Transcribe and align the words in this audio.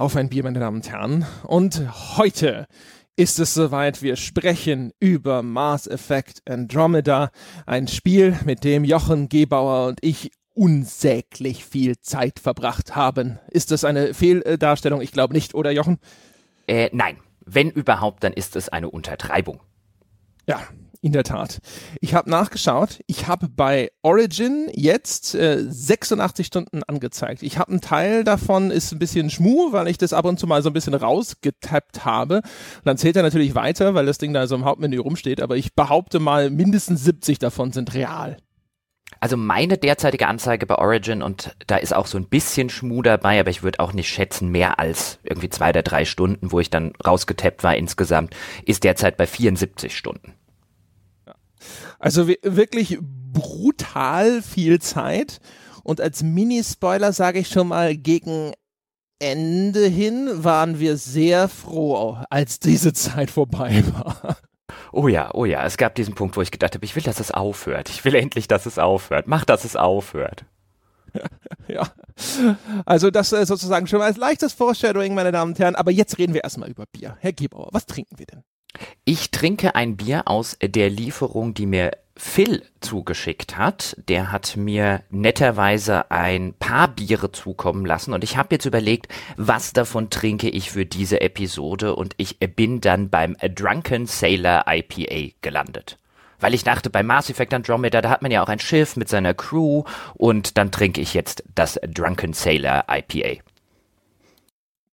auf 0.00 0.16
ein 0.16 0.30
Bier, 0.30 0.44
meine 0.44 0.58
Damen 0.58 0.78
und 0.78 0.90
Herren. 0.90 1.26
Und 1.42 2.16
heute 2.16 2.66
ist 3.16 3.38
es 3.38 3.52
soweit. 3.52 4.00
Wir 4.00 4.16
sprechen 4.16 4.92
über 4.98 5.42
Mass 5.42 5.86
Effect 5.86 6.40
Andromeda, 6.48 7.30
ein 7.66 7.86
Spiel, 7.86 8.34
mit 8.46 8.64
dem 8.64 8.84
Jochen 8.84 9.28
Gebauer 9.28 9.88
und 9.88 9.98
ich 10.00 10.32
unsäglich 10.54 11.66
viel 11.66 11.98
Zeit 11.98 12.38
verbracht 12.40 12.96
haben. 12.96 13.38
Ist 13.50 13.72
das 13.72 13.84
eine 13.84 14.14
Fehldarstellung? 14.14 15.02
Ich 15.02 15.12
glaube 15.12 15.34
nicht, 15.34 15.54
oder 15.54 15.70
Jochen? 15.70 15.98
Äh, 16.66 16.88
nein. 16.94 17.18
Wenn 17.44 17.68
überhaupt, 17.68 18.24
dann 18.24 18.32
ist 18.32 18.56
es 18.56 18.70
eine 18.70 18.88
Untertreibung. 18.88 19.60
Ja, 20.46 20.62
in 21.02 21.12
der 21.12 21.24
Tat. 21.24 21.60
Ich 22.00 22.14
habe 22.14 22.28
nachgeschaut. 22.30 23.00
Ich 23.06 23.26
habe 23.26 23.48
bei 23.48 23.90
Origin 24.02 24.68
jetzt 24.72 25.34
äh, 25.34 25.64
86 25.66 26.46
Stunden 26.46 26.82
angezeigt. 26.84 27.42
Ich 27.42 27.58
habe 27.58 27.70
einen 27.70 27.80
Teil 27.80 28.24
davon 28.24 28.70
ist 28.70 28.92
ein 28.92 28.98
bisschen 28.98 29.30
schmu, 29.30 29.72
weil 29.72 29.88
ich 29.88 29.98
das 29.98 30.12
ab 30.12 30.26
und 30.26 30.38
zu 30.38 30.46
mal 30.46 30.62
so 30.62 30.70
ein 30.70 30.74
bisschen 30.74 30.94
rausgetappt 30.94 32.04
habe. 32.04 32.36
Und 32.36 32.84
dann 32.84 32.98
zählt 32.98 33.16
er 33.16 33.22
natürlich 33.22 33.54
weiter, 33.54 33.94
weil 33.94 34.06
das 34.06 34.18
Ding 34.18 34.34
da 34.34 34.46
so 34.46 34.54
im 34.54 34.64
Hauptmenü 34.64 34.98
rumsteht. 34.98 35.40
Aber 35.40 35.56
ich 35.56 35.74
behaupte 35.74 36.18
mal, 36.18 36.50
mindestens 36.50 37.04
70 37.04 37.38
davon 37.38 37.72
sind 37.72 37.94
real. 37.94 38.36
Also 39.18 39.36
meine 39.36 39.76
derzeitige 39.76 40.28
Anzeige 40.28 40.66
bei 40.66 40.76
Origin 40.76 41.22
und 41.22 41.54
da 41.66 41.76
ist 41.76 41.94
auch 41.94 42.06
so 42.06 42.16
ein 42.16 42.28
bisschen 42.28 42.70
Schmu 42.70 43.02
dabei, 43.02 43.40
aber 43.40 43.50
ich 43.50 43.62
würde 43.62 43.80
auch 43.80 43.92
nicht 43.92 44.08
schätzen 44.08 44.48
mehr 44.48 44.78
als 44.78 45.18
irgendwie 45.24 45.50
zwei 45.50 45.70
oder 45.70 45.82
drei 45.82 46.06
Stunden, 46.06 46.52
wo 46.52 46.60
ich 46.60 46.70
dann 46.70 46.92
rausgetappt 47.04 47.62
war 47.62 47.76
insgesamt, 47.76 48.34
ist 48.64 48.82
derzeit 48.82 49.18
bei 49.18 49.26
74 49.26 49.94
Stunden. 49.94 50.34
Also 52.00 52.26
wirklich 52.28 52.98
brutal 53.00 54.42
viel 54.42 54.80
Zeit. 54.80 55.38
Und 55.84 56.00
als 56.00 56.22
Mini-Spoiler 56.22 57.12
sage 57.12 57.38
ich 57.38 57.48
schon 57.48 57.68
mal, 57.68 57.96
gegen 57.96 58.52
Ende 59.18 59.86
hin 59.86 60.30
waren 60.32 60.80
wir 60.80 60.96
sehr 60.96 61.48
froh, 61.48 62.18
als 62.30 62.58
diese 62.58 62.92
Zeit 62.92 63.30
vorbei 63.30 63.84
war. 63.92 64.38
Oh 64.92 65.08
ja, 65.08 65.30
oh 65.34 65.44
ja, 65.44 65.64
es 65.64 65.76
gab 65.76 65.94
diesen 65.94 66.14
Punkt, 66.14 66.36
wo 66.36 66.42
ich 66.42 66.50
gedacht 66.50 66.74
habe, 66.74 66.84
ich 66.84 66.96
will, 66.96 67.02
dass 67.02 67.20
es 67.20 67.30
aufhört. 67.30 67.90
Ich 67.90 68.04
will 68.04 68.14
endlich, 68.14 68.48
dass 68.48 68.66
es 68.66 68.78
aufhört. 68.78 69.26
Mach, 69.26 69.44
dass 69.44 69.64
es 69.64 69.76
aufhört. 69.76 70.44
ja, 71.68 71.88
also 72.86 73.10
das 73.10 73.32
äh, 73.32 73.44
sozusagen 73.44 73.88
schon 73.88 73.98
mal 73.98 74.06
als 74.06 74.16
leichtes 74.16 74.52
Foreshadowing, 74.52 75.14
meine 75.14 75.32
Damen 75.32 75.52
und 75.52 75.58
Herren. 75.58 75.76
Aber 75.76 75.90
jetzt 75.90 76.18
reden 76.18 76.34
wir 76.34 76.44
erstmal 76.44 76.70
über 76.70 76.84
Bier. 76.92 77.16
Herr 77.20 77.32
Gebauer, 77.32 77.68
was 77.72 77.86
trinken 77.86 78.18
wir 78.18 78.26
denn? 78.26 78.42
Ich 79.04 79.30
trinke 79.30 79.74
ein 79.74 79.96
Bier 79.96 80.28
aus 80.28 80.56
der 80.62 80.90
Lieferung, 80.90 81.54
die 81.54 81.66
mir 81.66 81.92
Phil 82.16 82.62
zugeschickt 82.80 83.56
hat. 83.56 83.96
Der 84.08 84.30
hat 84.30 84.56
mir 84.56 85.02
netterweise 85.10 86.10
ein 86.10 86.54
paar 86.54 86.88
Biere 86.88 87.32
zukommen 87.32 87.86
lassen 87.86 88.12
und 88.12 88.22
ich 88.22 88.36
habe 88.36 88.54
jetzt 88.54 88.66
überlegt, 88.66 89.08
was 89.36 89.72
davon 89.72 90.10
trinke 90.10 90.48
ich 90.48 90.70
für 90.70 90.84
diese 90.84 91.22
Episode 91.22 91.96
und 91.96 92.14
ich 92.18 92.38
bin 92.38 92.80
dann 92.80 93.08
beim 93.08 93.36
Drunken 93.40 94.06
Sailor 94.06 94.64
IPA 94.68 95.34
gelandet. 95.40 95.98
Weil 96.40 96.54
ich 96.54 96.64
dachte, 96.64 96.90
bei 96.90 97.02
Mass 97.02 97.30
Effect 97.30 97.54
Andromeda, 97.54 98.00
da 98.00 98.10
hat 98.10 98.22
man 98.22 98.30
ja 98.30 98.42
auch 98.42 98.48
ein 98.48 98.60
Schiff 98.60 98.96
mit 98.96 99.08
seiner 99.08 99.34
Crew 99.34 99.84
und 100.14 100.58
dann 100.58 100.70
trinke 100.70 101.00
ich 101.00 101.14
jetzt 101.14 101.42
das 101.54 101.78
Drunken 101.86 102.34
Sailor 102.34 102.84
IPA. 102.88 103.42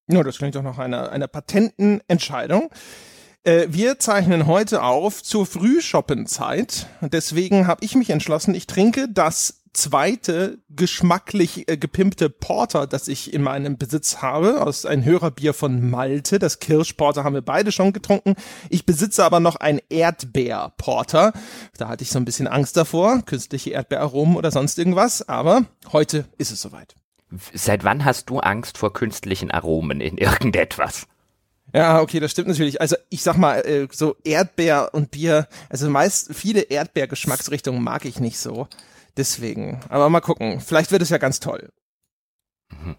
Ja, 0.10 0.24
das 0.24 0.38
klingt 0.38 0.56
doch 0.56 0.64
nach 0.64 0.78
einer, 0.78 1.12
einer 1.12 1.28
patenten 1.28 2.02
Entscheidung. 2.08 2.70
Äh, 3.48 3.68
wir 3.70 3.98
zeichnen 3.98 4.46
heute 4.46 4.84
auf 4.84 5.24
zur 5.24 5.46
Frühschoppenzeit. 5.46 6.88
Deswegen 7.00 7.66
habe 7.66 7.86
ich 7.86 7.96
mich 7.96 8.10
entschlossen, 8.10 8.54
ich 8.54 8.68
trinke 8.68 9.08
das 9.10 9.64
zweite 9.72 10.58
geschmacklich 10.70 11.70
äh, 11.70 11.78
gepimpte 11.78 12.30
Porter, 12.30 12.88
das 12.88 13.08
ich 13.08 13.34
in 13.34 13.42
meinem 13.42 13.78
Besitz 13.78 14.18
habe, 14.18 14.66
aus 14.66 14.86
ein 14.86 15.06
Hörerbier 15.06 15.54
von 15.54 15.90
Malte. 15.90 16.40
Das 16.40 16.60
Kirschporter 16.60 17.24
haben 17.24 17.36
wir 17.36 17.42
beide 17.42 17.72
schon 17.72 17.94
getrunken. 17.94 18.36
Ich 18.70 18.86
besitze 18.86 19.24
aber 19.24 19.40
noch 19.40 19.56
ein 19.56 19.80
Erdbeerporter. 19.88 21.32
Da 21.78 21.88
hatte 21.88 22.04
ich 22.04 22.10
so 22.10 22.20
ein 22.20 22.26
bisschen 22.26 22.48
Angst 22.48 22.76
davor, 22.76 23.22
künstliche 23.22 23.70
Erdbeeraromen 23.70 24.36
oder 24.36 24.52
sonst 24.52 24.78
irgendwas, 24.78 25.30
aber 25.30 25.64
heute 25.94 26.26
ist 26.38 26.52
es 26.52 26.62
soweit. 26.62 26.96
Seit 27.54 27.86
wann 27.86 28.04
hast 28.04 28.30
du 28.30 28.40
Angst 28.40 28.78
vor 28.78 28.92
künstlichen 28.92 29.52
Aromen 29.52 30.02
in 30.02 30.18
irgendetwas? 30.18 31.08
Ja, 31.74 32.02
okay, 32.02 32.20
das 32.20 32.32
stimmt 32.32 32.48
natürlich. 32.48 32.80
Also 32.80 32.96
ich 33.10 33.22
sag 33.24 33.38
mal, 33.38 33.60
äh, 33.66 33.88
so 33.92 34.16
Erdbeer 34.24 34.90
und 34.94 35.12
Bier, 35.12 35.48
also 35.70 35.90
meist 35.90 36.34
viele 36.34 36.62
Erdbeergeschmacksrichtungen 36.62 37.84
mag 37.84 38.06
ich 38.06 38.20
nicht 38.20 38.40
so. 38.40 38.68
Deswegen. 39.18 39.82
Aber 39.90 40.10
mal 40.10 40.22
gucken. 40.22 40.60
Vielleicht 40.62 40.92
wird 40.92 41.02
es 41.02 41.10
ja 41.10 41.18
ganz 41.18 41.40
toll. 41.40 41.72
Mhm. 42.70 42.96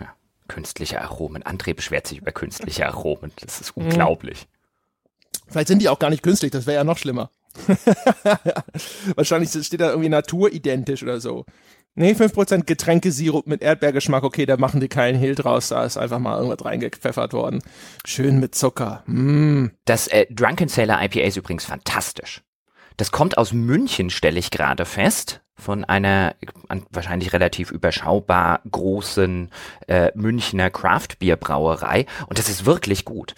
Ja, 0.00 0.14
künstliche 0.48 1.02
Aromen. 1.02 1.42
André 1.42 1.74
beschwert 1.74 2.06
sich 2.06 2.18
über 2.18 2.32
künstliche 2.32 2.86
Aromen. 2.86 3.32
Das 3.40 3.60
ist 3.60 3.76
mhm. 3.76 3.84
unglaublich. 3.84 4.46
Vielleicht 5.48 5.68
sind 5.68 5.80
die 5.80 5.88
auch 5.88 5.98
gar 5.98 6.10
nicht 6.10 6.22
künstlich, 6.22 6.50
das 6.50 6.66
wäre 6.66 6.76
ja 6.76 6.84
noch 6.84 6.98
schlimmer. 6.98 7.30
Wahrscheinlich 9.14 9.50
steht 9.50 9.80
da 9.80 9.90
irgendwie 9.90 10.08
naturidentisch 10.08 11.02
oder 11.02 11.20
so. 11.20 11.44
Nee, 11.98 12.12
5% 12.12 12.64
Getränkesirup 12.64 13.46
mit 13.46 13.62
Erdbeergeschmack, 13.62 14.22
okay, 14.22 14.44
da 14.44 14.58
machen 14.58 14.80
die 14.80 14.88
keinen 14.88 15.18
Hehl 15.18 15.34
draus, 15.34 15.68
da 15.68 15.82
ist 15.82 15.96
einfach 15.96 16.18
mal 16.18 16.36
irgendwas 16.36 16.62
reingepfeffert 16.62 17.32
worden. 17.32 17.62
Schön 18.04 18.38
mit 18.38 18.54
Zucker. 18.54 19.02
Mm. 19.06 19.68
Das 19.86 20.06
äh, 20.08 20.26
Drunken 20.28 20.68
Sailor 20.68 21.02
IPA 21.02 21.20
ist 21.20 21.38
übrigens 21.38 21.64
fantastisch. 21.64 22.42
Das 22.98 23.12
kommt 23.12 23.38
aus 23.38 23.54
München, 23.54 24.10
stelle 24.10 24.38
ich 24.38 24.50
gerade 24.50 24.84
fest, 24.84 25.40
von 25.54 25.84
einer 25.84 26.34
wahrscheinlich 26.90 27.32
relativ 27.32 27.70
überschaubar 27.70 28.60
großen 28.70 29.50
äh, 29.88 30.12
Münchner 30.14 30.68
Craft 30.68 31.18
Beer 31.18 31.36
Brauerei 31.36 32.04
und 32.26 32.38
das 32.38 32.50
ist 32.50 32.66
wirklich 32.66 33.06
gut. 33.06 33.34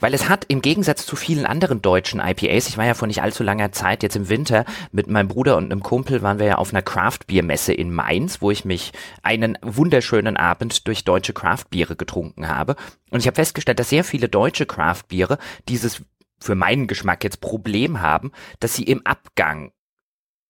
Weil 0.00 0.14
es 0.14 0.28
hat 0.28 0.46
im 0.48 0.62
Gegensatz 0.62 1.06
zu 1.06 1.14
vielen 1.14 1.46
anderen 1.46 1.82
deutschen 1.82 2.20
IPAs, 2.20 2.68
ich 2.68 2.78
war 2.78 2.86
ja 2.86 2.94
vor 2.94 3.06
nicht 3.06 3.22
allzu 3.22 3.42
langer 3.42 3.70
Zeit 3.70 4.02
jetzt 4.02 4.16
im 4.16 4.28
Winter 4.28 4.64
mit 4.92 5.06
meinem 5.06 5.28
Bruder 5.28 5.56
und 5.56 5.66
einem 5.66 5.82
Kumpel 5.82 6.22
waren 6.22 6.38
wir 6.38 6.46
ja 6.46 6.54
auf 6.56 6.72
einer 6.72 6.82
Craft 6.82 7.20
Beer 7.26 7.42
Messe 7.42 7.72
in 7.72 7.92
Mainz, 7.92 8.40
wo 8.40 8.50
ich 8.50 8.64
mich 8.64 8.92
einen 9.22 9.58
wunderschönen 9.62 10.36
Abend 10.36 10.86
durch 10.88 11.04
deutsche 11.04 11.34
Craft 11.34 11.66
Biere 11.70 11.96
getrunken 11.96 12.48
habe. 12.48 12.76
Und 13.10 13.20
ich 13.20 13.26
habe 13.26 13.36
festgestellt, 13.36 13.78
dass 13.78 13.90
sehr 13.90 14.04
viele 14.04 14.28
deutsche 14.28 14.66
Craft 14.66 15.04
Biere 15.08 15.38
dieses 15.68 16.02
für 16.40 16.54
meinen 16.54 16.86
Geschmack 16.86 17.22
jetzt 17.22 17.40
Problem 17.42 18.00
haben, 18.00 18.32
dass 18.58 18.74
sie 18.74 18.84
im 18.84 19.04
Abgang 19.06 19.72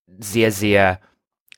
sehr, 0.07 0.53
sehr 0.53 1.01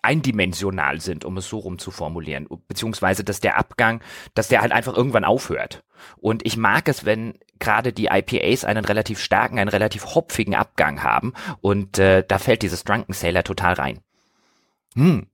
eindimensional 0.02 1.00
sind, 1.00 1.24
um 1.24 1.36
es 1.36 1.48
so 1.48 1.58
rum 1.58 1.78
zu 1.78 1.90
formulieren. 1.90 2.48
Beziehungsweise, 2.66 3.22
dass 3.22 3.40
der 3.40 3.56
Abgang, 3.56 4.02
dass 4.34 4.48
der 4.48 4.60
halt 4.60 4.72
einfach 4.72 4.96
irgendwann 4.96 5.24
aufhört. 5.24 5.84
Und 6.16 6.44
ich 6.44 6.56
mag 6.56 6.88
es, 6.88 7.04
wenn 7.04 7.38
gerade 7.62 7.92
die 7.92 8.08
IPAs 8.10 8.64
einen 8.64 8.84
relativ 8.84 9.20
starken, 9.20 9.58
einen 9.58 9.70
relativ 9.70 10.14
hopfigen 10.14 10.54
Abgang 10.54 11.02
haben. 11.02 11.32
Und 11.60 11.98
äh, 11.98 12.24
da 12.26 12.38
fällt 12.38 12.62
dieses 12.62 12.84
Drunken 12.84 13.12
Sailor 13.14 13.44
total 13.44 13.74
rein. 13.74 14.00
Hm. 14.94 15.26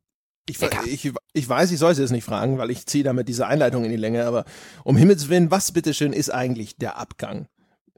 Ich, 0.48 0.62
ich, 0.86 1.12
ich 1.34 1.48
weiß, 1.48 1.70
ich 1.72 1.78
sollte 1.78 2.02
es 2.02 2.10
nicht 2.10 2.24
fragen, 2.24 2.58
weil 2.58 2.70
ich 2.70 2.86
ziehe 2.86 3.04
damit 3.04 3.28
diese 3.28 3.46
Einleitung 3.46 3.84
in 3.84 3.90
die 3.90 3.96
Länge, 3.96 4.24
aber 4.24 4.44
um 4.82 4.96
Himmels 4.96 5.28
Willen, 5.28 5.50
was 5.50 5.72
bitteschön 5.72 6.14
ist 6.14 6.30
eigentlich 6.30 6.76
der 6.76 6.96
Abgang? 6.96 7.48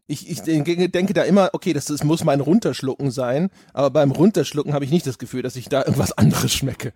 Ich, 0.09 0.29
ich 0.29 0.43
denke, 0.43 0.89
denke 0.89 1.13
da 1.13 1.23
immer, 1.23 1.51
okay, 1.53 1.73
das, 1.73 1.85
das 1.85 2.03
muss 2.03 2.25
mein 2.25 2.41
Runterschlucken 2.41 3.13
sein, 3.13 3.51
aber 3.73 3.91
beim 3.91 4.11
Runterschlucken 4.11 4.75
habe 4.75 4.85
ich 4.85 4.91
nicht 4.91 5.07
das 5.07 5.19
Gefühl, 5.19 5.43
dass 5.43 5.55
ich 5.55 5.69
da 5.69 5.81
irgendwas 5.83 6.11
anderes 6.11 6.53
schmecke. 6.53 6.93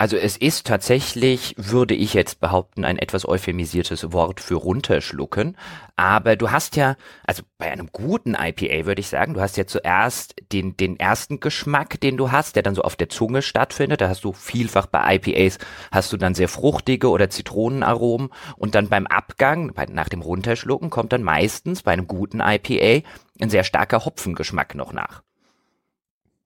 Also 0.00 0.16
es 0.16 0.38
ist 0.38 0.66
tatsächlich, 0.66 1.54
würde 1.58 1.92
ich 1.92 2.14
jetzt 2.14 2.40
behaupten, 2.40 2.86
ein 2.86 2.96
etwas 2.96 3.28
euphemisiertes 3.28 4.14
Wort 4.14 4.40
für 4.40 4.54
runterschlucken. 4.54 5.58
Aber 5.94 6.36
du 6.36 6.50
hast 6.50 6.76
ja, 6.76 6.96
also 7.26 7.42
bei 7.58 7.70
einem 7.70 7.90
guten 7.92 8.34
IPA 8.34 8.86
würde 8.86 9.00
ich 9.00 9.08
sagen, 9.08 9.34
du 9.34 9.42
hast 9.42 9.58
ja 9.58 9.66
zuerst 9.66 10.36
den, 10.52 10.74
den 10.74 10.98
ersten 10.98 11.38
Geschmack, 11.40 12.00
den 12.00 12.16
du 12.16 12.32
hast, 12.32 12.56
der 12.56 12.62
dann 12.62 12.74
so 12.74 12.80
auf 12.80 12.96
der 12.96 13.10
Zunge 13.10 13.42
stattfindet. 13.42 14.00
Da 14.00 14.08
hast 14.08 14.24
du 14.24 14.32
vielfach 14.32 14.86
bei 14.86 15.16
IPAs, 15.16 15.58
hast 15.92 16.10
du 16.14 16.16
dann 16.16 16.34
sehr 16.34 16.48
fruchtige 16.48 17.10
oder 17.10 17.28
Zitronenaromen. 17.28 18.30
Und 18.56 18.74
dann 18.74 18.88
beim 18.88 19.06
Abgang, 19.06 19.74
bei, 19.74 19.84
nach 19.84 20.08
dem 20.08 20.22
Runterschlucken, 20.22 20.88
kommt 20.88 21.12
dann 21.12 21.22
meistens 21.22 21.82
bei 21.82 21.92
einem 21.92 22.06
guten 22.06 22.40
IPA 22.40 23.06
ein 23.38 23.50
sehr 23.50 23.64
starker 23.64 24.06
Hopfengeschmack 24.06 24.74
noch 24.74 24.94
nach. 24.94 25.20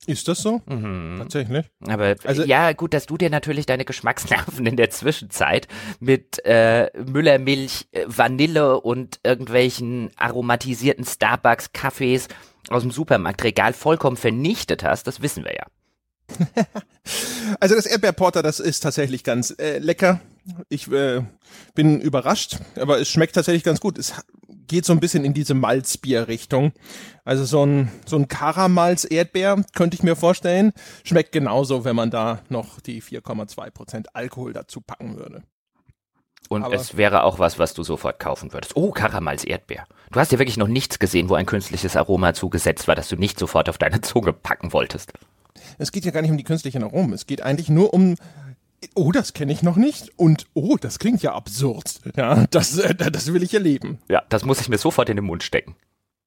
Ist 0.06 0.28
das 0.28 0.38
so? 0.40 0.60
Mhm. 0.66 1.16
Tatsächlich. 1.18 1.66
Aber 1.86 2.14
also, 2.24 2.44
ja, 2.44 2.72
gut, 2.72 2.92
dass 2.92 3.06
du 3.06 3.16
dir 3.16 3.30
natürlich 3.30 3.66
deine 3.66 3.84
Geschmacksnerven 3.84 4.66
in 4.66 4.76
der 4.76 4.90
Zwischenzeit 4.90 5.66
mit 6.00 6.44
äh, 6.44 6.90
Müllermilch, 7.06 7.88
äh, 7.92 8.04
Vanille 8.06 8.80
und 8.80 9.20
irgendwelchen 9.22 10.10
aromatisierten 10.16 11.04
Starbucks-Kaffees 11.04 12.28
aus 12.70 12.82
dem 12.82 12.90
Supermarktregal 12.90 13.72
vollkommen 13.72 14.16
vernichtet 14.16 14.84
hast, 14.84 15.06
das 15.06 15.22
wissen 15.22 15.44
wir 15.44 15.54
ja. 15.54 15.66
also 17.60 17.74
das 17.74 17.86
Erdbeerporter, 17.86 18.42
das 18.42 18.60
ist 18.60 18.80
tatsächlich 18.80 19.24
ganz 19.24 19.54
äh, 19.58 19.78
lecker. 19.78 20.20
Ich 20.68 20.90
äh, 20.90 21.22
bin 21.74 22.00
überrascht, 22.00 22.58
aber 22.76 23.00
es 23.00 23.08
schmeckt 23.08 23.34
tatsächlich 23.34 23.62
ganz 23.62 23.80
gut. 23.80 23.98
Es 23.98 24.14
geht 24.66 24.84
so 24.84 24.93
ein 24.93 25.00
bisschen 25.00 25.25
in 25.25 25.34
diese 25.34 25.55
Malzbier-Richtung. 25.55 26.72
Also 27.25 27.44
so 27.44 27.64
ein, 27.64 27.90
so 28.06 28.16
ein 28.16 28.28
Karamalz-Erdbeer 28.28 29.64
könnte 29.75 29.94
ich 29.96 30.02
mir 30.02 30.16
vorstellen. 30.16 30.72
Schmeckt 31.05 31.32
genauso, 31.32 31.84
wenn 31.84 31.96
man 31.96 32.11
da 32.11 32.40
noch 32.49 32.81
die 32.81 33.02
4,2% 33.02 34.06
Alkohol 34.12 34.52
dazu 34.52 34.81
packen 34.81 35.16
würde. 35.16 35.43
Und 36.49 36.62
Aber- 36.62 36.75
es 36.75 36.96
wäre 36.96 37.25
auch 37.25 37.38
was, 37.38 37.58
was 37.58 37.72
du 37.75 37.82
sofort 37.82 38.19
kaufen 38.19 38.52
würdest. 38.52 38.76
Oh, 38.76 38.90
Karamals 38.93 39.44
Erdbeer. 39.44 39.87
Du 40.12 40.20
hast 40.20 40.31
ja 40.32 40.38
wirklich 40.38 40.58
noch 40.58 40.69
nichts 40.69 40.99
gesehen, 40.99 41.28
wo 41.28 41.34
ein 41.34 41.46
künstliches 41.46 41.96
Aroma 41.96 42.34
zugesetzt 42.34 42.87
war, 42.87 42.94
das 42.94 43.08
du 43.08 43.16
nicht 43.16 43.38
sofort 43.38 43.69
auf 43.69 43.78
deine 43.78 44.00
Zunge 44.02 44.32
packen 44.32 44.72
wolltest. 44.72 45.12
Es 45.78 45.90
geht 45.90 46.05
ja 46.05 46.11
gar 46.11 46.20
nicht 46.22 46.31
um 46.31 46.37
die 46.37 46.44
künstlichen 46.44 46.82
Aromen. 46.82 47.14
Es 47.14 47.26
geht 47.26 47.40
eigentlich 47.43 47.70
nur 47.70 47.94
um, 47.94 48.16
oh, 48.94 49.12
das 49.12 49.32
kenne 49.32 49.53
ich 49.53 49.62
noch 49.62 49.76
nicht. 49.76 50.11
Und 50.17 50.47
oh, 50.55 50.76
das 50.81 50.99
klingt 50.99 51.23
ja 51.23 51.35
absurd. 51.35 52.00
Ja, 52.17 52.47
das, 52.50 52.79
äh, 52.79 52.94
das 52.94 53.32
will 53.32 53.43
ich 53.43 53.55
erleben. 53.55 53.99
Ja, 54.09 54.23
das 54.29 54.44
muss 54.44 54.61
ich 54.61 54.69
mir 54.69 54.79
sofort 54.79 55.09
in 55.09 55.17
den 55.17 55.25
Mund 55.25 55.43
stecken. 55.43 55.76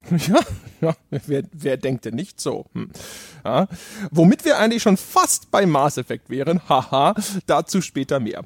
Ja, 0.10 0.40
ja 0.80 0.94
wer, 1.10 1.44
wer 1.52 1.76
denkt 1.76 2.06
denn 2.06 2.16
nicht 2.16 2.40
so? 2.40 2.66
Hm. 2.74 2.92
Ja, 3.44 3.68
womit 4.12 4.46
wir 4.46 4.58
eigentlich 4.58 4.82
schon 4.84 4.96
fast 4.96 5.52
bei 5.52 5.66
Mass 5.66 5.98
Effect 5.98 6.30
wären, 6.30 6.62
haha, 6.70 7.14
dazu 7.46 7.82
später 7.82 8.20
mehr. 8.20 8.44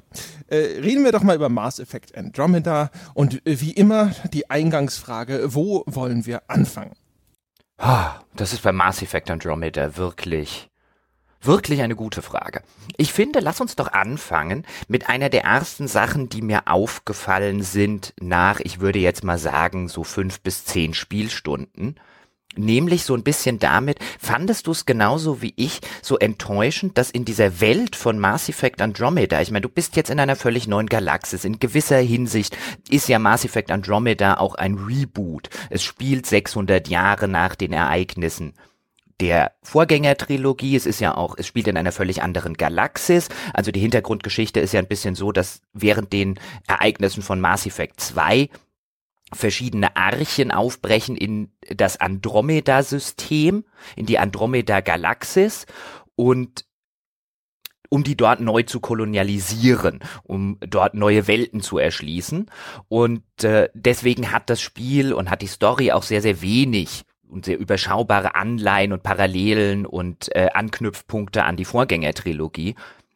Äh, 0.48 0.80
reden 0.80 1.04
wir 1.04 1.12
doch 1.12 1.22
mal 1.22 1.36
über 1.36 1.48
Mass 1.48 1.78
Effect 1.78 2.16
Andromeda 2.16 2.90
und 3.14 3.46
äh, 3.46 3.60
wie 3.60 3.72
immer 3.72 4.12
die 4.32 4.50
Eingangsfrage, 4.50 5.54
wo 5.54 5.84
wollen 5.86 6.26
wir 6.26 6.42
anfangen? 6.48 6.94
Ah, 7.78 8.20
Das 8.34 8.52
ist 8.52 8.62
bei 8.62 8.72
Mass 8.72 9.02
Effect 9.02 9.30
Andromeda 9.30 9.96
wirklich, 9.96 10.68
wirklich 11.42 11.82
eine 11.82 11.96
gute 11.96 12.22
Frage. 12.22 12.62
Ich 12.96 13.12
finde, 13.12 13.40
lass 13.40 13.60
uns 13.60 13.76
doch 13.76 13.92
anfangen 13.92 14.64
mit 14.88 15.08
einer 15.08 15.28
der 15.28 15.44
ersten 15.44 15.88
Sachen, 15.88 16.28
die 16.28 16.42
mir 16.42 16.62
aufgefallen 16.66 17.62
sind 17.62 18.14
nach, 18.20 18.60
ich 18.60 18.80
würde 18.80 18.98
jetzt 18.98 19.24
mal 19.24 19.38
sagen, 19.38 19.88
so 19.88 20.04
fünf 20.04 20.40
bis 20.40 20.64
zehn 20.64 20.94
Spielstunden. 20.94 21.96
Nämlich 22.54 23.04
so 23.04 23.14
ein 23.14 23.22
bisschen 23.22 23.58
damit, 23.58 23.98
fandest 24.18 24.66
du 24.66 24.72
es 24.72 24.84
genauso 24.84 25.40
wie 25.40 25.54
ich 25.56 25.80
so 26.02 26.18
enttäuschend, 26.18 26.98
dass 26.98 27.10
in 27.10 27.24
dieser 27.24 27.62
Welt 27.62 27.96
von 27.96 28.18
Mass 28.18 28.50
Effect 28.50 28.82
Andromeda, 28.82 29.40
ich 29.40 29.50
meine, 29.50 29.62
du 29.62 29.70
bist 29.70 29.96
jetzt 29.96 30.10
in 30.10 30.20
einer 30.20 30.36
völlig 30.36 30.66
neuen 30.66 30.88
Galaxis, 30.88 31.46
in 31.46 31.60
gewisser 31.60 31.96
Hinsicht 31.96 32.56
ist 32.90 33.08
ja 33.08 33.18
Mass 33.18 33.46
Effect 33.46 33.70
Andromeda 33.70 34.34
auch 34.36 34.54
ein 34.54 34.74
Reboot. 34.74 35.48
Es 35.70 35.82
spielt 35.82 36.26
600 36.26 36.88
Jahre 36.88 37.26
nach 37.26 37.54
den 37.54 37.72
Ereignissen 37.72 38.52
der 39.22 39.52
Vorgängertrilogie. 39.62 40.74
Es 40.74 40.84
ist 40.84 40.98
ja 40.98 41.16
auch, 41.16 41.36
es 41.38 41.46
spielt 41.46 41.68
in 41.68 41.76
einer 41.76 41.92
völlig 41.92 42.22
anderen 42.22 42.54
Galaxis. 42.54 43.28
Also 43.54 43.70
die 43.70 43.78
Hintergrundgeschichte 43.78 44.58
ist 44.58 44.72
ja 44.72 44.80
ein 44.80 44.88
bisschen 44.88 45.14
so, 45.14 45.30
dass 45.30 45.62
während 45.72 46.12
den 46.12 46.40
Ereignissen 46.66 47.22
von 47.22 47.40
Mass 47.40 47.64
Effect 47.64 48.00
2 48.00 48.48
verschiedene 49.32 49.96
Archen 49.96 50.50
aufbrechen 50.50 51.16
in 51.16 51.52
das 51.70 52.00
Andromeda-System, 52.00 53.64
in 53.94 54.06
die 54.06 54.18
Andromeda-Galaxis 54.18 55.66
und 56.16 56.64
um 57.88 58.02
die 58.02 58.16
dort 58.16 58.40
neu 58.40 58.64
zu 58.64 58.80
kolonialisieren, 58.80 60.00
um 60.24 60.58
dort 60.60 60.94
neue 60.94 61.28
Welten 61.28 61.60
zu 61.60 61.78
erschließen. 61.78 62.50
Und 62.88 63.22
äh, 63.44 63.68
deswegen 63.74 64.32
hat 64.32 64.50
das 64.50 64.60
Spiel 64.60 65.12
und 65.12 65.30
hat 65.30 65.42
die 65.42 65.46
Story 65.46 65.92
auch 65.92 66.02
sehr, 66.02 66.22
sehr 66.22 66.42
wenig 66.42 67.04
und 67.32 67.44
sehr 67.44 67.58
überschaubare 67.58 68.34
Anleihen 68.34 68.92
und 68.92 69.02
Parallelen 69.02 69.86
und 69.86 70.34
äh, 70.36 70.48
Anknüpfpunkte 70.52 71.44
an 71.44 71.56
die 71.56 71.64
Vorgängertrilogie. 71.64 72.74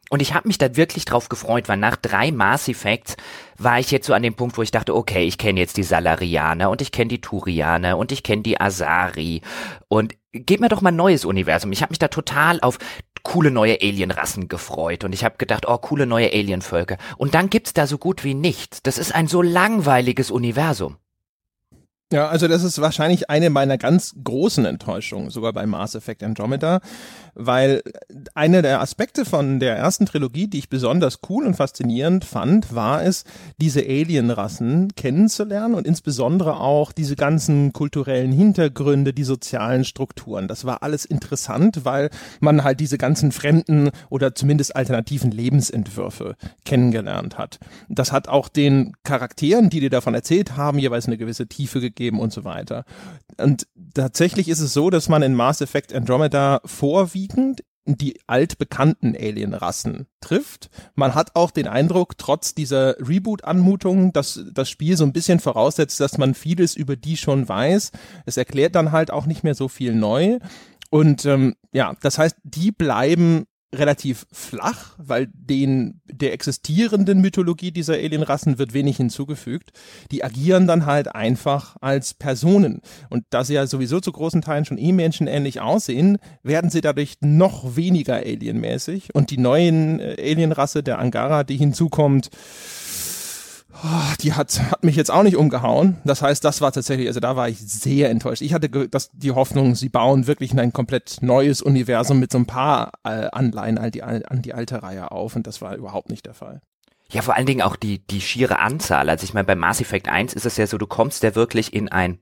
Und 0.09 0.21
ich 0.21 0.33
habe 0.33 0.47
mich 0.47 0.57
da 0.57 0.75
wirklich 0.75 1.05
drauf 1.05 1.27
gefreut, 1.27 1.67
weil 1.67 1.77
nach 1.77 1.97
drei 1.97 2.31
Mass 2.31 2.67
Effects 2.69 3.17
war 3.57 3.79
ich 3.79 3.91
jetzt 3.91 4.07
so 4.07 4.13
an 4.13 4.23
dem 4.23 4.35
Punkt, 4.35 4.57
wo 4.57 4.61
ich 4.61 4.71
dachte, 4.71 4.95
okay, 4.95 5.25
ich 5.25 5.37
kenne 5.37 5.59
jetzt 5.59 5.75
die 5.75 5.83
Salarianer 5.83 6.69
und 6.69 6.81
ich 6.81 6.91
kenne 6.91 7.09
die 7.09 7.19
Turianer 7.19 7.97
und 7.97 8.11
ich 8.11 8.23
kenne 8.23 8.41
die 8.41 8.59
Asari 8.59 9.41
und 9.89 10.15
gib 10.31 10.61
mir 10.61 10.69
doch 10.69 10.81
mal 10.81 10.91
ein 10.91 10.95
neues 10.95 11.25
Universum. 11.25 11.71
Ich 11.73 11.81
habe 11.81 11.91
mich 11.91 11.99
da 11.99 12.07
total 12.07 12.61
auf 12.61 12.79
coole 13.23 13.51
neue 13.51 13.81
Alienrassen 13.81 14.47
gefreut 14.47 15.03
und 15.03 15.11
ich 15.11 15.25
habe 15.25 15.35
gedacht, 15.37 15.65
oh, 15.67 15.77
coole 15.77 16.05
neue 16.05 16.31
Alienvölker. 16.31 16.97
Und 17.17 17.35
dann 17.35 17.49
gibt's 17.49 17.73
da 17.73 17.85
so 17.85 17.97
gut 17.97 18.23
wie 18.23 18.33
nichts. 18.33 18.81
Das 18.83 18.97
ist 18.97 19.13
ein 19.13 19.27
so 19.27 19.41
langweiliges 19.41 20.31
Universum. 20.31 20.95
Ja, 22.11 22.29
also 22.29 22.47
das 22.47 22.63
ist 22.63 22.79
wahrscheinlich 22.79 23.29
eine 23.29 23.49
meiner 23.49 23.77
ganz 23.77 24.15
großen 24.23 24.63
Enttäuschungen, 24.63 25.29
sogar 25.29 25.51
bei 25.51 25.65
Mass 25.65 25.93
Effect 25.93 26.23
Andromeda, 26.23 26.79
weil 27.37 27.83
einer 28.33 28.63
der 28.63 28.81
Aspekte 28.81 29.23
von 29.23 29.59
der 29.59 29.77
ersten 29.77 30.07
Trilogie, 30.07 30.47
die 30.47 30.57
ich 30.57 30.69
besonders 30.69 31.19
cool 31.29 31.45
und 31.45 31.55
faszinierend 31.55 32.25
fand, 32.25 32.73
war 32.73 33.03
es, 33.03 33.25
diese 33.61 33.81
Alienrassen 33.81 34.95
kennenzulernen 34.95 35.75
und 35.75 35.85
insbesondere 35.85 36.59
auch 36.59 36.91
diese 36.91 37.15
ganzen 37.15 37.73
kulturellen 37.73 38.31
Hintergründe, 38.31 39.13
die 39.13 39.23
sozialen 39.23 39.85
Strukturen. 39.85 40.47
Das 40.47 40.65
war 40.65 40.81
alles 40.81 41.05
interessant, 41.05 41.85
weil 41.85 42.09
man 42.39 42.63
halt 42.63 42.79
diese 42.79 42.97
ganzen 42.97 43.31
fremden 43.31 43.91
oder 44.09 44.33
zumindest 44.33 44.75
alternativen 44.75 45.29
Lebensentwürfe 45.31 46.35
kennengelernt 46.65 47.37
hat. 47.37 47.59
Das 47.87 48.11
hat 48.11 48.27
auch 48.27 48.49
den 48.49 48.93
Charakteren, 49.03 49.69
die 49.69 49.79
dir 49.79 49.91
davon 49.91 50.15
erzählt 50.15 50.57
haben, 50.57 50.79
jeweils 50.79 51.05
eine 51.05 51.17
gewisse 51.17 51.45
Tiefe 51.45 51.81
gegeben 51.81 52.19
und 52.19 52.33
so 52.33 52.43
weiter. 52.43 52.83
Und 53.39 53.67
tatsächlich 53.93 54.47
ist 54.49 54.59
es 54.59 54.73
so, 54.73 54.89
dass 54.89 55.07
man 55.07 55.21
in 55.21 55.35
Mass 55.35 55.61
Effect 55.61 55.93
Andromeda 55.93 56.61
vorwiegend 57.27 57.63
die 57.89 58.19
altbekannten 58.27 59.15
Alienrassen 59.15 60.07
trifft. 60.19 60.69
Man 60.95 61.15
hat 61.15 61.37
auch 61.37 61.51
den 61.51 61.69
Eindruck, 61.69 62.17
trotz 62.17 62.53
dieser 62.53 62.97
Reboot-Anmutung, 62.99 64.11
dass 64.11 64.43
das 64.53 64.69
Spiel 64.69 64.97
so 64.97 65.05
ein 65.05 65.13
bisschen 65.13 65.39
voraussetzt, 65.39 66.01
dass 66.01 66.17
man 66.17 66.33
vieles 66.33 66.75
über 66.75 66.97
die 66.97 67.15
schon 67.15 67.47
weiß. 67.47 67.93
Es 68.25 68.35
erklärt 68.35 68.75
dann 68.75 68.91
halt 68.91 69.09
auch 69.09 69.25
nicht 69.25 69.45
mehr 69.45 69.55
so 69.55 69.69
viel 69.69 69.95
neu. 69.95 70.39
Und 70.89 71.25
ähm, 71.25 71.55
ja, 71.71 71.95
das 72.01 72.17
heißt, 72.17 72.35
die 72.43 72.73
bleiben 72.73 73.45
relativ 73.75 74.25
flach, 74.31 74.95
weil 74.97 75.27
den 75.33 76.01
der 76.05 76.33
existierenden 76.33 77.19
Mythologie 77.19 77.71
dieser 77.71 77.95
Alienrassen 77.95 78.57
wird 78.57 78.73
wenig 78.73 78.97
hinzugefügt. 78.97 79.71
Die 80.11 80.23
agieren 80.23 80.67
dann 80.67 80.85
halt 80.85 81.13
einfach 81.13 81.75
als 81.81 82.13
Personen 82.13 82.81
und 83.09 83.25
da 83.29 83.43
sie 83.43 83.55
ja 83.55 83.67
sowieso 83.67 83.99
zu 83.99 84.11
großen 84.11 84.41
Teilen 84.41 84.65
schon 84.65 84.77
eh 84.77 84.93
menschenähnlich 84.93 85.59
aussehen, 85.59 86.17
werden 86.43 86.69
sie 86.69 86.81
dadurch 86.81 87.15
noch 87.19 87.75
weniger 87.75 88.15
alienmäßig 88.15 89.13
und 89.13 89.31
die 89.31 89.37
neuen 89.37 89.99
äh, 89.99 90.15
Alienrasse 90.17 90.81
der 90.81 90.99
Angara, 90.99 91.43
die 91.43 91.57
hinzukommt, 91.57 92.29
Oh, 93.83 94.13
die 94.21 94.33
hat, 94.33 94.59
hat 94.71 94.83
mich 94.83 94.95
jetzt 94.95 95.11
auch 95.11 95.23
nicht 95.23 95.35
umgehauen. 95.35 95.97
Das 96.03 96.21
heißt, 96.21 96.43
das 96.43 96.61
war 96.61 96.71
tatsächlich, 96.71 97.07
also 97.07 97.19
da 97.19 97.35
war 97.35 97.47
ich 97.47 97.59
sehr 97.59 98.09
enttäuscht. 98.09 98.41
Ich 98.41 98.53
hatte 98.53 98.69
das, 98.69 99.11
die 99.13 99.31
Hoffnung, 99.31 99.75
sie 99.75 99.89
bauen 99.89 100.25
wirklich 100.25 100.57
ein 100.57 100.73
komplett 100.73 101.17
neues 101.21 101.61
Universum 101.61 102.19
mit 102.19 102.31
so 102.31 102.39
ein 102.39 102.47
paar 102.47 102.91
äh, 103.03 103.27
Anleihen 103.31 103.77
an 103.77 103.91
die, 103.91 104.03
an 104.03 104.41
die 104.41 104.53
alte 104.53 104.81
Reihe 104.81 105.11
auf 105.11 105.35
und 105.35 105.45
das 105.45 105.61
war 105.61 105.75
überhaupt 105.75 106.09
nicht 106.09 106.25
der 106.25 106.33
Fall. 106.33 106.61
Ja, 107.09 107.21
vor 107.21 107.35
allen 107.35 107.45
Dingen 107.45 107.61
auch 107.61 107.75
die, 107.75 107.99
die 107.99 108.19
schiere 108.19 108.59
Anzahl. 108.59 109.09
Also 109.09 109.23
ich 109.23 109.33
meine, 109.33 109.45
bei 109.45 109.55
Mass 109.55 109.79
Effect 109.79 110.09
1 110.09 110.33
ist 110.33 110.45
es 110.45 110.57
ja 110.57 110.67
so, 110.67 110.77
du 110.77 110.87
kommst 110.87 111.23
ja 111.23 111.35
wirklich 111.35 111.73
in 111.73 111.89
ein 111.89 112.19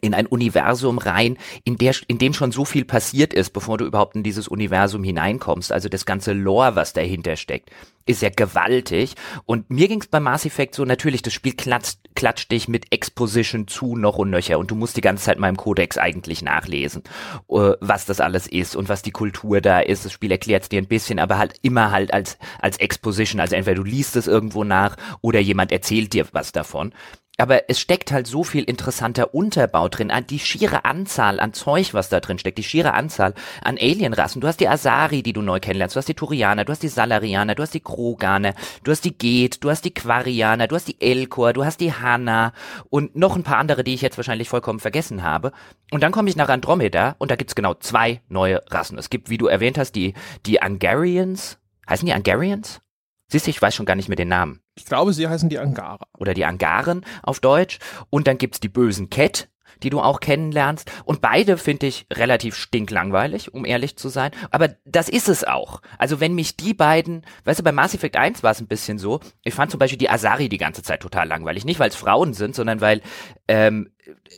in 0.00 0.14
ein 0.14 0.26
Universum 0.26 0.98
rein, 0.98 1.38
in, 1.64 1.76
der, 1.76 1.94
in 2.08 2.18
dem 2.18 2.34
schon 2.34 2.52
so 2.52 2.64
viel 2.64 2.84
passiert 2.84 3.32
ist, 3.32 3.50
bevor 3.50 3.78
du 3.78 3.86
überhaupt 3.86 4.16
in 4.16 4.22
dieses 4.22 4.48
Universum 4.48 5.04
hineinkommst. 5.04 5.72
Also 5.72 5.88
das 5.88 6.04
ganze 6.06 6.32
Lore, 6.32 6.76
was 6.76 6.92
dahinter 6.92 7.36
steckt, 7.36 7.70
ist 8.06 8.22
ja 8.22 8.28
gewaltig. 8.28 9.14
Und 9.46 9.70
mir 9.70 9.88
ging's 9.88 10.06
bei 10.08 10.20
Mass 10.20 10.44
Effect 10.44 10.74
so, 10.74 10.84
natürlich, 10.84 11.22
das 11.22 11.32
Spiel 11.32 11.54
klatscht, 11.54 11.98
klatscht 12.14 12.50
dich 12.50 12.68
mit 12.68 12.92
Exposition 12.92 13.66
zu 13.66 13.96
noch 13.96 14.18
und 14.18 14.30
nöcher 14.30 14.58
und 14.58 14.70
du 14.70 14.74
musst 14.74 14.96
die 14.96 15.00
ganze 15.00 15.24
Zeit 15.24 15.38
mal 15.38 15.48
im 15.48 15.56
Kodex 15.56 15.98
eigentlich 15.98 16.42
nachlesen, 16.42 17.02
äh, 17.48 17.72
was 17.80 18.04
das 18.04 18.20
alles 18.20 18.46
ist 18.46 18.76
und 18.76 18.88
was 18.88 19.02
die 19.02 19.10
Kultur 19.10 19.60
da 19.60 19.80
ist. 19.80 20.04
Das 20.04 20.12
Spiel 20.12 20.30
erklärt's 20.30 20.68
dir 20.68 20.80
ein 20.80 20.88
bisschen, 20.88 21.18
aber 21.18 21.38
halt 21.38 21.54
immer 21.62 21.90
halt 21.90 22.12
als, 22.12 22.38
als 22.60 22.76
Exposition. 22.78 23.40
Also 23.40 23.56
entweder 23.56 23.76
du 23.76 23.84
liest 23.84 24.16
es 24.16 24.26
irgendwo 24.26 24.64
nach 24.64 24.96
oder 25.22 25.40
jemand 25.40 25.72
erzählt 25.72 26.12
dir 26.12 26.26
was 26.32 26.52
davon. 26.52 26.92
Aber 27.36 27.68
es 27.68 27.80
steckt 27.80 28.12
halt 28.12 28.28
so 28.28 28.44
viel 28.44 28.62
interessanter 28.62 29.34
Unterbau 29.34 29.88
drin, 29.88 30.12
an 30.12 30.24
die 30.24 30.38
schiere 30.38 30.84
Anzahl 30.84 31.40
an 31.40 31.52
Zeug, 31.52 31.92
was 31.92 32.08
da 32.08 32.20
drin 32.20 32.38
steckt, 32.38 32.58
die 32.58 32.62
schiere 32.62 32.94
Anzahl 32.94 33.34
an 33.60 33.76
Alienrassen. 33.76 34.40
Du 34.40 34.46
hast 34.46 34.60
die 34.60 34.68
Asari, 34.68 35.24
die 35.24 35.32
du 35.32 35.42
neu 35.42 35.58
kennenlernst, 35.58 35.96
du 35.96 35.98
hast 35.98 36.08
die 36.08 36.14
Turianer, 36.14 36.64
du 36.64 36.70
hast 36.70 36.84
die 36.84 36.88
Salarianer, 36.88 37.56
du 37.56 37.62
hast 37.64 37.74
die 37.74 37.80
Kroganer, 37.80 38.54
du 38.84 38.92
hast 38.92 39.04
die 39.04 39.18
Geth, 39.18 39.64
du 39.64 39.70
hast 39.70 39.84
die 39.84 39.92
Quarianer, 39.92 40.68
du 40.68 40.76
hast 40.76 40.86
die 40.86 41.00
Elkor, 41.00 41.52
du 41.52 41.64
hast 41.64 41.80
die 41.80 41.92
Hanna 41.92 42.52
und 42.88 43.16
noch 43.16 43.34
ein 43.34 43.42
paar 43.42 43.58
andere, 43.58 43.82
die 43.82 43.94
ich 43.94 44.02
jetzt 44.02 44.16
wahrscheinlich 44.16 44.48
vollkommen 44.48 44.78
vergessen 44.78 45.24
habe. 45.24 45.50
Und 45.90 46.04
dann 46.04 46.12
komme 46.12 46.28
ich 46.28 46.36
nach 46.36 46.48
Andromeda 46.48 47.16
und 47.18 47.32
da 47.32 47.36
gibt's 47.36 47.56
genau 47.56 47.74
zwei 47.74 48.20
neue 48.28 48.62
Rassen. 48.70 48.96
Es 48.96 49.10
gibt, 49.10 49.28
wie 49.28 49.38
du 49.38 49.48
erwähnt 49.48 49.76
hast, 49.76 49.96
die, 49.96 50.14
die 50.46 50.62
Angarians. 50.62 51.58
Heißen 51.88 52.06
die 52.06 52.14
Angarians? 52.14 52.80
Siehst 53.28 53.46
du, 53.46 53.50
ich 53.50 53.60
weiß 53.60 53.74
schon 53.74 53.86
gar 53.86 53.96
nicht 53.96 54.08
mehr 54.08 54.16
den 54.16 54.28
Namen 54.28 54.63
Ich 54.76 54.84
glaube, 54.84 55.12
sie 55.12 55.28
heißen 55.28 55.48
die 55.48 55.58
Angara. 55.58 56.06
oder 56.18 56.34
die 56.34 56.44
Angaren 56.44 57.04
auf 57.22 57.40
Deutsch. 57.40 57.78
Und 58.10 58.26
dann 58.26 58.38
gibt's 58.38 58.60
die 58.60 58.68
bösen 58.68 59.10
Ket, 59.10 59.48
die 59.82 59.90
du 59.90 60.00
auch 60.00 60.20
kennenlernst. 60.20 60.90
Und 61.04 61.20
beide 61.20 61.56
finde 61.56 61.86
ich 61.86 62.06
relativ 62.12 62.56
stinklangweilig, 62.56 63.52
um 63.52 63.64
ehrlich 63.64 63.96
zu 63.96 64.08
sein. 64.08 64.30
Aber 64.50 64.68
das 64.84 65.08
ist 65.08 65.28
es 65.28 65.44
auch. 65.44 65.80
Also 65.98 66.20
wenn 66.20 66.34
mich 66.34 66.56
die 66.56 66.74
beiden, 66.74 67.24
weißt 67.44 67.60
du, 67.60 67.64
bei 67.64 67.72
Mass 67.72 67.94
Effect 67.94 68.16
1 68.16 68.42
war 68.42 68.52
es 68.52 68.60
ein 68.60 68.66
bisschen 68.66 68.98
so, 68.98 69.20
ich 69.42 69.54
fand 69.54 69.70
zum 69.70 69.78
Beispiel 69.78 69.98
die 69.98 70.10
Asari 70.10 70.48
die 70.48 70.58
ganze 70.58 70.82
Zeit 70.82 71.00
total 71.00 71.28
langweilig. 71.28 71.64
Nicht, 71.64 71.80
weil 71.80 71.90
es 71.90 71.96
Frauen 71.96 72.34
sind, 72.34 72.54
sondern 72.54 72.80
weil 72.80 73.02
ähm, 73.48 73.90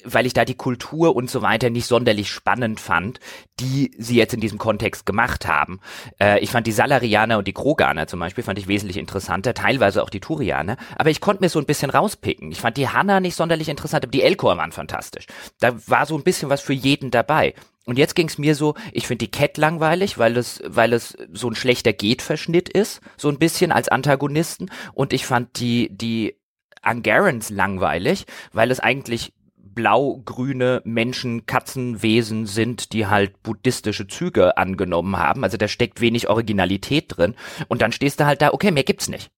weil 0.05 0.27
ich 0.27 0.33
da 0.33 0.45
die 0.45 0.55
Kultur 0.55 1.17
und 1.17 1.31
so 1.31 1.43
weiter 1.43 1.71
nicht 1.71 1.87
sonderlich 1.87 2.31
spannend 2.31 2.81
fand, 2.81 3.19
die 3.59 3.91
sie 3.99 4.17
jetzt 4.17 4.35
in 4.35 4.41
diesem 4.41 4.59
Kontext 4.59 5.07
gemacht 5.07 5.47
haben. 5.47 5.81
Äh, 6.21 6.41
ich 6.41 6.51
fand 6.51 6.67
die 6.67 6.73
Salarianer 6.73 7.39
und 7.39 7.49
die 7.49 7.53
Kroganer 7.53 8.07
zum 8.07 8.21
Beispiel 8.21 8.45
fand 8.45 8.59
ich 8.59 8.69
wesentlich 8.69 8.97
interessanter, 8.97 9.55
teilweise 9.55 10.03
auch 10.03 10.11
die 10.11 10.21
Turianer, 10.21 10.77
aber 10.97 11.11
ich 11.11 11.21
konnte 11.21 11.43
mir 11.43 11.49
so 11.49 11.59
ein 11.59 11.67
bisschen 11.67 11.91
rauspicken. 11.91 12.53
Ich 12.53 12.61
fand 12.61 12.77
die 12.77 12.89
Hanna 12.89 13.21
nicht 13.21 13.35
sonderlich 13.35 13.69
interessant, 13.69 14.05
aber 14.05 14.11
die 14.11 14.23
Elkor 14.23 14.57
waren 14.57 14.73
fantastisch. 14.73 15.26
Da 15.61 15.75
war 15.89 16.07
so 16.07 16.17
ein 16.17 16.25
bisschen 16.25 16.51
was 16.51 16.61
für 16.61 16.73
jeden 16.73 17.11
dabei. 17.11 17.55
Und 17.87 17.99
jetzt 17.99 18.17
ging's 18.17 18.37
mir 18.37 18.57
so, 18.57 18.75
ich 18.93 19.07
finde 19.07 19.27
die 19.27 19.31
Cat 19.31 19.57
langweilig, 19.59 20.19
weil 20.19 20.37
es, 20.37 20.61
weil 20.67 20.93
es 20.93 21.17
so 21.33 21.49
ein 21.49 21.55
schlechter 21.55 21.93
Geht-Verschnitt 21.93 22.69
ist, 22.69 23.01
so 23.17 23.29
ein 23.29 23.39
bisschen 23.39 23.71
als 23.71 23.89
Antagonisten. 23.89 24.71
Und 24.93 25.13
ich 25.13 25.25
fand 25.25 25.61
die, 25.61 25.89
die 25.97 26.37
Angarans 26.83 27.51
langweilig, 27.51 28.27
weil 28.53 28.73
es 28.73 28.81
eigentlich 28.81 29.33
blau-grüne 29.77 30.83
Menschen, 30.85 31.47
Katzenwesen 31.47 32.47
sind, 32.47 32.93
die 32.93 33.07
halt 33.07 33.43
buddhistische 33.43 34.09
Züge 34.09 34.57
angenommen 34.57 35.17
haben. 35.19 35.45
Also 35.45 35.57
da 35.57 35.69
steckt 35.69 36.01
wenig 36.01 36.29
Originalität 36.29 37.17
drin. 37.17 37.37
Und 37.69 37.83
dann 37.83 37.93
stehst 37.93 38.19
du 38.19 38.27
halt 38.27 38.43
da, 38.43 38.53
okay, 38.53 38.73
mehr 38.73 38.85
gibt's 38.85 39.09
nicht. 39.09 39.31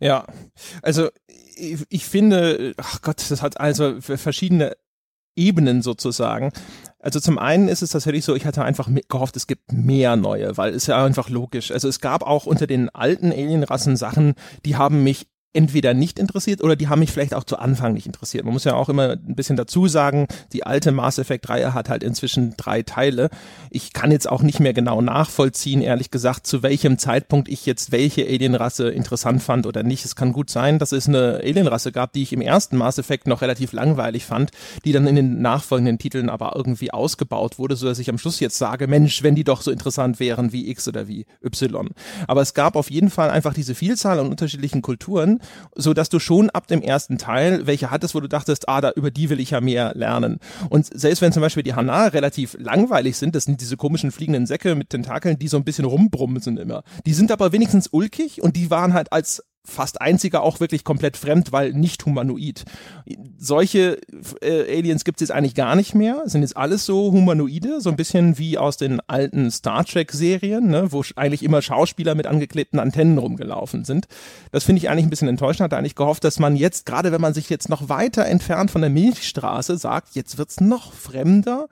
Ja, 0.00 0.26
also 0.80 1.10
ich, 1.58 1.84
ich 1.88 2.04
finde, 2.04 2.74
ach 2.76 3.02
Gott, 3.02 3.24
das 3.30 3.42
hat 3.42 3.60
also 3.60 4.00
verschiedene 4.00 4.76
Ebenen 5.36 5.82
sozusagen. 5.82 6.52
Also 6.98 7.20
zum 7.20 7.38
einen 7.38 7.68
ist 7.68 7.82
es 7.82 7.90
tatsächlich 7.90 8.24
so, 8.24 8.34
ich 8.34 8.44
hatte 8.44 8.64
einfach 8.64 8.88
gehofft, 9.08 9.36
es 9.36 9.46
gibt 9.46 9.72
mehr 9.72 10.16
neue, 10.16 10.56
weil 10.56 10.74
es 10.74 10.86
ja 10.86 11.04
einfach 11.04 11.28
logisch. 11.28 11.70
Also 11.70 11.88
es 11.88 12.00
gab 12.00 12.22
auch 12.22 12.44
unter 12.44 12.66
den 12.66 12.88
alten 12.90 13.30
Alienrassen 13.30 13.96
Sachen, 13.96 14.34
die 14.64 14.76
haben 14.76 15.04
mich 15.04 15.28
entweder 15.58 15.92
nicht 15.92 16.20
interessiert 16.20 16.62
oder 16.62 16.76
die 16.76 16.86
haben 16.86 17.00
mich 17.00 17.10
vielleicht 17.10 17.34
auch 17.34 17.42
zu 17.42 17.58
Anfang 17.58 17.92
nicht 17.92 18.06
interessiert. 18.06 18.44
Man 18.44 18.52
muss 18.52 18.62
ja 18.62 18.74
auch 18.74 18.88
immer 18.88 19.14
ein 19.14 19.34
bisschen 19.34 19.56
dazu 19.56 19.88
sagen, 19.88 20.28
die 20.52 20.62
alte 20.62 20.92
Mass 20.92 21.18
Effect 21.18 21.48
Reihe 21.48 21.74
hat 21.74 21.88
halt 21.88 22.04
inzwischen 22.04 22.54
drei 22.56 22.82
Teile. 22.82 23.28
Ich 23.68 23.92
kann 23.92 24.12
jetzt 24.12 24.28
auch 24.28 24.42
nicht 24.42 24.60
mehr 24.60 24.72
genau 24.72 25.00
nachvollziehen, 25.00 25.82
ehrlich 25.82 26.12
gesagt, 26.12 26.46
zu 26.46 26.62
welchem 26.62 26.96
Zeitpunkt 26.96 27.48
ich 27.48 27.66
jetzt 27.66 27.90
welche 27.90 28.22
Alienrasse 28.24 28.88
interessant 28.90 29.42
fand 29.42 29.66
oder 29.66 29.82
nicht. 29.82 30.04
Es 30.04 30.14
kann 30.14 30.32
gut 30.32 30.48
sein, 30.48 30.78
dass 30.78 30.92
es 30.92 31.08
eine 31.08 31.40
Alienrasse 31.42 31.90
gab, 31.90 32.12
die 32.12 32.22
ich 32.22 32.32
im 32.32 32.40
ersten 32.40 32.76
Mass 32.76 32.98
Effect 32.98 33.26
noch 33.26 33.42
relativ 33.42 33.72
langweilig 33.72 34.26
fand, 34.26 34.52
die 34.84 34.92
dann 34.92 35.08
in 35.08 35.16
den 35.16 35.42
nachfolgenden 35.42 35.98
Titeln 35.98 36.30
aber 36.30 36.52
irgendwie 36.54 36.92
ausgebaut 36.92 37.58
wurde, 37.58 37.74
so 37.74 37.88
dass 37.88 37.98
ich 37.98 38.10
am 38.10 38.18
Schluss 38.18 38.38
jetzt 38.38 38.58
sage, 38.58 38.86
Mensch, 38.86 39.24
wenn 39.24 39.34
die 39.34 39.42
doch 39.42 39.62
so 39.62 39.72
interessant 39.72 40.20
wären 40.20 40.52
wie 40.52 40.70
X 40.70 40.86
oder 40.86 41.08
wie 41.08 41.26
Y. 41.44 41.88
Aber 42.28 42.42
es 42.42 42.54
gab 42.54 42.76
auf 42.76 42.92
jeden 42.92 43.10
Fall 43.10 43.30
einfach 43.30 43.54
diese 43.54 43.74
Vielzahl 43.74 44.20
an 44.20 44.28
unterschiedlichen 44.28 44.82
Kulturen, 44.82 45.40
so 45.74 45.94
dass 45.94 46.08
du 46.08 46.18
schon 46.18 46.50
ab 46.50 46.66
dem 46.66 46.82
ersten 46.82 47.18
Teil 47.18 47.66
welche 47.66 47.90
hattest, 47.90 48.14
wo 48.14 48.20
du 48.20 48.28
dachtest, 48.28 48.68
ah, 48.68 48.80
da 48.80 48.90
über 48.92 49.10
die 49.10 49.30
will 49.30 49.40
ich 49.40 49.50
ja 49.50 49.60
mehr 49.60 49.92
lernen. 49.94 50.38
Und 50.70 50.86
selbst 50.86 51.22
wenn 51.22 51.32
zum 51.32 51.42
Beispiel 51.42 51.62
die 51.62 51.74
Hana 51.74 52.08
relativ 52.08 52.56
langweilig 52.58 53.16
sind, 53.16 53.34
das 53.34 53.44
sind 53.44 53.60
diese 53.60 53.76
komischen 53.76 54.12
fliegenden 54.12 54.46
Säcke 54.46 54.74
mit 54.74 54.90
Tentakeln, 54.90 55.38
die 55.38 55.48
so 55.48 55.56
ein 55.56 55.64
bisschen 55.64 55.84
rumbrummen 55.84 56.40
sind 56.40 56.58
immer. 56.58 56.82
Die 57.06 57.14
sind 57.14 57.30
aber 57.32 57.52
wenigstens 57.52 57.88
ulkig 57.90 58.42
und 58.42 58.56
die 58.56 58.70
waren 58.70 58.94
halt 58.94 59.12
als 59.12 59.42
fast 59.64 60.00
einziger 60.00 60.42
auch 60.42 60.60
wirklich 60.60 60.82
komplett 60.82 61.16
fremd, 61.16 61.52
weil 61.52 61.72
nicht 61.72 62.04
humanoid. 62.06 62.64
Solche 63.36 63.98
äh, 64.40 64.78
Aliens 64.78 65.04
gibt 65.04 65.20
es 65.20 65.28
jetzt 65.28 65.36
eigentlich 65.36 65.54
gar 65.54 65.76
nicht 65.76 65.94
mehr, 65.94 66.22
sind 66.24 66.42
jetzt 66.42 66.56
alles 66.56 66.86
so 66.86 67.12
humanoide, 67.12 67.80
so 67.80 67.90
ein 67.90 67.96
bisschen 67.96 68.38
wie 68.38 68.58
aus 68.58 68.76
den 68.76 69.00
alten 69.06 69.50
Star 69.50 69.84
Trek 69.84 70.12
Serien, 70.12 70.68
ne, 70.68 70.90
wo 70.90 71.04
eigentlich 71.16 71.42
immer 71.42 71.62
Schauspieler 71.62 72.14
mit 72.14 72.26
angeklebten 72.26 72.80
Antennen 72.80 73.18
rumgelaufen 73.18 73.84
sind. 73.84 74.06
Das 74.52 74.64
finde 74.64 74.78
ich 74.78 74.88
eigentlich 74.88 75.06
ein 75.06 75.10
bisschen 75.10 75.28
enttäuschend, 75.28 75.64
hatte 75.64 75.76
eigentlich 75.76 75.94
gehofft, 75.94 76.24
dass 76.24 76.38
man 76.38 76.56
jetzt, 76.56 76.86
gerade 76.86 77.12
wenn 77.12 77.20
man 77.20 77.34
sich 77.34 77.50
jetzt 77.50 77.68
noch 77.68 77.88
weiter 77.88 78.24
entfernt 78.24 78.70
von 78.70 78.80
der 78.80 78.90
Milchstraße, 78.90 79.76
sagt, 79.76 80.14
jetzt 80.14 80.38
wird's 80.38 80.60
noch 80.60 80.92
fremder. 80.92 81.68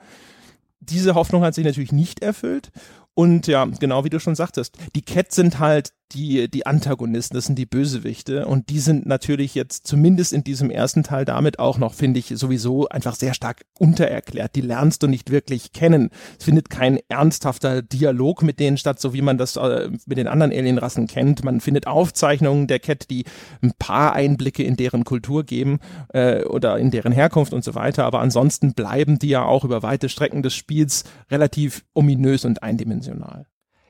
Diese 0.80 1.14
Hoffnung 1.14 1.42
hat 1.42 1.54
sich 1.54 1.64
natürlich 1.64 1.92
nicht 1.92 2.22
erfüllt. 2.22 2.70
Und 3.18 3.46
ja, 3.46 3.64
genau 3.64 4.04
wie 4.04 4.10
du 4.10 4.20
schon 4.20 4.34
sagtest, 4.34 4.76
die 4.94 5.00
Cat 5.00 5.32
sind 5.32 5.58
halt 5.58 5.94
die, 6.12 6.48
die 6.50 6.66
Antagonisten, 6.66 7.34
das 7.34 7.46
sind 7.46 7.58
die 7.58 7.66
Bösewichte 7.66 8.46
und 8.46 8.68
die 8.70 8.78
sind 8.78 9.06
natürlich 9.06 9.54
jetzt 9.54 9.86
zumindest 9.86 10.32
in 10.32 10.44
diesem 10.44 10.70
ersten 10.70 11.02
Teil 11.02 11.24
damit 11.24 11.58
auch 11.58 11.78
noch, 11.78 11.94
finde 11.94 12.20
ich, 12.20 12.28
sowieso 12.28 12.88
einfach 12.88 13.14
sehr 13.14 13.34
stark 13.34 13.62
untererklärt. 13.78 14.54
Die 14.54 14.60
lernst 14.60 15.02
du 15.02 15.08
nicht 15.08 15.30
wirklich 15.30 15.72
kennen. 15.72 16.10
Es 16.38 16.44
findet 16.44 16.70
kein 16.70 16.98
ernsthafter 17.08 17.82
Dialog 17.82 18.42
mit 18.42 18.60
denen 18.60 18.76
statt, 18.76 19.00
so 19.00 19.12
wie 19.14 19.22
man 19.22 19.38
das 19.38 19.56
äh, 19.56 19.90
mit 20.06 20.18
den 20.18 20.28
anderen 20.28 20.52
Alienrassen 20.52 21.06
kennt. 21.06 21.44
Man 21.44 21.60
findet 21.60 21.86
Aufzeichnungen 21.86 22.66
der 22.66 22.78
Cat, 22.78 23.10
die 23.10 23.24
ein 23.62 23.72
paar 23.78 24.12
Einblicke 24.12 24.62
in 24.62 24.76
deren 24.76 25.04
Kultur 25.04 25.44
geben 25.44 25.80
äh, 26.12 26.44
oder 26.44 26.78
in 26.78 26.90
deren 26.90 27.12
Herkunft 27.12 27.52
und 27.52 27.64
so 27.64 27.74
weiter, 27.74 28.04
aber 28.04 28.20
ansonsten 28.20 28.74
bleiben 28.74 29.18
die 29.18 29.28
ja 29.28 29.44
auch 29.44 29.64
über 29.64 29.82
weite 29.82 30.08
Strecken 30.08 30.42
des 30.42 30.54
Spiels 30.54 31.04
relativ 31.30 31.84
ominös 31.94 32.44
und 32.44 32.62
eindimensional. 32.62 33.46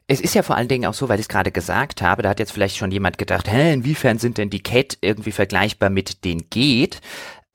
Es 0.08 0.20
ist 0.20 0.34
ja 0.34 0.42
vor 0.42 0.56
allen 0.56 0.68
Dingen 0.68 0.86
auch 0.86 0.94
so, 0.94 1.08
weil 1.08 1.18
ich 1.18 1.24
es 1.24 1.28
gerade 1.28 1.50
gesagt 1.50 2.00
habe, 2.00 2.22
da 2.22 2.28
hat 2.28 2.38
jetzt 2.38 2.52
vielleicht 2.52 2.76
schon 2.76 2.92
jemand 2.92 3.18
gedacht, 3.18 3.50
hä, 3.50 3.72
inwiefern 3.72 4.18
sind 4.18 4.38
denn 4.38 4.50
die 4.50 4.62
Cat 4.62 4.98
irgendwie 5.00 5.32
vergleichbar 5.32 5.90
mit 5.90 6.24
den 6.24 6.48
Geht? 6.48 7.00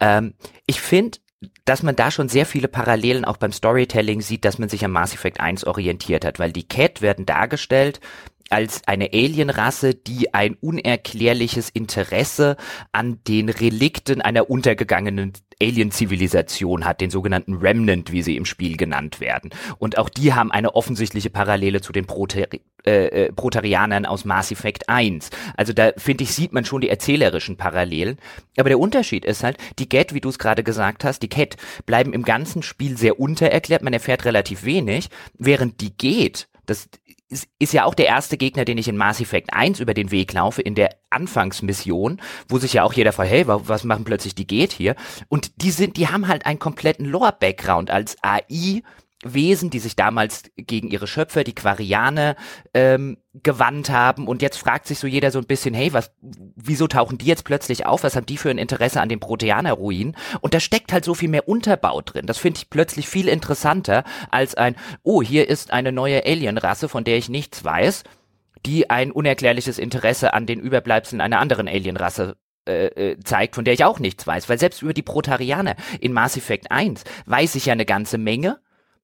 Ähm, 0.02 0.34
ich 0.68 0.82
finde, 0.82 1.20
dass 1.66 1.82
man 1.82 1.96
da 1.96 2.12
schon 2.12 2.28
sehr 2.30 2.46
viele 2.46 2.68
Parallelen 2.68 3.26
auch 3.26 3.38
beim 3.38 3.54
Storytelling 3.54 4.22
sieht, 4.22 4.46
dass 4.46 4.60
man 4.60 4.70
sich 4.70 4.84
am 4.84 4.92
Mass 4.92 5.14
Effect 5.14 5.40
1 5.40 5.66
orientiert 5.66 6.26
hat, 6.26 6.40
weil 6.40 6.52
die 6.52 6.68
Cat 6.68 7.02
werden 7.02 7.26
dargestellt 7.26 8.00
als 8.52 8.82
eine 8.88 9.14
Alienrasse, 9.14 9.96
die 9.96 10.34
ein 10.34 10.56
unerklärliches 10.60 11.70
Interesse 11.70 12.58
an 12.92 13.20
den 13.28 13.50
Relikten 13.50 14.22
einer 14.22 14.50
untergegangenen 14.50 15.34
Alien-Zivilisation 15.62 16.86
hat, 16.86 17.02
den 17.02 17.12
sogenannten 17.12 17.56
Remnant, 17.56 18.12
wie 18.12 18.24
sie 18.24 18.36
im 18.36 18.46
Spiel 18.46 18.78
genannt 18.78 19.20
werden. 19.20 19.52
Und 19.78 19.98
auch 19.98 20.10
die 20.10 20.34
haben 20.34 20.52
eine 20.52 20.76
offensichtliche 20.76 21.30
Parallele 21.30 21.82
zu 21.82 21.94
den 21.94 22.06
Proter 22.06 22.48
äh, 22.84 23.26
äh, 23.26 23.32
Protarianern 23.32 24.08
aus 24.08 24.26
Mass 24.26 24.52
Effect 24.52 24.90
1. 24.90 25.30
Also 25.56 25.72
da 25.72 25.92
finde 25.98 26.24
ich, 26.24 26.34
sieht 26.34 26.52
man 26.52 26.66
schon 26.66 26.82
die 26.82 26.90
erzählerischen 26.90 27.58
Parallelen. 27.58 28.18
Aber 28.58 28.70
der 28.70 28.80
Unterschied 28.80 29.24
ist 29.24 29.44
halt, 29.44 29.58
die 29.78 29.88
Get, 29.88 30.16
wie 30.16 30.22
du 30.22 30.30
es 30.30 30.40
gerade 30.40 30.64
gesagt 30.64 31.04
hast, 31.04 31.22
die 31.22 31.30
Cat 31.30 31.58
bleiben 31.86 32.12
im 32.12 32.24
ganzen 32.24 32.64
Spiel 32.64 32.98
sehr 32.98 33.20
untererklärt, 33.20 33.84
man 33.84 33.94
erfährt 33.94 34.26
relativ 34.26 34.64
wenig, 34.64 35.10
während 35.38 35.82
die 35.82 35.96
Geht 35.96 36.48
das 36.66 36.90
ist, 37.32 37.48
ist 37.60 37.74
ja 37.74 37.86
auch 37.86 37.96
der 37.96 38.08
erste 38.08 38.38
Gegner, 38.38 38.66
den 38.66 38.78
ich 38.78 38.88
in 38.88 38.98
Mass 38.98 39.22
Effect 39.22 39.54
1 39.54 39.80
über 39.80 39.94
den 39.94 40.12
Weg 40.12 40.34
laufe, 40.34 40.62
in 40.62 40.76
der 40.76 40.90
Anfangsmission, 41.10 42.22
wo 42.48 42.58
sich 42.58 42.74
ja 42.74 42.84
auch 42.84 42.94
jeder 42.94 43.14
fragt, 43.14 43.32
hey, 43.32 43.46
was 43.48 43.84
machen 43.84 44.04
plötzlich 44.04 44.36
die 44.36 44.48
geht 44.48 44.72
hier? 44.72 44.96
Und 45.30 45.62
die 45.62 45.72
sind, 45.72 45.98
die 45.98 46.10
haben 46.10 46.28
halt 46.28 46.46
einen 46.46 46.60
kompletten 46.60 47.06
Lore-Background 47.06 47.90
als 47.90 48.16
AI 48.22 48.84
Wesen, 49.24 49.70
die 49.70 49.80
sich 49.80 49.96
damals 49.96 50.44
gegen 50.56 50.90
ihre 50.90 51.06
Schöpfer, 51.06 51.44
die 51.44 51.54
Quarianer, 51.54 52.36
ähm, 52.74 53.18
gewandt 53.34 53.90
haben. 53.90 54.28
Und 54.28 54.42
jetzt 54.42 54.58
fragt 54.58 54.88
sich 54.88 54.98
so 55.00 55.08
jeder 55.08 55.32
so 55.32 55.40
ein 55.40 55.46
bisschen, 55.46 55.74
hey, 55.74 55.94
was, 55.94 56.12
wieso 56.22 56.88
tauchen 56.88 57.18
die 57.18 57.28
jetzt 57.28 57.44
plötzlich 57.44 57.86
auf? 57.86 58.04
Was 58.04 58.16
haben 58.16 58.26
die 58.26 58.38
für 58.38 58.50
ein 58.50 58.58
Interesse 58.58 59.00
an 59.00 59.10
den 59.10 59.20
Proteaner-Ruinen? 59.20 60.18
Und 60.42 60.54
da 60.54 60.60
steckt 60.60 60.92
halt 60.92 61.06
so 61.06 61.14
viel 61.14 61.30
mehr 61.30 61.48
Unterbau 61.48 62.02
drin. 62.02 62.26
Das 62.26 62.40
finde 62.40 62.58
ich 62.58 62.70
plötzlich 62.70 63.08
viel 63.08 63.28
interessanter 63.28 64.04
als 64.32 64.56
ein, 64.56 64.76
oh, 65.04 65.22
hier 65.22 65.48
ist 65.48 65.72
eine 65.72 65.92
neue 65.92 66.26
Alienrasse, 66.26 66.90
von 66.90 67.04
der 67.04 67.18
ich 67.18 67.30
nichts 67.30 67.64
weiß, 67.64 68.04
die 68.66 68.90
ein 68.90 69.12
unerklärliches 69.12 69.78
Interesse 69.78 70.34
an 70.34 70.46
den 70.46 70.60
Überbleibseln 70.60 71.22
einer 71.22 71.40
anderen 71.40 71.68
Alienrasse 71.68 72.38
äh, 72.68 72.88
äh, 72.88 73.20
zeigt, 73.24 73.56
von 73.56 73.66
der 73.66 73.74
ich 73.74 73.86
auch 73.86 74.00
nichts 74.00 74.26
weiß. 74.26 74.50
Weil 74.50 74.60
selbst 74.60 74.82
über 74.82 74.94
die 74.94 75.02
Protarianer 75.02 75.76
in 76.00 76.14
Mass 76.14 76.38
Effect 76.38 76.72
1 76.72 77.04
weiß 77.26 77.56
ich 77.56 77.68
ja 77.68 77.74
eine 77.74 77.86
ganze 77.86 78.18
Menge 78.18 78.60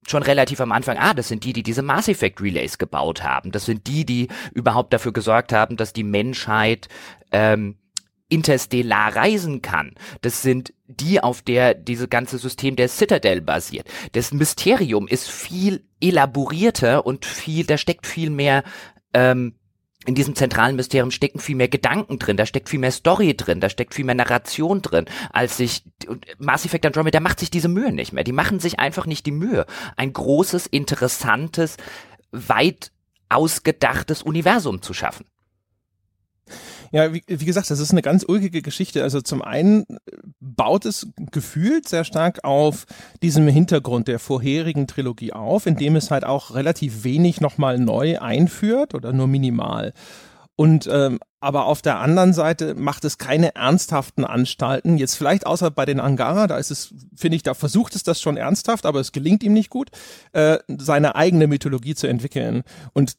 schon 0.10 0.24
relativ 0.24 0.62
am 0.62 0.72
Anfang, 0.72 0.98
ah, 0.98 1.14
das 1.14 1.28
sind 1.28 1.44
die, 1.44 1.54
die 1.54 1.64
diese 1.64 1.82
Mass 1.82 2.08
Effect 2.08 2.42
Relays 2.42 2.78
gebaut 2.78 3.24
haben. 3.24 3.52
Das 3.52 3.66
sind 3.66 3.88
die, 3.88 4.06
die 4.06 4.28
überhaupt 4.54 4.94
dafür 4.94 5.14
gesorgt 5.14 5.54
haben, 5.54 5.78
dass 5.78 5.94
die 5.94 6.04
Menschheit 6.04 6.88
ähm, 7.32 7.78
interstellar 8.30 9.16
reisen 9.16 9.62
kann. 9.62 9.94
Das 10.22 10.42
sind 10.42 10.74
die, 10.88 11.22
auf 11.22 11.42
der 11.42 11.74
diese 11.74 12.08
ganze 12.08 12.38
System 12.38 12.76
der 12.76 12.90
Citadel 12.90 13.42
basiert. 13.42 13.88
Das 14.14 14.34
Mysterium 14.34 15.08
ist 15.08 15.30
viel 15.30 15.86
elaborierter 16.02 17.06
und 17.06 17.26
viel, 17.26 17.66
da 17.66 17.78
steckt 17.78 18.08
viel 18.08 18.30
mehr 18.30 18.64
ähm, 19.14 19.56
in 20.08 20.16
diesem 20.16 20.36
zentralen 20.36 20.78
Mysterium 20.78 21.12
stecken 21.12 21.40
viel 21.40 21.58
mehr 21.58 21.68
Gedanken 21.68 22.18
drin, 22.18 22.38
da 22.38 22.46
steckt 22.46 22.70
viel 22.70 22.80
mehr 22.80 22.92
Story 22.92 23.36
drin, 23.36 23.60
da 23.60 23.70
steckt 23.70 23.94
viel 23.94 24.06
mehr 24.06 24.16
Narration 24.16 24.82
drin, 24.82 25.04
als 25.34 25.58
sich 25.58 25.84
Mass 26.38 26.66
Effect 26.66 26.86
Andromeda 26.86 27.20
macht 27.20 27.42
sich 27.42 27.52
diese 27.52 27.68
Mühe 27.68 27.92
nicht 27.92 28.14
mehr. 28.14 28.24
Die 28.24 28.32
machen 28.32 28.62
sich 28.62 28.80
einfach 28.80 29.06
nicht 29.06 29.26
die 29.26 29.34
Mühe, 29.34 29.66
ein 29.98 30.14
großes, 30.14 30.66
interessantes, 30.66 31.76
weit 32.32 32.92
ausgedachtes 33.28 34.24
Universum 34.24 34.82
zu 34.82 34.94
schaffen. 34.94 35.26
Ja, 36.92 37.14
wie, 37.14 37.24
wie 37.28 37.46
gesagt, 37.46 37.70
das 37.70 37.80
ist 37.80 37.92
eine 37.92 38.02
ganz 38.02 38.26
ulkige 38.28 38.62
Geschichte. 38.62 39.04
Also 39.04 39.22
zum 39.22 39.42
einen 39.42 39.86
baut 40.40 40.86
es 40.86 41.08
gefühlt 41.32 41.88
sehr 41.88 42.04
stark 42.04 42.44
auf 42.44 42.86
diesem 43.22 43.48
Hintergrund 43.48 44.08
der 44.08 44.20
vorherigen 44.20 44.88
Trilogie 44.88 45.34
auf, 45.34 45.66
indem 45.66 45.96
es 45.96 46.12
halt 46.12 46.24
auch 46.24 46.56
relativ 46.56 47.04
wenig 47.04 47.42
nochmal 47.42 47.80
neu 47.80 48.20
einführt 48.20 48.94
oder 48.94 49.14
nur 49.14 49.28
minimal. 49.28 49.94
Und 50.56 50.90
ähm, 50.92 51.20
aber 51.40 51.66
auf 51.66 51.84
der 51.84 52.00
anderen 52.00 52.34
Seite 52.34 52.74
macht 52.74 53.06
es 53.06 53.20
keine 53.20 53.54
ernsthaften 53.56 54.26
Anstalten. 54.26 54.98
Jetzt 54.98 55.16
vielleicht 55.16 55.46
außer 55.46 55.70
bei 55.70 55.86
den 55.86 56.00
Angara, 56.00 56.48
da 56.48 56.58
ist 56.58 56.72
es, 56.72 56.96
finde 57.16 57.36
ich, 57.36 57.44
da 57.44 57.54
versucht 57.54 57.96
es 57.96 58.02
das 58.02 58.20
schon 58.20 58.38
ernsthaft, 58.38 58.88
aber 58.88 59.00
es 59.00 59.12
gelingt 59.12 59.44
ihm 59.44 59.54
nicht 59.54 59.70
gut, 59.70 59.92
äh, 60.34 60.58
seine 60.68 61.16
eigene 61.16 61.46
Mythologie 61.46 61.94
zu 61.94 62.08
entwickeln. 62.08 62.64
Und 62.94 63.18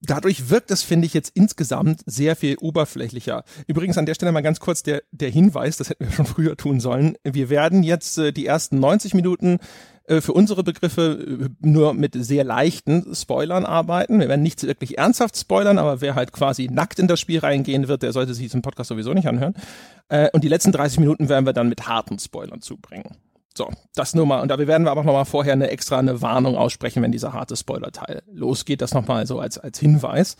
dadurch 0.00 0.50
wirkt 0.50 0.70
es, 0.70 0.82
finde 0.82 1.06
ich, 1.06 1.14
jetzt 1.14 1.32
insgesamt 1.34 2.02
sehr 2.06 2.36
viel 2.36 2.56
oberflächlicher. 2.58 3.44
Übrigens 3.66 3.98
an 3.98 4.06
der 4.06 4.14
Stelle 4.14 4.32
mal 4.32 4.42
ganz 4.42 4.60
kurz 4.60 4.82
der, 4.82 5.02
der 5.10 5.30
Hinweis, 5.30 5.76
das 5.76 5.90
hätten 5.90 6.04
wir 6.04 6.12
schon 6.12 6.26
früher 6.34 6.56
tun 6.56 6.80
sollen. 6.80 7.16
Wir 7.24 7.50
werden 7.50 7.82
jetzt 7.82 8.18
äh, 8.18 8.32
die 8.32 8.46
ersten 8.46 8.78
90 8.78 9.14
Minuten 9.14 9.58
äh, 10.08 10.20
für 10.20 10.32
unsere 10.32 10.62
Begriffe 10.62 11.50
äh, 11.50 11.66
nur 11.66 11.94
mit 11.94 12.14
sehr 12.14 12.44
leichten 12.44 13.14
Spoilern 13.14 13.66
arbeiten. 13.66 14.20
Wir 14.20 14.28
werden 14.28 14.42
nicht 14.42 14.62
wirklich 14.62 14.98
ernsthaft 14.98 15.36
spoilern, 15.36 15.78
aber 15.78 16.00
wer 16.00 16.14
halt 16.14 16.32
quasi 16.32 16.68
nackt 16.70 16.98
in 16.98 17.08
das 17.08 17.20
Spiel 17.20 17.40
reingehen 17.40 17.88
wird, 17.88 18.02
der 18.02 18.12
sollte 18.12 18.34
sich 18.34 18.46
diesen 18.46 18.62
Podcast 18.62 18.88
sowieso 18.88 19.12
nicht 19.12 19.28
anhören. 19.28 19.54
Äh, 20.08 20.30
und 20.32 20.44
die 20.44 20.48
letzten 20.48 20.72
30 20.72 21.00
Minuten 21.00 21.28
werden 21.28 21.46
wir 21.46 21.52
dann 21.52 21.68
mit 21.68 21.86
harten 21.86 22.18
Spoilern 22.18 22.60
zubringen. 22.60 23.16
So, 23.58 23.72
das 23.96 24.14
nur 24.14 24.24
mal. 24.24 24.40
Und 24.40 24.52
da 24.52 24.56
werden 24.56 24.84
wir 24.84 24.92
aber 24.92 25.02
nochmal 25.02 25.24
vorher 25.24 25.52
eine 25.52 25.68
extra 25.68 25.98
eine 25.98 26.22
Warnung 26.22 26.56
aussprechen, 26.56 27.02
wenn 27.02 27.10
dieser 27.10 27.32
harte 27.32 27.56
Spoiler-Teil 27.56 28.22
losgeht. 28.32 28.80
Das 28.80 28.94
nochmal 28.94 29.26
so 29.26 29.40
als, 29.40 29.58
als 29.58 29.80
Hinweis. 29.80 30.36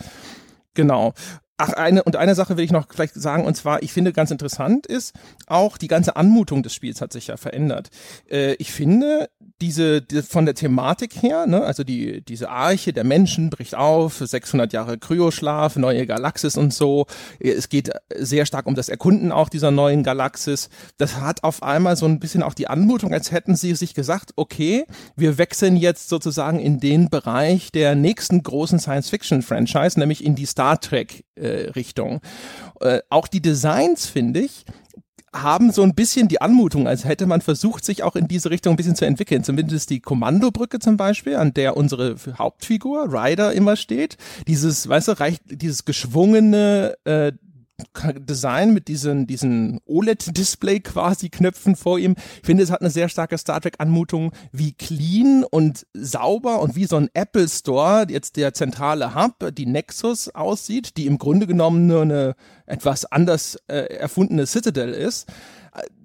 Genau. 0.75 1.15
Ach, 1.57 1.73
eine, 1.73 2.05
und 2.05 2.15
eine 2.15 2.37
Sache 2.37 2.57
will 2.57 2.65
ich 2.65 2.71
noch 2.71 2.87
vielleicht 2.89 3.15
sagen, 3.15 3.45
und 3.45 3.57
zwar, 3.57 3.83
ich 3.83 3.93
finde 3.93 4.13
ganz 4.13 4.31
interessant 4.31 4.87
ist, 4.87 5.17
auch 5.49 5.79
die 5.79 5.89
ganze 5.89 6.15
Anmutung 6.15 6.63
des 6.63 6.73
Spiels 6.73 7.01
hat 7.01 7.13
sich 7.13 7.27
ja 7.27 7.37
verändert. 7.37 7.89
Äh, 8.31 8.53
ich 8.55 8.71
finde, 8.71 9.29
diese, 9.61 10.03
die, 10.03 10.23
von 10.23 10.45
der 10.45 10.55
Thematik 10.55 11.23
her, 11.23 11.47
ne, 11.47 11.63
also 11.63 11.85
die, 11.85 12.21
diese 12.21 12.49
Arche 12.49 12.93
der 12.93 13.05
Menschen 13.05 13.51
bricht 13.51 13.75
auf, 13.75 14.19
600 14.19 14.73
Jahre 14.73 14.99
Kryoschlaf, 14.99 15.77
neue 15.77 16.07
Galaxis 16.07 16.57
und 16.57 16.73
so. 16.73 17.07
Es 17.41 17.69
geht 17.69 17.91
sehr 18.15 18.47
stark 18.47 18.67
um 18.67 18.75
das 18.75 18.89
Erkunden 18.89 19.33
auch 19.33 19.49
dieser 19.49 19.71
neuen 19.71 20.03
Galaxis. 20.03 20.69
Das 20.97 21.17
hat 21.17 21.43
auf 21.43 21.63
einmal 21.63 21.97
so 21.97 22.07
ein 22.07 22.21
bisschen 22.21 22.43
auch 22.43 22.55
die 22.55 22.69
Anmutung, 22.69 23.13
als 23.13 23.33
hätten 23.33 23.57
sie 23.57 23.75
sich 23.75 23.95
gesagt, 23.95 24.33
okay, 24.37 24.85
wir 25.17 25.39
wechseln 25.39 25.77
jetzt 25.77 26.09
sozusagen 26.09 26.61
in 26.61 26.81
den 26.81 27.11
Bereich 27.11 27.73
der 27.73 27.95
nächsten 27.95 28.43
großen 28.43 28.79
Science-Fiction-Franchise, 28.79 29.99
nämlich 29.99 30.25
in 30.25 30.35
die 30.35 30.47
Star 30.47 30.81
Trek 30.81 31.25
äh. 31.39 31.73
Äh, 32.81 33.01
auch 33.11 33.29
die 33.29 33.41
Designs, 33.41 34.07
finde 34.07 34.41
ich, 34.41 34.65
haben 35.35 35.73
so 35.73 35.83
ein 35.83 35.95
bisschen 35.95 36.29
die 36.29 36.41
Anmutung, 36.41 36.89
als 36.89 37.05
hätte 37.05 37.27
man 37.27 37.41
versucht, 37.41 37.85
sich 37.85 38.03
auch 38.03 38.17
in 38.17 38.29
diese 38.29 38.51
Richtung 38.51 38.75
ein 38.75 38.77
bisschen 38.77 38.97
zu 38.97 39.05
entwickeln. 39.05 39.45
Zumindest 39.45 39.91
die 39.91 40.01
Kommandobrücke 40.01 40.79
zum 40.79 40.97
Beispiel, 40.97 41.37
an 41.37 41.55
der 41.55 41.77
unsere 41.77 42.17
Hauptfigur 42.39 43.13
Ryder 43.13 43.53
immer 43.53 43.77
steht. 43.77 44.17
Dieses, 44.47 44.89
weißt 44.89 45.09
du, 45.09 45.13
reicht, 45.21 45.43
dieses 45.47 45.85
geschwungene, 45.85 46.97
äh, 47.05 47.33
Design 48.19 48.73
mit 48.75 48.89
diesen, 48.89 49.27
diesen 49.27 49.81
OLED-Display 49.87 50.81
quasi 50.81 51.29
Knöpfen 51.29 51.77
vor 51.77 51.99
ihm. 51.99 52.17
Ich 52.41 52.47
finde, 52.47 52.63
es 52.63 52.71
hat 52.71 52.81
eine 52.81 52.91
sehr 52.91 53.09
starke 53.09 53.39
Star 53.39 53.61
Trek-Anmutung, 53.61 54.33
wie 54.53 54.73
clean 54.73 55.45
und 55.45 55.87
sauber 55.95 56.61
und 56.61 56.75
wie 56.75 56.87
so 56.87 56.97
ein 56.97 57.09
Apple 57.15 57.49
Store, 57.49 58.07
jetzt 58.09 58.37
der 58.37 58.53
zentrale 58.53 59.15
Hub, 59.15 59.55
die 59.55 59.67
Nexus 59.67 60.29
aussieht, 60.31 60.97
die 60.97 61.07
im 61.07 61.19
Grunde 61.19 61.47
genommen 61.47 61.87
nur 61.87 62.03
eine 62.03 62.35
etwas 62.67 63.05
anders 63.05 63.57
äh, 63.69 63.95
erfundene 63.95 64.47
Citadel 64.47 64.93
ist. 64.93 65.29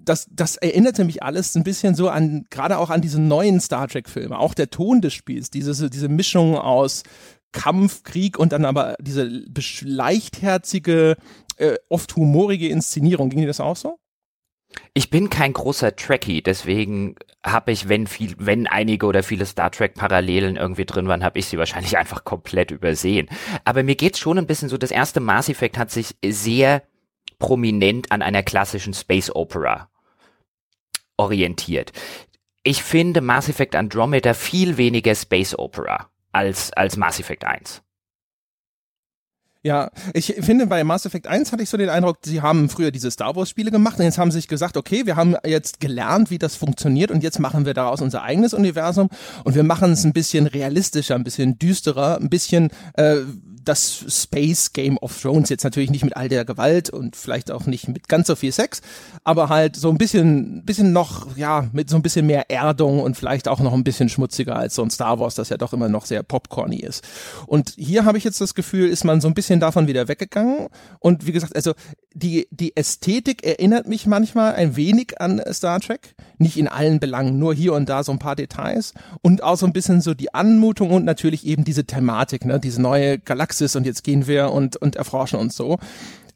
Das, 0.04 0.28
das 0.30 0.56
erinnerte 0.56 1.04
mich 1.04 1.22
alles 1.22 1.56
ein 1.56 1.64
bisschen 1.64 1.94
so 1.96 2.08
an, 2.08 2.44
gerade 2.50 2.78
auch 2.78 2.90
an 2.90 3.00
diese 3.00 3.20
neuen 3.20 3.60
Star 3.60 3.88
Trek-Filme. 3.88 4.38
Auch 4.38 4.54
der 4.54 4.70
Ton 4.70 5.00
des 5.00 5.14
Spiels, 5.14 5.50
diese, 5.50 5.90
diese 5.90 6.08
Mischung 6.08 6.56
aus 6.56 7.02
Kampf, 7.54 8.02
Krieg 8.02 8.38
und 8.38 8.52
dann 8.52 8.66
aber 8.66 8.96
diese 9.00 9.24
leichtherzige, 9.82 11.16
äh, 11.58 11.76
oft 11.88 12.16
humorige 12.16 12.68
Inszenierung. 12.68 13.30
Ging 13.30 13.40
dir 13.40 13.46
das 13.46 13.60
auch 13.60 13.76
so? 13.76 13.98
Ich 14.92 15.10
bin 15.10 15.30
kein 15.30 15.52
großer 15.52 15.94
Trekkie, 15.94 16.42
deswegen 16.42 17.16
habe 17.44 17.72
ich, 17.72 17.88
wenn 17.88 18.06
viel, 18.06 18.34
wenn 18.38 18.66
einige 18.66 19.06
oder 19.06 19.22
viele 19.22 19.46
Star 19.46 19.70
Trek 19.70 19.94
Parallelen 19.94 20.56
irgendwie 20.56 20.84
drin 20.84 21.08
waren, 21.08 21.22
habe 21.22 21.38
ich 21.38 21.46
sie 21.46 21.58
wahrscheinlich 21.58 21.96
einfach 21.98 22.24
komplett 22.24 22.70
übersehen. 22.70 23.28
Aber 23.64 23.82
mir 23.82 23.96
geht's 23.96 24.18
schon 24.18 24.38
ein 24.38 24.46
bisschen 24.46 24.68
so, 24.68 24.76
das 24.76 24.90
erste 24.90 25.20
Mass 25.20 25.48
Effect 25.48 25.78
hat 25.78 25.90
sich 25.90 26.16
sehr 26.24 26.82
prominent 27.38 28.10
an 28.12 28.22
einer 28.22 28.42
klassischen 28.42 28.94
Space 28.94 29.30
Opera 29.34 29.90
orientiert. 31.16 31.92
Ich 32.62 32.82
finde 32.82 33.20
Mass 33.20 33.48
Effect 33.48 33.76
Andromeda 33.76 34.34
viel 34.34 34.76
weniger 34.76 35.14
Space 35.14 35.56
Opera 35.58 36.08
als, 36.32 36.72
als 36.72 36.96
Mass 36.96 37.20
Effect 37.20 37.44
1. 37.44 37.82
Ja, 39.66 39.90
ich 40.12 40.34
finde, 40.40 40.66
bei 40.66 40.84
Mass 40.84 41.06
Effect 41.06 41.26
1 41.26 41.50
hatte 41.50 41.62
ich 41.62 41.70
so 41.70 41.78
den 41.78 41.88
Eindruck, 41.88 42.18
sie 42.22 42.42
haben 42.42 42.68
früher 42.68 42.90
diese 42.90 43.10
Star 43.10 43.34
Wars 43.34 43.48
Spiele 43.48 43.70
gemacht 43.70 43.98
und 43.98 44.04
jetzt 44.04 44.18
haben 44.18 44.30
sie 44.30 44.36
sich 44.36 44.46
gesagt, 44.46 44.76
okay, 44.76 45.06
wir 45.06 45.16
haben 45.16 45.36
jetzt 45.42 45.80
gelernt, 45.80 46.30
wie 46.30 46.36
das 46.36 46.54
funktioniert 46.54 47.10
und 47.10 47.22
jetzt 47.22 47.38
machen 47.38 47.64
wir 47.64 47.72
daraus 47.72 48.02
unser 48.02 48.22
eigenes 48.22 48.52
Universum 48.52 49.08
und 49.42 49.54
wir 49.54 49.62
machen 49.62 49.92
es 49.92 50.04
ein 50.04 50.12
bisschen 50.12 50.46
realistischer, 50.46 51.14
ein 51.14 51.24
bisschen 51.24 51.58
düsterer, 51.58 52.18
ein 52.20 52.28
bisschen 52.28 52.68
äh, 52.98 53.20
das 53.64 54.04
Space 54.08 54.72
Game 54.72 54.98
of 54.98 55.20
Thrones 55.20 55.48
jetzt 55.48 55.64
natürlich 55.64 55.90
nicht 55.90 56.04
mit 56.04 56.16
all 56.16 56.28
der 56.28 56.44
Gewalt 56.44 56.90
und 56.90 57.16
vielleicht 57.16 57.50
auch 57.50 57.66
nicht 57.66 57.88
mit 57.88 58.08
ganz 58.08 58.26
so 58.26 58.36
viel 58.36 58.52
Sex, 58.52 58.80
aber 59.24 59.48
halt 59.48 59.76
so 59.76 59.90
ein 59.90 59.98
bisschen, 59.98 60.64
bisschen 60.64 60.92
noch, 60.92 61.36
ja, 61.36 61.68
mit 61.72 61.90
so 61.90 61.96
ein 61.96 62.02
bisschen 62.02 62.26
mehr 62.26 62.50
Erdung 62.50 63.00
und 63.00 63.16
vielleicht 63.16 63.48
auch 63.48 63.60
noch 63.60 63.72
ein 63.72 63.84
bisschen 63.84 64.08
schmutziger 64.08 64.56
als 64.56 64.74
so 64.74 64.82
ein 64.82 64.90
Star 64.90 65.18
Wars, 65.18 65.34
das 65.34 65.48
ja 65.48 65.56
doch 65.56 65.72
immer 65.72 65.88
noch 65.88 66.06
sehr 66.06 66.22
popcorny 66.22 66.80
ist. 66.80 67.04
Und 67.46 67.74
hier 67.76 68.04
habe 68.04 68.18
ich 68.18 68.24
jetzt 68.24 68.40
das 68.40 68.54
Gefühl, 68.54 68.88
ist 68.88 69.04
man 69.04 69.20
so 69.20 69.28
ein 69.28 69.34
bisschen 69.34 69.60
davon 69.60 69.86
wieder 69.86 70.08
weggegangen 70.08 70.68
und 71.00 71.26
wie 71.26 71.32
gesagt, 71.32 71.56
also 71.56 71.72
die, 72.14 72.46
die 72.50 72.76
Ästhetik 72.76 73.44
erinnert 73.44 73.88
mich 73.88 74.06
manchmal 74.06 74.54
ein 74.54 74.76
wenig 74.76 75.20
an 75.20 75.42
Star 75.52 75.80
Trek, 75.80 76.14
nicht 76.38 76.56
in 76.56 76.68
allen 76.68 77.00
Belangen, 77.00 77.38
nur 77.38 77.54
hier 77.54 77.74
und 77.74 77.88
da 77.88 78.04
so 78.04 78.12
ein 78.12 78.20
paar 78.20 78.36
Details. 78.36 78.94
Und 79.20 79.42
auch 79.42 79.56
so 79.56 79.66
ein 79.66 79.72
bisschen 79.72 80.00
so 80.00 80.14
die 80.14 80.32
Anmutung 80.32 80.92
und 80.92 81.04
natürlich 81.04 81.44
eben 81.44 81.64
diese 81.64 81.84
Thematik, 81.84 82.44
ne, 82.44 82.60
diese 82.60 82.80
neue 82.80 83.18
Galaxis 83.18 83.74
und 83.74 83.84
jetzt 83.84 84.04
gehen 84.04 84.28
wir 84.28 84.52
und, 84.52 84.76
und 84.76 84.94
erforschen 84.94 85.40
uns 85.40 85.56
so. 85.56 85.78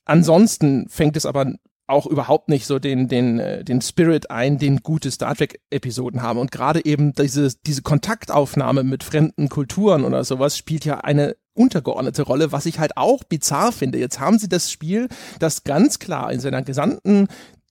Ansonsten 0.04 0.88
fängt 0.88 1.16
es 1.16 1.26
aber 1.26 1.52
auch 1.88 2.06
überhaupt 2.06 2.48
nicht 2.48 2.66
so 2.66 2.78
den, 2.78 3.08
den, 3.08 3.38
äh, 3.38 3.64
den 3.64 3.80
Spirit 3.80 4.30
ein, 4.30 4.58
den 4.58 4.78
gute 4.78 5.10
Star 5.10 5.34
Trek-Episoden 5.34 6.22
haben. 6.22 6.38
Und 6.38 6.52
gerade 6.52 6.84
eben 6.84 7.14
diese, 7.14 7.52
diese 7.66 7.82
Kontaktaufnahme 7.82 8.84
mit 8.84 9.02
fremden 9.02 9.48
Kulturen 9.48 10.04
oder 10.04 10.22
sowas 10.22 10.56
spielt 10.56 10.84
ja 10.84 10.98
eine 10.98 11.36
untergeordnete 11.54 12.22
Rolle, 12.22 12.52
was 12.52 12.66
ich 12.66 12.78
halt 12.78 12.96
auch 12.96 13.24
bizarr 13.24 13.72
finde. 13.72 13.98
Jetzt 13.98 14.20
haben 14.20 14.38
sie 14.38 14.48
das 14.48 14.70
Spiel, 14.70 15.08
das 15.40 15.64
ganz 15.64 15.98
klar 15.98 16.30
in 16.30 16.40
seiner 16.40 16.62
gesamten 16.62 17.26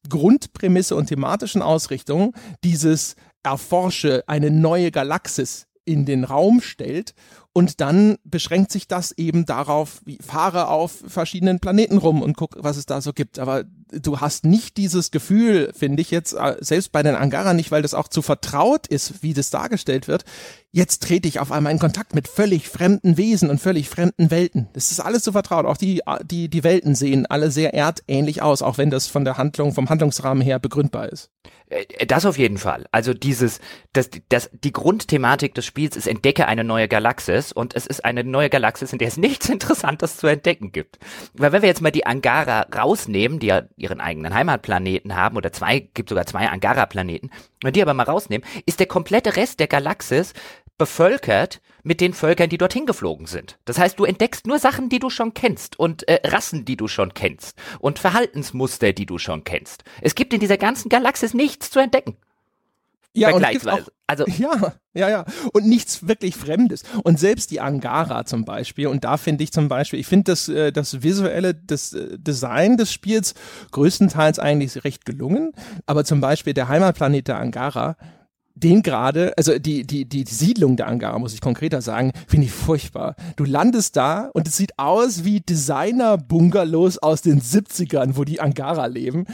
Grundprämisse 0.09 0.95
und 0.95 1.07
thematischen 1.07 1.61
Ausrichtung 1.61 2.33
dieses 2.63 3.15
Erforsche 3.43 4.23
eine 4.27 4.51
neue 4.51 4.91
Galaxis 4.91 5.67
in 5.85 6.05
den 6.05 6.25
Raum 6.25 6.59
stellt 6.59 7.13
und 7.57 7.81
dann 7.81 8.19
beschränkt 8.23 8.71
sich 8.71 8.87
das 8.87 9.13
eben 9.13 9.47
darauf, 9.47 10.01
wie 10.05 10.19
fahre 10.21 10.67
auf 10.67 10.91
verschiedenen 11.07 11.59
Planeten 11.59 11.97
rum 11.97 12.21
und 12.21 12.37
guck, 12.37 12.55
was 12.59 12.77
es 12.77 12.85
da 12.85 13.01
so 13.01 13.13
gibt. 13.13 13.39
Aber 13.39 13.63
du 13.91 14.19
hast 14.19 14.45
nicht 14.45 14.77
dieses 14.77 15.09
Gefühl, 15.09 15.73
finde 15.75 16.03
ich 16.03 16.11
jetzt, 16.11 16.33
äh, 16.33 16.57
selbst 16.59 16.91
bei 16.91 17.01
den 17.01 17.15
Angara 17.15 17.55
nicht, 17.55 17.71
weil 17.71 17.81
das 17.81 17.95
auch 17.95 18.09
zu 18.09 18.21
vertraut 18.21 18.85
ist, 18.85 19.23
wie 19.23 19.33
das 19.33 19.49
dargestellt 19.49 20.07
wird. 20.07 20.23
Jetzt 20.71 21.01
trete 21.01 21.27
ich 21.27 21.39
auf 21.39 21.51
einmal 21.51 21.73
in 21.73 21.79
Kontakt 21.79 22.13
mit 22.13 22.27
völlig 22.27 22.69
fremden 22.69 23.17
Wesen 23.17 23.49
und 23.49 23.59
völlig 23.59 23.89
fremden 23.89 24.29
Welten. 24.29 24.67
Das 24.73 24.91
ist 24.91 24.99
alles 24.99 25.23
so 25.23 25.31
vertraut. 25.31 25.65
Auch 25.65 25.77
die, 25.77 26.03
die, 26.25 26.49
die 26.49 26.63
Welten 26.63 26.93
sehen 26.93 27.25
alle 27.25 27.49
sehr 27.49 27.73
erdähnlich 27.73 28.43
aus, 28.43 28.61
auch 28.61 28.77
wenn 28.77 28.91
das 28.91 29.07
von 29.07 29.25
der 29.25 29.39
Handlung, 29.39 29.73
vom 29.73 29.89
Handlungsrahmen 29.89 30.43
her 30.43 30.59
begründbar 30.59 31.09
ist. 31.09 31.31
Äh, 31.69 32.05
das 32.05 32.25
auf 32.25 32.37
jeden 32.37 32.57
Fall. 32.57 32.85
Also 32.91 33.13
dieses, 33.13 33.59
das, 33.93 34.09
das, 34.29 34.49
die 34.53 34.71
Grundthematik 34.71 35.53
des 35.55 35.65
Spiels 35.65 35.95
ist 35.95 36.07
entdecke 36.07 36.47
eine 36.47 36.63
neue 36.63 36.87
Galaxis 36.87 37.51
und 37.51 37.75
es 37.75 37.85
ist 37.85 38.05
eine 38.05 38.23
neue 38.23 38.49
Galaxis, 38.49 38.93
in 38.93 38.99
der 38.99 39.07
es 39.07 39.17
nichts 39.17 39.49
Interessantes 39.49 40.17
zu 40.17 40.27
entdecken 40.27 40.71
gibt. 40.71 40.99
Weil 41.33 41.51
wenn 41.51 41.61
wir 41.61 41.69
jetzt 41.69 41.81
mal 41.81 41.91
die 41.91 42.05
Angara 42.05 42.61
rausnehmen, 42.75 43.39
die 43.39 43.47
ja 43.47 43.63
ihren 43.75 44.01
eigenen 44.01 44.33
Heimatplaneten 44.33 45.15
haben, 45.15 45.37
oder 45.37 45.51
zwei, 45.51 45.79
gibt 45.79 46.09
sogar 46.09 46.25
zwei 46.25 46.47
Angara-Planeten, 46.47 47.31
wenn 47.61 47.73
die 47.73 47.81
aber 47.81 47.93
mal 47.93 48.03
rausnehmen, 48.03 48.47
ist 48.65 48.79
der 48.79 48.87
komplette 48.87 49.35
Rest 49.35 49.59
der 49.59 49.67
Galaxis 49.67 50.33
bevölkert 50.77 51.61
mit 51.83 52.01
den 52.01 52.13
Völkern, 52.13 52.49
die 52.49 52.57
dorthin 52.57 52.85
geflogen 52.85 53.25
sind. 53.25 53.57
Das 53.65 53.79
heißt, 53.79 53.97
du 53.97 54.05
entdeckst 54.05 54.45
nur 54.45 54.59
Sachen, 54.59 54.89
die 54.89 54.99
du 54.99 55.09
schon 55.09 55.33
kennst 55.33 55.79
und 55.79 56.07
äh, 56.07 56.19
Rassen, 56.25 56.65
die 56.65 56.77
du 56.77 56.87
schon 56.87 57.13
kennst 57.13 57.57
und 57.79 57.99
Verhaltensmuster, 57.99 58.93
die 58.93 59.05
du 59.05 59.17
schon 59.17 59.43
kennst. 59.43 59.83
Es 60.01 60.15
gibt 60.15 60.33
in 60.33 60.39
dieser 60.39 60.57
ganzen 60.57 60.89
Galaxis 60.89 61.33
nichts 61.33 61.71
zu 61.71 61.79
entdecken. 61.79 62.17
Ja, 63.17 63.29
Vergleichsweise. 63.29 63.83
Auch, 63.83 63.87
also 64.05 64.25
ja, 64.37 64.73
ja, 64.93 65.09
ja. 65.09 65.25
Und 65.53 65.65
nichts 65.65 66.07
wirklich 66.07 66.35
Fremdes. 66.35 66.83
Und 67.03 67.19
selbst 67.19 67.49
die 67.49 67.59
Angara 67.59 68.25
zum 68.25 68.45
Beispiel. 68.45 68.87
Und 68.87 69.03
da 69.03 69.17
finde 69.17 69.43
ich 69.43 69.51
zum 69.51 69.69
Beispiel, 69.69 69.99
ich 69.99 70.07
finde 70.07 70.31
das, 70.31 70.47
äh, 70.49 70.71
das 70.71 71.01
visuelle 71.01 71.55
das 71.55 71.93
äh, 71.93 72.17
Design 72.19 72.77
des 72.77 72.93
Spiels 72.93 73.33
größtenteils 73.71 74.37
eigentlich 74.37 74.83
recht 74.83 75.05
gelungen. 75.05 75.53
Aber 75.87 76.05
zum 76.05 76.21
Beispiel 76.21 76.53
der 76.53 76.67
Heimatplanet 76.67 77.27
der 77.27 77.39
Angara 77.39 77.97
den 78.59 78.83
gerade, 78.83 79.33
also 79.37 79.57
die, 79.59 79.83
die, 79.83 80.05
die, 80.05 80.23
die 80.23 80.33
Siedlung 80.33 80.77
der 80.77 80.87
Angara, 80.87 81.19
muss 81.19 81.33
ich 81.33 81.41
konkreter 81.41 81.81
sagen, 81.81 82.13
finde 82.27 82.47
ich 82.47 82.51
furchtbar. 82.51 83.15
Du 83.35 83.43
landest 83.43 83.95
da 83.95 84.31
und 84.33 84.47
es 84.47 84.57
sieht 84.57 84.77
aus 84.77 85.23
wie 85.23 85.41
Designer-Bungalows 85.41 86.97
aus 86.97 87.21
den 87.21 87.39
70ern, 87.41 88.17
wo 88.17 88.23
die 88.23 88.39
Angara 88.39 88.87
leben. 88.87 89.25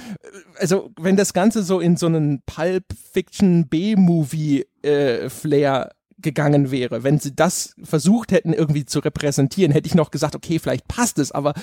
Also, 0.57 0.91
wenn 0.99 1.15
das 1.15 1.31
Ganze 1.33 1.63
so 1.63 1.79
in 1.79 1.95
so 1.97 2.07
einen 2.07 2.41
Pulp-Fiction 2.45 3.67
B-Movie-Flair 3.67 5.85
äh, 5.85 5.89
gegangen 6.21 6.71
wäre, 6.71 7.03
wenn 7.03 7.19
sie 7.19 7.35
das 7.35 7.75
versucht 7.83 8.31
hätten 8.31 8.53
irgendwie 8.53 8.85
zu 8.85 8.99
repräsentieren, 8.99 9.71
hätte 9.71 9.87
ich 9.87 9.95
noch 9.95 10.11
gesagt, 10.11 10.35
okay, 10.35 10.59
vielleicht 10.59 10.87
passt 10.87 11.17
es, 11.19 11.31
aber 11.31 11.53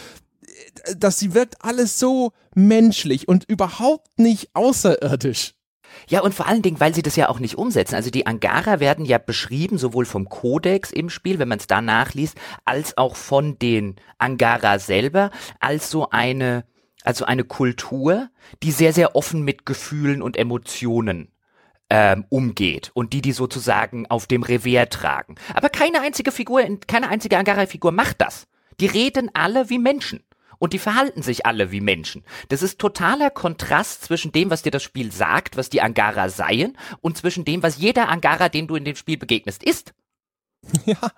äh, 0.87 0.97
dass 0.97 1.19
sie 1.19 1.35
wirkt 1.35 1.57
alles 1.61 1.99
so 1.99 2.33
menschlich 2.55 3.29
und 3.29 3.45
überhaupt 3.49 4.19
nicht 4.19 4.51
außerirdisch. 4.55 5.55
Ja, 6.09 6.21
und 6.21 6.35
vor 6.35 6.47
allen 6.47 6.63
Dingen, 6.63 6.81
weil 6.81 6.95
sie 6.95 7.03
das 7.03 7.17
ja 7.17 7.29
auch 7.29 7.39
nicht 7.39 7.57
umsetzen. 7.57 7.95
Also 7.95 8.11
die 8.11 8.27
Angara 8.27 8.81
werden 8.81 9.05
ja 9.05 9.19
beschrieben, 9.19 9.79
sowohl 9.79 10.05
vom 10.05 10.29
Kodex 10.29 10.91
im 10.91 11.11
Spiel, 11.11 11.39
wenn 11.39 11.49
man 11.49 11.59
es 11.59 11.67
da 11.67 11.81
nachliest, 11.81 12.37
als 12.65 12.97
auch 12.97 13.17
von 13.17 13.59
den 13.59 13.97
Angara 14.19 14.79
selber, 14.79 15.31
als 15.61 15.91
so 15.91 16.11
eine, 16.11 16.65
also 17.05 17.25
eine 17.25 17.45
Kultur, 17.45 18.29
die 18.63 18.73
sehr, 18.73 18.93
sehr 18.93 19.17
offen 19.17 19.43
mit 19.43 19.67
Gefühlen 19.67 20.23
und 20.23 20.37
Emotionen 20.37 21.33
ähm, 21.91 22.25
umgeht 22.29 22.91
und 22.95 23.13
die 23.13 23.21
die 23.21 23.33
sozusagen 23.33 24.07
auf 24.07 24.27
dem 24.27 24.43
Revier 24.43 24.89
tragen. 24.89 25.35
Aber 25.55 25.69
keine 25.69 26.01
einzige 26.01 26.33
Figur, 26.33 26.63
keine 26.87 27.09
einzige 27.09 27.37
Angara-Figur 27.37 27.93
macht 27.93 28.21
das. 28.21 28.47
Die 28.81 28.87
reden 28.87 29.31
alle 29.35 29.69
wie 29.69 29.79
Menschen 29.79 30.23
und 30.61 30.73
die 30.75 30.79
verhalten 30.79 31.23
sich 31.23 31.47
alle 31.47 31.73
wie 31.73 31.81
Menschen. 31.81 32.23
Das 32.49 32.63
ist 32.63 32.79
totaler 32.79 33.31
Kontrast 33.31 34.05
zwischen 34.05 34.31
dem, 34.31 34.51
was 34.51 34.63
dir 34.63 34.71
das 34.71 34.85
Spiel 34.85 35.11
sagt, 35.11 35.57
was 35.57 35.71
die 35.71 35.81
Angara 35.81 36.29
seien, 36.29 36.77
und 37.01 37.17
zwischen 37.17 37.45
dem, 37.45 37.65
was 37.65 37.79
jeder 37.79 38.09
Angara, 38.09 38.49
dem 38.49 38.69
du 38.69 38.77
in 38.77 38.85
dem 38.85 38.95
Spiel 38.95 39.17
begegnest, 39.17 39.65
ist. 39.65 39.95
Ja, 40.87 41.11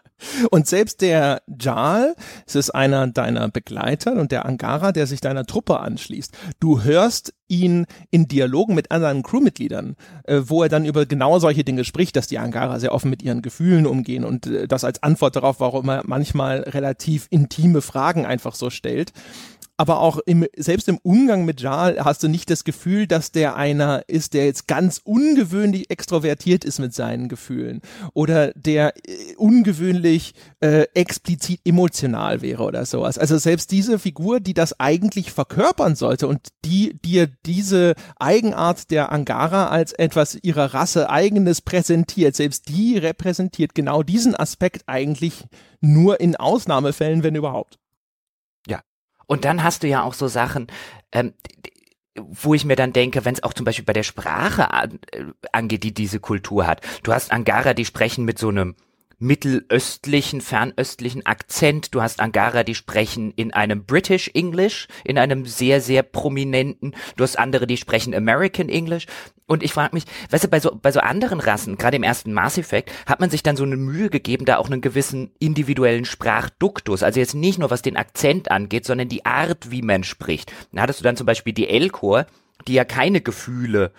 und 0.51 0.67
selbst 0.67 1.01
der 1.01 1.43
Jal, 1.47 2.15
es 2.47 2.55
ist 2.55 2.71
einer 2.71 3.07
deiner 3.09 3.49
Begleiter 3.49 4.13
und 4.15 4.33
der 4.33 4.47
Angara, 4.47 4.93
der 4.93 5.07
sich 5.07 5.21
deiner 5.21 5.47
Truppe 5.47 5.81
anschließt. 5.81 6.33
Du 6.61 6.83
hörst 6.83 7.35
ihn 7.49 7.87
in 8.11 8.29
Dialogen 8.29 8.75
mit 8.75 8.91
anderen 8.91 9.23
Crewmitgliedern, 9.23 9.97
äh, 10.25 10.41
wo 10.45 10.63
er 10.63 10.69
dann 10.69 10.85
über 10.85 11.07
genau 11.07 11.39
solche 11.39 11.65
Dinge 11.65 11.85
spricht, 11.85 12.17
dass 12.17 12.27
die 12.27 12.39
Angara 12.39 12.79
sehr 12.81 12.95
offen 12.95 13.11
mit 13.11 13.23
ihren 13.23 13.43
Gefühlen 13.43 13.87
umgehen 13.87 14.25
und 14.25 14.47
äh, 14.47 14.69
das 14.69 14.85
als 14.85 15.03
Antwort 15.03 15.37
darauf, 15.37 15.61
warum 15.61 15.89
er 15.89 16.03
manchmal 16.07 16.61
relativ 16.61 17.27
intime 17.31 17.83
Fragen 17.83 18.25
einfach 18.25 18.55
so 18.55 18.71
stellt 18.71 19.13
aber 19.77 20.01
auch 20.01 20.19
im, 20.27 20.47
selbst 20.57 20.89
im 20.89 20.99
Umgang 20.99 21.45
mit 21.45 21.61
Jal 21.61 21.99
hast 22.05 22.23
du 22.23 22.29
nicht 22.29 22.51
das 22.51 22.65
Gefühl, 22.65 23.07
dass 23.07 23.33
der 23.33 23.57
einer 23.57 24.05
ist, 24.07 24.35
der 24.35 24.45
jetzt 24.45 24.69
ganz 24.69 25.01
ungewöhnlich 25.03 25.91
extrovertiert 25.91 26.65
ist 26.65 26.79
mit 26.79 26.95
seinen 26.95 27.29
Gefühlen 27.29 27.81
oder 28.13 28.53
der 28.53 28.95
äh, 28.97 29.35
ungewöhnlich 29.37 30.35
äh, 30.61 30.87
explizit 30.95 31.61
emotional 31.65 32.43
wäre 32.43 32.63
oder 32.63 32.85
sowas. 32.85 33.19
Also 33.19 33.39
selbst 33.39 33.71
diese 33.73 33.99
Figur, 33.99 34.41
die 34.41 34.55
das 34.55 34.79
eigentlich 34.79 35.33
verkörpern 35.33 35.97
sollte 35.97 36.29
und 36.29 36.49
die 36.65 36.99
dir 37.03 37.29
diese 37.47 37.95
Eigenart 38.19 38.91
der 38.91 39.11
Angara 39.11 39.69
als 39.69 39.93
etwas 39.93 40.39
ihrer 40.43 40.75
Rasse 40.75 41.11
eigenes 41.11 41.61
präsentiert, 41.61 42.37
selbst 42.37 42.69
die 42.69 42.99
repräsentiert 42.99 43.75
genau 43.75 44.03
diesen 44.03 44.37
Aspekt 44.37 44.85
eigentlich 44.87 45.45
nur 45.81 46.21
in 46.21 46.37
Ausnahmefällen, 46.37 47.23
wenn 47.23 47.35
überhaupt. 47.35 47.79
Und 49.33 49.47
dann 49.47 49.63
hast 49.65 49.83
du 49.83 49.89
ja 49.89 50.03
auch 50.03 50.13
so 50.13 50.29
Sachen, 50.29 50.67
ähm, 51.11 51.33
wo 52.15 52.53
ich 52.53 52.67
mir 52.67 52.77
dann 52.77 52.93
denke, 52.93 53.25
wenn 53.25 53.33
es 53.33 53.43
auch 53.43 53.55
zum 53.55 53.65
Beispiel 53.65 53.87
bei 53.87 53.95
der 53.95 54.03
Sprache 54.03 54.71
an, 54.71 54.99
äh, 55.11 55.25
angeht, 55.53 55.85
die 55.85 55.95
diese 55.95 56.21
Kultur 56.21 56.67
hat. 56.67 56.83
Du 57.03 57.15
hast 57.15 57.33
Angara, 57.33 57.73
die 57.73 57.87
sprechen 57.87 58.27
mit 58.27 58.39
so 58.39 58.51
einem 58.51 58.77
mittelöstlichen, 59.23 60.41
fernöstlichen 60.41 61.25
Akzent. 61.25 61.95
Du 61.95 62.03
hast 62.03 62.19
Angara, 62.19 62.65
die 62.65 62.75
sprechen 62.75 63.33
in 63.37 63.53
einem 63.53 63.85
British 63.85 64.31
English, 64.35 64.89
in 65.05 65.17
einem 65.17 65.47
sehr, 65.47 65.81
sehr 65.81 66.03
prominenten. 66.03 66.95
Du 67.17 67.23
hast 67.23 67.39
andere, 67.39 67.69
die 67.69 67.77
sprechen 67.77 68.15
American 68.15 68.69
English. 68.69 69.07
Und 69.47 69.63
ich 69.63 69.73
frage 69.73 69.95
mich, 69.95 70.05
weißt 70.31 70.45
du, 70.45 70.49
bei 70.49 70.59
so, 70.59 70.75
bei 70.75 70.91
so 70.91 71.01
anderen 71.01 71.39
Rassen, 71.39 71.79
gerade 71.79 71.97
im 71.97 72.03
ersten 72.03 72.33
Mass 72.33 72.59
Effect, 72.59 72.91
hat 73.07 73.21
man 73.21 73.31
sich 73.31 73.45
dann 73.45 73.57
so 73.57 73.63
eine 73.63 73.77
Mühe 73.77 74.11
gegeben, 74.11 74.45
da 74.45 74.57
auch 74.57 74.67
einen 74.67 74.81
gewissen 74.81 75.31
individuellen 75.39 76.05
Sprachduktus, 76.05 77.03
also 77.03 77.21
jetzt 77.21 77.35
nicht 77.35 77.59
nur 77.59 77.71
was 77.71 77.83
den 77.83 77.97
Akzent 77.97 78.51
angeht, 78.51 78.87
sondern 78.87 79.09
die 79.09 79.25
Art, 79.25 79.71
wie 79.71 79.83
man 79.83 80.03
spricht. 80.03 80.53
Da 80.73 80.83
hattest 80.83 81.01
du 81.01 81.05
dann 81.05 81.17
zum 81.17 81.27
Beispiel 81.27 81.53
die 81.53 81.69
Elcor, 81.69 82.27
die 82.67 82.75
ja 82.75 82.85
keine 82.85 83.21
Gefühle 83.21 83.93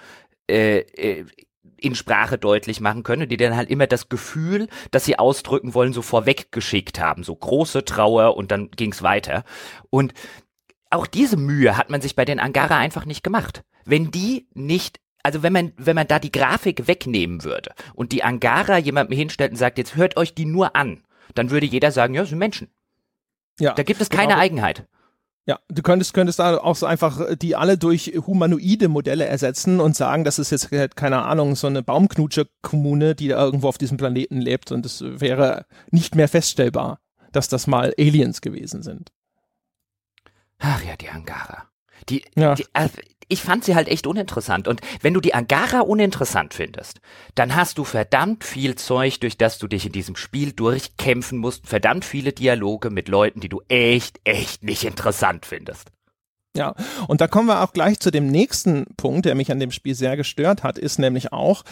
äh, 0.49 0.79
äh, 0.79 1.25
in 1.83 1.95
Sprache 1.95 2.37
deutlich 2.37 2.79
machen 2.79 3.03
können, 3.03 3.27
die 3.27 3.37
dann 3.37 3.55
halt 3.55 3.69
immer 3.69 3.87
das 3.87 4.09
Gefühl, 4.09 4.67
das 4.91 5.05
sie 5.05 5.19
ausdrücken 5.19 5.73
wollen, 5.73 5.93
so 5.93 6.01
vorweggeschickt 6.01 6.99
haben. 6.99 7.23
So 7.23 7.35
große 7.35 7.85
Trauer 7.85 8.37
und 8.37 8.51
dann 8.51 8.71
ging's 8.71 9.03
weiter. 9.03 9.43
Und 9.89 10.13
auch 10.89 11.07
diese 11.07 11.37
Mühe 11.37 11.75
hat 11.77 11.89
man 11.89 12.01
sich 12.01 12.15
bei 12.15 12.25
den 12.25 12.39
Angara 12.39 12.77
einfach 12.77 13.05
nicht 13.05 13.23
gemacht. 13.23 13.63
Wenn 13.85 14.11
die 14.11 14.47
nicht 14.53 14.99
also 15.25 15.41
wenn 15.41 15.53
man, 15.53 15.71
wenn 15.77 15.95
man 15.95 16.07
da 16.07 16.19
die 16.19 16.33
Grafik 16.33 16.85
wegnehmen 16.85 17.45
würde 17.45 17.71
und 17.93 18.11
die 18.11 18.23
Angara 18.23 18.77
jemandem 18.77 19.17
hinstellt 19.17 19.51
und 19.51 19.57
sagt, 19.57 19.77
jetzt 19.77 19.95
hört 19.95 20.17
euch 20.17 20.35
die 20.35 20.45
nur 20.45 20.75
an, 20.75 21.01
dann 21.33 21.49
würde 21.49 21.65
jeder 21.65 21.91
sagen, 21.91 22.13
ja, 22.13 22.21
das 22.21 22.29
sind 22.29 22.39
Menschen. 22.39 22.67
Ja. 23.57 23.73
Da 23.73 23.83
gibt 23.83 24.01
es 24.01 24.09
keine 24.09 24.33
genau. 24.33 24.41
Eigenheit. 24.41 24.85
Ja, 25.45 25.59
du 25.67 25.81
könntest, 25.81 26.13
könntest 26.13 26.39
da 26.39 26.57
auch 26.57 26.75
so 26.75 26.85
einfach 26.85 27.19
äh, 27.19 27.35
die 27.35 27.55
alle 27.55 27.77
durch 27.77 28.13
humanoide 28.25 28.87
Modelle 28.87 29.25
ersetzen 29.25 29.81
und 29.81 29.95
sagen, 29.95 30.23
das 30.23 30.39
ist 30.39 30.51
jetzt 30.51 30.71
halt, 30.71 30.95
keine 30.95 31.23
Ahnung, 31.23 31.55
so 31.55 31.67
eine 31.67 31.83
Baumknutsche-Kommune, 31.83 33.13
die 33.13 33.27
da 33.27 33.43
irgendwo 33.43 33.67
auf 33.67 33.77
diesem 33.77 33.97
Planeten 33.97 34.39
lebt 34.39 34.71
und 34.71 34.85
es 34.85 35.03
wäre 35.03 35.65
nicht 35.91 36.15
mehr 36.15 36.29
feststellbar, 36.29 36.99
dass 37.33 37.49
das 37.49 37.67
mal 37.67 37.93
Aliens 37.97 38.39
gewesen 38.39 38.83
sind. 38.83 39.11
Ach 40.59 40.81
ja, 40.83 40.95
die 40.95 41.09
Angara. 41.09 41.67
Die, 42.07 42.23
ja. 42.35 42.55
die 42.55 42.65
äh, 42.73 42.87
ich 43.27 43.41
fand 43.41 43.63
sie 43.63 43.75
halt 43.75 43.87
echt 43.87 44.07
uninteressant. 44.07 44.67
Und 44.67 44.81
wenn 45.01 45.13
du 45.13 45.21
die 45.21 45.33
Angara 45.33 45.81
uninteressant 45.81 46.53
findest, 46.53 46.99
dann 47.35 47.55
hast 47.55 47.77
du 47.77 47.83
verdammt 47.83 48.43
viel 48.43 48.75
Zeug, 48.75 49.19
durch 49.19 49.37
das 49.37 49.57
du 49.57 49.67
dich 49.67 49.85
in 49.85 49.91
diesem 49.91 50.15
Spiel 50.15 50.51
durchkämpfen 50.51 51.37
musst. 51.37 51.67
Verdammt 51.67 52.05
viele 52.05 52.33
Dialoge 52.33 52.89
mit 52.89 53.07
Leuten, 53.07 53.39
die 53.39 53.49
du 53.49 53.61
echt, 53.67 54.19
echt 54.23 54.63
nicht 54.63 54.83
interessant 54.83 55.45
findest. 55.45 55.91
Ja, 56.55 56.75
und 57.07 57.19
da 57.19 57.27
kommen 57.27 57.47
wir 57.47 57.61
auch 57.61 57.73
gleich 57.73 57.99
zu 57.99 58.11
dem 58.11 58.27
nächsten 58.27 58.85
Punkt, 58.95 59.25
der 59.25 59.33
mich 59.33 59.51
an 59.51 59.59
dem 59.59 59.71
Spiel 59.71 59.95
sehr 59.95 60.15
gestört 60.15 60.61
hat, 60.61 60.77
ist 60.77 60.99
nämlich 60.99 61.33
auch, 61.33 61.63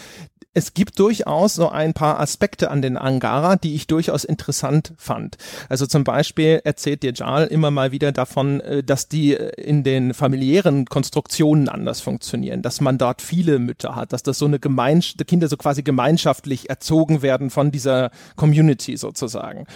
es 0.54 0.74
gibt 0.74 0.98
durchaus 0.98 1.54
so 1.54 1.68
ein 1.68 1.94
paar 1.94 2.20
Aspekte 2.20 2.70
an 2.70 2.82
den 2.82 2.96
Angara, 2.96 3.56
die 3.56 3.74
ich 3.74 3.86
durchaus 3.86 4.24
interessant 4.24 4.92
fand. 4.96 5.36
Also 5.68 5.86
zum 5.86 6.04
Beispiel 6.04 6.60
erzählt 6.64 7.02
dir 7.02 7.12
Jal 7.14 7.46
immer 7.46 7.70
mal 7.70 7.92
wieder 7.92 8.12
davon, 8.12 8.60
äh, 8.60 8.82
dass 8.82 9.08
die 9.08 9.34
äh, 9.34 9.60
in 9.60 9.82
den 9.82 10.14
familiären 10.14 10.86
Konstruktionen 10.86 11.68
anders 11.68 12.00
funktionieren, 12.00 12.62
dass 12.62 12.80
man 12.80 12.98
dort 12.98 13.22
viele 13.22 13.58
Mütter 13.58 13.96
hat, 13.96 14.12
dass 14.12 14.22
das 14.22 14.38
so 14.38 14.46
eine 14.46 14.58
Gemeinschaft, 14.58 15.26
Kinder 15.26 15.48
so 15.48 15.56
quasi 15.56 15.82
gemeinschaftlich 15.82 16.68
erzogen 16.68 17.22
werden 17.22 17.50
von 17.50 17.70
dieser 17.70 18.10
Community 18.36 18.96
sozusagen. 18.96 19.66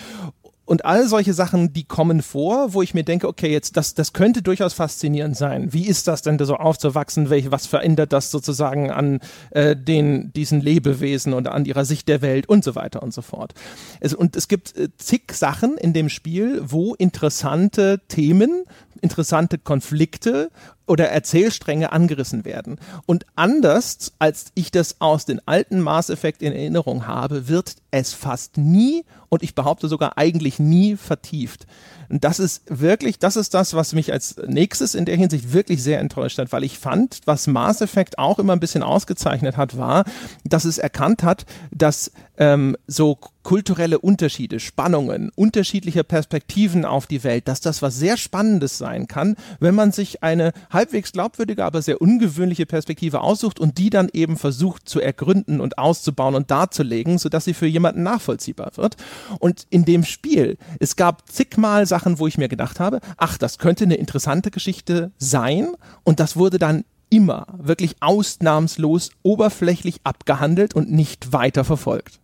Und 0.66 0.84
all 0.84 1.06
solche 1.08 1.32
Sachen, 1.32 1.72
die 1.72 1.84
kommen 1.84 2.22
vor, 2.22 2.74
wo 2.74 2.82
ich 2.82 2.92
mir 2.92 3.04
denke, 3.04 3.28
okay, 3.28 3.50
jetzt 3.50 3.76
das, 3.76 3.94
das 3.94 4.12
könnte 4.12 4.42
durchaus 4.42 4.74
faszinierend 4.74 5.36
sein. 5.36 5.72
Wie 5.72 5.86
ist 5.86 6.08
das 6.08 6.22
denn 6.22 6.38
da 6.38 6.44
so 6.44 6.56
aufzuwachsen? 6.56 7.30
Welche, 7.30 7.52
was 7.52 7.66
verändert 7.66 8.12
das 8.12 8.32
sozusagen 8.32 8.90
an 8.90 9.20
äh, 9.50 9.76
den 9.76 10.32
diesen 10.32 10.60
Lebewesen 10.60 11.32
und 11.32 11.46
an 11.46 11.64
ihrer 11.64 11.84
Sicht 11.84 12.08
der 12.08 12.20
Welt 12.20 12.48
und 12.48 12.64
so 12.64 12.74
weiter 12.74 13.02
und 13.02 13.14
so 13.14 13.22
fort. 13.22 13.54
Es, 14.00 14.12
und 14.12 14.34
es 14.34 14.48
gibt 14.48 14.76
äh, 14.76 14.88
zig 14.98 15.32
Sachen 15.32 15.78
in 15.78 15.92
dem 15.92 16.08
Spiel, 16.08 16.60
wo 16.64 16.94
interessante 16.94 18.00
Themen, 18.08 18.64
interessante 19.00 19.58
Konflikte 19.58 20.50
oder 20.86 21.08
Erzählstränge 21.08 21.92
angerissen 21.92 22.44
werden. 22.44 22.78
Und 23.06 23.26
anders 23.36 24.12
als 24.18 24.46
ich 24.54 24.70
das 24.70 25.00
aus 25.00 25.24
den 25.24 25.40
alten 25.46 25.80
Mass 25.80 26.10
Effect 26.10 26.42
in 26.42 26.52
Erinnerung 26.52 27.06
habe, 27.06 27.48
wird 27.48 27.76
es 27.90 28.12
fast 28.12 28.56
nie 28.56 29.04
und 29.28 29.42
ich 29.42 29.54
behaupte 29.54 29.88
sogar 29.88 30.18
eigentlich 30.18 30.58
nie 30.58 30.96
vertieft. 30.96 31.66
Und 32.08 32.24
das 32.24 32.38
ist 32.38 32.62
wirklich, 32.68 33.18
das 33.18 33.36
ist 33.36 33.54
das, 33.54 33.74
was 33.74 33.92
mich 33.92 34.12
als 34.12 34.36
nächstes 34.46 34.94
in 34.94 35.04
der 35.04 35.16
Hinsicht 35.16 35.52
wirklich 35.52 35.82
sehr 35.82 35.98
enttäuscht 35.98 36.38
hat, 36.38 36.52
weil 36.52 36.64
ich 36.64 36.78
fand, 36.78 37.20
was 37.24 37.46
Mass 37.46 37.80
Effect 37.80 38.18
auch 38.18 38.38
immer 38.38 38.52
ein 38.52 38.60
bisschen 38.60 38.82
ausgezeichnet 38.82 39.56
hat, 39.56 39.76
war, 39.76 40.04
dass 40.44 40.64
es 40.64 40.78
erkannt 40.78 41.22
hat, 41.22 41.46
dass 41.72 42.12
ähm, 42.38 42.76
so 42.86 43.18
kulturelle 43.42 44.00
Unterschiede, 44.00 44.58
Spannungen, 44.58 45.30
unterschiedliche 45.36 46.02
Perspektiven 46.02 46.84
auf 46.84 47.06
die 47.06 47.22
Welt, 47.22 47.46
dass 47.46 47.60
das 47.60 47.80
was 47.80 47.96
sehr 47.96 48.16
Spannendes 48.16 48.76
sein 48.76 49.06
kann, 49.06 49.36
wenn 49.60 49.74
man 49.74 49.92
sich 49.92 50.24
eine 50.24 50.52
halbwegs 50.70 51.12
glaubwürdige, 51.12 51.64
aber 51.64 51.80
sehr 51.80 52.02
ungewöhnliche 52.02 52.66
Perspektive 52.66 53.20
aussucht 53.20 53.60
und 53.60 53.78
die 53.78 53.88
dann 53.88 54.08
eben 54.12 54.36
versucht 54.36 54.88
zu 54.88 55.00
ergründen 55.00 55.60
und 55.60 55.78
auszubauen 55.78 56.34
und 56.34 56.50
darzulegen, 56.50 57.18
sodass 57.18 57.44
sie 57.44 57.54
für 57.54 57.66
jemanden 57.66 57.85
nachvollziehbar 57.92 58.72
wird. 58.76 58.96
Und 59.38 59.66
in 59.70 59.84
dem 59.84 60.04
Spiel, 60.04 60.58
es 60.80 60.96
gab 60.96 61.30
zigmal 61.30 61.86
Sachen, 61.86 62.18
wo 62.18 62.26
ich 62.26 62.38
mir 62.38 62.48
gedacht 62.48 62.80
habe, 62.80 63.00
ach, 63.16 63.38
das 63.38 63.58
könnte 63.58 63.84
eine 63.84 63.96
interessante 63.96 64.50
Geschichte 64.50 65.12
sein 65.18 65.68
und 66.04 66.20
das 66.20 66.36
wurde 66.36 66.58
dann 66.58 66.84
immer 67.08 67.46
wirklich 67.56 67.96
ausnahmslos 68.00 69.10
oberflächlich 69.22 70.00
abgehandelt 70.04 70.74
und 70.74 70.90
nicht 70.90 71.32
weiter 71.32 71.64
verfolgt. 71.64 72.20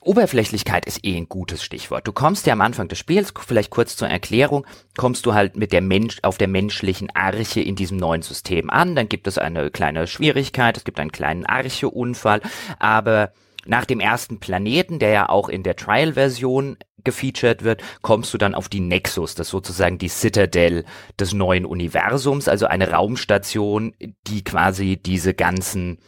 Oberflächlichkeit 0.00 0.86
ist 0.86 1.04
eh 1.04 1.16
ein 1.16 1.28
gutes 1.28 1.62
Stichwort. 1.62 2.06
Du 2.06 2.12
kommst 2.12 2.46
ja 2.46 2.52
am 2.52 2.60
Anfang 2.60 2.88
des 2.88 2.98
Spiels, 2.98 3.32
vielleicht 3.38 3.70
kurz 3.70 3.96
zur 3.96 4.08
Erklärung, 4.08 4.66
kommst 4.96 5.26
du 5.26 5.34
halt 5.34 5.56
mit 5.56 5.72
der 5.72 5.80
Mensch, 5.80 6.18
auf 6.22 6.38
der 6.38 6.48
menschlichen 6.48 7.10
Arche 7.14 7.60
in 7.60 7.76
diesem 7.76 7.96
neuen 7.98 8.22
System 8.22 8.70
an, 8.70 8.96
dann 8.96 9.08
gibt 9.08 9.26
es 9.26 9.38
eine 9.38 9.70
kleine 9.70 10.06
Schwierigkeit, 10.06 10.76
es 10.76 10.84
gibt 10.84 10.98
einen 10.98 11.12
kleinen 11.12 11.46
Arche-Unfall, 11.46 12.40
aber 12.78 13.32
nach 13.66 13.84
dem 13.84 14.00
ersten 14.00 14.40
Planeten, 14.40 14.98
der 14.98 15.10
ja 15.10 15.28
auch 15.28 15.48
in 15.48 15.62
der 15.62 15.76
Trial-Version 15.76 16.76
gefeatured 17.04 17.64
wird, 17.64 17.82
kommst 18.02 18.32
du 18.34 18.38
dann 18.38 18.54
auf 18.54 18.68
die 18.68 18.80
Nexus, 18.80 19.34
das 19.34 19.48
ist 19.48 19.52
sozusagen 19.52 19.98
die 19.98 20.08
Citadel 20.08 20.84
des 21.18 21.32
neuen 21.32 21.64
Universums, 21.64 22.48
also 22.48 22.66
eine 22.66 22.90
Raumstation, 22.90 23.94
die 24.26 24.44
quasi 24.44 24.96
diese 24.96 25.34
ganzen 25.34 25.98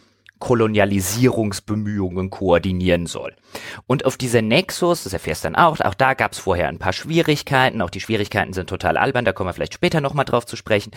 Kolonialisierungsbemühungen 0.42 2.28
koordinieren 2.28 3.06
soll. 3.06 3.36
Und 3.86 4.04
auf 4.04 4.16
dieser 4.16 4.42
Nexus, 4.42 5.04
das 5.04 5.12
erfährst 5.12 5.44
dann 5.44 5.54
auch, 5.54 5.78
auch 5.78 5.94
da 5.94 6.14
gab 6.14 6.32
es 6.32 6.40
vorher 6.40 6.66
ein 6.66 6.80
paar 6.80 6.92
Schwierigkeiten, 6.92 7.80
auch 7.80 7.90
die 7.90 8.00
Schwierigkeiten 8.00 8.52
sind 8.52 8.68
total 8.68 8.96
albern, 8.96 9.24
da 9.24 9.32
kommen 9.32 9.48
wir 9.48 9.54
vielleicht 9.54 9.74
später 9.74 10.00
nochmal 10.00 10.24
drauf 10.24 10.44
zu 10.44 10.56
sprechen, 10.56 10.90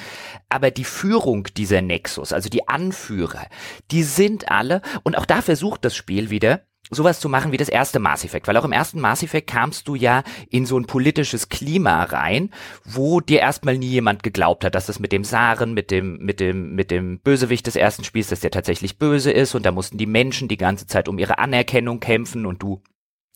aber 0.49 0.71
die 0.71 0.83
Führung 0.83 1.43
dieser 1.55 1.83
Nexus, 1.83 2.33
also 2.33 2.49
die 2.49 2.67
Anführer, 2.67 3.45
die 3.91 4.01
sind 4.01 4.49
alle, 4.49 4.81
und 5.03 5.15
auch 5.15 5.27
da 5.27 5.43
versucht 5.43 5.85
das 5.85 5.95
Spiel 5.95 6.31
wieder, 6.31 6.61
sowas 6.91 7.19
zu 7.19 7.29
machen 7.29 7.51
wie 7.51 7.57
das 7.57 7.69
erste 7.69 7.99
Mass 7.99 8.23
Effect, 8.23 8.47
weil 8.47 8.57
auch 8.57 8.65
im 8.65 8.71
ersten 8.71 8.99
Mass 8.99 9.23
Effect 9.23 9.47
kamst 9.47 9.87
du 9.87 9.95
ja 9.95 10.23
in 10.49 10.65
so 10.65 10.77
ein 10.77 10.85
politisches 10.85 11.49
Klima 11.49 12.03
rein, 12.03 12.51
wo 12.83 13.21
dir 13.21 13.39
erstmal 13.39 13.77
nie 13.77 13.87
jemand 13.87 14.23
geglaubt 14.23 14.63
hat, 14.63 14.75
dass 14.75 14.85
das 14.85 14.99
mit 14.99 15.11
dem 15.11 15.23
Saren, 15.23 15.73
mit 15.73 15.91
dem 15.91 16.17
mit 16.17 16.39
dem 16.39 16.75
mit 16.75 16.91
dem 16.91 17.19
Bösewicht 17.19 17.67
des 17.67 17.75
ersten 17.75 18.03
Spiels, 18.03 18.29
dass 18.29 18.41
der 18.41 18.51
tatsächlich 18.51 18.97
böse 18.97 19.31
ist 19.31 19.55
und 19.55 19.65
da 19.65 19.71
mussten 19.71 19.97
die 19.97 20.05
Menschen 20.05 20.47
die 20.47 20.57
ganze 20.57 20.87
Zeit 20.87 21.07
um 21.07 21.17
ihre 21.17 21.39
Anerkennung 21.39 21.99
kämpfen 21.99 22.45
und 22.45 22.61
du 22.61 22.81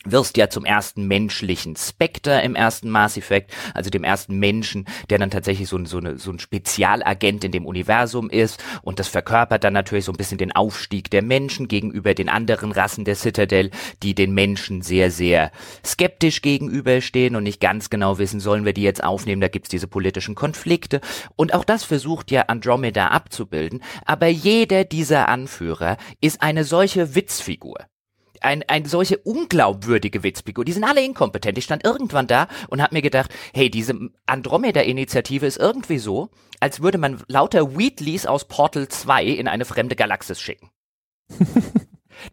wirst 0.05 0.37
ja 0.37 0.49
zum 0.49 0.63
ersten 0.63 1.07
menschlichen 1.07 1.75
Spectre 1.75 2.41
im 2.41 2.55
ersten 2.55 2.89
Mass 2.89 3.17
Effect, 3.17 3.51
also 3.73 3.89
dem 3.89 4.05
ersten 4.05 4.39
Menschen, 4.39 4.85
der 5.09 5.17
dann 5.17 5.29
tatsächlich 5.29 5.67
so 5.67 5.77
ein, 5.77 5.85
so, 5.85 5.97
eine, 5.97 6.17
so 6.17 6.31
ein 6.31 6.39
Spezialagent 6.39 7.43
in 7.43 7.51
dem 7.51 7.65
Universum 7.65 8.29
ist. 8.29 8.63
Und 8.81 8.99
das 8.99 9.09
verkörpert 9.09 9.65
dann 9.65 9.73
natürlich 9.73 10.05
so 10.05 10.13
ein 10.13 10.17
bisschen 10.17 10.37
den 10.37 10.53
Aufstieg 10.53 11.09
der 11.09 11.21
Menschen 11.21 11.67
gegenüber 11.67 12.13
den 12.13 12.29
anderen 12.29 12.71
Rassen 12.71 13.03
der 13.03 13.15
Citadel, 13.15 13.71
die 14.01 14.15
den 14.15 14.33
Menschen 14.33 14.81
sehr, 14.81 15.11
sehr 15.11 15.51
skeptisch 15.85 16.41
gegenüberstehen 16.41 17.35
und 17.35 17.43
nicht 17.43 17.59
ganz 17.59 17.89
genau 17.89 18.19
wissen, 18.19 18.39
sollen 18.39 18.63
wir 18.63 18.73
die 18.73 18.83
jetzt 18.83 19.03
aufnehmen, 19.03 19.41
da 19.41 19.49
gibt's 19.49 19.69
diese 19.69 19.87
politischen 19.87 20.33
Konflikte. 20.35 21.01
Und 21.35 21.53
auch 21.53 21.65
das 21.65 21.83
versucht 21.83 22.31
ja 22.31 22.43
Andromeda 22.43 23.07
abzubilden, 23.07 23.83
aber 24.05 24.27
jeder 24.27 24.85
dieser 24.85 25.27
Anführer 25.27 25.97
ist 26.21 26.41
eine 26.41 26.63
solche 26.63 27.15
Witzfigur 27.15 27.79
ein, 28.41 28.63
ein 28.67 28.85
solche 28.85 29.17
unglaubwürdige 29.17 30.23
Witzfigur. 30.23 30.65
Die 30.65 30.73
sind 30.73 30.83
alle 30.83 31.03
inkompetent. 31.03 31.57
Ich 31.57 31.65
stand 31.65 31.83
irgendwann 31.83 32.27
da 32.27 32.47
und 32.67 32.81
habe 32.81 32.95
mir 32.95 33.01
gedacht, 33.01 33.31
hey, 33.53 33.69
diese 33.69 33.95
Andromeda-Initiative 34.25 35.45
ist 35.45 35.57
irgendwie 35.57 35.99
so, 35.99 36.29
als 36.59 36.81
würde 36.81 36.97
man 36.97 37.21
lauter 37.27 37.77
Wheatleys 37.77 38.25
aus 38.25 38.47
Portal 38.47 38.87
2 38.87 39.25
in 39.25 39.47
eine 39.47 39.65
fremde 39.65 39.95
Galaxis 39.95 40.39
schicken. 40.41 40.69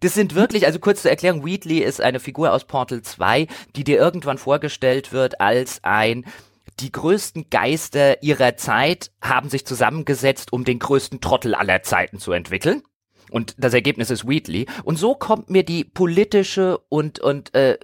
Das 0.00 0.14
sind 0.14 0.34
wirklich, 0.34 0.66
also 0.66 0.80
kurz 0.80 1.02
zur 1.02 1.12
Erklärung, 1.12 1.44
Wheatley 1.44 1.78
ist 1.78 2.00
eine 2.00 2.18
Figur 2.18 2.52
aus 2.52 2.64
Portal 2.64 3.02
2, 3.02 3.46
die 3.76 3.84
dir 3.84 3.98
irgendwann 3.98 4.36
vorgestellt 4.36 5.12
wird 5.12 5.40
als 5.40 5.78
ein 5.84 6.24
die 6.80 6.92
größten 6.92 7.48
Geister 7.48 8.22
ihrer 8.22 8.56
Zeit 8.56 9.10
haben 9.22 9.48
sich 9.48 9.64
zusammengesetzt, 9.64 10.52
um 10.52 10.64
den 10.64 10.78
größten 10.78 11.20
Trottel 11.20 11.54
aller 11.54 11.82
Zeiten 11.82 12.18
zu 12.18 12.32
entwickeln. 12.32 12.82
Und 13.30 13.54
das 13.58 13.74
Ergebnis 13.74 14.10
ist 14.10 14.26
Wheatley. 14.26 14.66
Und 14.84 14.98
so 14.98 15.14
kommt 15.14 15.50
mir 15.50 15.64
die 15.64 15.84
politische 15.84 16.78
und, 16.88 17.18
und 17.18 17.54
äh, 17.54 17.78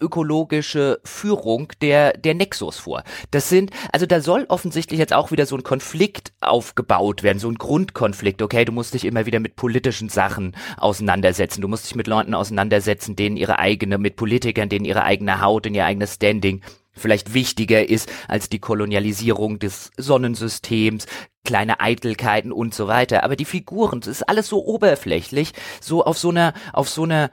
ökologische 0.00 1.00
Führung 1.04 1.72
der, 1.80 2.12
der 2.12 2.34
Nexus 2.34 2.78
vor. 2.78 3.04
Das 3.30 3.48
sind, 3.48 3.70
also 3.92 4.06
da 4.06 4.20
soll 4.20 4.46
offensichtlich 4.48 4.98
jetzt 4.98 5.12
auch 5.12 5.30
wieder 5.30 5.46
so 5.46 5.56
ein 5.56 5.62
Konflikt 5.62 6.32
aufgebaut 6.40 7.22
werden, 7.22 7.38
so 7.38 7.48
ein 7.48 7.56
Grundkonflikt. 7.56 8.42
Okay, 8.42 8.64
du 8.64 8.72
musst 8.72 8.94
dich 8.94 9.04
immer 9.04 9.26
wieder 9.26 9.40
mit 9.40 9.56
politischen 9.56 10.08
Sachen 10.08 10.56
auseinandersetzen. 10.76 11.60
Du 11.60 11.68
musst 11.68 11.86
dich 11.86 11.94
mit 11.94 12.06
Leuten 12.06 12.34
auseinandersetzen, 12.34 13.16
denen 13.16 13.36
ihre 13.36 13.58
eigene, 13.58 13.98
mit 13.98 14.16
Politikern, 14.16 14.68
denen 14.68 14.84
ihre 14.84 15.04
eigene 15.04 15.40
Haut 15.40 15.66
und 15.66 15.74
ihr 15.74 15.84
eigenes 15.84 16.14
Standing 16.14 16.62
vielleicht 16.98 17.34
wichtiger 17.34 17.88
ist 17.88 18.10
als 18.28 18.48
die 18.48 18.58
Kolonialisierung 18.58 19.58
des 19.58 19.90
Sonnensystems, 19.96 21.06
kleine 21.44 21.80
Eitelkeiten 21.80 22.52
und 22.52 22.74
so 22.74 22.88
weiter. 22.88 23.24
Aber 23.24 23.36
die 23.36 23.44
Figuren, 23.44 24.00
das 24.00 24.08
ist 24.08 24.28
alles 24.28 24.48
so 24.48 24.64
oberflächlich, 24.64 25.52
so 25.80 26.04
auf 26.04 26.18
so 26.18 26.30
einer, 26.30 26.52
auf 26.72 26.88
so 26.88 27.04
einer, 27.04 27.30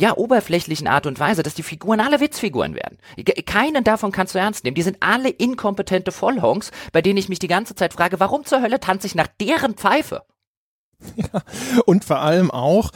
ja, 0.00 0.16
oberflächlichen 0.16 0.86
Art 0.86 1.06
und 1.06 1.18
Weise, 1.18 1.42
dass 1.42 1.54
die 1.54 1.64
Figuren 1.64 1.98
alle 2.00 2.20
Witzfiguren 2.20 2.74
werden. 2.74 2.98
Keinen 3.46 3.82
davon 3.82 4.12
kannst 4.12 4.34
du 4.34 4.38
ernst 4.38 4.62
nehmen. 4.62 4.76
Die 4.76 4.82
sind 4.82 4.98
alle 5.00 5.28
inkompetente 5.28 6.12
Vollhongs, 6.12 6.70
bei 6.92 7.02
denen 7.02 7.16
ich 7.16 7.28
mich 7.28 7.40
die 7.40 7.48
ganze 7.48 7.74
Zeit 7.74 7.94
frage, 7.94 8.20
warum 8.20 8.44
zur 8.44 8.62
Hölle 8.62 8.78
tanze 8.78 9.08
ich 9.08 9.16
nach 9.16 9.26
deren 9.40 9.74
Pfeife? 9.74 10.22
Ja, 11.16 11.42
und 11.84 12.04
vor 12.04 12.18
allem 12.18 12.50
auch, 12.50 12.90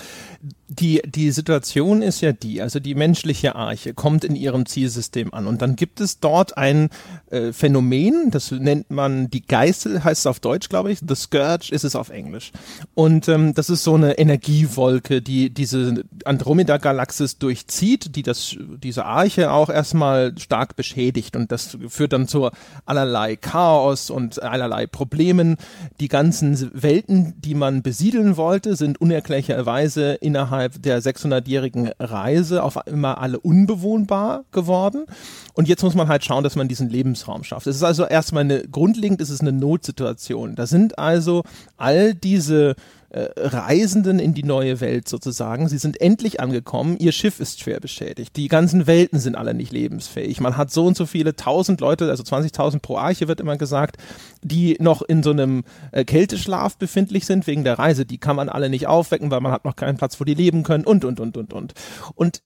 die, 0.68 1.02
die 1.04 1.30
Situation 1.30 2.02
ist 2.02 2.20
ja 2.20 2.32
die, 2.32 2.62
also 2.62 2.80
die 2.80 2.94
menschliche 2.94 3.54
Arche 3.54 3.94
kommt 3.94 4.24
in 4.24 4.34
ihrem 4.34 4.66
Zielsystem 4.66 5.32
an 5.32 5.46
und 5.46 5.62
dann 5.62 5.76
gibt 5.76 6.00
es 6.00 6.18
dort 6.18 6.56
ein 6.56 6.90
äh, 7.30 7.52
Phänomen, 7.52 8.30
das 8.30 8.50
nennt 8.50 8.90
man 8.90 9.30
die 9.30 9.46
Geißel, 9.46 10.02
heißt 10.02 10.20
es 10.20 10.26
auf 10.26 10.40
Deutsch, 10.40 10.68
glaube 10.68 10.90
ich, 10.90 11.00
The 11.06 11.14
Scourge 11.14 11.68
ist 11.70 11.84
es 11.84 11.94
auf 11.94 12.08
Englisch. 12.08 12.50
Und 12.94 13.28
ähm, 13.28 13.54
das 13.54 13.70
ist 13.70 13.84
so 13.84 13.94
eine 13.94 14.18
Energiewolke, 14.18 15.22
die 15.22 15.50
diese 15.50 16.04
Andromeda-Galaxis 16.24 17.38
durchzieht, 17.38 18.16
die 18.16 18.22
das, 18.22 18.56
diese 18.82 19.04
Arche 19.04 19.52
auch 19.52 19.68
erstmal 19.68 20.36
stark 20.38 20.74
beschädigt 20.74 21.36
und 21.36 21.52
das 21.52 21.76
führt 21.88 22.12
dann 22.12 22.26
zu 22.26 22.50
allerlei 22.84 23.36
Chaos 23.36 24.10
und 24.10 24.42
allerlei 24.42 24.86
Problemen. 24.86 25.56
Die 26.00 26.08
ganzen 26.08 26.70
Welten, 26.74 27.34
die 27.38 27.54
man 27.54 27.82
besiedeln 27.82 28.36
wollte, 28.36 28.74
sind 28.74 29.00
unerklärlicherweise 29.00 30.14
innerhalb 30.14 30.31
innerhalb 30.32 30.82
der 30.82 31.02
600-jährigen 31.02 31.90
Reise 32.00 32.62
auf 32.62 32.86
einmal 32.86 33.16
alle 33.16 33.38
unbewohnbar 33.38 34.44
geworden. 34.50 35.04
Und 35.52 35.68
jetzt 35.68 35.82
muss 35.82 35.94
man 35.94 36.08
halt 36.08 36.24
schauen, 36.24 36.42
dass 36.42 36.56
man 36.56 36.68
diesen 36.68 36.88
Lebensraum 36.88 37.44
schafft. 37.44 37.66
Es 37.66 37.76
ist 37.76 37.82
also 37.82 38.06
erstmal 38.06 38.44
eine, 38.44 38.66
grundlegend 38.66 39.20
ist 39.20 39.28
es 39.28 39.42
eine 39.42 39.52
Notsituation. 39.52 40.54
Da 40.54 40.66
sind 40.66 40.98
also 40.98 41.42
all 41.76 42.14
diese 42.14 42.76
äh, 43.12 43.28
Reisenden 43.36 44.18
in 44.18 44.32
die 44.32 44.42
neue 44.42 44.80
Welt 44.80 45.06
sozusagen. 45.06 45.68
Sie 45.68 45.76
sind 45.76 46.00
endlich 46.00 46.40
angekommen. 46.40 46.96
Ihr 46.98 47.12
Schiff 47.12 47.40
ist 47.40 47.60
schwer 47.60 47.78
beschädigt. 47.78 48.36
Die 48.36 48.48
ganzen 48.48 48.86
Welten 48.86 49.18
sind 49.18 49.34
alle 49.34 49.52
nicht 49.52 49.70
lebensfähig. 49.70 50.40
Man 50.40 50.56
hat 50.56 50.70
so 50.70 50.86
und 50.86 50.96
so 50.96 51.04
viele 51.04 51.36
tausend 51.36 51.82
Leute, 51.82 52.08
also 52.08 52.22
20.000 52.22 52.80
pro 52.80 52.96
Arche 52.96 53.28
wird 53.28 53.40
immer 53.40 53.58
gesagt, 53.58 53.98
die 54.42 54.78
noch 54.80 55.02
in 55.02 55.22
so 55.22 55.30
einem 55.30 55.64
äh, 55.90 56.06
Kälteschlaf 56.06 56.78
befindlich 56.78 57.26
sind 57.26 57.46
wegen 57.46 57.64
der 57.64 57.78
Reise. 57.78 58.06
Die 58.06 58.16
kann 58.16 58.34
man 58.34 58.48
alle 58.48 58.70
nicht 58.70 58.86
aufwecken, 58.86 59.30
weil 59.30 59.40
man 59.40 59.52
hat 59.52 59.66
noch 59.66 59.76
keinen 59.76 59.98
Platz, 59.98 60.18
wo 60.18 60.24
die 60.24 60.32
leben 60.32 60.62
können 60.62 60.84
und, 60.84 61.04
und, 61.04 61.20
und, 61.20 61.36
und, 61.36 61.52
und. 61.52 61.74
Und 62.14 62.42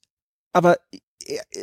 aber 0.52 0.78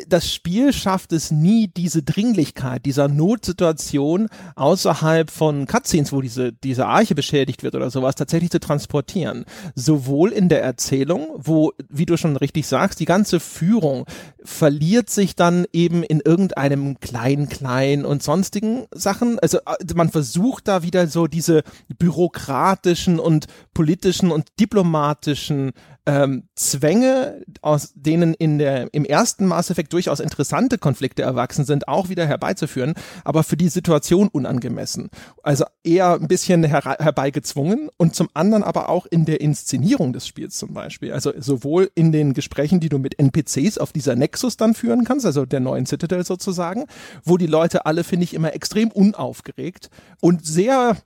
das 0.07 0.33
Spiel 0.33 0.73
schafft 0.73 1.13
es 1.13 1.31
nie, 1.31 1.67
diese 1.67 2.03
Dringlichkeit 2.03 2.85
dieser 2.85 3.07
Notsituation 3.07 4.27
außerhalb 4.55 5.29
von 5.29 5.65
Cutscenes, 5.65 6.11
wo 6.11 6.21
diese, 6.21 6.51
diese 6.51 6.85
Arche 6.85 7.15
beschädigt 7.15 7.63
wird 7.63 7.75
oder 7.75 7.89
sowas, 7.89 8.15
tatsächlich 8.15 8.51
zu 8.51 8.59
transportieren. 8.59 9.45
Sowohl 9.75 10.31
in 10.31 10.49
der 10.49 10.63
Erzählung, 10.63 11.27
wo, 11.35 11.73
wie 11.89 12.05
du 12.05 12.17
schon 12.17 12.35
richtig 12.35 12.67
sagst, 12.67 12.99
die 12.99 13.05
ganze 13.05 13.39
Führung 13.39 14.05
verliert 14.43 15.09
sich 15.09 15.35
dann 15.35 15.65
eben 15.71 16.03
in 16.03 16.19
irgendeinem 16.19 16.99
kleinen 16.99 18.05
und 18.05 18.23
sonstigen 18.23 18.85
Sachen. 18.93 19.39
Also 19.39 19.59
äh, 19.59 19.93
man 19.95 20.09
versucht 20.09 20.67
da 20.67 20.83
wieder 20.83 21.07
so 21.07 21.27
diese 21.27 21.63
bürokratischen 21.97 23.19
und 23.19 23.47
politischen 23.73 24.31
und 24.31 24.47
diplomatischen 24.59 25.71
ähm, 26.05 26.43
Zwänge, 26.55 27.43
aus 27.61 27.93
denen 27.95 28.33
in 28.33 28.57
der, 28.57 28.93
im 28.93 29.05
ersten 29.05 29.45
Mass 29.45 29.69
Effect 29.69 29.93
durchaus 29.93 30.19
interessante 30.19 30.77
Konflikte 30.77 31.21
erwachsen 31.21 31.65
sind, 31.65 31.87
auch 31.87 32.09
wieder 32.09 32.25
herbeizuführen, 32.25 32.93
aber 33.23 33.43
für 33.43 33.55
die 33.55 33.69
Situation 33.69 34.27
unangemessen. 34.27 35.09
Also 35.43 35.65
eher 35.83 36.13
ein 36.13 36.27
bisschen 36.27 36.63
her 36.63 36.83
herbeigezwungen 36.99 37.89
und 37.97 38.15
zum 38.15 38.29
anderen 38.33 38.63
aber 38.63 38.89
auch 38.89 39.05
in 39.05 39.25
der 39.25 39.39
Inszenierung 39.39 40.11
des 40.11 40.27
Spiels 40.27 40.57
zum 40.57 40.73
Beispiel. 40.73 41.13
Also 41.13 41.31
sowohl 41.37 41.89
in 41.95 42.11
den 42.11 42.33
Gesprächen, 42.33 42.79
die 42.79 42.89
du 42.89 42.97
mit 42.97 43.17
NPCs 43.19 43.77
auf 43.77 43.93
dieser 43.93 44.15
Nexus 44.15 44.57
dann 44.57 44.73
führen 44.73 45.05
kannst, 45.05 45.25
also 45.25 45.45
der 45.45 45.61
neuen 45.61 45.85
Citadel 45.85 46.25
sozusagen, 46.25 46.85
wo 47.23 47.37
die 47.37 47.47
Leute 47.47 47.85
alle, 47.85 48.03
finde 48.03 48.25
ich, 48.25 48.33
immer 48.33 48.53
extrem 48.53 48.91
unaufgeregt 48.91 49.89
und 50.19 50.45
sehr 50.45 50.97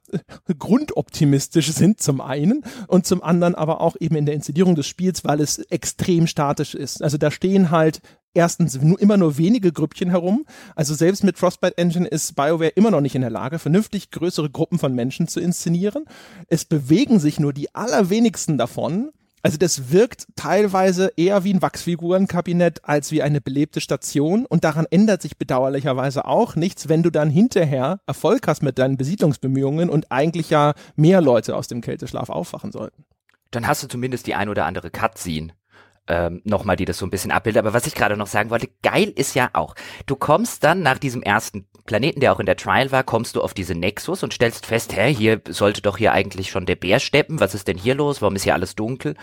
grundoptimistisch 0.58 1.72
sind 1.72 2.02
zum 2.02 2.22
einen 2.22 2.64
und 2.88 3.06
zum 3.06 3.22
anderen 3.22 3.54
aber 3.54 3.82
auch 3.82 3.96
eben 4.00 4.16
in 4.16 4.26
der 4.26 4.36
Inszenierung 4.36 4.76
des 4.76 4.87
Spiels, 4.88 5.24
weil 5.24 5.42
es 5.42 5.60
extrem 5.60 6.28
statisch 6.28 6.76
ist. 6.76 7.04
Also 7.04 7.18
da 7.18 7.32
stehen 7.32 7.72
halt 7.72 8.02
erstens 8.38 8.80
nur, 8.82 9.00
immer 9.02 9.18
nur 9.18 9.38
wenige 9.38 9.74
Grüppchen 9.74 10.10
herum. 10.10 10.46
Also 10.76 10.94
selbst 10.94 11.24
mit 11.24 11.38
Frostbite 11.38 11.78
Engine 11.78 12.08
ist 12.08 12.36
BioWare 12.36 12.70
immer 12.70 12.92
noch 12.92 13.02
nicht 13.02 13.16
in 13.16 13.22
der 13.22 13.32
Lage, 13.32 13.60
vernünftig 13.60 14.12
größere 14.12 14.50
Gruppen 14.50 14.80
von 14.80 14.94
Menschen 14.94 15.28
zu 15.28 15.40
inszenieren. 15.40 16.06
Es 16.48 16.64
bewegen 16.64 17.20
sich 17.20 17.40
nur 17.40 17.52
die 17.52 17.74
allerwenigsten 17.74 18.58
davon. 18.58 19.10
Also 19.44 19.58
das 19.58 19.92
wirkt 19.92 20.28
teilweise 20.36 21.12
eher 21.16 21.44
wie 21.44 21.54
ein 21.54 21.62
Wachsfigurenkabinett 21.62 22.84
als 22.84 23.12
wie 23.12 23.22
eine 23.22 23.40
belebte 23.40 23.82
Station 23.82 24.46
und 24.46 24.64
daran 24.64 24.88
ändert 24.90 25.22
sich 25.22 25.38
bedauerlicherweise 25.38 26.26
auch 26.26 26.56
nichts, 26.56 26.90
wenn 26.90 27.04
du 27.04 27.12
dann 27.12 27.30
hinterher 27.30 28.02
Erfolg 28.08 28.48
hast 28.48 28.62
mit 28.62 28.78
deinen 28.78 28.98
Besiedlungsbemühungen 28.98 29.90
und 29.90 30.12
eigentlich 30.12 30.50
ja 30.50 30.74
mehr 30.96 31.22
Leute 31.22 31.56
aus 31.56 31.68
dem 31.68 31.82
Kälteschlaf 31.82 32.30
aufwachen 32.30 32.72
sollten 32.72 33.06
dann 33.52 33.68
hast 33.68 33.84
du 33.84 33.88
zumindest 33.88 34.28
die 34.28 34.36
ein 34.36 34.50
oder 34.50 34.66
andere 34.66 34.90
Cutscene 34.90 35.54
ähm, 36.08 36.42
nochmal, 36.44 36.76
die 36.76 36.86
das 36.86 36.98
so 36.98 37.06
ein 37.06 37.10
bisschen 37.10 37.32
abbildet. 37.32 37.60
Aber 37.60 37.74
was 37.74 37.88
ich 37.88 37.96
gerade 37.96 38.18
noch 38.18 38.28
sagen 38.28 38.50
wollte, 38.50 38.70
geil 38.82 39.12
ist 39.16 39.36
ja 39.36 39.50
auch, 39.54 39.76
du 40.06 40.16
kommst 40.16 40.64
dann 40.64 40.82
nach 40.82 40.98
diesem 40.98 41.22
ersten 41.22 41.68
Planeten, 41.86 42.20
der 42.20 42.34
auch 42.34 42.40
in 42.40 42.46
der 42.46 42.58
Trial 42.58 42.92
war, 42.92 43.04
kommst 43.04 43.36
du 43.36 43.42
auf 43.42 43.54
diese 43.54 43.76
Nexus 43.76 44.24
und 44.24 44.34
stellst 44.34 44.66
fest, 44.66 44.96
hä, 44.96 45.14
hier 45.14 45.42
sollte 45.48 45.82
doch 45.82 45.98
hier 45.98 46.12
eigentlich 46.12 46.50
schon 46.50 46.66
der 46.66 46.76
Bär 46.76 47.00
steppen, 47.00 47.40
was 47.40 47.56
ist 47.56 47.68
denn 47.68 47.78
hier 47.78 47.96
los, 47.96 48.22
warum 48.22 48.36
ist 48.36 48.44
hier 48.44 48.54
alles 48.54 48.76
dunkel? 48.76 49.16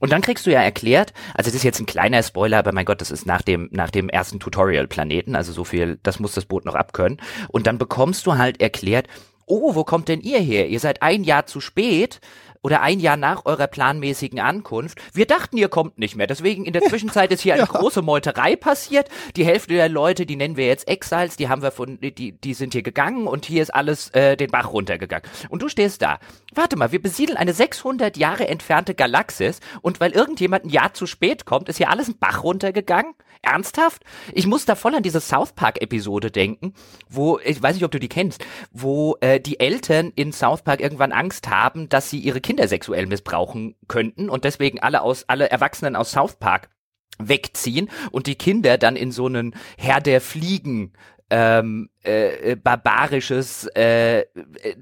Und 0.00 0.10
dann 0.10 0.20
kriegst 0.22 0.46
du 0.46 0.50
ja 0.50 0.60
erklärt, 0.60 1.12
also 1.34 1.48
das 1.48 1.54
ist 1.54 1.62
jetzt 1.62 1.78
ein 1.78 1.86
kleiner 1.86 2.22
Spoiler, 2.24 2.58
aber 2.58 2.72
mein 2.72 2.84
Gott, 2.84 3.00
das 3.00 3.12
ist 3.12 3.24
nach 3.24 3.42
dem, 3.42 3.68
nach 3.70 3.90
dem 3.90 4.08
ersten 4.08 4.40
Tutorial-Planeten, 4.40 5.36
also 5.36 5.52
so 5.52 5.62
viel, 5.62 5.98
das 6.02 6.18
muss 6.18 6.32
das 6.32 6.44
Boot 6.44 6.64
noch 6.64 6.74
abkönnen. 6.74 7.20
Und 7.48 7.68
dann 7.68 7.78
bekommst 7.78 8.26
du 8.26 8.36
halt 8.36 8.60
erklärt, 8.60 9.06
oh, 9.46 9.76
wo 9.76 9.84
kommt 9.84 10.08
denn 10.08 10.20
ihr 10.20 10.40
her? 10.40 10.68
Ihr 10.68 10.80
seid 10.80 11.02
ein 11.02 11.22
Jahr 11.22 11.46
zu 11.46 11.60
spät, 11.60 12.20
oder 12.62 12.80
ein 12.80 13.00
Jahr 13.00 13.16
nach 13.16 13.44
eurer 13.44 13.66
planmäßigen 13.66 14.40
Ankunft. 14.40 15.00
Wir 15.12 15.26
dachten, 15.26 15.56
ihr 15.56 15.68
kommt 15.68 15.98
nicht 15.98 16.16
mehr. 16.16 16.26
Deswegen 16.26 16.64
in 16.64 16.72
der 16.72 16.82
Zwischenzeit 16.82 17.32
ist 17.32 17.42
hier 17.42 17.54
eine 17.54 17.64
ja. 17.64 17.68
große 17.68 18.02
Meuterei 18.02 18.56
passiert. 18.56 19.08
Die 19.36 19.44
Hälfte 19.44 19.74
der 19.74 19.88
Leute, 19.88 20.26
die 20.26 20.36
nennen 20.36 20.56
wir 20.56 20.66
jetzt 20.66 20.88
Exiles, 20.88 21.36
die 21.36 21.48
haben 21.48 21.62
wir 21.62 21.72
von, 21.72 21.98
die, 22.00 22.32
die 22.32 22.54
sind 22.54 22.72
hier 22.72 22.82
gegangen 22.82 23.26
und 23.26 23.44
hier 23.44 23.62
ist 23.62 23.74
alles 23.74 24.10
äh, 24.10 24.36
den 24.36 24.50
Bach 24.50 24.72
runtergegangen. 24.72 25.28
Und 25.48 25.62
du 25.62 25.68
stehst 25.68 26.02
da. 26.02 26.18
Warte 26.54 26.76
mal, 26.76 26.92
wir 26.92 27.02
besiedeln 27.02 27.36
eine 27.36 27.52
600 27.52 28.16
Jahre 28.16 28.46
entfernte 28.46 28.94
Galaxis 28.94 29.60
und 29.80 30.00
weil 30.00 30.12
irgendjemand 30.12 30.64
ein 30.64 30.70
Jahr 30.70 30.94
zu 30.94 31.06
spät 31.06 31.44
kommt, 31.46 31.68
ist 31.68 31.78
hier 31.78 31.90
alles 31.90 32.08
ein 32.08 32.18
Bach 32.18 32.44
runtergegangen? 32.44 33.14
Ernsthaft? 33.42 34.02
Ich 34.32 34.46
muss 34.46 34.64
da 34.64 34.74
voll 34.74 34.94
an 34.94 35.02
diese 35.02 35.20
South 35.20 35.52
Park 35.52 35.82
Episode 35.82 36.30
denken, 36.30 36.74
wo, 37.08 37.38
ich 37.44 37.60
weiß 37.62 37.74
nicht, 37.74 37.84
ob 37.84 37.90
du 37.90 38.00
die 38.00 38.08
kennst, 38.08 38.44
wo 38.70 39.16
äh, 39.20 39.40
die 39.40 39.60
Eltern 39.60 40.12
in 40.14 40.32
South 40.32 40.62
Park 40.62 40.80
irgendwann 40.80 41.12
Angst 41.12 41.48
haben, 41.48 41.88
dass 41.88 42.10
sie 42.10 42.18
ihre 42.18 42.40
Kinder 42.40 42.68
sexuell 42.68 43.06
missbrauchen 43.06 43.74
könnten 43.88 44.28
und 44.28 44.44
deswegen 44.44 44.80
alle 44.80 45.02
aus, 45.02 45.24
alle 45.28 45.50
Erwachsenen 45.50 45.96
aus 45.96 46.12
South 46.12 46.36
Park 46.36 46.70
wegziehen 47.18 47.90
und 48.10 48.26
die 48.26 48.36
Kinder 48.36 48.78
dann 48.78 48.96
in 48.96 49.12
so 49.12 49.26
einen 49.26 49.54
Herr 49.76 50.00
der 50.00 50.20
Fliegen 50.20 50.92
ähm, 51.30 51.88
äh, 52.02 52.56
barbarisches 52.56 53.66
äh, 53.68 54.26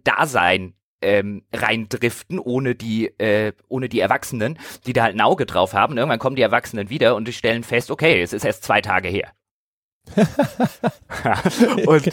Dasein 0.05 0.75
ähm, 1.03 1.43
reindriften, 1.53 2.39
ohne 2.39 2.75
die, 2.75 3.07
äh, 3.19 3.53
ohne 3.69 3.89
die 3.89 4.01
Erwachsenen, 4.01 4.59
die 4.87 4.93
da 4.93 5.05
halt 5.05 5.15
ein 5.15 5.21
Auge 5.21 5.47
drauf 5.47 5.75
haben. 5.75 5.97
Irgendwann 5.97 6.19
kommen 6.19 6.37
die 6.37 6.43
Erwachsenen 6.43 6.91
wieder 6.91 7.17
und 7.17 7.27
die 7.27 7.33
stellen 7.33 7.65
fest, 7.65 7.91
okay, 7.91 8.23
es 8.23 8.33
ist 8.33 8.45
erst 8.45 8.65
zwei 8.65 8.81
Tage 8.81 9.09
her. 9.09 9.33
und, 11.87 12.07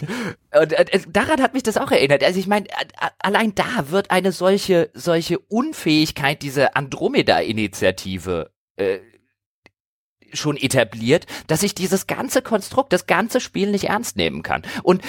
und 0.53 0.73
äh, 0.73 0.99
daran 1.09 1.41
hat 1.41 1.53
mich 1.53 1.63
das 1.63 1.77
auch 1.77 1.89
erinnert. 1.89 2.23
Also 2.23 2.39
ich 2.39 2.47
meine, 2.47 2.67
allein 3.19 3.55
da 3.55 3.89
wird 3.89 4.11
eine 4.11 4.31
solche 4.31 4.91
solche 4.93 5.39
Unfähigkeit 5.39 6.41
diese 6.41 6.75
Andromeda-Initiative 6.75 8.51
äh, 8.75 8.99
schon 10.33 10.57
etabliert, 10.57 11.25
dass 11.47 11.63
ich 11.63 11.75
dieses 11.75 12.07
ganze 12.07 12.41
Konstrukt, 12.41 12.93
das 12.93 13.07
ganze 13.07 13.39
Spiel 13.39 13.71
nicht 13.71 13.85
ernst 13.85 14.17
nehmen 14.17 14.43
kann. 14.43 14.63
Und 14.83 15.01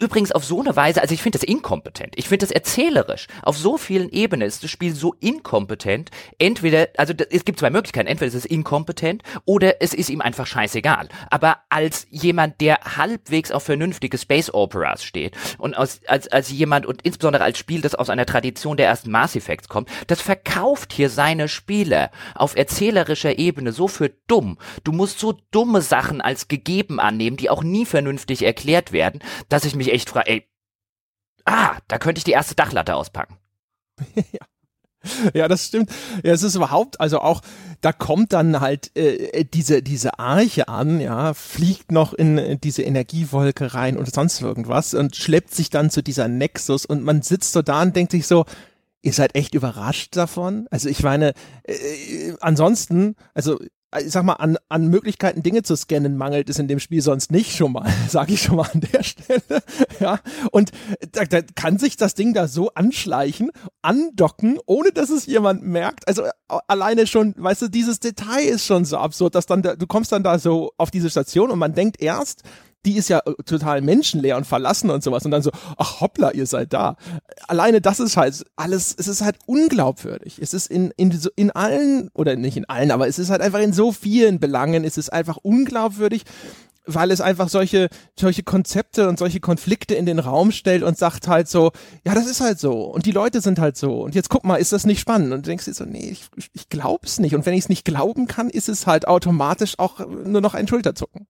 übrigens 0.00 0.32
auf 0.32 0.44
so 0.44 0.60
eine 0.60 0.74
Weise, 0.76 1.02
also 1.02 1.14
ich 1.14 1.22
finde 1.22 1.38
das 1.38 1.46
inkompetent. 1.46 2.14
Ich 2.16 2.28
finde 2.28 2.46
das 2.46 2.50
erzählerisch. 2.50 3.26
Auf 3.42 3.56
so 3.56 3.76
vielen 3.76 4.10
Ebenen 4.10 4.46
ist 4.46 4.62
das 4.62 4.70
Spiel 4.70 4.94
so 4.94 5.14
inkompetent. 5.20 6.10
Entweder, 6.38 6.88
also 6.96 7.12
es 7.30 7.44
gibt 7.44 7.58
zwei 7.58 7.70
Möglichkeiten. 7.70 8.08
Entweder 8.08 8.28
es 8.28 8.34
ist 8.34 8.46
inkompetent 8.46 9.22
oder 9.44 9.82
es 9.82 9.94
ist 9.94 10.10
ihm 10.10 10.20
einfach 10.20 10.46
scheißegal. 10.46 11.08
Aber 11.30 11.58
als 11.68 12.06
jemand, 12.10 12.60
der 12.60 12.78
halbwegs 12.96 13.50
auf 13.50 13.62
vernünftige 13.62 14.18
Space 14.18 14.52
Operas 14.52 15.04
steht 15.04 15.36
und 15.58 15.76
als, 15.76 16.00
als, 16.06 16.28
als 16.28 16.50
jemand 16.50 16.86
und 16.86 17.02
insbesondere 17.02 17.44
als 17.44 17.58
Spiel, 17.58 17.80
das 17.80 17.94
aus 17.94 18.10
einer 18.10 18.26
Tradition 18.26 18.76
der 18.76 18.86
ersten 18.86 19.10
Mass 19.10 19.36
Effects 19.36 19.68
kommt, 19.68 19.88
das 20.06 20.20
verkauft 20.20 20.92
hier 20.92 21.10
seine 21.10 21.48
Spiele 21.48 22.10
auf 22.34 22.56
erzählerischer 22.56 23.38
Ebene 23.38 23.72
so 23.72 23.88
für 23.88 24.10
dumm. 24.30 24.58
Du 24.84 24.92
musst 24.92 25.18
so 25.18 25.36
dumme 25.50 25.82
Sachen 25.82 26.20
als 26.20 26.48
gegeben 26.48 27.00
annehmen, 27.00 27.36
die 27.36 27.50
auch 27.50 27.62
nie 27.62 27.86
vernünftig 27.86 28.42
erklärt 28.42 28.92
werden, 28.92 29.20
dass 29.48 29.64
ich 29.64 29.74
mich 29.74 29.92
echt 29.92 30.10
frage, 30.10 30.30
ey, 30.30 30.48
ah, 31.44 31.76
da 31.88 31.98
könnte 31.98 32.18
ich 32.18 32.24
die 32.24 32.32
erste 32.32 32.54
Dachlatte 32.54 32.94
auspacken. 32.94 33.38
ja. 34.14 34.40
Ja, 35.32 35.48
das 35.48 35.66
stimmt. 35.66 35.90
Ja, 36.22 36.32
es 36.32 36.42
ist 36.42 36.56
überhaupt, 36.56 37.00
also 37.00 37.20
auch, 37.20 37.40
da 37.80 37.90
kommt 37.90 38.34
dann 38.34 38.60
halt 38.60 38.94
äh, 38.96 39.44
diese, 39.46 39.82
diese 39.82 40.18
Arche 40.18 40.68
an, 40.68 41.00
ja, 41.00 41.32
fliegt 41.32 41.90
noch 41.90 42.12
in 42.12 42.60
diese 42.60 42.82
Energiewolke 42.82 43.72
rein 43.72 43.96
und 43.96 44.12
sonst 44.12 44.42
irgendwas 44.42 44.92
und 44.92 45.16
schleppt 45.16 45.54
sich 45.54 45.70
dann 45.70 45.88
zu 45.88 46.02
dieser 46.02 46.28
Nexus 46.28 46.84
und 46.84 47.02
man 47.02 47.22
sitzt 47.22 47.52
so 47.52 47.62
da 47.62 47.80
und 47.80 47.96
denkt 47.96 48.12
sich 48.12 48.26
so, 48.26 48.44
ihr 49.00 49.14
seid 49.14 49.34
echt 49.34 49.54
überrascht 49.54 50.16
davon? 50.16 50.66
Also 50.70 50.90
ich 50.90 51.02
meine, 51.02 51.32
äh, 51.64 51.72
äh 51.72 52.36
ansonsten, 52.40 53.16
also 53.32 53.58
äh, 53.58 53.68
ich 53.98 54.12
sag 54.12 54.22
mal, 54.22 54.34
an, 54.34 54.56
an 54.68 54.86
Möglichkeiten 54.86 55.42
Dinge 55.42 55.62
zu 55.62 55.74
scannen 55.74 56.16
mangelt 56.16 56.48
es 56.48 56.58
in 56.58 56.68
dem 56.68 56.78
Spiel 56.78 57.02
sonst 57.02 57.32
nicht 57.32 57.56
schon 57.56 57.72
mal, 57.72 57.90
sage 58.08 58.34
ich 58.34 58.42
schon 58.42 58.56
mal 58.56 58.70
an 58.72 58.80
der 58.80 59.02
Stelle. 59.02 59.40
Ja, 59.98 60.18
und 60.50 60.70
da, 61.12 61.24
da 61.24 61.42
kann 61.42 61.78
sich 61.78 61.96
das 61.96 62.14
Ding 62.14 62.32
da 62.32 62.48
so 62.48 62.72
anschleichen, 62.72 63.50
andocken, 63.82 64.58
ohne 64.64 64.92
dass 64.92 65.10
es 65.10 65.26
jemand 65.26 65.62
merkt. 65.62 66.08
Also 66.08 66.22
äh, 66.22 66.30
alleine 66.68 67.06
schon, 67.06 67.34
weißt 67.36 67.62
du, 67.62 67.68
dieses 67.68 68.00
Detail 68.00 68.44
ist 68.44 68.64
schon 68.64 68.86
so 68.86 68.96
absurd, 68.96 69.34
dass 69.34 69.44
dann 69.44 69.60
da, 69.60 69.76
du 69.76 69.86
kommst 69.86 70.12
dann 70.12 70.22
da 70.22 70.38
so 70.38 70.72
auf 70.78 70.90
diese 70.90 71.10
Station 71.10 71.50
und 71.50 71.58
man 71.58 71.74
denkt 71.74 72.00
erst, 72.00 72.44
die 72.86 72.96
ist 72.96 73.08
ja 73.08 73.20
äh, 73.24 73.34
total 73.44 73.80
menschenleer 73.82 74.36
und 74.36 74.46
verlassen 74.46 74.90
und 74.90 75.02
sowas 75.02 75.24
und 75.24 75.30
dann 75.30 75.42
so, 75.42 75.50
ach 75.76 76.00
hoppla, 76.00 76.32
ihr 76.32 76.46
seid 76.46 76.72
da. 76.72 76.96
Alleine 77.46 77.80
das 77.80 78.00
ist 78.00 78.16
halt 78.16 78.44
alles, 78.56 78.94
es 78.96 79.08
ist 79.08 79.22
halt 79.22 79.36
unglaubwürdig. 79.46 80.38
Es 80.40 80.54
ist 80.54 80.66
in, 80.66 80.92
in, 80.96 81.18
in 81.36 81.50
allen, 81.50 82.10
oder 82.14 82.36
nicht 82.36 82.56
in 82.56 82.68
allen, 82.68 82.90
aber 82.90 83.08
es 83.08 83.18
ist 83.18 83.30
halt 83.30 83.42
einfach 83.42 83.60
in 83.60 83.72
so 83.72 83.92
vielen 83.92 84.40
Belangen, 84.40 84.84
es 84.84 84.96
ist 84.98 85.12
einfach 85.12 85.36
unglaubwürdig 85.36 86.24
weil 86.86 87.10
es 87.10 87.20
einfach 87.20 87.48
solche, 87.48 87.88
solche 88.18 88.42
Konzepte 88.42 89.08
und 89.08 89.18
solche 89.18 89.38
Konflikte 89.38 89.94
in 89.94 90.06
den 90.06 90.18
Raum 90.18 90.50
stellt 90.50 90.82
und 90.82 90.98
sagt 90.98 91.28
halt 91.28 91.48
so, 91.48 91.72
ja, 92.04 92.14
das 92.14 92.26
ist 92.26 92.40
halt 92.40 92.58
so 92.58 92.84
und 92.84 93.06
die 93.06 93.12
Leute 93.12 93.40
sind 93.40 93.58
halt 93.58 93.76
so 93.76 94.02
und 94.02 94.14
jetzt 94.14 94.30
guck 94.30 94.44
mal, 94.44 94.56
ist 94.56 94.72
das 94.72 94.86
nicht 94.86 95.00
spannend? 95.00 95.32
Und 95.32 95.46
du 95.46 95.50
denkst 95.50 95.66
dir 95.66 95.74
so, 95.74 95.84
nee, 95.84 96.10
ich, 96.10 96.26
ich 96.52 96.68
glaub's 96.68 97.20
nicht 97.20 97.34
und 97.34 97.46
wenn 97.46 97.54
ich 97.54 97.64
es 97.64 97.68
nicht 97.68 97.84
glauben 97.84 98.26
kann, 98.26 98.50
ist 98.50 98.68
es 98.68 98.86
halt 98.86 99.06
automatisch 99.06 99.78
auch 99.78 100.00
nur 100.24 100.40
noch 100.40 100.54
ein 100.54 100.68
Schulterzucken. 100.68 101.26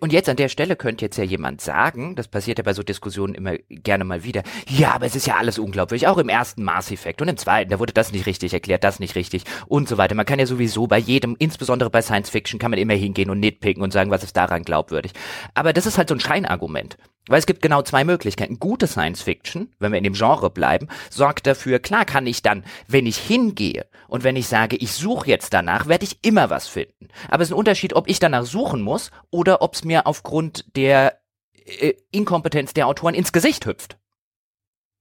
Und 0.00 0.12
jetzt 0.12 0.28
an 0.28 0.36
der 0.36 0.48
Stelle 0.48 0.76
könnte 0.76 1.04
jetzt 1.04 1.16
ja 1.18 1.24
jemand 1.24 1.60
sagen, 1.60 2.16
das 2.16 2.28
passiert 2.28 2.58
ja 2.58 2.64
bei 2.64 2.72
so 2.72 2.82
Diskussionen 2.82 3.34
immer 3.34 3.56
gerne 3.68 4.04
mal 4.04 4.24
wieder, 4.24 4.42
ja, 4.68 4.92
aber 4.92 5.06
es 5.06 5.14
ist 5.14 5.26
ja 5.26 5.36
alles 5.36 5.58
unglaublich, 5.58 6.06
auch 6.06 6.18
im 6.18 6.28
ersten 6.28 6.64
Mass 6.64 6.90
Effect 6.90 7.22
und 7.22 7.28
im 7.28 7.36
zweiten, 7.36 7.70
da 7.70 7.78
wurde 7.78 7.92
das 7.92 8.12
nicht 8.12 8.26
richtig 8.26 8.52
erklärt, 8.52 8.84
das 8.84 8.98
nicht 8.98 9.14
richtig 9.14 9.44
und 9.66 9.88
so 9.88 9.96
weiter. 9.98 10.14
Man 10.14 10.26
kann 10.26 10.38
ja 10.38 10.46
sowieso 10.46 10.86
bei 10.86 10.98
jedem, 10.98 11.36
insbesondere 11.38 11.90
bei 11.90 12.02
Science 12.02 12.30
Fiction, 12.30 12.58
kann 12.58 12.70
man 12.70 12.80
immer 12.80 12.94
hingehen 12.94 13.30
und 13.30 13.40
nitpicken 13.40 13.82
und 13.82 13.92
sagen, 13.92 14.10
was 14.10 14.24
ist 14.24 14.36
daran 14.36 14.64
glaubwürdig. 14.64 15.12
Aber 15.54 15.72
das 15.72 15.86
ist 15.86 15.98
halt 15.98 16.08
so 16.08 16.14
ein 16.14 16.20
Scheinargument. 16.20 16.96
Weil 17.28 17.38
es 17.38 17.46
gibt 17.46 17.62
genau 17.62 17.82
zwei 17.82 18.04
Möglichkeiten. 18.04 18.58
Gute 18.58 18.86
Science 18.86 19.22
Fiction, 19.22 19.72
wenn 19.78 19.92
wir 19.92 19.98
in 19.98 20.04
dem 20.04 20.14
Genre 20.14 20.50
bleiben, 20.50 20.88
sorgt 21.10 21.46
dafür, 21.46 21.78
klar 21.78 22.04
kann 22.04 22.26
ich 22.26 22.42
dann, 22.42 22.64
wenn 22.86 23.06
ich 23.06 23.18
hingehe 23.18 23.86
und 24.08 24.24
wenn 24.24 24.36
ich 24.36 24.48
sage, 24.48 24.76
ich 24.76 24.92
suche 24.92 25.28
jetzt 25.28 25.52
danach, 25.52 25.86
werde 25.86 26.04
ich 26.04 26.18
immer 26.22 26.50
was 26.50 26.66
finden. 26.66 27.08
Aber 27.28 27.42
es 27.42 27.48
ist 27.48 27.54
ein 27.54 27.58
Unterschied, 27.58 27.94
ob 27.94 28.08
ich 28.08 28.18
danach 28.18 28.44
suchen 28.44 28.82
muss 28.82 29.10
oder 29.30 29.62
ob 29.62 29.74
es 29.74 29.84
mir 29.84 30.06
aufgrund 30.06 30.64
der 30.76 31.18
äh, 31.64 31.94
Inkompetenz 32.10 32.74
der 32.74 32.86
Autoren 32.86 33.14
ins 33.14 33.32
Gesicht 33.32 33.66
hüpft. 33.66 33.98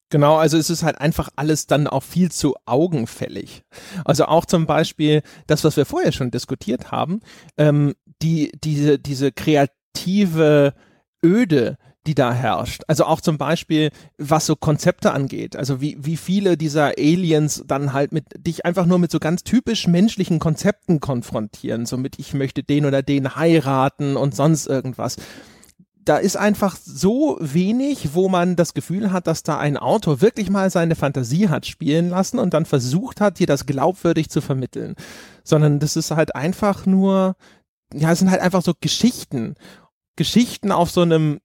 Genau, 0.09 0.37
also 0.37 0.57
es 0.57 0.69
ist 0.69 0.83
halt 0.83 1.01
einfach 1.01 1.29
alles 1.35 1.67
dann 1.67 1.85
auch 1.85 2.03
viel 2.03 2.31
zu 2.31 2.55
augenfällig. 2.65 3.63
Also 4.05 4.25
auch 4.25 4.45
zum 4.45 4.65
Beispiel 4.65 5.21
das, 5.47 5.65
was 5.65 5.75
wir 5.75 5.85
vorher 5.85 6.13
schon 6.13 6.31
diskutiert 6.31 6.91
haben, 6.91 7.19
ähm, 7.57 7.93
die, 8.21 8.51
diese, 8.63 8.99
diese 8.99 9.33
kreative 9.33 10.73
Öde, 11.23 11.77
die 12.07 12.15
da 12.15 12.33
herrscht. 12.33 12.83
Also 12.87 13.05
auch 13.05 13.21
zum 13.21 13.37
Beispiel, 13.37 13.91
was 14.17 14.45
so 14.45 14.55
Konzepte 14.55 15.11
angeht. 15.11 15.55
Also 15.55 15.81
wie, 15.81 15.97
wie 15.99 16.17
viele 16.17 16.57
dieser 16.57 16.93
Aliens 16.97 17.63
dann 17.67 17.93
halt 17.93 18.11
mit 18.11 18.25
dich 18.37 18.65
einfach 18.65 18.85
nur 18.85 18.97
mit 18.97 19.11
so 19.11 19.19
ganz 19.19 19.43
typisch 19.43 19.87
menschlichen 19.87 20.39
Konzepten 20.39 20.99
konfrontieren. 20.99 21.85
So 21.85 21.97
mit 21.97 22.17
ich 22.17 22.33
möchte 22.33 22.63
den 22.63 22.85
oder 22.85 23.03
den 23.03 23.35
heiraten 23.35 24.17
und 24.17 24.35
sonst 24.35 24.67
irgendwas 24.67 25.17
da 26.07 26.17
ist 26.17 26.37
einfach 26.37 26.77
so 26.81 27.37
wenig, 27.41 28.13
wo 28.13 28.29
man 28.29 28.55
das 28.55 28.73
Gefühl 28.73 29.11
hat, 29.11 29.27
dass 29.27 29.43
da 29.43 29.57
ein 29.57 29.75
Autor 29.75 30.21
wirklich 30.21 30.49
mal 30.49 30.69
seine 30.69 30.95
Fantasie 30.95 31.49
hat 31.49 31.65
spielen 31.65 32.09
lassen 32.09 32.39
und 32.39 32.53
dann 32.53 32.65
versucht 32.65 33.19
hat, 33.19 33.39
dir 33.39 33.47
das 33.47 33.65
glaubwürdig 33.65 34.29
zu 34.29 34.39
vermitteln. 34.39 34.95
Sondern 35.43 35.79
das 35.79 35.97
ist 35.97 36.11
halt 36.11 36.33
einfach 36.33 36.85
nur, 36.85 37.35
ja, 37.93 38.11
es 38.11 38.19
sind 38.19 38.31
halt 38.31 38.41
einfach 38.41 38.61
so 38.61 38.73
Geschichten. 38.79 39.55
Geschichten 40.15 40.71
auf 40.71 40.91
so 40.91 41.01
einem 41.01 41.39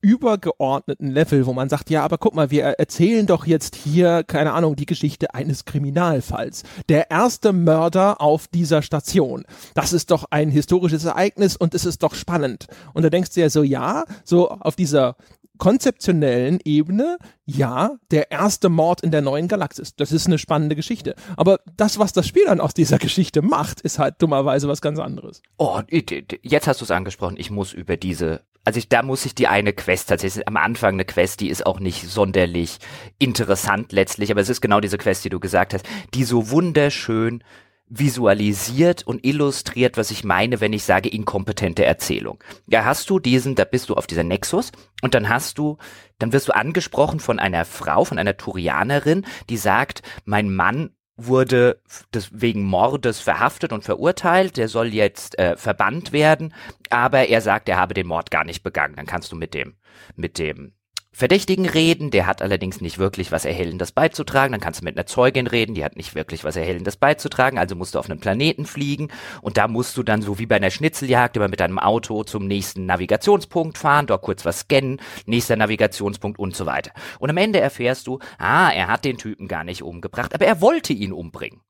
übergeordneten 0.00 1.10
Level, 1.10 1.46
wo 1.46 1.52
man 1.52 1.68
sagt, 1.68 1.90
ja, 1.90 2.02
aber 2.02 2.18
guck 2.18 2.34
mal, 2.34 2.50
wir 2.50 2.64
erzählen 2.64 3.26
doch 3.26 3.46
jetzt 3.46 3.76
hier, 3.76 4.24
keine 4.24 4.52
Ahnung, 4.52 4.76
die 4.76 4.86
Geschichte 4.86 5.34
eines 5.34 5.64
Kriminalfalls. 5.64 6.62
Der 6.88 7.10
erste 7.10 7.52
Mörder 7.52 8.20
auf 8.20 8.48
dieser 8.48 8.82
Station. 8.82 9.44
Das 9.74 9.92
ist 9.92 10.10
doch 10.10 10.26
ein 10.30 10.50
historisches 10.50 11.04
Ereignis 11.04 11.56
und 11.56 11.74
es 11.74 11.84
ist 11.84 12.02
doch 12.02 12.14
spannend. 12.14 12.66
Und 12.94 13.02
da 13.02 13.10
denkst 13.10 13.34
du 13.34 13.40
ja 13.40 13.50
so, 13.50 13.62
ja, 13.62 14.04
so 14.24 14.50
auf 14.50 14.76
dieser 14.76 15.16
konzeptionellen 15.60 16.58
Ebene, 16.64 17.18
ja, 17.44 17.92
der 18.10 18.32
erste 18.32 18.68
Mord 18.68 19.02
in 19.02 19.12
der 19.12 19.20
neuen 19.20 19.46
Galaxis. 19.46 19.94
Das 19.94 20.10
ist 20.10 20.26
eine 20.26 20.38
spannende 20.38 20.74
Geschichte. 20.74 21.14
Aber 21.36 21.60
das, 21.76 22.00
was 22.00 22.12
das 22.12 22.26
Spiel 22.26 22.46
dann 22.46 22.60
aus 22.60 22.74
dieser 22.74 22.98
Geschichte 22.98 23.42
macht, 23.42 23.80
ist 23.82 24.00
halt 24.00 24.16
dummerweise 24.18 24.66
was 24.66 24.80
ganz 24.80 24.98
anderes. 24.98 25.42
Oh, 25.58 25.80
jetzt 25.90 26.66
hast 26.66 26.80
du 26.80 26.84
es 26.84 26.90
angesprochen. 26.90 27.36
Ich 27.38 27.50
muss 27.50 27.72
über 27.72 27.96
diese 27.96 28.40
also 28.62 28.78
ich, 28.78 28.90
da 28.90 29.02
muss 29.02 29.24
ich 29.24 29.34
die 29.34 29.48
eine 29.48 29.72
Quest 29.72 30.10
tatsächlich, 30.10 30.46
am 30.46 30.58
Anfang 30.58 30.92
eine 30.92 31.06
Quest, 31.06 31.40
die 31.40 31.48
ist 31.48 31.64
auch 31.64 31.80
nicht 31.80 32.06
sonderlich 32.06 32.76
interessant 33.18 33.90
letztlich, 33.90 34.30
aber 34.30 34.42
es 34.42 34.50
ist 34.50 34.60
genau 34.60 34.80
diese 34.80 34.98
Quest, 34.98 35.24
die 35.24 35.30
du 35.30 35.40
gesagt 35.40 35.72
hast, 35.72 35.86
die 36.12 36.24
so 36.24 36.50
wunderschön 36.50 37.42
visualisiert 37.90 39.06
und 39.06 39.26
illustriert, 39.26 39.96
was 39.96 40.10
ich 40.10 40.24
meine, 40.24 40.60
wenn 40.60 40.72
ich 40.72 40.84
sage 40.84 41.08
inkompetente 41.08 41.84
Erzählung. 41.84 42.42
Ja, 42.66 42.84
hast 42.84 43.10
du 43.10 43.18
diesen, 43.18 43.56
da 43.56 43.64
bist 43.64 43.88
du 43.88 43.94
auf 43.94 44.06
dieser 44.06 44.22
Nexus 44.22 44.70
und 45.02 45.14
dann 45.14 45.28
hast 45.28 45.58
du, 45.58 45.76
dann 46.18 46.32
wirst 46.32 46.48
du 46.48 46.54
angesprochen 46.54 47.20
von 47.20 47.38
einer 47.38 47.64
Frau, 47.64 48.04
von 48.04 48.18
einer 48.18 48.36
Turianerin, 48.36 49.26
die 49.48 49.56
sagt, 49.56 50.02
mein 50.24 50.54
Mann 50.54 50.90
wurde 51.16 51.82
wegen 52.30 52.62
Mordes 52.62 53.20
verhaftet 53.20 53.72
und 53.72 53.84
verurteilt. 53.84 54.56
Der 54.56 54.68
soll 54.68 54.94
jetzt 54.94 55.38
äh, 55.38 55.56
verbannt 55.56 56.12
werden, 56.12 56.54
aber 56.88 57.28
er 57.28 57.40
sagt, 57.42 57.68
er 57.68 57.76
habe 57.76 57.92
den 57.92 58.06
Mord 58.06 58.30
gar 58.30 58.44
nicht 58.44 58.62
begangen. 58.62 58.96
Dann 58.96 59.06
kannst 59.06 59.30
du 59.32 59.36
mit 59.36 59.52
dem 59.52 59.74
mit 60.16 60.38
dem 60.38 60.72
Verdächtigen 61.12 61.66
reden, 61.66 62.12
der 62.12 62.26
hat 62.26 62.40
allerdings 62.40 62.80
nicht 62.80 62.98
wirklich 62.98 63.32
was 63.32 63.44
Erhellendes 63.44 63.90
beizutragen. 63.90 64.52
Dann 64.52 64.60
kannst 64.60 64.80
du 64.80 64.84
mit 64.84 64.96
einer 64.96 65.06
Zeugin 65.06 65.48
reden, 65.48 65.74
die 65.74 65.84
hat 65.84 65.96
nicht 65.96 66.14
wirklich 66.14 66.44
was 66.44 66.54
Erhellendes 66.54 66.96
beizutragen, 66.96 67.58
also 67.58 67.74
musst 67.74 67.94
du 67.94 67.98
auf 67.98 68.08
einen 68.08 68.20
Planeten 68.20 68.64
fliegen 68.64 69.08
und 69.42 69.56
da 69.56 69.66
musst 69.66 69.96
du 69.96 70.04
dann 70.04 70.22
so 70.22 70.38
wie 70.38 70.46
bei 70.46 70.56
einer 70.56 70.70
Schnitzeljagd 70.70 71.36
immer 71.36 71.48
mit 71.48 71.58
deinem 71.58 71.80
Auto 71.80 72.22
zum 72.22 72.46
nächsten 72.46 72.86
Navigationspunkt 72.86 73.76
fahren, 73.76 74.06
dort 74.06 74.22
kurz 74.22 74.44
was 74.44 74.60
scannen, 74.60 75.00
nächster 75.26 75.56
Navigationspunkt 75.56 76.38
und 76.38 76.54
so 76.54 76.64
weiter. 76.64 76.92
Und 77.18 77.28
am 77.28 77.36
Ende 77.36 77.58
erfährst 77.58 78.06
du, 78.06 78.20
ah, 78.38 78.70
er 78.70 78.86
hat 78.86 79.04
den 79.04 79.18
Typen 79.18 79.48
gar 79.48 79.64
nicht 79.64 79.82
umgebracht, 79.82 80.32
aber 80.32 80.46
er 80.46 80.60
wollte 80.60 80.92
ihn 80.92 81.12
umbringen. 81.12 81.60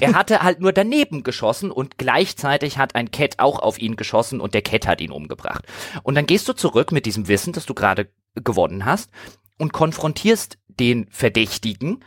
er 0.00 0.12
hatte 0.14 0.42
halt 0.42 0.60
nur 0.60 0.72
daneben 0.74 1.22
geschossen 1.22 1.70
und 1.70 1.96
gleichzeitig 1.96 2.76
hat 2.76 2.94
ein 2.94 3.10
Cat 3.10 3.38
auch 3.38 3.58
auf 3.58 3.78
ihn 3.78 3.96
geschossen 3.96 4.40
und 4.40 4.52
der 4.52 4.62
Cat 4.62 4.86
hat 4.86 5.00
ihn 5.00 5.12
umgebracht. 5.12 5.64
Und 6.02 6.14
dann 6.14 6.26
gehst 6.26 6.46
du 6.46 6.52
zurück 6.52 6.92
mit 6.92 7.06
diesem 7.06 7.26
Wissen, 7.26 7.54
das 7.54 7.64
du 7.64 7.72
gerade 7.72 8.08
gewonnen 8.34 8.84
hast 8.84 9.10
und 9.58 9.72
konfrontierst 9.72 10.58
den 10.68 11.06
Verdächtigen 11.10 12.04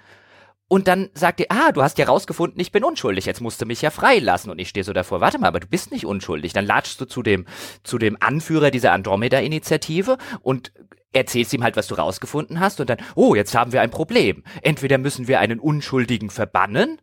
und 0.70 0.90
dann 0.90 1.10
sagt 1.14 1.40
er, 1.40 1.48
ah, 1.50 1.72
du 1.72 1.82
hast 1.82 1.98
ja 1.98 2.08
rausgefunden, 2.08 2.60
ich 2.60 2.74
bin 2.74 2.84
unschuldig, 2.84 3.26
jetzt 3.26 3.40
musst 3.40 3.62
du 3.62 3.66
mich 3.66 3.82
ja 3.82 3.90
freilassen. 3.90 4.52
Und 4.52 4.60
ich 4.60 4.68
stehe 4.68 4.84
so 4.84 4.92
davor, 4.92 5.22
warte 5.22 5.40
mal, 5.40 5.48
aber 5.48 5.62
du 5.62 5.68
bist 5.68 5.92
nicht 5.92 6.06
unschuldig. 6.06 6.52
Dann 6.52 6.66
latschst 6.66 7.00
du 7.00 7.06
zu 7.06 7.24
dem, 7.24 7.46
zu 7.84 7.98
dem 7.98 8.18
Anführer 8.20 8.70
dieser 8.70 8.92
Andromeda-Initiative 8.92 10.18
und 10.42 10.74
erzählst 11.14 11.54
ihm 11.54 11.64
halt, 11.64 11.78
was 11.78 11.88
du 11.88 11.96
rausgefunden 11.96 12.60
hast 12.60 12.82
und 12.82 12.90
dann, 12.90 12.98
oh, 13.16 13.34
jetzt 13.34 13.56
haben 13.56 13.72
wir 13.72 13.82
ein 13.82 13.92
Problem. 13.92 14.44
Entweder 14.62 14.98
müssen 14.98 15.30
wir 15.30 15.40
einen 15.40 15.60
Unschuldigen 15.60 16.30
verbannen 16.30 17.00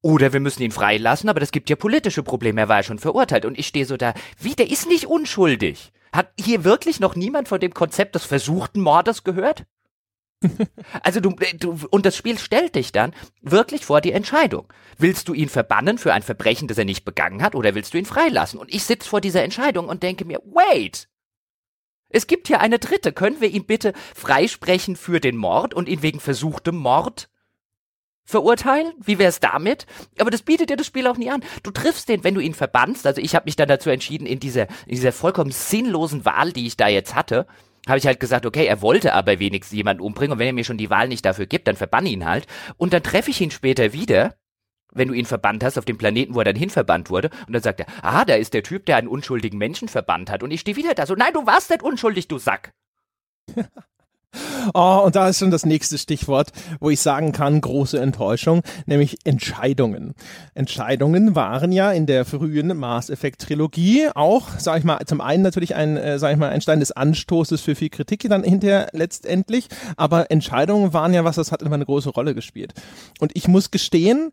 oder 0.00 0.32
wir 0.32 0.40
müssen 0.40 0.62
ihn 0.62 0.72
freilassen, 0.72 1.28
aber 1.28 1.38
das 1.38 1.52
gibt 1.52 1.68
ja 1.68 1.76
politische 1.76 2.22
Probleme, 2.22 2.62
er 2.62 2.68
war 2.68 2.78
ja 2.78 2.82
schon 2.82 2.98
verurteilt. 2.98 3.44
Und 3.44 3.58
ich 3.58 3.66
stehe 3.66 3.84
so 3.84 3.98
da, 3.98 4.14
wie, 4.40 4.54
der 4.54 4.70
ist 4.70 4.88
nicht 4.88 5.06
unschuldig. 5.06 5.92
Hat 6.12 6.32
hier 6.38 6.64
wirklich 6.64 7.00
noch 7.00 7.16
niemand 7.16 7.48
von 7.48 7.60
dem 7.60 7.72
Konzept 7.72 8.14
des 8.14 8.24
versuchten 8.24 8.80
Mordes 8.80 9.24
gehört? 9.24 9.64
also 11.02 11.20
du, 11.20 11.34
du, 11.58 11.78
und 11.90 12.04
das 12.04 12.16
Spiel 12.16 12.38
stellt 12.38 12.74
dich 12.74 12.92
dann 12.92 13.14
wirklich 13.40 13.84
vor 13.84 14.00
die 14.00 14.12
Entscheidung. 14.12 14.70
Willst 14.98 15.28
du 15.28 15.34
ihn 15.34 15.48
verbannen 15.48 15.98
für 15.98 16.12
ein 16.12 16.22
Verbrechen, 16.22 16.68
das 16.68 16.78
er 16.78 16.84
nicht 16.84 17.04
begangen 17.04 17.42
hat, 17.42 17.54
oder 17.54 17.74
willst 17.74 17.94
du 17.94 17.98
ihn 17.98 18.04
freilassen? 18.04 18.58
Und 18.58 18.72
ich 18.74 18.84
sitze 18.84 19.08
vor 19.08 19.20
dieser 19.20 19.42
Entscheidung 19.42 19.88
und 19.88 20.02
denke 20.02 20.24
mir, 20.24 20.40
wait! 20.44 21.08
Es 22.08 22.26
gibt 22.26 22.48
hier 22.48 22.60
eine 22.60 22.78
dritte. 22.78 23.12
Können 23.12 23.40
wir 23.40 23.48
ihn 23.48 23.64
bitte 23.64 23.94
freisprechen 24.14 24.96
für 24.96 25.18
den 25.18 25.36
Mord 25.36 25.72
und 25.72 25.88
ihn 25.88 26.02
wegen 26.02 26.20
versuchtem 26.20 26.76
Mord 26.76 27.30
verurteilen? 28.24 28.92
Wie 28.98 29.18
wär's 29.18 29.40
damit? 29.40 29.86
Aber 30.18 30.30
das 30.30 30.42
bietet 30.42 30.70
dir 30.70 30.76
das 30.76 30.86
Spiel 30.86 31.06
auch 31.06 31.16
nie 31.16 31.30
an. 31.30 31.42
Du 31.62 31.70
triffst 31.70 32.08
den, 32.08 32.24
wenn 32.24 32.34
du 32.34 32.40
ihn 32.40 32.54
verbannst. 32.54 33.06
Also 33.06 33.20
ich 33.20 33.34
habe 33.34 33.46
mich 33.46 33.56
dann 33.56 33.68
dazu 33.68 33.90
entschieden, 33.90 34.26
in 34.26 34.40
dieser, 34.40 34.68
in 34.86 34.96
dieser 34.96 35.12
vollkommen 35.12 35.50
sinnlosen 35.50 36.24
Wahl, 36.24 36.52
die 36.52 36.66
ich 36.66 36.76
da 36.76 36.88
jetzt 36.88 37.14
hatte, 37.14 37.46
habe 37.88 37.98
ich 37.98 38.06
halt 38.06 38.20
gesagt, 38.20 38.46
okay, 38.46 38.66
er 38.66 38.80
wollte 38.80 39.12
aber 39.12 39.38
wenigstens 39.38 39.76
jemanden 39.76 40.02
umbringen 40.02 40.32
und 40.32 40.38
wenn 40.38 40.46
er 40.46 40.52
mir 40.52 40.64
schon 40.64 40.78
die 40.78 40.90
Wahl 40.90 41.08
nicht 41.08 41.24
dafür 41.24 41.46
gibt, 41.46 41.66
dann 41.66 41.76
verbann 41.76 42.06
ihn 42.06 42.24
halt. 42.24 42.46
Und 42.76 42.92
dann 42.92 43.02
treffe 43.02 43.30
ich 43.30 43.40
ihn 43.40 43.50
später 43.50 43.92
wieder, 43.92 44.36
wenn 44.92 45.08
du 45.08 45.14
ihn 45.14 45.26
verbannt 45.26 45.64
hast 45.64 45.78
auf 45.78 45.84
dem 45.84 45.98
Planeten, 45.98 46.34
wo 46.34 46.40
er 46.40 46.44
dann 46.44 46.56
hinverbannt 46.56 47.10
wurde. 47.10 47.30
Und 47.46 47.54
dann 47.54 47.62
sagt 47.62 47.80
er, 47.80 47.86
ah, 48.02 48.24
da 48.24 48.34
ist 48.34 48.54
der 48.54 48.62
Typ, 48.62 48.86
der 48.86 48.96
einen 48.96 49.08
unschuldigen 49.08 49.58
Menschen 49.58 49.88
verbannt 49.88 50.30
hat. 50.30 50.42
Und 50.42 50.50
ich 50.50 50.60
stehe 50.60 50.76
wieder 50.76 50.94
da 50.94 51.06
so, 51.06 51.14
nein, 51.14 51.32
du 51.32 51.46
warst 51.46 51.70
nicht 51.70 51.82
unschuldig, 51.82 52.28
du 52.28 52.38
Sack. 52.38 52.72
Oh, 54.74 55.02
und 55.04 55.16
da 55.16 55.28
ist 55.28 55.38
schon 55.38 55.50
das 55.50 55.66
nächste 55.66 55.98
Stichwort, 55.98 56.50
wo 56.80 56.90
ich 56.90 57.00
sagen 57.00 57.32
kann, 57.32 57.60
große 57.60 58.00
Enttäuschung, 58.00 58.62
nämlich 58.86 59.18
Entscheidungen. 59.24 60.14
Entscheidungen 60.54 61.34
waren 61.34 61.72
ja 61.72 61.92
in 61.92 62.06
der 62.06 62.24
frühen 62.24 62.76
Mass 62.76 63.10
Effect 63.10 63.42
Trilogie 63.42 64.08
auch, 64.14 64.48
sag 64.58 64.78
ich 64.78 64.84
mal, 64.84 65.00
zum 65.06 65.20
einen 65.20 65.42
natürlich 65.42 65.74
ein, 65.74 65.96
äh, 65.96 66.18
sag 66.18 66.32
ich 66.32 66.38
mal, 66.38 66.50
ein 66.50 66.60
Stein 66.60 66.80
des 66.80 66.92
Anstoßes 66.92 67.60
für 67.60 67.74
viel 67.74 67.90
Kritik 67.90 68.26
dann 68.28 68.44
hinterher 68.44 68.88
letztendlich, 68.92 69.68
aber 69.96 70.30
Entscheidungen 70.30 70.92
waren 70.92 71.12
ja 71.12 71.24
was, 71.24 71.36
das 71.36 71.52
hat 71.52 71.62
immer 71.62 71.74
eine 71.74 71.86
große 71.86 72.10
Rolle 72.10 72.34
gespielt. 72.34 72.72
Und 73.20 73.32
ich 73.34 73.48
muss 73.48 73.70
gestehen, 73.70 74.30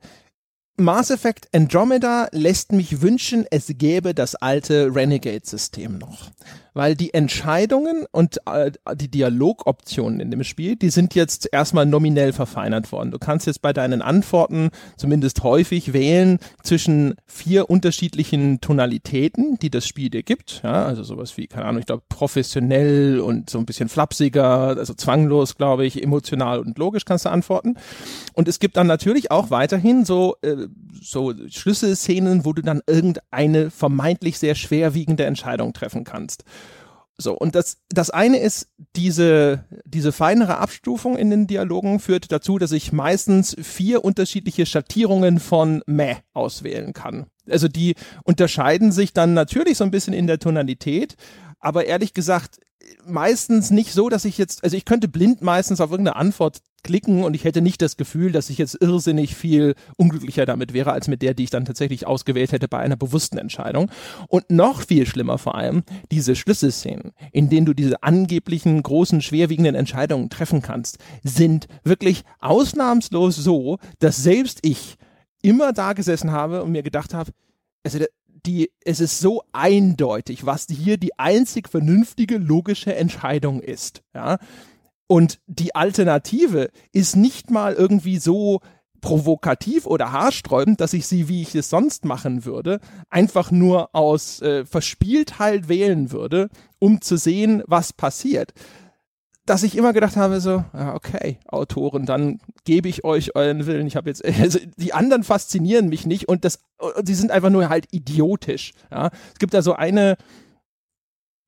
Mass 0.77 1.09
Effect 1.09 1.49
Andromeda 1.53 2.29
lässt 2.31 2.71
mich 2.71 3.01
wünschen, 3.01 3.45
es 3.51 3.67
gäbe 3.67 4.13
das 4.13 4.35
alte 4.35 4.95
Renegade-System 4.95 5.97
noch 5.97 6.31
weil 6.79 6.95
die 6.95 7.13
Entscheidungen 7.13 8.05
und 8.09 8.37
äh, 8.45 8.71
die 8.95 9.11
Dialogoptionen 9.11 10.21
in 10.21 10.31
dem 10.31 10.45
Spiel, 10.45 10.77
die 10.77 10.91
sind 10.91 11.13
jetzt 11.13 11.49
erstmal 11.51 11.85
nominell 11.85 12.31
verfeinert 12.31 12.93
worden. 12.93 13.11
Du 13.11 13.19
kannst 13.19 13.47
jetzt 13.47 13.61
bei 13.61 13.73
deinen 13.73 14.01
Antworten 14.01 14.69
zumindest 14.95 15.43
häufig 15.43 15.91
wählen 15.91 16.39
zwischen 16.63 17.15
vier 17.25 17.69
unterschiedlichen 17.69 18.61
Tonalitäten, 18.61 19.59
die 19.59 19.69
das 19.69 19.85
Spiel 19.85 20.09
dir 20.09 20.23
gibt. 20.23 20.61
Ja, 20.63 20.85
also 20.85 21.03
sowas 21.03 21.35
wie, 21.35 21.47
keine 21.47 21.65
Ahnung, 21.65 21.81
ich 21.81 21.85
glaube, 21.85 22.03
professionell 22.07 23.19
und 23.19 23.49
so 23.49 23.57
ein 23.57 23.65
bisschen 23.65 23.89
flapsiger, 23.89 24.77
also 24.77 24.93
zwanglos, 24.93 25.57
glaube 25.57 25.85
ich, 25.85 26.01
emotional 26.01 26.59
und 26.59 26.77
logisch 26.77 27.03
kannst 27.03 27.25
du 27.25 27.29
antworten. 27.29 27.75
Und 28.31 28.47
es 28.47 28.57
gibt 28.57 28.77
dann 28.77 28.87
natürlich 28.87 29.31
auch 29.31 29.51
weiterhin 29.51 30.05
so, 30.05 30.37
äh, 30.43 30.55
so 31.01 31.33
Schlüsselszenen, 31.49 32.45
wo 32.45 32.53
du 32.53 32.61
dann 32.61 32.79
irgendeine 32.87 33.69
vermeintlich 33.69 34.39
sehr 34.39 34.55
schwerwiegende 34.55 35.25
Entscheidung 35.25 35.73
treffen 35.73 36.05
kannst. 36.05 36.45
So, 37.21 37.37
und 37.37 37.53
das, 37.53 37.77
das 37.89 38.09
eine 38.09 38.39
ist, 38.39 38.69
diese, 38.95 39.65
diese 39.83 40.13
feinere 40.13 40.57
Abstufung 40.59 41.17
in 41.17 41.29
den 41.29 41.47
Dialogen 41.47 41.99
führt 41.99 42.31
dazu, 42.31 42.57
dass 42.57 42.71
ich 42.71 42.93
meistens 42.93 43.57
vier 43.61 44.05
unterschiedliche 44.05 44.65
Schattierungen 44.65 45.39
von 45.39 45.83
meh 45.85 46.15
auswählen 46.31 46.93
kann. 46.93 47.25
Also 47.49 47.67
die 47.67 47.95
unterscheiden 48.23 48.93
sich 48.93 49.11
dann 49.11 49.33
natürlich 49.33 49.77
so 49.77 49.83
ein 49.83 49.91
bisschen 49.91 50.13
in 50.13 50.27
der 50.27 50.39
Tonalität, 50.39 51.17
aber 51.59 51.85
ehrlich 51.85 52.13
gesagt, 52.13 52.61
meistens 53.05 53.71
nicht 53.71 53.93
so, 53.93 54.09
dass 54.09 54.25
ich 54.25 54.37
jetzt, 54.37 54.63
also 54.63 54.75
ich 54.75 54.85
könnte 54.85 55.07
blind 55.07 55.41
meistens 55.41 55.81
auf 55.81 55.91
irgendeine 55.91 56.15
Antwort 56.15 56.59
klicken 56.83 57.23
und 57.23 57.33
ich 57.33 57.43
hätte 57.43 57.61
nicht 57.61 57.81
das 57.81 57.97
Gefühl, 57.97 58.31
dass 58.31 58.49
ich 58.49 58.57
jetzt 58.57 58.81
irrsinnig 58.81 59.35
viel 59.35 59.75
unglücklicher 59.97 60.45
damit 60.45 60.73
wäre, 60.73 60.91
als 60.91 61.07
mit 61.07 61.21
der, 61.21 61.33
die 61.33 61.43
ich 61.43 61.49
dann 61.49 61.65
tatsächlich 61.65 62.07
ausgewählt 62.07 62.51
hätte 62.51 62.67
bei 62.67 62.79
einer 62.79 62.95
bewussten 62.95 63.37
Entscheidung. 63.37 63.91
Und 64.27 64.49
noch 64.49 64.81
viel 64.81 65.05
schlimmer 65.05 65.37
vor 65.37 65.55
allem, 65.55 65.83
diese 66.11 66.35
Schlüsselszenen, 66.35 67.11
in 67.31 67.49
denen 67.49 67.65
du 67.65 67.73
diese 67.73 68.01
angeblichen 68.03 68.81
großen, 68.81 69.21
schwerwiegenden 69.21 69.75
Entscheidungen 69.75 70.29
treffen 70.29 70.61
kannst, 70.61 70.97
sind 71.23 71.67
wirklich 71.83 72.23
ausnahmslos 72.39 73.35
so, 73.35 73.77
dass 73.99 74.17
selbst 74.17 74.59
ich 74.61 74.95
immer 75.41 75.73
da 75.73 75.93
gesessen 75.93 76.31
habe 76.31 76.63
und 76.63 76.71
mir 76.71 76.83
gedacht 76.83 77.13
habe, 77.13 77.31
also 77.83 77.99
die, 78.45 78.71
es 78.83 78.99
ist 78.99 79.19
so 79.19 79.43
eindeutig, 79.51 80.45
was 80.45 80.67
hier 80.69 80.97
die 80.97 81.17
einzig 81.17 81.69
vernünftige, 81.69 82.37
logische 82.37 82.95
Entscheidung 82.95 83.61
ist. 83.61 84.03
Ja? 84.13 84.37
Und 85.07 85.39
die 85.47 85.75
Alternative 85.75 86.69
ist 86.91 87.15
nicht 87.15 87.49
mal 87.49 87.73
irgendwie 87.73 88.19
so 88.19 88.59
provokativ 89.01 89.85
oder 89.85 90.11
haarsträubend, 90.11 90.81
dass 90.81 90.93
ich 90.93 91.07
sie, 91.07 91.27
wie 91.27 91.41
ich 91.41 91.55
es 91.55 91.69
sonst 91.69 92.05
machen 92.05 92.45
würde, 92.45 92.79
einfach 93.09 93.49
nur 93.51 93.95
aus 93.95 94.41
äh, 94.41 94.65
Verspieltheit 94.65 95.69
wählen 95.69 96.11
würde, 96.11 96.49
um 96.79 97.01
zu 97.01 97.17
sehen, 97.17 97.63
was 97.65 97.93
passiert. 97.93 98.53
Dass 99.49 99.63
ich 99.63 99.75
immer 99.75 99.93
gedacht 99.93 100.15
habe, 100.15 100.41
so, 100.41 100.63
okay, 100.93 101.39
Autoren, 101.47 102.05
dann 102.05 102.39
gebe 102.65 102.87
ich 102.87 103.03
euch 103.03 103.35
euren 103.35 103.65
Willen. 103.65 103.87
Ich 103.87 103.95
habe 103.95 104.07
jetzt, 104.07 104.23
also 104.39 104.59
die 104.77 104.93
anderen 104.93 105.23
faszinieren 105.23 105.89
mich 105.89 106.05
nicht 106.05 106.29
und 106.29 106.45
das, 106.45 106.59
sie 107.03 107.15
sind 107.15 107.31
einfach 107.31 107.49
nur 107.49 107.67
halt 107.67 107.87
idiotisch. 107.89 108.73
Ja. 108.91 109.09
Es 109.33 109.39
gibt 109.39 109.55
da 109.55 109.63
so 109.63 109.73
eine, 109.73 110.17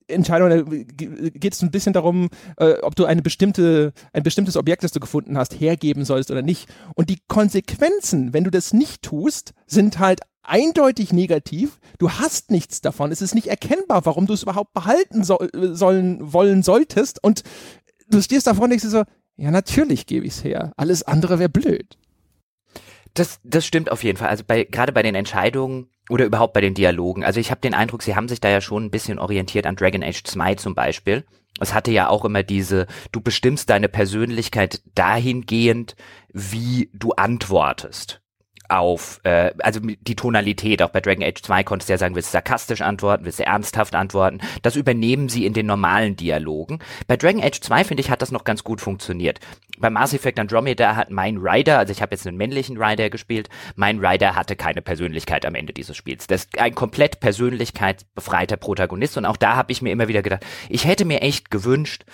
Entscheidung, 0.08 0.50
da 0.50 0.62
geht 0.64 1.54
es 1.54 1.62
ein 1.62 1.70
bisschen 1.70 1.94
darum, 1.94 2.30
äh, 2.58 2.74
ob 2.82 2.96
du 2.96 3.06
eine 3.06 3.22
bestimmte, 3.22 3.94
ein 4.14 4.24
bestimmtes 4.24 4.58
Objekt, 4.58 4.84
das 4.84 4.92
du 4.92 5.00
gefunden 5.00 5.38
hast, 5.38 5.60
hergeben 5.60 6.04
sollst 6.04 6.32
oder 6.32 6.42
nicht. 6.42 6.68
Und 6.96 7.10
die 7.10 7.20
Konsequenzen, 7.28 8.34
wenn 8.34 8.44
du 8.44 8.50
das 8.50 8.74
nicht 8.74 9.04
tust, 9.04 9.54
sind 9.68 10.00
halt 10.00 10.22
eindeutig 10.44 11.14
negativ. 11.14 11.80
Du 11.98 12.12
hast 12.12 12.52
nichts 12.52 12.82
davon. 12.82 13.12
Es 13.12 13.22
ist 13.22 13.36
nicht 13.36 13.48
erkennbar, 13.48 14.06
warum 14.06 14.26
du 14.26 14.34
es 14.34 14.44
überhaupt 14.44 14.74
behalten 14.74 15.24
so 15.24 15.40
sollen, 15.54 16.34
wollen 16.34 16.64
solltest. 16.64 17.24
Und 17.24 17.44
du 18.12 18.22
stehst 18.22 18.48
davor 18.48 18.66
und 18.66 18.70
denkst 18.72 18.86
so, 18.86 19.04
ja, 19.38 19.52
natürlich 19.52 20.06
gebe 20.06 20.26
ich 20.26 20.34
es 20.34 20.44
her. 20.44 20.74
Alles 20.78 21.04
andere 21.04 21.40
wäre 21.40 21.50
blöd. 21.50 21.98
Das, 23.14 23.40
das 23.44 23.66
stimmt 23.66 23.92
auf 23.92 24.04
jeden 24.04 24.18
Fall. 24.18 24.30
Also 24.30 24.44
bei, 24.46 24.64
gerade 24.64 24.94
bei 24.94 25.02
den 25.02 25.16
Entscheidungen, 25.16 25.88
oder 26.12 26.26
überhaupt 26.26 26.54
bei 26.54 26.62
den 26.62 26.74
Dialogen. 26.74 27.24
Also 27.24 27.40
ich 27.40 27.52
habe 27.52 27.62
den 27.62 27.74
Eindruck, 27.74 28.04
sie 28.04 28.16
haben 28.16 28.28
sich 28.28 28.42
da 28.42 28.50
ja 28.50 28.60
schon 28.60 28.86
ein 28.86 28.92
bisschen 28.92 29.18
orientiert 29.18 29.66
an 29.66 29.78
Dragon 29.78 30.04
Age 30.04 30.24
2 30.24 30.56
zum 30.56 30.76
Beispiel. 30.76 31.24
Es 31.60 31.74
hatte 31.74 31.92
ja 31.92 32.10
auch 32.10 32.26
immer 32.26 32.44
diese, 32.44 32.88
du 33.12 33.22
bestimmst 33.22 33.70
deine 33.70 33.88
Persönlichkeit 33.88 34.82
dahingehend, 34.94 35.96
wie 36.34 36.90
du 36.94 37.12
antwortest 37.14 38.21
auf, 38.72 39.20
äh, 39.24 39.52
also 39.60 39.80
die 39.82 40.16
Tonalität, 40.16 40.82
auch 40.82 40.90
bei 40.90 41.02
Dragon 41.02 41.24
Age 41.24 41.42
2 41.42 41.64
konntest 41.64 41.90
du 41.90 41.94
ja 41.94 41.98
sagen, 41.98 42.16
willst 42.16 42.30
du 42.30 42.34
sarkastisch 42.34 42.82
antworten, 42.82 43.26
willst 43.26 43.40
du 43.40 43.46
ernsthaft 43.46 43.96
antworten. 43.96 44.40
Das 44.62 44.76
übernehmen 44.76 45.30
sie 45.30 45.46
in 45.46 45.54
den 45.54 45.66
normalen 45.66 46.16
Dialogen. 46.16 46.80
Bei 47.08 47.18
Dragon 47.18 47.44
Age 47.44 47.60
2, 47.60 47.84
finde 47.84 48.02
ich, 48.02 48.10
hat 48.10 48.22
das 48.22 48.32
noch 48.32 48.44
ganz 48.44 48.64
gut 48.64 48.82
funktioniert. 48.82 49.40
Bei 49.78 49.90
Mass 49.90 50.14
Effect 50.14 50.40
Andromeda 50.40 50.96
hat 50.96 51.10
mein 51.10 51.38
Rider, 51.38 51.80
also 51.80 51.92
ich 51.92 52.02
habe 52.02 52.16
jetzt 52.16 52.26
einen 52.28 52.38
männlichen 52.38 52.82
Rider 52.82 53.10
gespielt, 53.10 53.50
mein 53.76 54.04
Rider 54.04 54.36
hatte 54.36 54.56
keine 54.56 54.82
Persönlichkeit 54.82 55.46
am 55.46 55.56
Ende 55.56 55.74
dieses 55.74 55.98
Spiels. 55.98 56.28
Das 56.28 56.46
ist 56.46 56.60
ein 56.60 56.76
komplett 56.76 57.20
persönlichkeitsbefreiter 57.20 58.58
Protagonist 58.58 59.18
und 59.18 59.26
auch 59.26 59.38
da 59.38 59.56
habe 59.56 59.72
ich 59.72 59.82
mir 59.82 59.92
immer 59.92 60.08
wieder 60.08 60.22
gedacht, 60.22 60.46
ich 60.70 60.86
hätte 60.86 61.04
mir 61.04 61.22
echt 61.22 61.52
gewünscht, 61.52 62.06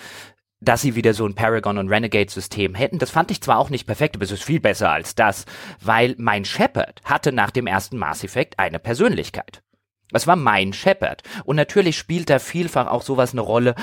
dass 0.60 0.82
sie 0.82 0.94
wieder 0.94 1.14
so 1.14 1.26
ein 1.26 1.34
Paragon 1.34 1.78
und 1.78 1.88
Renegade 1.88 2.30
System 2.30 2.74
hätten. 2.74 2.98
Das 2.98 3.10
fand 3.10 3.30
ich 3.30 3.40
zwar 3.40 3.58
auch 3.58 3.70
nicht 3.70 3.86
perfekt, 3.86 4.16
aber 4.16 4.24
es 4.24 4.32
ist 4.32 4.44
viel 4.44 4.60
besser 4.60 4.90
als 4.90 5.14
das, 5.14 5.44
weil 5.80 6.14
mein 6.18 6.44
Shepard 6.44 7.00
hatte 7.04 7.32
nach 7.32 7.50
dem 7.50 7.66
ersten 7.66 7.98
Mass 7.98 8.24
Effect 8.24 8.58
eine 8.58 8.78
Persönlichkeit. 8.78 9.62
Das 10.10 10.26
war 10.26 10.36
mein 10.36 10.72
Shepard. 10.72 11.22
Und 11.44 11.56
natürlich 11.56 11.98
spielt 11.98 12.30
da 12.30 12.38
vielfach 12.38 12.86
auch 12.86 13.02
sowas 13.02 13.32
eine 13.32 13.42
Rolle, 13.42 13.74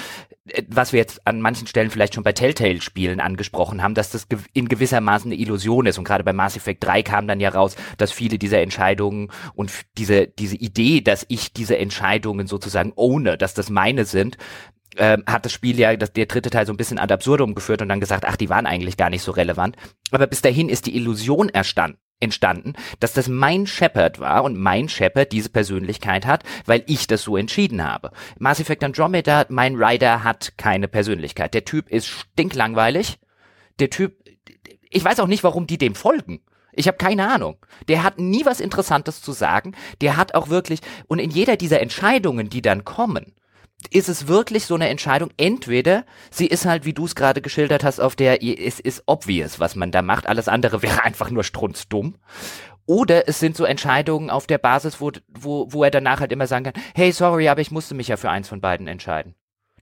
äh, 0.47 0.63
was 0.67 0.91
wir 0.91 0.99
jetzt 0.99 1.25
an 1.27 1.39
manchen 1.39 1.67
Stellen 1.67 1.91
vielleicht 1.91 2.15
schon 2.15 2.23
bei 2.23 2.33
Telltale-Spielen 2.33 3.19
angesprochen 3.19 3.83
haben, 3.83 3.93
dass 3.93 4.09
das 4.09 4.27
in 4.53 4.67
gewisser 4.67 5.01
Maße 5.01 5.25
eine 5.25 5.35
Illusion 5.35 5.85
ist. 5.85 5.99
Und 5.99 6.03
gerade 6.03 6.23
bei 6.23 6.33
Mass 6.33 6.57
Effect 6.57 6.83
3 6.83 7.03
kam 7.03 7.27
dann 7.27 7.39
ja 7.39 7.49
raus, 7.49 7.75
dass 7.97 8.11
viele 8.11 8.39
dieser 8.39 8.61
Entscheidungen 8.61 9.31
und 9.53 9.71
diese, 9.97 10.27
diese 10.27 10.55
Idee, 10.55 11.01
dass 11.01 11.25
ich 11.29 11.53
diese 11.53 11.77
Entscheidungen 11.77 12.47
sozusagen 12.47 12.93
ohne, 12.95 13.37
dass 13.37 13.53
das 13.53 13.69
meine 13.69 14.05
sind, 14.05 14.37
ähm, 14.97 15.23
hat 15.27 15.45
das 15.45 15.51
Spiel 15.51 15.79
ja, 15.79 15.95
das, 15.95 16.13
der 16.13 16.25
dritte 16.25 16.49
Teil 16.49 16.65
so 16.65 16.73
ein 16.73 16.77
bisschen 16.77 16.99
ad 16.99 17.13
absurdum 17.13 17.55
geführt 17.55 17.81
und 17.81 17.89
dann 17.89 17.99
gesagt, 17.99 18.25
ach, 18.25 18.35
die 18.35 18.49
waren 18.49 18.65
eigentlich 18.65 18.97
gar 18.97 19.09
nicht 19.09 19.23
so 19.23 19.31
relevant. 19.31 19.75
Aber 20.11 20.27
bis 20.27 20.41
dahin 20.41 20.69
ist 20.69 20.85
die 20.85 20.95
Illusion 20.95 21.49
erstanden 21.49 21.99
entstanden, 22.19 22.73
dass 22.99 23.13
das 23.13 23.27
mein 23.27 23.67
Shepard 23.67 24.19
war 24.19 24.43
und 24.43 24.57
mein 24.57 24.87
Shepard 24.87 25.31
diese 25.31 25.49
Persönlichkeit 25.49 26.25
hat, 26.25 26.43
weil 26.65 26.83
ich 26.87 27.07
das 27.07 27.23
so 27.23 27.35
entschieden 27.35 27.83
habe. 27.83 28.11
Mass 28.39 28.59
Effect 28.59 28.83
Andromeda, 28.83 29.45
mein 29.49 29.75
Rider 29.75 30.23
hat 30.23 30.53
keine 30.57 30.87
Persönlichkeit. 30.87 31.53
Der 31.53 31.65
Typ 31.65 31.89
ist 31.89 32.07
stinklangweilig. 32.07 33.19
Der 33.79 33.89
Typ, 33.89 34.15
ich 34.89 35.03
weiß 35.03 35.19
auch 35.19 35.27
nicht, 35.27 35.43
warum 35.43 35.67
die 35.67 35.77
dem 35.77 35.93
folgen. 35.93 36.39
Ich 36.71 36.87
habe 36.87 36.97
keine 36.97 37.29
Ahnung. 37.29 37.57
Der 37.87 38.03
hat 38.03 38.19
nie 38.19 38.45
was 38.45 38.59
Interessantes 38.59 39.21
zu 39.21 39.31
sagen. 39.31 39.75
Der 40.01 40.17
hat 40.17 40.35
auch 40.35 40.49
wirklich, 40.49 40.79
und 41.07 41.19
in 41.19 41.31
jeder 41.31 41.57
dieser 41.57 41.81
Entscheidungen, 41.81 42.49
die 42.49 42.61
dann 42.61 42.85
kommen, 42.85 43.33
ist 43.91 44.09
es 44.09 44.27
wirklich 44.27 44.65
so 44.65 44.75
eine 44.75 44.89
Entscheidung? 44.89 45.29
Entweder 45.37 46.05
sie 46.31 46.47
ist 46.47 46.65
halt, 46.65 46.85
wie 46.85 46.93
du 46.93 47.05
es 47.05 47.15
gerade 47.15 47.41
geschildert 47.41 47.83
hast, 47.83 47.99
auf 47.99 48.15
der 48.15 48.41
es 48.43 48.79
ist 48.79 49.03
obvious, 49.05 49.59
was 49.59 49.75
man 49.75 49.91
da 49.91 50.01
macht. 50.01 50.27
Alles 50.27 50.47
andere 50.47 50.81
wäre 50.81 51.03
einfach 51.03 51.29
nur 51.29 51.43
strunzdumm. 51.43 52.15
Oder 52.87 53.27
es 53.27 53.39
sind 53.39 53.57
so 53.57 53.65
Entscheidungen 53.65 54.29
auf 54.29 54.45
der 54.45 54.59
Basis, 54.59 55.01
wo, 55.01 55.11
wo, 55.27 55.71
wo 55.71 55.83
er 55.83 55.91
danach 55.91 56.19
halt 56.19 56.31
immer 56.31 56.45
sagen 56.45 56.65
kann, 56.65 56.83
hey, 56.93 57.11
sorry, 57.11 57.49
aber 57.49 57.61
ich 57.61 57.71
musste 57.71 57.95
mich 57.95 58.09
ja 58.09 58.17
für 58.17 58.29
eins 58.29 58.47
von 58.47 58.61
beiden 58.61 58.87
entscheiden. 58.87 59.33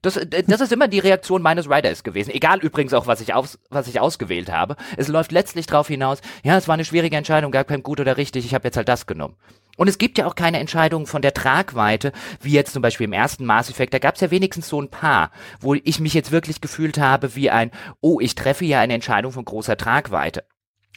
Das, 0.01 0.17
äh, 0.17 0.43
das 0.45 0.61
ist 0.61 0.71
immer 0.71 0.87
die 0.87 0.99
Reaktion 0.99 1.41
meines 1.41 1.69
Riders 1.69 2.03
gewesen. 2.03 2.31
Egal 2.31 2.59
übrigens 2.59 2.93
auch, 2.93 3.07
was 3.07 3.19
ich, 3.19 3.33
aus, 3.33 3.59
was 3.69 3.87
ich 3.87 3.99
ausgewählt 3.99 4.51
habe. 4.51 4.77
Es 4.95 5.09
läuft 5.09 5.31
letztlich 5.31 5.65
drauf 5.65 5.87
hinaus, 5.87 6.21
ja, 6.43 6.57
es 6.57 6.67
war 6.67 6.75
eine 6.75 6.85
schwierige 6.85 7.17
Entscheidung, 7.17 7.51
gab 7.51 7.67
kein 7.67 7.83
gut 7.83 7.99
oder 7.99 8.15
richtig, 8.15 8.45
ich 8.45 8.53
habe 8.53 8.67
jetzt 8.67 8.77
halt 8.77 8.87
das 8.87 9.05
genommen. 9.05 9.35
Und 9.75 9.87
es 9.87 9.97
gibt 9.97 10.17
ja 10.17 10.27
auch 10.27 10.35
keine 10.35 10.59
Entscheidungen 10.59 11.07
von 11.07 11.21
der 11.21 11.33
Tragweite, 11.33 12.11
wie 12.41 12.51
jetzt 12.51 12.73
zum 12.73 12.81
Beispiel 12.81 13.05
im 13.05 13.13
ersten 13.13 13.45
Mass 13.45 13.69
Effect. 13.69 13.93
Da 13.93 13.99
gab 13.99 14.15
es 14.15 14.21
ja 14.21 14.29
wenigstens 14.29 14.69
so 14.69 14.81
ein 14.81 14.89
paar, 14.89 15.31
wo 15.59 15.73
ich 15.73 15.99
mich 15.99 16.13
jetzt 16.13 16.31
wirklich 16.31 16.61
gefühlt 16.61 16.99
habe 16.99 17.35
wie 17.35 17.49
ein, 17.49 17.71
oh, 17.99 18.19
ich 18.19 18.35
treffe 18.35 18.65
ja 18.65 18.79
eine 18.79 18.93
Entscheidung 18.93 19.31
von 19.31 19.45
großer 19.45 19.77
Tragweite. 19.77 20.43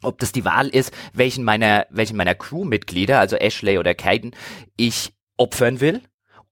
Ob 0.03 0.18
das 0.18 0.33
die 0.33 0.45
Wahl 0.45 0.68
ist, 0.68 0.93
welchen 1.14 1.43
meiner, 1.43 1.87
welchen 1.89 2.18
meiner 2.18 2.35
Crewmitglieder, 2.35 3.18
also 3.18 3.37
Ashley 3.37 3.79
oder 3.79 3.95
Caden, 3.95 4.35
ich 4.77 5.14
opfern 5.39 5.81
will. 5.81 6.03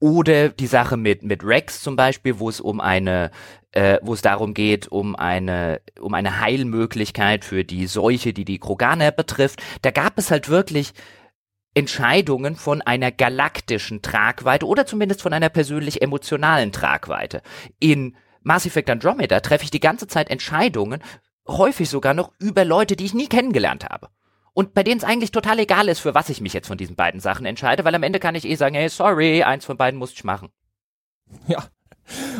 Oder 0.01 0.49
die 0.49 0.66
Sache 0.66 0.97
mit, 0.97 1.22
mit 1.22 1.45
Rex 1.45 1.83
zum 1.83 1.95
Beispiel, 1.97 2.39
wo 2.39 2.49
es 2.49 2.61
um 2.61 2.81
eine 2.81 3.31
äh, 3.72 3.99
wo 4.03 4.14
es 4.14 4.22
darum 4.22 4.55
geht, 4.55 4.89
um 4.89 5.16
eine, 5.16 5.81
um 6.01 6.14
eine 6.14 6.41
Heilmöglichkeit 6.41 7.45
für 7.45 7.64
die 7.64 7.87
Seuche, 7.87 8.33
die 8.33 8.45
die 8.45 8.59
Kroganer 8.59 9.11
betrifft. 9.11 9.61
Da 9.83 9.91
gab 9.91 10.16
es 10.16 10.31
halt 10.31 10.49
wirklich 10.49 10.93
Entscheidungen 11.75 12.57
von 12.57 12.83
einer 12.83 13.11
galaktischen 13.11 14.01
Tragweite 14.01 14.66
oder 14.66 14.87
zumindest 14.87 15.22
von 15.22 15.33
einer 15.33 15.49
persönlich 15.49 16.03
emotionalen 16.03 16.72
Tragweite. 16.72 17.43
In 17.81 18.16
Mass 18.43 18.66
Effect 18.66 18.91
Andromeda 18.91 19.41
treffe 19.41 19.64
ich 19.64 19.70
die 19.70 19.81
ganze 19.81 20.07
Zeit 20.07 20.31
Entscheidungen, 20.31 21.03
häufig 21.49 21.89
sogar 21.89 22.14
noch 22.14 22.33
über 22.39 22.64
Leute, 22.64 22.97
die 22.97 23.05
ich 23.05 23.14
nie 23.14 23.29
kennengelernt 23.29 23.87
habe. 23.87 24.09
Und 24.53 24.72
bei 24.72 24.85
denen 24.85 24.99
es 24.99 25.05
eigentlich 25.05 25.33
total 25.33 25.59
egal 25.59 25.89
ist, 25.89 26.01
für 26.01 26.14
was 26.14 26.29
ich 26.29 26.41
mich 26.41 26.53
jetzt 26.53 26.68
von 26.68 26.79
diesen 26.79 26.95
beiden 26.95 27.20
Sachen 27.20 27.45
entscheide, 27.45 27.85
weil 27.85 27.95
am 27.95 28.05
Ende 28.05 28.20
kann 28.20 28.37
ich 28.37 28.45
eh 28.45 28.55
sagen, 28.55 28.77
hey, 28.77 28.89
sorry, 28.89 29.43
eins 29.43 29.64
von 29.64 29.77
beiden 29.77 29.99
muss 29.99 30.12
ich 30.12 30.22
machen. 30.22 30.51
Ja, 31.49 31.64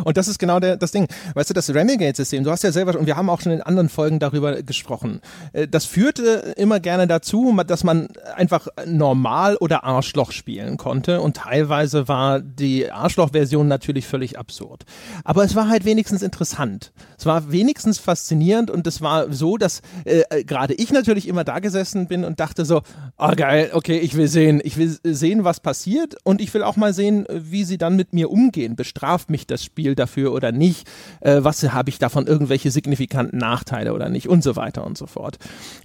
und 0.05 0.17
das 0.17 0.29
ist 0.29 0.39
genau 0.39 0.61
der, 0.61 0.77
das 0.77 0.93
Ding. 0.93 1.07
Weißt 1.35 1.51
du, 1.51 1.55
das 1.55 1.73
Renegade-System, 1.73 2.45
du 2.45 2.51
hast 2.51 2.62
ja 2.62 2.73
selber, 2.73 2.99
und 2.99 3.07
wir 3.07 3.17
haben 3.17 3.31
auch 3.31 3.41
schon 3.41 3.53
in 3.53 3.62
anderen 3.62 3.89
Folgen 3.89 4.19
darüber 4.19 4.62
gesprochen, 4.62 5.21
äh, 5.53 5.69
das 5.69 5.85
führte 5.85 6.55
immer 6.57 6.81
gerne 6.81 7.07
dazu, 7.07 7.59
dass 7.67 7.85
man 7.85 8.09
einfach 8.37 8.69
normal 8.87 9.57
oder 9.57 9.85
Arschloch 9.85 10.33
spielen 10.33 10.77
konnte 10.77 11.21
und 11.21 11.37
teilweise 11.37 12.09
war 12.09 12.41
die 12.41 12.91
Arschloch-Version 12.91 13.69
natürlich 13.69 14.07
völlig 14.07 14.39
absurd. 14.39 14.85
Aber 15.25 15.45
es 15.45 15.55
war 15.55 15.69
halt 15.69 15.85
wenigstens 15.85 16.23
interessant. 16.23 16.93
Es 17.19 17.27
war 17.27 17.51
wenigstens 17.51 17.99
faszinierend 17.99 18.71
und 18.71 18.87
es 18.87 19.01
war 19.01 19.33
so, 19.33 19.57
dass 19.57 19.83
äh, 20.05 20.23
äh 20.31 20.45
gerade 20.45 20.75
ich 20.75 20.93
natürlich 20.93 21.29
immer 21.29 21.45
da 21.45 21.59
gesessen 21.59 22.07
bin 22.07 22.25
und 22.25 22.41
dachte 22.41 22.65
so, 22.65 22.83
oh 23.19 23.33
geil, 23.37 23.71
okay, 23.73 23.99
ich 23.99 24.17
will 24.17 24.29
sehen, 24.29 24.61
ich 24.62 24.77
will 24.77 24.97
sehen, 25.03 25.45
was 25.45 25.61
passiert 25.61 26.17
und 26.25 26.41
ich 26.41 26.53
will 26.55 26.62
auch 26.62 26.77
mal 26.77 26.93
sehen, 26.93 27.27
wie 27.31 27.65
sie 27.65 27.79
dann 27.79 27.97
mit 27.97 28.12
mir 28.12 28.31
umgehen. 28.31 28.77
Bestraft 28.77 29.31
mich 29.31 29.47
das 29.47 29.53
das 29.55 29.64
Spiel 29.64 29.94
dafür 29.94 30.32
oder 30.32 30.52
nicht, 30.52 30.88
äh, 31.20 31.40
was 31.42 31.62
habe 31.62 31.90
ich 31.90 31.98
davon, 31.98 32.26
irgendwelche 32.26 32.70
signifikanten 32.70 33.38
Nachteile 33.38 33.94
oder 33.94 34.09
nicht 34.09 34.28
und 34.28 34.42
so 34.42 34.57
weiter 34.57 34.84
und 34.84 34.98
so 34.98 35.07
fort. 35.07 35.38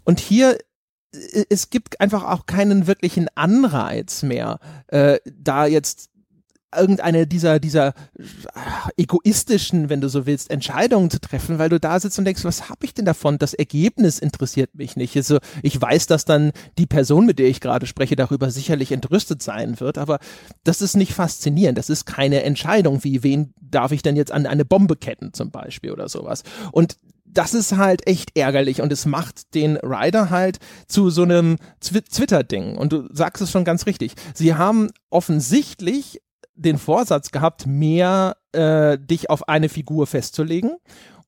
Und 0.03 0.19
hier 0.19 0.57
äh, 1.13 1.45
es 1.49 1.69
gibt 1.69 2.01
einfach 2.01 2.23
auch 2.23 2.45
keinen 2.45 2.87
wirklichen 2.87 3.27
Anreiz 3.35 4.23
mehr, 4.23 4.59
äh, 4.87 5.19
da 5.25 5.65
jetzt 5.65 6.09
irgendeine 6.75 7.27
dieser, 7.27 7.59
dieser 7.59 7.93
egoistischen, 8.97 9.89
wenn 9.89 10.01
du 10.01 10.09
so 10.09 10.25
willst, 10.25 10.51
Entscheidungen 10.51 11.09
zu 11.09 11.19
treffen, 11.19 11.59
weil 11.59 11.69
du 11.69 11.79
da 11.79 11.99
sitzt 11.99 12.19
und 12.19 12.25
denkst, 12.25 12.43
was 12.43 12.69
habe 12.69 12.85
ich 12.85 12.93
denn 12.93 13.05
davon? 13.05 13.37
Das 13.37 13.53
Ergebnis 13.53 14.19
interessiert 14.19 14.75
mich 14.75 14.95
nicht. 14.95 15.15
Also 15.15 15.39
ich 15.63 15.79
weiß, 15.79 16.07
dass 16.07 16.25
dann 16.25 16.51
die 16.77 16.85
Person, 16.85 17.25
mit 17.25 17.39
der 17.39 17.47
ich 17.47 17.61
gerade 17.61 17.85
spreche, 17.85 18.15
darüber 18.15 18.51
sicherlich 18.51 18.91
entrüstet 18.91 19.41
sein 19.41 19.79
wird, 19.79 19.97
aber 19.97 20.19
das 20.63 20.81
ist 20.81 20.95
nicht 20.95 21.13
faszinierend. 21.13 21.77
Das 21.77 21.89
ist 21.89 22.05
keine 22.05 22.43
Entscheidung, 22.43 23.03
wie 23.03 23.23
wen 23.23 23.53
darf 23.59 23.91
ich 23.91 24.01
denn 24.01 24.15
jetzt 24.15 24.31
an 24.31 24.45
eine 24.45 24.65
Bombe 24.65 24.95
ketten 24.95 25.33
zum 25.33 25.51
Beispiel 25.51 25.91
oder 25.91 26.09
sowas. 26.09 26.43
Und 26.71 26.97
das 27.31 27.53
ist 27.53 27.77
halt 27.77 28.07
echt 28.07 28.35
ärgerlich 28.37 28.81
und 28.81 28.91
es 28.91 29.05
macht 29.05 29.53
den 29.53 29.77
Rider 29.77 30.29
halt 30.29 30.57
zu 30.87 31.09
so 31.09 31.23
einem 31.23 31.57
Twitter-Ding. 31.79 32.75
Und 32.77 32.91
du 32.91 33.07
sagst 33.11 33.41
es 33.41 33.51
schon 33.51 33.65
ganz 33.65 33.85
richtig. 33.85 34.13
Sie 34.33 34.55
haben 34.55 34.89
offensichtlich 35.09 36.21
den 36.59 36.77
Vorsatz 36.77 37.31
gehabt, 37.31 37.65
mehr 37.65 38.37
äh, 38.51 38.97
dich 38.97 39.29
auf 39.29 39.47
eine 39.47 39.69
Figur 39.69 40.07
festzulegen 40.07 40.71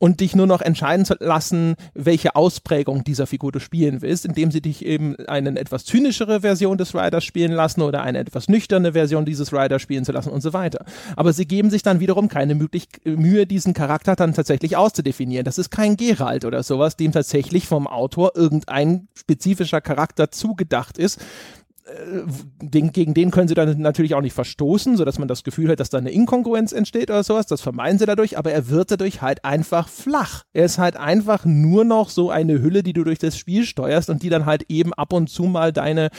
und 0.01 0.19
dich 0.19 0.35
nur 0.35 0.47
noch 0.47 0.61
entscheiden 0.61 1.05
zu 1.05 1.13
lassen, 1.19 1.75
welche 1.93 2.35
Ausprägung 2.35 3.03
dieser 3.03 3.27
Figur 3.27 3.51
du 3.51 3.59
spielen 3.59 4.01
willst, 4.01 4.25
indem 4.25 4.49
sie 4.49 4.59
dich 4.59 4.83
eben 4.83 5.15
eine 5.27 5.59
etwas 5.59 5.85
zynischere 5.85 6.41
Version 6.41 6.79
des 6.79 6.95
Riders 6.95 7.23
spielen 7.23 7.51
lassen 7.51 7.83
oder 7.83 8.01
eine 8.01 8.17
etwas 8.17 8.49
nüchterne 8.49 8.93
Version 8.93 9.25
dieses 9.25 9.53
Riders 9.53 9.79
spielen 9.79 10.03
zu 10.03 10.11
lassen 10.11 10.31
und 10.31 10.41
so 10.41 10.53
weiter. 10.53 10.85
Aber 11.15 11.33
sie 11.33 11.45
geben 11.45 11.69
sich 11.69 11.83
dann 11.83 11.99
wiederum 11.99 12.29
keine 12.29 12.55
möglich 12.55 12.87
Mühe, 13.05 13.45
diesen 13.45 13.75
Charakter 13.75 14.15
dann 14.15 14.33
tatsächlich 14.33 14.75
auszudefinieren. 14.75 15.45
Das 15.45 15.59
ist 15.59 15.69
kein 15.69 15.97
Geralt 15.97 16.45
oder 16.45 16.63
sowas, 16.63 16.97
dem 16.97 17.11
tatsächlich 17.11 17.67
vom 17.67 17.85
Autor 17.85 18.31
irgendein 18.35 19.07
spezifischer 19.13 19.81
Charakter 19.81 20.31
zugedacht 20.31 20.97
ist, 20.97 21.21
den, 22.61 22.91
gegen 22.91 23.13
den 23.13 23.31
können 23.31 23.47
sie 23.47 23.53
dann 23.53 23.79
natürlich 23.79 24.15
auch 24.15 24.21
nicht 24.21 24.33
verstoßen, 24.33 24.97
sodass 24.97 25.19
man 25.19 25.27
das 25.27 25.43
Gefühl 25.43 25.69
hat, 25.69 25.79
dass 25.79 25.89
da 25.89 25.97
eine 25.97 26.11
Inkongruenz 26.11 26.71
entsteht 26.71 27.09
oder 27.09 27.23
sowas. 27.23 27.47
Das 27.47 27.61
vermeiden 27.61 27.99
sie 27.99 28.05
dadurch, 28.05 28.37
aber 28.37 28.51
er 28.51 28.69
wird 28.69 28.91
dadurch 28.91 29.21
halt 29.21 29.43
einfach 29.45 29.87
flach. 29.87 30.43
Er 30.53 30.65
ist 30.65 30.77
halt 30.77 30.97
einfach 30.97 31.45
nur 31.45 31.83
noch 31.83 32.09
so 32.09 32.29
eine 32.29 32.61
Hülle, 32.61 32.83
die 32.83 32.93
du 32.93 33.03
durch 33.03 33.19
das 33.19 33.37
Spiel 33.37 33.65
steuerst 33.65 34.09
und 34.09 34.23
die 34.23 34.29
dann 34.29 34.45
halt 34.45 34.65
eben 34.69 34.93
ab 34.93 35.13
und 35.13 35.29
zu 35.29 35.43
mal 35.43 35.73
deine 35.73 36.09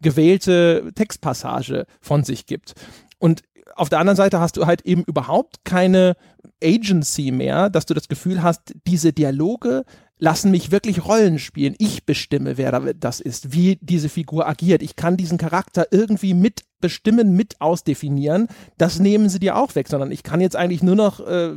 gewählte 0.00 0.90
Textpassage 0.94 1.86
von 2.00 2.24
sich 2.24 2.46
gibt. 2.46 2.74
Und 3.18 3.42
auf 3.74 3.88
der 3.88 3.98
anderen 3.98 4.16
Seite 4.16 4.40
hast 4.40 4.56
du 4.56 4.66
halt 4.66 4.82
eben 4.82 5.04
überhaupt 5.04 5.64
keine 5.64 6.16
Agency 6.62 7.30
mehr, 7.30 7.70
dass 7.70 7.86
du 7.86 7.94
das 7.94 8.08
Gefühl 8.08 8.42
hast, 8.42 8.74
diese 8.86 9.12
Dialoge 9.12 9.84
lassen 10.18 10.52
mich 10.52 10.70
wirklich 10.70 11.04
Rollen 11.04 11.40
spielen. 11.40 11.74
Ich 11.78 12.06
bestimme, 12.06 12.56
wer 12.56 12.94
das 12.94 13.18
ist, 13.18 13.52
wie 13.52 13.78
diese 13.80 14.08
Figur 14.08 14.48
agiert. 14.48 14.82
Ich 14.82 14.94
kann 14.94 15.16
diesen 15.16 15.36
Charakter 15.36 15.86
irgendwie 15.90 16.32
mitbestimmen, 16.32 17.34
mit 17.34 17.60
ausdefinieren. 17.60 18.46
Das 18.78 19.00
nehmen 19.00 19.28
sie 19.28 19.40
dir 19.40 19.56
auch 19.56 19.74
weg, 19.74 19.88
sondern 19.88 20.12
ich 20.12 20.22
kann 20.22 20.40
jetzt 20.40 20.54
eigentlich 20.54 20.82
nur 20.82 20.94
noch 20.94 21.18
äh, 21.26 21.54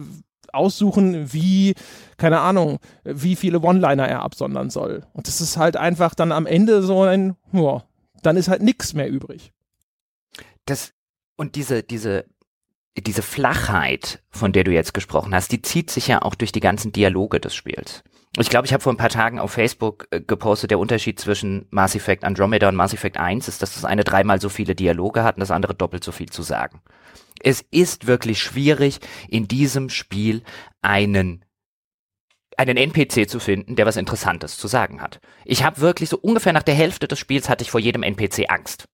aussuchen, 0.52 1.32
wie, 1.32 1.76
keine 2.18 2.40
Ahnung, 2.40 2.80
wie 3.04 3.36
viele 3.36 3.60
One-Liner 3.60 4.08
er 4.08 4.24
absondern 4.24 4.72
soll. 4.72 5.04
Und 5.14 5.28
das 5.28 5.42
ist 5.42 5.58
halt 5.58 5.78
einfach 5.78 6.16
dann 6.16 6.32
am 6.32 6.48
Ende 6.48 6.82
so 6.82 7.04
ein, 7.04 7.36
ja, 7.52 7.84
dann 8.24 8.36
ist 8.36 8.48
halt 8.48 8.64
nichts 8.64 8.96
mehr 8.96 9.10
übrig. 9.10 9.54
Das, 10.66 10.95
und 11.36 11.56
diese, 11.56 11.84
diese 11.84 12.26
diese 12.98 13.22
Flachheit, 13.22 14.24
von 14.30 14.54
der 14.54 14.64
du 14.64 14.72
jetzt 14.72 14.94
gesprochen 14.94 15.36
hast, 15.36 15.52
die 15.52 15.62
zieht 15.62 15.92
sich 15.92 16.08
ja 16.08 16.22
auch 16.22 16.36
durch 16.36 16.52
die 16.52 16.62
ganzen 16.62 16.92
Dialoge 16.92 17.40
des 17.40 17.54
Spiels. 17.54 18.04
Ich 18.38 18.50
glaube, 18.50 18.66
ich 18.66 18.74
habe 18.74 18.84
vor 18.84 18.94
ein 18.94 18.98
paar 18.98 19.10
Tagen 19.10 19.40
auf 19.40 19.52
Facebook 19.52 20.08
äh, 20.12 20.20
gepostet, 20.20 20.72
der 20.72 20.80
Unterschied 20.80 21.20
zwischen 21.20 21.68
Mass 21.70 21.96
Effect 21.96 22.24
Andromeda 22.24 22.68
und 22.68 22.76
Mass 22.76 22.94
Effect 22.94 23.18
1 23.18 23.48
ist, 23.48 23.62
dass 23.62 23.76
das 23.76 23.86
eine 23.86 24.04
dreimal 24.04 24.42
so 24.42 24.50
viele 24.50 24.76
Dialoge 24.76 25.24
hat 25.24 25.36
und 25.36 25.42
das 25.42 25.52
andere 25.52 25.74
doppelt 25.74 26.04
so 26.04 26.12
viel 26.12 26.30
zu 26.30 26.42
sagen. 26.42 26.82
Es 27.42 27.64
ist 27.72 28.08
wirklich 28.08 28.42
schwierig, 28.42 29.00
in 29.30 29.48
diesem 29.48 29.90
Spiel 29.90 30.44
einen 30.82 31.44
einen 32.58 32.78
NPC 32.78 33.30
zu 33.30 33.42
finden, 33.42 33.76
der 33.76 33.86
was 33.86 33.98
Interessantes 33.98 34.58
zu 34.58 34.70
sagen 34.70 35.02
hat. 35.02 35.20
Ich 35.44 35.66
habe 35.66 35.82
wirklich 35.82 36.08
so 36.08 36.18
ungefähr 36.18 36.54
nach 36.54 36.64
der 36.64 36.76
Hälfte 36.76 37.06
des 37.06 37.20
Spiels 37.20 37.50
hatte 37.50 37.64
ich 37.64 37.72
vor 37.72 37.82
jedem 37.82 38.02
NPC 38.02 38.46
Angst. 38.50 38.86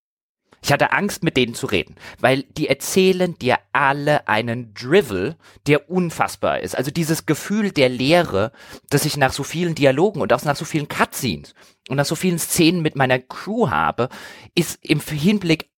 Ich 0.64 0.72
hatte 0.72 0.92
Angst, 0.92 1.24
mit 1.24 1.38
denen 1.38 1.56
zu 1.56 1.66
reden, 1.66 1.96
weil 2.20 2.44
die 2.44 2.68
erzählen 2.68 3.36
dir 3.40 3.58
alle 3.72 4.28
einen 4.28 4.76
Drivel, 4.76 5.36
der 5.66 5.90
unfassbar 5.90 6.60
ist. 6.60 6.78
Also 6.78 6.92
dieses 6.92 7.26
Gefühl 7.26 7.72
der 7.72 7.90
Leere, 7.90 8.52
das 8.92 9.06
ich 9.06 9.18
nach 9.18 9.34
so 9.34 9.44
vielen 9.44 9.74
Dialogen 9.74 10.22
und 10.22 10.32
auch 10.34 10.44
nach 10.44 10.56
so 10.56 10.66
vielen 10.66 10.88
Cutscenes 10.88 11.56
und 11.90 11.98
nach 11.98 12.06
so 12.06 12.16
vielen 12.16 12.38
Szenen 12.38 12.84
mit 12.84 12.96
meiner 12.96 13.18
Crew 13.18 13.72
habe, 13.72 14.10
ist 14.54 14.78
im 14.84 15.00
Hinblick 15.00 15.71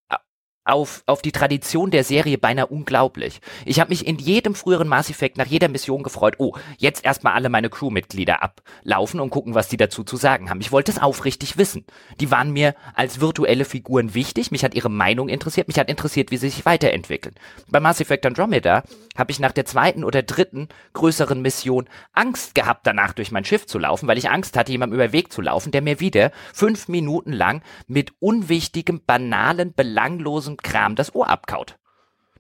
auf, 0.66 1.04
auf 1.06 1.22
die 1.22 1.32
Tradition 1.32 1.92
der 1.92 2.04
Serie 2.04 2.38
beinahe 2.38 2.68
unglaublich. 2.68 3.42
Ich 3.66 3.80
habe 3.80 3.90
mich 3.90 4.08
in 4.08 4.18
jedem 4.18 4.56
früheren 4.56 4.88
Mass 4.88 5.10
Effect 5.10 5.38
nach 5.38 5.46
jeder 5.46 5.68
Mission 5.68 6.04
gefreut, 6.04 6.36
oh, 6.38 6.56
jetzt 6.78 7.04
erstmal 7.04 7.34
alle 7.34 7.50
meine 7.50 7.70
Crewmitglieder 7.70 8.42
ablaufen 8.42 9.20
und 9.20 9.30
gucken, 9.30 9.56
was 9.56 9.68
die 9.68 9.78
dazu 9.78 10.04
zu 10.04 10.16
sagen 10.16 10.50
haben. 10.50 10.62
Ich 10.62 10.72
wollte 10.72 10.92
es 10.92 11.02
aufrichtig 11.02 11.58
wissen. 11.58 11.86
Die 12.20 12.32
waren 12.32 12.52
mir 12.52 12.76
als 12.94 13.20
virtuelle 13.20 13.66
Figuren 13.66 14.14
wichtig, 14.14 14.52
mich 14.52 14.64
hat 14.64 14.74
ihre 14.74 14.90
Meinung 14.90 15.30
interessiert, 15.30 15.68
mich 15.68 15.80
hat 15.80 15.90
interessiert, 15.90 16.32
wie 16.32 16.38
sie 16.38 16.50
sich 16.50 16.66
weiterentwickeln. 16.66 17.36
Bei 17.70 17.80
Mass 17.80 18.00
Effect 18.00 18.26
Andromeda 18.26 18.84
habe 19.18 19.32
ich 19.32 19.40
nach 19.40 19.52
der 19.52 19.66
zweiten 19.66 20.04
oder 20.04 20.24
dritten 20.24 20.70
größeren 20.94 21.42
Mission 21.42 21.90
Angst 22.14 22.56
gehabt, 22.56 22.88
danach 22.88 23.14
durch 23.14 23.32
mein 23.32 23.46
Schiff 23.46 23.66
zu 23.66 23.80
laufen, 23.80 24.08
weil 24.08 24.18
ich 24.18 24.30
Angst 24.30 24.56
hatte, 24.58 24.72
jemandem 24.72 24.96
über 24.96 25.08
den 25.08 25.14
Weg 25.14 25.32
zu 25.34 25.42
laufen, 25.42 25.72
der 25.72 25.82
mir 25.82 26.00
wieder 26.00 26.32
fünf 26.54 26.88
Minuten 26.88 27.34
lang 27.34 27.62
mit 27.88 28.14
unwichtigem, 28.20 29.02
banalen, 29.06 29.74
belanglosen 29.74 30.53
Kram 30.58 30.96
das 30.96 31.14
Ohr 31.16 31.30
abkaut. 31.30 31.78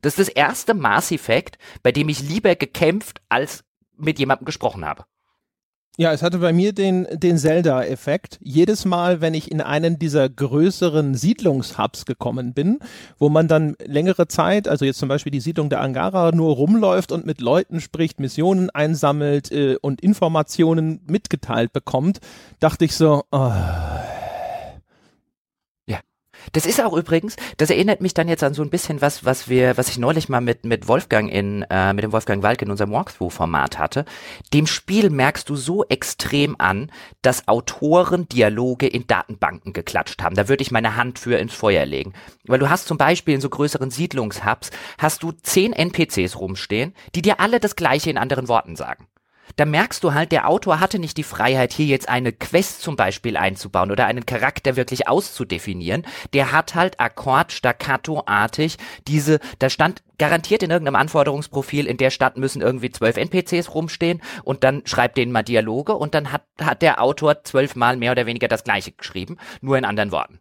Das 0.01 0.17
ist 0.17 0.27
das 0.27 0.35
erste 0.35 0.73
Mass 0.73 1.11
Effect, 1.11 1.57
bei 1.81 1.91
dem 1.91 2.09
ich 2.09 2.21
lieber 2.21 2.55
gekämpft 2.55 3.21
als 3.29 3.63
mit 3.97 4.19
jemandem 4.19 4.45
gesprochen 4.45 4.85
habe. 4.85 5.05
Ja, 5.95 6.11
es 6.11 6.23
hatte 6.23 6.39
bei 6.39 6.53
mir 6.53 6.73
den, 6.73 7.07
den 7.11 7.37
Zelda-Effekt. 7.37 8.39
Jedes 8.41 8.83
Mal, 8.83 9.21
wenn 9.21 9.35
ich 9.35 9.51
in 9.51 9.61
einen 9.61 9.99
dieser 9.99 10.27
größeren 10.27 11.13
Siedlungshubs 11.13 12.05
gekommen 12.05 12.55
bin, 12.55 12.79
wo 13.19 13.29
man 13.29 13.47
dann 13.47 13.75
längere 13.85 14.27
Zeit, 14.27 14.67
also 14.67 14.85
jetzt 14.85 14.97
zum 14.97 15.07
Beispiel 15.07 15.31
die 15.31 15.39
Siedlung 15.39 15.69
der 15.69 15.81
Angara, 15.81 16.31
nur 16.31 16.55
rumläuft 16.55 17.11
und 17.11 17.27
mit 17.27 17.41
Leuten 17.41 17.79
spricht, 17.79 18.19
Missionen 18.19 18.71
einsammelt 18.71 19.51
äh, 19.51 19.77
und 19.81 20.01
Informationen 20.01 20.99
mitgeteilt 21.05 21.73
bekommt, 21.73 22.21
dachte 22.59 22.85
ich 22.85 22.95
so, 22.95 23.23
oh, 23.31 23.51
das 26.51 26.65
ist 26.65 26.81
auch 26.81 26.93
übrigens, 26.93 27.35
das 27.57 27.69
erinnert 27.69 28.01
mich 28.01 28.13
dann 28.13 28.27
jetzt 28.27 28.43
an 28.43 28.53
so 28.53 28.61
ein 28.61 28.69
bisschen 28.69 29.01
was, 29.01 29.25
was 29.25 29.49
wir, 29.49 29.77
was 29.77 29.89
ich 29.89 29.97
neulich 29.97 30.29
mal 30.29 30.41
mit, 30.41 30.65
mit 30.65 30.87
Wolfgang 30.87 31.31
in, 31.31 31.63
äh, 31.69 31.93
mit 31.93 32.03
dem 32.03 32.11
Wolfgang 32.11 32.43
Walk 32.43 32.61
in 32.61 32.69
unserem 32.69 32.91
Walkthrough-Format 32.91 33.79
hatte. 33.79 34.05
Dem 34.53 34.67
Spiel 34.67 35.09
merkst 35.09 35.49
du 35.49 35.55
so 35.55 35.85
extrem 35.85 36.55
an, 36.59 36.91
dass 37.21 37.47
Autoren 37.47 38.27
Dialoge 38.27 38.87
in 38.87 39.07
Datenbanken 39.07 39.73
geklatscht 39.73 40.21
haben. 40.21 40.35
Da 40.35 40.49
würde 40.49 40.61
ich 40.61 40.71
meine 40.71 40.95
Hand 40.95 41.19
für 41.19 41.37
ins 41.37 41.53
Feuer 41.53 41.85
legen. 41.85 42.13
Weil 42.45 42.59
du 42.59 42.69
hast 42.69 42.87
zum 42.87 42.97
Beispiel 42.97 43.35
in 43.35 43.41
so 43.41 43.49
größeren 43.49 43.91
Siedlungshubs, 43.91 44.71
hast 44.97 45.23
du 45.23 45.31
zehn 45.31 45.73
NPCs 45.73 46.37
rumstehen, 46.37 46.93
die 47.15 47.21
dir 47.21 47.39
alle 47.39 47.59
das 47.59 47.75
Gleiche 47.75 48.09
in 48.09 48.17
anderen 48.17 48.47
Worten 48.47 48.75
sagen 48.75 49.07
da 49.55 49.65
merkst 49.65 50.03
du 50.03 50.13
halt, 50.13 50.31
der 50.31 50.47
Autor 50.49 50.79
hatte 50.79 50.99
nicht 50.99 51.17
die 51.17 51.23
Freiheit, 51.23 51.73
hier 51.73 51.85
jetzt 51.85 52.09
eine 52.09 52.31
Quest 52.31 52.81
zum 52.81 52.95
Beispiel 52.95 53.37
einzubauen 53.37 53.91
oder 53.91 54.05
einen 54.05 54.25
Charakter 54.25 54.75
wirklich 54.75 55.07
auszudefinieren. 55.07 56.05
Der 56.33 56.51
hat 56.51 56.75
halt 56.75 56.99
Akkord 56.99 57.51
staccato-artig 57.51 58.77
diese, 59.07 59.39
da 59.59 59.69
stand 59.69 60.03
garantiert 60.17 60.63
in 60.63 60.71
irgendeinem 60.71 60.95
Anforderungsprofil, 60.95 61.87
in 61.87 61.97
der 61.97 62.09
Stadt 62.09 62.37
müssen 62.37 62.61
irgendwie 62.61 62.91
zwölf 62.91 63.17
NPCs 63.17 63.73
rumstehen 63.73 64.21
und 64.43 64.63
dann 64.63 64.83
schreibt 64.85 65.17
denen 65.17 65.31
mal 65.31 65.43
Dialoge 65.43 65.95
und 65.95 66.15
dann 66.15 66.31
hat, 66.31 66.43
hat 66.61 66.81
der 66.81 67.01
Autor 67.01 67.43
zwölfmal 67.43 67.97
mehr 67.97 68.11
oder 68.11 68.25
weniger 68.25 68.47
das 68.47 68.63
gleiche 68.63 68.91
geschrieben, 68.91 69.37
nur 69.61 69.77
in 69.77 69.85
anderen 69.85 70.11
Worten. 70.11 70.39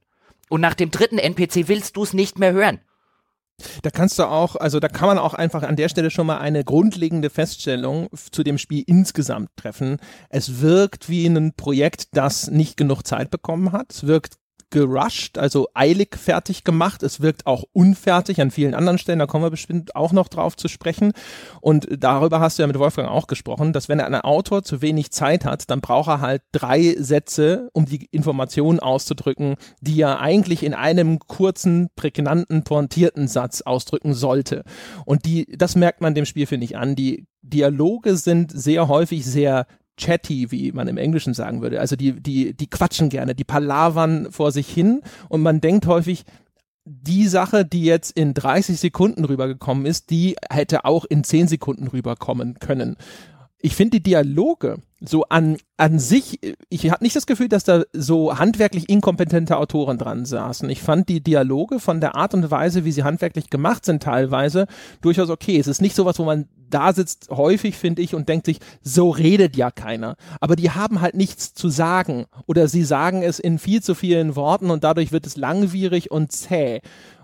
Und 0.49 0.61
nach 0.61 0.75
dem 0.75 0.91
dritten 0.91 1.19
NPC 1.19 1.69
willst 1.69 1.97
du 1.97 2.03
es 2.03 2.13
nicht 2.13 2.39
mehr 2.39 2.53
hören. 2.53 2.81
Da 3.83 3.91
kannst 3.91 4.19
du 4.19 4.25
auch, 4.25 4.57
also 4.57 4.81
da 4.81 4.89
kann 4.89 5.09
man 5.09 5.19
auch 5.19 5.35
einfach 5.35 5.63
an 5.63 5.77
der 5.77 5.89
Stelle 5.89 6.11
schon 6.11 6.27
mal 6.27 6.39
eine 6.39 6.65
grundlegende 6.65 7.31
Feststellung 7.31 8.09
zu 8.31 8.43
dem 8.43 8.59
Spiel 8.59 8.85
insgesamt 8.87 9.51
treffen. 9.57 9.99
Es 10.29 10.61
wirkt 10.61 11.09
wie 11.09 11.27
ein 11.27 11.53
Projekt, 11.55 12.17
das 12.17 12.51
nicht 12.51 12.77
genug 12.77 13.07
Zeit 13.07 13.31
bekommen 13.31 13.73
hat. 13.73 13.93
Es 13.93 14.07
wirkt 14.07 14.35
gerusht, 14.73 15.39
also 15.39 15.69
eilig 15.75 16.17
fertig 16.17 16.65
gemacht. 16.65 17.05
Es 17.05 17.21
wirkt 17.21 17.47
auch 17.47 17.63
unfertig 17.73 18.41
an 18.41 18.51
vielen 18.51 18.75
anderen 18.75 18.99
Stellen. 18.99 19.21
Da 19.21 19.27
kommen 19.27 19.45
wir 19.45 19.51
bestimmt 19.51 19.95
auch 19.95 20.13
noch 20.13 20.27
drauf 20.27 20.57
zu 20.57 20.67
sprechen. 20.67 21.13
Und 21.61 21.87
darüber 21.91 22.41
hast 22.41 22.59
du 22.59 22.65
ja 22.65 22.67
mit 22.67 22.79
Wolfgang 22.79 23.09
auch 23.09 23.29
gesprochen, 23.29 23.73
dass 23.73 23.89
wenn 23.89 24.01
ein 24.01 24.15
Autor 24.17 24.65
zu 24.65 24.83
wenig 24.83 25.13
Zeit 25.13 25.45
hat, 25.45 25.71
dann 25.71 25.81
braucht 25.81 26.09
er 26.09 26.21
halt 26.21 26.43
drei 26.51 26.97
Sätze, 26.99 27.69
um 27.73 27.87
die 27.87 28.09
Informationen 28.11 28.81
auszudrücken, 28.81 29.57
die 29.81 30.01
er 30.01 30.21
eigentlich 30.21 30.65
in 30.65 30.75
einem 30.75 31.21
kurzen, 31.21 31.91
prägnanten, 31.95 32.65
pointierten 32.65 33.29
Satz 33.29 33.61
ausdrücken 33.61 34.15
sollte. 34.15 34.65
Und 35.05 35.27
die, 35.27 35.47
das 35.57 35.77
merkt 35.77 36.01
man 36.01 36.15
dem 36.15 36.25
Spiel, 36.25 36.47
finde 36.47 36.65
ich, 36.65 36.77
an. 36.77 36.97
Die 36.97 37.27
Dialoge 37.43 38.17
sind 38.17 38.53
sehr 38.53 38.89
häufig 38.89 39.27
sehr 39.27 39.67
chatty, 39.99 40.51
wie 40.51 40.73
man 40.73 40.89
im 40.89 40.97
Englischen 40.97 41.35
sagen 41.35 41.63
würde. 41.63 41.81
Also 41.81 41.97
die, 41.97 42.21
die, 42.21 42.55
die 42.55 42.69
quatschen 42.69 43.09
gerne, 43.09 43.35
die 43.35 43.45
palavern 43.45 44.31
vor 44.31 44.53
sich 44.53 44.69
hin 44.69 45.03
und 45.29 45.43
man 45.43 45.61
denkt 45.61 45.87
häufig, 45.87 46.25
die 46.85 47.29
Sache, 47.29 47.65
die 47.65 47.85
jetzt 47.85 48.11
in 48.11 48.35
30 48.35 48.79
Sekunden 48.79 49.25
rübergekommen 49.25 49.87
ist, 49.87 50.11
die 50.11 50.37
hätte 50.51 50.85
auch 50.85 51.05
in 51.05 51.23
10 51.23 51.47
Sekunden 51.47 51.87
rüberkommen 51.87 52.59
können. 52.59 52.97
Ich 53.65 53.77
finde 53.77 53.99
die 53.99 54.03
Dialoge 54.03 54.79
so 55.01 55.25
an, 55.25 55.57
an 55.77 55.99
sich, 55.99 56.41
ich 56.69 56.91
hatte 56.91 57.05
nicht 57.05 57.15
das 57.15 57.27
Gefühl, 57.27 57.49
dass 57.49 57.65
da 57.65 57.85
so 57.93 58.37
handwerklich 58.37 58.89
inkompetente 58.89 59.57
Autoren 59.57 59.99
dran 59.99 60.25
saßen. 60.25 60.69
Ich 60.69 60.83
fand 60.83 61.09
die 61.09 61.23
Dialoge 61.23 61.79
von 61.79 62.01
der 62.01 62.17
Art 62.17 62.35
und 62.35 62.51
Weise, 62.51 62.85
wie 62.85 62.93
sie 62.93 63.05
handwerklich 63.05 63.51
gemacht 63.51 63.85
sind, 63.85 64.03
teilweise 64.03 64.67
durchaus 65.01 65.31
okay. 65.31 65.59
Es 65.59 65.69
ist 65.69 65.81
nicht 65.81 65.95
sowas, 65.95 66.19
wo 66.19 66.25
man 66.25 66.49
da 66.71 66.93
sitzt, 66.93 67.29
häufig 67.31 67.77
finde 67.77 68.03
ich, 68.03 68.15
und 68.15 68.29
denkt 68.29 68.47
sich, 68.47 68.59
so 68.83 69.11
redet 69.11 69.57
ja 69.57 69.71
keiner. 69.71 70.17
Aber 70.41 70.57
die 70.57 70.71
haben 70.71 71.01
halt 71.01 71.15
nichts 71.15 71.55
zu 71.55 71.69
sagen. 71.69 72.27
Oder 72.47 72.67
sie 72.67 72.83
sagen 72.83 73.23
es 73.23 73.39
in 73.39 73.59
viel 73.59 73.83
zu 73.83 73.95
vielen 73.95 74.35
Worten 74.35 74.71
und 74.71 74.83
dadurch 74.83 75.13
wird 75.13 75.27
es 75.27 75.37
langwierig 75.37 76.11
und 76.11 76.33
zäh. 76.33 76.81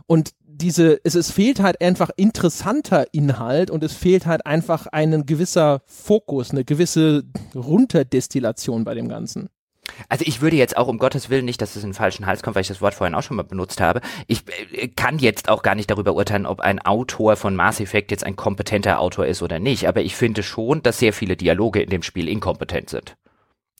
Und 0.06 0.30
diese, 0.60 1.00
es, 1.04 1.14
es 1.14 1.30
fehlt 1.30 1.60
halt 1.60 1.80
einfach 1.80 2.10
interessanter 2.16 3.06
Inhalt 3.12 3.70
und 3.70 3.82
es 3.82 3.94
fehlt 3.94 4.26
halt 4.26 4.46
einfach 4.46 4.86
ein 4.86 5.26
gewisser 5.26 5.82
Fokus, 5.86 6.50
eine 6.50 6.64
gewisse 6.64 7.24
Runterdestillation 7.54 8.84
bei 8.84 8.94
dem 8.94 9.08
Ganzen. 9.08 9.48
Also 10.08 10.24
ich 10.26 10.40
würde 10.40 10.56
jetzt 10.56 10.76
auch 10.76 10.88
um 10.88 10.98
Gottes 10.98 11.30
Willen 11.30 11.44
nicht, 11.44 11.62
dass 11.62 11.76
es 11.76 11.82
in 11.82 11.90
den 11.90 11.94
falschen 11.94 12.26
Hals 12.26 12.42
kommt, 12.42 12.54
weil 12.54 12.62
ich 12.62 12.68
das 12.68 12.80
Wort 12.80 12.94
vorhin 12.94 13.14
auch 13.14 13.22
schon 13.22 13.36
mal 13.36 13.42
benutzt 13.42 13.80
habe. 13.80 14.00
Ich 14.26 14.42
äh, 14.72 14.88
kann 14.88 15.18
jetzt 15.18 15.48
auch 15.48 15.62
gar 15.62 15.74
nicht 15.74 15.90
darüber 15.90 16.14
urteilen, 16.14 16.46
ob 16.46 16.60
ein 16.60 16.78
Autor 16.78 17.36
von 17.36 17.56
Mass 17.56 17.80
Effect 17.80 18.10
jetzt 18.10 18.24
ein 18.24 18.36
kompetenter 18.36 19.00
Autor 19.00 19.26
ist 19.26 19.42
oder 19.42 19.58
nicht. 19.58 19.88
Aber 19.88 20.02
ich 20.02 20.14
finde 20.14 20.42
schon, 20.42 20.82
dass 20.82 20.98
sehr 20.98 21.12
viele 21.12 21.36
Dialoge 21.36 21.80
in 21.80 21.90
dem 21.90 22.02
Spiel 22.02 22.28
inkompetent 22.28 22.90
sind. 22.90 23.16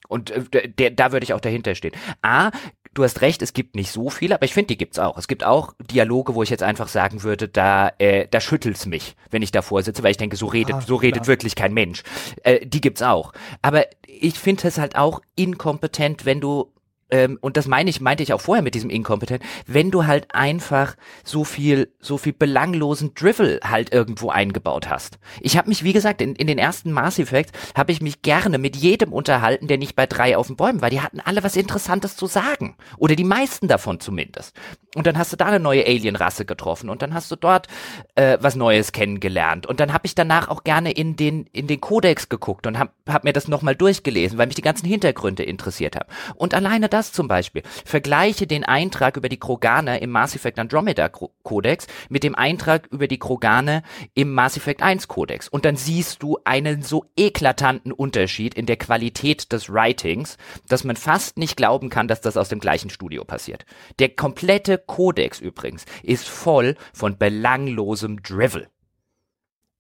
Und 0.09 0.31
äh, 0.31 0.69
der, 0.69 0.91
da 0.91 1.13
würde 1.13 1.25
ich 1.25 1.35
auch 1.35 1.41
dahinter 1.41 1.75
stehen. 1.75 1.93
A, 2.23 2.51
du 2.95 3.05
hast 3.05 3.21
recht, 3.21 3.43
es 3.43 3.53
gibt 3.53 3.75
nicht 3.75 3.91
so 3.91 4.11
viele, 4.11 4.35
aber 4.35 4.45
ich 4.45 4.55
finde, 4.55 4.69
die 4.69 4.79
gibt's 4.79 4.99
auch. 4.99 5.17
Es 5.19 5.29
gibt 5.29 5.45
auch 5.45 5.75
Dialoge, 5.79 6.35
wo 6.35 6.43
ich 6.43 6.51
jetzt 6.51 6.63
einfach 6.63 6.89
sagen 6.89 7.23
würde, 7.23 7.49
da, 7.49 7.93
äh, 7.99 8.27
da 8.31 8.41
schüttelt's 8.41 8.87
mich, 8.87 9.17
wenn 9.31 9.43
ich 9.43 9.53
davor 9.53 9.83
sitze, 9.83 10.03
weil 10.03 10.11
ich 10.11 10.17
denke, 10.17 10.37
so 10.37 10.47
redet, 10.47 10.75
ah, 10.77 10.81
so 10.81 10.97
redet 10.97 11.27
wirklich 11.27 11.55
kein 11.55 11.75
Mensch. 11.75 12.03
Äh, 12.43 12.67
die 12.67 12.81
gibt's 12.81 13.03
auch. 13.03 13.33
Aber 13.63 13.85
ich 14.07 14.39
finde 14.39 14.67
es 14.69 14.79
halt 14.79 14.97
auch 14.97 15.21
inkompetent, 15.37 16.25
wenn 16.25 16.41
du 16.41 16.73
ähm, 17.11 17.39
und 17.41 17.57
das 17.57 17.67
meine 17.67 17.91
ich, 17.91 18.01
meinte 18.01 18.23
ich 18.23 18.33
auch 18.33 18.41
vorher 18.41 18.63
mit 18.63 18.75
diesem 18.75 18.91
Inkompetent, 18.91 19.43
wenn 19.67 19.91
du 19.91 20.07
halt 20.07 20.35
einfach 20.35 20.97
so 21.25 21.45
viel, 21.45 21.93
so 22.01 22.19
viel 22.19 22.33
belanglosen 22.33 23.15
Drivel 23.15 23.61
halt 23.65 23.93
irgendwo 23.93 24.31
eingebaut 24.31 24.89
hast. 24.89 25.19
Ich 25.41 25.57
habe 25.57 25.69
mich, 25.69 25.85
wie 25.85 25.93
gesagt, 25.93 26.21
in, 26.21 26.35
in 26.35 26.47
den 26.47 26.59
ersten 26.59 26.93
Mass 26.93 27.19
Effect 27.19 27.53
habe 27.77 27.93
ich 27.93 28.03
mich 28.03 28.23
gerne 28.23 28.59
mit 28.59 28.77
jedem 28.77 29.13
unterhalten, 29.13 29.69
der 29.69 29.79
nicht 29.79 29.97
bei 29.97 30.07
drei 30.07 30.37
auf 30.37 30.49
den 30.49 30.57
Bäumen 30.57 30.83
war. 30.83 30.91
Die 30.91 31.01
hatten 31.01 31.21
alle 31.21 31.43
was 31.43 31.57
Interessantes 31.57 32.17
zu 32.17 32.27
sagen. 32.27 32.77
Oder 32.99 33.17
die 33.17 33.25
meisten 33.25 33.69
davon 33.69 34.01
zumindest. 34.01 34.55
Und 34.95 35.07
dann 35.07 35.19
hast 35.19 35.33
du 35.33 35.37
da 35.37 35.47
eine 35.47 35.61
neue 35.61 35.87
Alien-Rasse 35.87 36.45
getroffen 36.45 36.91
und 36.91 37.03
dann 37.03 37.15
hast 37.15 37.31
du 37.31 37.37
dort 37.37 37.69
äh, 38.15 38.39
was 38.41 38.57
Neues 38.57 38.93
kennengelernt. 38.93 39.67
Und 39.67 39.81
dann 39.81 39.93
habe 39.93 40.07
ich 40.07 40.15
danach 40.15 40.49
auch 40.49 40.65
gerne 40.65 40.91
in 40.93 41.17
den, 41.17 41.47
in 41.53 41.67
den 41.67 41.81
Kodex 41.81 42.29
geguckt 42.29 42.67
und 42.67 42.79
habe 42.79 42.91
hab 43.09 43.25
mir 43.25 43.33
das 43.33 43.49
nochmal 43.49 43.77
durchgelesen, 43.77 44.39
weil 44.39 44.47
mich 44.47 44.57
die 44.57 44.63
ganzen 44.63 44.87
Hintergründe 44.87 45.43
interessiert 45.43 45.97
haben. 45.97 46.09
Und 46.35 46.55
alleine 46.55 46.89
das 46.89 46.98
zum 47.13 47.29
Beispiel. 47.29 47.63
Vergleiche 47.85 48.47
den 48.47 48.65
Eintrag 48.65 49.17
über 49.17 49.29
die 49.29 49.39
Kroganer 49.39 50.03
im 50.03 50.11
Mass 50.11 50.35
Effect 50.35 50.59
Andromeda 50.59 51.09
Kodex 51.09 51.87
mit 52.09 52.23
dem 52.23 52.35
Eintrag 52.35 52.87
über 52.91 53.09
die 53.09 53.19
Kroganer 53.19 53.83
im 54.15 54.35
Mass 54.35 54.57
Effect 54.57 54.83
1 54.83 55.09
Kodex. 55.09 55.49
Und 55.49 55.65
dann 55.65 55.77
siehst 55.77 56.23
du 56.23 56.39
einen 56.45 56.83
so 56.83 57.07
eklatanten 57.17 57.93
Unterschied 57.93 58.55
in 58.55 58.67
der 58.67 58.77
Qualität 58.77 59.53
des 59.53 59.71
Writings, 59.71 60.37
dass 60.69 60.85
man 60.85 60.97
fast 60.97 61.39
nicht 61.39 61.57
glauben 61.57 61.89
kann, 61.89 62.09
dass 62.09 62.21
das 62.21 62.37
aus 62.37 62.49
dem 62.49 62.61
gleichen 62.61 62.91
Studio 62.91 63.25
passiert. 63.25 63.65
Der 63.99 64.11
komplette 64.11 64.79
Kodex 64.79 65.41
übrigens 65.41 65.85
ist 66.03 66.29
voll 66.29 66.75
von 66.93 67.17
belanglosem 67.17 68.23
Drivel. 68.23 68.69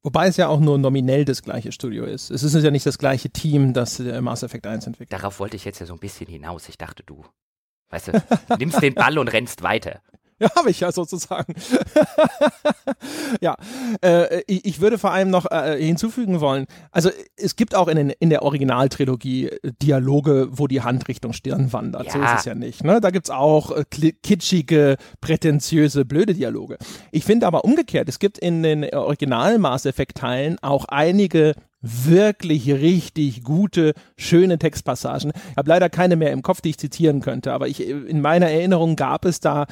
Wobei 0.09 0.29
es 0.29 0.39
ja 0.39 0.49
auch 0.49 0.59
nur 0.59 0.79
nominell 0.79 1.27
das 1.27 1.43
gleiche 1.43 1.71
Studio 1.71 2.07
ist. 2.07 2.31
Es 2.31 2.43
ist 2.43 2.55
ja 2.55 2.71
nicht 2.71 2.87
das 2.87 2.97
gleiche 2.97 3.29
Team, 3.29 3.75
das 3.75 4.01
äh, 4.01 4.23
Mass 4.23 4.43
Effect 4.43 4.67
1 4.67 4.87
entwickelt. 4.87 5.13
Darauf 5.13 5.39
wollte 5.39 5.57
ich 5.57 5.67
jetzt 5.67 5.81
ja 5.81 5.85
so 5.85 5.93
ein 5.93 5.99
bisschen 5.99 6.27
hinaus. 6.27 6.67
Ich 6.71 6.79
dachte, 6.79 7.03
du, 7.03 7.27
weißt 7.91 8.09
du, 8.09 8.23
nimmst 8.59 8.81
den 8.81 8.95
Ball 8.95 9.19
und 9.19 9.29
rennst 9.29 9.63
weiter. 9.63 10.01
Ja, 10.41 10.55
habe 10.55 10.71
ich 10.71 10.79
ja 10.79 10.93
sozusagen. 10.93 11.53
ja, 13.41 13.57
äh, 14.03 14.43
ich, 14.47 14.65
ich, 14.65 14.81
würde 14.81 14.97
vor 14.97 15.11
allem 15.11 15.31
noch 15.31 15.51
äh, 15.51 15.83
hinzufügen 15.83 16.41
wollen, 16.41 16.67
also 16.93 17.11
es 17.37 17.57
gibt 17.57 17.75
auch 17.75 17.89
in, 17.89 17.97
den, 17.97 18.11
in 18.11 18.31
der 18.31 18.43
Originaltrilogie 18.43 19.49
äh, 19.49 19.73
Dialoge, 19.83 20.49
wo 20.53 20.69
die 20.69 20.81
Handrichtung 20.83 21.33
Stirn 21.33 21.73
wandert. 21.73 22.07
Ja. 22.07 22.13
So 22.13 22.19
ist 22.21 22.31
es 22.39 22.45
ja 22.45 22.55
nicht. 22.55 22.85
Ne? 22.85 23.01
Da 23.01 23.11
gibt's 23.11 23.31
auch 23.31 23.73
äh, 23.73 23.85
kitschige, 24.23 24.97
prätentiöse, 25.21 26.05
blöde 26.05 26.35
Dialoge. 26.35 26.79
Ich 27.11 27.25
finde 27.25 27.49
aber 27.49 27.65
umgekehrt, 27.65 28.09
es 28.09 28.21
gibt 28.21 28.39
in 28.39 28.63
den 28.63 28.85
Original 28.95 29.59
Mass 29.59 29.87
Effect 29.87 30.19
Teilen 30.19 30.59
auch 30.63 30.85
einige 30.85 31.55
wirklich 31.81 32.71
richtig 32.71 33.45
gute, 33.45 33.95
schöne 34.17 34.59
Textpassagen. 34.59 35.33
Ich 35.51 35.57
habe 35.57 35.69
leider 35.69 35.89
keine 35.89 36.17
mehr 36.17 36.33
im 36.33 36.43
Kopf, 36.43 36.61
die 36.61 36.71
ich 36.71 36.79
zitieren 36.79 37.21
könnte, 37.21 37.53
aber 37.53 37.69
ich, 37.69 37.87
in 37.87 38.21
meiner 38.21 38.51
Erinnerung 38.51 38.97
gab 38.97 39.25
es 39.25 39.41
da 39.41 39.67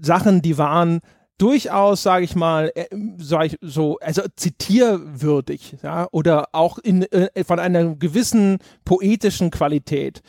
Sachen, 0.00 0.42
die 0.42 0.58
waren 0.58 1.00
durchaus, 1.38 2.02
sage 2.02 2.24
ich 2.24 2.36
mal, 2.36 2.70
äh, 2.74 2.86
sag 3.18 3.46
ich 3.46 3.56
so, 3.60 3.98
also 3.98 4.22
zitierwürdig, 4.36 5.76
ja, 5.82 6.08
oder 6.12 6.48
auch 6.52 6.78
in, 6.78 7.02
äh, 7.12 7.44
von 7.44 7.58
einer 7.58 7.96
gewissen 7.96 8.58
poetischen 8.84 9.50
Qualität. 9.50 10.22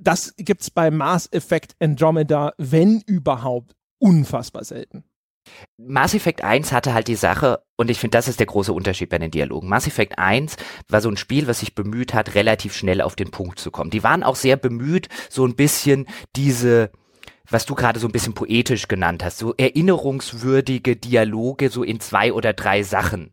Das 0.00 0.34
gibt's 0.36 0.70
bei 0.70 0.90
Mass 0.90 1.28
Effect 1.32 1.76
Andromeda, 1.80 2.52
wenn 2.58 3.00
überhaupt, 3.06 3.76
unfassbar 3.98 4.64
selten. 4.64 5.04
Mass 5.76 6.14
Effect 6.14 6.42
1 6.42 6.72
hatte 6.72 6.94
halt 6.94 7.08
die 7.08 7.16
Sache, 7.16 7.62
und 7.76 7.90
ich 7.90 7.98
finde, 7.98 8.16
das 8.16 8.28
ist 8.28 8.38
der 8.38 8.46
große 8.46 8.72
Unterschied 8.72 9.10
bei 9.10 9.18
den 9.18 9.30
Dialogen. 9.30 9.68
Mass 9.68 9.86
Effect 9.86 10.18
1 10.18 10.56
war 10.88 11.00
so 11.00 11.08
ein 11.08 11.16
Spiel, 11.16 11.46
was 11.46 11.60
sich 11.60 11.74
bemüht 11.74 12.14
hat, 12.14 12.34
relativ 12.34 12.74
schnell 12.74 13.00
auf 13.00 13.16
den 13.16 13.30
Punkt 13.30 13.58
zu 13.58 13.70
kommen. 13.70 13.90
Die 13.90 14.02
waren 14.02 14.22
auch 14.22 14.36
sehr 14.36 14.56
bemüht, 14.56 15.08
so 15.30 15.44
ein 15.44 15.56
bisschen 15.56 16.06
diese, 16.36 16.90
was 17.52 17.66
du 17.66 17.74
gerade 17.74 18.00
so 18.00 18.08
ein 18.08 18.12
bisschen 18.12 18.34
poetisch 18.34 18.88
genannt 18.88 19.24
hast, 19.24 19.38
so 19.38 19.54
erinnerungswürdige 19.56 20.96
Dialoge 20.96 21.70
so 21.70 21.82
in 21.82 22.00
zwei 22.00 22.32
oder 22.32 22.52
drei 22.52 22.82
Sachen 22.82 23.32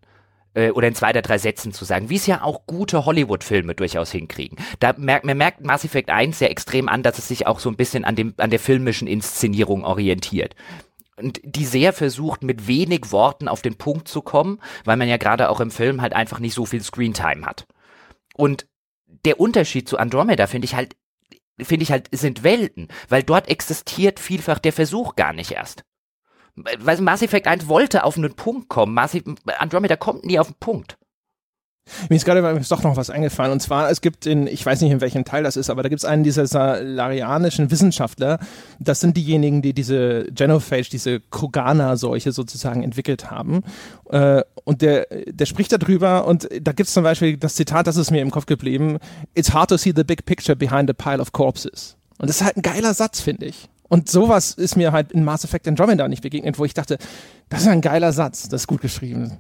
äh, 0.54 0.72
oder 0.72 0.88
in 0.88 0.96
zwei 0.96 1.10
oder 1.12 1.22
drei 1.22 1.38
Sätzen 1.38 1.74
zu 1.74 1.86
sagen, 1.86 2.10
wie 2.10 2.18
es 2.18 2.28
ja 2.28 2.44
auch 2.44 2.66
gute 2.68 3.06
Hollywood-Filme 3.06 3.76
durchaus 3.76 4.12
hinkriegen. 4.12 4.58
Da 4.80 4.94
merkt 4.98 5.26
man 5.26 5.38
merkt 5.38 5.64
Mass 5.64 5.86
Effect 5.86 6.10
1 6.10 6.40
sehr 6.40 6.52
extrem 6.52 6.90
an, 6.90 7.04
dass 7.04 7.18
es 7.18 7.28
sich 7.28 7.48
auch 7.48 7.60
so 7.60 7.70
ein 7.70 7.78
bisschen 7.78 8.06
an 8.06 8.16
dem 8.16 8.34
an 8.38 8.50
der 8.50 8.60
filmischen 8.60 9.08
Inszenierung 9.08 9.84
orientiert 9.84 10.56
und 11.20 11.42
die 11.44 11.66
sehr 11.66 11.94
versucht, 11.94 12.44
mit 12.44 12.68
wenig 12.68 13.12
Worten 13.12 13.48
auf 13.48 13.62
den 13.62 13.76
Punkt 13.76 14.08
zu 14.08 14.22
kommen, 14.22 14.60
weil 14.86 14.98
man 14.98 15.08
ja 15.08 15.18
gerade 15.18 15.50
auch 15.50 15.60
im 15.60 15.72
Film 15.72 16.02
halt 16.02 16.14
einfach 16.14 16.40
nicht 16.40 16.54
so 16.54 16.66
viel 16.66 16.82
Screentime 16.82 17.46
hat. 17.46 17.68
Und 18.36 18.68
der 19.26 19.40
Unterschied 19.40 19.88
zu 19.88 19.98
Andromeda 19.98 20.48
finde 20.48 20.66
ich 20.66 20.76
halt 20.76 20.96
finde 21.64 21.84
ich 21.84 21.92
halt, 21.92 22.10
sind 22.12 22.44
Welten, 22.44 22.88
weil 23.08 23.24
dort 23.24 23.48
existiert 23.50 24.20
vielfach 24.20 24.60
der 24.60 24.74
Versuch 24.74 25.16
gar 25.16 25.34
nicht 25.34 25.52
erst. 25.52 25.84
Weil 26.56 27.00
Mass 27.02 27.22
Effect 27.22 27.48
1 27.48 27.68
wollte 27.68 28.04
auf 28.04 28.18
einen 28.18 28.36
Punkt 28.36 28.70
kommen, 28.70 28.94
Mass 28.94 29.18
Andromeda 29.58 29.96
kommt 29.96 30.26
nie 30.26 30.40
auf 30.40 30.48
den 30.48 30.60
Punkt. 30.60 30.99
Mir 32.10 32.16
ist 32.16 32.26
gerade 32.26 32.48
ist 32.60 32.72
doch 32.72 32.84
noch 32.84 32.98
was 32.98 33.10
eingefallen. 33.10 33.52
Und 33.52 33.62
zwar, 33.62 33.90
es 33.90 34.02
gibt 34.02 34.26
in, 34.26 34.48
ich 34.48 34.66
weiß 34.66 34.82
nicht 34.82 34.92
in 34.92 35.02
welchem 35.02 35.26
Teil 35.26 35.44
das 35.44 35.58
ist, 35.58 35.70
aber 35.70 35.84
da 35.84 35.90
gibt 35.90 36.00
es 36.00 36.06
einen 36.06 36.24
dieser 36.24 36.48
salarianischen 36.48 37.72
Wissenschaftler. 37.72 38.40
Das 38.80 39.00
sind 39.00 39.18
diejenigen, 39.18 39.62
die 39.62 39.74
diese 39.74 40.26
Genophage, 40.32 40.90
diese 40.92 41.20
Krogana-Seuche 41.20 42.32
sozusagen 42.32 42.84
entwickelt 42.84 43.32
haben. 43.32 43.64
Äh, 44.10 44.44
und 44.64 44.82
der, 44.82 45.08
der 45.28 45.46
spricht 45.46 45.72
darüber 45.72 46.28
und 46.28 46.48
da 46.62 46.72
gibt 46.72 46.88
es 46.88 46.94
zum 46.94 47.04
Beispiel 47.04 47.38
das 47.38 47.56
Zitat, 47.56 47.88
das 47.88 47.98
ist 47.98 48.12
mir 48.12 48.22
im 48.22 48.32
Kopf 48.32 48.46
geblieben. 48.46 49.00
It's 49.34 49.54
hard 49.54 49.70
to 49.70 49.78
see 49.78 49.94
the 49.96 50.04
big 50.04 50.26
picture 50.26 50.56
behind 50.56 50.90
a 50.90 50.94
pile 50.94 51.20
of 51.20 51.32
corpses. 51.32 51.96
Und 52.20 52.30
das 52.30 52.42
ist 52.42 52.46
halt 52.46 52.58
ein 52.58 52.62
geiler 52.62 52.94
Satz, 52.94 53.22
finde 53.22 53.46
ich. 53.46 53.70
Und 53.88 54.10
sowas 54.10 54.52
ist 54.52 54.76
mir 54.76 54.92
halt 54.92 55.12
in 55.12 55.24
Mass 55.24 55.44
Effect 55.44 55.68
Andromeda 55.68 56.08
nicht 56.08 56.22
begegnet, 56.22 56.60
wo 56.60 56.66
ich 56.66 56.76
dachte, 56.76 57.00
das 57.50 57.62
ist 57.62 57.68
ein 57.68 57.82
geiler 57.82 58.14
Satz, 58.14 58.48
das 58.48 58.62
ist 58.62 58.68
gut 58.68 58.82
geschrieben. 58.82 59.40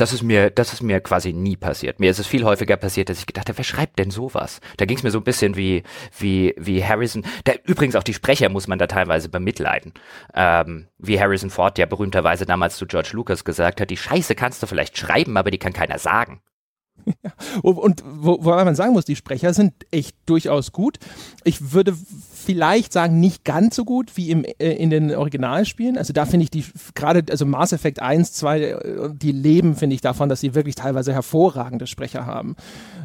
Das 0.00 0.14
ist 0.14 0.22
mir, 0.22 0.48
das 0.48 0.72
ist 0.72 0.82
mir 0.82 1.00
quasi 1.00 1.34
nie 1.34 1.56
passiert. 1.56 2.00
Mir 2.00 2.10
ist 2.10 2.18
es 2.18 2.26
viel 2.26 2.44
häufiger 2.44 2.78
passiert, 2.78 3.10
dass 3.10 3.18
ich 3.18 3.26
gedacht 3.26 3.50
habe, 3.50 3.58
wer 3.58 3.64
schreibt 3.64 3.98
denn 3.98 4.10
sowas? 4.10 4.60
Da 4.78 4.86
ging 4.86 4.96
es 4.96 5.02
mir 5.02 5.10
so 5.10 5.18
ein 5.18 5.24
bisschen 5.24 5.56
wie, 5.56 5.82
wie, 6.18 6.54
wie 6.56 6.82
Harrison. 6.82 7.22
Da, 7.44 7.52
übrigens 7.64 7.96
auch 7.96 8.02
die 8.02 8.14
Sprecher 8.14 8.48
muss 8.48 8.66
man 8.66 8.78
da 8.78 8.86
teilweise 8.86 9.28
bemitleiden. 9.28 9.92
Ähm, 10.34 10.86
wie 10.96 11.20
Harrison 11.20 11.50
Ford 11.50 11.76
ja 11.76 11.84
berühmterweise 11.84 12.46
damals 12.46 12.78
zu 12.78 12.86
George 12.86 13.10
Lucas 13.12 13.44
gesagt 13.44 13.82
hat, 13.82 13.90
die 13.90 13.98
Scheiße 13.98 14.34
kannst 14.34 14.62
du 14.62 14.66
vielleicht 14.66 14.96
schreiben, 14.96 15.36
aber 15.36 15.50
die 15.50 15.58
kann 15.58 15.74
keiner 15.74 15.98
sagen. 15.98 16.40
und 17.62 18.02
wo, 18.04 18.38
wo 18.42 18.50
man 18.50 18.74
sagen 18.74 18.92
muss, 18.92 19.04
die 19.04 19.16
Sprecher 19.16 19.54
sind 19.54 19.72
echt 19.90 20.16
durchaus 20.26 20.72
gut. 20.72 20.98
Ich 21.44 21.72
würde 21.72 21.94
vielleicht 22.40 22.92
sagen, 22.92 23.20
nicht 23.20 23.44
ganz 23.44 23.76
so 23.76 23.84
gut 23.84 24.16
wie 24.16 24.30
im, 24.30 24.44
äh, 24.44 24.72
in 24.72 24.90
den 24.90 25.14
Originalspielen. 25.14 25.98
Also 25.98 26.12
da 26.12 26.24
finde 26.26 26.44
ich 26.44 26.50
die, 26.50 26.64
gerade, 26.94 27.24
also 27.30 27.46
Mass 27.46 27.72
Effect 27.72 28.00
1, 28.00 28.32
2, 28.32 28.60
äh, 28.60 29.10
die 29.12 29.32
leben, 29.32 29.76
finde 29.76 29.94
ich, 29.94 30.00
davon, 30.00 30.28
dass 30.28 30.40
sie 30.40 30.54
wirklich 30.54 30.74
teilweise 30.74 31.12
hervorragende 31.12 31.86
Sprecher 31.86 32.26
haben. 32.26 32.56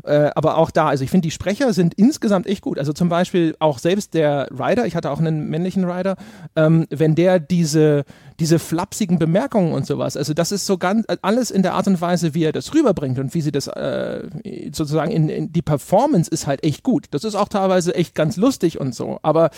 Äh, 0.04 0.32
aber 0.36 0.58
auch 0.58 0.72
da, 0.72 0.88
also 0.88 1.04
ich 1.04 1.12
finde, 1.12 1.28
die 1.28 1.32
Sprecher 1.32 1.74
sind 1.74 1.94
insgesamt 1.96 2.48
echt 2.48 2.62
gut. 2.62 2.80
Also 2.80 2.94
zum 2.94 3.10
Beispiel 3.10 3.56
auch 3.60 3.80
selbst 3.80 4.14
der 4.14 4.48
Rider, 4.52 4.86
ich 4.86 4.96
hatte 4.96 5.12
auch 5.12 5.20
einen 5.20 5.50
männlichen 5.50 5.84
Rider, 5.84 6.16
ähm, 6.56 6.86
wenn 6.90 7.16
der 7.16 7.40
diese, 7.40 8.06
diese 8.40 8.60
flapsigen 8.60 9.20
Bemerkungen 9.20 9.74
und 9.74 9.86
sowas, 9.86 10.18
also 10.18 10.34
das 10.34 10.52
ist 10.52 10.66
so 10.66 10.78
ganz, 10.78 11.06
alles 11.22 11.52
in 11.52 11.64
der 11.64 11.74
Art 11.74 11.88
und 11.88 12.00
Weise, 12.02 12.34
wie 12.34 12.44
er 12.44 12.52
das 12.52 12.74
rüberbringt 12.74 13.20
und 13.20 13.34
wie 13.34 13.42
sie 13.42 13.52
das 13.52 13.68
äh, 13.68 14.28
sozusagen 14.72 15.12
in, 15.12 15.30
in 15.30 15.52
die 15.52 15.62
Performance 15.62 16.30
ist 16.30 16.48
halt 16.48 16.64
echt 16.64 16.84
gut. 16.84 17.08
Das 17.12 17.24
ist 17.24 17.36
auch 17.36 17.50
teilweise 17.50 17.96
echt 17.96 18.16
ganz 18.16 18.38
lustig 18.38 18.80
und 18.80 18.94
so 18.94 19.20
aber 19.22 19.50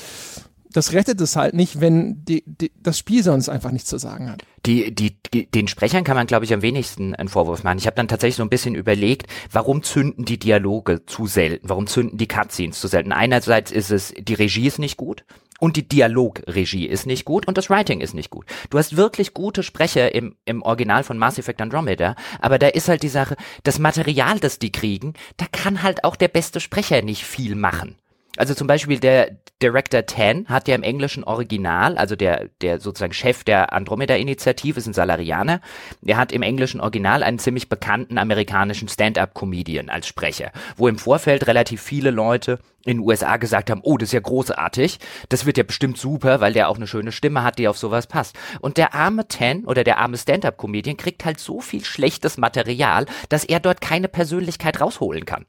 das 0.74 0.94
rettet 0.94 1.22
es 1.22 1.36
halt 1.36 1.54
nicht, 1.54 1.80
wenn 1.80 2.24
die, 2.26 2.44
die, 2.46 2.72
das 2.84 2.98
Spiel 2.98 3.24
sonst 3.24 3.50
einfach 3.50 3.72
nichts 3.72 3.90
zu 3.90 3.98
sagen 3.98 4.30
hat. 4.30 4.44
Die, 4.66 4.94
die, 4.94 5.18
die, 5.34 5.50
den 5.50 5.68
Sprechern 5.68 6.04
kann 6.04 6.18
man, 6.18 6.28
glaube 6.28 6.46
ich, 6.46 6.54
am 6.54 6.62
wenigsten 6.62 7.16
einen 7.16 7.30
Vorwurf 7.30 7.64
machen. 7.64 7.78
Ich 7.78 7.88
habe 7.88 7.96
dann 7.96 8.10
tatsächlich 8.10 8.36
so 8.36 8.44
ein 8.44 8.50
bisschen 8.50 8.76
überlegt, 8.76 9.28
warum 9.52 9.82
zünden 9.82 10.26
die 10.26 10.38
Dialoge 10.38 11.06
zu 11.06 11.26
selten? 11.26 11.70
Warum 11.70 11.88
zünden 11.88 12.18
die 12.18 12.28
Cutscenes 12.28 12.80
zu 12.80 12.88
selten? 12.88 13.12
Einerseits 13.12 13.72
ist 13.72 13.92
es, 13.92 14.14
die 14.20 14.34
Regie 14.34 14.68
ist 14.68 14.78
nicht 14.78 14.98
gut. 14.98 15.24
Und 15.60 15.76
die 15.76 15.88
Dialogregie 15.88 16.86
ist 16.86 17.06
nicht 17.06 17.26
gut 17.26 17.48
und 17.48 17.58
das 17.58 17.70
Writing 17.70 18.02
ist 18.02 18.14
nicht 18.14 18.30
gut. 18.30 18.46
Du 18.70 18.78
hast 18.78 18.96
wirklich 18.96 19.34
gute 19.34 19.64
Sprecher 19.64 20.14
im, 20.14 20.36
im 20.46 20.62
Original 20.62 21.04
von 21.04 21.18
Mass 21.18 21.40
Effect 21.40 21.62
Andromeda, 21.62 22.16
aber 22.40 22.60
da 22.60 22.68
ist 22.68 22.90
halt 22.90 23.04
die 23.04 23.10
Sache, 23.10 23.36
das 23.64 23.80
Material, 23.80 24.40
das 24.40 24.60
die 24.60 24.72
kriegen, 24.72 25.14
da 25.38 25.46
kann 25.52 25.84
halt 25.84 26.04
auch 26.04 26.16
der 26.16 26.28
beste 26.28 26.60
Sprecher 26.60 27.02
nicht 27.02 27.24
viel 27.24 27.56
machen. 27.56 27.96
Also 28.38 28.54
zum 28.54 28.68
Beispiel 28.68 29.00
der 29.00 29.32
Director 29.62 30.06
Ten 30.06 30.48
hat 30.48 30.68
ja 30.68 30.76
im 30.76 30.84
englischen 30.84 31.24
Original, 31.24 31.98
also 31.98 32.16
der, 32.16 32.50
der 32.62 32.80
sozusagen 32.80 33.14
Chef 33.14 33.44
der 33.44 33.74
Andromeda-Initiative, 33.74 34.78
ist 34.78 34.86
ein 34.86 34.94
Salarianer, 34.94 35.62
der 36.02 36.18
hat 36.18 36.32
im 36.32 36.44
englischen 36.44 36.80
Original 36.80 37.24
einen 37.24 37.40
ziemlich 37.40 37.68
bekannten 37.68 38.20
amerikanischen 38.20 38.88
Stand-up-Comedian 38.88 39.90
als 39.90 40.08
Sprecher, 40.08 40.52
wo 40.76 40.88
im 40.88 41.00
Vorfeld 41.00 41.48
relativ 41.48 41.82
viele 41.82 42.12
Leute 42.12 42.60
in 42.86 42.98
den 42.98 43.06
USA 43.06 43.38
gesagt 43.38 43.70
haben, 43.70 43.82
oh, 43.84 43.98
das 43.98 44.10
ist 44.10 44.14
ja 44.14 44.20
großartig, 44.20 45.00
das 45.30 45.46
wird 45.46 45.58
ja 45.58 45.64
bestimmt 45.64 45.98
super, 45.98 46.40
weil 46.40 46.54
der 46.54 46.70
auch 46.70 46.78
eine 46.78 46.88
schöne 46.88 47.12
Stimme 47.12 47.44
hat, 47.44 47.58
die 47.58 47.68
auf 47.68 47.78
sowas 47.78 48.08
passt. 48.08 48.38
Und 48.62 48.78
der 48.78 48.94
arme 48.94 49.28
Ten 49.28 49.66
oder 49.66 49.84
der 49.84 49.98
arme 49.98 50.18
Stand-up-Comedian 50.18 50.98
kriegt 50.98 51.26
halt 51.26 51.40
so 51.40 51.60
viel 51.60 51.84
schlechtes 51.84 52.38
Material, 52.38 53.08
dass 53.30 53.44
er 53.44 53.60
dort 53.60 53.82
keine 53.82 54.08
Persönlichkeit 54.08 54.80
rausholen 54.80 55.26
kann. 55.26 55.46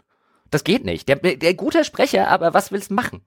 Das 0.51 0.65
geht 0.65 0.85
nicht. 0.85 1.09
Der, 1.09 1.17
der 1.17 1.55
guter 1.55 1.85
Sprecher, 1.85 2.29
aber 2.29 2.55
was 2.55 2.73
willst 2.73 2.91
du 2.91 2.95
machen? 2.95 3.23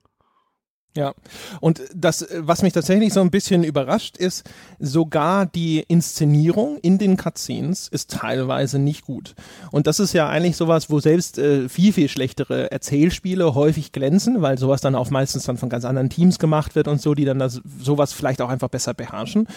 Ja, 0.94 1.14
und 1.60 1.80
das, 1.94 2.26
was 2.36 2.60
mich 2.60 2.74
tatsächlich 2.74 3.14
so 3.14 3.20
ein 3.22 3.30
bisschen 3.30 3.64
überrascht, 3.64 4.18
ist, 4.18 4.44
sogar 4.78 5.46
die 5.46 5.82
Inszenierung 5.88 6.76
in 6.82 6.98
den 6.98 7.16
Cutscenes 7.16 7.88
ist 7.88 8.10
teilweise 8.10 8.78
nicht 8.78 9.06
gut. 9.06 9.34
Und 9.70 9.86
das 9.86 10.00
ist 10.00 10.12
ja 10.12 10.28
eigentlich 10.28 10.58
sowas, 10.58 10.90
wo 10.90 11.00
selbst 11.00 11.38
äh, 11.38 11.70
viel, 11.70 11.94
viel 11.94 12.10
schlechtere 12.10 12.70
Erzählspiele 12.70 13.54
häufig 13.54 13.92
glänzen, 13.92 14.42
weil 14.42 14.58
sowas 14.58 14.82
dann 14.82 14.94
auch 14.94 15.08
meistens 15.08 15.44
dann 15.44 15.56
von 15.56 15.70
ganz 15.70 15.86
anderen 15.86 16.10
Teams 16.10 16.38
gemacht 16.38 16.74
wird 16.74 16.88
und 16.88 17.00
so, 17.00 17.14
die 17.14 17.24
dann 17.24 17.38
das, 17.38 17.62
sowas 17.80 18.12
vielleicht 18.12 18.42
auch 18.42 18.50
einfach 18.50 18.68
besser 18.68 18.92
beherrschen. 18.92 19.48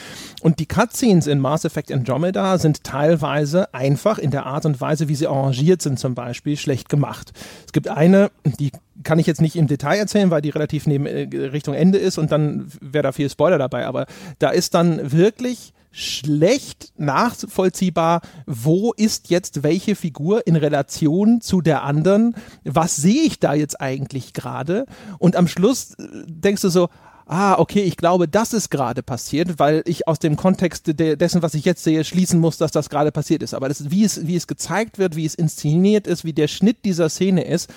Und 0.41 0.59
die 0.59 0.67
Cutscenes 0.67 1.27
in 1.27 1.39
Mass 1.39 1.65
Effect 1.65 1.91
Andromeda 1.91 2.57
sind 2.59 2.85
teilweise 2.85 3.73
einfach 3.73 4.19
in 4.19 4.31
der 4.31 4.45
Art 4.45 4.65
und 4.65 4.79
Weise, 4.79 5.09
wie 5.09 5.15
sie 5.15 5.27
arrangiert 5.27 5.81
sind 5.81 5.99
zum 5.99 6.15
Beispiel, 6.15 6.55
schlecht 6.55 6.87
gemacht. 6.87 7.33
Es 7.65 7.73
gibt 7.73 7.89
eine, 7.89 8.31
die 8.57 8.71
kann 9.03 9.19
ich 9.19 9.27
jetzt 9.27 9.41
nicht 9.41 9.55
im 9.55 9.67
Detail 9.67 9.97
erzählen, 9.97 10.31
weil 10.31 10.41
die 10.41 10.49
relativ 10.49 10.87
neben 10.87 11.05
äh, 11.05 11.27
Richtung 11.47 11.73
Ende 11.73 11.97
ist 11.97 12.17
und 12.17 12.31
dann 12.31 12.67
wäre 12.81 13.03
da 13.03 13.11
viel 13.11 13.29
Spoiler 13.29 13.57
dabei. 13.57 13.85
Aber 13.85 14.05
da 14.39 14.49
ist 14.49 14.73
dann 14.73 15.11
wirklich 15.11 15.73
schlecht 15.91 16.91
nachvollziehbar, 16.97 18.21
wo 18.45 18.91
ist 18.91 19.29
jetzt 19.29 19.63
welche 19.63 19.95
Figur 19.95 20.45
in 20.45 20.57
Relation 20.57 21.39
zu 21.39 21.61
der 21.61 21.83
anderen, 21.83 22.35
was 22.65 22.97
sehe 22.97 23.23
ich 23.23 23.39
da 23.39 23.53
jetzt 23.53 23.79
eigentlich 23.79 24.33
gerade 24.33 24.85
und 25.19 25.37
am 25.37 25.47
Schluss 25.47 25.93
äh, 25.93 26.03
denkst 26.27 26.63
du 26.63 26.69
so, 26.69 26.89
ah, 27.27 27.57
okay, 27.57 27.81
ich 27.81 27.97
glaube, 27.97 28.27
das 28.27 28.53
ist 28.53 28.69
gerade 28.69 29.03
passiert, 29.03 29.57
weil 29.57 29.83
ich 29.85 30.07
aus 30.07 30.19
dem 30.19 30.35
Kontext 30.35 30.87
de 30.87 31.15
dessen, 31.15 31.41
was 31.41 31.53
ich 31.53 31.65
jetzt 31.65 31.83
sehe, 31.83 32.03
schließen 32.03 32.39
muss, 32.39 32.57
dass 32.57 32.71
das 32.71 32.89
gerade 32.89 33.11
passiert 33.11 33.41
ist. 33.41 33.53
Aber 33.53 33.67
das, 33.67 33.89
wie, 33.89 34.03
es, 34.03 34.27
wie 34.27 34.35
es 34.35 34.47
gezeigt 34.47 34.99
wird, 34.99 35.15
wie 35.15 35.25
es 35.25 35.35
inszeniert 35.35 36.07
ist, 36.07 36.23
wie 36.23 36.33
der 36.33 36.47
Schnitt 36.47 36.85
dieser 36.85 37.09
Szene 37.09 37.43
ist, 37.45 37.69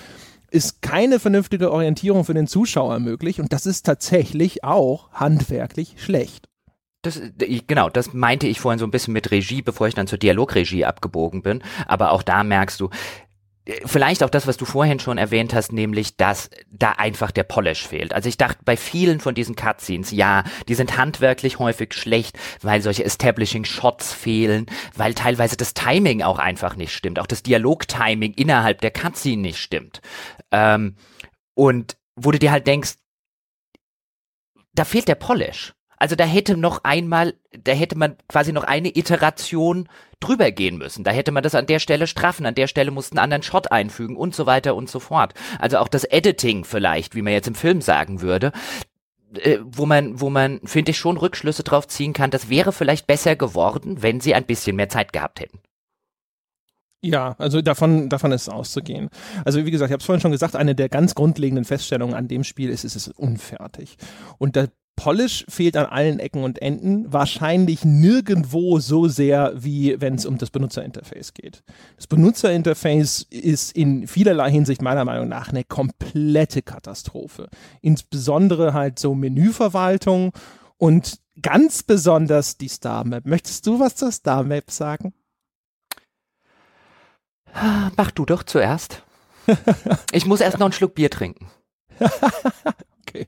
ist 0.51 0.81
keine 0.81 1.19
vernünftige 1.19 1.71
Orientierung 1.71 2.25
für 2.25 2.33
den 2.33 2.47
Zuschauer 2.47 2.99
möglich 2.99 3.39
und 3.39 3.53
das 3.53 3.65
ist 3.65 3.85
tatsächlich 3.85 4.63
auch 4.63 5.11
handwerklich 5.11 5.95
schlecht. 5.97 6.49
Das, 7.01 7.21
genau, 7.67 7.89
das 7.89 8.13
meinte 8.13 8.47
ich 8.47 8.59
vorhin 8.59 8.79
so 8.79 8.85
ein 8.85 8.91
bisschen 8.91 9.13
mit 9.13 9.31
Regie, 9.31 9.61
bevor 9.61 9.87
ich 9.87 9.95
dann 9.95 10.07
zur 10.07 10.17
Dialogregie 10.17 10.83
abgebogen 10.83 11.41
bin. 11.41 11.63
Aber 11.87 12.11
auch 12.11 12.23
da 12.23 12.43
merkst 12.43 12.79
du, 12.81 12.89
Vielleicht 13.85 14.23
auch 14.23 14.29
das, 14.29 14.47
was 14.47 14.57
du 14.57 14.65
vorhin 14.65 14.99
schon 14.99 15.17
erwähnt 15.17 15.53
hast, 15.53 15.71
nämlich, 15.71 16.17
dass 16.17 16.49
da 16.71 16.93
einfach 16.93 17.31
der 17.31 17.43
Polish 17.43 17.87
fehlt. 17.87 18.13
Also 18.13 18.29
ich 18.29 18.37
dachte 18.37 18.59
bei 18.65 18.77
vielen 18.77 19.19
von 19.19 19.35
diesen 19.35 19.55
Cutscenes, 19.55 20.11
ja, 20.11 20.43
die 20.67 20.75
sind 20.75 20.97
handwerklich 20.97 21.59
häufig 21.59 21.93
schlecht, 21.93 22.37
weil 22.61 22.81
solche 22.81 23.03
Establishing 23.03 23.65
Shots 23.65 24.13
fehlen, 24.13 24.65
weil 24.95 25.13
teilweise 25.13 25.57
das 25.57 25.73
Timing 25.73 26.21
auch 26.21 26.39
einfach 26.39 26.75
nicht 26.75 26.93
stimmt, 26.93 27.19
auch 27.19 27.27
das 27.27 27.43
Dialogtiming 27.43 28.33
innerhalb 28.33 28.81
der 28.81 28.91
Cutscene 28.91 29.41
nicht 29.41 29.59
stimmt. 29.59 30.01
Ähm, 30.51 30.95
und 31.53 31.97
wo 32.15 32.31
du 32.31 32.39
dir 32.39 32.51
halt 32.51 32.67
denkst, 32.67 32.95
da 34.73 34.85
fehlt 34.85 35.07
der 35.07 35.15
Polish. 35.15 35.73
Also 35.99 36.15
da 36.15 36.23
hätte 36.23 36.55
noch 36.55 36.83
einmal, 36.83 37.35
da 37.51 37.73
hätte 37.73 37.97
man 37.97 38.15
quasi 38.29 38.53
noch 38.53 38.63
eine 38.63 38.95
Iteration 38.95 39.89
drüber 40.21 40.51
gehen 40.51 40.77
müssen. 40.77 41.03
Da 41.03 41.11
hätte 41.11 41.31
man 41.31 41.43
das 41.43 41.55
an 41.55 41.67
der 41.67 41.79
Stelle 41.79 42.07
straffen, 42.07 42.45
an 42.45 42.55
der 42.55 42.67
Stelle 42.67 42.91
mussten 42.91 43.17
einen 43.17 43.25
anderen 43.25 43.43
Shot 43.43 43.71
einfügen 43.71 44.15
und 44.15 44.33
so 44.33 44.45
weiter 44.45 44.75
und 44.75 44.89
so 44.89 44.99
fort. 44.99 45.33
Also 45.59 45.77
auch 45.77 45.89
das 45.89 46.05
Editing 46.05 46.63
vielleicht, 46.63 47.15
wie 47.15 47.21
man 47.21 47.33
jetzt 47.33 47.47
im 47.47 47.55
Film 47.55 47.81
sagen 47.81 48.21
würde, 48.21 48.53
äh, 49.35 49.59
wo 49.61 49.85
man, 49.85 50.19
wo 50.21 50.29
man, 50.29 50.61
finde 50.63 50.91
ich, 50.91 50.97
schon 50.97 51.17
Rückschlüsse 51.17 51.63
drauf 51.63 51.87
ziehen 51.87 52.13
kann, 52.13 52.31
das 52.31 52.49
wäre 52.49 52.71
vielleicht 52.71 53.05
besser 53.05 53.35
geworden, 53.35 54.01
wenn 54.01 54.21
sie 54.21 54.33
ein 54.33 54.45
bisschen 54.45 54.77
mehr 54.77 54.89
Zeit 54.89 55.13
gehabt 55.13 55.41
hätten. 55.41 55.59
Ja, 57.01 57.35
also 57.37 57.61
davon, 57.61 58.09
davon 58.09 58.31
ist 58.33 58.49
auszugehen. 58.49 59.09
Also 59.45 59.65
wie 59.65 59.71
gesagt, 59.71 59.89
ich 59.89 59.93
habe 59.93 60.01
es 60.01 60.05
vorhin 60.05 60.21
schon 60.21 60.31
gesagt, 60.31 60.55
eine 60.55 60.75
der 60.75 60.89
ganz 60.89 61.15
grundlegenden 61.15 61.63
Feststellungen 61.63 62.13
an 62.13 62.27
dem 62.27 62.43
Spiel 62.43 62.69
ist, 62.69 62.83
es 62.83 62.95
ist 62.95 63.07
unfertig. 63.07 63.97
Und 64.37 64.57
da 64.57 64.67
Polish 64.99 65.45
fehlt 65.47 65.77
an 65.77 65.85
allen 65.85 66.19
Ecken 66.19 66.43
und 66.43 66.61
Enden, 66.61 67.11
wahrscheinlich 67.13 67.85
nirgendwo 67.85 68.79
so 68.79 69.07
sehr, 69.07 69.53
wie 69.55 69.95
wenn 70.01 70.15
es 70.15 70.25
um 70.25 70.37
das 70.37 70.49
Benutzerinterface 70.49 71.33
geht. 71.33 71.63
Das 71.95 72.05
Benutzerinterface 72.05 73.25
ist 73.29 73.71
in 73.77 74.07
vielerlei 74.07 74.51
Hinsicht 74.51 74.81
meiner 74.81 75.05
Meinung 75.05 75.29
nach 75.29 75.47
eine 75.47 75.63
komplette 75.63 76.61
Katastrophe. 76.63 77.47
Insbesondere 77.81 78.73
halt 78.73 78.99
so 78.99 79.15
Menüverwaltung 79.15 80.33
und 80.75 81.21
ganz 81.41 81.81
besonders 81.83 82.57
die 82.57 82.67
Star 82.67 83.05
Map. 83.05 83.25
Möchtest 83.25 83.67
du 83.67 83.79
was 83.79 83.95
zur 83.95 84.11
Star 84.11 84.43
Map 84.43 84.69
sagen? 84.69 85.13
Mach 87.95 88.11
du 88.11 88.25
doch 88.25 88.43
zuerst. 88.43 89.03
Ich 90.11 90.25
muss 90.25 90.41
erst 90.41 90.59
noch 90.59 90.65
einen 90.65 90.73
Schluck 90.73 90.93
Bier 90.93 91.09
trinken. 91.09 91.49
okay. 93.07 93.27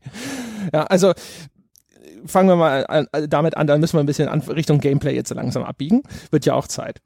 Ja, 0.73 0.83
also 0.83 1.13
fangen 2.25 2.49
wir 2.49 2.55
mal 2.55 2.85
an, 2.87 3.07
damit 3.27 3.57
an, 3.57 3.67
dann 3.67 3.79
müssen 3.79 3.97
wir 3.97 4.01
ein 4.01 4.05
bisschen 4.05 4.29
an, 4.29 4.41
Richtung 4.41 4.79
Gameplay 4.79 5.13
jetzt 5.15 5.33
langsam 5.33 5.63
abbiegen. 5.63 6.03
Wird 6.31 6.45
ja 6.45 6.53
auch 6.53 6.67
Zeit. 6.67 7.01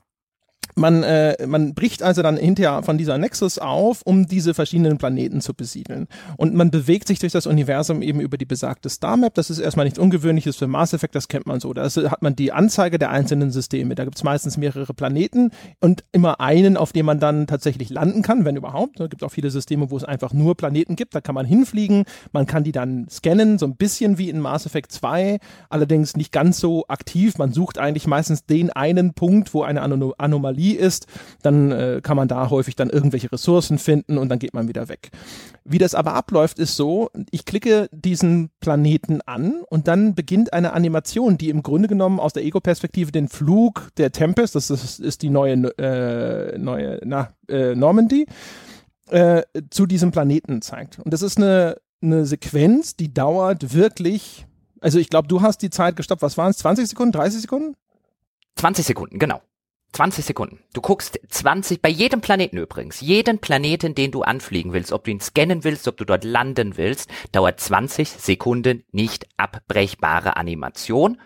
Man, 0.77 1.03
äh, 1.03 1.47
man 1.47 1.73
bricht 1.73 2.03
also 2.03 2.21
dann 2.21 2.35
hinterher 2.35 2.83
von 2.83 2.97
dieser 2.97 3.17
Nexus 3.17 3.59
auf, 3.59 4.01
um 4.03 4.27
diese 4.27 4.53
verschiedenen 4.53 4.97
Planeten 4.97 5.39
zu 5.39 5.53
besiedeln. 5.53 6.07
Und 6.35 6.53
man 6.53 6.69
bewegt 6.69 7.07
sich 7.07 7.19
durch 7.19 7.31
das 7.31 7.47
Universum 7.47 8.01
eben 8.01 8.19
über 8.19 8.37
die 8.37 8.45
besagte 8.45 8.89
Star 8.89 9.15
Map. 9.15 9.35
Das 9.35 9.49
ist 9.49 9.59
erstmal 9.59 9.85
nichts 9.85 9.99
Ungewöhnliches 9.99 10.57
für 10.57 10.67
Mass 10.67 10.91
Effect, 10.91 11.15
das 11.15 11.29
kennt 11.29 11.47
man 11.47 11.61
so. 11.61 11.73
Da 11.73 11.89
hat 11.89 12.21
man 12.21 12.35
die 12.35 12.51
Anzeige 12.51 12.99
der 12.99 13.09
einzelnen 13.09 13.51
Systeme. 13.51 13.95
Da 13.95 14.03
gibt 14.03 14.17
es 14.17 14.23
meistens 14.25 14.57
mehrere 14.57 14.93
Planeten 14.93 15.51
und 15.79 16.03
immer 16.11 16.41
einen, 16.41 16.75
auf 16.75 16.91
dem 16.91 17.05
man 17.05 17.21
dann 17.21 17.47
tatsächlich 17.47 17.89
landen 17.89 18.21
kann, 18.21 18.43
wenn 18.43 18.57
überhaupt. 18.57 18.99
Es 18.99 19.09
gibt 19.09 19.23
auch 19.23 19.31
viele 19.31 19.51
Systeme, 19.51 19.91
wo 19.91 19.95
es 19.95 20.03
einfach 20.03 20.33
nur 20.33 20.57
Planeten 20.57 20.97
gibt. 20.97 21.15
Da 21.15 21.21
kann 21.21 21.35
man 21.35 21.45
hinfliegen. 21.45 22.03
Man 22.33 22.47
kann 22.47 22.65
die 22.65 22.73
dann 22.73 23.07
scannen, 23.09 23.59
so 23.59 23.65
ein 23.65 23.77
bisschen 23.77 24.17
wie 24.17 24.29
in 24.29 24.41
Mass 24.41 24.65
Effect 24.65 24.91
2, 24.91 25.39
allerdings 25.69 26.17
nicht 26.17 26.33
ganz 26.33 26.59
so 26.59 26.85
aktiv. 26.89 27.37
Man 27.37 27.53
sucht 27.53 27.77
eigentlich 27.77 28.07
meistens 28.07 28.45
den 28.45 28.71
einen 28.71 29.13
Punkt, 29.13 29.53
wo 29.53 29.63
eine 29.63 29.81
Anomalie 29.81 30.64
Technologie 30.65 30.75
ist, 30.75 31.07
dann 31.41 31.71
äh, 31.71 32.01
kann 32.01 32.17
man 32.17 32.27
da 32.27 32.49
häufig 32.49 32.75
dann 32.75 32.89
irgendwelche 32.89 33.31
Ressourcen 33.31 33.77
finden 33.77 34.17
und 34.17 34.29
dann 34.29 34.39
geht 34.39 34.53
man 34.53 34.67
wieder 34.67 34.89
weg. 34.89 35.11
Wie 35.63 35.77
das 35.77 35.95
aber 35.95 36.13
abläuft, 36.13 36.59
ist 36.59 36.75
so, 36.75 37.09
ich 37.31 37.45
klicke 37.45 37.89
diesen 37.91 38.49
Planeten 38.59 39.21
an 39.25 39.61
und 39.69 39.87
dann 39.87 40.15
beginnt 40.15 40.53
eine 40.53 40.73
Animation, 40.73 41.37
die 41.37 41.49
im 41.49 41.63
Grunde 41.63 41.87
genommen 41.87 42.19
aus 42.19 42.33
der 42.33 42.43
Ego-Perspektive 42.43 43.11
den 43.11 43.27
Flug 43.27 43.89
der 43.97 44.11
Tempest, 44.11 44.55
das 44.55 44.69
ist, 44.69 44.99
ist 44.99 45.21
die 45.21 45.29
neue, 45.29 45.53
äh, 45.77 46.57
neue 46.57 46.99
na, 47.03 47.33
äh, 47.47 47.75
Normandy, 47.75 48.25
äh, 49.09 49.43
zu 49.69 49.85
diesem 49.85 50.11
Planeten 50.11 50.61
zeigt. 50.61 50.99
Und 50.99 51.13
das 51.13 51.21
ist 51.21 51.37
eine, 51.37 51.77
eine 52.01 52.25
Sequenz, 52.25 52.95
die 52.95 53.13
dauert 53.13 53.73
wirklich, 53.73 54.45
also 54.81 54.99
ich 54.99 55.09
glaube, 55.09 55.27
du 55.27 55.41
hast 55.41 55.61
die 55.61 55.69
Zeit 55.69 55.95
gestoppt, 55.95 56.21
was 56.21 56.37
waren 56.37 56.51
es, 56.51 56.57
20 56.57 56.87
Sekunden, 56.87 57.11
30 57.11 57.41
Sekunden? 57.41 57.75
20 58.55 58.85
Sekunden, 58.85 59.19
genau. 59.19 59.41
20 59.95 60.25
Sekunden. 60.25 60.59
Du 60.73 60.81
guckst 60.81 61.17
20, 61.29 61.81
bei 61.81 61.87
jedem 61.87 62.19
Planeten 62.19 62.57
übrigens, 62.57 62.99
jeden 62.99 63.39
Planeten, 63.39 63.95
den 63.95 64.11
du 64.11 64.23
anfliegen 64.23 64.73
willst, 64.73 64.91
ob 64.91 65.05
du 65.05 65.11
ihn 65.11 65.21
scannen 65.21 65.63
willst, 65.63 65.87
ob 65.87 65.95
du 65.95 66.03
dort 66.03 66.25
landen 66.25 66.75
willst, 66.75 67.09
dauert 67.31 67.61
20 67.61 68.09
Sekunden 68.09 68.83
nicht 68.91 69.25
abbrechbare 69.37 70.35
Animation 70.35 71.17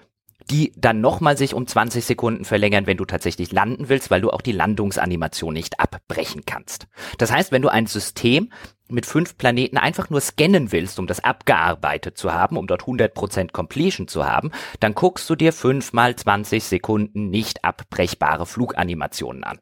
die 0.49 0.73
dann 0.75 1.01
nochmal 1.01 1.37
sich 1.37 1.53
um 1.53 1.67
20 1.67 2.03
Sekunden 2.03 2.45
verlängern, 2.45 2.87
wenn 2.87 2.97
du 2.97 3.05
tatsächlich 3.05 3.51
landen 3.51 3.89
willst, 3.89 4.09
weil 4.09 4.21
du 4.21 4.31
auch 4.31 4.41
die 4.41 4.51
Landungsanimation 4.51 5.53
nicht 5.53 5.79
abbrechen 5.79 6.43
kannst. 6.45 6.87
Das 7.17 7.31
heißt, 7.31 7.51
wenn 7.51 7.61
du 7.61 7.69
ein 7.69 7.85
System 7.85 8.51
mit 8.87 9.05
fünf 9.05 9.37
Planeten 9.37 9.77
einfach 9.77 10.09
nur 10.09 10.21
scannen 10.21 10.71
willst, 10.71 10.97
um 10.97 11.05
das 11.05 11.23
abgearbeitet 11.23 12.17
zu 12.17 12.33
haben, 12.33 12.57
um 12.57 12.65
dort 12.65 12.83
100% 12.83 13.51
Completion 13.51 14.07
zu 14.07 14.25
haben, 14.25 14.51
dann 14.79 14.95
guckst 14.95 15.29
du 15.29 15.35
dir 15.35 15.53
fünf 15.53 15.93
mal 15.93 16.15
20 16.15 16.63
Sekunden 16.63 17.29
nicht 17.29 17.63
abbrechbare 17.63 18.45
Fluganimationen 18.45 19.43
an. 19.43 19.59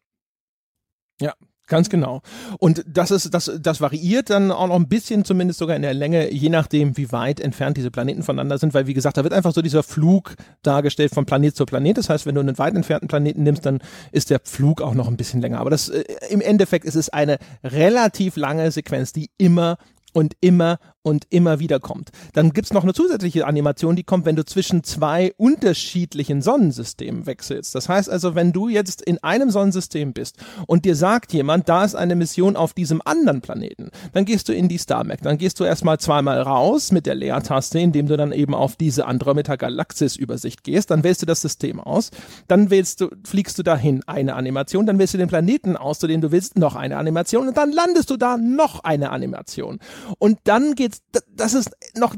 Ja, 1.19 1.33
Ganz 1.67 1.89
genau. 1.89 2.21
Und 2.59 2.83
das 2.87 3.11
ist, 3.11 3.33
das, 3.33 3.51
das 3.59 3.81
variiert 3.81 4.29
dann 4.29 4.51
auch 4.51 4.67
noch 4.67 4.75
ein 4.75 4.87
bisschen, 4.87 5.25
zumindest 5.25 5.59
sogar 5.59 5.75
in 5.75 5.81
der 5.81 5.93
Länge, 5.93 6.31
je 6.31 6.47
nachdem, 6.47 6.95
wie 6.95 7.11
weit 7.11 7.41
entfernt 7.41 7.75
diese 7.75 7.91
Planeten 7.91 8.23
voneinander 8.23 8.57
sind, 8.57 8.73
weil 8.73 8.87
wie 8.87 8.93
gesagt, 8.93 9.17
da 9.17 9.23
wird 9.23 9.33
einfach 9.33 9.53
so 9.53 9.61
dieser 9.61 9.83
Flug 9.83 10.35
dargestellt 10.63 11.13
von 11.13 11.25
Planet 11.25 11.55
zu 11.55 11.65
Planet. 11.65 11.97
Das 11.97 12.09
heißt, 12.09 12.25
wenn 12.25 12.35
du 12.35 12.41
einen 12.41 12.57
weit 12.57 12.73
entfernten 12.73 13.09
Planeten 13.09 13.43
nimmst, 13.43 13.65
dann 13.65 13.79
ist 14.13 14.29
der 14.29 14.39
Flug 14.43 14.81
auch 14.81 14.93
noch 14.93 15.09
ein 15.09 15.17
bisschen 15.17 15.41
länger. 15.41 15.59
Aber 15.59 15.69
das, 15.69 15.89
äh, 15.89 16.03
im 16.29 16.39
Endeffekt 16.39 16.85
ist 16.85 16.95
es 16.95 17.09
eine 17.09 17.37
relativ 17.63 18.37
lange 18.37 18.71
Sequenz, 18.71 19.11
die 19.11 19.29
immer 19.37 19.77
und 20.13 20.35
immer 20.39 20.79
und 21.07 21.25
immer 21.29 21.59
wieder 21.59 21.79
kommt. 21.79 22.09
Dann 22.33 22.51
gibt's 22.51 22.73
noch 22.73 22.83
eine 22.83 22.93
zusätzliche 22.93 23.47
Animation, 23.47 23.95
die 23.95 24.03
kommt, 24.03 24.25
wenn 24.25 24.35
du 24.35 24.43
zwischen 24.43 24.83
zwei 24.83 25.33
unterschiedlichen 25.37 26.41
Sonnensystemen 26.41 27.25
wechselst. 27.25 27.73
Das 27.75 27.87
heißt 27.87 28.09
also, 28.09 28.35
wenn 28.35 28.51
du 28.51 28.67
jetzt 28.67 29.01
in 29.01 29.23
einem 29.23 29.49
Sonnensystem 29.49 30.11
bist 30.11 30.37
und 30.67 30.83
dir 30.83 30.95
sagt 30.95 31.31
jemand, 31.31 31.69
da 31.69 31.85
ist 31.85 31.95
eine 31.95 32.15
Mission 32.15 32.57
auf 32.57 32.73
diesem 32.73 33.01
anderen 33.05 33.41
Planeten, 33.41 33.89
dann 34.11 34.25
gehst 34.25 34.49
du 34.49 34.53
in 34.53 34.67
die 34.67 34.77
Star. 34.77 34.97
Dann 34.97 35.37
gehst 35.37 35.59
du 35.59 35.63
erstmal 35.63 35.99
zweimal 35.99 36.41
raus 36.41 36.91
mit 36.91 37.05
der 37.05 37.13
Leertaste, 37.13 37.79
indem 37.79 38.07
du 38.07 38.17
dann 38.17 38.31
eben 38.31 38.55
auf 38.55 38.75
diese 38.75 39.05
Andromeda-Galaxis-Übersicht 39.05 40.63
gehst. 40.63 40.89
Dann 40.89 41.03
wählst 41.03 41.21
du 41.21 41.27
das 41.27 41.41
System 41.41 41.79
aus. 41.79 42.09
Dann 42.47 42.71
wählst 42.71 42.99
du, 42.99 43.09
fliegst 43.23 43.59
du 43.59 43.63
dahin 43.63 44.01
eine 44.07 44.33
Animation. 44.33 44.87
Dann 44.87 44.97
wählst 44.97 45.13
du 45.13 45.19
den 45.19 45.29
Planeten 45.29 45.77
aus, 45.77 45.99
zu 45.99 46.07
dem 46.07 46.19
du 46.21 46.31
willst, 46.31 46.57
noch 46.57 46.75
eine 46.75 46.97
Animation. 46.97 47.47
Und 47.47 47.57
dann 47.57 47.71
landest 47.71 48.09
du 48.09 48.17
da 48.17 48.37
noch 48.37 48.83
eine 48.83 49.11
Animation. 49.11 49.79
Und 50.17 50.39
dann 50.45 50.73
geht's 50.73 50.96
das 51.35 51.53
ist 51.53 51.71
noch 51.95 52.15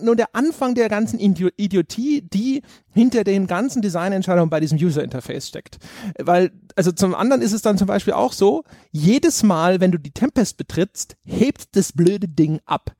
nur 0.00 0.16
der 0.16 0.34
Anfang 0.34 0.74
der 0.74 0.88
ganzen 0.88 1.18
Idiotie, 1.18 2.22
die 2.22 2.62
hinter 2.92 3.24
den 3.24 3.46
ganzen 3.46 3.82
Designentscheidungen 3.82 4.50
bei 4.50 4.60
diesem 4.60 4.78
User 4.78 5.02
Interface 5.02 5.48
steckt. 5.48 5.78
Weil, 6.18 6.52
also 6.76 6.92
zum 6.92 7.14
anderen 7.14 7.42
ist 7.42 7.52
es 7.52 7.62
dann 7.62 7.78
zum 7.78 7.86
Beispiel 7.86 8.12
auch 8.12 8.32
so, 8.32 8.64
jedes 8.92 9.42
Mal, 9.42 9.80
wenn 9.80 9.90
du 9.90 9.98
die 9.98 10.12
Tempest 10.12 10.56
betrittst, 10.56 11.16
hebt 11.24 11.76
das 11.76 11.92
blöde 11.92 12.28
Ding 12.28 12.60
ab. 12.66 12.92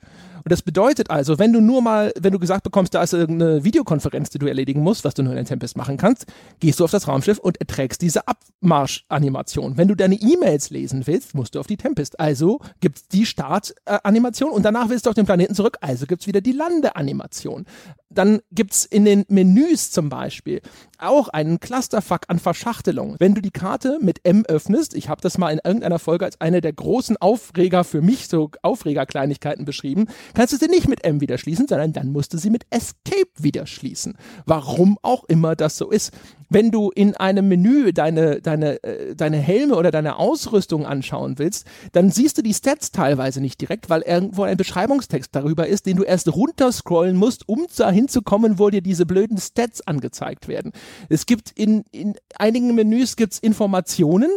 Und 0.49 0.53
das 0.53 0.63
bedeutet 0.63 1.11
also, 1.11 1.39
wenn 1.39 1.53
du 1.53 1.61
nur 1.61 1.83
mal, 1.83 2.11
wenn 2.19 2.33
du 2.33 2.39
gesagt 2.39 2.63
bekommst, 2.63 2.95
da 2.95 3.03
ist 3.03 3.13
irgendeine 3.13 3.65
Videokonferenz, 3.65 4.31
die 4.31 4.39
du 4.39 4.47
erledigen 4.47 4.81
musst, 4.81 5.05
was 5.05 5.13
du 5.13 5.23
nur 5.23 5.35
in 5.35 5.37
der 5.37 5.45
Tempest 5.45 5.77
machen 5.77 5.99
kannst, 5.99 6.25
gehst 6.59 6.81
du 6.81 6.85
auf 6.85 6.91
das 6.91 7.07
Raumschiff 7.07 7.37
und 7.37 7.61
erträgst 7.61 8.01
diese 8.01 8.23
Abmarschanimation. 8.27 9.77
Wenn 9.77 9.89
du 9.89 9.95
deine 9.95 10.15
E-Mails 10.15 10.71
lesen 10.71 11.07
willst, 11.07 11.35
musst 11.35 11.55
du 11.55 11.61
auf 11.61 11.67
die 11.67 11.77
Tempest. 11.77 12.19
Also 12.19 12.61
gibt's 12.81 13.09
die 13.09 13.27
Startanimation 13.27 14.51
und 14.51 14.63
danach 14.63 14.89
willst 14.89 15.05
du 15.05 15.11
auf 15.11 15.17
den 15.17 15.27
Planeten 15.27 15.55
zurück, 15.55 15.77
also 15.83 16.07
gibt's 16.07 16.27
wieder 16.27 16.41
die 16.41 16.53
Landeanimation. 16.53 17.67
Dann 18.09 18.41
gibt's 18.51 18.87
in 18.87 19.05
den 19.05 19.27
Menüs 19.29 19.91
zum 19.91 20.09
Beispiel 20.09 20.63
auch 20.99 21.29
einen 21.29 21.61
Clusterfuck 21.61 22.23
an 22.29 22.39
Verschachtelung. 22.39 23.17
Wenn 23.19 23.35
du 23.35 23.41
die 23.41 23.51
Karte 23.51 23.99
mit 24.01 24.21
M 24.25 24.45
öffnest, 24.47 24.95
ich 24.95 25.09
habe 25.09 25.21
das 25.21 25.39
mal 25.39 25.51
in 25.51 25.61
irgendeiner 25.63 25.99
Folge 25.99 26.25
als 26.25 26.41
eine 26.41 26.61
der 26.61 26.73
großen 26.73 27.17
Aufreger 27.17 27.85
für 27.85 28.03
mich, 28.03 28.29
so 28.29 28.51
Aufregerkleinigkeiten 28.63 29.65
beschrieben, 29.65 30.07
kannst 30.35 30.53
du 30.53 30.57
sie 30.57 30.69
nicht 30.69 30.89
mit 30.89 31.05
M 31.05 31.21
wieder 31.21 31.39
schließen, 31.39 31.69
sondern 31.69 31.93
dann 31.93 32.13
musst 32.13 32.35
du 32.35 32.39
sie 32.39 32.51
mit 32.51 32.65
Escape 32.71 33.31
wieder 33.39 33.67
schließen. 33.67 34.17
Warum 34.47 34.99
auch 35.03 35.25
immer 35.25 35.57
das 35.57 35.77
so 35.77 35.91
ist 35.91 36.13
wenn 36.51 36.71
du 36.71 36.91
in 36.91 37.15
einem 37.17 37.49
Menü 37.49 37.93
deine, 37.93 38.41
deine, 38.41 38.83
äh, 38.83 39.15
deine 39.15 39.37
Helme 39.37 39.77
oder 39.77 39.91
deine 39.91 40.17
Ausrüstung 40.17 40.87
anschauen 40.87 41.39
willst, 41.39 41.67
dann 41.93 42.11
siehst 42.11 42.39
du 42.39 42.43
die 42.43 42.55
Stats 42.55 42.91
teilweise 42.91 43.41
nicht 43.41 43.61
direkt, 43.61 43.91
weil 43.91 44.03
irgendwo 44.03 44.45
ein 44.45 44.57
Beschreibungstext 44.57 45.35
darüber 45.35 45.67
ist, 45.67 45.87
den 45.87 45.97
du 45.97 46.05
erst 46.05 46.35
runterscrollen 46.35 47.17
musst, 47.17 47.49
um 47.49 47.67
dahin 47.77 48.09
zu 48.09 48.23
kommen, 48.23 48.59
wo 48.59 48.71
dir 48.71 48.83
diese 48.83 49.07
blöden 49.07 49.39
Stats 49.39 49.87
angezeigt 49.87 50.49
werden. 50.49 50.73
Es 51.09 51.27
gibt 51.27 51.51
in, 51.51 51.85
in 51.93 52.15
einigen 52.39 52.75
Menüs 52.75 53.17
gibt's 53.17 53.39
Informationen, 53.39 54.31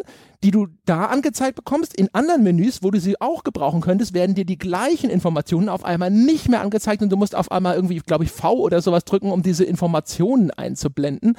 die 0.44 0.52
du 0.52 0.68
da 0.86 1.06
angezeigt 1.06 1.56
bekommst. 1.56 1.96
In 1.96 2.10
anderen 2.14 2.44
Menüs, 2.44 2.82
wo 2.82 2.90
du 2.90 3.00
sie 3.00 3.22
auch 3.22 3.44
gebrauchen 3.44 3.82
könntest, 3.82 4.14
werden 4.14 4.34
dir 4.34 4.46
die 4.46 4.58
gleichen 4.58 5.10
Informationen 5.10 5.70
auf 5.70 5.86
einmal 5.86 6.10
nicht 6.10 6.50
mehr 6.50 6.62
angezeigt 6.62 7.04
und 7.04 7.10
du 7.10 7.18
musst 7.18 7.36
auf 7.36 7.52
einmal 7.52 7.76
irgendwie, 7.76 8.00
glaube 8.00 8.24
ich, 8.24 8.32
V 8.32 8.54
oder 8.54 8.82
sowas 8.82 9.06
drücken, 9.06 9.32
um 9.32 9.44
diese 9.44 9.64
Informationen 9.64 10.50
einzublenden. 10.50 11.36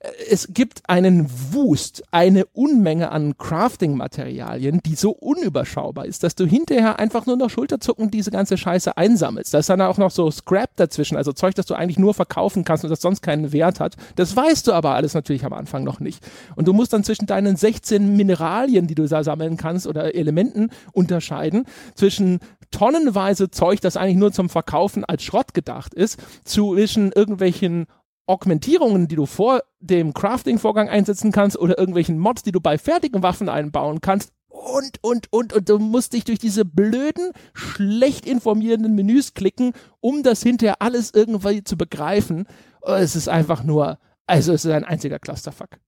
Äh, 0.00 0.08
es 0.30 0.48
gibt 0.52 0.88
einen 0.88 1.30
Wust, 1.52 2.02
eine 2.10 2.46
Unmenge 2.46 3.10
an 3.10 3.36
Crafting-Materialien, 3.36 4.80
die 4.84 4.94
so 4.94 5.10
unüberschaubar 5.10 6.06
ist, 6.06 6.22
dass 6.22 6.34
du 6.34 6.46
hinterher 6.46 6.98
einfach 6.98 7.26
nur 7.26 7.36
noch 7.36 7.50
Schulterzucken 7.50 8.10
diese 8.10 8.30
ganze 8.30 8.56
Scheiße 8.56 8.96
einsammelst. 8.96 9.52
Da 9.52 9.58
ist 9.58 9.68
dann 9.68 9.82
auch 9.82 9.98
noch 9.98 10.10
so 10.10 10.30
Scrap 10.30 10.70
dazwischen, 10.76 11.16
also 11.16 11.32
Zeug, 11.32 11.54
das 11.54 11.66
du 11.66 11.74
eigentlich 11.74 11.98
nur 11.98 12.14
verkaufen 12.14 12.64
kannst 12.64 12.84
und 12.84 12.90
das 12.90 13.02
sonst 13.02 13.20
keinen 13.20 13.52
Wert 13.52 13.80
hat. 13.80 13.96
Das 14.16 14.34
weißt 14.34 14.66
du 14.66 14.72
aber 14.72 14.94
alles 14.94 15.12
natürlich 15.12 15.44
am 15.44 15.52
Anfang 15.52 15.84
noch 15.84 16.00
nicht. 16.00 16.26
Und 16.54 16.66
du 16.66 16.72
musst 16.72 16.94
dann 16.94 17.04
zwischen 17.04 17.26
deinen 17.26 17.56
16 17.56 18.16
Mineralien 18.16 18.45
Mineralien, 18.46 18.86
die 18.86 18.94
du 18.94 19.06
da 19.06 19.24
sammeln 19.24 19.56
kannst 19.56 19.86
oder 19.86 20.14
Elementen 20.14 20.70
unterscheiden 20.92 21.66
zwischen 21.94 22.38
tonnenweise 22.70 23.50
Zeug, 23.50 23.80
das 23.80 23.96
eigentlich 23.96 24.16
nur 24.16 24.32
zum 24.32 24.48
Verkaufen 24.48 25.04
als 25.04 25.22
Schrott 25.22 25.54
gedacht 25.54 25.94
ist, 25.94 26.18
zwischen 26.44 27.12
irgendwelchen 27.12 27.86
Augmentierungen, 28.26 29.08
die 29.08 29.16
du 29.16 29.26
vor 29.26 29.62
dem 29.80 30.12
Crafting-Vorgang 30.12 30.88
einsetzen 30.88 31.32
kannst 31.32 31.58
oder 31.58 31.78
irgendwelchen 31.78 32.18
Mods, 32.18 32.42
die 32.42 32.52
du 32.52 32.60
bei 32.60 32.76
fertigen 32.78 33.22
Waffen 33.22 33.48
einbauen 33.48 34.00
kannst 34.00 34.32
und, 34.48 34.98
und, 35.02 35.32
und, 35.32 35.52
und 35.52 35.68
du 35.68 35.78
musst 35.78 36.12
dich 36.12 36.24
durch 36.24 36.38
diese 36.38 36.64
blöden, 36.64 37.30
schlecht 37.52 38.26
informierenden 38.26 38.94
Menüs 38.94 39.34
klicken, 39.34 39.72
um 40.00 40.22
das 40.22 40.42
hinterher 40.42 40.82
alles 40.82 41.12
irgendwie 41.14 41.62
zu 41.62 41.76
begreifen. 41.76 42.46
Es 42.82 43.14
ist 43.14 43.28
einfach 43.28 43.62
nur, 43.62 43.98
also 44.26 44.52
es 44.52 44.64
ist 44.64 44.72
ein 44.72 44.84
einziger 44.84 45.18
Clusterfuck. 45.18 45.78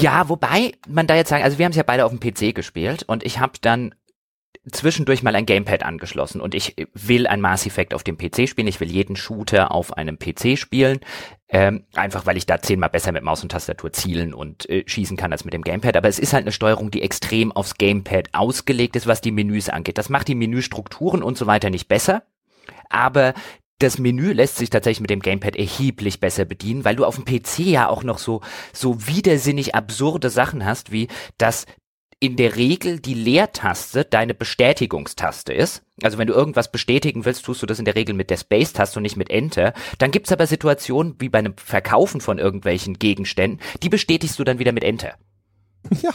Ja, 0.00 0.28
wobei 0.28 0.72
man 0.88 1.06
da 1.06 1.14
jetzt 1.14 1.28
sagen, 1.28 1.44
also 1.44 1.58
wir 1.58 1.66
haben 1.66 1.72
es 1.72 1.76
ja 1.76 1.82
beide 1.82 2.06
auf 2.06 2.16
dem 2.16 2.20
PC 2.20 2.54
gespielt 2.54 3.02
und 3.06 3.24
ich 3.24 3.40
habe 3.40 3.52
dann 3.60 3.94
zwischendurch 4.70 5.22
mal 5.22 5.34
ein 5.34 5.44
Gamepad 5.44 5.82
angeschlossen 5.82 6.40
und 6.40 6.54
ich 6.54 6.76
will 6.94 7.26
ein 7.26 7.40
Mass 7.40 7.66
Effect 7.66 7.92
auf 7.92 8.04
dem 8.04 8.16
PC 8.16 8.48
spielen. 8.48 8.68
Ich 8.68 8.80
will 8.80 8.90
jeden 8.90 9.16
Shooter 9.16 9.72
auf 9.72 9.96
einem 9.96 10.18
PC 10.18 10.56
spielen. 10.56 11.00
Ähm, 11.48 11.84
einfach 11.94 12.24
weil 12.24 12.38
ich 12.38 12.46
da 12.46 12.62
zehnmal 12.62 12.88
besser 12.88 13.12
mit 13.12 13.24
Maus 13.24 13.42
und 13.42 13.50
Tastatur 13.50 13.92
zielen 13.92 14.32
und 14.32 14.68
äh, 14.70 14.84
schießen 14.86 15.16
kann 15.16 15.32
als 15.32 15.44
mit 15.44 15.52
dem 15.52 15.62
Gamepad. 15.62 15.96
Aber 15.96 16.08
es 16.08 16.18
ist 16.18 16.32
halt 16.32 16.44
eine 16.44 16.52
Steuerung, 16.52 16.90
die 16.90 17.02
extrem 17.02 17.52
aufs 17.52 17.74
Gamepad 17.74 18.28
ausgelegt 18.32 18.96
ist, 18.96 19.06
was 19.06 19.20
die 19.20 19.32
Menüs 19.32 19.68
angeht. 19.68 19.98
Das 19.98 20.08
macht 20.08 20.28
die 20.28 20.36
Menüstrukturen 20.36 21.22
und 21.22 21.36
so 21.36 21.46
weiter 21.46 21.68
nicht 21.68 21.88
besser. 21.88 22.22
Aber 22.88 23.34
das 23.82 23.98
Menü 23.98 24.32
lässt 24.32 24.56
sich 24.56 24.70
tatsächlich 24.70 25.00
mit 25.00 25.10
dem 25.10 25.20
Gamepad 25.20 25.56
erheblich 25.56 26.20
besser 26.20 26.44
bedienen, 26.44 26.84
weil 26.84 26.96
du 26.96 27.04
auf 27.04 27.16
dem 27.16 27.24
PC 27.24 27.60
ja 27.60 27.88
auch 27.88 28.04
noch 28.04 28.18
so, 28.18 28.40
so 28.72 29.06
widersinnig 29.06 29.74
absurde 29.74 30.30
Sachen 30.30 30.64
hast, 30.64 30.92
wie 30.92 31.08
dass 31.38 31.66
in 32.20 32.36
der 32.36 32.54
Regel 32.54 33.00
die 33.00 33.14
Leertaste 33.14 34.04
deine 34.04 34.32
Bestätigungstaste 34.32 35.52
ist. 35.52 35.82
Also 36.02 36.18
wenn 36.18 36.28
du 36.28 36.34
irgendwas 36.34 36.70
bestätigen 36.70 37.24
willst, 37.24 37.44
tust 37.44 37.62
du 37.62 37.66
das 37.66 37.80
in 37.80 37.84
der 37.84 37.96
Regel 37.96 38.14
mit 38.14 38.30
der 38.30 38.36
Space-Taste 38.36 39.00
und 39.00 39.02
nicht 39.02 39.16
mit 39.16 39.28
Enter. 39.28 39.72
Dann 39.98 40.12
gibt's 40.12 40.30
aber 40.30 40.46
Situationen 40.46 41.16
wie 41.18 41.28
bei 41.28 41.40
einem 41.40 41.56
Verkaufen 41.56 42.20
von 42.20 42.38
irgendwelchen 42.38 43.00
Gegenständen, 43.00 43.60
die 43.82 43.88
bestätigst 43.88 44.38
du 44.38 44.44
dann 44.44 44.60
wieder 44.60 44.70
mit 44.70 44.84
Enter. 44.84 45.16
Ja 46.00 46.12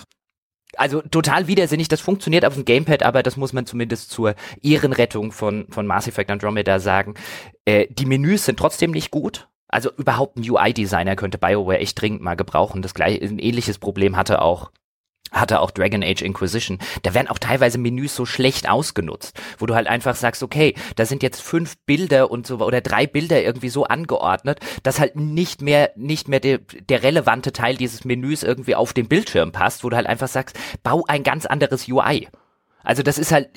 also 0.78 1.02
total 1.02 1.48
widersinnig, 1.48 1.88
das 1.88 2.02
funktioniert 2.02 2.46
auf 2.46 2.54
dem 2.54 2.66
Gamepad, 2.66 3.04
aber 3.04 3.24
das 3.24 3.38
muss 3.38 3.54
man 3.54 3.66
zumindest 3.66 4.12
zur 4.12 4.36
Ehrenrettung 4.62 5.32
von, 5.32 5.68
von 5.70 5.88
Mass 5.88 6.08
Effect 6.08 6.30
Andromeda 6.30 6.80
sagen. 6.80 7.16
Äh, 7.66 7.88
die 7.90 8.06
Menüs 8.06 8.46
sind 8.46 8.58
trotzdem 8.60 8.92
nicht 8.92 9.12
gut. 9.12 9.48
Also 9.68 9.92
überhaupt 9.98 10.38
ein 10.38 10.50
UI-Designer 10.50 11.16
könnte 11.16 11.38
BioWare 11.38 11.80
echt 11.80 12.00
dringend 12.02 12.22
mal 12.22 12.36
gebrauchen. 12.36 12.82
Das 12.82 12.94
gleiche, 12.94 13.24
ein 13.24 13.40
ähnliches 13.40 13.80
Problem 13.80 14.16
hatte 14.16 14.42
auch 14.42 14.72
hatte 15.32 15.60
auch 15.60 15.72
Dragon 15.72 16.04
Age 16.04 16.22
Inquisition. 16.22 16.80
Da 17.04 17.14
werden 17.14 17.28
auch 17.28 17.40
teilweise 17.40 17.78
Menüs 17.78 18.16
so 18.16 18.26
schlecht 18.26 18.70
ausgenutzt, 18.70 19.40
wo 19.58 19.66
du 19.66 19.76
halt 19.76 19.88
einfach 19.88 20.16
sagst, 20.16 20.44
okay, 20.44 20.74
da 20.96 21.06
sind 21.06 21.24
jetzt 21.24 21.42
fünf 21.42 21.78
Bilder 21.86 22.32
und 22.32 22.48
so 22.48 22.58
oder 22.60 22.82
drei 22.82 23.08
Bilder 23.08 23.42
irgendwie 23.42 23.70
so 23.70 23.86
angeordnet, 23.86 24.60
dass 24.84 25.00
halt 25.00 25.16
nicht 25.16 25.62
mehr 25.62 25.92
nicht 25.96 26.28
mehr 26.28 26.40
der, 26.40 26.60
der 26.60 27.04
relevante 27.04 27.52
Teil 27.52 27.76
dieses 27.76 28.06
Menüs 28.06 28.44
irgendwie 28.44 28.76
auf 28.76 28.94
den 28.94 29.08
Bildschirm 29.08 29.52
passt, 29.52 29.84
wo 29.84 29.90
du 29.90 29.96
halt 29.96 30.08
einfach 30.08 30.28
sagst, 30.28 30.58
bau 30.84 31.04
ein 31.08 31.24
ganz 31.24 31.46
anderes 31.46 31.88
UI. 31.88 32.28
Also 32.84 33.04
das 33.04 33.18
ist 33.18 33.32
halt 33.32 33.50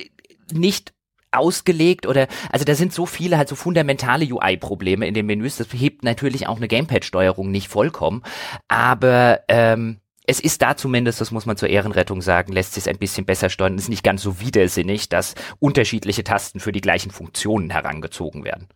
nicht 0.52 0.92
ausgelegt 1.32 2.06
oder 2.06 2.26
also 2.50 2.64
da 2.64 2.74
sind 2.74 2.92
so 2.92 3.06
viele 3.06 3.38
halt 3.38 3.48
so 3.48 3.54
fundamentale 3.54 4.24
UI-Probleme 4.24 5.06
in 5.06 5.14
den 5.14 5.26
Menüs. 5.26 5.56
Das 5.56 5.68
hebt 5.72 6.02
natürlich 6.02 6.48
auch 6.48 6.56
eine 6.56 6.68
Gamepad-Steuerung 6.68 7.50
nicht 7.50 7.68
vollkommen, 7.68 8.22
aber 8.66 9.40
ähm, 9.48 9.99
es 10.26 10.40
ist 10.40 10.62
da 10.62 10.76
zumindest, 10.76 11.20
das 11.20 11.30
muss 11.30 11.46
man 11.46 11.56
zur 11.56 11.68
Ehrenrettung 11.68 12.22
sagen, 12.22 12.52
lässt 12.52 12.74
sich 12.74 12.88
ein 12.88 12.98
bisschen 12.98 13.24
besser 13.24 13.50
steuern. 13.50 13.76
Es 13.76 13.84
ist 13.84 13.88
nicht 13.88 14.04
ganz 14.04 14.22
so 14.22 14.40
widersinnig, 14.40 15.08
dass 15.08 15.34
unterschiedliche 15.58 16.24
Tasten 16.24 16.60
für 16.60 16.72
die 16.72 16.80
gleichen 16.80 17.10
Funktionen 17.10 17.70
herangezogen 17.70 18.44
werden. 18.44 18.68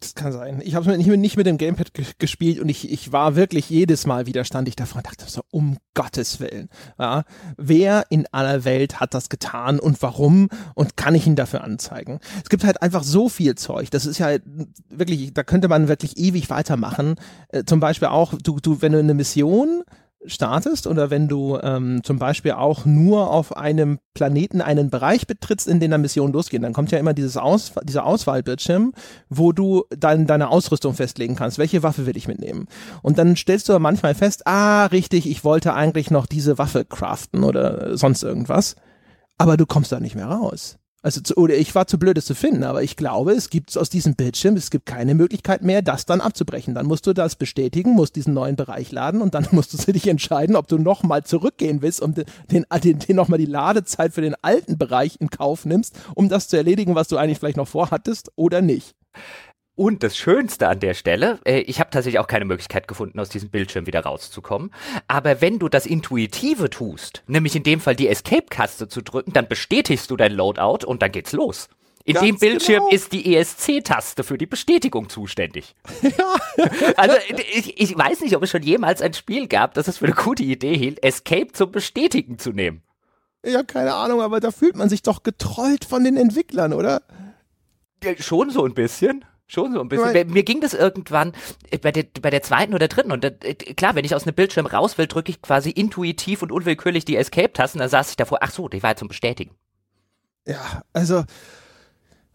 Das 0.00 0.14
kann 0.14 0.32
sein. 0.32 0.60
Ich 0.64 0.74
habe 0.74 0.96
nicht, 0.96 1.06
nicht 1.06 1.36
mit 1.36 1.46
dem 1.46 1.56
Gamepad 1.56 1.92
gespielt 2.18 2.58
und 2.58 2.68
ich, 2.68 2.90
ich 2.90 3.12
war 3.12 3.36
wirklich 3.36 3.70
jedes 3.70 4.06
Mal 4.06 4.26
wieder 4.26 4.44
stand 4.44 4.66
ich 4.66 4.74
davor 4.74 4.98
und 4.98 5.06
dachte 5.06 5.24
so, 5.28 5.42
um 5.50 5.76
Gottes 5.94 6.40
Willen. 6.40 6.68
Ja, 6.98 7.22
wer 7.56 8.06
in 8.10 8.26
aller 8.32 8.64
Welt 8.64 8.98
hat 8.98 9.14
das 9.14 9.28
getan 9.28 9.78
und 9.78 10.02
warum 10.02 10.48
und 10.74 10.96
kann 10.96 11.14
ich 11.14 11.26
ihn 11.26 11.36
dafür 11.36 11.62
anzeigen? 11.62 12.18
Es 12.42 12.50
gibt 12.50 12.64
halt 12.64 12.82
einfach 12.82 13.04
so 13.04 13.28
viel 13.28 13.54
Zeug. 13.54 13.90
Das 13.90 14.04
ist 14.04 14.18
ja 14.18 14.36
wirklich, 14.90 15.32
da 15.32 15.44
könnte 15.44 15.68
man 15.68 15.86
wirklich 15.86 16.16
ewig 16.16 16.50
weitermachen. 16.50 17.14
Äh, 17.48 17.64
zum 17.64 17.78
Beispiel 17.78 18.08
auch, 18.08 18.34
du, 18.34 18.58
du, 18.58 18.82
wenn 18.82 18.92
du 18.92 18.98
eine 18.98 19.14
Mission 19.14 19.84
startest 20.26 20.86
oder 20.86 21.10
wenn 21.10 21.28
du 21.28 21.58
ähm, 21.62 22.02
zum 22.04 22.18
Beispiel 22.18 22.52
auch 22.52 22.84
nur 22.84 23.30
auf 23.30 23.56
einem 23.56 23.98
Planeten 24.14 24.60
einen 24.60 24.90
Bereich 24.90 25.26
betrittst, 25.26 25.68
in 25.68 25.80
den 25.80 25.90
der 25.90 25.98
Mission 25.98 26.32
losgeht, 26.32 26.62
dann 26.62 26.72
kommt 26.72 26.90
ja 26.90 26.98
immer 26.98 27.14
dieses 27.14 27.36
Aus, 27.36 27.72
dieser 27.84 28.06
Auswahlbildschirm, 28.06 28.92
wo 29.28 29.52
du 29.52 29.84
dann 29.90 30.26
deine 30.26 30.48
Ausrüstung 30.48 30.94
festlegen 30.94 31.34
kannst. 31.36 31.58
Welche 31.58 31.82
Waffe 31.82 32.06
will 32.06 32.16
ich 32.16 32.28
mitnehmen? 32.28 32.66
Und 33.02 33.18
dann 33.18 33.36
stellst 33.36 33.68
du 33.68 33.78
manchmal 33.78 34.14
fest, 34.14 34.46
ah, 34.46 34.86
richtig, 34.86 35.28
ich 35.28 35.44
wollte 35.44 35.74
eigentlich 35.74 36.10
noch 36.10 36.26
diese 36.26 36.58
Waffe 36.58 36.84
craften 36.84 37.44
oder 37.44 37.96
sonst 37.96 38.22
irgendwas. 38.22 38.76
Aber 39.38 39.56
du 39.56 39.66
kommst 39.66 39.90
da 39.90 39.98
nicht 39.98 40.14
mehr 40.14 40.26
raus. 40.26 40.78
Also, 41.02 41.20
zu, 41.20 41.36
oder 41.36 41.56
ich 41.56 41.74
war 41.74 41.88
zu 41.88 41.98
blöd, 41.98 42.16
es 42.16 42.26
zu 42.26 42.34
finden, 42.36 42.62
aber 42.62 42.82
ich 42.84 42.96
glaube, 42.96 43.32
es 43.32 43.50
gibt 43.50 43.76
aus 43.76 43.90
diesem 43.90 44.14
Bildschirm, 44.14 44.56
es 44.56 44.70
gibt 44.70 44.86
keine 44.86 45.14
Möglichkeit 45.16 45.62
mehr, 45.62 45.82
das 45.82 46.06
dann 46.06 46.20
abzubrechen. 46.20 46.74
Dann 46.74 46.86
musst 46.86 47.06
du 47.08 47.12
das 47.12 47.34
bestätigen, 47.34 47.90
musst 47.90 48.14
diesen 48.14 48.34
neuen 48.34 48.54
Bereich 48.54 48.92
laden 48.92 49.20
und 49.20 49.34
dann 49.34 49.48
musst 49.52 49.86
du 49.86 49.92
dich 49.92 50.06
entscheiden, 50.06 50.54
ob 50.54 50.68
du 50.68 50.78
nochmal 50.78 51.24
zurückgehen 51.24 51.82
willst 51.82 52.00
und 52.00 52.18
den, 52.50 52.64
den, 52.82 52.98
den 53.00 53.16
nochmal 53.16 53.38
die 53.38 53.46
Ladezeit 53.46 54.14
für 54.14 54.20
den 54.20 54.36
alten 54.42 54.78
Bereich 54.78 55.20
in 55.20 55.28
Kauf 55.28 55.64
nimmst, 55.64 55.96
um 56.14 56.28
das 56.28 56.46
zu 56.46 56.56
erledigen, 56.56 56.94
was 56.94 57.08
du 57.08 57.16
eigentlich 57.16 57.38
vielleicht 57.38 57.56
noch 57.56 57.68
vorhattest 57.68 58.30
oder 58.36 58.62
nicht. 58.62 58.94
Und 59.74 60.02
das 60.02 60.16
Schönste 60.16 60.68
an 60.68 60.80
der 60.80 60.92
Stelle, 60.92 61.40
äh, 61.44 61.60
ich 61.60 61.80
habe 61.80 61.90
tatsächlich 61.90 62.18
auch 62.18 62.26
keine 62.26 62.44
Möglichkeit 62.44 62.86
gefunden, 62.86 63.18
aus 63.18 63.30
diesem 63.30 63.48
Bildschirm 63.48 63.86
wieder 63.86 64.00
rauszukommen. 64.00 64.70
Aber 65.08 65.40
wenn 65.40 65.58
du 65.58 65.68
das 65.68 65.86
Intuitive 65.86 66.68
tust, 66.68 67.22
nämlich 67.26 67.56
in 67.56 67.62
dem 67.62 67.80
Fall 67.80 67.96
die 67.96 68.08
Escape-Taste 68.08 68.88
zu 68.88 69.00
drücken, 69.00 69.32
dann 69.32 69.48
bestätigst 69.48 70.10
du 70.10 70.16
dein 70.16 70.32
Loadout 70.32 70.86
und 70.86 71.00
dann 71.00 71.10
geht's 71.10 71.32
los. 71.32 71.68
In 72.04 72.14
Ganz 72.14 72.26
dem 72.26 72.38
Bildschirm 72.38 72.80
genau. 72.80 72.90
ist 72.90 73.12
die 73.12 73.34
ESC-Taste 73.34 74.24
für 74.24 74.36
die 74.36 74.46
Bestätigung 74.46 75.08
zuständig. 75.08 75.74
Ja. 76.02 76.34
also 76.96 77.16
ich, 77.54 77.80
ich 77.80 77.96
weiß 77.96 78.20
nicht, 78.20 78.36
ob 78.36 78.42
es 78.42 78.50
schon 78.50 78.62
jemals 78.62 79.00
ein 79.00 79.14
Spiel 79.14 79.48
gab, 79.48 79.72
das 79.74 79.88
es 79.88 79.98
für 79.98 80.04
eine 80.04 80.14
gute 80.14 80.42
Idee 80.42 80.76
hielt, 80.76 81.02
Escape 81.02 81.52
zum 81.52 81.72
Bestätigen 81.72 82.38
zu 82.38 82.50
nehmen. 82.50 82.82
Ich 83.42 83.54
habe 83.54 83.64
keine 83.64 83.94
Ahnung, 83.94 84.20
aber 84.20 84.40
da 84.40 84.50
fühlt 84.50 84.76
man 84.76 84.90
sich 84.90 85.02
doch 85.02 85.22
getrollt 85.22 85.84
von 85.84 86.04
den 86.04 86.16
Entwicklern, 86.16 86.74
oder? 86.74 87.02
Ja, 88.04 88.12
schon 88.18 88.50
so 88.50 88.64
ein 88.66 88.74
bisschen. 88.74 89.24
Schon 89.52 89.74
so 89.74 89.80
ein 89.82 89.88
bisschen. 89.88 90.08
Right. 90.08 90.30
Mir 90.30 90.44
ging 90.44 90.62
das 90.62 90.72
irgendwann 90.72 91.34
äh, 91.70 91.76
bei 91.76 91.92
der, 91.92 92.06
bei 92.22 92.30
der 92.30 92.40
zweiten 92.40 92.72
oder 92.72 92.88
dritten 92.88 93.12
und 93.12 93.22
äh, 93.22 93.54
klar, 93.54 93.94
wenn 93.94 94.04
ich 94.06 94.14
aus 94.14 94.26
einem 94.26 94.34
Bildschirm 94.34 94.64
raus 94.64 94.96
will, 94.96 95.06
drücke 95.06 95.30
ich 95.30 95.42
quasi 95.42 95.68
intuitiv 95.68 96.40
und 96.40 96.50
unwillkürlich 96.50 97.04
die 97.04 97.16
Escape-Tasten, 97.16 97.78
dann 97.78 97.90
saß 97.90 98.08
ich 98.10 98.16
davor, 98.16 98.38
ach 98.40 98.50
so, 98.50 98.68
die 98.68 98.82
war 98.82 98.96
zum 98.96 99.08
Bestätigen. 99.08 99.54
Ja, 100.46 100.80
also. 100.94 101.24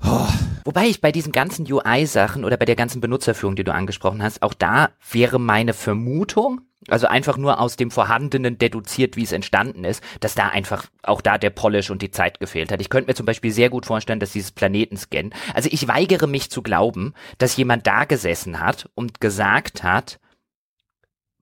Oh. 0.04 0.28
Wobei 0.64 0.86
ich 0.86 1.02
bei 1.02 1.12
diesen 1.12 1.32
ganzen 1.32 1.66
UI-Sachen 1.72 2.46
oder 2.46 2.56
bei 2.56 2.66
der 2.66 2.76
ganzen 2.76 3.02
Benutzerführung, 3.02 3.56
die 3.56 3.64
du 3.64 3.74
angesprochen 3.74 4.22
hast, 4.22 4.44
auch 4.44 4.54
da 4.54 4.92
wäre 5.10 5.40
meine 5.40 5.74
Vermutung, 5.74 6.62
also 6.88 7.08
einfach 7.08 7.38
nur 7.38 7.60
aus 7.60 7.76
dem 7.76 7.92
Vorhandenen 7.92 8.58
deduziert, 8.58 9.16
wie 9.16 9.24
es 9.24 9.32
entstanden 9.32 9.84
ist, 9.84 10.04
dass 10.20 10.36
da 10.36 10.48
einfach 10.50 10.86
auch 11.04 11.22
da 11.22 11.38
der 11.38 11.50
Polish 11.50 11.90
und 11.90 12.02
die 12.02 12.12
Zeit 12.12 12.40
gefehlt 12.40 12.72
hat. 12.72 12.82
Ich 12.82 12.90
könnte 12.90 13.10
mir 13.10 13.16
zum 13.16 13.26
Beispiel 13.26 13.52
sehr 13.52 13.70
gut 13.70 13.86
vorstellen, 13.86 14.20
dass 14.20 14.34
dieses 14.34 14.52
Planetenscan, 14.52 15.32
also 15.54 15.70
ich 15.72 15.88
weigere 15.88 16.28
mich 16.28 16.50
zu 16.50 16.62
glauben, 16.62 17.14
dass 17.40 17.58
jemand 17.58 17.88
da 17.88 18.06
gesessen 18.06 18.60
hat 18.60 18.90
und 18.96 19.20
gesagt 19.20 19.84
hat, 19.84 20.20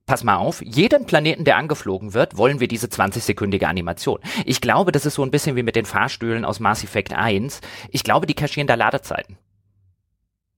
pass 0.06 0.24
mal 0.24 0.36
auf, 0.36 0.62
jeden 0.62 1.06
Planeten, 1.06 1.44
der 1.44 1.56
angeflogen 1.56 2.14
wird, 2.14 2.36
wollen 2.36 2.60
wir 2.60 2.68
diese 2.68 2.86
20-sekündige 2.86 3.64
Animation. 3.64 4.20
Ich 4.44 4.60
glaube, 4.60 4.92
das 4.92 5.04
ist 5.04 5.14
so 5.14 5.22
ein 5.22 5.32
bisschen 5.32 5.56
wie 5.56 5.64
mit 5.64 5.76
den 5.76 5.84
Fahrstühlen 5.84 6.44
aus 6.44 6.60
Mass 6.60 6.84
Effect 6.84 7.12
1. 7.12 7.60
Ich 7.90 8.04
glaube, 8.04 8.26
die 8.26 8.34
kaschieren 8.34 8.68
da 8.68 8.74
Ladezeiten. 8.74 9.36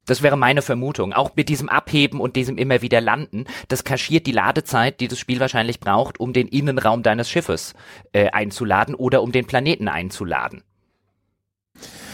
Das 0.08 0.22
wäre 0.22 0.36
meine 0.36 0.62
Vermutung. 0.62 1.12
Auch 1.12 1.36
mit 1.36 1.48
diesem 1.48 1.68
Abheben 1.68 2.20
und 2.20 2.36
diesem 2.36 2.58
immer 2.58 2.82
wieder 2.82 3.00
Landen, 3.00 3.44
das 3.68 3.84
kaschiert 3.84 4.26
die 4.26 4.32
Ladezeit, 4.32 5.00
die 5.00 5.08
das 5.08 5.18
Spiel 5.18 5.38
wahrscheinlich 5.38 5.80
braucht, 5.80 6.18
um 6.18 6.32
den 6.32 6.48
Innenraum 6.48 7.02
deines 7.02 7.30
Schiffes 7.30 7.74
äh, 8.12 8.30
einzuladen 8.30 8.94
oder 8.94 9.22
um 9.22 9.32
den 9.32 9.46
Planeten 9.46 9.88
einzuladen. 9.88 10.62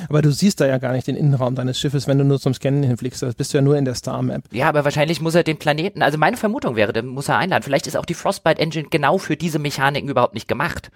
Aber 0.09 0.23
du 0.23 0.31
siehst 0.31 0.61
da 0.61 0.67
ja 0.67 0.79
gar 0.79 0.93
nicht 0.93 1.07
den 1.07 1.17
Innenraum 1.17 1.55
deines 1.55 1.79
Schiffes, 1.79 2.07
wenn 2.07 2.19
du 2.19 2.25
nur 2.25 2.41
zum 2.41 2.53
Scannen 2.55 2.83
hinfliegst. 2.83 3.23
Das 3.23 3.35
bist 3.35 3.53
du 3.53 3.59
ja 3.59 3.63
nur 3.63 3.77
in 3.77 3.85
der 3.85 3.95
Star 3.95 4.23
Map. 4.23 4.43
Ja, 4.53 4.69
aber 4.69 4.85
wahrscheinlich 4.85 5.21
muss 5.21 5.35
er 5.35 5.43
den 5.43 5.59
Planeten, 5.59 6.03
also 6.03 6.19
meine 6.19 6.37
Vermutung 6.37 6.77
wäre, 6.77 6.93
den 6.93 7.07
muss 7.07 7.29
er 7.29 7.39
einladen. 7.39 7.63
Vielleicht 7.63 7.87
ist 7.87 7.97
auch 7.97 8.05
die 8.05 8.15
Frostbite 8.15 8.61
Engine 8.61 8.89
genau 8.91 9.19
für 9.19 9.37
diese 9.37 9.59
Mechaniken 9.59 10.09
überhaupt 10.09 10.35
nicht 10.35 10.49
gemacht. 10.49 10.91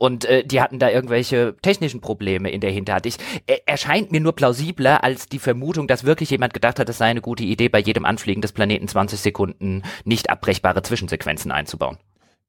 Und 0.00 0.24
äh, 0.24 0.42
die 0.46 0.62
hatten 0.62 0.78
da 0.78 0.88
irgendwelche 0.88 1.54
technischen 1.60 2.00
Probleme 2.00 2.50
in 2.50 2.62
der 2.62 2.70
Hinterhand. 2.70 3.04
Ich, 3.04 3.18
er, 3.46 3.68
erscheint 3.68 4.10
mir 4.10 4.20
nur 4.20 4.34
plausibler 4.34 5.04
als 5.04 5.28
die 5.28 5.38
Vermutung, 5.38 5.88
dass 5.88 6.04
wirklich 6.04 6.30
jemand 6.30 6.54
gedacht 6.54 6.78
hat, 6.78 6.88
es 6.88 6.96
sei 6.96 7.04
eine 7.04 7.20
gute 7.20 7.44
Idee, 7.44 7.68
bei 7.68 7.80
jedem 7.80 8.06
Anfliegen 8.06 8.40
des 8.40 8.52
Planeten 8.52 8.88
20 8.88 9.20
Sekunden 9.20 9.82
nicht 10.06 10.30
abbrechbare 10.30 10.82
Zwischensequenzen 10.82 11.52
einzubauen. 11.52 11.98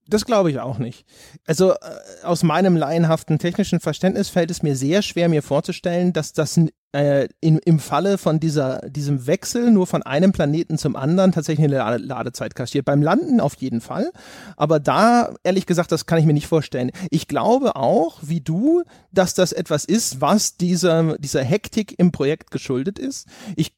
Das 0.08 0.26
glaube 0.26 0.52
ich 0.52 0.60
auch 0.60 0.78
nicht. 0.78 1.06
Also 1.46 1.72
äh, 1.72 1.76
aus 2.24 2.44
meinem 2.44 2.76
laienhaften 2.76 3.40
technischen 3.40 3.80
Verständnis 3.80 4.30
fällt 4.30 4.52
es 4.52 4.64
mir 4.64 4.76
sehr 4.76 5.02
schwer, 5.02 5.30
mir 5.30 5.44
vorzustellen, 5.44 6.12
dass 6.12 6.34
das 6.34 6.60
äh, 6.92 7.30
in, 7.40 7.60
im 7.60 7.80
Falle 7.80 8.18
von 8.18 8.40
dieser, 8.40 8.80
diesem 8.90 9.28
Wechsel 9.28 9.72
nur 9.72 9.88
von 9.88 10.04
einem 10.04 10.32
Planeten 10.32 10.78
zum 10.78 10.96
anderen 10.96 11.32
tatsächlich 11.32 11.66
eine 11.66 11.78
Lade 11.78 12.04
Ladezeit 12.04 12.56
kaschiert. 12.56 12.86
Beim 12.86 13.02
Landen 13.02 13.40
auf 13.40 13.56
jeden 13.56 13.80
Fall. 13.80 14.12
Aber 14.58 14.80
da, 14.80 15.34
ehrlich 15.44 15.66
gesagt, 15.66 15.92
das 15.92 16.06
kann 16.06 16.20
ich 16.20 16.26
mir 16.26 16.34
nicht 16.34 16.48
vorstellen. 16.48 16.92
Ich 17.10 17.28
glaube 17.28 17.76
auch, 17.76 18.20
wie 18.22 18.42
du, 18.42 18.84
dass 19.12 19.34
das 19.34 19.54
etwas 19.54 19.86
ist, 19.86 20.20
was 20.20 20.58
dieser, 20.58 21.18
dieser 21.20 21.44
Hektik 21.44 21.98
im 21.98 22.12
Projekt 22.12 22.52
geschuldet 22.52 23.00
ist. 23.00 23.28
Ich 23.56 23.74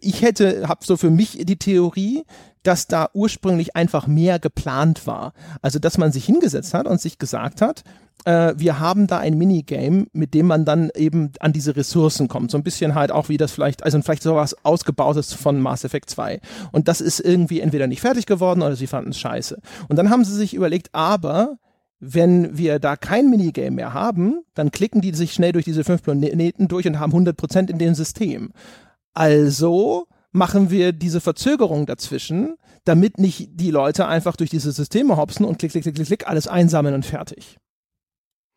ich 0.00 0.22
hätte, 0.22 0.68
habe 0.68 0.84
so 0.84 0.96
für 0.96 1.10
mich 1.10 1.38
die 1.44 1.58
Theorie, 1.58 2.24
dass 2.62 2.86
da 2.86 3.08
ursprünglich 3.14 3.76
einfach 3.76 4.06
mehr 4.06 4.38
geplant 4.38 5.06
war. 5.06 5.32
Also, 5.62 5.78
dass 5.78 5.98
man 5.98 6.12
sich 6.12 6.24
hingesetzt 6.24 6.74
hat 6.74 6.86
und 6.86 7.00
sich 7.00 7.18
gesagt 7.18 7.62
hat, 7.62 7.84
äh, 8.24 8.54
wir 8.56 8.80
haben 8.80 9.06
da 9.06 9.18
ein 9.18 9.38
Minigame, 9.38 10.06
mit 10.12 10.34
dem 10.34 10.46
man 10.46 10.64
dann 10.64 10.90
eben 10.94 11.32
an 11.40 11.52
diese 11.52 11.76
Ressourcen 11.76 12.28
kommt. 12.28 12.50
So 12.50 12.58
ein 12.58 12.62
bisschen 12.62 12.94
halt 12.94 13.12
auch 13.12 13.28
wie 13.28 13.36
das 13.36 13.52
vielleicht, 13.52 13.82
also 13.82 14.00
vielleicht 14.02 14.22
sowas 14.22 14.56
ausgebautes 14.62 15.32
von 15.32 15.60
Mass 15.60 15.84
Effect 15.84 16.10
2. 16.10 16.40
Und 16.72 16.88
das 16.88 17.00
ist 17.00 17.20
irgendwie 17.20 17.60
entweder 17.60 17.86
nicht 17.86 18.00
fertig 18.00 18.26
geworden 18.26 18.62
oder 18.62 18.76
sie 18.76 18.86
fanden 18.86 19.10
es 19.10 19.18
scheiße. 19.18 19.58
Und 19.88 19.96
dann 19.96 20.10
haben 20.10 20.24
sie 20.24 20.34
sich 20.34 20.54
überlegt, 20.54 20.90
aber 20.92 21.56
wenn 21.98 22.56
wir 22.56 22.78
da 22.78 22.96
kein 22.96 23.28
Minigame 23.28 23.72
mehr 23.72 23.94
haben, 23.94 24.40
dann 24.54 24.70
klicken 24.70 25.02
die 25.02 25.14
sich 25.14 25.32
schnell 25.32 25.52
durch 25.52 25.66
diese 25.66 25.84
fünf 25.84 26.02
Planeten 26.02 26.66
durch 26.66 26.86
und 26.86 26.98
haben 26.98 27.12
100% 27.12 27.70
in 27.70 27.78
dem 27.78 27.94
System. 27.94 28.52
Also 29.20 30.06
machen 30.32 30.70
wir 30.70 30.94
diese 30.94 31.20
Verzögerung 31.20 31.84
dazwischen, 31.84 32.56
damit 32.86 33.18
nicht 33.18 33.50
die 33.52 33.70
Leute 33.70 34.08
einfach 34.08 34.34
durch 34.34 34.48
diese 34.48 34.72
Systeme 34.72 35.18
hopsen 35.18 35.44
und 35.44 35.58
klick, 35.58 35.72
klick, 35.72 35.82
klick, 35.82 35.94
klick, 35.94 36.06
klick 36.06 36.26
alles 36.26 36.48
einsammeln 36.48 36.94
und 36.94 37.04
fertig. 37.04 37.58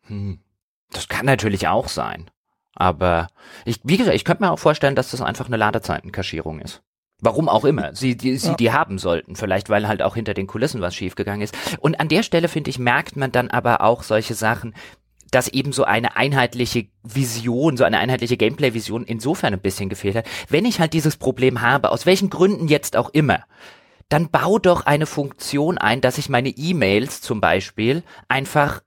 Hm. 0.06 0.38
Das 0.90 1.08
kann 1.08 1.26
natürlich 1.26 1.68
auch 1.68 1.88
sein. 1.88 2.30
Aber 2.74 3.28
ich, 3.66 3.80
wie 3.84 3.98
gesagt, 3.98 4.16
ich 4.16 4.24
könnte 4.24 4.42
mir 4.42 4.52
auch 4.52 4.58
vorstellen, 4.58 4.96
dass 4.96 5.10
das 5.10 5.20
einfach 5.20 5.48
eine 5.48 5.58
Ladezeitenkaschierung 5.58 6.60
ist. 6.60 6.80
Warum 7.20 7.50
auch 7.50 7.66
immer. 7.66 7.94
Sie, 7.94 8.16
die, 8.16 8.38
sie 8.38 8.48
ja. 8.48 8.54
die 8.54 8.72
haben 8.72 8.96
sollten. 8.96 9.36
Vielleicht, 9.36 9.68
weil 9.68 9.86
halt 9.86 10.00
auch 10.00 10.14
hinter 10.14 10.32
den 10.32 10.46
Kulissen 10.46 10.80
was 10.80 10.94
schiefgegangen 10.94 11.42
ist. 11.42 11.54
Und 11.78 12.00
an 12.00 12.08
der 12.08 12.22
Stelle, 12.22 12.48
finde 12.48 12.70
ich, 12.70 12.78
merkt 12.78 13.16
man 13.16 13.32
dann 13.32 13.50
aber 13.50 13.82
auch 13.82 14.02
solche 14.02 14.34
Sachen, 14.34 14.74
dass 15.34 15.48
eben 15.48 15.72
so 15.72 15.84
eine 15.84 16.16
einheitliche 16.16 16.86
Vision, 17.02 17.76
so 17.76 17.84
eine 17.84 17.98
einheitliche 17.98 18.36
Gameplay-Vision 18.36 19.04
insofern 19.04 19.52
ein 19.52 19.60
bisschen 19.60 19.88
gefehlt 19.88 20.16
hat. 20.16 20.26
Wenn 20.48 20.64
ich 20.64 20.78
halt 20.78 20.92
dieses 20.92 21.16
Problem 21.16 21.60
habe, 21.60 21.90
aus 21.90 22.06
welchen 22.06 22.30
Gründen 22.30 22.68
jetzt 22.68 22.96
auch 22.96 23.10
immer, 23.10 23.44
dann 24.08 24.30
bau 24.30 24.58
doch 24.58 24.86
eine 24.86 25.06
Funktion 25.06 25.76
ein, 25.76 26.00
dass 26.00 26.18
ich 26.18 26.28
meine 26.28 26.50
E-Mails 26.50 27.20
zum 27.20 27.40
Beispiel 27.40 28.04
einfach 28.28 28.82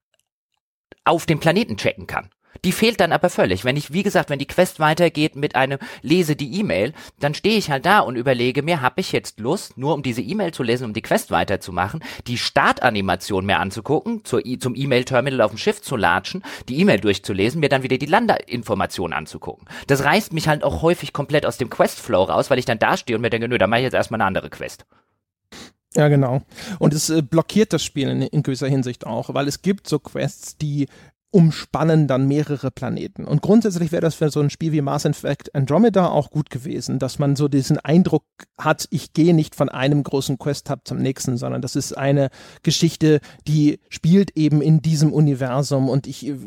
auf 1.04 1.26
dem 1.26 1.40
Planeten 1.40 1.76
checken 1.76 2.08
kann. 2.08 2.30
Die 2.64 2.72
fehlt 2.72 3.00
dann 3.00 3.12
aber 3.12 3.30
völlig. 3.30 3.66
Wenn 3.66 3.78
ich, 3.78 3.94
wie 3.94 4.04
gesagt, 4.04 4.30
wenn 4.30 4.40
die 4.40 4.48
Quest 4.48 4.80
weitergeht 4.80 5.36
mit 5.36 5.56
einem 5.56 5.80
lese 6.02 6.36
die 6.36 6.60
E-Mail, 6.60 6.94
dann 7.20 7.34
stehe 7.34 7.58
ich 7.58 7.70
halt 7.70 7.86
da 7.86 8.00
und 8.00 8.16
überlege 8.16 8.64
mir, 8.64 8.82
habe 8.82 9.02
ich 9.02 9.12
jetzt 9.12 9.40
Lust, 9.40 9.78
nur 9.78 9.94
um 9.94 10.04
diese 10.04 10.22
E-Mail 10.22 10.54
zu 10.54 10.64
lesen, 10.64 10.86
um 10.86 10.94
die 10.94 11.02
Quest 11.02 11.32
weiterzumachen, 11.32 12.04
die 12.28 12.38
Startanimation 12.38 13.46
mir 13.46 13.60
anzugucken, 13.60 14.24
zur, 14.24 14.42
zum 14.60 14.76
E-Mail-Terminal 14.76 15.42
auf 15.42 15.52
dem 15.52 15.58
Schiff 15.58 15.82
zu 15.82 15.96
latschen, 15.96 16.44
die 16.70 16.80
E-Mail 16.80 17.00
durchzulesen, 17.00 17.60
mir 17.60 17.70
dann 17.70 17.84
wieder 17.84 17.98
die 17.98 18.06
Landeinformation 18.06 19.14
anzugucken. 19.14 19.68
Das 19.88 20.04
reißt 20.04 20.34
mich 20.34 20.48
halt 20.48 20.64
auch 20.64 20.82
häufig 20.82 21.14
komplett 21.14 21.46
aus 21.46 21.58
dem 21.58 21.70
Quest-Flow 21.70 22.24
raus, 22.24 22.50
weil 22.50 22.60
ich 22.60 22.66
dann 22.66 22.80
da 22.80 22.98
stehe 22.98 23.18
und 23.18 23.22
mir 23.22 23.30
denke, 23.30 23.48
nö, 23.48 23.58
dann 23.58 23.70
mache 23.70 23.82
ich 23.82 23.86
jetzt 23.86 23.94
erstmal 23.94 24.22
eine 24.22 24.28
andere 24.28 24.50
Quest. 24.50 24.86
Ja, 25.96 26.10
genau. 26.10 26.42
Und 26.80 26.94
es 26.94 27.10
äh, 27.10 27.22
blockiert 27.22 27.74
das 27.74 27.84
Spiel 27.84 28.28
in, 28.32 28.44
gewisser 28.44 28.68
Hinsicht 28.68 29.08
auch, 29.08 29.34
weil 29.34 29.48
es 29.48 29.64
gibt 29.64 29.88
so 29.88 29.98
Quests, 29.98 30.56
die 30.58 30.88
umspannen 31.38 32.08
dann 32.08 32.28
mehrere 32.28 32.72
Planeten. 32.72 33.24
Und 33.24 33.44
grundsätzlich 33.44 33.92
wäre 33.92 34.02
das 34.02 34.16
für 34.16 34.32
so 34.32 34.40
ein 34.40 34.50
Spiel 34.50 34.72
wie 34.72 34.82
Mass 34.82 35.06
Effect 35.06 35.54
Andromeda 35.54 36.08
auch 36.08 36.32
gut 36.32 36.50
gewesen, 36.50 36.98
dass 36.98 37.20
man 37.20 37.36
so 37.36 37.48
diesen 37.48 37.78
Eindruck 37.78 38.24
hat, 38.58 38.88
ich 38.90 39.14
gehe 39.14 39.36
nicht 39.36 39.54
von 39.54 39.70
einem 39.70 40.02
großen 40.02 40.40
Quest-Hub 40.40 40.80
zum 40.86 40.98
nächsten, 40.98 41.38
sondern 41.38 41.62
das 41.62 41.76
ist 41.76 41.96
eine 41.96 42.32
Geschichte, 42.64 43.20
die 43.48 43.80
spielt 43.88 44.36
eben 44.36 44.64
in 44.64 44.82
diesem 44.82 45.14
Universum 45.14 45.90
und 45.90 46.08
ich 46.08 46.26
äh, 46.26 46.38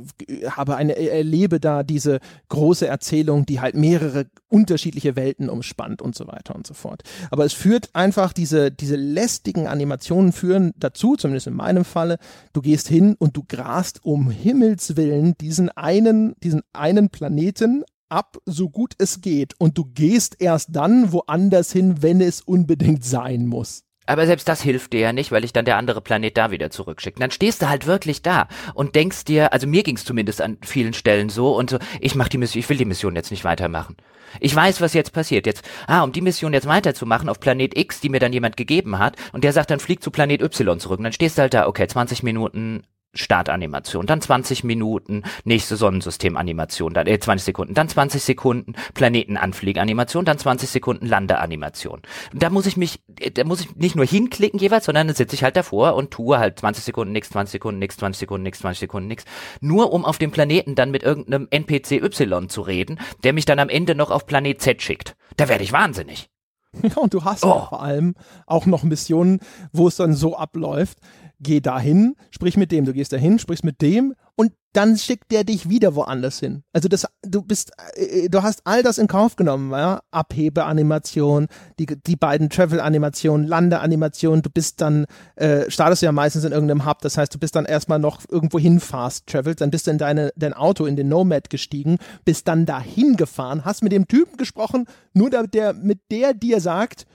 habe 0.49 0.75
eine, 0.75 0.97
erlebe 0.97 1.61
da 1.61 1.85
diese 1.85 2.19
große 2.49 2.89
Erzählung, 2.89 3.47
die 3.47 3.61
halt 3.61 3.77
mehrere 3.77 4.27
unterschiedliche 4.49 5.15
Welten 5.15 5.49
umspannt 5.49 6.03
und 6.03 6.17
so 6.17 6.27
weiter 6.27 6.57
und 6.57 6.67
so 6.67 6.75
fort. 6.75 7.05
Aber 7.31 7.45
es 7.45 7.53
führt 7.53 7.91
einfach 7.93 8.33
diese, 8.33 8.73
diese 8.73 8.97
lästigen 8.97 9.69
Animationen 9.69 10.33
führen 10.33 10.73
dazu, 10.77 11.15
zumindest 11.15 11.47
in 11.47 11.55
meinem 11.55 11.85
Falle, 11.85 12.19
du 12.53 12.61
gehst 12.61 12.89
hin 12.89 13.15
und 13.21 13.37
du 13.37 13.45
grast 13.47 14.05
um 14.05 14.33
Himmel 14.33 14.80
Himmels 14.81 14.97
Willen 14.97 15.37
diesen 15.39 15.69
einen, 15.71 16.35
diesen 16.43 16.63
einen 16.73 17.11
Planeten 17.11 17.85
ab, 18.09 18.39
so 18.47 18.71
gut 18.71 18.95
es 18.99 19.21
geht. 19.21 19.55
Und 19.59 19.77
du 19.77 19.85
gehst 19.85 20.37
erst 20.41 20.71
dann 20.73 21.13
woanders 21.13 21.73
hin, 21.73 22.03
wenn 22.03 22.21
es 22.21 22.41
unbedingt 22.41 23.05
sein 23.05 23.47
muss. 23.47 23.85
Aber 24.07 24.27
selbst 24.27 24.49
das 24.49 24.63
hilft 24.63 24.93
dir 24.93 25.01
ja 25.01 25.13
nicht, 25.13 25.31
weil 25.31 25.45
ich 25.45 25.53
dann 25.53 25.67
der 25.67 25.77
andere 25.77 26.01
Planet 26.01 26.37
da 26.37 26.51
wieder 26.51 26.71
zurückschicke. 26.71 27.21
Dann 27.21 27.31
stehst 27.31 27.63
du 27.63 27.69
halt 27.69 27.87
wirklich 27.87 28.23
da 28.23 28.49
und 28.75 28.97
denkst 28.97 29.25
dir, 29.25 29.53
also 29.53 29.69
mir 29.69 29.85
ging 29.85 29.97
es 29.97 30.05
zumindest 30.05 30.41
an 30.41 30.59
vielen 30.63 30.95
Stellen 30.95 31.29
so 31.29 31.55
und 31.57 31.71
so, 31.71 31.79
ich 32.01 32.17
mach 32.17 32.29
die 32.29 32.39
Mission, 32.39 32.59
ich 32.59 32.69
will 32.69 32.79
die 32.79 32.87
Mission 32.87 33.15
jetzt 33.15 33.31
nicht 33.31 33.45
weitermachen. 33.45 33.97
Ich 34.41 34.55
weiß, 34.55 34.81
was 34.81 34.95
jetzt 34.95 35.13
passiert. 35.13 35.47
Jetzt, 35.47 35.63
ah, 35.87 36.03
um 36.03 36.13
die 36.13 36.23
Mission 36.23 36.53
jetzt 36.53 36.67
weiterzumachen 36.67 37.29
auf 37.29 37.39
Planet 37.39 37.77
X, 37.77 38.01
die 38.01 38.09
mir 38.09 38.21
dann 38.21 38.33
jemand 38.33 38.57
gegeben 38.57 38.99
hat, 38.99 39.17
und 39.33 39.45
der 39.45 39.53
sagt 39.53 39.71
dann, 39.71 39.81
flieg 39.81 40.03
zu 40.03 40.11
Planet 40.11 40.43
Y 40.43 40.81
zurück. 40.81 40.99
Und 40.99 41.05
dann 41.05 41.13
stehst 41.13 41.37
du 41.37 41.43
halt 41.43 41.55
da, 41.55 41.67
okay, 41.69 41.87
20 41.87 42.23
Minuten 42.23 42.83
Startanimation, 43.15 44.07
dann 44.07 44.21
20 44.21 44.65
Minuten 44.65 45.25
nächste 45.45 45.77
Sonnensystemanimation, 45.77 46.95
dann 46.95 47.07
äh, 47.07 47.19
20 47.19 47.45
Sekunden, 47.45 47.75
dann 47.75 47.89
20 47.89 48.23
Sekunden 48.23 48.75
Planetenanflieganimation, 48.95 50.25
dann 50.25 50.39
20 50.39 50.71
Sekunden 50.71 51.07
Landeanimation. 51.07 52.03
Da 52.33 52.51
muss 52.51 52.67
ich 52.67 52.77
mich, 52.77 53.01
äh, 53.19 53.31
da 53.31 53.45
muss 53.45 53.61
ich 53.61 53.75
nicht 53.77 53.97
nur 53.97 54.07
hinklicken 54.07 54.61
jeweils, 54.61 54.85
sondern 54.85 55.09
dann 55.09 55.17
sitze 55.17 55.35
ich 55.35 55.43
halt 55.43 55.57
davor 55.57 55.95
und 55.95 56.11
tue 56.11 56.39
halt 56.39 56.59
20 56.61 56.85
Sekunden 56.85 57.13
nix, 57.13 57.31
20 57.31 57.53
Sekunden 57.53 57.79
nix, 57.79 57.97
20 57.97 58.21
Sekunden 58.21 58.43
nix, 58.45 58.59
20 58.61 58.81
Sekunden 58.81 59.09
nix, 59.09 59.25
nur 59.61 59.93
um 59.93 60.05
auf 60.05 60.19
dem 60.19 60.31
Planeten 60.31 60.75
dann 60.75 60.91
mit 60.91 61.03
irgendeinem 61.03 61.49
NPC 61.51 62.03
Y 62.03 62.49
zu 62.49 62.63
reden, 62.63 63.01
der 63.25 63.33
mich 63.33 63.45
dann 63.45 63.59
am 63.59 63.69
Ende 63.69 63.95
noch 63.95 64.11
auf 64.11 64.27
Planet 64.27 64.61
Z 64.61 64.83
schickt. 64.83 65.17
Da 65.37 65.49
werde 65.49 65.65
ich 65.65 65.73
wahnsinnig. 65.73 66.29
Ja, 66.83 66.97
und 66.97 67.15
du 67.15 67.25
hast 67.25 67.45
oh. 67.45 67.67
vor 67.69 67.83
allem 67.83 68.15
auch 68.47 68.67
noch 68.67 68.83
Missionen, 68.83 69.41
wo 69.73 69.89
es 69.89 69.97
dann 69.97 70.15
so 70.15 70.37
abläuft, 70.37 70.99
geh 71.41 71.61
dahin, 71.61 72.15
sprich 72.31 72.57
mit 72.57 72.71
dem, 72.71 72.85
du 72.85 72.93
gehst 72.93 73.13
dahin, 73.13 73.39
sprichst 73.39 73.65
mit 73.65 73.81
dem 73.83 74.15
und 74.37 74.53
dann 74.73 74.97
schickt 74.97 75.33
der 75.33 75.43
dich 75.43 75.69
wieder 75.69 75.95
woanders 75.97 76.39
hin. 76.39 76.63
Also 76.73 76.89
das, 76.89 77.07
du 77.23 77.43
bist, 77.43 77.73
äh, 77.95 78.29
du 78.29 78.43
hast 78.43 78.61
all 78.65 78.83
das 78.83 78.99
in 78.99 79.09
Kauf 79.09 79.37
genommen, 79.37 79.73
ja? 79.73 80.01
Abhebeanimation, 80.13 81.49
die, 81.79 81.87
die 81.87 82.17
beiden 82.17 82.51
Travel-Animationen, 82.51 83.47
Landeanimationen, 83.47 84.43
du 84.43 84.51
bist 84.51 84.81
dann, 84.81 85.07
äh, 85.37 85.69
startest 85.71 86.03
ja 86.03 86.13
meistens 86.13 86.45
in 86.45 86.53
irgendeinem 86.53 86.87
Hub, 86.87 87.01
das 87.01 87.17
heißt, 87.19 87.35
du 87.35 87.39
bist 87.39 87.57
dann 87.57 87.65
erstmal 87.65 87.99
noch 87.99 88.23
irgendwo 88.31 88.59
hin 88.59 88.81
fast 88.81 89.27
traveled, 89.27 89.61
dann 89.61 89.71
bist 89.71 89.87
du 89.87 89.91
in 89.91 89.99
deine, 89.99 90.33
dein 90.37 90.55
Auto, 90.55 90.87
in 90.87 90.97
den 90.97 91.09
Nomad 91.09 91.51
gestiegen, 91.51 91.97
bist 92.25 92.47
dann 92.47 92.65
dahin 92.65 93.17
gefahren, 93.17 93.65
hast 93.65 93.83
mit 93.83 93.93
dem 93.93 94.07
Typen 94.07 94.37
gesprochen, 94.37 94.87
nur 95.15 95.31
damit 95.31 95.55
der, 95.55 95.73
mit 95.73 96.01
der 96.11 96.33
dir 96.33 96.61
sagt, 96.61 97.07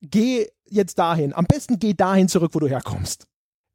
geh 0.00 0.48
jetzt 0.64 0.98
dahin. 0.98 1.32
Am 1.32 1.46
besten 1.46 1.78
geh 1.78 1.94
dahin 1.94 2.28
zurück, 2.28 2.50
wo 2.54 2.58
du 2.58 2.68
herkommst. 2.68 3.26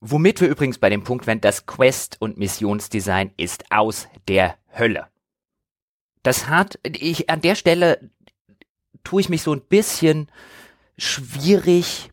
Womit 0.02 0.40
wir 0.40 0.48
übrigens 0.48 0.78
bei 0.78 0.90
dem 0.90 1.04
Punkt 1.04 1.28
werden, 1.28 1.42
das 1.42 1.66
Quest- 1.66 2.18
und 2.20 2.38
Missionsdesign 2.38 3.32
ist 3.36 3.66
aus 3.72 4.08
der 4.28 4.56
Hölle. 4.78 5.08
Das 6.24 6.48
hat, 6.48 6.80
ich, 6.84 7.30
an 7.30 7.42
der 7.42 7.56
Stelle 7.56 8.10
tue 9.04 9.22
ich 9.22 9.30
mich 9.30 9.42
so 9.42 9.54
ein 9.54 9.62
bisschen 9.62 10.32
schwierig. 10.98 12.12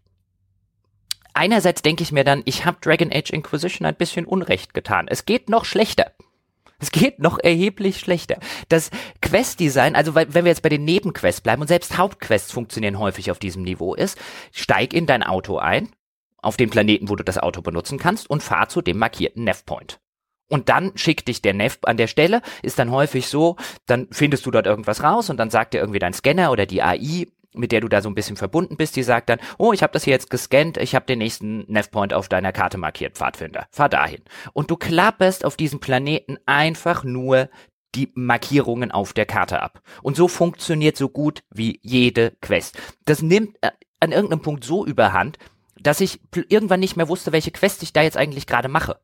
Einerseits 1.34 1.82
denke 1.82 2.02
ich 2.02 2.12
mir 2.12 2.24
dann, 2.24 2.42
ich 2.44 2.64
habe 2.64 2.78
Dragon 2.80 3.12
Age 3.12 3.30
Inquisition 3.30 3.86
ein 3.86 3.94
bisschen 3.94 4.26
Unrecht 4.26 4.74
getan. 4.74 5.06
Es 5.08 5.24
geht 5.24 5.48
noch 5.48 5.64
schlechter. 5.64 6.12
Es 6.78 6.90
geht 6.90 7.20
noch 7.20 7.38
erheblich 7.38 8.00
schlechter. 8.00 8.38
Das 8.68 8.90
Quest-Design, 9.22 9.94
also 9.96 10.14
wenn 10.14 10.34
wir 10.34 10.46
jetzt 10.46 10.62
bei 10.62 10.68
den 10.68 10.84
Nebenquests 10.84 11.40
bleiben 11.40 11.62
und 11.62 11.68
selbst 11.68 11.96
Hauptquests 11.96 12.52
funktionieren 12.52 12.98
häufig 12.98 13.30
auf 13.30 13.38
diesem 13.38 13.62
Niveau 13.62 13.94
ist, 13.94 14.18
steig 14.52 14.92
in 14.92 15.06
dein 15.06 15.22
Auto 15.22 15.58
ein, 15.58 15.88
auf 16.38 16.56
dem 16.56 16.70
Planeten, 16.70 17.08
wo 17.08 17.16
du 17.16 17.24
das 17.24 17.38
Auto 17.38 17.62
benutzen 17.62 17.98
kannst 17.98 18.28
und 18.30 18.42
fahr 18.42 18.68
zu 18.68 18.82
dem 18.82 18.98
markierten 18.98 19.44
Nevpoint. 19.44 20.00
Und 20.48 20.68
dann 20.68 20.92
schickt 20.96 21.28
dich 21.28 21.42
der 21.42 21.54
Nev 21.54 21.78
an 21.82 21.96
der 21.96 22.06
Stelle, 22.06 22.40
ist 22.62 22.78
dann 22.78 22.90
häufig 22.90 23.26
so, 23.26 23.56
dann 23.86 24.06
findest 24.12 24.46
du 24.46 24.50
dort 24.50 24.66
irgendwas 24.66 25.02
raus 25.02 25.28
und 25.28 25.38
dann 25.38 25.50
sagt 25.50 25.74
dir 25.74 25.78
irgendwie 25.78 25.98
dein 25.98 26.12
Scanner 26.12 26.52
oder 26.52 26.66
die 26.66 26.82
AI, 26.82 27.26
mit 27.52 27.72
der 27.72 27.80
du 27.80 27.88
da 27.88 28.00
so 28.00 28.08
ein 28.08 28.14
bisschen 28.14 28.36
verbunden 28.36 28.76
bist, 28.76 28.94
die 28.96 29.02
sagt 29.02 29.28
dann, 29.28 29.40
oh, 29.58 29.72
ich 29.72 29.82
habe 29.82 29.92
das 29.92 30.04
hier 30.04 30.12
jetzt 30.12 30.30
gescannt, 30.30 30.76
ich 30.76 30.94
habe 30.94 31.06
den 31.06 31.18
nächsten 31.18 31.64
Nevpoint 31.72 32.12
auf 32.12 32.28
deiner 32.28 32.52
Karte 32.52 32.78
markiert, 32.78 33.16
Pfadfinder, 33.16 33.66
fahr 33.70 33.88
dahin. 33.88 34.22
Und 34.52 34.70
du 34.70 34.76
klapperst 34.76 35.44
auf 35.44 35.56
diesem 35.56 35.80
Planeten 35.80 36.38
einfach 36.46 37.02
nur 37.02 37.48
die 37.94 38.12
Markierungen 38.14 38.92
auf 38.92 39.14
der 39.14 39.26
Karte 39.26 39.62
ab. 39.62 39.80
Und 40.02 40.16
so 40.16 40.28
funktioniert 40.28 40.96
so 40.96 41.08
gut 41.08 41.42
wie 41.50 41.80
jede 41.82 42.32
Quest. 42.42 42.78
Das 43.06 43.22
nimmt 43.22 43.56
äh, 43.62 43.70
an 44.00 44.12
irgendeinem 44.12 44.42
Punkt 44.42 44.64
so 44.64 44.84
überhand, 44.84 45.38
dass 45.86 46.00
ich 46.00 46.20
irgendwann 46.48 46.80
nicht 46.80 46.96
mehr 46.96 47.08
wusste, 47.08 47.32
welche 47.32 47.52
Quest 47.52 47.82
ich 47.82 47.92
da 47.92 48.02
jetzt 48.02 48.16
eigentlich 48.16 48.46
gerade 48.46 48.68
mache. 48.68 48.98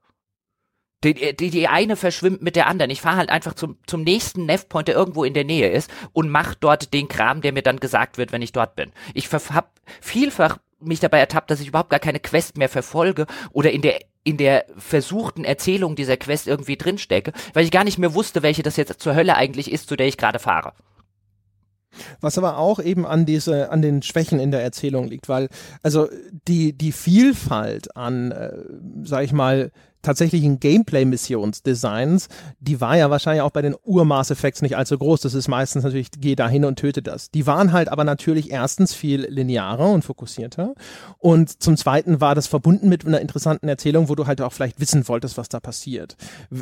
Die, 1.04 1.14
die, 1.34 1.50
die 1.50 1.68
eine 1.68 1.96
verschwimmt 1.96 2.42
mit 2.42 2.54
der 2.54 2.68
anderen. 2.68 2.90
Ich 2.90 3.00
fahre 3.00 3.16
halt 3.16 3.30
einfach 3.30 3.54
zum, 3.54 3.78
zum 3.86 4.02
nächsten 4.02 4.46
Nevpoint, 4.46 4.86
der 4.86 4.94
irgendwo 4.94 5.24
in 5.24 5.34
der 5.34 5.44
Nähe 5.44 5.70
ist 5.70 5.90
und 6.12 6.28
mach 6.28 6.54
dort 6.54 6.94
den 6.94 7.08
Kram, 7.08 7.40
der 7.40 7.52
mir 7.52 7.62
dann 7.62 7.80
gesagt 7.80 8.18
wird, 8.18 8.30
wenn 8.30 8.42
ich 8.42 8.52
dort 8.52 8.76
bin. 8.76 8.92
Ich 9.14 9.32
hab 9.32 9.80
vielfach 10.00 10.58
mich 10.78 11.00
dabei 11.00 11.18
ertappt, 11.18 11.50
dass 11.50 11.60
ich 11.60 11.68
überhaupt 11.68 11.90
gar 11.90 12.00
keine 12.00 12.20
Quest 12.20 12.56
mehr 12.56 12.68
verfolge 12.68 13.26
oder 13.52 13.70
in 13.70 13.82
der 13.82 14.00
in 14.24 14.36
der 14.36 14.66
versuchten 14.76 15.44
Erzählung 15.44 15.96
dieser 15.96 16.16
Quest 16.16 16.46
irgendwie 16.46 16.76
drinstecke, 16.76 17.32
weil 17.54 17.64
ich 17.64 17.72
gar 17.72 17.82
nicht 17.82 17.98
mehr 17.98 18.14
wusste, 18.14 18.42
welche 18.44 18.62
das 18.62 18.76
jetzt 18.76 19.00
zur 19.00 19.16
Hölle 19.16 19.34
eigentlich 19.34 19.72
ist, 19.72 19.88
zu 19.88 19.96
der 19.96 20.06
ich 20.06 20.16
gerade 20.16 20.38
fahre. 20.38 20.74
Was 22.20 22.38
aber 22.38 22.58
auch 22.58 22.80
eben 22.80 23.06
an 23.06 23.26
diese, 23.26 23.70
an 23.70 23.82
den 23.82 24.02
Schwächen 24.02 24.40
in 24.40 24.50
der 24.50 24.62
Erzählung 24.62 25.08
liegt, 25.08 25.28
weil 25.28 25.48
also 25.82 26.08
die 26.48 26.72
die 26.72 26.92
Vielfalt 26.92 27.96
an, 27.96 28.32
äh, 28.32 28.52
sag 29.04 29.24
ich 29.24 29.32
mal, 29.32 29.70
tatsächlichen 30.02 30.60
Gameplay-Missionsdesigns, 30.60 32.28
die 32.60 32.80
war 32.80 32.96
ja 32.96 33.10
wahrscheinlich 33.10 33.42
auch 33.42 33.50
bei 33.50 33.62
den 33.62 33.74
Ur-Mass 33.84 34.30
Effects 34.30 34.62
nicht 34.62 34.76
allzu 34.76 34.98
groß. 34.98 35.20
Das 35.20 35.34
ist 35.34 35.48
meistens 35.48 35.84
natürlich, 35.84 36.10
geh 36.18 36.34
da 36.34 36.48
hin 36.48 36.64
und 36.64 36.76
töte 36.76 37.02
das. 37.02 37.30
Die 37.30 37.46
waren 37.46 37.72
halt 37.72 37.88
aber 37.88 38.04
natürlich 38.04 38.50
erstens 38.50 38.94
viel 38.94 39.26
linearer 39.28 39.90
und 39.90 40.04
fokussierter. 40.04 40.74
Und 41.18 41.62
zum 41.62 41.76
Zweiten 41.76 42.20
war 42.20 42.34
das 42.34 42.46
verbunden 42.46 42.88
mit 42.88 43.06
einer 43.06 43.20
interessanten 43.20 43.68
Erzählung, 43.68 44.08
wo 44.08 44.14
du 44.14 44.26
halt 44.26 44.40
auch 44.40 44.52
vielleicht 44.52 44.80
wissen 44.80 45.06
wolltest, 45.08 45.38
was 45.38 45.48
da 45.48 45.60
passiert. 45.60 46.16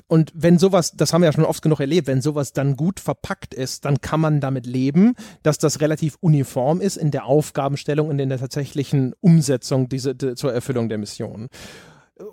Und 0.06 0.32
wenn 0.34 0.58
sowas, 0.58 0.92
das 0.96 1.12
haben 1.12 1.22
wir 1.22 1.26
ja 1.26 1.32
schon 1.32 1.44
oft 1.44 1.62
genug 1.62 1.80
erlebt, 1.80 2.06
wenn 2.06 2.20
sowas 2.20 2.52
dann 2.52 2.76
gut 2.76 3.00
verpackt 3.00 3.54
ist, 3.54 3.84
dann 3.84 4.00
kann 4.00 4.20
man 4.20 4.40
damit 4.40 4.66
leben, 4.66 5.14
dass 5.42 5.58
das 5.58 5.80
relativ 5.80 6.16
uniform 6.20 6.80
ist 6.80 6.96
in 6.96 7.10
der 7.10 7.24
Aufgabenstellung 7.24 8.08
und 8.08 8.18
in 8.18 8.28
der 8.28 8.38
tatsächlichen 8.38 9.14
Umsetzung 9.20 9.88
diese, 9.88 10.14
die, 10.14 10.34
zur 10.34 10.52
Erfüllung 10.52 10.88
der 10.88 10.98
Mission 10.98 11.48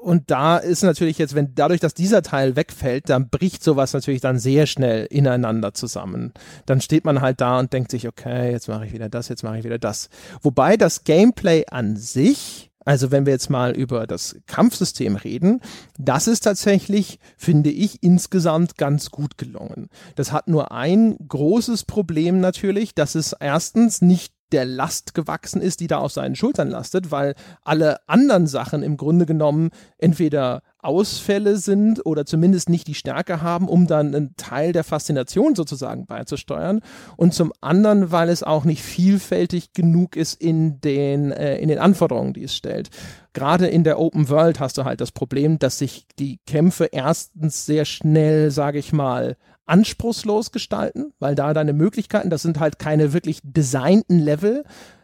und 0.02 0.30
da 0.32 0.58
ist 0.58 0.84
natürlich 0.84 1.18
jetzt, 1.18 1.36
wenn 1.36 1.56
dadurch, 1.56 1.80
dass 1.80 1.94
dieser 1.94 2.22
Teil 2.22 2.56
wegfällt, 2.56 3.10
dann 3.10 3.30
bricht 3.30 3.64
sowas 3.64 3.94
natürlich 3.94 4.22
dann 4.22 4.40
sehr 4.40 4.66
schnell 4.66 5.06
ineinander 5.06 5.74
zusammen. 5.74 6.34
Dann 6.66 6.82
steht 6.82 7.06
man 7.06 7.22
halt 7.22 7.42
da 7.42 7.60
und 7.60 7.74
denkt 7.74 7.92
sich, 7.92 8.08
okay, 8.08 8.52
jetzt 8.52 8.68
mache 8.68 8.86
ich 8.86 8.94
wieder 8.94 9.10
das, 9.10 9.30
jetzt 9.30 9.44
mache 9.44 9.60
ich 9.60 9.64
wieder 9.64 9.80
das. 9.80 10.10
Wobei 10.42 10.78
das 10.78 11.04
Gameplay 11.04 11.66
an 11.70 11.96
sich 11.96 12.68
also 12.88 13.12
wenn 13.12 13.26
wir 13.26 13.34
jetzt 13.34 13.50
mal 13.50 13.76
über 13.76 14.08
das 14.08 14.38
Kampfsystem 14.46 15.18
reden, 15.18 15.60
das 15.98 16.26
ist 16.26 16.46
tatsächlich, 16.46 17.20
finde 17.36 17.70
ich, 17.70 18.02
insgesamt 18.02 18.78
ganz 18.78 19.12
gut 19.12 19.38
gelungen. 19.38 19.90
Das 20.16 20.32
hat 20.32 20.48
nur 20.48 20.72
ein 20.72 21.18
großes 21.28 21.84
Problem 21.84 22.40
natürlich, 22.40 22.96
dass 22.96 23.16
es 23.16 23.34
erstens 23.38 24.02
nicht 24.02 24.37
der 24.52 24.66
Last 24.66 25.14
gewachsen 25.14 25.62
ist, 25.62 25.80
die 25.80 25.88
da 25.88 25.98
auf 26.00 26.12
seinen 26.12 26.36
Schultern 26.36 26.70
lastet, 26.70 27.12
weil 27.12 27.36
alle 27.64 28.08
anderen 28.08 28.48
Sachen 28.48 28.84
im 28.84 28.98
Grunde 28.98 29.26
genommen 29.26 29.70
entweder 29.98 30.62
Ausfälle 30.80 31.58
sind 31.58 32.06
oder 32.06 32.26
zumindest 32.26 32.70
nicht 32.70 32.88
die 32.88 32.94
Stärke 32.94 33.42
haben, 33.42 33.68
um 33.68 33.88
dann 33.88 34.16
einen 34.16 34.36
Teil 34.38 34.72
der 34.72 34.86
Faszination 34.86 35.56
sozusagen 35.56 36.06
beizusteuern. 36.06 36.80
Und 37.18 37.34
zum 37.34 37.52
anderen, 37.60 38.12
weil 38.12 38.30
es 38.30 38.44
auch 38.44 38.64
nicht 38.64 38.82
vielfältig 38.82 39.74
genug 39.74 40.16
ist 40.16 40.42
in 40.42 40.80
den, 40.80 41.32
äh, 41.32 41.58
in 41.58 41.68
den 41.68 41.80
Anforderungen, 41.80 42.34
die 42.34 42.44
es 42.44 42.56
stellt. 42.56 42.90
Gerade 43.34 43.68
in 43.68 43.84
der 43.84 44.00
Open 44.00 44.30
World 44.30 44.60
hast 44.60 44.78
du 44.78 44.86
halt 44.86 45.02
das 45.02 45.12
Problem, 45.12 45.60
dass 45.60 45.80
sich 45.80 46.06
die 46.20 46.40
Kämpfe 46.48 46.86
erstens 46.86 47.66
sehr 47.66 47.84
schnell, 47.84 48.50
sage 48.52 48.80
ich 48.80 48.94
mal, 48.94 49.36
anspruchslos 49.68 50.52
gestalten, 50.52 51.14
weil 51.20 51.36
da 51.36 51.54
deine 51.54 51.74
Möglichkeiten, 51.74 52.30
das 52.30 52.42
sind 52.42 52.60
halt 52.60 52.80
keine 52.80 53.14
wirklich 53.14 53.40
designten 53.44 54.20
Level, 54.20 54.64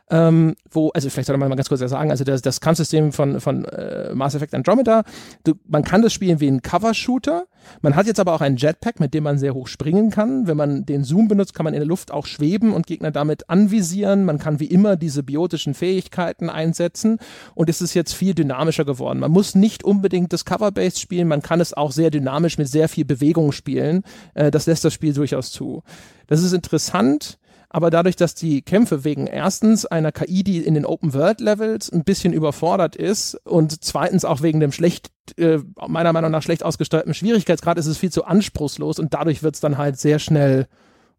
ähm, 0.09 0.55
wo, 0.69 0.89
also 0.89 1.09
vielleicht 1.09 1.27
sollte 1.27 1.39
man 1.39 1.49
mal 1.49 1.55
ganz 1.55 1.69
kurz 1.69 1.79
sagen, 1.79 2.11
also 2.11 2.23
das, 2.23 2.41
das 2.41 2.61
Kampfsystem 2.61 3.11
von, 3.11 3.39
von 3.39 3.65
äh, 3.65 4.13
Mass 4.13 4.35
Effect 4.35 4.53
Andromeda, 4.53 5.03
du, 5.43 5.53
man 5.67 5.83
kann 5.83 6.01
das 6.01 6.13
spielen 6.13 6.39
wie 6.39 6.47
ein 6.47 6.61
Cover-Shooter, 6.61 7.45
man 7.81 7.95
hat 7.95 8.07
jetzt 8.07 8.19
aber 8.19 8.33
auch 8.33 8.41
einen 8.41 8.57
Jetpack, 8.57 8.99
mit 8.99 9.13
dem 9.13 9.23
man 9.23 9.37
sehr 9.37 9.53
hoch 9.53 9.67
springen 9.67 10.09
kann. 10.09 10.47
Wenn 10.47 10.57
man 10.57 10.85
den 10.85 11.03
Zoom 11.03 11.27
benutzt, 11.27 11.53
kann 11.53 11.63
man 11.63 11.73
in 11.73 11.79
der 11.79 11.87
Luft 11.87 12.11
auch 12.11 12.25
schweben 12.25 12.73
und 12.73 12.87
Gegner 12.87 13.11
damit 13.11 13.49
anvisieren. 13.49 14.25
Man 14.25 14.37
kann 14.37 14.59
wie 14.59 14.65
immer 14.65 14.95
diese 14.95 15.23
biotischen 15.23 15.73
Fähigkeiten 15.73 16.49
einsetzen 16.49 17.19
und 17.55 17.69
es 17.69 17.81
ist 17.81 17.93
jetzt 17.93 18.13
viel 18.13 18.33
dynamischer 18.33 18.85
geworden. 18.85 19.19
Man 19.19 19.31
muss 19.31 19.55
nicht 19.55 19.83
unbedingt 19.83 20.33
das 20.33 20.45
Cover-Based 20.45 20.99
spielen, 20.99 21.27
man 21.27 21.41
kann 21.41 21.61
es 21.61 21.73
auch 21.73 21.91
sehr 21.91 22.11
dynamisch 22.11 22.57
mit 22.57 22.67
sehr 22.67 22.89
viel 22.89 23.05
Bewegung 23.05 23.51
spielen. 23.51 24.03
Äh, 24.33 24.51
das 24.51 24.65
lässt 24.65 24.83
das 24.85 24.93
Spiel 24.93 25.13
durchaus 25.13 25.51
zu. 25.51 25.83
Das 26.27 26.41
ist 26.41 26.53
interessant 26.53 27.37
aber 27.73 27.89
dadurch, 27.89 28.15
dass 28.15 28.35
die 28.35 28.61
Kämpfe 28.61 29.03
wegen 29.03 29.25
erstens 29.25 29.85
einer 29.87 30.11
KI, 30.11 30.43
die 30.43 30.59
in 30.59 30.75
den 30.75 30.85
Open 30.85 31.13
World 31.13 31.41
Levels 31.41 31.91
ein 31.91 32.03
bisschen 32.03 32.31
überfordert 32.31 32.95
ist 32.95 33.35
und 33.45 33.83
zweitens 33.83 34.25
auch 34.25 34.43
wegen 34.43 34.59
dem 34.59 34.71
schlecht, 34.71 35.11
äh, 35.37 35.57
meiner 35.87 36.13
Meinung 36.13 36.29
nach 36.29 36.43
schlecht 36.43 36.63
ausgesteuerten 36.63 37.15
Schwierigkeitsgrad 37.15 37.79
ist 37.79 37.87
es 37.87 37.97
viel 37.97 38.11
zu 38.11 38.25
anspruchslos 38.25 38.99
und 38.99 39.15
dadurch 39.15 39.41
wird 39.41 39.55
es 39.55 39.61
dann 39.61 39.79
halt 39.79 39.99
sehr 39.99 40.19
schnell, 40.19 40.67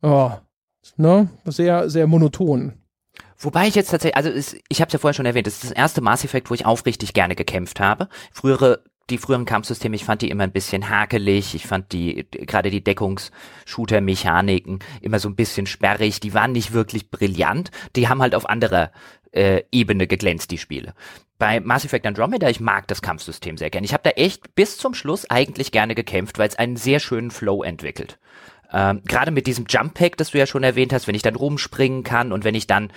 oh, 0.01 0.31
ne, 0.97 1.29
sehr, 1.45 1.91
sehr 1.91 2.07
monoton. 2.07 2.75
Wobei 3.37 3.67
ich 3.67 3.75
jetzt 3.75 3.91
tatsächlich, 3.91 4.17
also 4.17 4.31
es, 4.31 4.57
ich 4.69 4.81
habe 4.81 4.89
es 4.89 4.93
ja 4.93 5.01
vorher 5.01 5.15
schon 5.15 5.27
erwähnt, 5.27 5.49
das 5.49 5.55
ist 5.55 5.65
das 5.65 5.71
erste 5.73 6.01
Mass 6.03 6.25
Effect, 6.25 6.51
wo 6.51 6.55
ich 6.55 6.67
aufrichtig 6.67 7.15
gerne 7.15 7.35
gekämpft 7.35 7.81
habe. 7.81 8.09
Frühere 8.33 8.85
die 9.11 9.19
früheren 9.19 9.45
Kampfsysteme, 9.45 9.97
ich 9.97 10.05
fand 10.05 10.23
die 10.23 10.31
immer 10.31 10.45
ein 10.45 10.53
bisschen 10.53 10.89
hakelig, 10.89 11.55
ich 11.55 11.67
fand 11.67 11.93
die, 11.93 12.27
gerade 12.31 12.71
die 12.71 12.83
Deckungs-Shooter-Mechaniken 12.83 14.79
immer 15.03 15.19
so 15.19 15.29
ein 15.29 15.37
bisschen 15.37 15.67
sperrig, 15.67 16.21
die 16.21 16.33
waren 16.35 16.53
nicht 16.53 16.73
wirklich 16.73 17.11
brillant, 17.11 17.71
die 17.97 18.09
haben 18.09 18.23
halt 18.23 18.35
auf 18.35 18.49
anderer 18.49 18.93
äh, 19.33 19.63
Ebene 19.71 20.07
geglänzt, 20.07 20.51
die 20.51 20.59
Spiele. 20.59 20.95
Bei 21.39 21.61
Mass 21.61 21.85
Effect 21.85 22.07
Andromeda, 22.07 22.49
ich 22.49 22.61
mag 22.61 22.89
das 22.89 23.03
Kampfsystem 23.03 23.59
sehr 23.59 23.71
gern. 23.71 23.85
Ich 23.85 23.93
habe 23.93 24.05
da 24.05 24.11
echt 24.11 24.55
bis 24.55 24.79
zum 24.79 24.95
Schluss 24.95 25.29
eigentlich 25.29 25.73
gerne 25.73 25.95
gekämpft, 25.95 26.39
weil 26.39 26.49
es 26.49 26.57
einen 26.57 26.77
sehr 26.77 27.01
schönen 27.01 27.31
Flow 27.31 27.63
entwickelt. 27.63 28.19
Ähm, 28.73 29.03
gerade 29.05 29.31
mit 29.31 29.47
diesem 29.47 29.67
Jump 29.69 29.95
Pack, 29.95 30.17
das 30.17 30.31
du 30.31 30.39
ja 30.39 30.47
schon 30.47 30.63
erwähnt 30.63 30.93
hast, 30.93 31.07
wenn 31.07 31.15
ich 31.15 31.23
dann 31.23 31.37
rumspringen 31.37 32.03
kann 32.05 32.33
und 32.33 32.45
wenn 32.45 32.55
ich 32.55 32.67
dann 32.67 32.91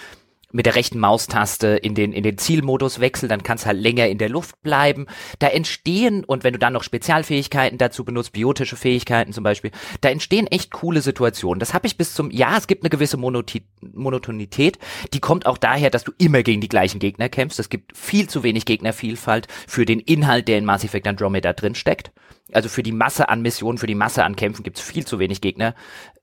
mit 0.51 0.65
der 0.65 0.75
rechten 0.75 0.99
Maustaste 0.99 1.67
in 1.67 1.93
den, 1.93 2.13
in 2.13 2.23
den 2.23 2.37
Zielmodus 2.37 2.99
wechseln, 2.99 3.29
dann 3.29 3.43
kannst 3.43 3.65
halt 3.65 3.79
länger 3.79 4.07
in 4.07 4.17
der 4.17 4.29
Luft 4.29 4.61
bleiben. 4.61 5.07
Da 5.39 5.47
entstehen, 5.47 6.23
und 6.23 6.43
wenn 6.43 6.53
du 6.53 6.59
dann 6.59 6.73
noch 6.73 6.83
Spezialfähigkeiten 6.83 7.77
dazu 7.77 8.05
benutzt, 8.05 8.33
biotische 8.33 8.75
Fähigkeiten 8.75 9.33
zum 9.33 9.43
Beispiel, 9.43 9.71
da 10.01 10.09
entstehen 10.09 10.47
echt 10.47 10.71
coole 10.71 11.01
Situationen. 11.01 11.59
Das 11.59 11.73
habe 11.73 11.87
ich 11.87 11.97
bis 11.97 12.13
zum, 12.13 12.31
ja, 12.31 12.57
es 12.57 12.67
gibt 12.67 12.83
eine 12.83 12.89
gewisse 12.89 13.17
Monoti 13.17 13.63
Monotonität, 13.93 14.79
die 15.13 15.19
kommt 15.19 15.45
auch 15.45 15.57
daher, 15.57 15.89
dass 15.89 16.03
du 16.03 16.11
immer 16.17 16.43
gegen 16.43 16.61
die 16.61 16.69
gleichen 16.69 16.99
Gegner 16.99 17.29
kämpfst. 17.29 17.59
Es 17.59 17.69
gibt 17.69 17.95
viel 17.95 18.27
zu 18.27 18.43
wenig 18.43 18.65
Gegnervielfalt 18.65 19.47
für 19.67 19.85
den 19.85 19.99
Inhalt, 19.99 20.47
der 20.47 20.57
in 20.57 20.65
Mass 20.65 20.83
Effect 20.83 21.07
Andromeda 21.07 21.53
drin 21.53 21.75
steckt. 21.75 22.11
Also 22.51 22.69
für 22.69 22.83
die 22.83 22.91
Masse 22.91 23.29
an 23.29 23.41
Missionen, 23.41 23.77
für 23.77 23.87
die 23.87 23.95
Masse 23.95 24.23
an 24.23 24.35
Kämpfen 24.35 24.63
gibt 24.63 24.77
es 24.77 24.83
viel 24.83 25.05
zu 25.05 25.19
wenig 25.19 25.41
Gegner. 25.41 25.75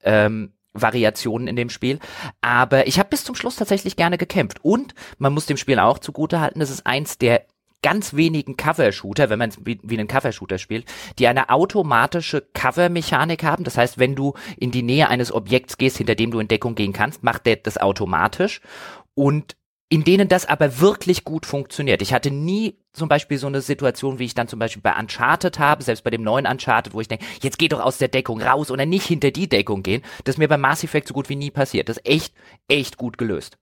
Ähm, 0.03 0.53
Variationen 0.75 1.47
in 1.47 1.55
dem 1.55 1.69
Spiel. 1.69 1.99
Aber 2.41 2.87
ich 2.87 2.99
habe 2.99 3.09
bis 3.09 3.23
zum 3.23 3.35
Schluss 3.35 3.55
tatsächlich 3.55 3.95
gerne 3.95 4.17
gekämpft. 4.17 4.59
Und 4.63 4.93
man 5.17 5.33
muss 5.33 5.45
dem 5.45 5.57
Spiel 5.57 5.79
auch 5.79 5.99
zugute 5.99 6.39
halten, 6.39 6.61
es 6.61 6.69
ist 6.69 6.85
eins 6.85 7.17
der 7.17 7.45
ganz 7.81 8.15
wenigen 8.15 8.57
Cover-Shooter, 8.57 9.29
wenn 9.29 9.37
man 9.37 9.49
es 9.49 9.63
wie, 9.63 9.79
wie 9.83 9.99
einen 9.99 10.07
Cover-Shooter 10.07 10.57
spielt, 10.57 10.85
die 11.19 11.27
eine 11.27 11.49
automatische 11.49 12.41
Cover-Mechanik 12.53 13.43
haben. 13.43 13.63
Das 13.63 13.77
heißt, 13.77 13.99
wenn 13.99 14.15
du 14.15 14.33
in 14.57 14.71
die 14.71 14.81
Nähe 14.81 15.07
eines 15.07 15.31
Objekts 15.31 15.77
gehst, 15.77 15.97
hinter 15.97 16.15
dem 16.15 16.31
du 16.31 16.39
in 16.39 16.47
Deckung 16.47 16.73
gehen 16.73 16.93
kannst, 16.93 17.21
macht 17.21 17.45
der 17.45 17.57
das 17.57 17.77
automatisch. 17.77 18.61
Und 19.13 19.55
in 19.89 20.03
denen 20.03 20.27
das 20.27 20.45
aber 20.45 20.79
wirklich 20.79 21.23
gut 21.23 21.45
funktioniert. 21.45 22.01
Ich 22.01 22.13
hatte 22.13 22.31
nie 22.31 22.77
zum 22.91 23.07
Beispiel 23.07 23.37
so 23.37 23.47
eine 23.47 23.61
Situation, 23.61 24.17
wie 24.17 24.25
ich 24.25 24.33
dann 24.33 24.47
zum 24.47 24.57
Beispiel 24.57 24.81
bei 24.81 24.97
Uncharted 24.97 25.59
habe, 25.59 25.83
selbst 25.83 26.03
bei 26.03 26.09
dem 26.09 26.23
neuen 26.23 26.47
Uncharted, 26.47 26.93
wo 26.93 27.01
ich 27.01 27.07
denke, 27.07 27.25
jetzt 27.41 27.59
geh 27.59 27.67
doch 27.67 27.81
aus 27.81 27.99
der 27.99 28.07
Deckung 28.07 28.41
raus 28.41 28.71
oder 28.71 28.85
nicht 28.85 29.05
hinter 29.05 29.31
die 29.31 29.47
Deckung 29.47 29.83
gehen. 29.83 30.01
Das 30.23 30.35
ist 30.35 30.39
mir 30.39 30.47
bei 30.47 30.57
Mass 30.57 30.83
Effect 30.83 31.07
so 31.07 31.13
gut 31.13 31.29
wie 31.29 31.35
nie 31.35 31.51
passiert. 31.51 31.89
Das 31.89 31.97
ist 31.97 32.07
echt, 32.07 32.33
echt 32.67 32.97
gut 32.97 33.17
gelöst. 33.17 33.57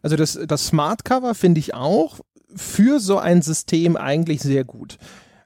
Also 0.00 0.16
das, 0.16 0.38
das 0.46 0.66
Smart 0.66 1.04
Cover 1.04 1.34
finde 1.34 1.60
ich 1.60 1.74
auch 1.74 2.20
für 2.54 2.98
so 2.98 3.18
ein 3.18 3.42
System 3.42 3.96
eigentlich 3.96 4.40
sehr 4.40 4.64
gut. 4.64 4.98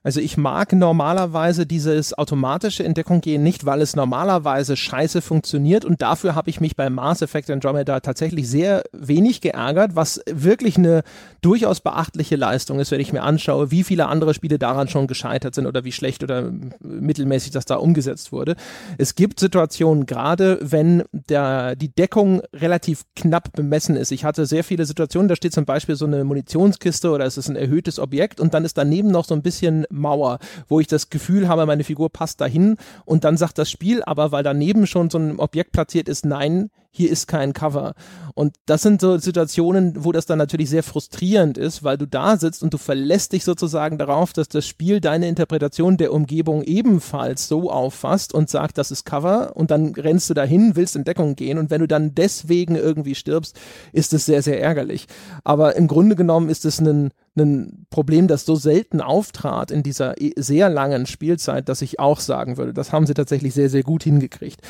Also 0.03 0.19
ich 0.19 0.37
mag 0.37 0.73
normalerweise 0.73 1.65
dieses 1.65 2.17
automatische 2.17 2.83
Entdeckung 2.83 3.21
gehen 3.21 3.43
nicht, 3.43 3.65
weil 3.65 3.81
es 3.81 3.95
normalerweise 3.95 4.75
scheiße 4.75 5.21
funktioniert 5.21 5.85
und 5.85 6.01
dafür 6.01 6.35
habe 6.35 6.49
ich 6.49 6.61
mich 6.61 6.75
bei 6.75 6.89
Mass 6.89 7.21
Effect 7.21 7.49
Andromeda 7.49 7.99
tatsächlich 7.99 8.49
sehr 8.49 8.83
wenig 8.93 9.41
geärgert, 9.41 9.95
was 9.95 10.21
wirklich 10.29 10.77
eine 10.77 11.03
durchaus 11.41 11.81
beachtliche 11.81 12.35
Leistung 12.35 12.79
ist, 12.79 12.91
wenn 12.91 12.99
ich 12.99 13.13
mir 13.13 13.23
anschaue, 13.23 13.71
wie 13.71 13.83
viele 13.83 14.07
andere 14.07 14.33
Spiele 14.33 14.59
daran 14.59 14.87
schon 14.87 15.07
gescheitert 15.07 15.55
sind 15.55 15.65
oder 15.65 15.83
wie 15.83 15.91
schlecht 15.91 16.23
oder 16.23 16.51
mittelmäßig 16.79 17.51
das 17.51 17.65
da 17.65 17.75
umgesetzt 17.75 18.31
wurde. 18.31 18.55
Es 18.97 19.15
gibt 19.15 19.39
Situationen, 19.39 20.05
gerade 20.05 20.59
wenn 20.61 21.03
der, 21.11 21.75
die 21.75 21.89
Deckung 21.89 22.41
relativ 22.53 23.03
knapp 23.15 23.53
bemessen 23.53 23.95
ist. 23.95 24.11
Ich 24.11 24.23
hatte 24.23 24.45
sehr 24.45 24.63
viele 24.63 24.85
Situationen, 24.85 25.27
da 25.27 25.35
steht 25.35 25.53
zum 25.53 25.65
Beispiel 25.65 25.95
so 25.95 26.05
eine 26.05 26.23
Munitionskiste 26.23 27.11
oder 27.11 27.25
es 27.25 27.37
ist 27.37 27.49
ein 27.49 27.55
erhöhtes 27.55 27.99
Objekt 27.99 28.39
und 28.39 28.53
dann 28.53 28.65
ist 28.65 28.77
daneben 28.77 29.09
noch 29.09 29.25
so 29.25 29.33
ein 29.33 29.41
bisschen 29.41 29.85
Mauer, 29.89 30.39
wo 30.67 30.79
ich 30.79 30.87
das 30.87 31.09
Gefühl 31.09 31.47
habe, 31.47 31.65
meine 31.65 31.83
Figur 31.83 32.09
passt 32.09 32.41
dahin 32.41 32.77
und 33.05 33.23
dann 33.23 33.37
sagt 33.37 33.57
das 33.57 33.69
Spiel 33.69 34.03
aber, 34.03 34.31
weil 34.31 34.43
daneben 34.43 34.87
schon 34.87 35.09
so 35.09 35.17
ein 35.17 35.39
Objekt 35.39 35.71
platziert 35.71 36.09
ist, 36.09 36.25
nein, 36.25 36.69
hier 36.97 37.11
ist 37.11 37.27
kein 37.27 37.53
Cover. 37.53 37.93
Und 38.33 38.55
das 38.65 38.81
sind 38.81 39.01
so 39.01 39.17
Situationen, 39.17 40.03
wo 40.03 40.11
das 40.11 40.25
dann 40.25 40.39
natürlich 40.39 40.69
sehr 40.69 40.83
frustrierend 40.83 41.57
ist, 41.57 41.83
weil 41.83 41.97
du 41.97 42.07
da 42.07 42.37
sitzt 42.37 42.63
und 42.63 42.73
du 42.73 42.77
verlässt 42.77 43.33
dich 43.33 43.43
sozusagen 43.43 43.97
darauf, 43.97 44.33
dass 44.33 44.49
das 44.49 44.65
Spiel 44.65 44.99
deine 44.99 45.27
Interpretation 45.27 45.97
der 45.97 46.11
Umgebung 46.11 46.63
ebenfalls 46.63 47.47
so 47.47 47.71
auffasst 47.71 48.33
und 48.33 48.49
sagt, 48.49 48.77
das 48.79 48.91
ist 48.91 49.05
Cover 49.05 49.55
und 49.55 49.69
dann 49.69 49.93
rennst 49.93 50.29
du 50.29 50.33
dahin, 50.33 50.75
willst 50.75 50.95
in 50.95 51.03
Deckung 51.03 51.35
gehen 51.35 51.59
und 51.59 51.69
wenn 51.69 51.81
du 51.81 51.87
dann 51.87 52.15
deswegen 52.15 52.75
irgendwie 52.75 53.15
stirbst, 53.15 53.59
ist 53.93 54.13
es 54.13 54.25
sehr, 54.25 54.41
sehr 54.41 54.59
ärgerlich. 54.59 55.07
Aber 55.43 55.75
im 55.75 55.87
Grunde 55.87 56.15
genommen 56.15 56.49
ist 56.49 56.65
es 56.65 56.79
ein, 56.79 57.11
ein 57.37 57.85
Problem, 57.89 58.27
das 58.27 58.45
so 58.45 58.55
selten 58.55 59.01
auftrat 59.01 59.71
in 59.71 59.83
dieser 59.83 60.15
sehr 60.35 60.69
langen 60.69 61.05
Spielzeit, 61.05 61.69
dass 61.69 61.81
ich 61.81 61.99
auch 61.99 62.19
sagen 62.19 62.57
würde, 62.57 62.73
das 62.73 62.91
haben 62.91 63.05
sie 63.05 63.13
tatsächlich 63.13 63.53
sehr, 63.53 63.69
sehr 63.69 63.83
gut 63.83 64.03
hingekriegt. 64.03 64.61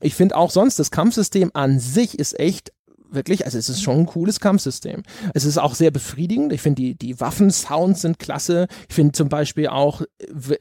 Ich 0.00 0.14
finde 0.14 0.36
auch 0.36 0.50
sonst, 0.50 0.78
das 0.78 0.90
Kampfsystem 0.90 1.50
an 1.54 1.78
sich 1.78 2.18
ist 2.18 2.38
echt 2.38 2.72
wirklich, 3.12 3.44
also 3.44 3.58
es 3.58 3.68
ist 3.68 3.82
schon 3.82 4.00
ein 4.00 4.06
cooles 4.06 4.40
Kampfsystem. 4.40 5.02
Es 5.34 5.44
ist 5.44 5.58
auch 5.58 5.74
sehr 5.74 5.90
befriedigend. 5.90 6.52
Ich 6.52 6.60
finde, 6.60 6.82
die, 6.82 6.94
die 6.94 7.20
Waffensounds 7.20 8.02
sind 8.02 8.18
klasse. 8.18 8.66
Ich 8.88 8.94
finde 8.94 9.12
zum 9.12 9.28
Beispiel 9.28 9.68
auch, 9.68 10.02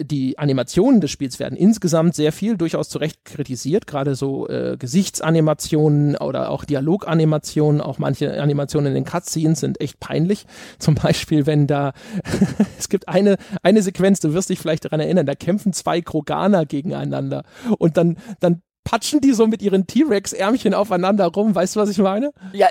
die 0.01 0.37
Animationen 0.37 1.01
des 1.01 1.11
Spiels 1.11 1.39
werden 1.39 1.57
insgesamt 1.57 2.15
sehr 2.15 2.31
viel 2.31 2.57
durchaus 2.57 2.89
zu 2.89 2.97
Recht 2.97 3.25
kritisiert. 3.25 3.87
Gerade 3.87 4.15
so 4.15 4.47
äh, 4.47 4.77
Gesichtsanimationen 4.77 6.15
oder 6.17 6.49
auch 6.49 6.65
Dialoganimationen, 6.65 7.81
auch 7.81 7.97
manche 7.97 8.41
Animationen 8.41 8.87
in 8.87 8.95
den 8.95 9.05
Cutscenes 9.05 9.59
sind 9.59 9.81
echt 9.81 9.99
peinlich. 9.99 10.45
Zum 10.79 10.95
Beispiel, 10.95 11.45
wenn 11.45 11.67
da, 11.67 11.93
es 12.77 12.89
gibt 12.89 13.07
eine, 13.07 13.37
eine 13.63 13.81
Sequenz, 13.81 14.19
du 14.19 14.33
wirst 14.33 14.49
dich 14.49 14.59
vielleicht 14.59 14.85
daran 14.85 14.99
erinnern, 14.99 15.25
da 15.25 15.35
kämpfen 15.35 15.73
zwei 15.73 16.01
Kroganer 16.01 16.65
gegeneinander 16.65 17.43
und 17.77 17.97
dann, 17.97 18.17
dann 18.39 18.61
patschen 18.89 19.21
die 19.21 19.33
so 19.33 19.45
mit 19.45 19.61
ihren 19.61 19.85
T-Rex-Ärmchen 19.85 20.73
aufeinander 20.73 21.27
rum. 21.27 21.53
Weißt 21.53 21.75
du, 21.75 21.79
was 21.79 21.89
ich 21.89 21.99
meine? 21.99 22.31
Ja, 22.53 22.69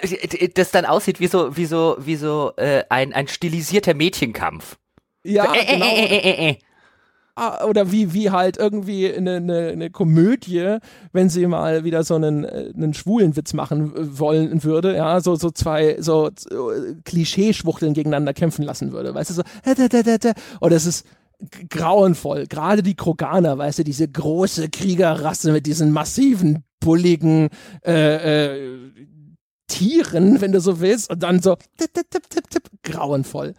das 0.55 0.73
dann 0.73 0.85
aussieht 0.85 1.20
wie 1.20 1.28
so, 1.28 1.57
wie 1.57 1.65
so, 1.65 1.97
wie 2.01 2.16
so 2.16 2.53
äh, 2.57 2.82
ein, 2.89 3.12
ein 3.12 3.28
stilisierter 3.28 3.95
Mädchenkampf. 3.95 4.78
Ja, 5.23 5.47
so, 5.47 5.55
äh, 5.55 5.65
genau. 5.65 5.86
Äh, 5.86 6.51
äh, 6.51 6.57
ah, 7.36 7.65
oder 7.66 7.93
wie, 7.93 8.15
wie 8.15 8.31
halt 8.31 8.57
irgendwie 8.57 9.15
eine, 9.15 9.36
eine, 9.36 9.69
eine 9.69 9.90
Komödie, 9.90 10.78
wenn 11.12 11.28
sie 11.28 11.47
mal 11.47 11.85
wieder 11.85 12.03
so 12.03 12.16
einen, 12.16 12.43
äh, 12.43 12.73
einen 12.74 12.95
schwulen 12.95 13.36
Witz 13.36 13.53
machen 13.53 13.93
wollen 14.19 14.65
würde, 14.65 14.97
ja, 14.97 15.20
so, 15.20 15.36
so 15.36 15.53
zwei, 15.53 15.99
so, 16.01 16.31
so 16.36 16.73
Klischeeschwuchteln 17.05 17.95
gegeneinander 17.95 18.35
kämpfen 18.35 18.65
lassen 18.65 18.90
würde, 18.90 19.15
weißt 19.15 19.31
du, 19.31 19.35
so, 19.35 19.43
oder 20.61 20.74
es 20.74 20.85
ist, 20.85 21.07
grauenvoll. 21.69 22.47
Gerade 22.47 22.82
die 22.82 22.94
Kroganer, 22.94 23.59
weißt 23.59 23.81
du, 23.81 23.85
diese 23.85 24.09
große 24.09 24.69
Kriegerrasse 24.70 25.52
mit 25.52 25.66
diesen 25.66 25.93
massiven, 25.93 26.65
bulligen 26.81 27.48
äh, 27.85 28.55
äh, 28.56 28.93
Tieren, 29.69 30.40
wenn 30.40 30.52
du 30.52 30.60
so 30.60 30.81
willst, 30.81 31.10
und 31.10 31.23
dann 31.23 31.40
so 31.40 31.56
tipp, 31.77 31.93
tipp, 31.93 32.31
tipp, 32.31 32.51
tipp, 32.51 32.70
grauenvoll. 32.82 33.55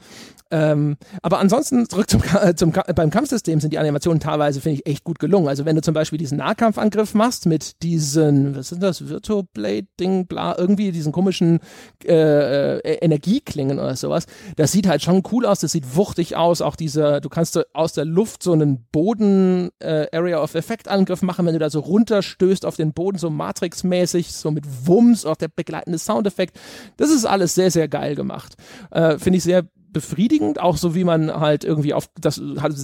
Ähm, 0.52 0.98
aber 1.22 1.40
ansonsten 1.40 1.88
zurück 1.88 2.10
zum, 2.10 2.22
zum, 2.56 2.74
beim 2.96 3.10
Kampfsystem 3.10 3.60
sind 3.60 3.72
die 3.72 3.80
Animationen 3.80 4.20
teilweise, 4.20 4.62
finde 4.62 4.80
ich, 4.80 4.86
echt 4.88 5.04
gut 5.04 5.20
gelungen. 5.20 5.48
Also 5.48 5.66
wenn 5.66 5.76
du 5.76 5.82
zum 5.82 5.94
Beispiel 5.94 6.18
diesen 6.18 6.40
Nahkampfangriff 6.40 7.14
machst 7.14 7.46
mit 7.46 7.84
diesen, 7.84 8.56
was 8.56 8.72
ist 8.72 8.82
das, 8.82 9.08
Virtuoblade-Ding, 9.08 10.28
bla, 10.28 10.58
irgendwie 10.58 10.92
diesen 10.92 11.12
komischen 11.12 11.60
äh, 12.04 12.78
äh, 12.78 12.98
Energieklingen 13.02 13.80
oder 13.80 13.96
sowas, 13.96 14.26
das 14.56 14.72
sieht 14.72 14.88
halt 14.88 15.04
schon 15.04 15.24
cool 15.32 15.46
aus, 15.46 15.60
das 15.60 15.72
sieht 15.72 15.96
wuchtig 15.96 16.36
aus. 16.36 16.62
Auch 16.62 16.76
dieser, 16.76 17.22
du 17.22 17.30
kannst 17.30 17.60
aus 17.74 17.94
der 17.94 18.06
Luft 18.06 18.42
so 18.44 18.54
einen 18.54 18.86
Boden-Area 18.92 20.38
äh, 20.38 20.42
of 20.42 20.56
Effect-Angriff 20.56 21.22
machen, 21.22 21.46
wenn 21.46 21.54
du 21.54 21.60
da 21.60 21.70
so 21.70 21.80
runterstößt 21.80 22.66
auf 22.66 22.76
den 22.76 22.94
Boden, 22.94 23.18
so 23.18 23.30
Matrix-mäßig, 23.30 24.34
so 24.34 24.52
mit 24.52 24.66
Wumms, 24.88 25.26
auch 25.26 25.36
der 25.36 25.50
begleitende 25.50 26.00
Soundeffekt. 26.00 26.60
Das 26.98 27.12
ist 27.12 27.26
alles 27.26 27.56
sehr, 27.56 27.72
sehr 27.72 27.88
geil 27.88 28.16
gemacht. 28.16 28.56
Äh, 28.92 29.18
finde 29.20 29.38
ich 29.38 29.44
sehr 29.44 29.64
befriedigend, 29.92 30.60
auch 30.60 30.78
so 30.78 30.96
wie 30.96 31.04
man 31.04 31.32
halt 31.32 31.64
irgendwie 31.64 31.94
auf 31.94 32.10
das, 32.20 32.42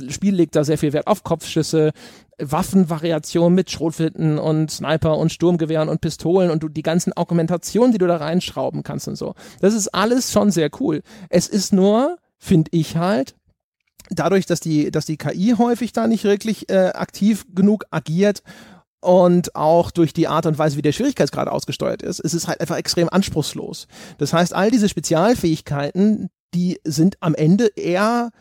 Spiel 0.10 0.36
legt 0.36 0.56
da 0.56 0.64
sehr 0.64 0.77
viel 0.77 0.94
Wert 0.94 1.07
auf 1.07 1.23
Kopfschüsse, 1.23 1.91
Waffenvariationen 2.38 3.56
mit 3.56 3.72
Schrotflinten 3.72 4.38
und 4.38 4.72
Sniper 4.72 5.18
und 5.18 5.32
Sturmgewehren 5.32 5.90
und 5.90 6.02
Pistolen 6.02 6.49
und 6.49 6.64
du, 6.64 6.69
die 6.69 6.82
ganzen 6.82 7.14
Augmentationen, 7.14 7.91
die 7.91 7.98
du 7.98 8.07
da 8.07 8.18
reinschrauben 8.18 8.84
kannst 8.84 9.07
und 9.07 9.15
so. 9.15 9.36
Das 9.61 9.73
ist 9.73 9.90
alles 9.90 10.32
schon 10.32 10.52
sehr 10.52 10.69
cool. 10.80 11.02
Es 11.30 11.48
ist 11.48 11.73
nur, 11.73 12.18
finde 12.38 12.72
ich 12.73 12.98
halt, 12.98 13.36
dadurch, 14.10 14.45
dass 14.45 14.60
die, 14.60 14.91
dass 14.91 15.06
die 15.06 15.18
KI 15.18 15.56
häufig 15.57 15.94
da 15.94 16.07
nicht 16.07 16.23
wirklich 16.23 16.69
äh, 16.69 16.91
aktiv 16.94 17.45
genug 17.53 17.86
agiert 17.91 18.44
und 19.02 19.56
auch 19.56 19.91
durch 19.91 20.14
die 20.14 20.27
Art 20.27 20.45
und 20.45 20.57
Weise, 20.57 20.77
wie 20.77 20.82
der 20.82 20.91
Schwierigkeitsgrad 20.91 21.48
ausgesteuert 21.48 22.02
ist, 22.02 22.19
ist 22.19 22.34
es 22.34 22.48
halt 22.48 22.60
einfach 22.60 22.77
extrem 22.77 23.07
anspruchslos. 23.07 23.88
Das 24.18 24.34
heißt, 24.34 24.53
all 24.53 24.72
diese 24.72 24.90
Spezialfähigkeiten, 24.90 26.30
die 26.56 26.80
sind 26.84 27.18
am 27.19 27.36
Ende 27.36 27.68
eher 27.76 28.32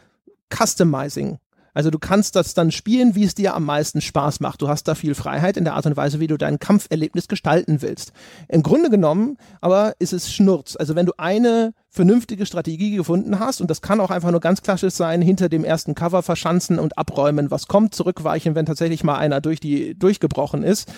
Customizing. 0.55 1.39
Also 1.77 1.91
du 1.91 1.99
kannst 1.99 2.37
das 2.37 2.55
dann 2.55 2.71
spielen, 2.71 3.17
wie 3.17 3.25
es 3.25 3.35
dir 3.35 3.55
am 3.55 3.65
meisten 3.65 4.01
Spaß 4.01 4.39
macht. 4.39 4.63
Du 4.63 4.69
hast 4.69 4.87
da 4.87 4.95
viel 4.95 5.17
Freiheit 5.17 5.57
in 5.57 5.65
der 5.65 5.75
Art 5.75 5.87
und 5.87 5.97
Weise, 5.97 6.21
wie 6.21 6.29
du 6.29 6.37
dein 6.37 6.61
Kampferlebnis 6.61 7.27
gestalten 7.27 7.83
willst. 7.83 8.13
Im 8.49 8.63
Grunde 8.63 8.91
genommen 8.91 9.37
aber 9.61 9.95
ist 9.99 10.13
es 10.13 10.33
Schnurz. 10.33 10.77
Also 10.77 10.95
wenn 10.95 11.07
du 11.07 11.13
eine 11.19 11.75
vernünftige 11.91 12.47
Strategie 12.47 12.95
gefunden 12.95 13.41
hast, 13.41 13.61
und 13.61 13.69
das 13.71 13.83
kann 13.83 14.01
auch 14.01 14.11
einfach 14.11 14.31
nur 14.31 14.41
ganz 14.41 14.63
klassisch 14.63 14.95
sein, 14.95 15.21
hinter 15.21 15.49
dem 15.49 15.65
ersten 15.65 15.97
Cover 15.97 16.23
verschanzen 16.23 16.79
und 16.79 16.97
abräumen, 16.97 17.51
was 17.51 17.67
kommt, 17.67 17.95
zurückweichen, 17.97 18.55
wenn 18.55 18.67
tatsächlich 18.67 19.03
mal 19.03 19.17
einer 19.17 19.41
durch 19.41 19.59
die 19.59 19.99
durchgebrochen 19.99 20.63
ist, 20.63 20.89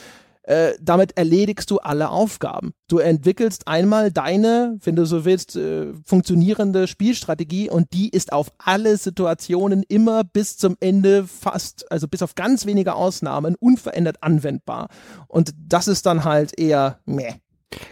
äh, 0.47 0.75
damit 0.81 1.17
erledigst 1.17 1.71
du 1.71 1.79
alle 1.79 2.11
Aufgaben. 2.11 2.73
Du 2.89 2.99
entwickelst 2.99 3.69
einmal 3.69 4.13
deine, 4.13 4.79
wenn 4.83 4.97
du 4.97 5.05
so 5.05 5.25
willst, 5.25 5.57
äh, 5.57 5.93
funktionierende 6.05 6.87
Spielstrategie 6.87 7.69
und 7.69 7.93
die 7.93 8.09
ist 8.09 8.33
auf 8.33 8.53
alle 8.59 8.97
Situationen 8.97 9.83
immer 9.83 10.25
bis 10.25 10.57
zum 10.57 10.77
Ende 10.81 11.27
fast, 11.27 11.91
also 11.91 12.09
bis 12.09 12.23
auf 12.23 12.35
ganz 12.37 12.65
wenige 12.65 12.95
Ausnahmen, 12.95 13.57
unverändert 13.59 14.23
anwendbar. 14.23 14.89
Und 15.27 15.53
das 15.59 15.89
ist 15.89 16.07
dann 16.07 16.25
halt 16.25 16.59
eher 16.59 17.01
meh. 17.05 17.35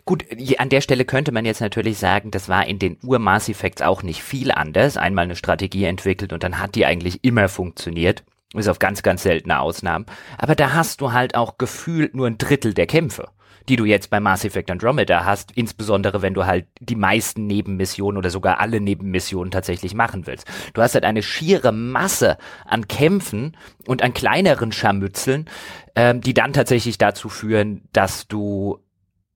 Gut, 0.04 0.24
an 0.58 0.68
der 0.68 0.80
Stelle 0.80 1.04
könnte 1.04 1.32
man 1.32 1.44
jetzt 1.44 1.60
natürlich 1.60 1.98
sagen, 1.98 2.30
das 2.30 2.48
war 2.48 2.66
in 2.66 2.78
den 2.78 2.98
Ur-Mass 3.02 3.48
Effects 3.48 3.82
auch 3.82 4.02
nicht 4.02 4.22
viel 4.22 4.52
anders. 4.52 4.96
Einmal 4.96 5.24
eine 5.24 5.36
Strategie 5.36 5.84
entwickelt 5.84 6.32
und 6.32 6.42
dann 6.42 6.60
hat 6.60 6.76
die 6.76 6.86
eigentlich 6.86 7.24
immer 7.24 7.48
funktioniert. 7.48 8.24
Bis 8.54 8.68
auf 8.68 8.78
ganz, 8.78 9.02
ganz 9.02 9.24
seltene 9.24 9.58
Ausnahmen. 9.58 10.06
Aber 10.38 10.54
da 10.54 10.72
hast 10.72 11.00
du 11.00 11.12
halt 11.12 11.34
auch 11.34 11.58
gefühlt 11.58 12.14
nur 12.14 12.28
ein 12.28 12.38
Drittel 12.38 12.72
der 12.72 12.86
Kämpfe, 12.86 13.28
die 13.68 13.76
du 13.76 13.84
jetzt 13.84 14.10
bei 14.10 14.20
Mass 14.20 14.44
Effect 14.44 14.70
Andromeda 14.70 15.24
hast, 15.24 15.52
insbesondere 15.52 16.22
wenn 16.22 16.34
du 16.34 16.46
halt 16.46 16.66
die 16.80 16.94
meisten 16.94 17.46
Nebenmissionen 17.48 18.16
oder 18.16 18.30
sogar 18.30 18.60
alle 18.60 18.80
Nebenmissionen 18.80 19.50
tatsächlich 19.50 19.94
machen 19.94 20.28
willst. 20.28 20.46
Du 20.72 20.82
hast 20.82 20.94
halt 20.94 21.04
eine 21.04 21.22
schiere 21.22 21.72
Masse 21.72 22.38
an 22.64 22.86
Kämpfen 22.86 23.56
und 23.86 24.02
an 24.02 24.14
kleineren 24.14 24.70
Scharmützeln, 24.70 25.48
ähm, 25.96 26.20
die 26.20 26.34
dann 26.34 26.52
tatsächlich 26.52 26.96
dazu 26.96 27.28
führen, 27.28 27.88
dass 27.92 28.28
du, 28.28 28.78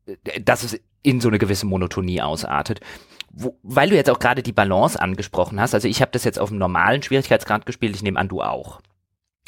äh, 0.07 0.41
dass 0.41 0.63
es 0.63 0.81
in 1.03 1.21
so 1.21 1.29
eine 1.29 1.39
gewisse 1.39 1.67
Monotonie 1.67 2.23
ausartet. 2.23 2.81
Wo, 3.31 3.59
weil 3.63 3.91
du 3.91 3.97
jetzt 3.97 4.11
auch 4.11 4.19
gerade 4.19 4.43
die 4.43 4.53
Balance 4.53 5.01
angesprochen 5.01 5.61
hast, 5.61 5.75
also 5.75 5.89
ich 5.89 6.01
habe 6.01 6.11
das 6.13 6.25
jetzt 6.25 6.39
auf 6.39 6.49
dem 6.51 6.59
normalen 6.59 7.03
Schwierigkeitsgrad 7.03 7.67
gespielt, 7.67 7.95
ich 7.95 8.03
nehme 8.03 8.19
an, 8.19 8.29
du 8.29 8.43
auch. 8.43 8.81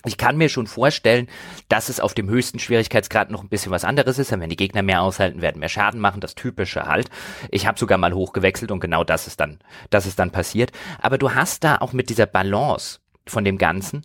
Ich 0.04 0.16
kann 0.16 0.36
mir 0.36 0.48
schon 0.48 0.66
vorstellen, 0.66 1.28
dass 1.68 1.88
es 1.88 2.00
auf 2.00 2.14
dem 2.14 2.28
höchsten 2.28 2.58
Schwierigkeitsgrad 2.58 3.30
noch 3.30 3.42
ein 3.42 3.48
bisschen 3.48 3.72
was 3.72 3.84
anderes 3.84 4.18
ist. 4.18 4.30
Wenn 4.30 4.48
die 4.48 4.56
Gegner 4.56 4.82
mehr 4.82 5.02
aushalten, 5.02 5.42
werden 5.42 5.60
mehr 5.60 5.68
Schaden 5.68 6.00
machen, 6.00 6.20
das 6.20 6.34
Typische 6.34 6.86
halt. 6.86 7.10
Ich 7.50 7.66
habe 7.66 7.78
sogar 7.78 7.98
mal 7.98 8.14
hochgewechselt 8.14 8.70
und 8.70 8.80
genau 8.80 9.04
das 9.04 9.26
ist 9.26 9.40
dann, 9.40 9.58
das 9.90 10.06
ist 10.06 10.18
dann 10.18 10.30
passiert. 10.30 10.72
Aber 11.00 11.18
du 11.18 11.34
hast 11.34 11.64
da 11.64 11.76
auch 11.78 11.92
mit 11.92 12.08
dieser 12.08 12.26
Balance 12.26 13.00
von 13.26 13.44
dem 13.44 13.58
Ganzen, 13.58 14.02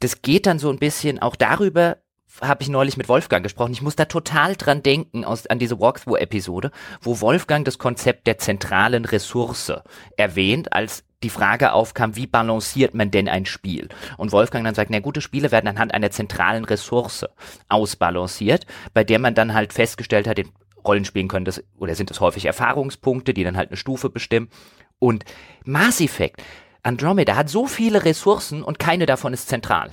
das 0.00 0.22
geht 0.22 0.46
dann 0.46 0.58
so 0.58 0.70
ein 0.70 0.78
bisschen 0.78 1.18
auch 1.20 1.36
darüber, 1.36 1.98
habe 2.40 2.62
ich 2.62 2.68
neulich 2.68 2.96
mit 2.96 3.08
Wolfgang 3.08 3.42
gesprochen. 3.42 3.72
Ich 3.72 3.82
muss 3.82 3.96
da 3.96 4.06
total 4.06 4.56
dran 4.56 4.82
denken 4.82 5.24
aus, 5.24 5.46
an 5.46 5.58
diese 5.58 5.80
Walkthrough-Episode, 5.80 6.70
wo 7.00 7.20
Wolfgang 7.20 7.64
das 7.64 7.78
Konzept 7.78 8.26
der 8.26 8.38
zentralen 8.38 9.04
Ressource 9.04 9.72
erwähnt 10.16 10.72
als 10.72 11.04
die 11.22 11.30
Frage 11.30 11.72
aufkam, 11.72 12.16
wie 12.16 12.26
balanciert 12.26 12.94
man 12.94 13.10
denn 13.10 13.28
ein 13.28 13.46
Spiel? 13.46 13.88
Und 14.18 14.32
Wolfgang 14.32 14.64
dann 14.64 14.74
sagt, 14.74 14.90
na 14.90 15.00
gute 15.00 15.22
Spiele 15.22 15.50
werden 15.50 15.68
anhand 15.68 15.94
einer 15.94 16.10
zentralen 16.10 16.64
Ressource 16.64 17.24
ausbalanciert, 17.68 18.66
bei 18.92 19.04
der 19.04 19.18
man 19.18 19.34
dann 19.34 19.54
halt 19.54 19.72
festgestellt 19.72 20.28
hat, 20.28 20.38
in 20.38 20.50
Rollenspielen 20.86 21.28
können 21.28 21.46
das, 21.46 21.64
oder 21.78 21.94
sind 21.94 22.10
es 22.10 22.20
häufig 22.20 22.44
Erfahrungspunkte, 22.44 23.32
die 23.32 23.42
dann 23.42 23.56
halt 23.56 23.70
eine 23.70 23.78
Stufe 23.78 24.10
bestimmen. 24.10 24.50
Und 24.98 25.24
Mass 25.64 26.00
Effect, 26.00 26.42
Andromeda 26.82 27.36
hat 27.36 27.48
so 27.48 27.66
viele 27.66 28.04
Ressourcen 28.04 28.62
und 28.62 28.78
keine 28.78 29.06
davon 29.06 29.32
ist 29.32 29.48
zentral. 29.48 29.90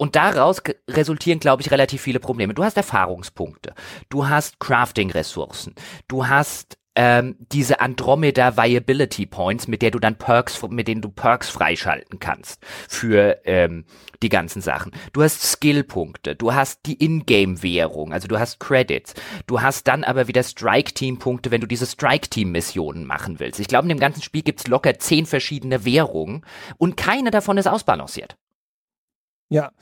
Und 0.00 0.16
daraus 0.16 0.62
resultieren, 0.88 1.40
glaube 1.40 1.60
ich, 1.60 1.70
relativ 1.70 2.00
viele 2.00 2.20
Probleme. 2.20 2.54
Du 2.54 2.64
hast 2.64 2.78
Erfahrungspunkte, 2.78 3.74
du 4.08 4.30
hast 4.30 4.58
Crafting-Ressourcen, 4.58 5.74
du 6.08 6.26
hast 6.26 6.78
ähm, 6.94 7.36
diese 7.52 7.80
Andromeda 7.80 8.56
Viability 8.56 9.26
Points, 9.26 9.68
mit 9.68 9.82
der 9.82 9.90
du 9.90 9.98
dann 9.98 10.16
Perks, 10.16 10.58
mit 10.70 10.88
denen 10.88 11.02
du 11.02 11.10
Perks 11.10 11.50
freischalten 11.50 12.18
kannst 12.18 12.62
für 12.88 13.42
ähm, 13.44 13.84
die 14.22 14.30
ganzen 14.30 14.62
Sachen. 14.62 14.92
Du 15.12 15.22
hast 15.22 15.42
Skillpunkte, 15.42 16.34
du 16.34 16.54
hast 16.54 16.86
die 16.86 17.04
Ingame-Währung, 17.04 18.14
also 18.14 18.26
du 18.26 18.38
hast 18.38 18.58
Credits, 18.58 19.12
du 19.46 19.60
hast 19.60 19.86
dann 19.86 20.02
aber 20.02 20.28
wieder 20.28 20.42
Strike-Team-Punkte, 20.42 21.50
wenn 21.50 21.60
du 21.60 21.66
diese 21.66 21.84
Strike-Team-Missionen 21.84 23.04
machen 23.04 23.38
willst. 23.38 23.60
Ich 23.60 23.68
glaube, 23.68 23.82
in 23.84 23.90
dem 23.90 24.00
ganzen 24.00 24.22
Spiel 24.22 24.40
gibt's 24.40 24.66
locker 24.66 24.98
zehn 24.98 25.26
verschiedene 25.26 25.84
Währungen 25.84 26.46
und 26.78 26.96
keine 26.96 27.30
davon 27.30 27.58
ist 27.58 27.66
ausbalanciert. 27.66 28.38
Ja, 29.52 29.72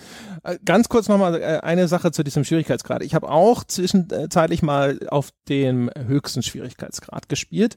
äh, 0.45 0.59
ganz 0.65 0.89
kurz 0.89 1.09
nochmal 1.09 1.41
äh, 1.41 1.61
eine 1.61 1.89
Sache 1.89 2.11
zu 2.11 2.25
diesem 2.25 2.43
Schwierigkeitsgrad. 2.43 3.03
Ich 3.03 3.15
habe 3.15 3.29
auch 3.29 3.65
zwischenzeitlich 3.65 4.63
mal 4.63 4.99
auf 5.09 5.31
dem 5.49 5.91
höchsten 5.95 6.43
Schwierigkeitsgrad 6.43 7.29
gespielt 7.29 7.77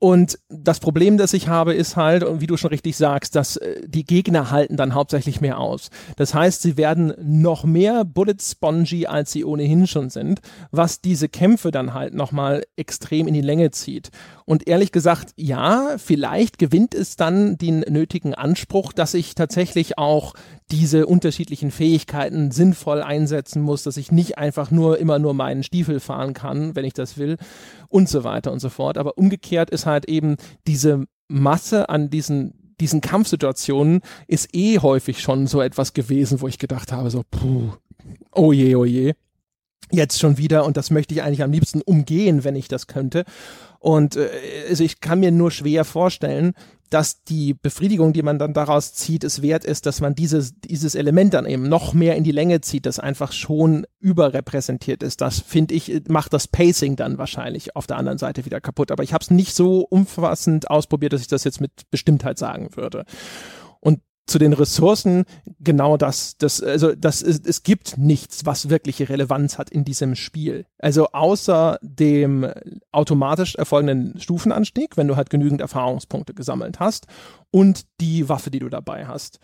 und 0.00 0.38
das 0.48 0.78
Problem, 0.78 1.16
das 1.16 1.32
ich 1.32 1.48
habe, 1.48 1.74
ist 1.74 1.96
halt, 1.96 2.24
wie 2.40 2.46
du 2.46 2.56
schon 2.56 2.70
richtig 2.70 2.96
sagst, 2.96 3.34
dass 3.34 3.56
äh, 3.56 3.80
die 3.84 4.04
Gegner 4.04 4.52
halten 4.52 4.76
dann 4.76 4.94
hauptsächlich 4.94 5.40
mehr 5.40 5.58
aus. 5.58 5.90
Das 6.14 6.34
heißt, 6.34 6.62
sie 6.62 6.76
werden 6.76 7.14
noch 7.20 7.64
mehr 7.64 8.04
Bullet 8.04 8.36
Spongy, 8.40 9.06
als 9.06 9.32
sie 9.32 9.44
ohnehin 9.44 9.88
schon 9.88 10.08
sind, 10.08 10.40
was 10.70 11.00
diese 11.00 11.28
Kämpfe 11.28 11.72
dann 11.72 11.94
halt 11.94 12.14
nochmal 12.14 12.62
extrem 12.76 13.26
in 13.26 13.34
die 13.34 13.40
Länge 13.40 13.72
zieht. 13.72 14.10
Und 14.48 14.66
ehrlich 14.66 14.92
gesagt, 14.92 15.34
ja, 15.36 15.96
vielleicht 15.98 16.58
gewinnt 16.58 16.94
es 16.94 17.16
dann 17.16 17.58
den 17.58 17.80
nötigen 17.80 18.32
Anspruch, 18.32 18.94
dass 18.94 19.12
ich 19.12 19.34
tatsächlich 19.34 19.98
auch 19.98 20.32
diese 20.70 21.06
unterschiedlichen 21.06 21.70
Fähigkeiten 21.70 22.50
sinnvoll 22.50 23.02
einsetzen 23.02 23.60
muss, 23.60 23.82
dass 23.82 23.98
ich 23.98 24.10
nicht 24.10 24.38
einfach 24.38 24.70
nur 24.70 24.96
immer 25.00 25.18
nur 25.18 25.34
meinen 25.34 25.64
Stiefel 25.64 26.00
fahren 26.00 26.32
kann, 26.32 26.74
wenn 26.74 26.86
ich 26.86 26.94
das 26.94 27.18
will 27.18 27.36
und 27.90 28.08
so 28.08 28.24
weiter 28.24 28.50
und 28.50 28.60
so 28.60 28.70
fort. 28.70 28.96
Aber 28.96 29.18
umgekehrt 29.18 29.68
ist 29.68 29.84
halt 29.84 30.06
eben 30.08 30.36
diese 30.66 31.04
Masse 31.28 31.90
an 31.90 32.08
diesen 32.08 32.72
diesen 32.80 33.02
Kampfsituationen 33.02 34.00
ist 34.28 34.54
eh 34.54 34.78
häufig 34.78 35.20
schon 35.20 35.46
so 35.46 35.60
etwas 35.60 35.92
gewesen, 35.92 36.40
wo 36.40 36.48
ich 36.48 36.58
gedacht 36.58 36.90
habe, 36.90 37.10
so, 37.10 37.22
puh, 37.30 37.72
oh 38.32 38.52
je, 38.52 38.76
oh 38.76 38.86
je. 38.86 39.12
jetzt 39.90 40.18
schon 40.18 40.38
wieder 40.38 40.64
und 40.64 40.78
das 40.78 40.90
möchte 40.90 41.12
ich 41.12 41.22
eigentlich 41.22 41.42
am 41.42 41.52
liebsten 41.52 41.82
umgehen, 41.82 42.44
wenn 42.44 42.56
ich 42.56 42.68
das 42.68 42.86
könnte. 42.86 43.24
Und 43.78 44.16
äh, 44.16 44.28
also 44.68 44.84
ich 44.84 45.00
kann 45.00 45.20
mir 45.20 45.30
nur 45.30 45.50
schwer 45.50 45.84
vorstellen, 45.84 46.54
dass 46.90 47.22
die 47.22 47.54
Befriedigung, 47.54 48.12
die 48.12 48.22
man 48.22 48.38
dann 48.38 48.54
daraus 48.54 48.94
zieht, 48.94 49.22
es 49.22 49.42
wert 49.42 49.64
ist, 49.64 49.84
dass 49.84 50.00
man 50.00 50.14
dieses, 50.14 50.58
dieses 50.60 50.94
Element 50.94 51.34
dann 51.34 51.44
eben 51.44 51.68
noch 51.68 51.92
mehr 51.92 52.16
in 52.16 52.24
die 52.24 52.32
Länge 52.32 52.60
zieht, 52.62 52.86
das 52.86 52.98
einfach 52.98 53.32
schon 53.32 53.86
überrepräsentiert 54.00 55.02
ist. 55.02 55.20
Das 55.20 55.38
finde 55.40 55.74
ich, 55.74 56.02
macht 56.08 56.32
das 56.32 56.48
Pacing 56.48 56.96
dann 56.96 57.18
wahrscheinlich 57.18 57.76
auf 57.76 57.86
der 57.86 57.98
anderen 57.98 58.18
Seite 58.18 58.46
wieder 58.46 58.60
kaputt. 58.60 58.90
Aber 58.90 59.02
ich 59.02 59.12
habe 59.12 59.22
es 59.22 59.30
nicht 59.30 59.54
so 59.54 59.80
umfassend 59.80 60.70
ausprobiert, 60.70 61.12
dass 61.12 61.20
ich 61.20 61.28
das 61.28 61.44
jetzt 61.44 61.60
mit 61.60 61.72
Bestimmtheit 61.90 62.38
sagen 62.38 62.70
würde. 62.74 63.04
Zu 64.28 64.38
den 64.38 64.52
Ressourcen 64.52 65.24
genau 65.58 65.96
das, 65.96 66.36
das 66.36 66.62
also 66.62 66.94
das 66.94 67.22
ist, 67.22 67.46
es 67.46 67.62
gibt 67.62 67.96
nichts, 67.96 68.44
was 68.44 68.68
wirkliche 68.68 69.08
Relevanz 69.08 69.56
hat 69.56 69.70
in 69.70 69.84
diesem 69.84 70.14
Spiel. 70.14 70.66
Also 70.78 71.08
außer 71.12 71.78
dem 71.80 72.46
automatisch 72.92 73.54
erfolgenden 73.54 74.20
Stufenanstieg, 74.20 74.98
wenn 74.98 75.08
du 75.08 75.16
halt 75.16 75.30
genügend 75.30 75.62
Erfahrungspunkte 75.62 76.34
gesammelt 76.34 76.78
hast 76.78 77.06
und 77.50 77.86
die 78.02 78.28
Waffe, 78.28 78.50
die 78.50 78.58
du 78.58 78.68
dabei 78.68 79.06
hast 79.06 79.40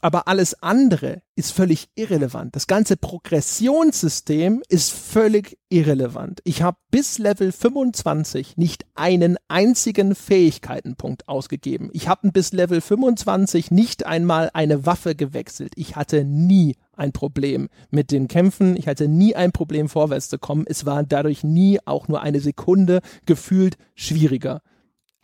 aber 0.00 0.28
alles 0.28 0.62
andere 0.62 1.22
ist 1.36 1.52
völlig 1.52 1.88
irrelevant. 1.94 2.54
Das 2.54 2.66
ganze 2.66 2.96
Progressionssystem 2.96 4.62
ist 4.68 4.92
völlig 4.92 5.58
irrelevant. 5.68 6.40
Ich 6.44 6.62
habe 6.62 6.76
bis 6.90 7.18
Level 7.18 7.52
25 7.52 8.56
nicht 8.56 8.84
einen 8.94 9.36
einzigen 9.48 10.14
Fähigkeitenpunkt 10.14 11.28
ausgegeben. 11.28 11.90
Ich 11.92 12.08
habe 12.08 12.30
bis 12.30 12.52
Level 12.52 12.80
25 12.80 13.70
nicht 13.70 14.06
einmal 14.06 14.50
eine 14.52 14.86
Waffe 14.86 15.14
gewechselt. 15.14 15.72
Ich 15.76 15.96
hatte 15.96 16.24
nie 16.24 16.76
ein 16.92 17.12
Problem 17.12 17.68
mit 17.90 18.10
den 18.10 18.28
Kämpfen. 18.28 18.76
Ich 18.76 18.86
hatte 18.86 19.08
nie 19.08 19.34
ein 19.34 19.52
Problem 19.52 19.88
vorwärts 19.88 20.28
zu 20.28 20.38
kommen. 20.38 20.64
Es 20.68 20.86
war 20.86 21.02
dadurch 21.02 21.44
nie 21.44 21.80
auch 21.84 22.08
nur 22.08 22.20
eine 22.20 22.40
Sekunde 22.40 23.00
gefühlt 23.26 23.76
schwieriger 23.94 24.60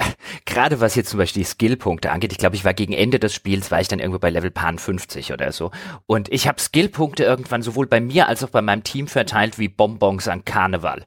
gerade 0.44 0.80
was 0.80 0.94
jetzt 0.94 1.10
zum 1.10 1.18
Beispiel 1.18 1.42
die 1.42 1.48
Skillpunkte 1.48 2.10
angeht, 2.10 2.32
ich 2.32 2.38
glaube, 2.38 2.56
ich 2.56 2.64
war 2.64 2.74
gegen 2.74 2.92
Ende 2.92 3.18
des 3.18 3.34
Spiels, 3.34 3.70
war 3.70 3.80
ich 3.80 3.88
dann 3.88 3.98
irgendwo 3.98 4.18
bei 4.18 4.30
Level 4.30 4.50
Pan 4.50 4.78
50 4.78 5.32
oder 5.32 5.52
so. 5.52 5.70
Und 6.06 6.32
ich 6.32 6.48
habe 6.48 6.60
Skillpunkte 6.60 7.24
irgendwann 7.24 7.62
sowohl 7.62 7.86
bei 7.86 8.00
mir 8.00 8.28
als 8.28 8.44
auch 8.44 8.50
bei 8.50 8.62
meinem 8.62 8.84
Team 8.84 9.06
verteilt 9.06 9.58
wie 9.58 9.68
Bonbons 9.68 10.28
an 10.28 10.44
Karneval. 10.44 11.04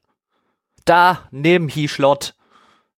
Da, 0.85 1.27
nimm 1.31 1.69
Hischlott. 1.69 2.35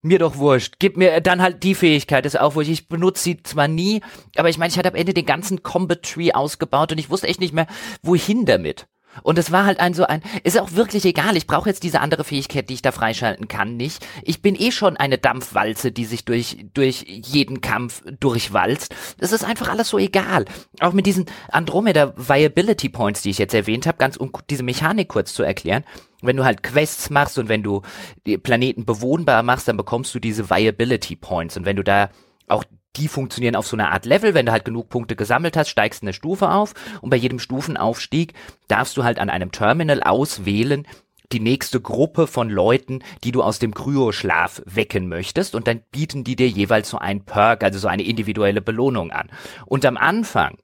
Mir 0.02 0.18
doch 0.18 0.36
wurscht. 0.36 0.74
Gib 0.78 0.96
mir 0.96 1.20
dann 1.20 1.42
halt 1.42 1.62
die 1.64 1.74
Fähigkeit, 1.74 2.24
das 2.24 2.34
ist 2.34 2.40
auch 2.40 2.54
wurscht. 2.54 2.70
Ich 2.70 2.88
benutze 2.88 3.22
sie 3.22 3.42
zwar 3.42 3.66
nie, 3.66 4.02
aber 4.36 4.48
ich 4.48 4.58
meine, 4.58 4.70
ich 4.70 4.78
hatte 4.78 4.90
am 4.90 4.94
Ende 4.94 5.14
den 5.14 5.26
ganzen 5.26 5.62
Combat 5.62 6.02
Tree 6.02 6.32
ausgebaut 6.32 6.92
und 6.92 6.98
ich 6.98 7.10
wusste 7.10 7.26
echt 7.26 7.40
nicht 7.40 7.54
mehr, 7.54 7.66
wohin 8.02 8.44
damit. 8.44 8.86
Und 9.22 9.38
es 9.38 9.52
war 9.52 9.64
halt 9.64 9.80
ein 9.80 9.94
so 9.94 10.04
ein, 10.06 10.22
ist 10.44 10.58
auch 10.58 10.72
wirklich 10.72 11.04
egal, 11.04 11.36
ich 11.36 11.46
brauche 11.46 11.68
jetzt 11.68 11.82
diese 11.82 12.00
andere 12.00 12.24
Fähigkeit, 12.24 12.68
die 12.68 12.74
ich 12.74 12.82
da 12.82 12.92
freischalten 12.92 13.48
kann, 13.48 13.76
nicht. 13.76 14.06
Ich 14.22 14.42
bin 14.42 14.54
eh 14.54 14.72
schon 14.72 14.96
eine 14.96 15.18
Dampfwalze, 15.18 15.92
die 15.92 16.04
sich 16.04 16.24
durch, 16.24 16.66
durch 16.74 17.02
jeden 17.02 17.60
Kampf 17.60 18.02
durchwalzt. 18.20 18.94
Das 19.18 19.32
ist 19.32 19.44
einfach 19.44 19.68
alles 19.68 19.88
so 19.88 19.98
egal. 19.98 20.44
Auch 20.80 20.92
mit 20.92 21.06
diesen 21.06 21.26
Andromeda 21.50 22.14
Viability 22.16 22.88
Points, 22.88 23.22
die 23.22 23.30
ich 23.30 23.38
jetzt 23.38 23.54
erwähnt 23.54 23.86
habe, 23.86 23.98
ganz 23.98 24.16
um 24.16 24.30
diese 24.50 24.62
Mechanik 24.62 25.08
kurz 25.08 25.34
zu 25.34 25.42
erklären. 25.42 25.84
Wenn 26.22 26.36
du 26.36 26.44
halt 26.44 26.62
Quests 26.62 27.10
machst 27.10 27.38
und 27.38 27.48
wenn 27.48 27.62
du 27.62 27.82
die 28.26 28.38
Planeten 28.38 28.84
bewohnbar 28.84 29.42
machst, 29.42 29.68
dann 29.68 29.76
bekommst 29.76 30.14
du 30.14 30.18
diese 30.18 30.50
Viability 30.50 31.16
Points. 31.16 31.56
Und 31.56 31.66
wenn 31.66 31.76
du 31.76 31.84
da 31.84 32.10
auch 32.48 32.64
die 32.96 33.08
funktionieren 33.08 33.56
auf 33.56 33.66
so 33.66 33.76
einer 33.76 33.92
Art 33.92 34.06
Level. 34.06 34.34
Wenn 34.34 34.46
du 34.46 34.52
halt 34.52 34.64
genug 34.64 34.88
Punkte 34.88 35.16
gesammelt 35.16 35.56
hast, 35.56 35.68
steigst 35.68 36.02
eine 36.02 36.12
Stufe 36.12 36.50
auf 36.50 36.74
und 37.00 37.10
bei 37.10 37.16
jedem 37.16 37.38
Stufenaufstieg 37.38 38.34
darfst 38.68 38.96
du 38.96 39.04
halt 39.04 39.18
an 39.18 39.30
einem 39.30 39.52
Terminal 39.52 40.02
auswählen, 40.02 40.86
die 41.32 41.40
nächste 41.40 41.80
Gruppe 41.80 42.26
von 42.26 42.50
Leuten, 42.50 43.02
die 43.24 43.32
du 43.32 43.42
aus 43.42 43.58
dem 43.58 43.74
Kryoschlaf 43.74 44.62
wecken 44.64 45.08
möchtest 45.08 45.54
und 45.54 45.66
dann 45.66 45.82
bieten 45.90 46.24
die 46.24 46.36
dir 46.36 46.48
jeweils 46.48 46.88
so 46.88 46.98
ein 46.98 47.24
Perk, 47.24 47.64
also 47.64 47.78
so 47.78 47.88
eine 47.88 48.04
individuelle 48.04 48.60
Belohnung 48.60 49.10
an. 49.10 49.30
Und 49.66 49.84
am 49.84 49.96
Anfang 49.96 50.58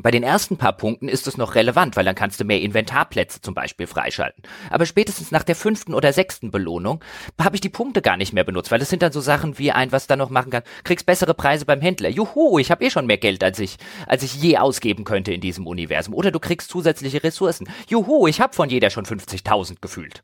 bei 0.00 0.10
den 0.10 0.22
ersten 0.22 0.56
paar 0.56 0.76
Punkten 0.76 1.08
ist 1.08 1.26
es 1.26 1.36
noch 1.36 1.54
relevant, 1.54 1.96
weil 1.96 2.04
dann 2.04 2.14
kannst 2.14 2.40
du 2.40 2.44
mehr 2.44 2.60
Inventarplätze 2.60 3.40
zum 3.40 3.54
Beispiel 3.54 3.86
freischalten. 3.86 4.42
Aber 4.70 4.86
spätestens 4.86 5.30
nach 5.30 5.42
der 5.42 5.56
fünften 5.56 5.94
oder 5.94 6.12
sechsten 6.12 6.50
Belohnung 6.50 7.02
habe 7.40 7.56
ich 7.56 7.60
die 7.60 7.68
Punkte 7.68 8.02
gar 8.02 8.16
nicht 8.16 8.32
mehr 8.32 8.44
benutzt, 8.44 8.70
weil 8.70 8.78
das 8.78 8.90
sind 8.90 9.02
dann 9.02 9.12
so 9.12 9.20
Sachen 9.20 9.58
wie 9.58 9.72
ein, 9.72 9.92
was 9.92 10.06
da 10.06 10.16
noch 10.16 10.30
machen 10.30 10.50
kann, 10.50 10.62
kriegst 10.84 11.06
bessere 11.06 11.34
Preise 11.34 11.64
beim 11.64 11.80
Händler. 11.80 12.08
Juhu, 12.08 12.58
ich 12.58 12.70
habe 12.70 12.84
eh 12.84 12.90
schon 12.90 13.06
mehr 13.06 13.18
Geld, 13.18 13.42
als 13.42 13.58
ich, 13.58 13.76
als 14.06 14.22
ich 14.22 14.34
je 14.40 14.58
ausgeben 14.58 15.04
könnte 15.04 15.32
in 15.32 15.40
diesem 15.40 15.66
Universum. 15.66 16.14
Oder 16.14 16.30
du 16.30 16.40
kriegst 16.40 16.70
zusätzliche 16.70 17.22
Ressourcen. 17.22 17.68
Juhu, 17.88 18.26
ich 18.26 18.40
habe 18.40 18.54
von 18.54 18.68
jeder 18.68 18.90
schon 18.90 19.04
50.000 19.04 19.76
gefühlt. 19.80 20.22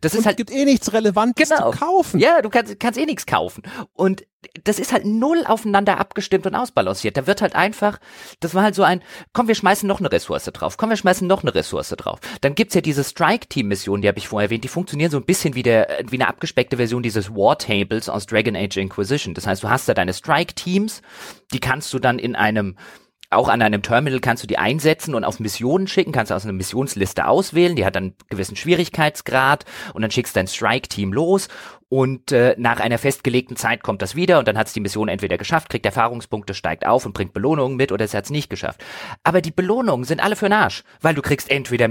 Das 0.00 0.12
und 0.12 0.20
ist 0.20 0.26
halt. 0.26 0.34
Es 0.34 0.46
gibt 0.46 0.50
eh 0.50 0.64
nichts 0.64 0.92
Relevantes 0.92 1.48
genau. 1.48 1.72
zu 1.72 1.78
kaufen. 1.78 2.20
Ja, 2.20 2.42
du 2.42 2.50
kannst, 2.50 2.78
kannst 2.78 2.98
eh 2.98 3.06
nichts 3.06 3.26
kaufen. 3.26 3.62
Und 3.92 4.24
das 4.64 4.78
ist 4.78 4.92
halt 4.92 5.04
null 5.04 5.44
aufeinander 5.46 5.98
abgestimmt 5.98 6.46
und 6.46 6.54
ausbalanciert. 6.54 7.16
Da 7.16 7.26
wird 7.26 7.42
halt 7.42 7.54
einfach, 7.54 7.98
das 8.40 8.54
war 8.54 8.62
halt 8.62 8.74
so 8.74 8.82
ein, 8.82 9.02
komm, 9.32 9.48
wir 9.48 9.54
schmeißen 9.54 9.86
noch 9.86 10.00
eine 10.00 10.10
Ressource 10.10 10.44
drauf, 10.44 10.76
komm, 10.76 10.90
wir 10.90 10.96
schmeißen 10.96 11.26
noch 11.26 11.42
eine 11.42 11.54
Ressource 11.54 11.88
drauf. 11.90 12.20
Dann 12.40 12.54
gibt's 12.54 12.74
ja 12.74 12.80
diese 12.80 13.04
Strike-Team-Mission, 13.04 14.02
die 14.02 14.08
habe 14.08 14.18
ich 14.18 14.28
vorher 14.28 14.46
erwähnt, 14.46 14.64
die 14.64 14.68
funktionieren 14.68 15.10
so 15.10 15.16
ein 15.16 15.24
bisschen 15.24 15.54
wie, 15.54 15.62
der, 15.62 15.98
wie 16.08 16.16
eine 16.16 16.28
abgespeckte 16.28 16.76
Version 16.76 17.02
dieses 17.02 17.30
War-Tables 17.30 18.08
aus 18.08 18.26
Dragon 18.26 18.56
Age 18.56 18.76
Inquisition. 18.76 19.34
Das 19.34 19.46
heißt, 19.46 19.62
du 19.62 19.70
hast 19.70 19.88
da 19.88 19.94
deine 19.94 20.14
Strike-Teams, 20.14 21.02
die 21.52 21.60
kannst 21.60 21.92
du 21.92 21.98
dann 21.98 22.18
in 22.18 22.36
einem 22.36 22.76
auch 23.30 23.48
an 23.48 23.62
einem 23.62 23.82
Terminal 23.82 24.20
kannst 24.20 24.42
du 24.42 24.46
die 24.46 24.58
einsetzen 24.58 25.14
und 25.14 25.24
auf 25.24 25.40
Missionen 25.40 25.86
schicken, 25.86 26.12
kannst 26.12 26.30
du 26.30 26.34
aus 26.34 26.44
einer 26.44 26.52
Missionsliste 26.52 27.26
auswählen, 27.26 27.76
die 27.76 27.84
hat 27.84 27.96
dann 27.96 28.04
einen 28.04 28.14
gewissen 28.28 28.56
Schwierigkeitsgrad 28.56 29.64
und 29.94 30.02
dann 30.02 30.10
schickst 30.10 30.36
dein 30.36 30.46
Strike-Team 30.46 31.12
los 31.12 31.48
und 31.88 32.32
äh, 32.32 32.54
nach 32.58 32.80
einer 32.80 32.98
festgelegten 32.98 33.56
Zeit 33.56 33.82
kommt 33.82 34.02
das 34.02 34.14
wieder 34.14 34.38
und 34.38 34.48
dann 34.48 34.58
hat 34.58 34.68
es 34.68 34.72
die 34.72 34.80
Mission 34.80 35.08
entweder 35.08 35.38
geschafft, 35.38 35.68
kriegt 35.68 35.86
Erfahrungspunkte, 35.86 36.54
steigt 36.54 36.86
auf 36.86 37.06
und 37.06 37.12
bringt 37.12 37.32
Belohnungen 37.32 37.76
mit 37.76 37.92
oder 37.92 38.04
es 38.04 38.14
hat 38.14 38.24
es 38.24 38.30
nicht 38.30 38.50
geschafft. 38.50 38.84
Aber 39.22 39.40
die 39.40 39.52
Belohnungen 39.52 40.04
sind 40.04 40.22
alle 40.22 40.36
für 40.36 40.46
den 40.46 40.54
Arsch, 40.54 40.84
weil 41.00 41.14
du 41.14 41.22
kriegst 41.22 41.50
entweder 41.50 41.88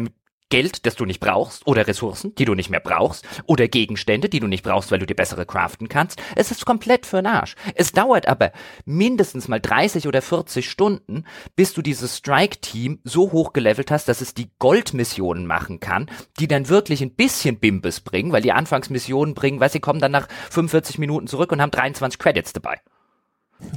Geld, 0.50 0.86
das 0.86 0.96
du 0.96 1.06
nicht 1.06 1.20
brauchst, 1.20 1.66
oder 1.66 1.88
Ressourcen, 1.88 2.36
die 2.36 2.46
du 2.46 2.54
nicht 2.54 2.70
mehr 2.70 2.80
brauchst, 2.80 3.28
oder 3.46 3.68
Gegenstände, 3.68 4.30
die 4.30 4.40
du 4.40 4.48
nicht 4.48 4.64
brauchst, 4.64 4.92
weil 4.92 5.00
du 5.00 5.06
dir 5.06 5.16
bessere 5.16 5.46
craften 5.46 5.90
kannst. 5.90 6.22
Es 6.36 6.52
ist 6.52 6.66
komplett 6.66 7.06
für 7.06 7.26
Arsch. 7.26 7.56
Es 7.74 7.92
dauert 7.92 8.28
aber 8.28 8.52
mindestens 8.86 9.48
mal 9.48 9.60
30 9.60 10.08
oder 10.08 10.22
40 10.22 10.70
Stunden, 10.70 11.26
bis 11.56 11.74
du 11.74 11.82
dieses 11.82 12.18
Strike-Team 12.18 13.00
so 13.04 13.32
hoch 13.32 13.54
gelevelt 13.54 13.90
hast, 13.90 14.08
dass 14.08 14.22
es 14.22 14.34
die 14.34 14.52
Goldmissionen 14.60 15.48
machen 15.48 15.80
kann, 15.80 16.10
die 16.40 16.48
dann 16.48 16.70
wirklich 16.70 17.02
ein 17.02 17.16
bisschen 17.16 17.60
Bimbes 17.60 18.02
bringen, 18.02 18.32
weil 18.32 18.42
die 18.42 18.52
Anfangsmissionen 18.52 19.34
bringen, 19.34 19.60
weil 19.60 19.72
sie 19.72 19.80
kommen 19.80 20.00
dann 20.00 20.12
nach 20.12 20.28
45 20.52 21.00
Minuten 21.00 21.28
zurück 21.28 21.52
und 21.52 21.62
haben 21.62 21.72
23 21.72 22.20
Credits 22.20 22.54
dabei. 22.54 22.80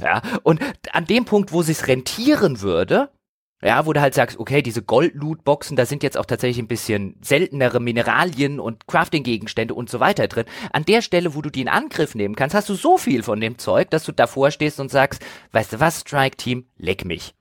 Ja, 0.01 0.21
und 0.43 0.59
an 0.91 1.05
dem 1.05 1.25
Punkt, 1.25 1.53
wo 1.53 1.61
sich's 1.61 1.87
rentieren 1.87 2.61
würde, 2.61 3.09
ja, 3.61 3.85
wo 3.85 3.91
du 3.93 3.99
halt 3.99 4.13
sagst, 4.13 4.39
okay, 4.39 4.61
diese 4.61 4.81
Gold-Loot-Boxen, 4.81 5.75
da 5.75 5.85
sind 5.85 6.01
jetzt 6.01 6.17
auch 6.17 6.25
tatsächlich 6.25 6.59
ein 6.59 6.67
bisschen 6.67 7.17
seltenere 7.21 7.79
Mineralien 7.79 8.59
und 8.59 8.87
Crafting-Gegenstände 8.87 9.73
und 9.73 9.89
so 9.89 9.99
weiter 9.99 10.27
drin. 10.29 10.45
An 10.71 10.85
der 10.85 11.01
Stelle, 11.01 11.35
wo 11.35 11.41
du 11.41 11.49
die 11.49 11.61
in 11.61 11.67
Angriff 11.67 12.15
nehmen 12.15 12.35
kannst, 12.35 12.55
hast 12.55 12.69
du 12.69 12.75
so 12.75 12.97
viel 12.97 13.21
von 13.21 13.41
dem 13.41 13.57
Zeug, 13.57 13.89
dass 13.89 14.05
du 14.05 14.13
davor 14.13 14.51
stehst 14.51 14.79
und 14.79 14.89
sagst, 14.89 15.21
weißt 15.51 15.73
du 15.73 15.79
was, 15.81 16.01
Strike-Team, 16.01 16.67
leck 16.77 17.03
mich. 17.03 17.33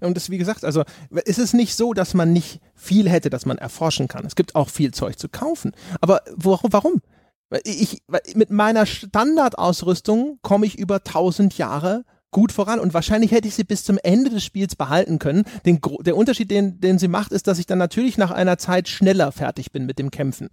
Und 0.00 0.16
das, 0.16 0.30
wie 0.30 0.38
gesagt, 0.38 0.64
also 0.64 0.84
ist 1.26 1.38
es 1.38 1.52
nicht 1.52 1.74
so, 1.74 1.92
dass 1.92 2.14
man 2.14 2.32
nicht 2.32 2.60
viel 2.74 3.08
hätte, 3.08 3.28
dass 3.28 3.44
man 3.44 3.58
erforschen 3.58 4.08
kann. 4.08 4.24
Es 4.24 4.34
gibt 4.34 4.54
auch 4.54 4.70
viel 4.70 4.92
Zeug 4.92 5.18
zu 5.18 5.28
kaufen. 5.28 5.72
Aber 6.00 6.22
warum? 6.36 7.02
Ich, 7.64 8.02
mit 8.34 8.50
meiner 8.50 8.86
Standardausrüstung 8.86 10.38
komme 10.40 10.64
ich 10.64 10.78
über 10.78 10.96
1000 10.96 11.58
Jahre 11.58 12.04
gut 12.30 12.52
voran 12.52 12.78
und 12.78 12.94
wahrscheinlich 12.94 13.32
hätte 13.32 13.48
ich 13.48 13.54
sie 13.54 13.64
bis 13.64 13.84
zum 13.84 13.98
Ende 14.02 14.30
des 14.30 14.44
Spiels 14.44 14.76
behalten 14.76 15.18
können. 15.18 15.44
Den, 15.66 15.80
der 16.00 16.16
Unterschied, 16.16 16.50
den, 16.50 16.80
den 16.80 16.98
sie 16.98 17.08
macht, 17.08 17.32
ist, 17.32 17.46
dass 17.46 17.58
ich 17.58 17.66
dann 17.66 17.78
natürlich 17.78 18.18
nach 18.18 18.30
einer 18.30 18.58
Zeit 18.58 18.88
schneller 18.88 19.32
fertig 19.32 19.72
bin 19.72 19.86
mit 19.86 19.98
dem 19.98 20.10
Kämpfen. 20.10 20.48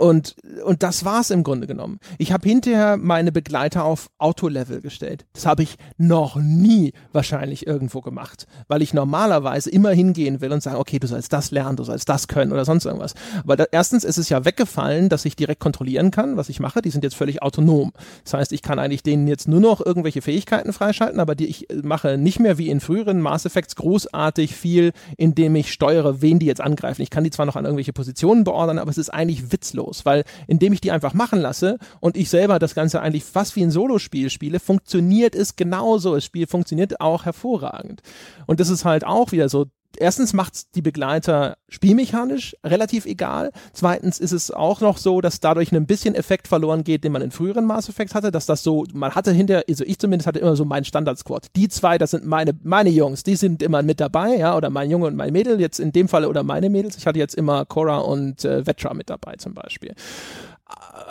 Und, 0.00 0.34
und 0.64 0.82
das 0.82 1.04
war's 1.04 1.28
im 1.28 1.42
Grunde 1.42 1.66
genommen. 1.66 1.98
Ich 2.16 2.32
habe 2.32 2.48
hinterher 2.48 2.96
meine 2.96 3.32
Begleiter 3.32 3.84
auf 3.84 4.08
Autolevel 4.16 4.80
gestellt. 4.80 5.26
Das 5.34 5.44
habe 5.44 5.62
ich 5.62 5.76
noch 5.98 6.36
nie 6.36 6.94
wahrscheinlich 7.12 7.66
irgendwo 7.66 8.00
gemacht, 8.00 8.46
weil 8.66 8.80
ich 8.80 8.94
normalerweise 8.94 9.68
immer 9.68 9.90
hingehen 9.90 10.40
will 10.40 10.52
und 10.52 10.62
sagen, 10.62 10.78
okay, 10.78 10.98
du 10.98 11.06
sollst 11.06 11.34
das 11.34 11.50
lernen, 11.50 11.76
du 11.76 11.84
sollst 11.84 12.08
das 12.08 12.28
können 12.28 12.50
oder 12.50 12.64
sonst 12.64 12.86
irgendwas. 12.86 13.12
Weil 13.44 13.58
da, 13.58 13.66
erstens 13.70 14.04
ist 14.04 14.16
es 14.16 14.30
ja 14.30 14.46
weggefallen, 14.46 15.10
dass 15.10 15.26
ich 15.26 15.36
direkt 15.36 15.60
kontrollieren 15.60 16.10
kann, 16.10 16.38
was 16.38 16.48
ich 16.48 16.60
mache. 16.60 16.80
Die 16.80 16.90
sind 16.90 17.04
jetzt 17.04 17.14
völlig 17.14 17.42
autonom. 17.42 17.92
Das 18.24 18.32
heißt, 18.32 18.52
ich 18.52 18.62
kann 18.62 18.78
eigentlich 18.78 19.02
denen 19.02 19.28
jetzt 19.28 19.48
nur 19.48 19.60
noch 19.60 19.84
irgendwelche 19.84 20.22
Fähigkeiten 20.22 20.72
freischalten, 20.72 21.20
aber 21.20 21.34
die 21.34 21.44
ich 21.44 21.68
mache 21.82 22.16
nicht 22.16 22.40
mehr 22.40 22.56
wie 22.56 22.70
in 22.70 22.80
früheren 22.80 23.20
Mass 23.20 23.44
Effects 23.44 23.76
großartig 23.76 24.56
viel, 24.56 24.92
indem 25.18 25.56
ich 25.56 25.70
steuere, 25.70 26.22
wen 26.22 26.38
die 26.38 26.46
jetzt 26.46 26.62
angreifen. 26.62 27.02
Ich 27.02 27.10
kann 27.10 27.24
die 27.24 27.30
zwar 27.30 27.44
noch 27.44 27.56
an 27.56 27.66
irgendwelche 27.66 27.92
Positionen 27.92 28.44
beordern, 28.44 28.78
aber 28.78 28.90
es 28.90 28.96
ist 28.96 29.10
eigentlich 29.10 29.52
witzlos 29.52 29.89
los, 29.90 30.04
weil 30.06 30.24
indem 30.46 30.72
ich 30.72 30.80
die 30.80 30.92
einfach 30.92 31.14
machen 31.14 31.40
lasse 31.40 31.78
und 32.00 32.16
ich 32.16 32.30
selber 32.30 32.58
das 32.58 32.74
Ganze 32.74 33.00
eigentlich 33.00 33.24
fast 33.24 33.56
wie 33.56 33.62
ein 33.62 33.70
Solospiel 33.70 34.30
spiele, 34.30 34.60
funktioniert 34.60 35.34
es 35.34 35.56
genauso. 35.56 36.14
Das 36.14 36.24
Spiel 36.24 36.46
funktioniert 36.46 37.00
auch 37.00 37.24
hervorragend. 37.24 38.00
Und 38.46 38.60
das 38.60 38.70
ist 38.70 38.84
halt 38.84 39.04
auch 39.04 39.32
wieder 39.32 39.48
so 39.48 39.66
erstens 40.00 40.32
macht 40.32 40.74
die 40.74 40.82
Begleiter 40.82 41.56
spielmechanisch 41.68 42.56
relativ 42.64 43.06
egal. 43.06 43.50
Zweitens 43.72 44.18
ist 44.18 44.32
es 44.32 44.50
auch 44.50 44.80
noch 44.80 44.98
so, 44.98 45.20
dass 45.20 45.40
dadurch 45.40 45.72
ein 45.72 45.86
bisschen 45.86 46.14
Effekt 46.14 46.48
verloren 46.48 46.84
geht, 46.84 47.04
den 47.04 47.12
man 47.12 47.22
in 47.22 47.30
früheren 47.30 47.66
Mass 47.66 47.88
Effects 47.88 48.14
hatte, 48.14 48.30
dass 48.30 48.46
das 48.46 48.62
so, 48.62 48.84
man 48.92 49.14
hatte 49.14 49.32
hinter, 49.32 49.62
also 49.68 49.84
ich 49.84 49.98
zumindest 49.98 50.26
hatte 50.26 50.38
immer 50.38 50.56
so 50.56 50.64
meinen 50.64 50.84
Standard-Squad. 50.84 51.48
Die 51.54 51.68
zwei, 51.68 51.98
das 51.98 52.10
sind 52.12 52.26
meine, 52.26 52.52
meine 52.62 52.90
Jungs, 52.90 53.22
die 53.22 53.36
sind 53.36 53.62
immer 53.62 53.82
mit 53.82 54.00
dabei, 54.00 54.36
ja, 54.36 54.56
oder 54.56 54.70
mein 54.70 54.90
Junge 54.90 55.06
und 55.06 55.16
mein 55.16 55.32
Mädel, 55.32 55.60
jetzt 55.60 55.78
in 55.78 55.92
dem 55.92 56.08
Fall 56.08 56.24
oder 56.24 56.42
meine 56.42 56.70
Mädels. 56.70 56.96
Ich 56.96 57.06
hatte 57.06 57.18
jetzt 57.18 57.34
immer 57.34 57.64
Cora 57.66 57.98
und 57.98 58.44
äh, 58.44 58.66
Vetra 58.66 58.94
mit 58.94 59.10
dabei 59.10 59.34
zum 59.36 59.54
Beispiel. 59.54 59.94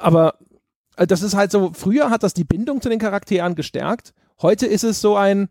Aber 0.02 0.36
äh, 0.98 1.08
das 1.08 1.22
ist 1.22 1.36
halt 1.36 1.52
so, 1.52 1.72
früher 1.74 2.10
hat 2.10 2.24
das 2.24 2.34
die 2.34 2.44
Bindung 2.44 2.82
zu 2.82 2.90
den 2.90 3.00
Charakteren 3.00 3.56
gestärkt. 3.56 4.14
Heute 4.42 4.66
ist 4.66 4.84
es 4.84 5.02
so 5.02 5.16
ein, 5.16 5.50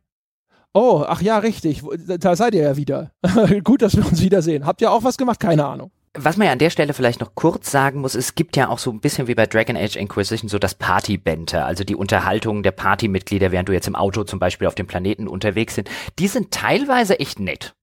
Oh, 0.75 1.05
ach 1.07 1.23
ja, 1.23 1.39
richtig. 1.39 1.83
Da 2.19 2.37
seid 2.37 2.55
ihr 2.55 2.63
ja 2.63 2.77
wieder. 2.77 3.13
Gut, 3.65 3.83
dass 3.83 3.97
wir 3.97 4.07
uns 4.07 4.23
wiedersehen. 4.23 4.67
Habt 4.67 4.81
ihr 4.81 4.93
auch 4.93 5.05
was 5.05 5.17
gemacht? 5.17 5.41
Keine 5.41 5.67
Ahnung. 5.67 5.91
Was 6.15 6.37
man 6.37 6.47
ja 6.47 6.53
an 6.53 6.59
der 6.59 6.71
Stelle 6.71 6.95
vielleicht 6.95 7.21
noch 7.21 7.35
kurz 7.35 7.71
sagen 7.71 8.01
muss, 8.01 8.15
es 8.15 8.35
gibt 8.35 8.57
ja 8.57 8.69
auch 8.69 8.79
so 8.79 8.91
ein 8.91 9.01
bisschen 9.01 9.29
wie 9.29 9.35
bei 9.35 9.47
Dragon 9.47 9.77
Age 9.77 9.97
Inquisition 9.97 10.49
so 10.49 10.59
das 10.59 10.75
Party-Benter, 10.75 11.65
also 11.65 11.85
die 11.85 11.95
Unterhaltung 11.95 12.63
der 12.63 12.73
Partymitglieder, 12.73 13.53
während 13.53 13.69
du 13.69 13.73
jetzt 13.73 13.87
im 13.87 13.95
Auto 13.95 14.25
zum 14.25 14.39
Beispiel 14.39 14.67
auf 14.67 14.75
dem 14.75 14.87
Planeten 14.87 15.29
unterwegs 15.29 15.75
sind. 15.75 15.89
Die 16.19 16.27
sind 16.27 16.51
teilweise 16.51 17.21
echt 17.21 17.41
nett. 17.41 17.75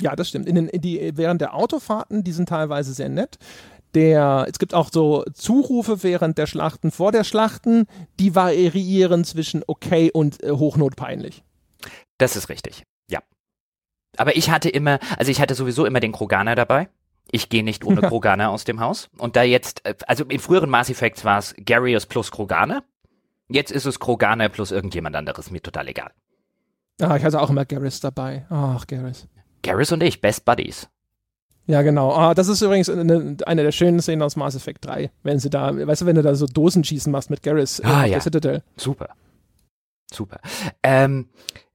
Ja, 0.00 0.16
das 0.16 0.28
stimmt. 0.28 0.48
In 0.48 0.56
den, 0.56 0.68
in 0.68 0.80
die, 0.80 1.12
während 1.14 1.40
der 1.40 1.54
Autofahrten, 1.54 2.24
die 2.24 2.32
sind 2.32 2.48
teilweise 2.48 2.92
sehr 2.92 3.08
nett. 3.08 3.38
Der, 3.94 4.46
es 4.48 4.58
gibt 4.58 4.74
auch 4.74 4.90
so 4.92 5.24
Zurufe 5.34 6.02
während 6.02 6.36
der 6.36 6.46
Schlachten, 6.46 6.90
vor 6.90 7.12
der 7.12 7.22
Schlachten, 7.22 7.86
die 8.18 8.34
variieren 8.34 9.24
zwischen 9.24 9.62
okay 9.66 10.10
und 10.12 10.42
äh, 10.42 10.50
hochnotpeinlich. 10.50 11.44
Das 12.18 12.36
ist 12.36 12.48
richtig, 12.48 12.84
ja. 13.10 13.20
Aber 14.16 14.36
ich 14.36 14.50
hatte 14.50 14.68
immer, 14.68 14.98
also 15.18 15.30
ich 15.30 15.40
hatte 15.40 15.54
sowieso 15.54 15.86
immer 15.86 16.00
den 16.00 16.12
Kroganer 16.12 16.54
dabei. 16.54 16.88
Ich 17.30 17.48
gehe 17.48 17.64
nicht 17.64 17.84
ohne 17.84 18.00
Kroganer 18.08 18.50
aus 18.50 18.64
dem 18.64 18.80
Haus. 18.80 19.08
Und 19.18 19.36
da 19.36 19.42
jetzt, 19.42 19.84
äh, 19.84 19.94
also 20.06 20.24
in 20.24 20.40
früheren 20.40 20.70
Mass 20.70 20.90
Effects 20.90 21.24
war 21.24 21.38
es 21.38 21.54
Garius 21.64 22.06
plus 22.06 22.30
Kroganer. 22.30 22.84
Jetzt 23.48 23.72
ist 23.72 23.86
es 23.86 24.00
Kroganer 24.00 24.48
plus 24.48 24.70
irgendjemand 24.70 25.16
anderes, 25.16 25.50
mir 25.50 25.62
total 25.62 25.88
egal. 25.88 26.12
Ah, 27.00 27.16
ich 27.16 27.24
hatte 27.24 27.40
auch 27.40 27.50
immer 27.50 27.64
Garrus 27.64 28.00
dabei. 28.00 28.46
Ach, 28.48 28.86
Garrus. 28.86 29.26
Garrus 29.62 29.92
und 29.92 30.02
ich, 30.02 30.20
Best 30.20 30.44
Buddies. 30.44 30.88
Ja, 31.66 31.82
genau. 31.82 32.12
Ah, 32.12 32.34
das 32.34 32.48
ist 32.48 32.60
übrigens 32.60 32.88
eine, 32.90 33.36
eine, 33.46 33.62
der 33.62 33.72
schönen 33.72 34.00
Szenen 34.00 34.22
aus 34.22 34.36
Mass 34.36 34.54
Effect 34.54 34.84
3. 34.84 35.10
Wenn 35.22 35.38
sie 35.38 35.50
da, 35.50 35.74
weißt 35.74 36.02
du, 36.02 36.06
wenn 36.06 36.16
du 36.16 36.22
da 36.22 36.34
so 36.34 36.46
Dosenschießen 36.46 37.10
machst 37.10 37.30
mit 37.30 37.42
Garrus 37.42 37.80
ah, 37.82 38.04
ja. 38.04 38.20
Citadel. 38.20 38.62
Super. 38.76 39.08
Super. 40.12 40.40
Ähm, 40.82 41.28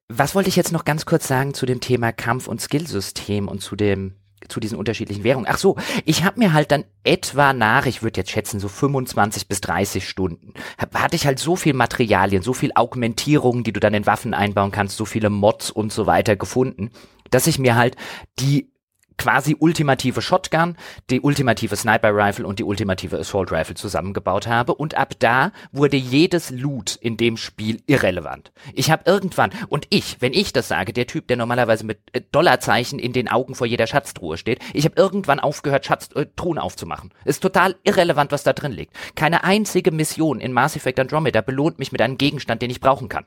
was 0.09 0.35
wollte 0.35 0.49
ich 0.49 0.55
jetzt 0.55 0.71
noch 0.71 0.85
ganz 0.85 1.05
kurz 1.05 1.27
sagen 1.27 1.53
zu 1.53 1.65
dem 1.65 1.79
Thema 1.79 2.11
Kampf- 2.11 2.47
und 2.47 2.59
Skillsystem 2.59 3.47
und 3.47 3.61
zu 3.61 3.75
dem 3.75 4.15
zu 4.47 4.59
diesen 4.59 4.77
unterschiedlichen 4.77 5.23
Währungen. 5.23 5.47
Ach 5.49 5.57
so, 5.57 5.75
ich 6.05 6.23
habe 6.23 6.39
mir 6.39 6.53
halt 6.53 6.71
dann 6.71 6.85
etwa 7.03 7.53
nach, 7.53 7.85
ich 7.85 8.01
würde 8.01 8.21
jetzt 8.21 8.31
schätzen, 8.31 8.59
so 8.59 8.67
25 8.67 9.47
bis 9.47 9.61
30 9.61 10.07
Stunden, 10.07 10.53
hatte 10.93 11.15
ich 11.17 11.27
halt 11.27 11.39
so 11.39 11.55
viel 11.55 11.73
Materialien, 11.73 12.41
so 12.41 12.53
viel 12.53 12.71
Augmentierungen, 12.73 13.63
die 13.63 13.73
du 13.73 13.81
dann 13.81 13.93
in 13.93 14.05
Waffen 14.05 14.33
einbauen 14.33 14.71
kannst, 14.71 14.97
so 14.97 15.05
viele 15.05 15.29
Mods 15.29 15.71
und 15.71 15.91
so 15.91 16.07
weiter 16.07 16.37
gefunden, 16.37 16.89
dass 17.29 17.47
ich 17.47 17.59
mir 17.59 17.75
halt 17.75 17.95
die 18.39 18.71
quasi 19.19 19.55
ultimative 19.59 20.21
Shotgun, 20.21 20.75
die 21.11 21.21
ultimative 21.21 21.75
Sniper 21.75 22.15
Rifle 22.15 22.47
und 22.47 22.57
die 22.57 22.63
ultimative 22.63 23.19
Assault 23.19 23.51
Rifle 23.51 23.75
zusammengebaut 23.75 24.47
habe 24.47 24.73
und 24.73 24.95
ab 24.95 25.13
da 25.19 25.51
wurde 25.71 25.97
jedes 25.97 26.49
Loot 26.49 26.95
in 26.95 27.17
dem 27.17 27.37
Spiel 27.37 27.83
irrelevant. 27.85 28.51
Ich 28.73 28.89
habe 28.89 29.03
irgendwann 29.05 29.51
und 29.67 29.85
ich, 29.89 30.21
wenn 30.21 30.33
ich 30.33 30.53
das 30.53 30.69
sage, 30.69 30.93
der 30.93 31.05
Typ, 31.05 31.27
der 31.27 31.37
normalerweise 31.37 31.85
mit 31.85 31.99
äh, 32.13 32.21
Dollarzeichen 32.31 32.97
in 32.97 33.13
den 33.13 33.27
Augen 33.27 33.53
vor 33.53 33.67
jeder 33.67 33.85
Schatztruhe 33.85 34.37
steht, 34.37 34.59
ich 34.73 34.85
habe 34.85 34.95
irgendwann 34.95 35.39
aufgehört 35.39 35.85
Schatztruhen 35.85 36.57
äh, 36.57 36.61
aufzumachen. 36.61 37.11
Ist 37.25 37.43
total 37.43 37.75
irrelevant, 37.83 38.31
was 38.31 38.43
da 38.43 38.53
drin 38.53 38.71
liegt. 38.71 38.93
Keine 39.15 39.43
einzige 39.43 39.91
Mission 39.91 40.39
in 40.39 40.53
Mass 40.53 40.77
Effect 40.77 40.99
Andromeda 40.99 41.41
belohnt 41.41 41.77
mich 41.77 41.91
mit 41.91 42.01
einem 42.01 42.17
Gegenstand, 42.17 42.61
den 42.61 42.71
ich 42.71 42.79
brauchen 42.79 43.09
kann. 43.09 43.25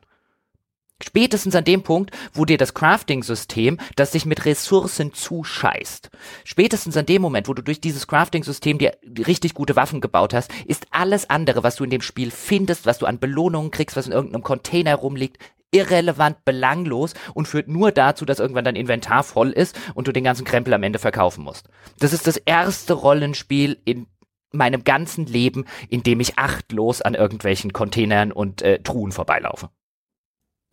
Spätestens 1.04 1.54
an 1.54 1.64
dem 1.64 1.82
Punkt, 1.82 2.10
wo 2.32 2.44
dir 2.44 2.58
das 2.58 2.74
Crafting-System, 2.74 3.78
das 3.96 4.12
sich 4.12 4.26
mit 4.26 4.44
Ressourcen 4.44 5.12
zuscheißt, 5.12 6.10
spätestens 6.44 6.96
an 6.96 7.06
dem 7.06 7.22
Moment, 7.22 7.48
wo 7.48 7.54
du 7.54 7.62
durch 7.62 7.80
dieses 7.80 8.06
Crafting-System 8.06 8.78
dir 8.78 8.96
richtig 9.26 9.54
gute 9.54 9.76
Waffen 9.76 10.00
gebaut 10.00 10.32
hast, 10.32 10.50
ist 10.66 10.86
alles 10.90 11.28
andere, 11.28 11.62
was 11.62 11.76
du 11.76 11.84
in 11.84 11.90
dem 11.90 12.02
Spiel 12.02 12.30
findest, 12.30 12.86
was 12.86 12.98
du 12.98 13.06
an 13.06 13.18
Belohnungen 13.18 13.70
kriegst, 13.70 13.96
was 13.96 14.06
in 14.06 14.12
irgendeinem 14.12 14.42
Container 14.42 14.94
rumliegt, 14.94 15.38
irrelevant, 15.72 16.44
belanglos 16.44 17.14
und 17.34 17.48
führt 17.48 17.66
nur 17.66 17.90
dazu, 17.90 18.24
dass 18.24 18.38
irgendwann 18.38 18.64
dein 18.64 18.76
Inventar 18.76 19.24
voll 19.24 19.50
ist 19.50 19.78
und 19.94 20.06
du 20.06 20.12
den 20.12 20.24
ganzen 20.24 20.44
Krempel 20.44 20.74
am 20.74 20.82
Ende 20.82 20.98
verkaufen 20.98 21.42
musst. 21.42 21.68
Das 21.98 22.12
ist 22.12 22.26
das 22.26 22.36
erste 22.36 22.92
Rollenspiel 22.92 23.78
in 23.84 24.06
meinem 24.52 24.84
ganzen 24.84 25.26
Leben, 25.26 25.64
in 25.88 26.02
dem 26.02 26.20
ich 26.20 26.38
achtlos 26.38 27.00
an 27.00 27.14
irgendwelchen 27.14 27.72
Containern 27.72 28.32
und 28.32 28.60
äh, 28.62 28.80
Truhen 28.82 29.10
vorbeilaufe. 29.10 29.70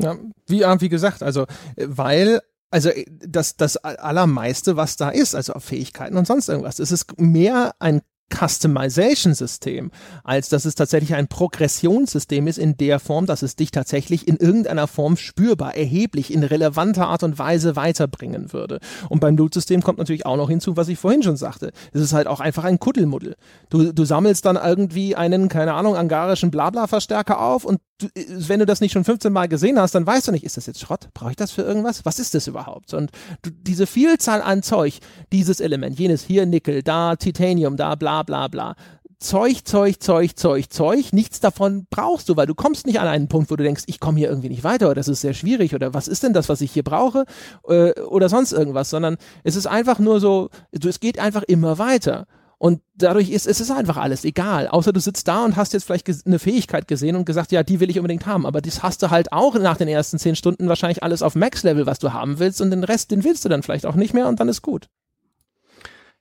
Ja, 0.01 0.15
wie, 0.47 0.61
wie 0.61 0.89
gesagt, 0.89 1.23
also, 1.23 1.43
äh, 1.75 1.85
weil 1.87 2.41
also 2.71 2.89
äh, 2.89 3.05
das, 3.07 3.57
das 3.57 3.77
Allermeiste, 3.77 4.75
was 4.77 4.95
da 4.95 5.09
ist, 5.09 5.35
also 5.35 5.53
Fähigkeiten 5.59 6.17
und 6.17 6.27
sonst 6.27 6.49
irgendwas, 6.49 6.79
es 6.79 6.91
ist 6.91 7.19
mehr 7.19 7.73
ein 7.79 8.01
Customization-System, 8.31 9.91
als 10.23 10.49
dass 10.49 10.65
es 10.65 10.75
tatsächlich 10.75 11.15
ein 11.15 11.27
Progressionssystem 11.27 12.47
ist 12.47 12.59
in 12.59 12.77
der 12.77 12.99
Form, 12.99 13.25
dass 13.25 13.41
es 13.41 13.55
dich 13.55 13.71
tatsächlich 13.71 14.27
in 14.27 14.37
irgendeiner 14.37 14.87
Form 14.87 15.17
spürbar, 15.17 15.75
erheblich, 15.75 16.31
in 16.31 16.43
relevanter 16.43 17.07
Art 17.07 17.23
und 17.23 17.39
Weise 17.39 17.75
weiterbringen 17.75 18.53
würde. 18.53 18.79
Und 19.09 19.19
beim 19.19 19.35
Loot-System 19.35 19.81
kommt 19.81 19.97
natürlich 19.97 20.27
auch 20.27 20.37
noch 20.37 20.49
hinzu, 20.49 20.77
was 20.77 20.87
ich 20.89 20.99
vorhin 20.99 21.23
schon 21.23 21.37
sagte. 21.37 21.71
Es 21.91 22.01
ist 22.01 22.13
halt 22.13 22.27
auch 22.27 22.39
einfach 22.39 22.63
ein 22.63 22.79
Kuddelmuddel. 22.79 23.35
Du, 23.69 23.91
du 23.91 24.05
sammelst 24.05 24.45
dann 24.45 24.57
irgendwie 24.57 25.15
einen, 25.15 25.49
keine 25.49 25.73
Ahnung, 25.73 25.95
angarischen 25.95 26.51
Blabla-Verstärker 26.51 27.41
auf 27.41 27.65
und 27.65 27.79
du, 27.99 28.07
wenn 28.15 28.59
du 28.59 28.65
das 28.65 28.81
nicht 28.81 28.93
schon 28.93 29.03
15 29.03 29.31
Mal 29.31 29.47
gesehen 29.47 29.79
hast, 29.79 29.93
dann 29.93 30.07
weißt 30.07 30.27
du 30.27 30.31
nicht, 30.31 30.43
ist 30.43 30.57
das 30.57 30.65
jetzt 30.65 30.79
Schrott? 30.79 31.09
Brauche 31.13 31.31
ich 31.31 31.35
das 31.35 31.51
für 31.51 31.61
irgendwas? 31.61 32.05
Was 32.05 32.19
ist 32.19 32.33
das 32.33 32.47
überhaupt? 32.47 32.93
Und 32.93 33.11
du, 33.41 33.51
diese 33.51 33.85
Vielzahl 33.85 34.41
an 34.41 34.63
Zeug, 34.63 34.99
dieses 35.31 35.59
Element, 35.59 35.99
jenes 35.99 36.23
hier 36.23 36.45
Nickel, 36.45 36.81
da 36.81 37.15
Titanium, 37.15 37.77
da 37.77 37.95
bla 37.95 38.23
bla 38.23 38.47
bla. 38.47 38.75
Zeug, 39.21 39.65
Zeug, 39.65 40.01
Zeug, 40.01 40.37
Zeug, 40.37 40.69
Zeug. 40.69 41.11
Nichts 41.11 41.41
davon 41.41 41.87
brauchst 41.89 42.29
du, 42.29 42.37
weil 42.37 42.47
du 42.47 42.55
kommst 42.55 42.87
nicht 42.87 43.01
an 43.01 43.07
einen 43.07 43.27
Punkt, 43.27 43.51
wo 43.51 43.57
du 43.57 43.63
denkst, 43.63 43.83
ich 43.87 43.99
komme 43.99 44.17
hier 44.17 44.29
irgendwie 44.29 44.47
nicht 44.47 44.63
weiter 44.63 44.85
oder 44.85 44.95
das 44.95 45.09
ist 45.09 45.19
sehr 45.19 45.33
schwierig 45.33 45.75
oder 45.75 45.93
was 45.93 46.07
ist 46.07 46.23
denn 46.23 46.31
das, 46.31 46.47
was 46.47 46.61
ich 46.61 46.71
hier 46.71 46.83
brauche 46.83 47.25
äh, 47.67 47.91
oder 47.99 48.29
sonst 48.29 48.53
irgendwas, 48.53 48.89
sondern 48.89 49.17
es 49.43 49.57
ist 49.57 49.67
einfach 49.67 49.99
nur 49.99 50.21
so, 50.21 50.49
es 50.71 51.01
geht 51.01 51.19
einfach 51.19 51.43
immer 51.43 51.77
weiter. 51.77 52.27
Und 52.59 52.81
dadurch 52.93 53.29
ist 53.29 53.47
es 53.47 53.61
ist 53.61 53.71
einfach 53.71 53.95
alles 53.95 54.25
egal. 54.25 54.67
Außer 54.67 54.91
du 54.91 54.99
sitzt 54.99 55.29
da 55.29 55.45
und 55.45 55.55
hast 55.55 55.71
jetzt 55.71 55.85
vielleicht 55.85 56.07
eine 56.25 56.39
Fähigkeit 56.39 56.89
gesehen 56.89 57.15
und 57.15 57.25
gesagt, 57.25 57.53
ja, 57.53 57.63
die 57.63 57.79
will 57.79 57.89
ich 57.89 57.97
unbedingt 57.97 58.25
haben. 58.25 58.45
Aber 58.45 58.59
das 58.61 58.83
hast 58.83 59.01
du 59.01 59.09
halt 59.09 59.31
auch 59.31 59.55
nach 59.57 59.77
den 59.77 59.87
ersten 59.87 60.19
zehn 60.19 60.35
Stunden 60.35 60.67
wahrscheinlich 60.67 61.01
alles 61.01 61.21
auf 61.21 61.35
Max-Level, 61.35 61.85
was 61.85 61.99
du 61.99 62.11
haben 62.11 62.37
willst. 62.37 62.59
Und 62.59 62.71
den 62.71 62.83
Rest, 62.83 63.11
den 63.11 63.23
willst 63.23 63.45
du 63.45 63.49
dann 63.49 63.63
vielleicht 63.63 63.85
auch 63.85 63.95
nicht 63.95 64.13
mehr 64.13 64.27
und 64.27 64.41
dann 64.41 64.49
ist 64.49 64.61
gut. 64.61 64.89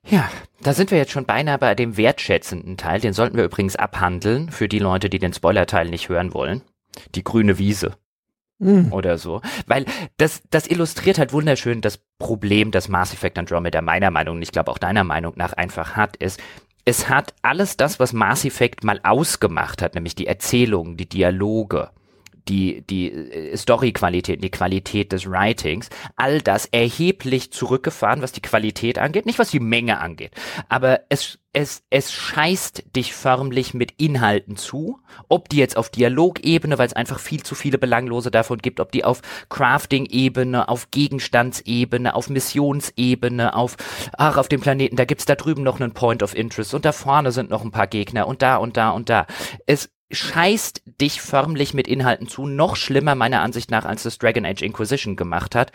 Ja, 0.06 0.30
da 0.62 0.72
sind 0.72 0.92
wir 0.92 0.98
jetzt 0.98 1.10
schon 1.10 1.26
beinahe 1.26 1.58
bei 1.58 1.74
dem 1.74 1.96
wertschätzenden 1.96 2.76
Teil. 2.76 3.00
Den 3.00 3.12
sollten 3.14 3.36
wir 3.36 3.44
übrigens 3.44 3.74
abhandeln 3.74 4.48
für 4.50 4.68
die 4.68 4.78
Leute, 4.78 5.10
die 5.10 5.18
den 5.18 5.32
Spoiler-Teil 5.32 5.88
nicht 5.88 6.08
hören 6.08 6.32
wollen. 6.34 6.62
Die 7.16 7.24
grüne 7.24 7.58
Wiese. 7.58 7.96
Mhm. 8.58 8.92
Oder 8.92 9.18
so. 9.18 9.40
Weil 9.66 9.84
das, 10.16 10.42
das 10.50 10.66
illustriert 10.66 11.18
halt 11.18 11.32
wunderschön 11.32 11.80
das 11.80 11.98
Problem, 12.18 12.70
das 12.70 12.88
Mass 12.88 13.12
Effect 13.12 13.38
Andromeda 13.38 13.80
meiner 13.82 14.10
Meinung 14.10 14.38
nach, 14.38 14.42
ich 14.42 14.52
glaube 14.52 14.70
auch 14.70 14.78
deiner 14.78 15.04
Meinung 15.04 15.34
nach 15.36 15.52
einfach 15.52 15.96
hat, 15.96 16.16
ist, 16.16 16.40
es 16.84 17.08
hat 17.08 17.34
alles 17.42 17.76
das, 17.76 18.00
was 18.00 18.12
Mass 18.12 18.44
Effect 18.44 18.82
mal 18.82 19.00
ausgemacht 19.02 19.82
hat, 19.82 19.94
nämlich 19.94 20.14
die 20.14 20.26
Erzählungen, 20.26 20.96
die 20.96 21.08
Dialoge, 21.08 21.90
die, 22.48 22.82
die 22.82 23.12
äh, 23.12 23.56
Story-Qualität, 23.56 24.42
die 24.42 24.50
Qualität 24.50 25.12
des 25.12 25.28
Writings, 25.28 25.90
all 26.16 26.40
das 26.40 26.66
erheblich 26.66 27.52
zurückgefahren, 27.52 28.22
was 28.22 28.32
die 28.32 28.42
Qualität 28.42 28.98
angeht, 28.98 29.26
nicht 29.26 29.38
was 29.38 29.50
die 29.50 29.60
Menge 29.60 30.00
angeht. 30.00 30.32
Aber 30.68 31.00
es, 31.10 31.38
es, 31.58 31.82
es 31.90 32.12
scheißt 32.12 32.94
dich 32.94 33.12
förmlich 33.12 33.74
mit 33.74 33.94
Inhalten 33.96 34.54
zu, 34.54 35.00
ob 35.28 35.48
die 35.48 35.56
jetzt 35.56 35.76
auf 35.76 35.90
Dialogebene, 35.90 36.78
weil 36.78 36.86
es 36.86 36.92
einfach 36.92 37.18
viel 37.18 37.42
zu 37.42 37.56
viele 37.56 37.78
Belanglose 37.78 38.30
davon 38.30 38.58
gibt, 38.58 38.78
ob 38.78 38.92
die 38.92 39.04
auf 39.04 39.22
Crafting-Ebene, 39.48 40.68
auf 40.68 40.92
Gegenstandsebene, 40.92 42.14
auf 42.14 42.30
Missionsebene, 42.30 43.56
auf, 43.56 43.76
ach, 44.16 44.36
auf 44.36 44.46
dem 44.46 44.60
Planeten, 44.60 44.94
da 44.94 45.04
gibt's 45.04 45.24
da 45.24 45.34
drüben 45.34 45.64
noch 45.64 45.80
einen 45.80 45.94
Point 45.94 46.22
of 46.22 46.36
Interest 46.36 46.74
und 46.74 46.84
da 46.84 46.92
vorne 46.92 47.32
sind 47.32 47.50
noch 47.50 47.64
ein 47.64 47.72
paar 47.72 47.88
Gegner 47.88 48.28
und 48.28 48.40
da 48.40 48.54
und 48.56 48.76
da 48.76 48.90
und 48.90 49.08
da. 49.08 49.26
Es, 49.66 49.90
scheißt 50.10 50.84
dich 51.02 51.20
förmlich 51.20 51.74
mit 51.74 51.86
Inhalten 51.86 52.28
zu, 52.28 52.46
noch 52.46 52.76
schlimmer 52.76 53.14
meiner 53.14 53.42
Ansicht 53.42 53.70
nach, 53.70 53.84
als 53.84 54.04
das 54.04 54.16
Dragon 54.16 54.46
Age 54.46 54.62
Inquisition 54.62 55.16
gemacht 55.16 55.54
hat 55.54 55.70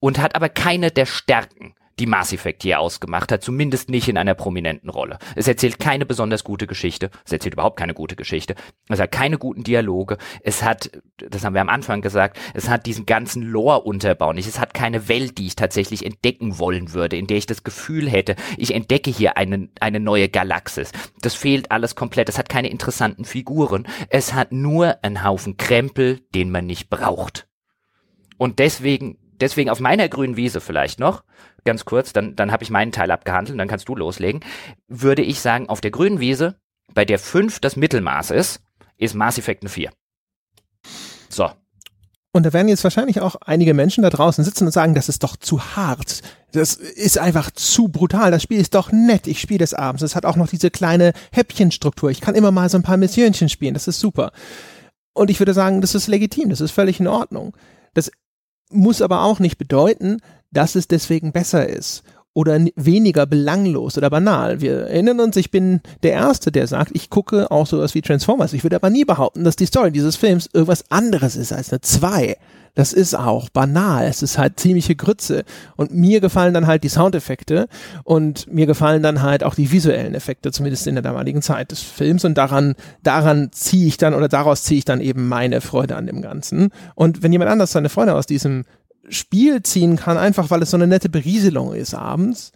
und 0.00 0.18
hat 0.18 0.36
aber 0.36 0.48
keine 0.48 0.90
der 0.90 1.04
Stärken, 1.04 1.74
die 1.98 2.06
Mass 2.06 2.32
Effect 2.32 2.64
je 2.64 2.74
ausgemacht 2.74 3.30
hat, 3.30 3.42
zumindest 3.42 3.88
nicht 3.88 4.08
in 4.08 4.16
einer 4.16 4.34
prominenten 4.34 4.90
Rolle. 4.90 5.18
Es 5.36 5.48
erzählt 5.48 5.78
keine 5.78 6.06
besonders 6.06 6.44
gute 6.44 6.66
Geschichte, 6.66 7.10
es 7.24 7.32
erzählt 7.32 7.54
überhaupt 7.54 7.78
keine 7.78 7.94
gute 7.94 8.16
Geschichte, 8.16 8.54
es 8.88 9.00
hat 9.00 9.12
keine 9.12 9.38
guten 9.38 9.62
Dialoge, 9.62 10.18
es 10.42 10.62
hat, 10.62 10.90
das 11.16 11.44
haben 11.44 11.54
wir 11.54 11.60
am 11.60 11.68
Anfang 11.68 12.00
gesagt, 12.00 12.38
es 12.54 12.68
hat 12.68 12.86
diesen 12.86 13.06
ganzen 13.06 13.42
Lore-Unterbau 13.42 14.32
nicht, 14.32 14.48
es 14.48 14.58
hat 14.58 14.74
keine 14.74 15.08
Welt, 15.08 15.38
die 15.38 15.46
ich 15.46 15.56
tatsächlich 15.56 16.04
entdecken 16.04 16.58
wollen 16.58 16.92
würde, 16.92 17.16
in 17.16 17.26
der 17.26 17.36
ich 17.36 17.46
das 17.46 17.64
Gefühl 17.64 18.08
hätte, 18.08 18.36
ich 18.56 18.74
entdecke 18.74 19.10
hier 19.10 19.36
eine, 19.36 19.68
eine 19.80 20.00
neue 20.00 20.28
Galaxis. 20.28 20.92
Das 21.20 21.34
fehlt 21.34 21.70
alles 21.70 21.94
komplett, 21.94 22.28
es 22.28 22.38
hat 22.38 22.48
keine 22.48 22.70
interessanten 22.70 23.24
Figuren, 23.24 23.86
es 24.08 24.34
hat 24.34 24.52
nur 24.52 25.02
einen 25.04 25.24
Haufen 25.24 25.56
Krempel, 25.56 26.20
den 26.34 26.50
man 26.50 26.66
nicht 26.66 26.90
braucht. 26.90 27.46
Und 28.36 28.58
deswegen 28.58 29.18
deswegen 29.40 29.70
auf 29.70 29.80
meiner 29.80 30.08
grünen 30.08 30.36
Wiese 30.36 30.60
vielleicht 30.60 31.00
noch, 31.00 31.24
ganz 31.64 31.84
kurz, 31.84 32.12
dann, 32.12 32.36
dann 32.36 32.52
habe 32.52 32.62
ich 32.62 32.70
meinen 32.70 32.92
Teil 32.92 33.10
abgehandelt, 33.10 33.58
dann 33.58 33.68
kannst 33.68 33.88
du 33.88 33.96
loslegen, 33.96 34.40
würde 34.88 35.22
ich 35.22 35.40
sagen, 35.40 35.68
auf 35.68 35.80
der 35.80 35.90
grünen 35.90 36.20
Wiese, 36.20 36.56
bei 36.92 37.04
der 37.04 37.18
5 37.18 37.60
das 37.60 37.76
Mittelmaß 37.76 38.30
ist, 38.30 38.62
ist 38.98 39.14
Mass 39.14 39.38
Effect 39.38 39.62
eine 39.62 39.70
4. 39.70 39.90
So. 41.28 41.50
Und 42.32 42.44
da 42.44 42.52
werden 42.52 42.66
jetzt 42.66 42.82
wahrscheinlich 42.82 43.20
auch 43.20 43.36
einige 43.36 43.74
Menschen 43.74 44.02
da 44.02 44.10
draußen 44.10 44.42
sitzen 44.42 44.66
und 44.66 44.72
sagen, 44.72 44.94
das 44.94 45.08
ist 45.08 45.22
doch 45.22 45.36
zu 45.36 45.76
hart. 45.76 46.20
Das 46.50 46.74
ist 46.74 47.16
einfach 47.16 47.52
zu 47.52 47.86
brutal. 47.86 48.32
Das 48.32 48.42
Spiel 48.42 48.60
ist 48.60 48.74
doch 48.74 48.90
nett. 48.90 49.28
Ich 49.28 49.40
spiele 49.40 49.58
das 49.58 49.72
abends. 49.72 50.02
Es 50.02 50.16
hat 50.16 50.26
auch 50.26 50.34
noch 50.34 50.48
diese 50.48 50.70
kleine 50.72 51.12
Häppchenstruktur. 51.30 52.10
Ich 52.10 52.20
kann 52.20 52.34
immer 52.34 52.50
mal 52.50 52.68
so 52.68 52.76
ein 52.76 52.82
paar 52.82 52.96
Missionchen 52.96 53.48
spielen. 53.48 53.74
Das 53.74 53.86
ist 53.86 54.00
super. 54.00 54.32
Und 55.12 55.30
ich 55.30 55.38
würde 55.38 55.54
sagen, 55.54 55.80
das 55.80 55.94
ist 55.94 56.08
legitim. 56.08 56.50
Das 56.50 56.60
ist 56.60 56.72
völlig 56.72 56.98
in 56.98 57.06
Ordnung. 57.06 57.56
Das 57.94 58.10
muss 58.74 59.02
aber 59.02 59.22
auch 59.22 59.38
nicht 59.38 59.58
bedeuten, 59.58 60.18
dass 60.50 60.74
es 60.74 60.88
deswegen 60.88 61.32
besser 61.32 61.68
ist 61.68 62.02
oder 62.34 62.58
weniger 62.76 63.26
belanglos 63.26 63.96
oder 63.96 64.10
banal. 64.10 64.60
Wir 64.60 64.88
erinnern 64.88 65.20
uns, 65.20 65.36
ich 65.36 65.50
bin 65.50 65.80
der 66.02 66.12
Erste, 66.12 66.52
der 66.52 66.66
sagt, 66.66 66.90
ich 66.94 67.08
gucke 67.08 67.50
auch 67.50 67.66
sowas 67.66 67.94
wie 67.94 68.02
Transformers. 68.02 68.52
Ich 68.52 68.64
würde 68.64 68.76
aber 68.76 68.90
nie 68.90 69.04
behaupten, 69.04 69.44
dass 69.44 69.56
die 69.56 69.66
Story 69.66 69.92
dieses 69.92 70.16
Films 70.16 70.50
irgendwas 70.52 70.90
anderes 70.90 71.36
ist 71.36 71.52
als 71.52 71.72
eine 71.72 71.80
2. 71.80 72.36
Das 72.74 72.92
ist 72.92 73.14
auch 73.14 73.48
banal. 73.50 74.06
Es 74.06 74.20
ist 74.20 74.36
halt 74.36 74.58
ziemliche 74.58 74.96
Grütze. 74.96 75.44
Und 75.76 75.94
mir 75.94 76.20
gefallen 76.20 76.54
dann 76.54 76.66
halt 76.66 76.82
die 76.82 76.88
Soundeffekte 76.88 77.68
und 78.02 78.52
mir 78.52 78.66
gefallen 78.66 79.02
dann 79.02 79.22
halt 79.22 79.44
auch 79.44 79.54
die 79.54 79.70
visuellen 79.70 80.14
Effekte, 80.14 80.50
zumindest 80.50 80.88
in 80.88 80.96
der 80.96 81.02
damaligen 81.02 81.40
Zeit 81.40 81.70
des 81.70 81.80
Films. 81.80 82.24
Und 82.24 82.36
daran, 82.36 82.74
daran 83.04 83.50
ziehe 83.52 83.86
ich 83.86 83.96
dann 83.96 84.12
oder 84.12 84.26
daraus 84.26 84.64
ziehe 84.64 84.78
ich 84.78 84.84
dann 84.84 85.00
eben 85.00 85.28
meine 85.28 85.60
Freude 85.60 85.94
an 85.94 86.06
dem 86.06 86.20
Ganzen. 86.20 86.70
Und 86.96 87.22
wenn 87.22 87.30
jemand 87.30 87.52
anders 87.52 87.70
seine 87.70 87.88
Freude 87.88 88.14
aus 88.14 88.26
diesem 88.26 88.64
Spiel 89.08 89.62
ziehen 89.62 89.96
kann, 89.96 90.16
einfach 90.16 90.50
weil 90.50 90.62
es 90.62 90.70
so 90.70 90.76
eine 90.76 90.86
nette 90.86 91.08
Berieselung 91.08 91.74
ist 91.74 91.94
abends, 91.94 92.52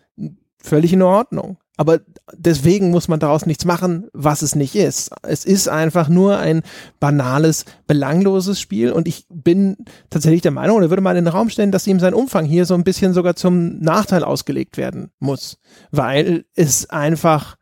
völlig 0.58 0.92
in 0.92 1.02
Ordnung. 1.02 1.58
Aber 1.76 2.00
deswegen 2.34 2.90
muss 2.90 3.06
man 3.06 3.20
daraus 3.20 3.46
nichts 3.46 3.64
machen, 3.64 4.08
was 4.12 4.42
es 4.42 4.56
nicht 4.56 4.74
ist. 4.74 5.12
Es 5.22 5.44
ist 5.44 5.68
einfach 5.68 6.08
nur 6.08 6.38
ein 6.38 6.62
banales, 6.98 7.66
belangloses 7.86 8.60
Spiel 8.60 8.90
und 8.90 9.06
ich 9.06 9.26
bin 9.28 9.76
tatsächlich 10.10 10.42
der 10.42 10.50
Meinung, 10.50 10.78
oder 10.78 10.90
würde 10.90 11.02
mal 11.02 11.16
in 11.16 11.24
den 11.24 11.32
Raum 11.32 11.50
stellen, 11.50 11.70
dass 11.70 11.86
ihm 11.86 12.00
sein 12.00 12.14
Umfang 12.14 12.46
hier 12.46 12.66
so 12.66 12.74
ein 12.74 12.82
bisschen 12.82 13.14
sogar 13.14 13.36
zum 13.36 13.78
Nachteil 13.78 14.24
ausgelegt 14.24 14.76
werden 14.76 15.12
muss, 15.20 15.58
weil 15.92 16.46
es 16.56 16.90
einfach 16.90 17.56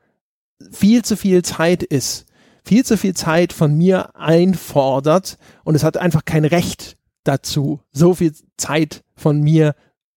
viel 0.72 1.04
zu 1.04 1.18
viel 1.18 1.42
Zeit 1.42 1.82
ist, 1.82 2.24
viel 2.64 2.86
zu 2.86 2.96
viel 2.96 3.12
Zeit 3.12 3.52
von 3.52 3.76
mir 3.76 4.16
einfordert 4.16 5.36
und 5.62 5.74
es 5.74 5.84
hat 5.84 5.98
einfach 5.98 6.24
kein 6.24 6.46
Recht 6.46 6.95
dazu, 7.28 7.80
so 7.92 8.14
viel 8.14 8.32
Zeit 8.56 9.02
von 9.14 9.40
mir 9.40 9.74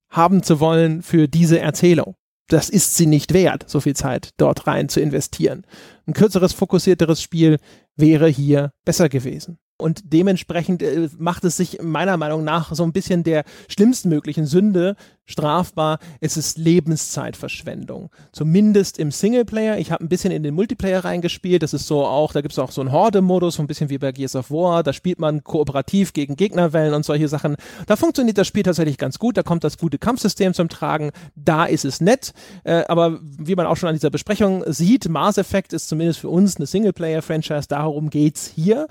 haben 0.10 0.44
zu 0.44 0.60
wollen 0.60 1.02
für 1.02 1.28
diese 1.28 1.60
Erzählung. 1.60 2.16
Das 2.48 2.70
ist 2.70 2.98
sie 2.98 3.06
nicht 3.06 3.34
wert, 3.34 3.70
so 3.70 3.80
viel 3.80 3.96
Zeit 3.96 4.32
dort 4.38 4.66
rein 4.66 4.90
zu 4.90 5.00
investieren. 5.00 5.66
Ein 6.08 6.14
kürzeres, 6.14 6.54
fokussierteres 6.54 7.22
Spiel 7.22 7.58
wäre 7.96 8.28
hier 8.28 8.72
besser 8.86 9.08
gewesen. 9.08 9.60
Und 9.80 10.12
dementsprechend 10.12 10.84
äh, 10.84 11.10
macht 11.18 11.46
es 11.46 11.58
sich 11.58 11.82
meiner 11.82 12.18
Meinung 12.18 12.44
nach 12.44 12.76
so 12.76 12.84
ein 12.84 12.92
bisschen 12.92 13.24
der 13.24 13.46
schlimmsten 13.70 14.10
möglichen 14.10 14.46
Sünde 14.46 14.96
strafbar. 15.26 16.00
Es 16.20 16.36
ist 16.36 16.58
Lebenszeitverschwendung. 16.58 18.10
Zumindest 18.34 19.00
im 19.00 19.12
Singleplayer. 19.12 19.78
Ich 19.78 19.92
habe 19.92 20.04
ein 20.04 20.10
bisschen 20.10 20.32
in 20.32 20.44
den 20.44 20.54
Multiplayer 20.54 21.06
reingespielt. 21.06 21.64
Das 21.64 21.74
ist 21.74 21.88
so 21.88 22.06
auch, 22.06 22.34
da 22.34 22.42
gibt 22.42 22.52
es 22.52 22.60
auch 22.60 22.72
so 22.72 22.82
einen 22.82 22.92
Horde-Modus, 22.92 23.56
so 23.56 23.64
ein 23.64 23.68
bisschen 23.68 23.90
wie 23.90 24.00
bei 24.00 24.12
Gears 24.12 24.36
of 24.36 24.52
War. 24.52 24.84
Da 24.84 24.92
spielt 24.92 25.20
man 25.20 25.44
kooperativ 25.44 26.12
gegen 26.14 26.36
Gegnerwellen 26.36 26.94
und 26.94 27.06
solche 27.06 27.28
Sachen. 27.28 27.56
Da 27.86 27.96
funktioniert 27.96 28.38
das 28.38 28.48
Spiel 28.48 28.64
tatsächlich 28.64 28.98
ganz 28.98 29.18
gut. 29.18 29.38
Da 29.38 29.44
kommt 29.44 29.64
das 29.64 29.78
gute 29.78 29.98
Kampfsystem 29.98 30.54
zum 30.54 30.68
Tragen. 30.68 31.12
Da 31.36 31.66
ist 31.66 31.86
es 31.86 32.02
nett. 32.02 32.34
Äh, 32.64 32.84
aber 32.88 33.20
wie 33.22 33.56
man 33.56 33.66
auch 33.66 33.78
schon 33.78 33.88
an 33.88 33.96
dieser 33.96 34.10
Besprechung 34.10 34.64
sieht, 34.68 35.08
Mars 35.08 35.38
Effect 35.38 35.72
ist 35.72 35.88
zumindest 35.88 36.20
für 36.20 36.30
uns 36.30 36.58
eine 36.58 36.66
Singleplayer-Franchise. 36.66 37.68
Darum 37.70 38.10
geht's 38.10 38.52
hier. 38.54 38.88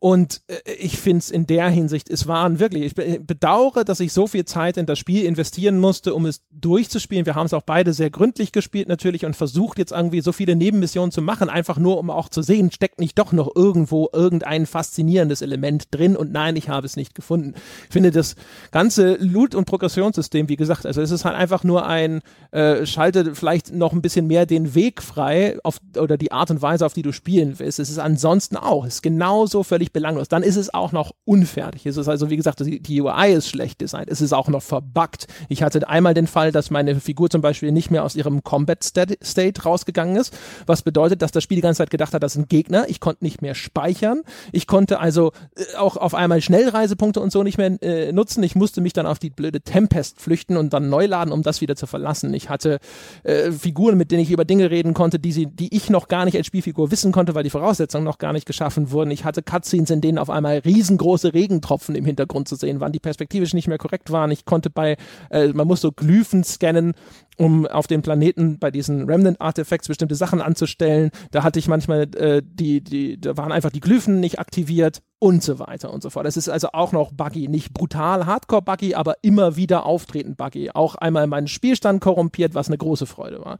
Und 0.00 0.40
äh, 0.48 0.72
ich 0.72 0.98
finde 0.98 1.18
es 1.18 1.30
in 1.30 1.46
der 1.46 1.68
Hinsicht, 1.68 2.08
es 2.08 2.26
waren 2.26 2.58
wirklich, 2.58 2.84
ich 2.84 2.94
bedauere, 2.94 3.84
dass 3.84 4.00
ich 4.00 4.14
so 4.14 4.26
viel 4.26 4.46
Zeit 4.46 4.78
in 4.78 4.86
das 4.86 4.98
Spiel 4.98 5.24
investieren 5.24 5.78
musste, 5.78 6.14
um 6.14 6.24
es 6.24 6.40
durchzuspielen. 6.50 7.26
Wir 7.26 7.34
haben 7.34 7.44
es 7.44 7.52
auch 7.52 7.62
beide 7.62 7.92
sehr 7.92 8.08
gründlich 8.08 8.50
gespielt 8.50 8.88
natürlich 8.88 9.26
und 9.26 9.36
versucht 9.36 9.78
jetzt 9.78 9.92
irgendwie 9.92 10.22
so 10.22 10.32
viele 10.32 10.56
Nebenmissionen 10.56 11.12
zu 11.12 11.20
machen, 11.20 11.50
einfach 11.50 11.78
nur 11.78 11.98
um 11.98 12.08
auch 12.08 12.30
zu 12.30 12.40
sehen, 12.40 12.72
steckt 12.72 12.98
nicht 12.98 13.18
doch 13.18 13.32
noch 13.32 13.54
irgendwo 13.54 14.08
irgendein 14.14 14.64
faszinierendes 14.64 15.42
Element 15.42 15.88
drin 15.90 16.16
und 16.16 16.32
nein, 16.32 16.56
ich 16.56 16.70
habe 16.70 16.86
es 16.86 16.96
nicht 16.96 17.14
gefunden. 17.14 17.52
Ich 17.86 17.92
finde 17.92 18.10
das 18.10 18.36
ganze 18.70 19.16
Loot- 19.16 19.54
und 19.54 19.66
Progressionssystem, 19.66 20.48
wie 20.48 20.56
gesagt, 20.56 20.86
also 20.86 21.02
es 21.02 21.10
ist 21.10 21.26
halt 21.26 21.36
einfach 21.36 21.62
nur 21.62 21.86
ein, 21.86 22.22
äh, 22.52 22.86
schalte 22.86 23.34
vielleicht 23.34 23.74
noch 23.74 23.92
ein 23.92 24.00
bisschen 24.00 24.26
mehr 24.26 24.46
den 24.46 24.74
Weg 24.74 25.02
frei 25.02 25.58
auf, 25.62 25.78
oder 25.98 26.16
die 26.16 26.32
Art 26.32 26.50
und 26.50 26.62
Weise, 26.62 26.86
auf 26.86 26.94
die 26.94 27.02
du 27.02 27.12
spielen 27.12 27.58
willst. 27.58 27.78
Es 27.78 27.90
ist 27.90 27.98
ansonsten 27.98 28.56
auch, 28.56 28.86
es 28.86 28.94
ist 28.94 29.02
genauso 29.02 29.62
völlig 29.62 29.89
völlig 29.90 29.92
belanglos. 29.92 30.28
Dann 30.28 30.42
ist 30.42 30.56
es 30.56 30.72
auch 30.72 30.92
noch 30.92 31.12
unfertig. 31.24 31.86
Es 31.86 31.96
ist 31.96 32.08
also, 32.08 32.30
wie 32.30 32.36
gesagt, 32.36 32.60
die 32.60 33.00
UI 33.00 33.32
ist 33.32 33.48
schlecht 33.48 33.80
designt. 33.80 34.08
Es 34.08 34.20
ist 34.20 34.32
auch 34.32 34.48
noch 34.48 34.62
verbuggt. 34.62 35.26
Ich 35.48 35.62
hatte 35.62 35.88
einmal 35.88 36.14
den 36.14 36.26
Fall, 36.26 36.52
dass 36.52 36.70
meine 36.70 36.98
Figur 37.00 37.30
zum 37.30 37.42
Beispiel 37.42 37.72
nicht 37.72 37.90
mehr 37.90 38.04
aus 38.04 38.16
ihrem 38.16 38.42
Combat 38.42 38.82
State 38.82 39.62
rausgegangen 39.64 40.16
ist, 40.16 40.36
was 40.66 40.82
bedeutet, 40.82 41.22
dass 41.22 41.32
das 41.32 41.42
Spiel 41.42 41.56
die 41.56 41.62
ganze 41.62 41.78
Zeit 41.78 41.90
gedacht 41.90 42.14
hat, 42.14 42.22
das 42.22 42.36
ein 42.36 42.46
Gegner. 42.46 42.88
Ich 42.88 43.00
konnte 43.00 43.24
nicht 43.24 43.42
mehr 43.42 43.54
speichern. 43.54 44.22
Ich 44.52 44.66
konnte 44.66 45.00
also 45.00 45.32
äh, 45.56 45.76
auch 45.76 45.96
auf 45.96 46.14
einmal 46.14 46.40
Schnellreisepunkte 46.40 47.20
und 47.20 47.32
so 47.32 47.42
nicht 47.42 47.58
mehr 47.58 47.82
äh, 47.82 48.12
nutzen. 48.12 48.42
Ich 48.42 48.54
musste 48.54 48.80
mich 48.80 48.92
dann 48.92 49.06
auf 49.06 49.18
die 49.18 49.30
blöde 49.30 49.60
Tempest 49.60 50.20
flüchten 50.20 50.56
und 50.56 50.72
dann 50.72 50.88
neu 50.88 51.06
laden, 51.06 51.32
um 51.32 51.42
das 51.42 51.60
wieder 51.60 51.76
zu 51.76 51.86
verlassen. 51.86 52.32
Ich 52.34 52.48
hatte 52.48 52.78
äh, 53.22 53.52
Figuren, 53.52 53.96
mit 53.96 54.10
denen 54.10 54.22
ich 54.22 54.30
über 54.30 54.44
Dinge 54.44 54.70
reden 54.70 54.94
konnte, 54.94 55.18
die, 55.18 55.32
sie, 55.32 55.46
die 55.46 55.74
ich 55.74 55.90
noch 55.90 56.08
gar 56.08 56.24
nicht 56.24 56.36
als 56.36 56.46
Spielfigur 56.46 56.90
wissen 56.90 57.12
konnte, 57.12 57.34
weil 57.34 57.44
die 57.44 57.50
Voraussetzungen 57.50 58.04
noch 58.04 58.18
gar 58.18 58.32
nicht 58.32 58.46
geschaffen 58.46 58.90
wurden. 58.90 59.10
Ich 59.10 59.24
hatte 59.24 59.42
Cutscenes 59.42 59.79
Cutscenes, 59.80 59.90
in 59.90 60.00
denen 60.00 60.18
auf 60.18 60.30
einmal 60.30 60.58
riesengroße 60.58 61.34
Regentropfen 61.34 61.94
im 61.94 62.04
Hintergrund 62.04 62.48
zu 62.48 62.56
sehen 62.56 62.80
waren, 62.80 62.92
die 62.92 63.00
perspektivisch 63.00 63.54
nicht 63.54 63.68
mehr 63.68 63.78
korrekt 63.78 64.10
waren. 64.10 64.30
Ich 64.30 64.44
konnte 64.44 64.70
bei, 64.70 64.96
äh, 65.30 65.48
man 65.48 65.66
muss 65.66 65.80
so 65.80 65.92
Glyphen 65.92 66.44
scannen, 66.44 66.92
um 67.36 67.66
auf 67.66 67.86
dem 67.86 68.02
Planeten 68.02 68.58
bei 68.58 68.70
diesen 68.70 69.08
Remnant-Artefacts 69.08 69.88
bestimmte 69.88 70.14
Sachen 70.14 70.40
anzustellen. 70.40 71.10
Da 71.30 71.42
hatte 71.42 71.58
ich 71.58 71.68
manchmal 71.68 72.02
äh, 72.16 72.42
die, 72.44 72.82
die, 72.82 73.20
da 73.20 73.36
waren 73.36 73.52
einfach 73.52 73.70
die 73.70 73.80
Glyphen 73.80 74.20
nicht 74.20 74.38
aktiviert 74.38 75.00
und 75.18 75.42
so 75.42 75.58
weiter 75.58 75.92
und 75.92 76.02
so 76.02 76.10
fort. 76.10 76.26
Es 76.26 76.36
ist 76.36 76.48
also 76.48 76.68
auch 76.72 76.92
noch 76.92 77.12
buggy, 77.12 77.48
nicht 77.48 77.72
brutal 77.74 78.26
Hardcore-buggy, 78.26 78.94
aber 78.94 79.16
immer 79.22 79.56
wieder 79.56 79.86
auftretend 79.86 80.36
buggy. 80.36 80.70
Auch 80.70 80.94
einmal 80.94 81.26
meinen 81.26 81.48
Spielstand 81.48 82.00
korrumpiert, 82.00 82.54
was 82.54 82.68
eine 82.68 82.78
große 82.78 83.06
Freude 83.06 83.44
war. 83.44 83.58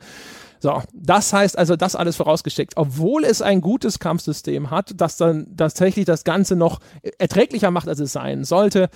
So, 0.63 0.83
das 0.93 1.33
heißt 1.33 1.57
also, 1.57 1.75
das 1.75 1.97
alles 1.97 2.17
vorausgeschickt. 2.17 2.75
Obwohl 2.77 3.25
es 3.25 3.41
ein 3.41 3.63
gutes 3.63 3.99
Kampfsystem 3.99 4.71
hat, 4.71 4.93
das 5.01 5.17
dann 5.17 5.57
tatsächlich 5.57 6.05
das 6.05 6.23
Ganze 6.23 6.55
noch 6.55 6.81
erträglicher 7.19 7.71
macht, 7.71 7.89
als 7.89 7.99
es 7.99 8.13
sein 8.13 8.45
sollte, 8.45 8.91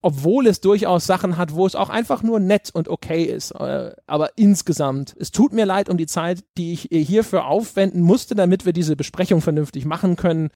obwohl 0.00 0.46
es 0.46 0.62
durchaus 0.62 1.06
Sachen 1.06 1.36
hat, 1.36 1.54
wo 1.54 1.66
es 1.66 1.74
auch 1.74 1.90
einfach 1.90 2.22
nur 2.22 2.40
nett 2.40 2.70
und 2.72 2.88
okay 2.88 3.24
ist. 3.24 3.50
Äh, 3.50 3.92
aber 4.06 4.30
insgesamt, 4.36 5.14
es 5.18 5.30
tut 5.30 5.52
mir 5.52 5.66
leid 5.66 5.90
um 5.90 5.98
die 5.98 6.06
Zeit, 6.06 6.42
die 6.56 6.72
ich 6.72 6.88
hierfür 6.90 7.44
aufwenden 7.44 8.00
musste, 8.00 8.34
damit 8.34 8.64
wir 8.64 8.72
diese 8.72 8.96
Besprechung 8.96 9.42
vernünftig 9.42 9.84
machen 9.84 10.16
können. 10.16 10.48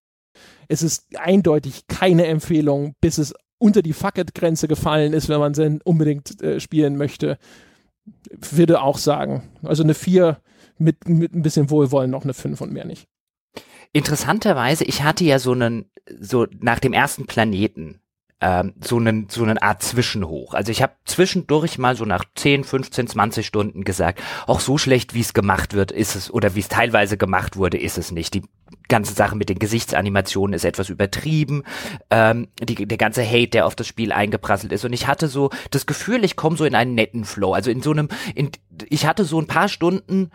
Es 0.68 0.82
ist 0.82 1.04
eindeutig 1.18 1.86
keine 1.88 2.26
Empfehlung, 2.26 2.94
bis 3.02 3.18
es 3.18 3.34
unter 3.58 3.82
die 3.82 3.92
Fuck-It-Grenze 3.92 4.66
gefallen 4.66 5.12
ist, 5.12 5.28
wenn 5.28 5.40
man 5.40 5.52
es 5.52 5.80
unbedingt 5.84 6.42
äh, 6.42 6.58
spielen 6.58 6.96
möchte. 6.96 7.36
Würde 8.50 8.80
auch 8.80 8.96
sagen. 8.96 9.50
Also 9.62 9.82
eine 9.82 9.94
4 9.94 10.38
mit, 10.78 11.08
mit 11.08 11.34
ein 11.34 11.42
bisschen 11.42 11.70
Wohlwollen 11.70 12.10
noch 12.10 12.24
eine 12.24 12.34
5 12.34 12.60
und 12.60 12.72
mehr 12.72 12.84
nicht. 12.84 13.06
Interessanterweise, 13.92 14.84
ich 14.84 15.02
hatte 15.02 15.24
ja 15.24 15.38
so 15.38 15.52
einen, 15.52 15.90
so 16.20 16.46
nach 16.60 16.80
dem 16.80 16.92
ersten 16.92 17.26
Planeten, 17.26 18.00
ähm, 18.40 18.74
so 18.82 18.96
einen, 18.96 19.28
so 19.30 19.42
eine 19.42 19.62
Art 19.62 19.82
Zwischenhoch. 19.82 20.54
Also 20.54 20.72
ich 20.72 20.82
habe 20.82 20.94
zwischendurch 21.04 21.78
mal 21.78 21.96
so 21.96 22.04
nach 22.04 22.24
10, 22.34 22.64
15, 22.64 23.06
20 23.06 23.46
Stunden 23.46 23.84
gesagt, 23.84 24.20
auch 24.46 24.60
so 24.60 24.76
schlecht, 24.76 25.14
wie 25.14 25.20
es 25.20 25.32
gemacht 25.32 25.72
wird, 25.72 25.92
ist 25.92 26.14
es, 26.14 26.30
oder 26.30 26.54
wie 26.54 26.60
es 26.60 26.68
teilweise 26.68 27.16
gemacht 27.16 27.56
wurde, 27.56 27.78
ist 27.78 27.96
es 27.96 28.10
nicht. 28.10 28.34
Die 28.34 28.42
ganze 28.88 29.14
Sache 29.14 29.36
mit 29.36 29.48
den 29.48 29.58
Gesichtsanimationen 29.58 30.52
ist 30.52 30.64
etwas 30.64 30.90
übertrieben. 30.90 31.62
Ähm, 32.10 32.48
die, 32.60 32.74
der 32.74 32.98
ganze 32.98 33.24
Hate, 33.24 33.48
der 33.48 33.66
auf 33.66 33.76
das 33.76 33.86
Spiel 33.86 34.12
eingeprasselt 34.12 34.72
ist. 34.72 34.84
Und 34.84 34.92
ich 34.92 35.06
hatte 35.06 35.28
so 35.28 35.50
das 35.70 35.86
Gefühl, 35.86 36.24
ich 36.24 36.36
komme 36.36 36.56
so 36.56 36.64
in 36.64 36.74
einen 36.74 36.94
netten 36.94 37.24
Flow. 37.24 37.54
Also 37.54 37.70
in 37.70 37.80
so 37.80 37.92
einem, 37.92 38.08
in, 38.34 38.50
ich 38.88 39.06
hatte 39.06 39.24
so 39.24 39.40
ein 39.40 39.46
paar 39.46 39.68
Stunden 39.68 40.30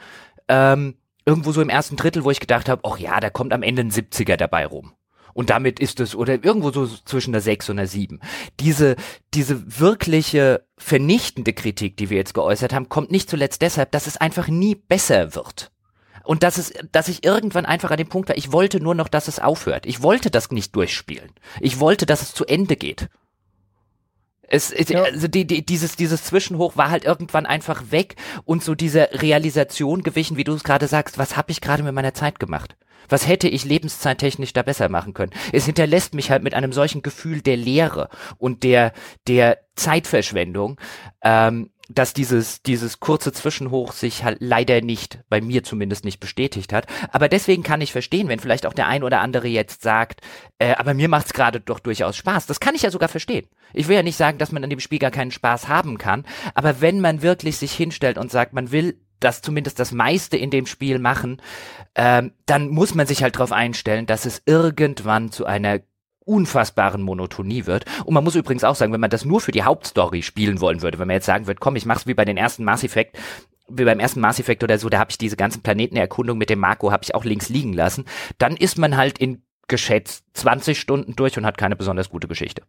ähm, 0.50 0.96
irgendwo 1.26 1.52
so 1.52 1.62
im 1.62 1.70
ersten 1.70 1.96
Drittel, 1.96 2.24
wo 2.24 2.32
ich 2.32 2.40
gedacht 2.40 2.68
habe, 2.68 2.82
ach 2.86 2.98
ja, 2.98 3.20
da 3.20 3.30
kommt 3.30 3.54
am 3.54 3.64
Ende 3.64 3.84
ein 3.84 3.92
70er 3.92 4.36
dabei 4.36 4.66
rum. 4.66 4.94
Und 5.34 5.52
damit 5.52 5.80
ist 5.80 6.00
es, 6.00 6.16
oder 6.16 6.44
irgendwo 6.44 6.72
so 6.72 6.88
zwischen 6.88 7.32
der 7.32 7.42
6 7.42 7.70
und 7.70 7.78
der 7.78 7.88
7. 7.88 8.20
Diese, 8.60 8.96
diese 9.34 9.80
wirkliche 9.80 10.66
vernichtende 10.78 11.54
Kritik, 11.54 11.98
die 11.98 12.10
wir 12.10 12.18
jetzt 12.18 12.34
geäußert 12.34 12.74
haben, 12.74 12.90
kommt 12.90 13.12
nicht 13.12 13.30
zuletzt 13.30 13.62
deshalb, 13.62 13.92
dass 13.92 14.08
es 14.08 14.18
einfach 14.18 14.48
nie 14.48 14.76
besser 14.76 15.36
wird. 15.36 15.72
Und 16.24 16.44
dass 16.44 16.58
es, 16.58 16.74
dass 16.92 17.08
ich 17.08 17.24
irgendwann 17.24 17.66
einfach 17.66 17.92
an 17.92 17.98
dem 17.98 18.10
Punkt 18.10 18.30
war, 18.30 18.38
ich 18.38 18.52
wollte 18.52 18.80
nur 18.80 18.96
noch, 18.96 19.08
dass 19.08 19.28
es 19.28 19.40
aufhört. 19.40 19.86
Ich 19.86 20.02
wollte 20.02 20.30
das 20.30 20.52
nicht 20.52 20.76
durchspielen. 20.76 21.32
Ich 21.60 21.80
wollte, 21.80 22.06
dass 22.06 22.22
es 22.22 22.34
zu 22.34 22.46
Ende 22.46 22.76
geht. 22.76 23.08
Es, 24.50 24.72
es 24.72 24.90
ja. 24.90 25.04
also 25.04 25.28
die, 25.28 25.46
die, 25.46 25.66
dieses, 25.66 25.96
dieses 25.96 26.24
Zwischenhoch 26.24 26.76
war 26.76 26.90
halt 26.90 27.06
irgendwann 27.06 27.46
einfach 27.46 27.92
weg 27.92 28.16
und 28.46 28.64
so 28.64 28.76
diese 28.76 29.10
Realisation 29.14 30.04
gewichen, 30.04 30.38
wie 30.38 30.44
du 30.44 30.54
es 30.54 30.64
gerade 30.64 30.88
sagst, 30.88 31.18
was 31.18 31.38
habe 31.38 31.52
ich 31.52 31.62
gerade 31.62 31.84
mit 31.84 31.94
meiner 31.94 32.14
Zeit 32.14 32.40
gemacht? 32.40 32.76
Was 33.08 33.28
hätte 33.28 33.48
ich 33.48 33.66
lebenszeittechnisch 33.66 34.54
da 34.54 34.62
besser 34.62 34.90
machen 34.90 35.14
können? 35.14 35.32
Es 35.52 35.66
hinterlässt 35.66 36.14
mich 36.14 36.30
halt 36.32 36.44
mit 36.44 36.54
einem 36.54 36.74
solchen 36.74 37.02
Gefühl 37.02 37.42
der 37.42 37.58
Leere 37.58 38.10
und 38.38 38.64
der, 38.64 38.94
der 39.28 39.60
Zeitverschwendung, 39.76 40.80
ähm, 41.24 41.72
dass 41.90 42.14
dieses, 42.14 42.61
dieses 42.61 42.99
kurze 42.99 43.34
Zwischenhoch 43.34 43.91
sich 43.94 44.24
halt 44.24 44.38
leider 44.40 44.82
nicht, 44.82 45.20
bei 45.28 45.41
mir 45.41 45.64
zumindest 45.64 46.06
nicht 46.06 46.20
bestätigt 46.20 46.72
hat. 46.72 46.86
Aber 47.11 47.28
deswegen 47.28 47.64
kann 47.64 47.82
ich 47.82 47.91
verstehen, 47.91 48.28
wenn 48.28 48.40
vielleicht 48.40 48.68
auch 48.68 48.74
der 48.74 48.88
ein 48.88 49.03
oder 49.03 49.22
andere 49.22 49.48
jetzt 49.48 49.82
sagt, 49.82 50.22
äh, 50.60 50.76
aber 50.76 50.94
mir 50.94 51.10
macht's 51.10 51.34
gerade 51.34 51.60
doch 51.60 51.80
durchaus 51.80 52.16
Spaß. 52.16 52.45
Das 52.45 52.60
kann 52.60 52.76
ich 52.76 52.84
ja 52.84 52.91
sogar 52.91 53.10
verstehen. 53.10 53.48
Ich 53.74 53.88
will 53.88 53.95
ja 53.95 54.03
nicht 54.03 54.18
sagen, 54.18 54.38
dass 54.38 54.52
man 54.52 54.64
an 54.64 54.70
dem 54.70 54.80
Spiel 54.80 54.99
gar 54.99 55.11
keinen 55.11 55.32
Spaß 55.32 55.68
haben 55.68 55.98
kann, 55.98 56.26
aber 56.53 56.80
wenn 56.80 57.02
man 57.02 57.24
wirklich 57.24 57.57
sich 57.57 57.74
hinstellt 57.74 58.18
und 58.18 58.32
sagt, 58.32 58.53
man 58.53 58.72
will 58.72 58.99
das 59.20 59.41
zumindest 59.41 59.80
das 59.80 59.91
meiste 59.91 60.38
in 60.38 60.49
dem 60.49 60.66
Spiel 60.66 60.99
machen, 60.99 61.41
ähm, 61.95 62.32
dann 62.45 62.70
muss 62.70 62.95
man 62.95 63.07
sich 63.07 63.24
halt 63.24 63.36
darauf 63.36 63.52
einstellen, 63.52 64.06
dass 64.06 64.26
es 64.26 64.41
irgendwann 64.45 65.32
zu 65.32 65.45
einer 65.45 65.80
unfassbaren 66.30 67.02
Monotonie 67.02 67.66
wird. 67.66 67.86
Und 68.06 68.14
man 68.14 68.24
muss 68.24 68.36
übrigens 68.36 68.64
auch 68.64 68.76
sagen, 68.76 68.94
wenn 68.94 69.02
man 69.02 69.10
das 69.10 69.26
nur 69.26 69.42
für 69.42 69.52
die 69.52 69.64
Hauptstory 69.64 70.22
spielen 70.22 70.62
wollen 70.62 70.82
würde, 70.82 71.00
wenn 71.00 71.08
man 71.08 71.16
jetzt 71.16 71.26
sagen 71.26 71.48
würde, 71.48 71.60
komm, 71.60 71.76
ich 71.76 71.86
mach's 71.86 72.08
wie 72.08 72.14
bei 72.14 72.26
den 72.26 72.38
ersten 72.38 72.64
Mass 72.64 72.84
Effect, 72.84 73.18
wie 73.68 73.86
beim 73.86 74.00
ersten 74.00 74.20
Mass 74.20 74.40
Effect 74.40 74.64
oder 74.64 74.78
so, 74.78 74.90
da 74.90 75.00
habe 75.00 75.12
ich 75.12 75.18
diese 75.18 75.36
ganzen 75.36 75.62
Planetenerkundung 75.62 76.38
mit 76.38 76.50
dem 76.50 76.60
Marco 76.60 76.92
habe 76.92 77.04
ich 77.04 77.16
auch 77.16 77.26
links 77.26 77.50
liegen 77.50 77.74
lassen, 77.74 78.06
dann 78.38 78.56
ist 78.56 78.78
man 78.78 78.98
halt 78.98 79.18
in 79.18 79.44
geschätzt 79.68 80.26
20 80.34 80.80
Stunden 80.80 81.16
durch 81.16 81.38
und 81.38 81.46
hat 81.46 81.58
keine 81.58 81.76
besonders 81.76 82.10
gute 82.10 82.28
Geschichte 82.28 82.64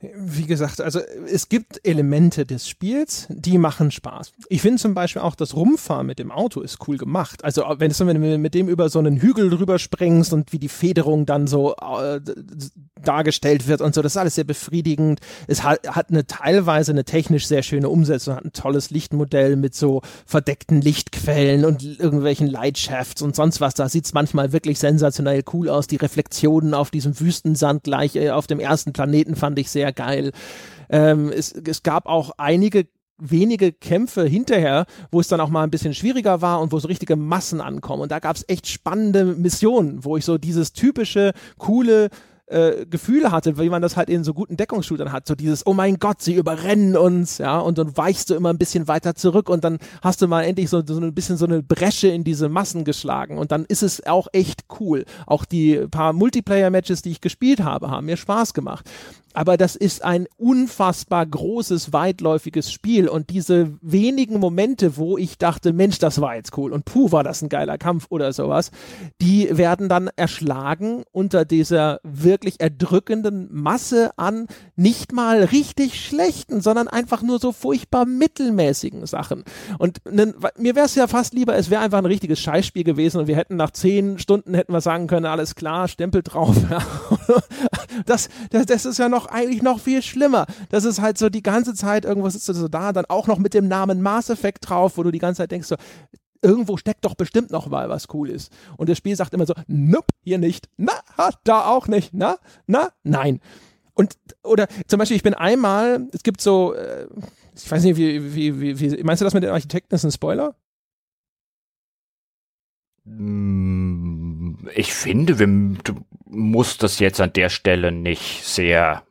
wie 0.00 0.46
gesagt, 0.46 0.80
also 0.80 1.00
es 1.26 1.48
gibt 1.48 1.80
Elemente 1.84 2.46
des 2.46 2.68
Spiels, 2.68 3.26
die 3.30 3.58
machen 3.58 3.90
Spaß. 3.90 4.32
Ich 4.48 4.62
finde 4.62 4.80
zum 4.80 4.94
Beispiel 4.94 5.22
auch 5.22 5.34
das 5.34 5.56
Rumfahren 5.56 6.06
mit 6.06 6.20
dem 6.20 6.30
Auto 6.30 6.60
ist 6.60 6.86
cool 6.86 6.98
gemacht. 6.98 7.42
Also 7.42 7.64
wenn, 7.78 7.90
es, 7.90 7.98
wenn 7.98 8.20
du 8.20 8.38
mit 8.38 8.54
dem 8.54 8.68
über 8.68 8.90
so 8.90 9.00
einen 9.00 9.16
Hügel 9.16 9.50
drüber 9.50 9.80
springst 9.80 10.32
und 10.32 10.52
wie 10.52 10.60
die 10.60 10.68
Federung 10.68 11.26
dann 11.26 11.48
so 11.48 11.74
äh, 11.74 12.20
dargestellt 13.02 13.66
wird 13.66 13.80
und 13.80 13.92
so, 13.92 14.00
das 14.00 14.12
ist 14.12 14.18
alles 14.18 14.36
sehr 14.36 14.44
befriedigend. 14.44 15.18
Es 15.48 15.64
hat, 15.64 15.88
hat 15.88 16.10
eine 16.10 16.28
teilweise 16.28 16.92
eine 16.92 17.04
technisch 17.04 17.48
sehr 17.48 17.64
schöne 17.64 17.88
Umsetzung, 17.88 18.36
hat 18.36 18.44
ein 18.44 18.52
tolles 18.52 18.90
Lichtmodell 18.90 19.56
mit 19.56 19.74
so 19.74 20.02
verdeckten 20.26 20.80
Lichtquellen 20.80 21.64
und 21.64 21.82
irgendwelchen 21.82 22.46
Lightshafts 22.46 23.20
und 23.20 23.34
sonst 23.34 23.60
was. 23.60 23.74
Da 23.74 23.88
sieht 23.88 24.04
es 24.04 24.14
manchmal 24.14 24.52
wirklich 24.52 24.78
sensationell 24.78 25.42
cool 25.52 25.68
aus. 25.68 25.88
Die 25.88 25.96
Reflexionen 25.96 26.72
auf 26.72 26.92
diesem 26.92 27.18
Wüstensand 27.18 27.82
gleich 27.82 28.14
äh, 28.14 28.30
auf 28.30 28.46
dem 28.46 28.60
ersten 28.60 28.92
Planeten 28.92 29.34
fand 29.34 29.58
ich 29.58 29.72
sehr 29.72 29.87
sehr 29.88 29.92
geil. 29.92 30.32
Ähm, 30.90 31.30
es, 31.30 31.52
es 31.52 31.82
gab 31.82 32.06
auch 32.06 32.32
einige 32.36 32.86
wenige 33.20 33.72
Kämpfe 33.72 34.24
hinterher, 34.26 34.86
wo 35.10 35.18
es 35.18 35.26
dann 35.26 35.40
auch 35.40 35.48
mal 35.48 35.64
ein 35.64 35.70
bisschen 35.70 35.92
schwieriger 35.92 36.40
war 36.40 36.60
und 36.60 36.70
wo 36.70 36.78
so 36.78 36.86
richtige 36.86 37.16
Massen 37.16 37.60
ankommen. 37.60 38.02
Und 38.02 38.12
da 38.12 38.20
gab 38.20 38.36
es 38.36 38.44
echt 38.46 38.68
spannende 38.68 39.24
Missionen, 39.24 40.04
wo 40.04 40.16
ich 40.16 40.24
so 40.24 40.38
dieses 40.38 40.72
typische, 40.72 41.32
coole 41.58 42.10
äh, 42.48 42.86
Gefühle 42.86 43.32
hatte, 43.32 43.58
wie 43.58 43.68
man 43.68 43.82
das 43.82 43.96
halt 43.96 44.08
in 44.08 44.24
so 44.24 44.34
guten 44.34 44.56
Deckungsshootern 44.56 45.12
hat. 45.12 45.26
So 45.26 45.34
dieses, 45.34 45.66
oh 45.66 45.74
mein 45.74 45.98
Gott, 45.98 46.22
sie 46.22 46.34
überrennen 46.34 46.96
uns, 46.96 47.38
ja, 47.38 47.58
und 47.58 47.78
dann 47.78 47.96
weichst 47.96 48.30
du 48.30 48.34
immer 48.34 48.50
ein 48.50 48.58
bisschen 48.58 48.88
weiter 48.88 49.14
zurück 49.14 49.48
und 49.48 49.64
dann 49.64 49.78
hast 50.02 50.22
du 50.22 50.28
mal 50.28 50.42
endlich 50.42 50.70
so, 50.70 50.82
so 50.84 51.00
ein 51.00 51.14
bisschen 51.14 51.36
so 51.36 51.46
eine 51.46 51.62
Bresche 51.62 52.08
in 52.08 52.24
diese 52.24 52.48
Massen 52.48 52.84
geschlagen 52.84 53.38
und 53.38 53.52
dann 53.52 53.64
ist 53.64 53.82
es 53.82 54.06
auch 54.06 54.28
echt 54.32 54.64
cool. 54.80 55.04
Auch 55.26 55.44
die 55.44 55.86
paar 55.90 56.12
Multiplayer-Matches, 56.12 57.02
die 57.02 57.10
ich 57.10 57.20
gespielt 57.20 57.60
habe, 57.62 57.90
haben 57.90 58.06
mir 58.06 58.16
Spaß 58.16 58.54
gemacht 58.54 58.88
aber 59.38 59.56
das 59.56 59.76
ist 59.76 60.04
ein 60.04 60.26
unfassbar 60.36 61.24
großes, 61.24 61.92
weitläufiges 61.92 62.72
Spiel 62.72 63.08
und 63.08 63.30
diese 63.30 63.72
wenigen 63.80 64.40
Momente, 64.40 64.96
wo 64.96 65.16
ich 65.16 65.38
dachte, 65.38 65.72
Mensch, 65.72 65.98
das 66.00 66.20
war 66.20 66.34
jetzt 66.34 66.58
cool 66.58 66.72
und 66.72 66.84
puh, 66.84 67.12
war 67.12 67.22
das 67.22 67.40
ein 67.40 67.48
geiler 67.48 67.78
Kampf 67.78 68.06
oder 68.10 68.32
sowas, 68.32 68.72
die 69.20 69.56
werden 69.56 69.88
dann 69.88 70.10
erschlagen 70.16 71.04
unter 71.12 71.44
dieser 71.44 72.00
wirklich 72.38 72.60
erdrückenden 72.60 73.48
Masse 73.50 74.10
an 74.16 74.46
nicht 74.76 75.12
mal 75.12 75.42
richtig 75.42 76.00
schlechten, 76.00 76.60
sondern 76.60 76.86
einfach 76.86 77.22
nur 77.22 77.40
so 77.40 77.50
furchtbar 77.50 78.06
mittelmäßigen 78.06 79.06
Sachen. 79.06 79.42
Und 79.78 79.98
ne, 80.08 80.34
mir 80.56 80.76
wäre 80.76 80.86
es 80.86 80.94
ja 80.94 81.08
fast 81.08 81.34
lieber, 81.34 81.56
es 81.56 81.68
wäre 81.68 81.82
einfach 81.82 81.98
ein 81.98 82.06
richtiges 82.06 82.38
Scheißspiel 82.38 82.84
gewesen 82.84 83.18
und 83.18 83.26
wir 83.26 83.36
hätten 83.36 83.56
nach 83.56 83.72
zehn 83.72 84.18
Stunden 84.18 84.54
hätten 84.54 84.72
wir 84.72 84.80
sagen 84.80 85.08
können, 85.08 85.26
alles 85.26 85.56
klar, 85.56 85.88
Stempel 85.88 86.22
drauf. 86.22 86.56
das, 88.06 88.28
das, 88.50 88.66
das 88.66 88.86
ist 88.86 88.98
ja 88.98 89.08
noch 89.08 89.26
eigentlich 89.26 89.62
noch 89.62 89.80
viel 89.80 90.02
schlimmer. 90.02 90.46
Das 90.68 90.84
ist 90.84 91.00
halt 91.00 91.18
so 91.18 91.28
die 91.28 91.42
ganze 91.42 91.74
Zeit 91.74 92.04
irgendwas 92.04 92.36
ist 92.36 92.46
so 92.46 92.68
da, 92.68 92.92
dann 92.92 93.06
auch 93.06 93.26
noch 93.26 93.38
mit 93.38 93.52
dem 93.52 93.66
Namen 93.66 94.00
Mass 94.00 94.30
Effect 94.30 94.68
drauf, 94.68 94.96
wo 94.96 95.02
du 95.02 95.10
die 95.10 95.18
ganze 95.18 95.38
Zeit 95.38 95.50
denkst 95.50 95.66
so, 95.66 95.76
irgendwo 96.42 96.76
steckt 96.76 97.04
doch 97.04 97.14
bestimmt 97.14 97.50
noch 97.50 97.68
mal 97.68 97.88
was 97.88 98.06
cool 98.12 98.30
ist. 98.30 98.52
Und 98.76 98.88
das 98.88 98.98
Spiel 98.98 99.16
sagt 99.16 99.34
immer 99.34 99.46
so, 99.46 99.54
nope, 99.66 100.12
hier 100.22 100.38
nicht. 100.38 100.68
Na, 100.76 100.92
da 101.44 101.66
auch 101.66 101.88
nicht. 101.88 102.12
Na, 102.12 102.38
na, 102.66 102.90
nein. 103.02 103.40
Und, 103.94 104.16
oder 104.44 104.68
zum 104.86 104.98
Beispiel, 104.98 105.16
ich 105.16 105.22
bin 105.22 105.34
einmal, 105.34 106.08
es 106.12 106.22
gibt 106.22 106.40
so, 106.40 106.74
äh, 106.74 107.06
ich 107.54 107.70
weiß 107.70 107.82
nicht, 107.82 107.96
wie, 107.96 108.34
wie, 108.34 108.60
wie, 108.60 108.80
wie, 108.80 109.02
meinst 109.02 109.20
du 109.20 109.24
das 109.24 109.34
mit 109.34 109.42
den 109.42 109.50
Architekten 109.50 109.94
ist 109.94 110.04
ein 110.04 110.12
Spoiler? 110.12 110.54
Mm, 113.04 114.68
ich 114.74 114.94
finde, 114.94 115.34
du 115.34 116.04
musst 116.26 116.82
das 116.82 117.00
jetzt 117.00 117.20
an 117.20 117.32
der 117.32 117.48
Stelle 117.48 117.90
nicht 117.90 118.44
sehr 118.44 119.02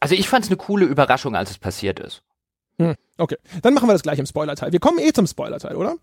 also 0.00 0.14
ich 0.14 0.28
fand 0.28 0.44
es 0.44 0.50
eine 0.50 0.56
coole 0.56 0.86
Überraschung, 0.86 1.34
als 1.34 1.50
es 1.50 1.58
passiert 1.58 2.00
ist. 2.00 2.22
Hm, 2.78 2.94
okay, 3.18 3.36
dann 3.62 3.74
machen 3.74 3.88
wir 3.88 3.92
das 3.92 4.02
gleich 4.02 4.18
im 4.18 4.26
Spoiler-Teil. 4.26 4.72
Wir 4.72 4.80
kommen 4.80 4.98
eh 4.98 5.12
zum 5.12 5.26
Spoiler-Teil, 5.26 5.76
oder? 5.76 5.96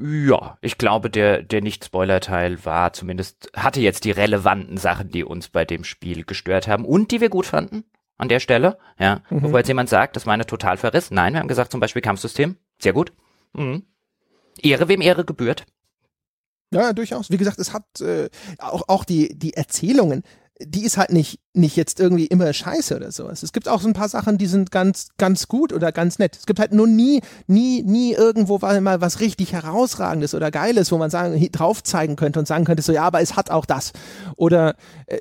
Ja, 0.00 0.58
ich 0.60 0.78
glaube, 0.78 1.10
der, 1.10 1.42
der 1.42 1.60
Nicht-Spoiler-Teil 1.60 2.64
war 2.64 2.92
zumindest, 2.92 3.50
hatte 3.56 3.80
jetzt 3.80 4.04
die 4.04 4.12
relevanten 4.12 4.76
Sachen, 4.76 5.10
die 5.10 5.24
uns 5.24 5.48
bei 5.48 5.64
dem 5.64 5.82
Spiel 5.82 6.24
gestört 6.24 6.68
haben 6.68 6.84
und 6.84 7.10
die 7.10 7.20
wir 7.20 7.30
gut 7.30 7.46
fanden. 7.46 7.84
An 8.16 8.28
der 8.28 8.40
Stelle, 8.40 8.78
ja. 8.98 9.22
Mhm. 9.30 9.42
Bevor 9.42 9.58
jetzt 9.58 9.68
jemand 9.68 9.88
sagt, 9.88 10.16
das 10.16 10.26
war 10.26 10.34
eine 10.34 10.46
Totalverriss. 10.46 11.10
Nein, 11.10 11.34
wir 11.34 11.40
haben 11.40 11.48
gesagt, 11.48 11.70
zum 11.70 11.80
Beispiel 11.80 12.02
Kampfsystem. 12.02 12.56
Sehr 12.80 12.92
gut. 12.92 13.12
Mhm. 13.52 13.84
Ehre, 14.60 14.88
wem 14.88 15.00
Ehre 15.00 15.24
gebührt. 15.24 15.66
Ja, 16.72 16.92
durchaus. 16.92 17.30
Wie 17.30 17.36
gesagt, 17.36 17.58
es 17.58 17.72
hat 17.72 18.00
äh, 18.00 18.28
auch, 18.58 18.82
auch 18.88 19.04
die, 19.04 19.36
die 19.38 19.54
Erzählungen, 19.54 20.22
die 20.60 20.84
ist 20.84 20.96
halt 20.96 21.12
nicht 21.12 21.40
nicht 21.58 21.76
jetzt 21.76 22.00
irgendwie 22.00 22.26
immer 22.26 22.52
scheiße 22.52 22.96
oder 22.96 23.12
sowas. 23.12 23.42
Es 23.42 23.52
gibt 23.52 23.68
auch 23.68 23.80
so 23.80 23.88
ein 23.88 23.92
paar 23.92 24.08
Sachen, 24.08 24.38
die 24.38 24.46
sind 24.46 24.70
ganz, 24.70 25.08
ganz 25.18 25.48
gut 25.48 25.72
oder 25.72 25.92
ganz 25.92 26.18
nett. 26.18 26.36
Es 26.36 26.46
gibt 26.46 26.58
halt 26.58 26.72
nur 26.72 26.86
nie, 26.86 27.20
nie, 27.46 27.82
nie 27.82 28.12
irgendwo 28.12 28.58
mal 28.58 29.00
was 29.00 29.20
richtig 29.20 29.52
herausragendes 29.52 30.34
oder 30.34 30.50
geiles, 30.50 30.90
wo 30.92 30.98
man 30.98 31.10
sagen, 31.10 31.46
drauf 31.52 31.82
zeigen 31.82 32.16
könnte 32.16 32.38
und 32.38 32.46
sagen 32.46 32.64
könnte, 32.64 32.82
so, 32.82 32.92
ja, 32.92 33.02
aber 33.02 33.20
es 33.20 33.36
hat 33.36 33.50
auch 33.50 33.66
das. 33.66 33.92
Oder 34.36 34.76
äh, 35.06 35.18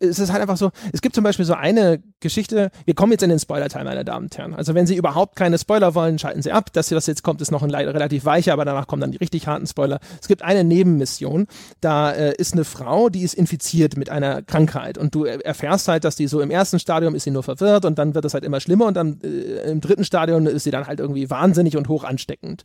es 0.00 0.18
ist 0.18 0.32
halt 0.32 0.42
einfach 0.42 0.56
so, 0.56 0.70
es 0.92 1.00
gibt 1.00 1.14
zum 1.14 1.24
Beispiel 1.24 1.44
so 1.44 1.54
eine 1.54 2.02
Geschichte, 2.20 2.70
wir 2.84 2.94
kommen 2.94 3.12
jetzt 3.12 3.22
in 3.22 3.30
den 3.30 3.38
Spoiler-Teil, 3.38 3.84
meine 3.84 4.04
Damen 4.04 4.26
und 4.26 4.38
Herren. 4.38 4.54
Also 4.54 4.74
wenn 4.74 4.86
Sie 4.86 4.96
überhaupt 4.96 5.36
keine 5.36 5.58
Spoiler 5.58 5.94
wollen, 5.94 6.18
schalten 6.18 6.42
Sie 6.42 6.52
ab. 6.52 6.72
Das 6.72 6.90
jetzt 6.90 7.22
kommt, 7.22 7.40
ist 7.40 7.50
noch 7.50 7.62
ein 7.62 7.70
relativ 7.70 8.24
weicher, 8.24 8.52
aber 8.52 8.64
danach 8.64 8.86
kommen 8.86 9.00
dann 9.00 9.12
die 9.12 9.18
richtig 9.18 9.46
harten 9.46 9.66
Spoiler. 9.66 9.98
Es 10.20 10.28
gibt 10.28 10.42
eine 10.42 10.64
Nebenmission, 10.64 11.46
da 11.80 12.12
äh, 12.12 12.34
ist 12.36 12.52
eine 12.52 12.64
Frau, 12.64 13.08
die 13.08 13.22
ist 13.22 13.34
infiziert 13.34 13.96
mit 13.96 14.10
einer 14.10 14.42
Krankheit. 14.52 14.98
Und 14.98 15.14
du 15.14 15.24
erfährst 15.24 15.88
halt, 15.88 16.04
dass 16.04 16.14
die 16.14 16.26
so 16.26 16.40
im 16.42 16.50
ersten 16.50 16.78
Stadium 16.78 17.14
ist 17.14 17.24
sie 17.24 17.30
nur 17.30 17.42
verwirrt 17.42 17.86
und 17.86 17.98
dann 17.98 18.14
wird 18.14 18.26
es 18.26 18.34
halt 18.34 18.44
immer 18.44 18.60
schlimmer 18.60 18.86
und 18.86 18.94
dann 18.94 19.18
äh, 19.22 19.70
im 19.70 19.80
dritten 19.80 20.04
Stadium 20.04 20.46
ist 20.46 20.64
sie 20.64 20.70
dann 20.70 20.86
halt 20.86 21.00
irgendwie 21.00 21.30
wahnsinnig 21.30 21.76
und 21.76 21.88
hoch 21.88 22.04
ansteckend. 22.04 22.62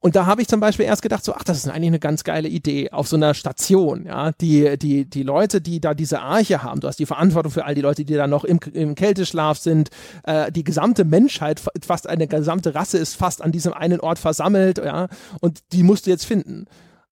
Und 0.00 0.16
da 0.16 0.24
habe 0.24 0.40
ich 0.40 0.48
zum 0.48 0.60
Beispiel 0.60 0.86
erst 0.86 1.02
gedacht, 1.02 1.24
so, 1.24 1.34
ach, 1.34 1.44
das 1.44 1.58
ist 1.58 1.68
eigentlich 1.68 1.88
eine 1.88 1.98
ganz 1.98 2.24
geile 2.24 2.48
Idee 2.48 2.90
auf 2.90 3.06
so 3.06 3.16
einer 3.16 3.34
Station, 3.34 4.06
ja. 4.06 4.32
Die, 4.40 4.78
die, 4.78 5.04
die 5.04 5.22
Leute, 5.22 5.60
die 5.60 5.80
da 5.80 5.92
diese 5.92 6.20
Arche 6.20 6.62
haben, 6.62 6.80
du 6.80 6.88
hast 6.88 6.98
die 6.98 7.06
Verantwortung 7.06 7.52
für 7.52 7.66
all 7.66 7.74
die 7.74 7.82
Leute, 7.82 8.04
die 8.04 8.14
da 8.14 8.26
noch 8.26 8.44
im, 8.44 8.58
im 8.72 8.94
Kälteschlaf 8.94 9.58
sind, 9.58 9.90
äh, 10.24 10.50
die 10.50 10.64
gesamte 10.64 11.04
Menschheit, 11.04 11.60
fast 11.84 12.08
eine 12.08 12.26
gesamte 12.26 12.74
Rasse 12.74 12.96
ist 12.96 13.14
fast 13.14 13.42
an 13.42 13.52
diesem 13.52 13.74
einen 13.74 14.00
Ort 14.00 14.18
versammelt, 14.18 14.78
ja. 14.78 15.08
Und 15.40 15.60
die 15.72 15.82
musst 15.82 16.06
du 16.06 16.10
jetzt 16.10 16.24
finden. 16.24 16.66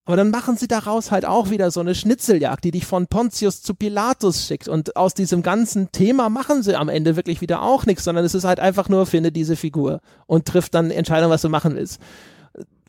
Aber 0.06 0.16
dann 0.16 0.30
machen 0.30 0.56
sie 0.58 0.68
daraus 0.68 1.10
halt 1.10 1.24
auch 1.24 1.48
wieder 1.48 1.70
so 1.70 1.80
eine 1.80 1.94
Schnitzeljagd, 1.94 2.64
die 2.64 2.72
dich 2.72 2.84
von 2.84 3.06
Pontius 3.06 3.62
zu 3.62 3.74
Pilatus 3.74 4.46
schickt. 4.46 4.68
Und 4.68 4.96
aus 4.96 5.14
diesem 5.14 5.42
ganzen 5.42 5.92
Thema 5.92 6.28
machen 6.28 6.62
sie 6.62 6.76
am 6.76 6.90
Ende 6.90 7.16
wirklich 7.16 7.40
wieder 7.40 7.62
auch 7.62 7.86
nichts, 7.86 8.04
sondern 8.04 8.24
es 8.24 8.34
ist 8.34 8.44
halt 8.44 8.60
einfach 8.60 8.90
nur, 8.90 9.06
finde 9.06 9.32
diese 9.32 9.56
Figur 9.56 10.00
und 10.26 10.44
trifft 10.44 10.74
dann 10.74 10.90
Entscheidung, 10.90 11.30
was 11.30 11.42
du 11.42 11.48
machen 11.48 11.74
willst 11.74 12.00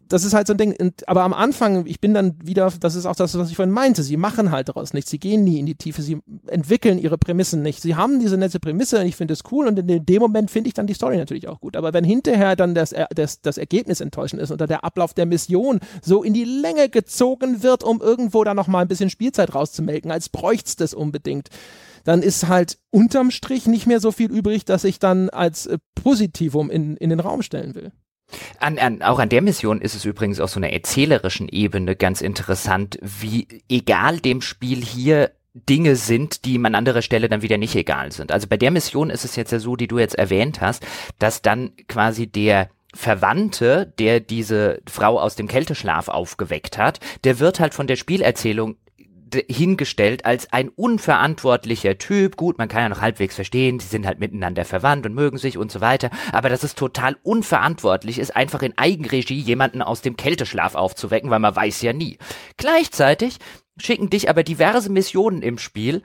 das 0.08 0.24
ist 0.24 0.34
halt 0.34 0.48
so 0.48 0.54
ein 0.54 0.58
Ding. 0.58 0.76
Und, 0.80 1.08
aber 1.08 1.24
am 1.24 1.34
Anfang, 1.34 1.86
ich 1.86 2.00
bin 2.00 2.14
dann 2.14 2.36
wieder, 2.44 2.72
das 2.80 2.96
ist 2.96 3.06
auch 3.06 3.16
das, 3.16 3.38
was 3.38 3.50
ich 3.50 3.56
vorhin 3.56 3.74
meinte, 3.74 4.04
sie 4.04 4.18
machen 4.18 4.52
halt 4.52 4.70
daraus 4.70 4.94
nichts, 4.94 5.10
sie 5.12 5.20
gehen 5.20 5.44
nie 5.44 5.60
in 5.60 5.66
die 5.66 5.76
Tiefe, 5.76 6.02
sie 6.02 6.20
entwickeln 6.48 7.00
ihre 7.00 7.18
Prämissen 7.18 7.62
nicht. 7.62 7.82
Sie 7.82 7.96
haben 7.96 8.20
diese 8.20 8.38
nette 8.38 8.60
Prämisse 8.60 9.00
und 9.00 9.08
ich 9.08 9.16
finde 9.16 9.34
es 9.34 9.44
cool 9.52 9.68
und 9.68 9.80
in 9.80 10.06
dem 10.06 10.22
Moment 10.22 10.52
finde 10.52 10.68
ich 10.68 10.74
dann 10.74 10.88
die 10.88 10.94
Story 10.94 11.18
natürlich 11.18 11.48
auch 11.48 11.60
gut. 11.60 11.76
Aber 11.76 11.94
wenn 11.94 12.04
hinterher 12.04 12.56
dann 12.56 12.76
das, 12.76 12.94
das, 13.14 13.42
das 13.42 13.58
Ergebnis 13.58 14.02
enttäuschend 14.02 14.42
ist 14.42 14.52
oder 14.52 14.68
der 14.68 14.84
Ablauf 14.84 15.14
der 15.14 15.26
Mission 15.26 15.80
so 16.02 16.24
in 16.24 16.34
die 16.34 16.46
Länge 16.46 16.90
gezogen 16.90 17.64
wird, 17.64 17.84
um 17.84 18.02
irgendwo 18.02 18.44
da 18.44 18.54
nochmal 18.54 18.84
ein 18.84 18.88
bisschen 18.88 19.10
Spielzeit 19.10 19.56
rauszumelken, 19.56 20.12
als 20.12 20.30
bräuchte 20.30 20.70
es 20.70 20.76
das 20.76 20.94
unbedingt, 20.94 21.50
dann 22.04 22.22
ist 22.22 22.48
halt 22.48 22.78
unterm 22.92 23.32
Strich 23.32 23.66
nicht 23.66 23.88
mehr 23.88 24.00
so 24.00 24.12
viel 24.12 24.32
übrig, 24.32 24.64
dass 24.64 24.84
ich 24.84 25.00
dann 25.00 25.30
als 25.30 25.66
äh, 25.66 25.80
Positivum 25.96 26.70
in, 26.70 26.96
in 26.98 27.10
den 27.10 27.20
Raum 27.20 27.42
stellen 27.42 27.76
will. 27.76 27.92
An, 28.60 28.80
an, 28.80 29.02
auch 29.02 29.20
an 29.20 29.30
der 29.30 29.42
Mission 29.42 29.82
ist 29.82 29.96
es 29.96 30.06
übrigens 30.06 30.40
auf 30.40 30.50
so 30.50 30.60
einer 30.60 30.72
erzählerischen 30.72 31.48
Ebene 31.48 31.96
ganz 31.96 32.22
interessant, 32.22 32.98
wie 33.02 33.48
egal 33.70 34.20
dem 34.20 34.42
Spiel 34.42 34.84
hier 34.84 35.32
Dinge 35.54 35.96
sind, 35.96 36.44
die 36.46 36.58
an 36.58 36.76
anderer 36.76 37.02
Stelle 37.02 37.30
dann 37.30 37.42
wieder 37.42 37.58
nicht 37.58 37.76
egal 37.76 38.12
sind. 38.12 38.32
Also 38.32 38.48
bei 38.48 38.58
der 38.58 38.72
Mission 38.72 39.10
ist 39.10 39.24
es 39.24 39.36
jetzt 39.36 39.52
ja 39.52 39.60
so, 39.60 39.76
die 39.76 39.88
du 39.88 40.00
jetzt 40.00 40.16
erwähnt 40.16 40.60
hast, 40.60 40.86
dass 41.18 41.42
dann 41.42 41.72
quasi 41.88 42.28
der 42.28 42.70
Verwandte, 42.94 43.94
der 44.00 44.20
diese 44.20 44.82
Frau 44.88 45.20
aus 45.20 45.36
dem 45.36 45.48
Kälteschlaf 45.48 46.08
aufgeweckt 46.08 46.78
hat, 46.78 47.00
der 47.24 47.40
wird 47.40 47.60
halt 47.60 47.74
von 47.74 47.88
der 47.88 47.96
Spielerzählung 47.96 48.78
hingestellt 49.48 50.26
als 50.26 50.52
ein 50.54 50.70
unverantwortlicher 50.70 51.98
Typ. 51.98 52.38
Gut, 52.38 52.58
man 52.58 52.68
kann 52.68 52.84
ja 52.84 52.90
noch 52.90 53.02
halbwegs 53.02 53.36
verstehen, 53.36 53.80
sie 53.80 53.88
sind 53.88 54.06
halt 54.06 54.20
miteinander 54.20 54.66
verwandt 54.66 55.06
und 55.06 55.14
mögen 55.14 55.38
sich 55.38 55.58
und 55.58 55.72
so 55.72 55.82
weiter, 55.82 56.10
aber 56.32 56.50
dass 56.50 56.64
es 56.64 56.76
total 56.76 57.18
unverantwortlich 57.24 58.20
ist, 58.20 58.36
einfach 58.36 58.62
in 58.62 58.78
Eigenregie 58.78 59.40
jemanden 59.40 59.82
aus 59.82 60.02
dem 60.02 60.18
Kälteschlaf 60.18 60.76
aufzuwecken, 60.76 61.30
weil 61.30 61.40
man 61.40 61.56
weiß 61.56 61.82
ja 61.82 61.94
nie. 61.94 62.18
Gleichzeitig 62.58 63.40
schicken 63.78 64.10
dich 64.10 64.30
aber 64.30 64.44
diverse 64.44 64.92
Missionen 64.92 65.42
im 65.42 65.58
Spiel 65.58 66.04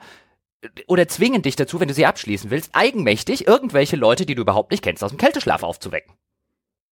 äh, 0.61 0.69
oder 0.87 1.07
zwingen 1.07 1.41
dich 1.41 1.55
dazu, 1.55 1.79
wenn 1.79 1.87
du 1.87 1.93
sie 1.93 2.05
abschließen 2.05 2.49
willst, 2.49 2.71
eigenmächtig 2.73 3.47
irgendwelche 3.47 3.95
Leute, 3.95 4.25
die 4.25 4.35
du 4.35 4.41
überhaupt 4.41 4.71
nicht 4.71 4.83
kennst, 4.83 5.03
aus 5.03 5.11
dem 5.11 5.19
Kälteschlaf 5.19 5.63
aufzuwecken. 5.63 6.13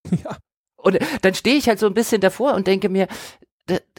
Ja. 0.23 0.37
Und 0.81 0.97
dann 1.23 1.33
stehe 1.33 1.57
ich 1.57 1.67
halt 1.67 1.77
so 1.77 1.87
ein 1.87 1.93
bisschen 1.93 2.21
davor 2.21 2.53
und 2.53 2.65
denke 2.65 2.87
mir, 2.87 3.09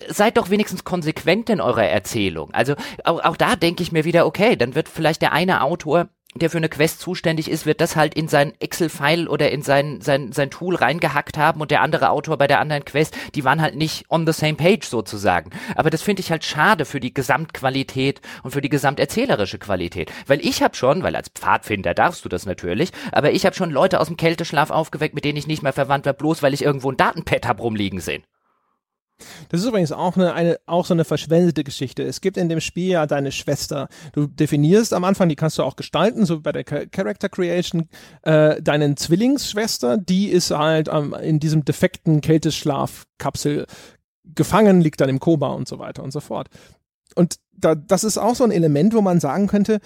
seid 0.08 0.36
doch 0.36 0.50
wenigstens 0.50 0.84
konsequent 0.84 1.50
in 1.50 1.60
eurer 1.60 1.84
Erzählung. 1.84 2.52
Also 2.52 2.74
auch, 3.04 3.22
auch 3.22 3.36
da 3.36 3.56
denke 3.56 3.82
ich 3.82 3.92
mir 3.92 4.04
wieder, 4.04 4.26
okay, 4.26 4.56
dann 4.56 4.74
wird 4.74 4.88
vielleicht 4.88 5.22
der 5.22 5.32
eine 5.32 5.62
Autor 5.62 6.08
der 6.34 6.48
für 6.48 6.58
eine 6.58 6.68
Quest 6.68 7.00
zuständig 7.00 7.50
ist, 7.50 7.66
wird 7.66 7.80
das 7.80 7.96
halt 7.96 8.14
in 8.14 8.28
sein 8.28 8.52
Excel-File 8.60 9.26
oder 9.26 9.50
in 9.50 9.62
sein, 9.62 10.00
sein, 10.00 10.30
sein 10.30 10.50
Tool 10.50 10.76
reingehackt 10.76 11.36
haben 11.36 11.60
und 11.60 11.72
der 11.72 11.80
andere 11.80 12.10
Autor 12.10 12.38
bei 12.38 12.46
der 12.46 12.60
anderen 12.60 12.84
Quest, 12.84 13.16
die 13.34 13.42
waren 13.44 13.60
halt 13.60 13.74
nicht 13.74 14.04
on 14.08 14.26
the 14.26 14.32
same 14.32 14.54
page 14.54 14.86
sozusagen. 14.86 15.50
Aber 15.74 15.90
das 15.90 16.02
finde 16.02 16.20
ich 16.20 16.30
halt 16.30 16.44
schade 16.44 16.84
für 16.84 17.00
die 17.00 17.12
Gesamtqualität 17.12 18.20
und 18.44 18.52
für 18.52 18.60
die 18.60 18.68
gesamterzählerische 18.68 19.58
Qualität. 19.58 20.12
Weil 20.26 20.40
ich 20.40 20.62
habe 20.62 20.76
schon, 20.76 21.02
weil 21.02 21.16
als 21.16 21.30
Pfadfinder 21.30 21.94
darfst 21.94 22.24
du 22.24 22.28
das 22.28 22.46
natürlich, 22.46 22.92
aber 23.10 23.32
ich 23.32 23.44
habe 23.44 23.56
schon 23.56 23.70
Leute 23.70 23.98
aus 23.98 24.06
dem 24.06 24.16
Kälteschlaf 24.16 24.70
aufgeweckt, 24.70 25.16
mit 25.16 25.24
denen 25.24 25.38
ich 25.38 25.48
nicht 25.48 25.64
mehr 25.64 25.72
verwandt 25.72 26.06
war, 26.06 26.12
bloß 26.12 26.42
weil 26.42 26.54
ich 26.54 26.62
irgendwo 26.62 26.92
ein 26.92 26.96
Datenpad 26.96 27.46
hab 27.48 27.60
rumliegen 27.60 28.00
sehen. 28.00 28.22
Das 29.48 29.60
ist 29.60 29.66
übrigens 29.66 29.92
auch 29.92 30.16
eine, 30.16 30.34
eine, 30.34 30.58
auch 30.66 30.86
so 30.86 30.94
eine 30.94 31.04
verschwendete 31.04 31.64
Geschichte. 31.64 32.02
Es 32.02 32.20
gibt 32.20 32.36
in 32.36 32.48
dem 32.48 32.60
Spiel 32.60 32.88
ja 32.88 33.06
deine 33.06 33.32
Schwester. 33.32 33.88
Du 34.12 34.26
definierst 34.26 34.92
am 34.92 35.04
Anfang, 35.04 35.28
die 35.28 35.36
kannst 35.36 35.58
du 35.58 35.62
auch 35.62 35.76
gestalten, 35.76 36.26
so 36.26 36.40
bei 36.40 36.52
der 36.52 36.64
Character 36.64 37.28
Creation, 37.28 37.88
äh, 38.22 38.60
deinen 38.62 38.96
Zwillingsschwester, 38.96 39.98
die 39.98 40.28
ist 40.28 40.50
halt 40.50 40.88
ähm, 40.92 41.14
in 41.14 41.40
diesem 41.40 41.64
defekten 41.64 42.20
Kälteschlafkapsel 42.20 43.66
gefangen, 44.24 44.80
liegt 44.80 45.00
dann 45.00 45.08
im 45.08 45.20
Koma 45.20 45.48
und 45.48 45.68
so 45.68 45.78
weiter 45.78 46.02
und 46.02 46.12
so 46.12 46.20
fort. 46.20 46.48
Und 47.14 47.36
da, 47.52 47.74
das 47.74 48.04
ist 48.04 48.18
auch 48.18 48.34
so 48.34 48.44
ein 48.44 48.52
Element, 48.52 48.94
wo 48.94 49.00
man 49.00 49.20
sagen 49.20 49.46
könnte, 49.46 49.80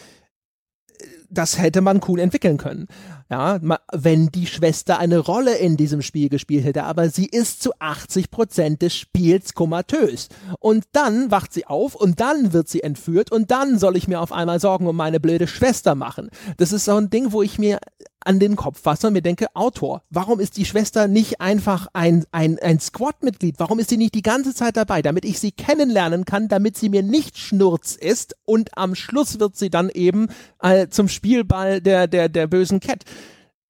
das 1.34 1.58
hätte 1.58 1.80
man 1.80 2.00
cool 2.08 2.20
entwickeln 2.20 2.56
können. 2.56 2.86
Ja, 3.30 3.58
wenn 3.92 4.28
die 4.28 4.46
Schwester 4.46 4.98
eine 4.98 5.18
Rolle 5.18 5.56
in 5.56 5.76
diesem 5.76 6.02
Spiel 6.02 6.28
gespielt 6.28 6.64
hätte, 6.64 6.84
aber 6.84 7.08
sie 7.08 7.26
ist 7.26 7.62
zu 7.62 7.72
80 7.78 8.30
Prozent 8.30 8.82
des 8.82 8.94
Spiels 8.94 9.54
komatös. 9.54 10.28
Und 10.60 10.84
dann 10.92 11.30
wacht 11.30 11.52
sie 11.52 11.66
auf 11.66 11.94
und 11.94 12.20
dann 12.20 12.52
wird 12.52 12.68
sie 12.68 12.82
entführt 12.82 13.32
und 13.32 13.50
dann 13.50 13.78
soll 13.78 13.96
ich 13.96 14.08
mir 14.08 14.20
auf 14.20 14.32
einmal 14.32 14.60
Sorgen 14.60 14.86
um 14.86 14.96
meine 14.96 15.20
blöde 15.20 15.46
Schwester 15.46 15.94
machen. 15.94 16.30
Das 16.58 16.72
ist 16.72 16.84
so 16.84 16.96
ein 16.96 17.10
Ding, 17.10 17.32
wo 17.32 17.42
ich 17.42 17.58
mir 17.58 17.78
an 18.24 18.38
den 18.38 18.56
Kopf 18.56 18.80
fasse 18.80 19.08
und 19.08 19.12
mir 19.12 19.22
denke, 19.22 19.46
Autor, 19.54 20.02
warum 20.10 20.40
ist 20.40 20.56
die 20.56 20.64
Schwester 20.64 21.08
nicht 21.08 21.40
einfach 21.40 21.88
ein, 21.92 22.24
ein, 22.32 22.58
ein 22.58 22.80
Squad-Mitglied? 22.80 23.56
Warum 23.58 23.78
ist 23.78 23.90
sie 23.90 23.96
nicht 23.96 24.14
die 24.14 24.22
ganze 24.22 24.54
Zeit 24.54 24.76
dabei, 24.76 25.02
damit 25.02 25.24
ich 25.24 25.38
sie 25.38 25.52
kennenlernen 25.52 26.24
kann, 26.24 26.48
damit 26.48 26.76
sie 26.76 26.88
mir 26.88 27.02
nicht 27.02 27.38
Schnurz 27.38 27.94
ist 27.94 28.36
und 28.44 28.76
am 28.76 28.94
Schluss 28.94 29.38
wird 29.40 29.56
sie 29.56 29.70
dann 29.70 29.90
eben 29.90 30.28
äh, 30.62 30.88
zum 30.88 31.08
Spielball 31.08 31.80
der, 31.80 32.06
der, 32.06 32.28
der 32.28 32.46
bösen 32.46 32.80
Cat 32.80 33.04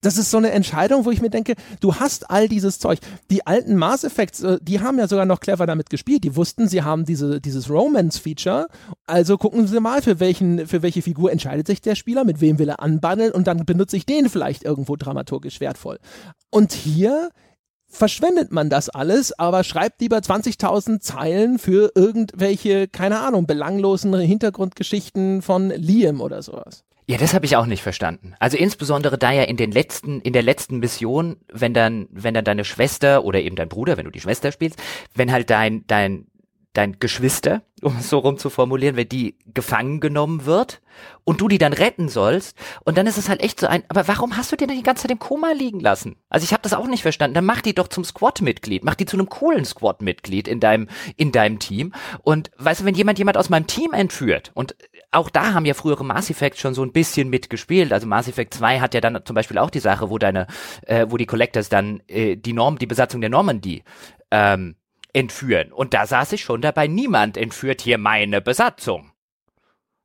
das 0.05 0.18
ist 0.18 0.31
so 0.31 0.36
eine 0.36 0.51
Entscheidung, 0.51 1.05
wo 1.05 1.10
ich 1.10 1.22
mir 1.22 1.31
denke, 1.31 1.55
du 1.81 1.94
hast 1.94 2.31
all 2.31 2.48
dieses 2.48 2.78
Zeug. 2.78 2.98
Die 3.31 3.47
alten 3.47 3.76
Mass 3.76 4.05
Effects, 4.05 4.43
äh, 4.43 4.59
die 4.60 4.81
haben 4.81 4.98
ja 4.98 5.09
sogar 5.09 5.24
noch 5.24 5.40
clever 5.40 5.66
damit 5.66 5.89
gespielt. 5.90 6.24
Die 6.24 6.36
wussten, 6.36 6.68
sie 6.68 6.82
haben 6.82 7.05
diese, 7.05 7.40
dieses 7.40 7.70
Romance-Feature. 7.70 8.68
Also 9.06 9.39
gucken 9.39 9.66
Sie 9.66 9.81
mal, 9.81 10.02
für 10.02 10.20
welchen, 10.20 10.66
für 10.66 10.82
welche 10.82 11.02
Figur 11.02 11.32
entscheidet 11.32 11.66
sich 11.66 11.81
der 11.81 11.94
Spieler, 11.94 12.24
mit 12.24 12.40
wem 12.40 12.59
will 12.59 12.68
er 12.68 12.81
anbandeln 12.81 13.32
und 13.32 13.47
dann 13.47 13.64
benutze 13.64 13.97
ich 13.97 14.06
den 14.06 14.28
vielleicht 14.28 14.64
irgendwo 14.64 14.97
dramaturgisch 14.97 15.60
wertvoll. 15.60 15.98
Und 16.51 16.72
hier 16.72 17.31
verschwendet 17.86 18.52
man 18.52 18.68
das 18.68 18.89
alles, 18.90 19.39
aber 19.39 19.64
schreibt 19.64 20.01
lieber 20.01 20.18
20.000 20.18 21.01
Zeilen 21.01 21.59
für 21.59 21.93
irgendwelche, 21.94 22.89
keine 22.89 23.20
Ahnung, 23.20 23.47
belanglosen 23.47 24.14
Hintergrundgeschichten 24.14 25.43
von 25.43 25.70
Liam 25.70 26.20
oder 26.20 26.43
sowas. 26.43 26.85
Ja, 27.06 27.18
das 27.18 27.35
habe 27.35 27.44
ich 27.44 27.56
auch 27.56 27.66
nicht 27.66 27.82
verstanden. 27.82 28.35
Also 28.39 28.56
insbesondere 28.56 29.18
da 29.18 29.31
ja 29.31 29.43
in 29.43 29.59
den 29.59 29.70
letzten, 29.70 30.20
in 30.22 30.32
der 30.32 30.43
letzten 30.43 30.78
Mission, 30.78 31.36
wenn 31.52 31.74
dann, 31.74 32.09
wenn 32.10 32.32
dann 32.32 32.44
deine 32.44 32.64
Schwester 32.64 33.24
oder 33.24 33.40
eben 33.40 33.56
dein 33.56 33.68
Bruder, 33.68 33.97
wenn 33.98 34.06
du 34.06 34.10
die 34.10 34.20
Schwester 34.20 34.52
spielst, 34.52 34.82
wenn 35.14 35.31
halt 35.31 35.51
dein, 35.51 35.86
dein, 35.86 36.26
dein 36.72 36.98
Geschwister, 36.98 37.62
um 37.82 37.98
es 37.98 38.09
so 38.09 38.18
rum 38.18 38.39
zu 38.39 38.48
formulieren, 38.48 38.97
wenn 38.97 39.09
die 39.09 39.36
gefangen 39.52 40.01
genommen 40.01 40.47
wird 40.47 40.81
und 41.24 41.43
du 41.43 41.48
die 41.48 41.59
dann 41.59 41.74
retten 41.74 42.09
sollst 42.09 42.56
und 42.85 42.97
dann 42.97 43.06
ist 43.06 43.18
es 43.18 43.28
halt 43.28 43.43
echt 43.43 43.60
so 43.60 43.66
ein, 43.66 43.82
aber 43.89 44.09
warum 44.09 44.39
hast 44.39 44.51
du 44.51 44.56
den 44.56 44.68
die 44.68 44.82
ganze 44.82 45.02
Zeit 45.02 45.10
im 45.10 45.18
Koma 45.18 45.52
liegen 45.52 45.81
lassen? 45.81 46.16
Also 46.31 46.44
ich 46.44 46.52
habe 46.52 46.62
das 46.62 46.72
auch 46.72 46.86
nicht 46.86 47.02
verstanden. 47.02 47.35
Dann 47.35 47.44
mach 47.44 47.60
die 47.60 47.74
doch 47.74 47.89
zum 47.89 48.05
Squad-Mitglied, 48.05 48.82
mach 48.82 48.94
die 48.94 49.05
zu 49.05 49.18
einem 49.18 49.28
coolen 49.28 49.66
Squad-Mitglied 49.66 50.48
in 50.48 50.60
deinem 50.60 50.89
in 51.16 51.32
deinem 51.32 51.59
Team 51.59 51.93
und 52.22 52.51
weißt 52.56 52.81
du, 52.81 52.85
wenn 52.86 52.94
jemand 52.94 53.18
jemand 53.18 53.36
aus 53.36 53.51
meinem 53.51 53.66
Team 53.66 53.93
entführt 53.93 54.51
und 54.55 54.74
auch 55.15 55.31
da 55.31 55.55
haben 55.55 55.65
ja 55.65 55.74
frühere 55.74 56.05
Mass 56.05 56.31
Effect 56.31 56.59
schon 56.59 56.74
so 56.74 56.82
ein 56.82 56.93
bisschen 56.93 57.28
mitgespielt. 57.31 57.93
Also 57.93 58.07
Mass 58.07 58.28
Effect 58.28 58.55
2 58.55 58.81
hat 58.81 58.95
ja 58.95 59.01
dann 59.01 59.20
zum 59.24 59.35
Beispiel 59.35 59.59
auch 59.59 59.70
die 59.70 59.81
Sache, 59.81 60.11
wo 60.11 60.19
deine, 60.19 60.47
äh, 60.82 61.07
wo 61.09 61.16
die 61.16 61.27
Collectors 61.27 61.69
dann 61.69 62.01
äh, 62.09 62.36
die 62.36 62.53
Norm, 62.53 62.78
die 62.78 62.86
Besatzung 62.86 63.20
der 63.20 63.31
Normandy 63.31 63.82
ähm, 64.31 64.77
entführen. 65.12 65.73
Und 65.73 65.95
da 65.95 66.07
saß 66.07 66.32
ich 66.32 66.43
schon 66.43 66.61
dabei, 66.61 66.86
niemand 66.86 67.36
entführt 67.36 67.81
hier 67.81 67.99
meine 67.99 68.41
Besatzung. 68.41 69.14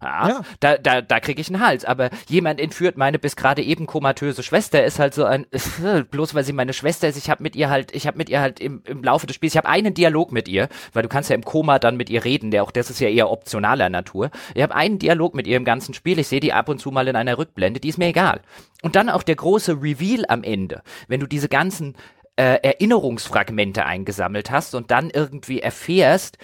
Ja, 0.01 0.29
ja. 0.29 0.41
da, 0.61 0.77
da, 0.77 1.01
da 1.01 1.19
kriege 1.19 1.41
ich 1.41 1.49
einen 1.49 1.65
Hals. 1.65 1.83
Aber 1.83 2.09
jemand 2.29 2.61
entführt 2.61 2.97
meine 2.97 3.19
bis 3.19 3.35
gerade 3.35 3.61
eben 3.61 3.85
komatöse 3.85 4.43
Schwester, 4.43 4.83
ist 4.83 4.99
halt 4.99 5.13
so 5.13 5.25
ein, 5.25 5.45
bloß 6.11 6.33
weil 6.35 6.43
sie 6.43 6.53
meine 6.53 6.73
Schwester 6.73 7.07
ist, 7.07 7.17
ich 7.17 7.29
habe 7.29 7.43
mit 7.43 7.55
ihr 7.55 7.69
halt, 7.69 7.93
ich 7.93 8.07
habe 8.07 8.17
mit 8.17 8.29
ihr 8.29 8.39
halt 8.39 8.59
im, 8.59 8.81
im 8.85 9.03
Laufe 9.03 9.27
des 9.27 9.35
Spiels, 9.35 9.53
ich 9.53 9.57
habe 9.57 9.67
einen 9.67 9.93
Dialog 9.93 10.31
mit 10.31 10.47
ihr, 10.47 10.69
weil 10.93 11.03
du 11.03 11.09
kannst 11.09 11.29
ja 11.29 11.35
im 11.35 11.43
Koma 11.43 11.79
dann 11.79 11.97
mit 11.97 12.09
ihr 12.09 12.23
reden, 12.23 12.51
der 12.51 12.63
auch, 12.63 12.71
das 12.71 12.89
ist 12.89 12.99
ja 12.99 13.09
eher 13.09 13.29
optionaler 13.29 13.89
Natur. 13.89 14.31
Ich 14.55 14.63
habe 14.63 14.75
einen 14.75 14.99
Dialog 14.99 15.35
mit 15.35 15.47
ihr 15.47 15.57
im 15.57 15.65
ganzen 15.65 15.93
Spiel, 15.93 16.17
ich 16.19 16.27
sehe 16.27 16.39
die 16.39 16.53
ab 16.53 16.69
und 16.69 16.79
zu 16.79 16.91
mal 16.91 17.07
in 17.07 17.15
einer 17.17 17.37
Rückblende, 17.37 17.79
die 17.79 17.89
ist 17.89 17.97
mir 17.97 18.07
egal. 18.07 18.41
Und 18.81 18.95
dann 18.95 19.09
auch 19.09 19.23
der 19.23 19.35
große 19.35 19.81
Reveal 19.81 20.23
am 20.29 20.43
Ende, 20.43 20.81
wenn 21.09 21.19
du 21.19 21.27
diese 21.27 21.49
ganzen 21.49 21.95
äh, 22.37 22.59
Erinnerungsfragmente 22.63 23.85
eingesammelt 23.85 24.49
hast 24.49 24.73
und 24.73 24.91
dann 24.91 25.09
irgendwie 25.09 25.59
erfährst, 25.59 26.37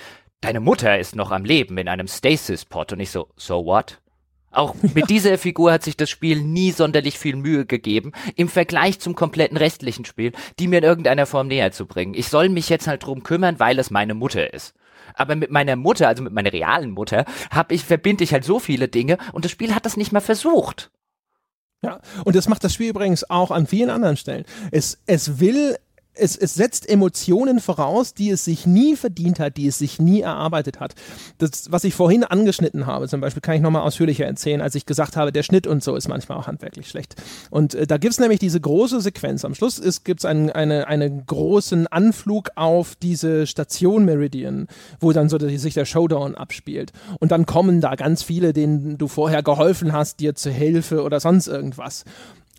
deine 0.45 0.59
Mutter 0.59 0.99
ist 0.99 1.15
noch 1.15 1.31
am 1.31 1.43
Leben 1.43 1.77
in 1.80 1.88
einem 1.88 2.07
Stasis-Pod 2.07 2.93
und 2.93 2.99
ich 2.99 3.09
so, 3.09 3.30
so 3.35 3.65
what? 3.65 3.99
Auch 4.51 4.76
mit 4.93 5.09
dieser 5.09 5.38
Figur 5.39 5.72
hat 5.72 5.84
sich 5.84 5.97
das 5.97 6.09
Spiel 6.09 6.43
nie 6.43 6.72
sonderlich 6.72 7.17
viel 7.17 7.35
Mühe 7.35 7.65
gegeben, 7.65 8.11
im 8.35 8.47
Vergleich 8.47 8.99
zum 8.99 9.15
kompletten 9.15 9.57
restlichen 9.57 10.05
Spiel, 10.05 10.34
die 10.59 10.67
mir 10.67 10.77
in 10.77 10.84
irgendeiner 10.84 11.26
Form 11.26 11.47
näher 11.47 11.72
zu 11.72 11.88
bringen. 11.88 12.13
Ich 12.13 12.27
soll 12.27 12.49
mich 12.49 12.69
jetzt 12.69 12.85
halt 12.85 13.03
drum 13.03 13.23
kümmern, 13.23 13.59
weil 13.59 13.80
es 13.80 13.89
meine 13.89 14.13
Mutter 14.13 14.53
ist. 14.53 14.76
Aber 15.15 15.35
mit 15.35 15.49
meiner 15.49 15.76
Mutter, 15.76 16.07
also 16.07 16.22
mit 16.22 16.34
meiner 16.34 16.53
realen 16.53 16.91
Mutter, 16.91 17.26
hab 17.49 17.72
ich, 17.72 17.84
verbinde 17.84 18.23
ich 18.23 18.31
halt 18.31 18.43
so 18.43 18.59
viele 18.59 18.88
Dinge 18.88 19.17
und 19.34 19.45
das 19.45 19.51
Spiel 19.51 19.73
hat 19.73 19.88
das 19.88 19.97
nicht 19.97 20.11
mal 20.11 20.22
versucht. 20.22 20.91
Ja, 21.81 21.99
und 22.23 22.35
das 22.35 22.47
macht 22.47 22.63
das 22.63 22.73
Spiel 22.73 22.89
übrigens 22.89 23.30
auch 23.30 23.49
an 23.49 23.65
vielen 23.65 23.89
anderen 23.89 24.17
Stellen. 24.17 24.45
Es, 24.72 24.99
es 25.07 25.39
will 25.39 25.77
es, 26.18 26.36
es 26.38 26.54
setzt 26.54 26.90
Emotionen 26.90 27.60
voraus, 27.60 28.14
die 28.14 28.30
es 28.30 28.46
sich 28.46 28.66
nie 28.66 28.96
verdient 28.96 29.40
hat, 29.40 29.58
die 29.58 29.68
es 29.68 29.78
sich 29.78 30.00
nie 30.00 30.22
erarbeitet 30.22 30.80
hat. 30.80 30.96
Das, 31.38 31.72
was 31.72 31.84
ich 31.84 31.94
vorhin 31.94 32.24
angeschnitten 32.24 32.86
habe, 32.86 33.08
zum 33.08 33.22
Beispiel, 33.22 33.42
kann 33.42 33.56
ich 33.56 33.62
nochmal 33.62 33.84
ausführlicher 33.84 34.26
erzählen, 34.26 34.62
als 34.62 34.76
ich 34.76 34.86
gesagt 34.86 35.16
habe, 35.18 35.32
der 35.32 35.44
Schnitt 35.44 35.68
und 35.68 35.84
so 35.84 35.96
ist 35.96 36.08
manchmal 36.08 36.38
auch 36.38 36.48
handwerklich 36.48 36.90
schlecht. 36.90 37.16
Und 37.50 37.76
äh, 37.76 37.88
da 37.88 37.98
gibt's 37.98 38.20
nämlich 38.20 38.40
diese 38.40 38.60
große 38.60 39.02
Sequenz. 39.02 39.46
Am 39.46 39.56
Schluss 39.56 39.82
gibt 40.04 40.22
es 40.22 40.26
einen, 40.26 40.50
eine, 40.50 40.88
einen 40.88 41.26
großen 41.26 41.88
Anflug 41.88 42.50
auf 42.56 42.96
diese 42.96 43.48
Station 43.48 44.06
Meridian, 44.06 44.68
wo 45.00 45.12
dann 45.12 45.30
so 45.30 45.38
sich 45.38 45.74
der 45.74 45.86
Showdown 45.86 46.36
abspielt. 46.36 46.92
Und 47.20 47.32
dann 47.32 47.46
kommen 47.46 47.82
da 47.82 47.96
ganz 47.96 48.24
viele, 48.24 48.54
denen 48.54 48.98
du 48.98 49.08
vorher 49.08 49.44
geholfen 49.44 49.94
hast, 49.94 50.20
dir 50.20 50.36
zur 50.36 50.52
Hilfe 50.52 51.04
oder 51.04 51.20
sonst 51.20 51.48
irgendwas. 51.48 52.06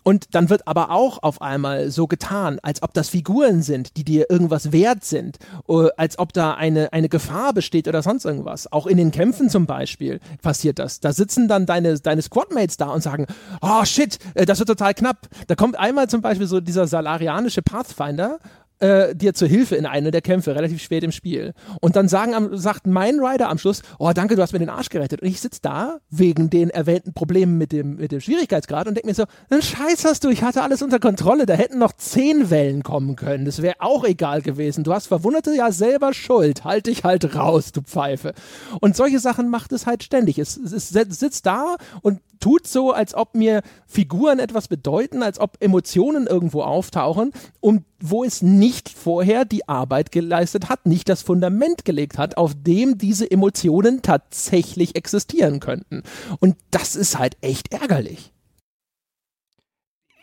Und 0.07 0.35
dann 0.35 0.49
wird 0.49 0.69
aber 0.69 0.91
auch 0.91 1.21
auf 1.21 1.41
einmal 1.41 1.91
so 1.91 2.07
getan, 2.07 2.59
als 2.63 2.81
ob 2.81 2.93
das 2.93 3.09
Figuren 3.09 3.61
sind, 3.61 3.97
die 3.97 4.05
dir 4.05 4.29
irgendwas 4.29 4.71
wert 4.71 5.03
sind, 5.03 5.37
äh, 5.67 5.89
als 5.97 6.17
ob 6.17 6.31
da 6.31 6.53
eine, 6.53 6.93
eine 6.93 7.09
Gefahr 7.09 7.51
besteht 7.51 7.89
oder 7.89 8.01
sonst 8.01 8.23
irgendwas. 8.23 8.71
Auch 8.71 8.87
in 8.87 8.95
den 8.95 9.11
Kämpfen 9.11 9.49
zum 9.49 9.65
Beispiel 9.65 10.21
passiert 10.41 10.79
das. 10.79 11.01
Da 11.01 11.11
sitzen 11.11 11.49
dann 11.49 11.65
deine, 11.65 11.99
deine 11.99 12.21
Squadmates 12.21 12.77
da 12.77 12.85
und 12.85 13.01
sagen, 13.01 13.27
oh 13.59 13.83
shit, 13.83 14.17
äh, 14.35 14.45
das 14.45 14.59
wird 14.59 14.69
total 14.69 14.93
knapp. 14.93 15.27
Da 15.47 15.55
kommt 15.55 15.77
einmal 15.77 16.07
zum 16.07 16.21
Beispiel 16.21 16.47
so 16.47 16.61
dieser 16.61 16.87
salarianische 16.87 17.61
Pathfinder 17.61 18.39
äh, 18.79 19.15
dir 19.15 19.33
zur 19.33 19.47
Hilfe 19.47 19.75
in 19.75 19.85
einer 19.85 20.11
der 20.11 20.21
Kämpfe, 20.21 20.55
relativ 20.55 20.81
spät 20.81 21.03
im 21.03 21.11
Spiel. 21.11 21.53
Und 21.81 21.95
dann 21.95 22.07
sagen, 22.07 22.57
sagt 22.57 22.87
mein 22.87 23.19
Rider 23.19 23.49
am 23.49 23.57
Schluss, 23.57 23.81
oh 23.99 24.11
danke, 24.13 24.35
du 24.35 24.41
hast 24.41 24.53
mir 24.53 24.59
den 24.59 24.69
Arsch 24.69 24.89
gerettet. 24.89 25.21
Und 25.21 25.27
ich 25.27 25.41
sitze 25.41 25.59
da 25.61 25.97
wegen 26.09 26.49
den 26.49 26.69
erwähnten 26.69 27.13
Problemen 27.13 27.57
mit 27.57 27.71
dem, 27.71 27.95
mit 27.95 28.11
dem 28.11 28.21
Schwierigkeitsgrad 28.21 28.87
und 28.87 28.95
denke 28.95 29.07
mir 29.07 29.15
so, 29.15 29.25
einen 29.49 29.61
Scheiß 29.61 30.05
hast 30.05 30.23
du, 30.23 30.29
ich 30.29 30.43
hatte 30.43 30.61
alles 30.61 30.81
unter 30.81 30.99
Kontrolle, 30.99 31.45
da 31.45 31.53
hätten 31.53 31.79
noch 31.79 31.93
zehn 31.93 32.49
Wellen 32.49 32.83
kommen 32.83 33.15
können. 33.15 33.45
Das 33.45 33.61
wäre 33.61 33.75
auch 33.79 34.03
egal 34.03 34.41
gewesen. 34.41 34.83
Du 34.83 34.93
hast 34.93 35.07
Verwundete 35.07 35.55
ja 35.55 35.71
selber 35.71 36.13
schuld. 36.13 36.63
Halt 36.63 36.87
dich 36.87 37.03
halt 37.03 37.35
raus, 37.35 37.71
du 37.71 37.81
Pfeife. 37.81 38.33
Und 38.79 38.95
solche 38.95 39.19
Sachen 39.19 39.49
macht 39.49 39.71
es 39.71 39.85
halt 39.85 40.03
ständig. 40.03 40.39
Es, 40.39 40.57
es 40.57 40.89
sitzt 40.89 41.45
da 41.45 41.77
und 42.01 42.19
tut 42.39 42.67
so, 42.67 42.91
als 42.91 43.15
ob 43.15 43.35
mir 43.35 43.61
Figuren 43.87 44.39
etwas 44.39 44.67
bedeuten, 44.67 45.23
als 45.23 45.39
ob 45.39 45.57
Emotionen 45.59 46.27
irgendwo 46.27 46.61
auftauchen, 46.61 47.31
um 47.59 47.83
wo 47.99 48.23
es 48.23 48.41
nicht 48.67 48.89
vorher 48.89 49.45
die 49.45 49.69
Arbeit 49.69 50.11
geleistet 50.11 50.67
hat, 50.67 50.85
nicht 50.85 51.07
das 51.07 51.21
Fundament 51.21 51.85
gelegt 51.85 52.17
hat, 52.17 52.35
auf 52.35 52.51
dem 52.53 52.97
diese 52.97 53.29
Emotionen 53.31 54.01
tatsächlich 54.01 54.97
existieren 54.97 55.61
könnten. 55.61 56.03
Und 56.41 56.57
das 56.69 56.97
ist 56.97 57.17
halt 57.17 57.37
echt 57.41 57.71
ärgerlich 57.71 58.33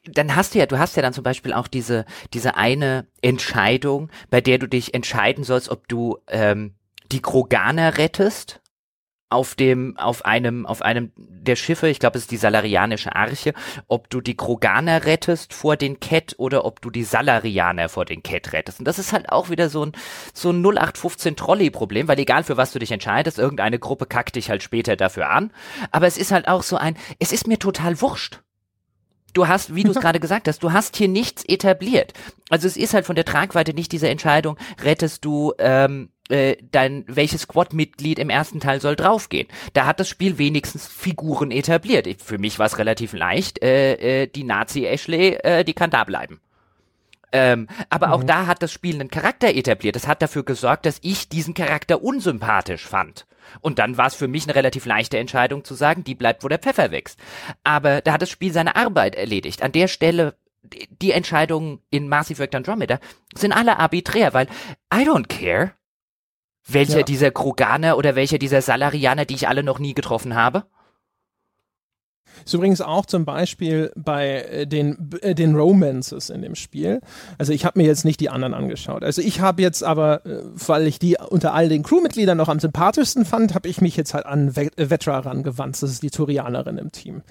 dann 0.06 0.36
hast 0.36 0.54
du 0.54 0.58
ja, 0.58 0.66
du 0.66 0.78
hast 0.78 0.96
ja 0.96 1.02
dann 1.02 1.14
zum 1.14 1.24
Beispiel 1.24 1.54
auch 1.54 1.66
diese, 1.66 2.04
diese 2.34 2.56
eine 2.56 3.06
Entscheidung, 3.22 4.10
bei 4.28 4.42
der 4.42 4.58
du 4.58 4.68
dich 4.68 4.92
entscheiden 4.92 5.44
sollst, 5.44 5.70
ob 5.70 5.88
du 5.88 6.18
ähm, 6.28 6.74
die 7.10 7.22
Kroganer 7.22 7.96
rettest 7.96 8.60
auf 9.35 9.56
dem, 9.56 9.97
auf 9.98 10.24
einem, 10.24 10.65
auf 10.65 10.81
einem 10.81 11.12
der 11.16 11.56
Schiffe, 11.56 11.89
ich 11.89 11.98
glaube, 11.98 12.16
es 12.16 12.24
ist 12.24 12.31
die 12.31 12.36
Salarianische 12.36 13.15
Arche, 13.15 13.52
ob 13.89 14.09
du 14.09 14.20
die 14.20 14.36
Kroganer 14.36 15.05
rettest 15.05 15.52
vor 15.52 15.77
den 15.77 15.98
Ket 15.98 16.36
oder 16.39 16.65
ob 16.65 16.81
du 16.81 16.90
die 16.90 17.02
Salarianer 17.02 17.89
vor 17.89 18.05
den 18.05 18.23
Ket 18.23 18.52
rettest. 18.52 18.78
Und 18.78 18.86
das 18.86 18.98
ist 18.98 19.12
halt 19.12 19.28
auch 19.28 19.51
wieder 19.51 19.69
so 19.69 19.85
ein, 19.85 19.93
so 20.32 20.51
ein 20.51 20.65
0815 20.65 21.36
Trolley-Problem, 21.36 22.06
weil 22.06 22.19
egal 22.19 22.44
für 22.44 22.56
was 22.56 22.73
du 22.73 22.78
dich 22.78 22.93
entscheidest, 22.93 23.39
irgendeine 23.39 23.81
Gruppe 23.81 24.06
kackt 24.06 24.36
dich 24.36 24.51
halt 24.51 24.62
später 24.62 24.94
dafür 24.97 25.28
an. 25.28 25.51
Aber 25.90 26.06
es 26.06 26.16
ist 26.16 26.31
halt 26.31 26.47
auch 26.47 26.62
so 26.62 26.77
ein, 26.77 26.97
es 27.19 27.32
ist 27.32 27.48
mir 27.48 27.59
total 27.59 28.01
wurscht 28.01 28.40
du 29.35 29.48
hast, 29.48 29.74
wie 29.74 29.82
du 29.82 29.90
es 29.90 29.97
gerade 30.01 30.20
gesagt 30.20 30.47
hast, 30.47 30.62
du 30.62 30.73
hast 30.73 30.97
hier 30.97 31.09
nichts 31.09 31.44
etabliert. 31.44 32.12
Also 32.51 32.69
es 32.69 32.77
ist 32.77 32.94
halt 32.94 33.05
von 33.05 33.16
der 33.16 33.24
Tragweite 33.24 33.74
nicht 33.74 33.90
diese 33.90 34.09
Entscheidung, 34.09 34.56
rettest 34.81 35.24
du 35.24 35.52
ähm, 35.59 36.11
äh, 36.28 36.56
dein, 36.70 37.05
welches 37.06 37.42
Squad-Mitglied 37.42 38.18
im 38.18 38.30
ersten 38.30 38.60
Teil 38.60 38.80
soll 38.80 38.96
draufgehen. 38.96 39.48
Da 39.72 39.86
hat 39.86 40.01
das 40.01 40.09
Spiel 40.09 40.38
wenigstens 40.38 40.86
Figuren 40.86 41.51
etabliert. 41.51 42.09
Für 42.22 42.38
mich 42.38 42.59
war 42.59 42.66
es 42.66 42.78
relativ 42.78 43.12
leicht. 43.12 43.62
Äh, 43.62 44.22
äh, 44.22 44.26
die 44.26 44.44
Nazi-Ashley, 44.44 45.34
äh, 45.42 45.64
die 45.64 45.74
kann 45.74 45.90
da 45.90 46.05
bleiben. 46.05 46.40
Ähm, 47.32 47.68
aber 47.90 48.09
mhm. 48.09 48.12
auch 48.12 48.24
da 48.24 48.46
hat 48.46 48.62
das 48.62 48.72
Spiel 48.72 48.94
einen 48.94 49.10
Charakter 49.10 49.55
etabliert. 49.55 49.96
Das 49.96 50.06
hat 50.06 50.22
dafür 50.22 50.44
gesorgt, 50.44 50.86
dass 50.86 50.98
ich 51.02 51.28
diesen 51.28 51.52
Charakter 51.52 52.02
unsympathisch 52.02 52.86
fand. 52.86 53.26
Und 53.60 53.78
dann 53.78 53.98
war 53.98 54.06
es 54.06 54.14
für 54.14 54.28
mich 54.28 54.44
eine 54.44 54.55
relativ 54.55 54.86
leichte 54.86 55.18
Entscheidung 55.18 55.64
zu 55.64 55.74
sagen, 55.74 56.05
die 56.05 56.14
bleibt, 56.14 56.44
wo 56.44 56.48
der 56.48 56.59
Pfeffer 56.59 56.90
wächst. 56.90 57.18
Aber 57.64 58.01
da 58.01 58.12
hat 58.12 58.22
das 58.22 58.30
Spiel 58.30 58.52
seine 58.52 58.76
Arbeit 58.76 59.16
erledigt. 59.16 59.62
An 59.62 59.72
der 59.72 59.88
Stelle 59.88 60.36
die 61.02 61.12
Entscheidungen 61.12 61.80
in 61.90 62.09
Mass 62.09 62.30
Effect 62.30 62.55
Andromeda 62.55 62.98
sind 63.34 63.52
alle 63.52 63.78
arbiträr, 63.78 64.32
weil 64.32 64.46
I 64.92 65.06
don't 65.06 65.28
care 65.28 65.72
welcher 66.66 66.98
ja. 66.98 67.02
dieser 67.04 67.30
Kroganer 67.30 67.98
oder 67.98 68.14
welcher 68.14 68.38
dieser 68.38 68.62
Salarianer, 68.62 69.24
die 69.24 69.34
ich 69.34 69.48
alle 69.48 69.62
noch 69.62 69.78
nie 69.78 69.94
getroffen 69.94 70.34
habe? 70.34 70.64
Ist 72.44 72.54
übrigens 72.54 72.80
auch 72.80 73.06
zum 73.06 73.24
Beispiel 73.24 73.92
bei 73.96 74.42
äh, 74.42 74.66
den, 74.66 75.10
äh, 75.20 75.34
den 75.34 75.54
Romances 75.54 76.30
in 76.30 76.42
dem 76.42 76.54
Spiel. 76.54 77.00
Also 77.38 77.52
ich 77.52 77.64
habe 77.64 77.78
mir 77.78 77.86
jetzt 77.86 78.04
nicht 78.04 78.20
die 78.20 78.28
anderen 78.28 78.54
angeschaut. 78.54 79.02
Also 79.02 79.22
ich 79.22 79.40
habe 79.40 79.62
jetzt 79.62 79.82
aber, 79.82 80.26
äh, 80.26 80.40
weil 80.66 80.86
ich 80.86 80.98
die 80.98 81.16
unter 81.28 81.54
all 81.54 81.68
den 81.68 81.82
Crewmitgliedern 81.82 82.36
noch 82.36 82.48
am 82.48 82.60
sympathischsten 82.60 83.24
fand, 83.24 83.54
habe 83.54 83.68
ich 83.68 83.80
mich 83.80 83.96
jetzt 83.96 84.14
halt 84.14 84.26
an 84.26 84.54
Vetra 84.54 85.20
rangewandt. 85.20 85.82
Das 85.82 85.90
ist 85.90 86.02
die 86.02 86.10
Turianerin 86.10 86.78
im 86.78 86.92
Team. 86.92 87.22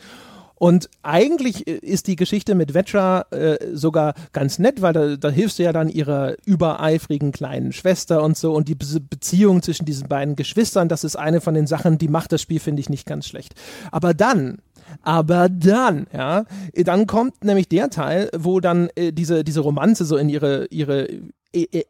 Und 0.56 0.90
eigentlich 1.02 1.68
ist 1.68 2.08
die 2.08 2.16
Geschichte 2.16 2.56
mit 2.56 2.74
Vetra 2.74 3.26
äh, 3.32 3.58
sogar 3.74 4.14
ganz 4.32 4.60
nett, 4.60 4.82
weil 4.82 4.94
da, 4.94 5.16
da, 5.18 5.30
hilfst 5.30 5.60
du 5.60 5.64
ja 5.64 5.74
dann 5.74 5.90
ihrer 5.90 6.36
übereifrigen 6.46 7.32
kleinen 7.32 7.74
Schwester 7.74 8.24
und 8.24 8.38
so. 8.38 8.54
Und 8.54 8.68
die 8.68 8.76
Be 8.76 8.86
Beziehung 9.10 9.62
zwischen 9.62 9.86
diesen 9.86 10.08
beiden 10.08 10.36
Geschwistern, 10.36 10.90
das 10.90 11.04
ist 11.04 11.16
eine 11.16 11.42
von 11.42 11.54
den 11.54 11.68
Sachen, 11.68 11.98
die 11.98 12.08
macht 12.08 12.32
das 12.32 12.42
Spiel, 12.42 12.60
finde 12.60 12.82
ich, 12.82 12.90
nicht 12.90 13.06
ganz 13.06 13.28
schlecht. 13.28 13.56
Aber 13.92 14.14
dann 14.14 14.60
aber 15.02 15.50
dann, 15.50 16.08
ja, 16.14 16.46
dann 16.74 17.08
kommt 17.08 17.44
nämlich 17.44 17.68
der 17.68 17.90
Teil, 17.90 18.30
wo 18.38 18.60
dann 18.60 18.90
äh, 18.96 19.12
diese, 19.12 19.44
diese 19.44 19.62
Romanze 19.62 20.06
so 20.06 20.18
in 20.18 20.30
ihre, 20.30 20.66
ihre 20.68 21.08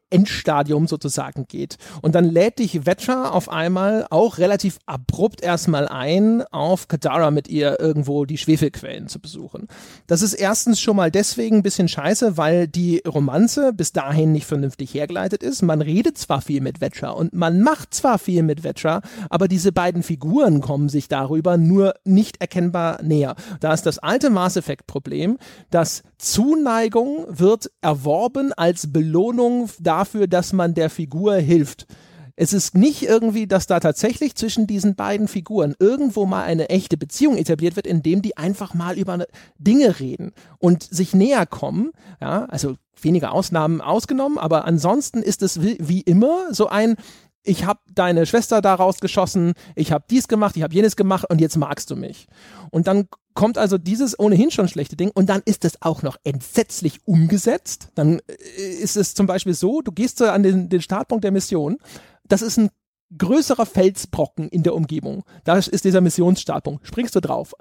Endstadium 0.10 0.88
sozusagen 0.88 1.46
geht. 1.48 1.78
Und 2.02 2.16
dann 2.16 2.26
lädt 2.26 2.60
dich 2.60 2.82
Vetcher 2.84 3.34
auf 3.34 3.50
einmal 3.50 4.06
auch 4.10 4.38
relativ 4.38 4.78
abrupt 4.86 5.42
erstmal 5.42 5.88
ein, 5.88 6.44
auf 6.52 6.88
Kadara 6.88 7.32
mit 7.32 7.48
ihr 7.48 7.80
irgendwo 7.80 8.26
die 8.26 8.38
Schwefelquellen 8.38 9.08
zu 9.08 9.20
besuchen. 9.20 9.68
Das 10.08 10.22
ist 10.22 10.34
erstens 10.34 10.80
schon 10.80 10.96
mal 10.96 11.12
deswegen 11.12 11.58
ein 11.58 11.64
bisschen 11.64 11.88
scheiße, 11.88 12.38
weil 12.38 12.68
die 12.68 13.02
Romanze 13.08 13.74
bis 13.74 13.94
dahin 13.94 14.32
nicht 14.32 14.46
vernünftig 14.46 14.94
hergeleitet 14.94 15.44
ist. 15.44 15.62
Man 15.62 15.82
redet 15.82 16.18
zwar 16.18 16.42
viel 16.42 16.62
mit 16.62 16.80
Vetcher 16.80 17.16
und 17.16 17.34
man 17.34 17.62
macht 17.62 17.94
zwar 17.94 18.20
viel 18.20 18.44
mit 18.44 18.62
Vetcher, 18.62 19.02
aber 19.30 19.48
diese 19.48 19.72
beiden 19.72 20.04
Figuren 20.04 20.62
kommen 20.62 20.90
sich 20.90 21.08
darüber 21.08 21.58
nur 21.58 21.94
nicht 22.04 22.42
erkennbar 22.42 23.02
näher. 23.02 23.36
Da 23.60 23.74
ist 23.74 23.86
das 23.86 24.00
alte 24.00 24.30
Mass 24.30 24.58
Effect 24.58 24.88
Problem, 24.88 25.38
dass 25.70 26.04
Zuneigung 26.18 27.26
wird 27.30 27.72
erworben 27.82 28.54
als 28.54 28.92
Belohnung 28.92 29.53
Belohnung 29.54 29.70
dafür, 29.80 30.28
dass 30.28 30.54
man 30.54 30.74
der 30.74 30.90
Figur 30.90 31.36
hilft. 31.36 31.88
Es 32.36 32.52
ist 32.52 32.76
nicht 32.76 33.04
irgendwie, 33.04 33.46
dass 33.46 33.68
da 33.68 33.80
tatsächlich 33.80 34.34
zwischen 34.36 34.66
diesen 34.66 34.96
beiden 34.96 35.28
Figuren 35.28 35.76
irgendwo 35.78 36.26
mal 36.26 36.44
eine 36.44 36.70
echte 36.70 36.98
Beziehung 36.98 37.38
etabliert 37.38 37.76
wird, 37.76 37.86
indem 37.86 38.24
die 38.24 38.38
einfach 38.38 38.74
mal 38.74 38.98
über 38.98 39.28
Dinge 39.60 40.00
reden 40.00 40.32
und 40.58 40.82
sich 40.82 41.14
näher 41.14 41.46
kommen. 41.46 41.92
Ja, 42.20 42.46
also 42.46 42.76
wenige 43.00 43.30
Ausnahmen 43.30 43.82
ausgenommen, 43.82 44.40
aber 44.40 44.66
ansonsten 44.66 45.22
ist 45.22 45.44
es 45.44 45.62
wie, 45.62 45.78
wie 45.80 46.02
immer 46.02 46.52
so 46.52 46.70
ein, 46.70 46.96
ich 47.44 47.66
habe 47.66 47.80
deine 47.94 48.26
Schwester 48.26 48.62
da 48.62 48.76
rausgeschossen, 48.76 49.54
ich 49.76 49.92
habe 49.92 50.06
dies 50.10 50.28
gemacht, 50.28 50.56
ich 50.56 50.64
habe 50.64 50.74
jenes 50.74 50.96
gemacht 50.96 51.26
und 51.30 51.42
jetzt 51.42 51.58
magst 51.58 51.92
du 51.92 51.96
mich. 51.96 52.28
Und 52.72 52.88
dann 52.88 53.08
kommt 53.34 53.58
also 53.58 53.78
dieses 53.78 54.18
ohnehin 54.18 54.52
schon 54.52 54.68
schlechte 54.68 54.96
Ding 54.96 55.12
und 55.14 55.28
dann 55.28 55.42
ist 55.46 55.66
es 55.66 55.82
auch 55.82 56.02
noch 56.04 56.18
entsetzlich 56.24 57.00
umgesetzt. 57.06 57.90
Dann 57.96 58.20
äh, 58.28 58.34
ist 58.82 58.96
es 58.96 59.14
zum 59.14 59.28
Beispiel 59.28 59.54
so, 59.54 59.82
du 59.82 59.92
gehst 59.92 60.22
an 60.22 60.44
den, 60.44 60.70
den 60.70 60.82
Startpunkt 60.82 61.24
der 61.24 61.32
Mission, 61.32 61.78
das 62.26 62.42
ist 62.42 62.58
ein 62.58 62.70
größerer 63.18 63.66
Felsbrocken 63.66 64.50
in 64.50 64.64
der 64.64 64.76
Umgebung. 64.76 65.24
Da 65.44 65.58
ist 65.58 65.86
dieser 65.86 66.02
Missionsstartpunkt. 66.02 66.88
Springst 66.88 67.16
du 67.16 67.20
drauf. 67.20 67.54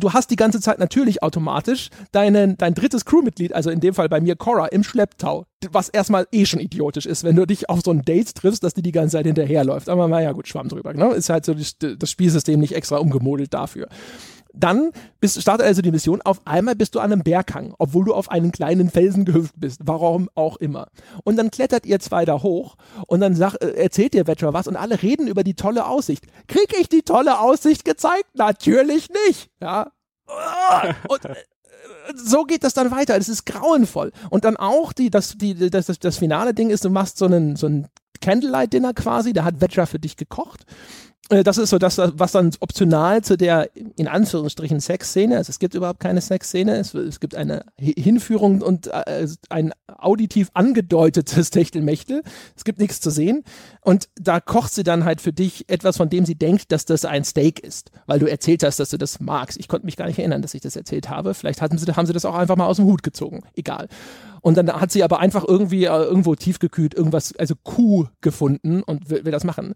Du 0.00 0.12
hast 0.12 0.30
die 0.30 0.36
ganze 0.36 0.60
Zeit 0.60 0.80
natürlich 0.80 1.22
automatisch 1.22 1.90
deinen, 2.10 2.56
dein 2.56 2.74
drittes 2.74 3.04
Crewmitglied, 3.04 3.52
also 3.52 3.70
in 3.70 3.78
dem 3.78 3.94
Fall 3.94 4.08
bei 4.08 4.20
mir 4.20 4.34
Cora, 4.34 4.66
im 4.66 4.82
Schlepptau. 4.82 5.44
Was 5.70 5.88
erstmal 5.88 6.26
eh 6.32 6.46
schon 6.46 6.58
idiotisch 6.58 7.06
ist, 7.06 7.22
wenn 7.22 7.36
du 7.36 7.46
dich 7.46 7.70
auf 7.70 7.80
so 7.84 7.92
ein 7.92 8.02
Date 8.02 8.34
triffst, 8.34 8.64
dass 8.64 8.74
die 8.74 8.82
die 8.82 8.90
ganze 8.90 9.18
Zeit 9.18 9.26
hinterherläuft. 9.26 9.88
Aber 9.88 10.08
naja, 10.08 10.32
gut, 10.32 10.48
Schwamm 10.48 10.68
drüber. 10.68 10.94
Ne? 10.94 11.12
Ist 11.14 11.28
halt 11.28 11.44
so 11.44 11.54
das 11.54 12.10
Spielsystem 12.10 12.58
nicht 12.58 12.74
extra 12.74 12.96
umgemodelt 12.96 13.54
dafür. 13.54 13.88
Dann 14.54 14.92
bist, 15.20 15.40
startet 15.40 15.66
also 15.66 15.82
die 15.82 15.90
Mission. 15.90 16.20
Auf 16.22 16.40
einmal 16.46 16.76
bist 16.76 16.94
du 16.94 17.00
an 17.00 17.12
einem 17.12 17.22
Berghang, 17.22 17.74
obwohl 17.78 18.04
du 18.04 18.14
auf 18.14 18.30
einen 18.30 18.52
kleinen 18.52 18.90
Felsen 18.90 19.24
gehüpft 19.24 19.54
bist. 19.56 19.80
Warum 19.84 20.28
auch 20.34 20.56
immer. 20.56 20.88
Und 21.24 21.36
dann 21.36 21.50
klettert 21.50 21.86
ihr 21.86 22.00
zwei 22.00 22.24
da 22.24 22.42
hoch 22.42 22.76
und 23.06 23.20
dann 23.20 23.34
sag, 23.34 23.54
äh, 23.56 23.70
erzählt 23.70 24.14
dir 24.14 24.26
Veteran 24.26 24.54
was 24.54 24.68
und 24.68 24.76
alle 24.76 25.02
reden 25.02 25.26
über 25.26 25.44
die 25.44 25.54
tolle 25.54 25.86
Aussicht. 25.86 26.26
Krieg 26.48 26.74
ich 26.78 26.88
die 26.88 27.02
tolle 27.02 27.40
Aussicht 27.40 27.84
gezeigt? 27.84 28.26
Natürlich 28.34 29.08
nicht. 29.26 29.50
Ja. 29.60 29.92
Und 31.08 31.24
äh, 31.24 31.34
so 32.14 32.44
geht 32.44 32.64
das 32.64 32.74
dann 32.74 32.90
weiter. 32.90 33.16
Das 33.18 33.28
ist 33.28 33.46
grauenvoll. 33.46 34.12
Und 34.30 34.44
dann 34.44 34.56
auch 34.56 34.92
die, 34.92 35.10
das, 35.10 35.36
die, 35.38 35.70
das, 35.70 35.86
das, 35.86 35.98
das 35.98 36.18
finale 36.18 36.54
Ding 36.54 36.70
ist, 36.70 36.84
du 36.84 36.90
machst 36.90 37.18
so 37.18 37.24
einen, 37.24 37.56
so 37.56 37.66
ein 37.66 37.88
Candlelight-Dinner 38.20 38.94
quasi. 38.94 39.32
Da 39.32 39.44
hat 39.44 39.60
Vetra 39.60 39.86
für 39.86 39.98
dich 39.98 40.16
gekocht. 40.16 40.64
Äh, 41.28 41.42
das 41.44 41.58
ist 41.58 41.70
so 41.70 41.78
das, 41.78 41.98
was 41.98 42.32
dann 42.32 42.50
optional 42.60 43.22
zu 43.22 43.36
der, 43.36 43.70
in 43.74 44.08
Anführungsstrichen, 44.08 44.80
Sexszene, 44.80 45.36
also 45.36 45.50
es 45.50 45.58
gibt 45.58 45.74
überhaupt 45.74 46.00
keine 46.00 46.20
Sexszene, 46.20 46.76
es, 46.76 46.94
es 46.94 47.20
gibt 47.20 47.34
eine 47.34 47.64
Hinführung 47.78 48.60
und 48.62 48.88
äh, 48.88 49.26
ein 49.48 49.72
auditiv 49.86 50.50
angedeutetes 50.54 51.50
Techtelmechtel, 51.52 52.22
es 52.56 52.64
gibt 52.64 52.80
nichts 52.80 53.00
zu 53.00 53.10
sehen 53.10 53.44
und 53.82 54.08
da 54.16 54.40
kocht 54.40 54.72
sie 54.72 54.82
dann 54.82 55.04
halt 55.04 55.20
für 55.20 55.32
dich 55.32 55.68
etwas, 55.68 55.96
von 55.96 56.08
dem 56.10 56.26
sie 56.26 56.34
denkt, 56.34 56.72
dass 56.72 56.84
das 56.84 57.04
ein 57.04 57.24
Steak 57.24 57.60
ist, 57.60 57.90
weil 58.06 58.18
du 58.18 58.26
erzählt 58.26 58.62
hast, 58.64 58.80
dass 58.80 58.90
du 58.90 58.98
das 58.98 59.20
magst. 59.20 59.58
Ich 59.58 59.68
konnte 59.68 59.86
mich 59.86 59.96
gar 59.96 60.06
nicht 60.06 60.18
erinnern, 60.18 60.42
dass 60.42 60.54
ich 60.54 60.60
das 60.60 60.76
erzählt 60.76 61.08
habe, 61.08 61.34
vielleicht 61.34 61.62
hatten 61.62 61.78
sie, 61.78 61.86
haben 61.92 62.06
sie 62.06 62.12
das 62.12 62.24
auch 62.24 62.34
einfach 62.34 62.56
mal 62.56 62.66
aus 62.66 62.76
dem 62.76 62.86
Hut 62.86 63.02
gezogen, 63.02 63.42
egal. 63.54 63.88
Und 64.40 64.56
dann 64.56 64.72
hat 64.72 64.90
sie 64.90 65.04
aber 65.04 65.20
einfach 65.20 65.44
irgendwie 65.46 65.84
äh, 65.84 66.02
irgendwo 66.02 66.34
tiefgekühlt 66.34 66.94
irgendwas, 66.94 67.34
also 67.36 67.54
Kuh 67.62 68.08
gefunden 68.20 68.82
und 68.82 69.08
will, 69.08 69.24
will 69.24 69.32
das 69.32 69.44
machen. 69.44 69.74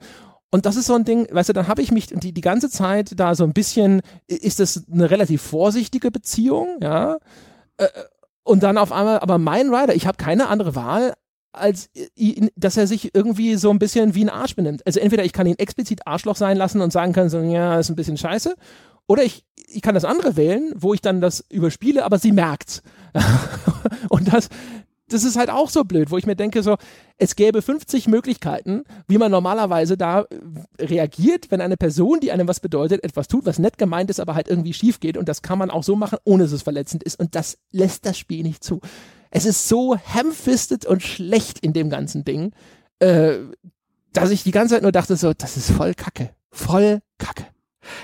Und 0.57 0.65
das 0.65 0.77
ist 0.77 0.87
so 0.87 0.95
ein 0.95 1.05
Ding, 1.05 1.29
weißt 1.31 1.51
du, 1.51 1.53
dann 1.53 1.69
habe 1.69 1.83
ich 1.83 1.93
mich 1.93 2.07
die, 2.07 2.33
die 2.33 2.41
ganze 2.41 2.71
Zeit 2.71 3.21
da 3.21 3.35
so 3.35 3.45
ein 3.45 3.53
bisschen, 3.53 4.01
ist 4.27 4.59
das 4.59 4.85
eine 4.91 5.11
relativ 5.11 5.43
vorsichtige 5.43 6.11
Beziehung, 6.11 6.79
ja. 6.81 7.19
Äh, 7.77 7.89
und 8.43 8.63
dann 8.63 8.79
auf 8.79 8.91
einmal, 8.91 9.19
aber 9.19 9.37
mein 9.37 9.69
Rider, 9.69 9.95
ich 9.95 10.07
habe 10.07 10.17
keine 10.17 10.49
andere 10.49 10.75
Wahl, 10.75 11.13
als 11.53 11.91
dass 12.57 12.79
er 12.79 12.87
sich 12.87 13.15
irgendwie 13.15 13.57
so 13.57 13.69
ein 13.69 13.79
bisschen 13.79 14.15
wie 14.15 14.25
ein 14.25 14.31
Arsch 14.31 14.57
benimmt. 14.57 14.81
Also 14.87 14.99
entweder 14.99 15.27
ich 15.27 15.35
kann 15.35 15.47
ihn 15.47 15.59
explizit 15.59 16.07
Arschloch 16.07 16.37
sein 16.37 16.57
lassen 16.57 16.81
und 16.81 16.91
sagen 16.91 17.13
kann, 17.13 17.29
so, 17.29 17.39
ja, 17.41 17.79
ist 17.79 17.91
ein 17.91 17.97
bisschen 17.97 18.17
scheiße, 18.17 18.55
oder 19.07 19.25
ich, 19.25 19.45
ich 19.69 19.83
kann 19.83 19.95
das 19.95 20.07
andere 20.07 20.37
wählen, 20.37 20.73
wo 20.75 20.95
ich 20.95 21.03
dann 21.03 21.21
das 21.21 21.45
überspiele, 21.51 22.03
aber 22.03 22.19
sie 22.19 22.33
merkt's. 22.33 22.83
und 24.09 24.33
das, 24.33 24.49
das 25.09 25.25
ist 25.25 25.37
halt 25.37 25.51
auch 25.51 25.71
so 25.71 25.85
blöd, 25.85 26.11
wo 26.11 26.19
ich 26.19 26.27
mir 26.27 26.37
denke, 26.37 26.63
so, 26.63 26.77
es 27.17 27.37
gäbe 27.37 27.63
50 27.63 28.09
Möglichkeiten, 28.09 28.85
wie 29.07 29.19
man 29.19 29.31
normalerweise 29.31 29.97
da 29.97 30.23
äh, 30.23 30.85
reagiert, 30.85 31.51
wenn 31.51 31.61
eine 31.61 31.77
Person, 31.77 32.21
die 32.21 32.33
einem 32.33 32.49
was 32.49 32.61
bedeutet, 32.61 33.05
etwas 33.05 33.29
tut, 33.29 33.47
was 33.47 33.59
nett 33.59 33.79
gemeint 33.79 34.11
ist, 34.11 34.21
aber 34.21 34.35
halt 34.35 34.49
irgendwie 34.49 34.73
schief 34.73 35.01
geht. 35.01 35.17
Und 35.17 35.29
das 35.29 35.43
kann 35.43 35.59
man 35.59 35.71
auch 35.71 35.85
so 35.85 35.97
machen, 35.97 36.19
ohne 36.25 36.45
dass 36.45 36.53
es 36.53 36.63
verletzend 36.63 37.05
ist. 37.05 37.19
Und 37.19 37.35
das 37.35 37.59
lässt 37.71 38.05
das 38.05 38.19
Spiel 38.19 38.43
nicht 38.43 38.65
zu. 38.65 38.81
Es 39.31 39.45
ist 39.45 39.69
so 39.69 39.97
hamfistet 39.97 40.87
und 40.87 41.03
schlecht 41.03 41.61
in 41.61 41.73
dem 41.73 41.89
ganzen 41.89 42.25
Ding, 42.25 42.53
äh, 42.99 43.39
dass 44.13 44.31
ich 44.31 44.43
die 44.43 44.51
ganze 44.53 44.75
Zeit 44.75 44.83
nur 44.83 44.93
dachte, 44.93 45.17
so, 45.17 45.33
das 45.35 45.57
ist 45.57 45.71
voll 45.71 45.95
Kacke. 45.95 46.31
Voll 46.51 47.01
Kacke. 47.19 47.47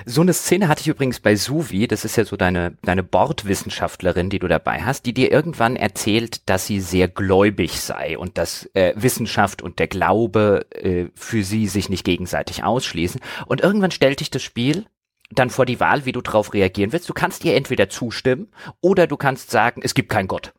So 0.06 0.20
eine 0.20 0.32
Szene 0.32 0.68
hatte 0.68 0.82
ich 0.82 0.88
übrigens 0.88 1.20
bei 1.20 1.36
Suvi, 1.36 1.86
das 1.86 2.04
ist 2.04 2.16
ja 2.16 2.24
so 2.24 2.36
deine, 2.36 2.76
deine 2.82 3.02
Bordwissenschaftlerin, 3.02 4.30
die 4.30 4.38
du 4.38 4.48
dabei 4.48 4.82
hast, 4.82 5.06
die 5.06 5.14
dir 5.14 5.32
irgendwann 5.32 5.76
erzählt, 5.76 6.48
dass 6.48 6.66
sie 6.66 6.80
sehr 6.80 7.08
gläubig 7.08 7.80
sei 7.80 8.18
und 8.18 8.38
dass 8.38 8.68
äh, 8.74 8.94
Wissenschaft 8.96 9.62
und 9.62 9.78
der 9.78 9.88
Glaube 9.88 10.66
äh, 10.70 11.06
für 11.14 11.42
sie 11.42 11.66
sich 11.66 11.88
nicht 11.88 12.04
gegenseitig 12.04 12.64
ausschließen. 12.64 13.20
Und 13.46 13.60
irgendwann 13.60 13.90
stellt 13.90 14.20
dich 14.20 14.30
das 14.30 14.42
Spiel 14.42 14.86
dann 15.34 15.50
vor 15.50 15.66
die 15.66 15.80
Wahl, 15.80 16.04
wie 16.04 16.12
du 16.12 16.20
darauf 16.20 16.52
reagieren 16.52 16.92
willst. 16.92 17.08
Du 17.08 17.14
kannst 17.14 17.44
ihr 17.44 17.54
entweder 17.54 17.88
zustimmen 17.88 18.48
oder 18.80 19.06
du 19.06 19.16
kannst 19.16 19.50
sagen, 19.50 19.80
es 19.82 19.94
gibt 19.94 20.10
keinen 20.10 20.28
Gott. 20.28 20.52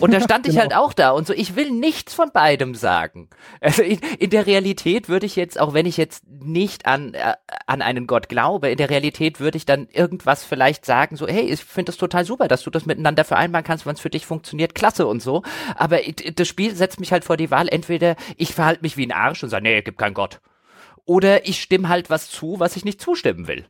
Und 0.00 0.12
da 0.12 0.20
stand 0.20 0.44
genau. 0.44 0.54
ich 0.54 0.60
halt 0.60 0.74
auch 0.74 0.92
da 0.92 1.10
und 1.10 1.26
so, 1.26 1.32
ich 1.32 1.56
will 1.56 1.70
nichts 1.70 2.14
von 2.14 2.30
beidem 2.32 2.74
sagen. 2.74 3.28
Also 3.60 3.82
in, 3.82 3.98
in 4.18 4.30
der 4.30 4.46
Realität 4.46 5.08
würde 5.08 5.26
ich 5.26 5.36
jetzt, 5.36 5.58
auch 5.60 5.74
wenn 5.74 5.86
ich 5.86 5.96
jetzt 5.96 6.24
nicht 6.26 6.86
an, 6.86 7.14
äh, 7.14 7.34
an 7.66 7.82
einen 7.82 8.06
Gott 8.06 8.28
glaube, 8.28 8.70
in 8.70 8.76
der 8.76 8.90
Realität 8.90 9.40
würde 9.40 9.56
ich 9.56 9.66
dann 9.66 9.88
irgendwas 9.88 10.44
vielleicht 10.44 10.84
sagen, 10.84 11.16
so, 11.16 11.26
hey, 11.26 11.42
ich 11.42 11.64
finde 11.64 11.90
das 11.90 11.96
total 11.96 12.24
super, 12.24 12.48
dass 12.48 12.62
du 12.62 12.70
das 12.70 12.86
miteinander 12.86 13.24
vereinbaren 13.24 13.64
kannst, 13.64 13.86
wenn 13.86 13.94
es 13.94 14.00
für 14.00 14.10
dich 14.10 14.26
funktioniert, 14.26 14.74
klasse 14.74 15.06
und 15.06 15.22
so. 15.22 15.42
Aber 15.76 15.98
das 16.34 16.48
Spiel 16.48 16.74
setzt 16.74 17.00
mich 17.00 17.12
halt 17.12 17.24
vor 17.24 17.36
die 17.36 17.50
Wahl, 17.50 17.68
entweder 17.68 18.16
ich 18.36 18.54
verhalte 18.54 18.82
mich 18.82 18.96
wie 18.96 19.06
ein 19.06 19.12
Arsch 19.12 19.42
und 19.42 19.50
sage, 19.50 19.64
nee, 19.64 19.82
gibt 19.82 19.98
keinen 19.98 20.14
Gott. 20.14 20.40
Oder 21.04 21.46
ich 21.46 21.60
stimme 21.60 21.88
halt 21.88 22.10
was 22.10 22.30
zu, 22.30 22.60
was 22.60 22.76
ich 22.76 22.84
nicht 22.84 23.00
zustimmen 23.00 23.48
will. 23.48 23.66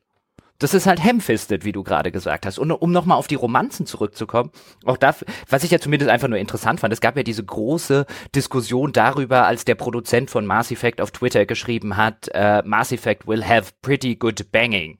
Das 0.62 0.74
ist 0.74 0.86
halt 0.86 1.02
hemfistet, 1.02 1.64
wie 1.64 1.72
du 1.72 1.82
gerade 1.82 2.12
gesagt 2.12 2.46
hast. 2.46 2.58
Und 2.58 2.70
um 2.70 2.92
nochmal 2.92 3.18
auf 3.18 3.26
die 3.26 3.34
Romanzen 3.34 3.84
zurückzukommen, 3.84 4.50
auch 4.84 4.96
da, 4.96 5.14
was 5.48 5.64
ich 5.64 5.72
ja 5.72 5.80
zumindest 5.80 6.08
einfach 6.08 6.28
nur 6.28 6.38
interessant 6.38 6.78
fand, 6.78 6.92
es 6.92 7.00
gab 7.00 7.16
ja 7.16 7.24
diese 7.24 7.44
große 7.44 8.06
Diskussion 8.34 8.92
darüber, 8.92 9.46
als 9.46 9.64
der 9.64 9.74
Produzent 9.74 10.30
von 10.30 10.46
Mass 10.46 10.70
Effect 10.70 11.00
auf 11.00 11.10
Twitter 11.10 11.46
geschrieben 11.46 11.96
hat, 11.96 12.30
uh, 12.34 12.60
Mass 12.64 12.92
Effect 12.92 13.26
will 13.26 13.44
have 13.44 13.72
pretty 13.82 14.14
good 14.14 14.52
banging. 14.52 14.98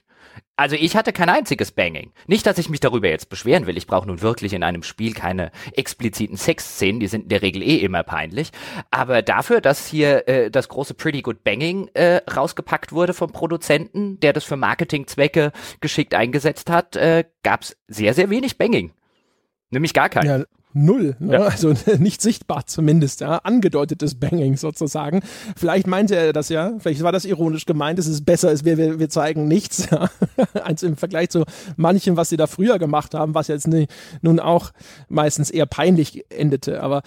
Also 0.57 0.77
ich 0.77 0.97
hatte 0.97 1.13
kein 1.13 1.29
einziges 1.29 1.73
Banging. 1.73 2.13
Nicht, 2.27 2.47
dass 2.47 2.59
ich 2.59 2.69
mich 2.69 2.81
darüber 2.81 3.09
jetzt 3.09 3.29
beschweren 3.29 3.67
will. 3.67 3.77
Ich 3.77 3.87
brauche 3.87 4.07
nun 4.07 4.21
wirklich 4.23 4.53
in 4.53 4.63
einem 4.63 4.83
Spiel 4.83 5.13
keine 5.15 5.51
expliziten 5.73 6.37
Sexszenen, 6.37 7.01
die 7.01 7.09
sind 7.09 7.25
in 7.25 7.29
der 7.31 7.43
Regel 7.43 7.63
eh 7.63 7.79
immer 7.79 8.03
peinlich. 8.03 8.51
Aber 8.91 9.23
dafür, 9.23 9.61
dass 9.61 9.87
hier 9.87 10.29
äh, 10.29 10.51
das 10.51 10.69
große 10.69 10.95
Pretty 10.95 11.23
Good 11.23 11.43
Banging 11.43 11.89
äh, 11.95 12.21
rausgepackt 12.31 12.93
wurde 12.93 13.15
vom 13.15 13.33
Produzenten, 13.33 14.21
der 14.21 14.33
das 14.33 14.45
für 14.45 14.57
Marketingzwecke 14.57 15.53
geschickt 15.81 16.15
eingesetzt 16.15 16.71
hat, 16.71 16.97
äh, 16.97 17.25
gab 17.43 17.63
es 17.63 17.77
sehr, 17.89 18.15
sehr 18.15 18.31
wenig 18.31 18.59
Banging. 18.59 18.93
Nämlich 19.71 19.95
gar 19.95 20.11
keinen. 20.11 20.41
Ja, 20.41 20.45
null, 20.75 21.17
ne? 21.19 21.35
ja. 21.35 21.41
also 21.41 21.75
nicht 21.99 22.23
sichtbar 22.23 22.67
zumindest, 22.67 23.21
ja, 23.21 23.39
angedeutetes 23.39 24.15
Banging 24.15 24.57
sozusagen. 24.57 25.21
Vielleicht 25.57 25.87
meinte 25.87 26.17
er 26.17 26.33
das 26.33 26.49
ja, 26.49 26.73
vielleicht 26.79 27.03
war 27.03 27.13
das 27.13 27.25
ironisch 27.25 27.67
gemeint, 27.67 27.99
es 27.99 28.07
ist 28.07 28.25
besser, 28.25 28.49
als 28.49 28.65
wir, 28.65 28.79
wir, 28.79 28.99
wir 28.99 29.09
zeigen 29.09 29.49
nichts, 29.49 29.89
ja. 29.91 30.09
als 30.63 30.83
im 30.83 30.97
Vergleich 30.97 31.31
zu 31.31 31.45
manchem, 31.77 32.17
was 32.17 32.29
sie 32.29 32.37
da 32.37 32.47
früher 32.47 32.79
gemacht 32.79 33.15
haben, 33.15 33.35
was 33.35 33.49
jetzt 33.49 33.69
nun 34.23 34.41
auch 34.41 34.73
meistens 35.09 35.51
eher 35.51 35.67
peinlich 35.67 36.25
endete, 36.31 36.83
aber 36.83 37.03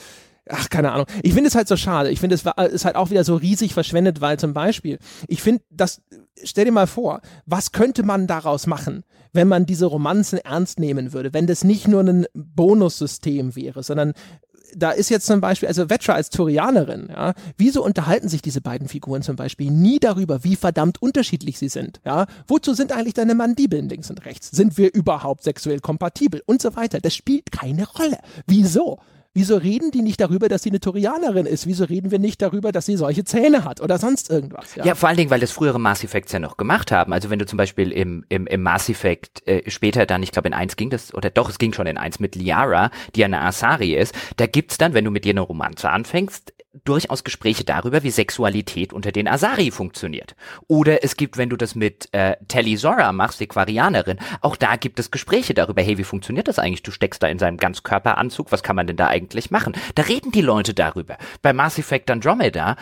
ach, 0.50 0.70
keine 0.70 0.92
Ahnung. 0.92 1.08
Ich 1.24 1.34
finde 1.34 1.48
es 1.48 1.56
halt 1.56 1.68
so 1.68 1.78
schade. 1.78 2.10
Ich 2.12 2.20
finde, 2.20 2.36
es 2.36 2.44
ist 2.72 2.86
halt 2.86 2.96
auch 2.96 3.10
wieder 3.10 3.24
so 3.24 3.36
riesig 3.36 3.74
verschwendet, 3.74 4.22
weil 4.22 4.38
zum 4.40 4.54
Beispiel, 4.54 5.00
ich 5.28 5.42
finde, 5.42 5.64
das, 5.70 6.02
stell 6.44 6.66
dir 6.66 6.72
mal 6.72 6.88
vor, 6.88 7.22
was 7.46 7.72
könnte 7.72 8.04
man 8.04 8.28
daraus 8.28 8.68
machen, 8.68 9.04
wenn 9.34 9.48
man 9.48 9.66
diese 9.66 9.86
Romanzen 9.86 10.40
ernst 10.40 10.80
nehmen 10.80 11.14
würde, 11.14 11.34
wenn 11.34 11.48
das 11.48 11.64
nicht 11.64 11.88
nur 11.88 12.02
ein 12.02 12.26
Bonussystem 12.34 13.56
wäre, 13.56 13.84
sondern 13.84 14.14
da 14.76 14.92
ist 14.92 15.10
jetzt 15.10 15.26
zum 15.26 15.42
Beispiel, 15.42 15.68
also 15.68 15.90
Vetra 15.90 16.14
als 16.14 16.30
Turianerin, 16.30 17.08
ja, 17.10 17.34
wieso 17.58 17.84
unterhalten 17.84 18.28
sich 18.28 18.42
diese 18.42 18.62
beiden 18.62 18.88
Figuren 18.88 19.22
zum 19.22 19.36
Beispiel 19.36 19.72
nie 19.72 20.00
darüber, 20.00 20.44
wie 20.44 20.56
verdammt 20.56 21.02
unterschiedlich 21.02 21.58
sie 21.58 21.70
sind, 21.70 22.02
ja? 22.06 22.26
Wozu 22.48 22.74
sind 22.74 22.92
eigentlich 22.92 23.14
deine 23.14 23.36
Mandibeln 23.36 23.88
links 23.88 24.10
und 24.10 24.26
rechts? 24.26 24.52
Sind 24.52 24.78
wir 24.78 24.94
überhaupt 24.94 25.44
sexuell 25.44 25.80
kompatibel 25.80 26.42
und 26.46 26.62
so 26.62 26.76
weiter? 26.76 27.00
Das 27.00 27.16
spielt 27.16 27.52
keine 27.52 27.88
Rolle. 27.88 28.20
Wieso? 28.48 29.00
Wieso 29.38 29.58
reden 29.58 29.92
die 29.92 30.02
nicht 30.02 30.22
darüber, 30.22 30.48
dass 30.48 30.64
sie 30.64 30.70
eine 30.70 30.80
Turianerin 30.80 31.46
ist? 31.46 31.68
Wieso 31.68 31.84
reden 31.84 32.10
wir 32.10 32.20
nicht 32.20 32.42
darüber, 32.42 32.72
dass 32.72 32.86
sie 32.86 32.96
solche 32.96 33.26
Zähne 33.26 33.66
hat 33.66 33.82
oder 33.82 33.98
sonst 33.98 34.30
irgendwas? 34.30 34.76
Ja, 34.76 34.86
ja 34.86 34.96
vor 34.96 35.10
allen 35.10 35.18
Dingen, 35.18 35.30
weil 35.30 35.42
das 35.42 35.52
frühere 35.52 35.78
Mass 35.78 36.06
Effects 36.06 36.32
ja 36.32 36.40
noch 36.40 36.56
gemacht 36.56 36.90
haben. 36.90 37.12
Also 37.12 37.30
wenn 37.30 37.38
du 37.38 37.46
zum 37.46 37.58
Beispiel 37.58 37.92
im, 37.92 38.24
im, 38.30 38.48
im 38.48 38.64
Mass 38.64 38.88
Effect 38.88 39.46
äh, 39.46 39.70
später 39.70 40.06
dann, 40.06 40.24
ich 40.24 40.32
glaube 40.32 40.48
in 40.48 40.54
eins 40.54 40.78
ging 40.78 40.90
das, 40.90 41.14
oder 41.14 41.30
doch, 41.30 41.50
es 41.50 41.58
ging 41.58 41.74
schon 41.74 41.86
in 41.86 41.98
eins 41.98 42.22
mit 42.22 42.36
Liara, 42.36 42.92
die 43.14 43.26
eine 43.26 43.42
Asari 43.42 43.96
ist, 43.96 44.16
da 44.38 44.48
gibt's 44.48 44.78
dann, 44.78 44.94
wenn 44.94 45.04
du 45.04 45.12
mit 45.12 45.26
dir 45.26 45.32
eine 45.32 45.42
Romanze 45.42 45.90
anfängst, 45.90 46.54
durchaus 46.84 47.24
Gespräche 47.24 47.64
darüber, 47.64 48.04
wie 48.04 48.12
Sexualität 48.12 48.94
unter 48.94 49.12
den 49.12 49.28
Asari 49.28 49.72
funktioniert. 49.72 50.36
Oder 50.68 51.04
es 51.04 51.16
gibt, 51.16 51.38
wenn 51.38 51.50
du 51.50 51.56
das 51.56 51.76
mit 51.76 52.14
äh, 52.14 52.36
Telly 52.48 52.78
Zora 52.78 53.12
machst, 53.12 53.40
die 53.40 53.48
Quarianerin, 53.48 54.20
auch 54.42 54.56
da 54.56 54.76
gibt 54.76 55.00
es 55.00 55.12
Gespräche 55.12 55.54
darüber, 55.54 55.82
hey, 55.82 55.98
wie 55.98 56.04
funktioniert 56.04 56.48
das 56.48 56.60
eigentlich? 56.60 56.84
Du 56.84 56.92
steckst 56.92 57.24
da 57.24 57.28
in 57.28 57.40
seinem 57.40 57.58
Ganzkörperanzug, 57.58 58.52
was 58.52 58.64
kann 58.64 58.76
man 58.76 58.88
denn 58.88 58.98
da 58.98 59.08
eigentlich 59.08 59.52
machen? 59.52 59.74
Da 59.96 60.04
reden 60.04 60.32
die 60.32 60.42
Leute 60.42 60.74
darüber. 60.74 61.18
Bei 61.42 61.54
Mass 61.54 61.80
Effect 61.80 62.12
Andromeda 62.12 62.76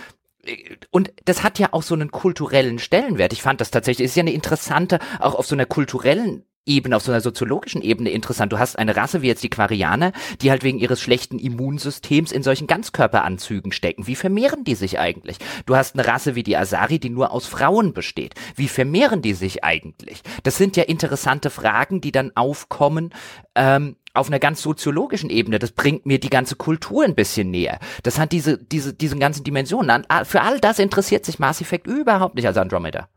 äh, 0.45 0.75
und 0.91 1.13
das 1.25 1.43
hat 1.43 1.59
ja 1.59 1.69
auch 1.71 1.83
so 1.83 1.95
einen 1.95 2.11
kulturellen 2.11 2.79
Stellenwert. 2.79 3.33
Ich 3.33 3.41
fand 3.41 3.61
das 3.61 3.71
tatsächlich, 3.71 4.05
ist 4.05 4.15
ja 4.15 4.21
eine 4.21 4.33
interessante, 4.33 4.99
auch 5.19 5.35
auf 5.35 5.45
so 5.45 5.55
einer 5.55 5.65
kulturellen 5.65 6.45
Ebene, 6.65 6.95
auf 6.95 7.03
so 7.03 7.11
einer 7.11 7.21
soziologischen 7.21 7.81
Ebene 7.81 8.09
interessant. 8.09 8.53
Du 8.53 8.59
hast 8.59 8.79
eine 8.79 8.95
Rasse 8.95 9.21
wie 9.21 9.27
jetzt 9.27 9.43
die 9.43 9.49
Quarianer, 9.49 10.13
die 10.41 10.49
halt 10.49 10.63
wegen 10.63 10.79
ihres 10.79 11.01
schlechten 11.01 11.39
Immunsystems 11.39 12.31
in 12.31 12.43
solchen 12.43 12.67
Ganzkörperanzügen 12.67 13.71
stecken. 13.71 14.07
Wie 14.07 14.15
vermehren 14.15 14.63
die 14.63 14.75
sich 14.75 14.99
eigentlich? 14.99 15.37
Du 15.65 15.75
hast 15.75 15.95
eine 15.95 16.07
Rasse 16.07 16.35
wie 16.35 16.43
die 16.43 16.55
Asari, 16.55 16.99
die 16.99 17.09
nur 17.09 17.31
aus 17.31 17.45
Frauen 17.45 17.93
besteht. 17.93 18.35
Wie 18.55 18.67
vermehren 18.67 19.21
die 19.21 19.33
sich 19.33 19.63
eigentlich? 19.63 20.21
Das 20.43 20.57
sind 20.57 20.77
ja 20.77 20.83
interessante 20.83 21.49
Fragen, 21.49 22.01
die 22.01 22.11
dann 22.11 22.31
aufkommen, 22.35 23.13
ähm, 23.55 23.97
auf 24.13 24.27
einer 24.27 24.39
ganz 24.39 24.61
soziologischen 24.61 25.29
Ebene. 25.29 25.59
Das 25.59 25.71
bringt 25.71 26.05
mir 26.05 26.19
die 26.19 26.29
ganze 26.29 26.55
Kultur 26.55 27.03
ein 27.03 27.15
bisschen 27.15 27.51
näher. 27.51 27.79
Das 28.03 28.19
hat 28.19 28.31
diese, 28.31 28.57
diese, 28.57 28.93
diese 28.93 29.17
ganzen 29.17 29.43
Dimensionen. 29.43 30.05
Für 30.23 30.41
all 30.41 30.59
das 30.59 30.79
interessiert 30.79 31.25
sich 31.25 31.39
Mass 31.39 31.61
Effect 31.61 31.87
überhaupt 31.87 32.35
nicht 32.35 32.47
als 32.47 32.57
Andromeda. 32.57 33.09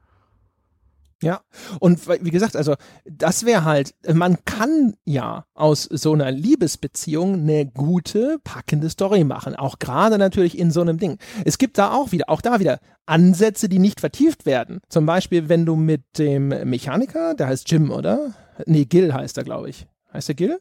Ja, 1.23 1.41
und 1.81 2.07
wie 2.23 2.31
gesagt, 2.31 2.57
also 2.57 2.75
das 3.07 3.47
wäre 3.47 3.65
halt, 3.65 3.95
man 4.13 4.37
kann 4.45 4.97
ja 5.07 5.47
aus 5.55 5.85
so 5.85 6.13
einer 6.13 6.31
Liebesbeziehung 6.31 7.35
eine 7.35 7.65
gute, 7.65 8.39
packende 8.45 8.91
Story 8.91 9.25
machen, 9.25 9.57
auch 9.57 9.79
gerade 9.79 10.19
natürlich 10.19 10.59
in 10.59 10.71
so 10.71 10.83
einem 10.83 10.99
Ding. 10.99 11.17
Es 11.47 11.57
gibt 11.57 11.79
da 11.79 11.93
auch 11.93 12.13
wieder, 12.13 12.29
auch 12.29 12.43
da 12.43 12.61
wieder 12.61 12.81
Ansätze, 13.07 13.71
die 13.71 13.79
nicht 13.79 14.01
vertieft 14.01 14.45
werden. 14.45 14.81
Zum 14.91 15.07
Beispiel, 15.07 15.49
wenn 15.49 15.65
du 15.65 15.75
mit 15.75 16.03
dem 16.19 16.49
Mechaniker, 16.49 17.35
der 17.35 17.47
heißt 17.47 17.71
Jim, 17.71 17.91
oder? 17.91 18.35
Nee, 18.67 18.85
Gil 18.85 19.15
heißt 19.15 19.39
er, 19.39 19.45
glaube 19.45 19.71
ich. 19.71 19.87
Heißt 20.13 20.29
er 20.29 20.35
Gil? 20.35 20.61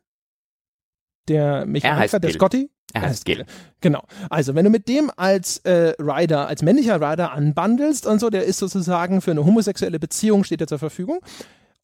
Der 1.27 1.65
Mechaniker, 1.65 2.19
der 2.19 2.29
Gil. 2.29 2.39
Scotty? 2.39 2.69
Er 2.93 3.01
heißt 3.01 3.25
Gil. 3.25 3.45
Genau. 3.81 4.03
Also, 4.29 4.55
wenn 4.55 4.63
du 4.63 4.71
mit 4.71 4.87
dem 4.87 5.11
als 5.15 5.57
äh, 5.59 5.93
Rider, 5.99 6.47
als 6.47 6.61
männlicher 6.61 6.95
Rider 7.01 7.33
anbandelst 7.33 8.05
und 8.05 8.19
so, 8.19 8.29
der 8.29 8.45
ist 8.45 8.59
sozusagen 8.59 9.21
für 9.21 9.31
eine 9.31 9.45
homosexuelle 9.45 9.99
Beziehung, 9.99 10.43
steht 10.43 10.61
er 10.61 10.67
zur 10.67 10.79
Verfügung. 10.79 11.19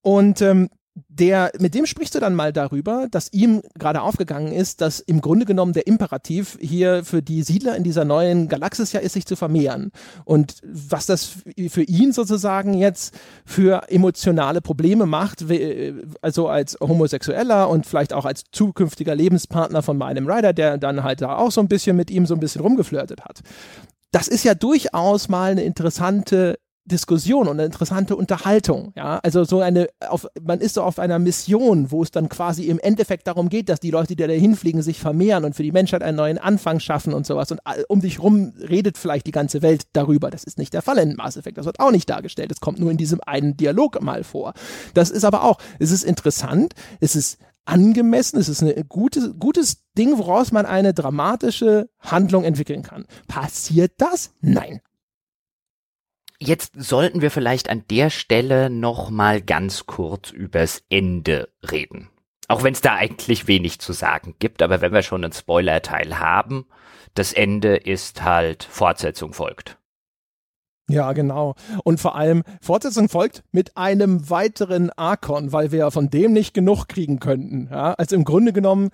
Und 0.01 0.41
ähm, 0.41 0.69
der, 1.09 1.51
mit 1.59 1.75
dem 1.75 1.85
sprichst 1.85 2.15
du 2.15 2.19
dann 2.19 2.35
mal 2.35 2.53
darüber, 2.53 3.07
dass 3.09 3.31
ihm 3.33 3.61
gerade 3.77 4.01
aufgegangen 4.01 4.51
ist, 4.51 4.81
dass 4.81 4.99
im 4.99 5.21
Grunde 5.21 5.45
genommen 5.45 5.73
der 5.73 5.87
Imperativ 5.87 6.57
hier 6.61 7.03
für 7.03 7.21
die 7.21 7.43
Siedler 7.43 7.75
in 7.75 7.83
dieser 7.83 8.05
neuen 8.05 8.47
Galaxis 8.47 8.91
ja 8.91 8.99
ist, 8.99 9.13
sich 9.13 9.25
zu 9.25 9.35
vermehren. 9.35 9.91
Und 10.25 10.55
was 10.63 11.05
das 11.05 11.31
für 11.69 11.83
ihn 11.83 12.11
sozusagen 12.13 12.73
jetzt 12.73 13.13
für 13.45 13.89
emotionale 13.89 14.61
Probleme 14.61 15.05
macht, 15.05 15.45
also 16.21 16.47
als 16.47 16.77
Homosexueller 16.79 17.69
und 17.69 17.85
vielleicht 17.85 18.13
auch 18.13 18.25
als 18.25 18.43
zukünftiger 18.51 19.15
Lebenspartner 19.15 19.81
von 19.81 19.97
meinem 19.97 20.27
Rider, 20.29 20.53
der 20.53 20.77
dann 20.77 21.03
halt 21.03 21.21
da 21.21 21.37
auch 21.37 21.51
so 21.51 21.61
ein 21.61 21.67
bisschen 21.67 21.95
mit 21.95 22.11
ihm 22.11 22.25
so 22.25 22.33
ein 22.33 22.39
bisschen 22.39 22.61
rumgeflirtet 22.61 23.21
hat. 23.21 23.41
Das 24.11 24.27
ist 24.27 24.43
ja 24.43 24.55
durchaus 24.55 25.29
mal 25.29 25.51
eine 25.51 25.63
interessante 25.63 26.59
Diskussion 26.85 27.47
und 27.47 27.59
eine 27.59 27.65
interessante 27.65 28.15
Unterhaltung. 28.15 28.91
Ja, 28.95 29.19
also 29.23 29.43
so 29.43 29.59
eine, 29.59 29.87
auf, 30.07 30.27
man 30.41 30.59
ist 30.59 30.75
so 30.75 30.83
auf 30.83 30.99
einer 30.99 31.19
Mission, 31.19 31.91
wo 31.91 32.01
es 32.03 32.11
dann 32.11 32.27
quasi 32.27 32.63
im 32.65 32.79
Endeffekt 32.79 33.27
darum 33.27 33.49
geht, 33.49 33.69
dass 33.69 33.79
die 33.79 33.91
Leute, 33.91 34.15
die 34.15 34.15
da 34.15 34.25
hinfliegen, 34.25 34.81
sich 34.81 34.99
vermehren 34.99 35.45
und 35.45 35.55
für 35.55 35.63
die 35.63 35.71
Menschheit 35.71 36.01
einen 36.01 36.17
neuen 36.17 36.37
Anfang 36.37 36.79
schaffen 36.79 37.13
und 37.13 37.25
sowas. 37.25 37.51
Und 37.51 37.61
um 37.87 38.01
dich 38.01 38.19
rum 38.21 38.53
redet 38.57 38.97
vielleicht 38.97 39.27
die 39.27 39.31
ganze 39.31 39.61
Welt 39.61 39.83
darüber. 39.93 40.31
Das 40.31 40.43
ist 40.43 40.57
nicht 40.57 40.73
der 40.73 40.81
Fall 40.81 40.97
in 40.97 41.15
Mass 41.15 41.37
Effect. 41.37 41.57
Das 41.57 41.65
wird 41.65 41.79
auch 41.79 41.91
nicht 41.91 42.09
dargestellt. 42.09 42.51
Es 42.51 42.59
kommt 42.59 42.79
nur 42.79 42.91
in 42.91 42.97
diesem 42.97 43.19
einen 43.25 43.57
Dialog 43.57 44.01
mal 44.01 44.23
vor. 44.23 44.53
Das 44.93 45.11
ist 45.11 45.23
aber 45.23 45.43
auch, 45.43 45.59
es 45.79 45.91
ist 45.91 46.03
interessant, 46.03 46.73
es 46.99 47.15
ist 47.15 47.37
angemessen, 47.65 48.39
es 48.39 48.49
ist 48.49 48.63
ein 48.63 48.85
gutes, 48.89 49.31
gutes 49.39 49.83
Ding, 49.97 50.17
woraus 50.17 50.51
man 50.51 50.65
eine 50.65 50.93
dramatische 50.93 51.89
Handlung 51.99 52.43
entwickeln 52.43 52.81
kann. 52.81 53.05
Passiert 53.27 53.93
das? 53.97 54.31
Nein. 54.41 54.81
Jetzt 56.43 56.73
sollten 56.75 57.21
wir 57.21 57.29
vielleicht 57.29 57.69
an 57.69 57.83
der 57.91 58.09
Stelle 58.09 58.71
noch 58.71 59.11
mal 59.11 59.43
ganz 59.43 59.85
kurz 59.85 60.31
übers 60.31 60.81
Ende 60.89 61.49
reden. 61.69 62.09
Auch 62.47 62.63
wenn 62.63 62.73
es 62.73 62.81
da 62.81 62.95
eigentlich 62.95 63.45
wenig 63.45 63.77
zu 63.77 63.93
sagen 63.93 64.33
gibt, 64.39 64.63
aber 64.63 64.81
wenn 64.81 64.91
wir 64.91 65.03
schon 65.03 65.23
einen 65.23 65.33
Spoiler-Teil 65.33 66.17
haben, 66.17 66.65
das 67.13 67.31
Ende 67.31 67.75
ist 67.75 68.23
halt 68.23 68.63
Fortsetzung 68.63 69.33
folgt. 69.33 69.77
Ja, 70.89 71.13
genau. 71.13 71.53
Und 71.83 71.99
vor 71.99 72.15
allem 72.15 72.41
Fortsetzung 72.59 73.07
folgt 73.07 73.43
mit 73.51 73.77
einem 73.77 74.29
weiteren 74.31 74.89
Arkon, 74.89 75.53
weil 75.53 75.71
wir 75.71 75.79
ja 75.79 75.91
von 75.91 76.09
dem 76.09 76.33
nicht 76.33 76.55
genug 76.55 76.87
kriegen 76.87 77.19
könnten. 77.19 77.69
Ja? 77.71 77.93
Also 77.93 78.15
im 78.15 78.23
Grunde 78.25 78.51
genommen 78.51 78.89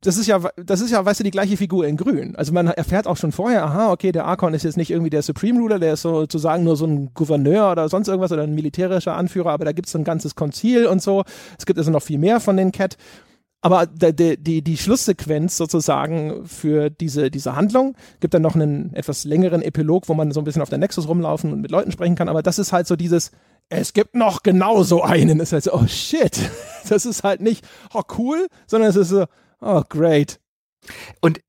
das 0.00 0.16
ist 0.16 0.28
ja, 0.28 0.40
das 0.56 0.80
ist 0.80 0.92
ja, 0.92 1.04
weißt 1.04 1.20
du, 1.20 1.24
die 1.24 1.32
gleiche 1.32 1.56
Figur 1.56 1.86
in 1.86 1.96
Grün. 1.96 2.36
Also 2.36 2.52
man 2.52 2.68
erfährt 2.68 3.08
auch 3.08 3.16
schon 3.16 3.32
vorher, 3.32 3.64
aha, 3.64 3.90
okay, 3.90 4.12
der 4.12 4.26
Archon 4.26 4.54
ist 4.54 4.62
jetzt 4.62 4.76
nicht 4.76 4.90
irgendwie 4.90 5.10
der 5.10 5.22
Supreme 5.22 5.58
Ruler, 5.58 5.80
der 5.80 5.94
ist 5.94 6.02
sozusagen 6.02 6.62
nur 6.62 6.76
so 6.76 6.86
ein 6.86 7.12
Gouverneur 7.14 7.72
oder 7.72 7.88
sonst 7.88 8.06
irgendwas 8.06 8.30
oder 8.30 8.42
ein 8.42 8.54
militärischer 8.54 9.16
Anführer, 9.16 9.50
aber 9.50 9.64
da 9.64 9.72
gibt 9.72 9.88
es 9.88 9.96
ein 9.96 10.04
ganzes 10.04 10.36
Konzil 10.36 10.86
und 10.86 11.02
so. 11.02 11.24
Es 11.58 11.66
gibt 11.66 11.78
also 11.78 11.90
noch 11.90 12.02
viel 12.02 12.18
mehr 12.18 12.38
von 12.38 12.56
den 12.56 12.70
Cat. 12.70 12.96
Aber 13.60 13.86
die, 13.86 14.36
die, 14.36 14.62
die 14.62 14.76
Schlusssequenz 14.76 15.56
sozusagen 15.56 16.46
für 16.46 16.90
diese, 16.90 17.28
diese 17.28 17.56
Handlung 17.56 17.96
gibt 18.20 18.34
dann 18.34 18.42
noch 18.42 18.54
einen 18.54 18.94
etwas 18.94 19.24
längeren 19.24 19.62
Epilog, 19.62 20.08
wo 20.08 20.14
man 20.14 20.30
so 20.30 20.40
ein 20.40 20.44
bisschen 20.44 20.62
auf 20.62 20.68
der 20.68 20.78
Nexus 20.78 21.08
rumlaufen 21.08 21.52
und 21.52 21.60
mit 21.60 21.72
Leuten 21.72 21.90
sprechen 21.90 22.14
kann. 22.14 22.28
Aber 22.28 22.44
das 22.44 22.60
ist 22.60 22.72
halt 22.72 22.86
so 22.86 22.94
dieses, 22.94 23.32
es 23.68 23.94
gibt 23.94 24.14
noch 24.14 24.44
genau 24.44 24.84
so 24.84 25.02
einen. 25.02 25.40
Es 25.40 25.48
ist 25.48 25.52
halt 25.54 25.64
so, 25.64 25.74
oh 25.74 25.86
shit. 25.88 26.38
Das 26.88 27.04
ist 27.04 27.22
halt 27.22 27.42
nicht, 27.42 27.66
oh 27.92 28.00
cool, 28.16 28.46
sondern 28.66 28.88
es 28.88 28.96
ist 28.96 29.10
so, 29.10 29.26
Oh, 29.60 29.82
great. 29.88 30.40
Und 31.20 31.40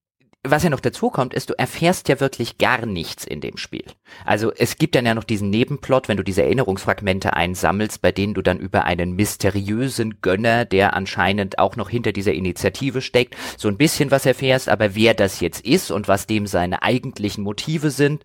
was 0.48 0.64
ja 0.64 0.70
noch 0.70 0.80
dazu 0.80 1.10
kommt, 1.10 1.34
ist, 1.34 1.50
du 1.50 1.60
erfährst 1.60 2.08
ja 2.08 2.22
wirklich 2.22 2.58
gar 2.58 2.86
nichts 2.86 3.26
in 3.26 3.42
dem 3.42 3.58
Spiel. 3.58 3.84
Also 4.26 4.54
es 4.54 4.78
gibt 4.78 4.96
dann 4.96 5.06
ja 5.06 5.14
noch 5.14 5.26
diesen 5.26 5.50
Nebenplot, 5.50 6.08
wenn 6.08 6.16
du 6.16 6.24
diese 6.24 6.44
Erinnerungsfragmente 6.44 7.34
einsammelst, 7.34 8.02
bei 8.02 8.14
denen 8.14 8.34
du 8.34 8.42
dann 8.42 8.58
über 8.58 8.86
einen 8.86 9.18
mysteriösen 9.18 10.22
Gönner, 10.22 10.64
der 10.64 10.94
anscheinend 10.94 11.60
auch 11.60 11.76
noch 11.76 11.90
hinter 11.90 12.14
dieser 12.14 12.32
Initiative 12.34 13.02
steckt, 13.02 13.36
so 13.58 13.68
ein 13.68 13.78
bisschen 13.78 14.12
was 14.12 14.26
erfährst, 14.26 14.70
aber 14.70 14.96
wer 14.96 15.14
das 15.14 15.42
jetzt 15.42 15.66
ist 15.66 15.92
und 15.92 16.08
was 16.08 16.26
dem 16.26 16.48
seine 16.48 16.84
eigentlichen 16.84 17.44
Motive 17.44 17.92
sind, 17.92 18.24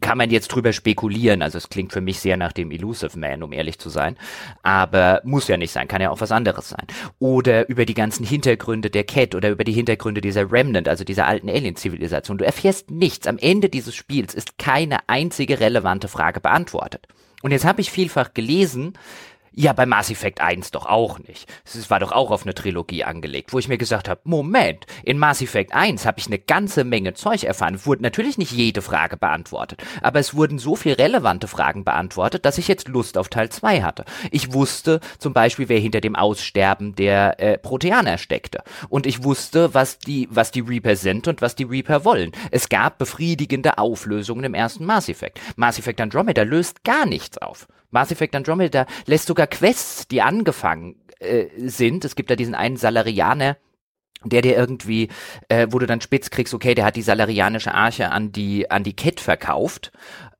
kann 0.00 0.18
man 0.18 0.30
jetzt 0.30 0.48
drüber 0.48 0.72
spekulieren. 0.72 1.42
Also 1.42 1.58
es 1.58 1.68
klingt 1.68 1.92
für 1.92 2.00
mich 2.00 2.20
sehr 2.20 2.36
nach 2.36 2.52
dem 2.52 2.70
Elusive 2.70 3.18
Man, 3.18 3.42
um 3.42 3.52
ehrlich 3.52 3.78
zu 3.78 3.88
sein. 3.88 4.16
Aber 4.62 5.20
muss 5.24 5.48
ja 5.48 5.56
nicht 5.56 5.72
sein, 5.72 5.88
kann 5.88 6.02
ja 6.02 6.10
auch 6.10 6.20
was 6.20 6.32
anderes 6.32 6.68
sein. 6.68 6.86
Oder 7.18 7.68
über 7.68 7.84
die 7.84 7.94
ganzen 7.94 8.24
Hintergründe 8.24 8.90
der 8.90 9.04
Cat 9.04 9.34
oder 9.34 9.50
über 9.50 9.64
die 9.64 9.72
Hintergründe 9.72 10.20
dieser 10.20 10.50
Remnant, 10.50 10.88
also 10.88 11.04
dieser 11.04 11.26
alten 11.26 11.48
Alien-Zivilisation. 11.48 12.38
Du 12.38 12.44
erfährst 12.44 12.90
nichts. 12.90 13.26
Am 13.26 13.38
Ende 13.38 13.68
dieses 13.68 13.94
Spiels 13.94 14.34
ist 14.34 14.58
keine 14.58 15.08
einzige 15.08 15.60
relevante 15.60 16.08
Frage 16.08 16.40
beantwortet. 16.40 17.06
Und 17.42 17.52
jetzt 17.52 17.64
habe 17.64 17.80
ich 17.80 17.90
vielfach 17.90 18.34
gelesen, 18.34 18.94
ja, 19.58 19.72
bei 19.72 19.86
Mass 19.86 20.10
Effect 20.10 20.42
1 20.42 20.70
doch 20.70 20.84
auch 20.84 21.18
nicht. 21.18 21.50
Es 21.64 21.88
war 21.88 21.98
doch 21.98 22.12
auch 22.12 22.30
auf 22.30 22.42
eine 22.42 22.54
Trilogie 22.54 23.04
angelegt, 23.04 23.54
wo 23.54 23.58
ich 23.58 23.68
mir 23.68 23.78
gesagt 23.78 24.06
habe, 24.06 24.20
Moment, 24.24 24.84
in 25.02 25.18
Mass 25.18 25.40
Effect 25.40 25.72
1 25.72 26.04
habe 26.04 26.18
ich 26.18 26.26
eine 26.26 26.38
ganze 26.38 26.84
Menge 26.84 27.14
Zeug 27.14 27.42
erfahren. 27.42 27.86
Wurde 27.86 28.02
natürlich 28.02 28.36
nicht 28.36 28.52
jede 28.52 28.82
Frage 28.82 29.16
beantwortet, 29.16 29.82
aber 30.02 30.20
es 30.20 30.34
wurden 30.34 30.58
so 30.58 30.76
viel 30.76 30.92
relevante 30.92 31.48
Fragen 31.48 31.84
beantwortet, 31.84 32.44
dass 32.44 32.58
ich 32.58 32.68
jetzt 32.68 32.88
Lust 32.88 33.16
auf 33.16 33.30
Teil 33.30 33.48
2 33.48 33.80
hatte. 33.80 34.04
Ich 34.30 34.52
wusste 34.52 35.00
zum 35.18 35.32
Beispiel, 35.32 35.70
wer 35.70 35.80
hinter 35.80 36.02
dem 36.02 36.16
Aussterben 36.16 36.94
der 36.94 37.40
äh, 37.40 37.56
Proteaner 37.56 38.18
steckte. 38.18 38.62
Und 38.90 39.06
ich 39.06 39.24
wusste, 39.24 39.72
was 39.72 39.98
die, 39.98 40.28
was 40.30 40.50
die 40.50 40.60
Reaper 40.60 40.96
sind 40.96 41.28
und 41.28 41.40
was 41.40 41.56
die 41.56 41.64
Reaper 41.64 42.04
wollen. 42.04 42.32
Es 42.50 42.68
gab 42.68 42.98
befriedigende 42.98 43.78
Auflösungen 43.78 44.44
im 44.44 44.54
ersten 44.54 44.84
Mass 44.84 45.08
Effect. 45.08 45.40
Mass 45.56 45.78
Effect 45.78 46.02
Andromeda 46.02 46.42
löst 46.42 46.84
gar 46.84 47.06
nichts 47.06 47.38
auf. 47.38 47.66
Mass 47.96 48.12
Effect 48.12 48.36
Andromeda 48.36 48.84
lässt 49.06 49.26
sogar 49.26 49.46
Quests, 49.46 50.06
die 50.06 50.20
angefangen 50.20 50.96
äh, 51.18 51.46
sind. 51.56 52.04
Es 52.04 52.14
gibt 52.14 52.30
da 52.30 52.36
diesen 52.36 52.54
einen 52.54 52.76
Salarianer, 52.76 53.56
der 54.22 54.42
dir 54.42 54.54
irgendwie, 54.54 55.08
äh, 55.48 55.68
wo 55.70 55.78
du 55.78 55.86
dann 55.86 56.02
spitz 56.02 56.28
kriegst, 56.28 56.52
okay, 56.52 56.74
der 56.74 56.84
hat 56.84 56.96
die 56.96 57.02
salarianische 57.02 57.72
Arche 57.72 58.12
an 58.12 58.32
die, 58.32 58.70
an 58.70 58.84
die 58.84 58.94
Cat 58.94 59.20
verkauft. 59.20 59.92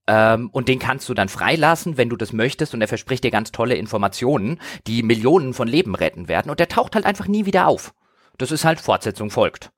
Ähm, 0.07 0.51
und 0.53 0.69
den 0.69 0.79
kannst 0.79 1.09
du 1.09 1.15
dann 1.15 1.31
freilassen, 1.31 1.97
wenn 1.97 2.11
du 2.11 2.17
das 2.17 2.35
möchtest, 2.35 2.75
und 2.75 2.83
er 2.83 2.89
verspricht 2.89 3.25
dir 3.25 3.31
ganz 3.31 3.53
tolle 3.53 3.77
Informationen, 3.77 4.61
die 4.87 5.03
Millionen 5.03 5.55
von 5.55 5.67
Leben 5.67 5.95
retten 5.95 6.29
werden, 6.29 6.51
und 6.51 6.61
der 6.61 6.69
taucht 6.69 6.95
halt 6.95 7.07
einfach 7.07 7.27
nie 7.27 7.47
wieder 7.47 7.69
auf. 7.69 7.95
Das 8.37 8.53
ist 8.53 8.67
halt 8.67 8.81
Fortsetzung 8.81 9.31
folgt. 9.31 9.71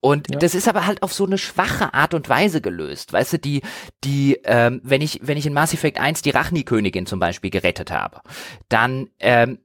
Und 0.00 0.30
ja. 0.30 0.38
das 0.38 0.54
ist 0.54 0.66
aber 0.68 0.86
halt 0.86 1.02
auf 1.02 1.12
so 1.12 1.26
eine 1.26 1.38
schwache 1.38 1.92
Art 1.92 2.14
und 2.14 2.28
Weise 2.28 2.60
gelöst. 2.60 3.12
Weißt 3.12 3.34
du, 3.34 3.38
die, 3.38 3.62
die, 4.02 4.40
ähm, 4.44 4.80
wenn 4.82 5.02
ich, 5.02 5.20
wenn 5.22 5.36
ich 5.36 5.46
in 5.46 5.52
Mass 5.52 5.74
Effect 5.74 6.00
1 6.00 6.22
die 6.22 6.30
Rachni-Königin 6.30 7.06
zum 7.06 7.20
Beispiel 7.20 7.50
gerettet 7.50 7.90
habe, 7.90 8.22
dann 8.68 9.10
ähm, 9.18 9.58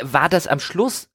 war 0.00 0.28
das 0.28 0.46
am 0.46 0.60
Schluss 0.60 1.10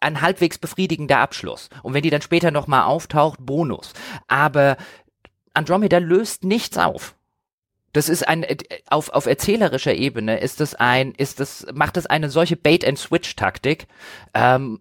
ein 0.00 0.20
halbwegs 0.20 0.58
befriedigender 0.58 1.18
Abschluss. 1.18 1.68
Und 1.82 1.94
wenn 1.94 2.02
die 2.02 2.10
dann 2.10 2.22
später 2.22 2.50
nochmal 2.50 2.84
auftaucht, 2.84 3.38
Bonus. 3.40 3.92
Aber 4.28 4.76
Andromeda 5.52 5.98
löst 5.98 6.44
nichts 6.44 6.78
auf. 6.78 7.14
Das 7.92 8.10
ist 8.10 8.28
ein 8.28 8.44
auf 8.90 9.08
auf 9.08 9.24
erzählerischer 9.24 9.94
Ebene 9.94 10.38
ist 10.38 10.60
das 10.60 10.74
ein 10.74 11.12
ist 11.12 11.40
das 11.40 11.66
macht 11.72 11.96
das 11.96 12.04
eine 12.04 12.28
solche 12.28 12.54
Bait 12.54 12.86
and 12.86 12.98
Switch 12.98 13.36
Taktik, 13.36 13.86
ähm, 14.34 14.80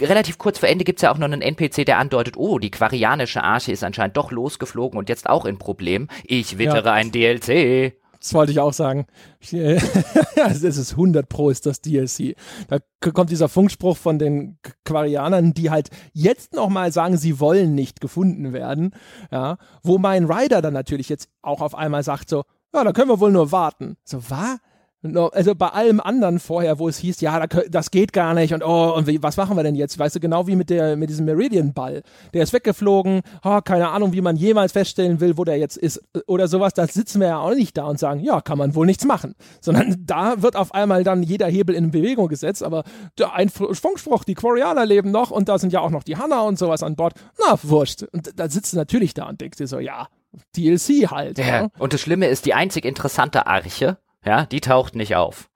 relativ 0.00 0.38
kurz 0.38 0.58
vor 0.58 0.68
Ende 0.68 0.84
gibt's 0.84 1.02
ja 1.02 1.12
auch 1.12 1.18
noch 1.18 1.26
einen 1.26 1.42
NPC, 1.42 1.84
der 1.84 1.98
andeutet, 1.98 2.36
oh, 2.36 2.58
die 2.58 2.70
quarianische 2.70 3.42
Arche 3.42 3.72
ist 3.72 3.84
anscheinend 3.84 4.16
doch 4.16 4.30
losgeflogen 4.30 4.98
und 4.98 5.08
jetzt 5.08 5.28
auch 5.28 5.44
in 5.44 5.58
Problem. 5.58 6.08
Ich 6.24 6.58
wittere 6.58 6.86
ja. 6.86 6.92
ein 6.92 7.10
DLC. 7.12 7.94
Das 8.20 8.34
wollte 8.34 8.52
ich 8.52 8.60
auch 8.60 8.72
sagen. 8.72 9.06
es 9.40 10.62
ist 10.62 10.90
100 10.92 11.28
Pro 11.28 11.50
ist 11.50 11.66
das 11.66 11.80
DLC. 11.80 12.34
Da 12.66 12.78
kommt 13.12 13.30
dieser 13.30 13.48
Funkspruch 13.48 13.96
von 13.96 14.18
den 14.18 14.58
Quarianern, 14.84 15.54
die 15.54 15.70
halt 15.70 15.90
jetzt 16.12 16.52
nochmal 16.52 16.90
sagen, 16.92 17.16
sie 17.16 17.38
wollen 17.38 17.74
nicht 17.74 18.00
gefunden 18.00 18.52
werden. 18.52 18.92
Ja, 19.30 19.58
wo 19.82 19.98
mein 19.98 20.24
Rider 20.24 20.62
dann 20.62 20.74
natürlich 20.74 21.08
jetzt 21.08 21.28
auch 21.42 21.60
auf 21.60 21.76
einmal 21.76 22.02
sagt 22.02 22.28
so, 22.28 22.42
ja, 22.74 22.84
da 22.84 22.92
können 22.92 23.08
wir 23.08 23.20
wohl 23.20 23.32
nur 23.32 23.52
warten. 23.52 23.96
So, 24.04 24.18
was? 24.28 24.58
Also 25.02 25.54
bei 25.54 25.68
allem 25.68 26.00
anderen 26.00 26.40
vorher, 26.40 26.80
wo 26.80 26.88
es 26.88 26.98
hieß, 26.98 27.20
ja, 27.20 27.46
das 27.46 27.92
geht 27.92 28.12
gar 28.12 28.34
nicht 28.34 28.52
und 28.52 28.64
oh, 28.64 28.92
und 28.96 29.06
was 29.22 29.36
machen 29.36 29.56
wir 29.56 29.62
denn 29.62 29.76
jetzt? 29.76 29.96
Weißt 29.96 30.16
du, 30.16 30.20
genau 30.20 30.48
wie 30.48 30.56
mit 30.56 30.70
der, 30.70 30.96
mit 30.96 31.08
diesem 31.08 31.24
Meridian-Ball. 31.26 32.02
Der 32.34 32.42
ist 32.42 32.52
weggeflogen, 32.52 33.22
oh, 33.44 33.60
keine 33.60 33.90
Ahnung, 33.90 34.12
wie 34.12 34.20
man 34.20 34.34
jemals 34.34 34.72
feststellen 34.72 35.20
will, 35.20 35.38
wo 35.38 35.44
der 35.44 35.56
jetzt 35.56 35.76
ist 35.76 36.02
oder 36.26 36.48
sowas. 36.48 36.74
Da 36.74 36.88
sitzen 36.88 37.20
wir 37.20 37.28
ja 37.28 37.38
auch 37.38 37.54
nicht 37.54 37.76
da 37.76 37.84
und 37.84 38.00
sagen, 38.00 38.18
ja, 38.18 38.40
kann 38.40 38.58
man 38.58 38.74
wohl 38.74 38.86
nichts 38.86 39.04
machen. 39.04 39.36
Sondern 39.60 39.94
da 40.04 40.42
wird 40.42 40.56
auf 40.56 40.74
einmal 40.74 41.04
dann 41.04 41.22
jeder 41.22 41.46
Hebel 41.46 41.76
in 41.76 41.92
Bewegung 41.92 42.26
gesetzt, 42.26 42.64
aber 42.64 42.82
der 43.18 43.34
ein 43.34 43.50
Funkspruch, 43.50 44.24
die 44.24 44.34
Quarianer 44.34 44.84
leben 44.84 45.12
noch 45.12 45.30
und 45.30 45.48
da 45.48 45.60
sind 45.60 45.72
ja 45.72 45.78
auch 45.80 45.90
noch 45.90 46.02
die 46.02 46.16
Hanna 46.16 46.40
und 46.40 46.58
sowas 46.58 46.82
an 46.82 46.96
Bord. 46.96 47.14
Na, 47.38 47.56
wurscht. 47.62 48.02
Und 48.02 48.32
da 48.34 48.48
sitzt 48.48 48.72
du 48.72 48.76
natürlich 48.76 49.14
da 49.14 49.28
und 49.28 49.40
denkst 49.40 49.58
dir 49.58 49.68
so, 49.68 49.78
ja, 49.78 50.08
DLC 50.56 51.08
halt. 51.08 51.38
Ja. 51.38 51.46
ja. 51.46 51.68
Und 51.78 51.92
das 51.92 52.00
Schlimme 52.00 52.26
ist, 52.26 52.46
die 52.46 52.54
einzig 52.54 52.84
interessante 52.84 53.46
Arche 53.46 53.96
ja, 54.28 54.44
die 54.44 54.60
taucht 54.60 54.94
nicht 54.94 55.16
auf. 55.16 55.48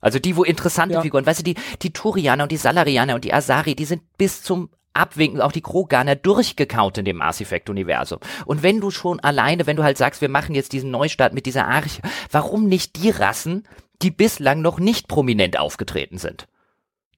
Also 0.00 0.18
die, 0.18 0.36
wo 0.36 0.44
interessante 0.44 0.94
ja. 0.94 1.00
Figuren, 1.00 1.26
weißt 1.26 1.40
du, 1.40 1.42
die, 1.42 1.56
die 1.82 1.92
Turianer 1.92 2.44
und 2.44 2.52
die 2.52 2.58
Salarianer 2.58 3.14
und 3.14 3.24
die 3.24 3.32
Asari, 3.32 3.74
die 3.74 3.86
sind 3.86 4.02
bis 4.18 4.42
zum 4.42 4.68
Abwinken, 4.92 5.40
auch 5.40 5.52
die 5.52 5.62
Kroganer 5.62 6.16
durchgekaut 6.16 6.98
in 6.98 7.06
dem 7.06 7.16
Mass 7.16 7.40
Effect 7.40 7.70
Universum. 7.70 8.18
Und 8.44 8.62
wenn 8.62 8.80
du 8.80 8.90
schon 8.90 9.20
alleine, 9.20 9.66
wenn 9.66 9.76
du 9.76 9.84
halt 9.84 9.96
sagst, 9.96 10.20
wir 10.20 10.28
machen 10.28 10.54
jetzt 10.54 10.72
diesen 10.72 10.90
Neustart 10.90 11.32
mit 11.32 11.46
dieser 11.46 11.66
Arche, 11.66 12.02
warum 12.30 12.68
nicht 12.68 13.02
die 13.02 13.10
Rassen, 13.10 13.66
die 14.02 14.10
bislang 14.10 14.60
noch 14.60 14.78
nicht 14.78 15.08
prominent 15.08 15.58
aufgetreten 15.58 16.18
sind? 16.18 16.46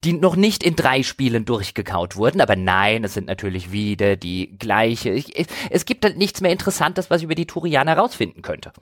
Die 0.05 0.13
noch 0.15 0.37
nicht 0.37 0.63
in 0.63 0.77
drei 0.77 1.03
Spielen 1.03 1.45
durchgekaut 1.45 2.17
wurden, 2.17 2.41
aber 2.41 2.57
nein, 2.57 3.05
es 3.05 3.15
sind 3.15 3.27
natürlich 3.27 3.73
wieder 3.73 4.17
die 4.17 4.57
gleiche. 4.57 5.11
Ich, 5.11 5.47
es 5.69 5.85
gibt 5.85 6.05
halt 6.05 6.17
nichts 6.17 6.41
mehr 6.41 6.53
Interessantes, 6.53 7.11
was 7.11 7.19
ich 7.19 7.25
über 7.25 7.35
die 7.35 7.47
Turianer 7.47 7.99
rausfinden 7.99 8.41
könnte. 8.43 8.73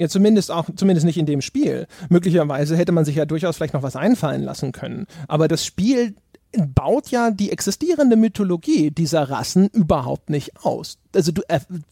Ja, 0.00 0.08
zumindest 0.08 0.50
auch, 0.50 0.64
zumindest 0.76 1.04
nicht 1.04 1.18
in 1.18 1.26
dem 1.26 1.42
Spiel. 1.42 1.86
Möglicherweise 2.08 2.74
hätte 2.74 2.90
man 2.90 3.04
sich 3.04 3.16
ja 3.16 3.26
durchaus 3.26 3.56
vielleicht 3.56 3.74
noch 3.74 3.82
was 3.82 3.96
einfallen 3.96 4.42
lassen 4.42 4.72
können. 4.72 5.04
Aber 5.28 5.46
das 5.46 5.62
Spiel 5.62 6.14
baut 6.56 7.10
ja 7.10 7.30
die 7.30 7.52
existierende 7.52 8.16
Mythologie 8.16 8.90
dieser 8.90 9.28
Rassen 9.28 9.68
überhaupt 9.68 10.30
nicht 10.30 10.52
aus. 10.64 10.96
Also 11.14 11.32
du, 11.32 11.42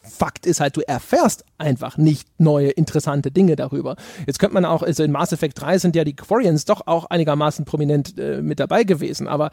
Fakt 0.01 0.47
ist 0.47 0.60
halt, 0.60 0.78
du 0.78 0.80
erfährst 0.80 1.44
einfach 1.59 1.98
nicht 1.98 2.26
neue 2.39 2.70
interessante 2.70 3.30
Dinge 3.30 3.56
darüber. 3.56 3.97
Jetzt 4.26 4.39
könnte 4.39 4.55
man 4.55 4.64
auch, 4.64 4.82
also 4.82 5.02
in 5.02 5.12
Mass 5.12 5.32
Effect 5.32 5.60
3 5.60 5.76
sind 5.78 5.94
ja 5.94 6.05
die 6.05 6.16
Quarians 6.16 6.64
doch 6.64 6.86
auch 6.86 7.05
einigermaßen 7.10 7.66
prominent 7.66 8.18
äh, 8.18 8.40
mit 8.40 8.59
dabei 8.59 8.85
gewesen, 8.85 9.28
aber 9.28 9.51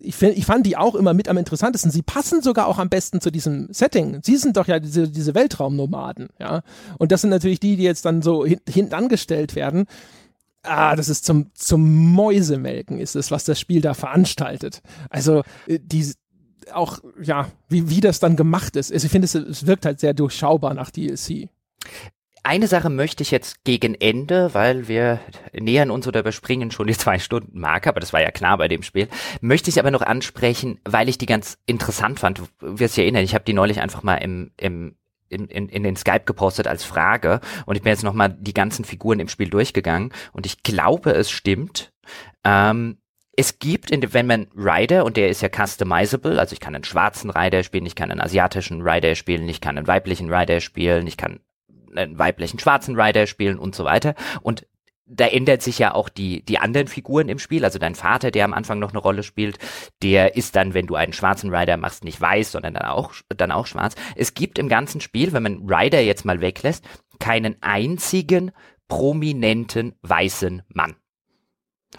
ich, 0.00 0.14
find, 0.14 0.36
ich 0.36 0.46
fand 0.46 0.66
die 0.66 0.76
auch 0.76 0.94
immer 0.94 1.14
mit 1.14 1.28
am 1.28 1.36
interessantesten. 1.36 1.90
Sie 1.90 2.02
passen 2.02 2.42
sogar 2.42 2.66
auch 2.66 2.78
am 2.78 2.88
besten 2.88 3.20
zu 3.20 3.30
diesem 3.30 3.68
Setting. 3.72 4.20
Sie 4.22 4.36
sind 4.36 4.56
doch 4.56 4.66
ja 4.66 4.78
diese, 4.78 5.08
diese 5.08 5.34
Weltraumnomaden, 5.34 6.28
ja. 6.38 6.62
Und 6.98 7.12
das 7.12 7.20
sind 7.22 7.30
natürlich 7.30 7.60
die, 7.60 7.76
die 7.76 7.82
jetzt 7.82 8.04
dann 8.04 8.22
so 8.22 8.44
hinten 8.44 8.94
angestellt 8.94 9.54
werden. 9.54 9.86
Ah, 10.62 10.94
das 10.94 11.08
ist 11.08 11.24
zum, 11.24 11.50
zum 11.54 12.14
Mäusemelken, 12.14 13.00
ist 13.00 13.16
es, 13.16 13.30
was 13.30 13.44
das 13.44 13.58
Spiel 13.58 13.80
da 13.80 13.94
veranstaltet. 13.94 14.80
Also, 15.10 15.42
äh, 15.66 15.80
die, 15.82 16.12
auch, 16.72 17.00
ja, 17.20 17.48
wie, 17.68 17.90
wie 17.90 18.00
das 18.00 18.20
dann 18.20 18.36
gemacht 18.36 18.76
ist. 18.76 18.92
Also 18.92 19.06
ich 19.06 19.10
finde, 19.10 19.24
es, 19.26 19.34
es 19.34 19.66
wirkt 19.66 19.84
halt 19.84 19.98
sehr 19.98 20.14
durchschaubar 20.14 20.74
nach 20.74 20.90
DLC. 20.90 21.48
Eine 22.44 22.66
Sache 22.66 22.90
möchte 22.90 23.22
ich 23.22 23.30
jetzt 23.30 23.62
gegen 23.62 23.94
Ende, 23.94 24.52
weil 24.52 24.88
wir 24.88 25.20
nähern 25.52 25.92
uns 25.92 26.08
oder 26.08 26.20
überspringen 26.20 26.72
schon 26.72 26.88
die 26.88 26.96
zwei 26.96 27.20
Stunden 27.20 27.60
Marke, 27.60 27.88
aber 27.88 28.00
das 28.00 28.12
war 28.12 28.20
ja 28.20 28.32
klar 28.32 28.58
bei 28.58 28.66
dem 28.66 28.82
Spiel, 28.82 29.08
möchte 29.40 29.70
ich 29.70 29.78
aber 29.78 29.92
noch 29.92 30.02
ansprechen, 30.02 30.80
weil 30.84 31.08
ich 31.08 31.18
die 31.18 31.26
ganz 31.26 31.58
interessant 31.66 32.18
fand. 32.18 32.38
Du 32.38 32.46
wirst 32.78 32.96
dich 32.96 33.04
erinnern, 33.04 33.22
ich 33.22 33.34
habe 33.34 33.44
die 33.44 33.52
neulich 33.52 33.80
einfach 33.80 34.02
mal 34.02 34.16
im, 34.16 34.50
im 34.56 34.96
in, 35.28 35.46
in, 35.46 35.68
in 35.68 35.82
den 35.82 35.96
Skype 35.96 36.24
gepostet 36.26 36.66
als 36.66 36.84
Frage 36.84 37.40
und 37.64 37.76
ich 37.76 37.82
bin 37.82 37.90
jetzt 37.90 38.02
nochmal 38.02 38.36
die 38.38 38.52
ganzen 38.52 38.84
Figuren 38.84 39.20
im 39.20 39.28
Spiel 39.28 39.48
durchgegangen 39.48 40.12
und 40.32 40.44
ich 40.44 40.62
glaube, 40.62 41.12
es 41.12 41.30
stimmt. 41.30 41.92
Ähm, 42.44 42.98
es 43.34 43.58
gibt, 43.58 43.90
in, 43.90 44.12
wenn 44.12 44.26
man 44.26 44.48
Rider, 44.54 45.06
und 45.06 45.16
der 45.16 45.30
ist 45.30 45.40
ja 45.40 45.48
customizable, 45.48 46.38
also 46.38 46.52
ich 46.52 46.60
kann 46.60 46.74
einen 46.74 46.84
schwarzen 46.84 47.30
Rider 47.30 47.62
spielen, 47.62 47.86
ich 47.86 47.94
kann 47.94 48.10
einen 48.10 48.20
asiatischen 48.20 48.82
Rider 48.82 49.14
spielen, 49.14 49.48
ich 49.48 49.62
kann 49.62 49.78
einen 49.78 49.86
weiblichen 49.86 50.32
Rider 50.32 50.60
spielen, 50.60 51.06
ich 51.06 51.16
kann 51.16 51.40
einen 51.96 52.18
weiblichen 52.18 52.58
schwarzen 52.58 52.98
Rider 52.98 53.26
spielen 53.26 53.58
und 53.58 53.74
so 53.74 53.84
weiter. 53.84 54.14
Und 54.42 54.66
da 55.06 55.26
ändert 55.26 55.62
sich 55.62 55.78
ja 55.78 55.94
auch 55.94 56.08
die, 56.08 56.42
die 56.44 56.58
anderen 56.58 56.88
Figuren 56.88 57.28
im 57.28 57.38
Spiel. 57.38 57.64
Also 57.64 57.78
dein 57.78 57.94
Vater, 57.94 58.30
der 58.30 58.44
am 58.44 58.54
Anfang 58.54 58.78
noch 58.78 58.90
eine 58.90 58.98
Rolle 58.98 59.22
spielt, 59.22 59.58
der 60.02 60.36
ist 60.36 60.56
dann, 60.56 60.74
wenn 60.74 60.86
du 60.86 60.94
einen 60.94 61.12
schwarzen 61.12 61.54
Rider 61.54 61.76
machst, 61.76 62.04
nicht 62.04 62.20
weiß, 62.20 62.52
sondern 62.52 62.74
dann 62.74 62.86
auch, 62.86 63.12
dann 63.28 63.52
auch 63.52 63.66
schwarz. 63.66 63.94
Es 64.16 64.34
gibt 64.34 64.58
im 64.58 64.68
ganzen 64.68 65.00
Spiel, 65.00 65.32
wenn 65.32 65.42
man 65.42 65.68
Rider 65.68 66.00
jetzt 66.00 66.24
mal 66.24 66.40
weglässt, 66.40 66.84
keinen 67.18 67.56
einzigen 67.60 68.52
prominenten 68.88 69.94
weißen 70.02 70.62
Mann. 70.68 70.96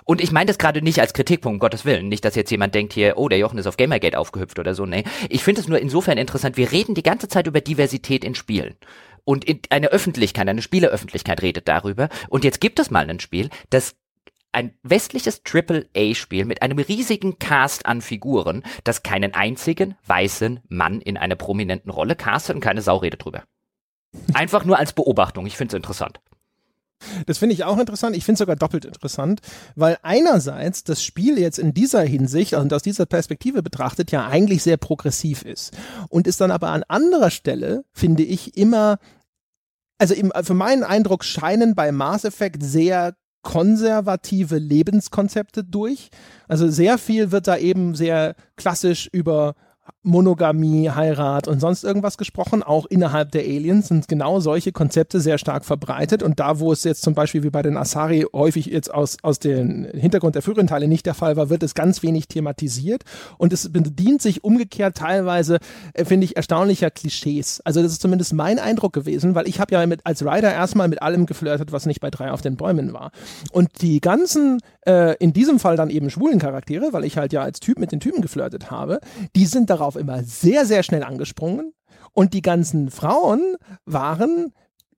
Und 0.05 0.21
ich 0.21 0.31
meine 0.31 0.47
das 0.47 0.57
gerade 0.57 0.81
nicht 0.81 0.99
als 0.99 1.13
Kritikpunkt, 1.13 1.55
um 1.55 1.59
Gottes 1.59 1.85
Willen. 1.85 2.09
Nicht, 2.09 2.25
dass 2.25 2.35
jetzt 2.35 2.49
jemand 2.49 2.73
denkt 2.73 2.93
hier, 2.93 3.17
oh, 3.17 3.29
der 3.29 3.37
Jochen 3.37 3.59
ist 3.59 3.67
auf 3.67 3.77
Gamergate 3.77 4.17
aufgehüpft 4.17 4.57
oder 4.57 4.73
so. 4.73 4.87
Nee. 4.87 5.03
Ich 5.29 5.43
finde 5.43 5.61
es 5.61 5.67
nur 5.67 5.79
insofern 5.79 6.17
interessant. 6.17 6.57
Wir 6.57 6.71
reden 6.71 6.95
die 6.95 7.03
ganze 7.03 7.27
Zeit 7.27 7.45
über 7.45 7.61
Diversität 7.61 8.23
in 8.23 8.33
Spielen 8.33 8.75
und 9.25 9.45
eine 9.69 9.87
Öffentlichkeit, 9.87 10.47
eine 10.47 10.61
Spieleöffentlichkeit 10.61 11.41
redet 11.41 11.67
darüber. 11.67 12.09
Und 12.29 12.43
jetzt 12.43 12.61
gibt 12.61 12.79
es 12.79 12.91
mal 12.91 13.09
ein 13.09 13.19
Spiel, 13.19 13.49
das 13.69 13.95
ein 14.51 14.73
westliches 14.83 15.43
Triple-A-Spiel 15.43 16.45
mit 16.45 16.61
einem 16.61 16.77
riesigen 16.77 17.39
Cast 17.39 17.85
an 17.85 18.01
Figuren, 18.01 18.63
das 18.83 19.01
keinen 19.01 19.33
einzigen 19.33 19.95
weißen 20.05 20.59
Mann 20.69 21.01
in 21.01 21.17
einer 21.17 21.35
prominenten 21.35 21.91
Rolle 21.91 22.15
castet 22.15 22.55
und 22.55 22.61
keine 22.61 22.81
Sau 22.81 22.97
redet 22.97 23.25
drüber. 23.25 23.43
Einfach 24.33 24.63
nur 24.63 24.77
als 24.77 24.93
Beobachtung. 24.93 25.47
Ich 25.47 25.57
finde 25.57 25.75
es 25.75 25.77
interessant. 25.77 26.19
Das 27.25 27.37
finde 27.37 27.53
ich 27.53 27.63
auch 27.63 27.77
interessant. 27.77 28.15
Ich 28.15 28.25
finde 28.25 28.33
es 28.33 28.39
sogar 28.39 28.55
doppelt 28.55 28.85
interessant, 28.85 29.41
weil 29.75 29.97
einerseits 30.01 30.83
das 30.83 31.03
Spiel 31.03 31.39
jetzt 31.39 31.59
in 31.59 31.73
dieser 31.73 32.01
Hinsicht 32.01 32.53
und 32.53 32.73
aus 32.73 32.83
dieser 32.83 33.05
Perspektive 33.05 33.63
betrachtet 33.63 34.11
ja 34.11 34.27
eigentlich 34.27 34.63
sehr 34.63 34.77
progressiv 34.77 35.43
ist 35.43 35.75
und 36.09 36.27
ist 36.27 36.41
dann 36.41 36.51
aber 36.51 36.69
an 36.69 36.83
anderer 36.87 37.29
Stelle, 37.29 37.85
finde 37.91 38.23
ich, 38.23 38.57
immer, 38.57 38.97
also 39.97 40.15
für 40.43 40.53
meinen 40.53 40.83
Eindruck 40.83 41.23
scheinen 41.23 41.75
bei 41.75 41.91
Mass 41.91 42.25
Effect 42.25 42.63
sehr 42.63 43.15
konservative 43.43 44.57
Lebenskonzepte 44.57 45.63
durch. 45.63 46.09
Also 46.47 46.69
sehr 46.69 46.97
viel 46.97 47.31
wird 47.31 47.47
da 47.47 47.57
eben 47.57 47.93
sehr 47.93 48.35
klassisch 48.55 49.07
über 49.11 49.55
Monogamie, 50.03 50.89
Heirat 50.89 51.47
und 51.47 51.59
sonst 51.59 51.83
irgendwas 51.83 52.17
gesprochen. 52.17 52.61
Auch 52.61 52.85
innerhalb 52.85 53.31
der 53.31 53.43
Aliens 53.43 53.87
sind 53.87 54.07
genau 54.07 54.39
solche 54.41 54.71
Konzepte 54.71 55.21
sehr 55.21 55.37
stark 55.37 55.65
verbreitet. 55.65 56.21
Und 56.21 56.39
da, 56.39 56.59
wo 56.59 56.71
es 56.71 56.83
jetzt 56.83 57.01
zum 57.01 57.13
Beispiel 57.13 57.43
wie 57.43 57.49
bei 57.49 57.61
den 57.61 57.77
Asari 57.77 58.25
häufig 58.33 58.65
jetzt 58.65 58.93
aus, 58.93 59.17
aus 59.21 59.39
dem 59.39 59.85
Hintergrund 59.93 60.35
der 60.35 60.41
früheren 60.41 60.67
Teile 60.67 60.87
nicht 60.87 61.05
der 61.05 61.13
Fall 61.13 61.37
war, 61.37 61.49
wird 61.49 61.63
es 61.63 61.73
ganz 61.73 62.03
wenig 62.03 62.27
thematisiert. 62.27 63.03
Und 63.37 63.53
es 63.53 63.71
bedient 63.71 64.21
sich 64.21 64.43
umgekehrt 64.43 64.97
teilweise, 64.97 65.59
äh, 65.93 66.05
finde 66.05 66.25
ich, 66.25 66.35
erstaunlicher 66.35 66.91
Klischees. 66.91 67.61
Also 67.61 67.81
das 67.81 67.93
ist 67.93 68.01
zumindest 68.01 68.33
mein 68.33 68.59
Eindruck 68.59 68.93
gewesen, 68.93 69.35
weil 69.35 69.47
ich 69.47 69.59
habe 69.59 69.73
ja 69.73 69.85
mit, 69.87 70.01
als 70.05 70.23
Rider 70.25 70.53
erstmal 70.53 70.89
mit 70.89 71.01
allem 71.01 71.25
geflirtet, 71.25 71.71
was 71.71 71.85
nicht 71.85 72.01
bei 72.01 72.09
drei 72.09 72.31
auf 72.31 72.41
den 72.41 72.57
Bäumen 72.57 72.93
war. 72.93 73.11
Und 73.51 73.81
die 73.81 74.01
ganzen, 74.01 74.59
äh, 74.85 75.15
in 75.17 75.31
diesem 75.31 75.59
Fall 75.59 75.77
dann 75.77 75.89
eben 75.89 76.09
schwulen 76.09 76.39
Charaktere, 76.39 76.91
weil 76.91 77.05
ich 77.05 77.17
halt 77.17 77.31
ja 77.31 77.41
als 77.41 77.59
Typ 77.59 77.79
mit 77.79 77.91
den 77.91 78.01
Typen 78.01 78.21
geflirtet 78.21 78.69
habe, 78.69 78.99
die 79.35 79.45
sind 79.45 79.69
darauf 79.69 79.92
darauf 79.93 79.95
immer 79.95 80.23
sehr, 80.23 80.65
sehr 80.65 80.83
schnell 80.83 81.03
angesprungen. 81.03 81.73
Und 82.13 82.33
die 82.33 82.41
ganzen 82.41 82.91
Frauen 82.91 83.55
waren 83.85 84.53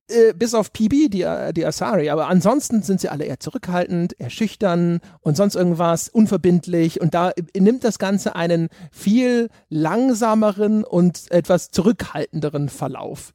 äh, 0.08 0.34
bis 0.34 0.54
auf 0.54 0.72
Pibi, 0.72 1.08
die, 1.08 1.26
die 1.54 1.66
Asari, 1.66 2.10
aber 2.10 2.28
ansonsten 2.28 2.82
sind 2.82 3.00
sie 3.00 3.08
alle 3.08 3.24
eher 3.24 3.40
zurückhaltend, 3.40 4.14
eher 4.20 4.30
schüchtern 4.30 5.00
und 5.20 5.36
sonst 5.36 5.54
irgendwas, 5.54 6.08
unverbindlich 6.08 7.00
und 7.00 7.14
da 7.14 7.32
nimmt 7.56 7.84
das 7.84 7.98
Ganze 7.98 8.36
einen 8.36 8.68
viel 8.92 9.48
langsameren 9.68 10.84
und 10.84 11.30
etwas 11.30 11.70
zurückhaltenderen 11.70 12.68
Verlauf. 12.68 13.32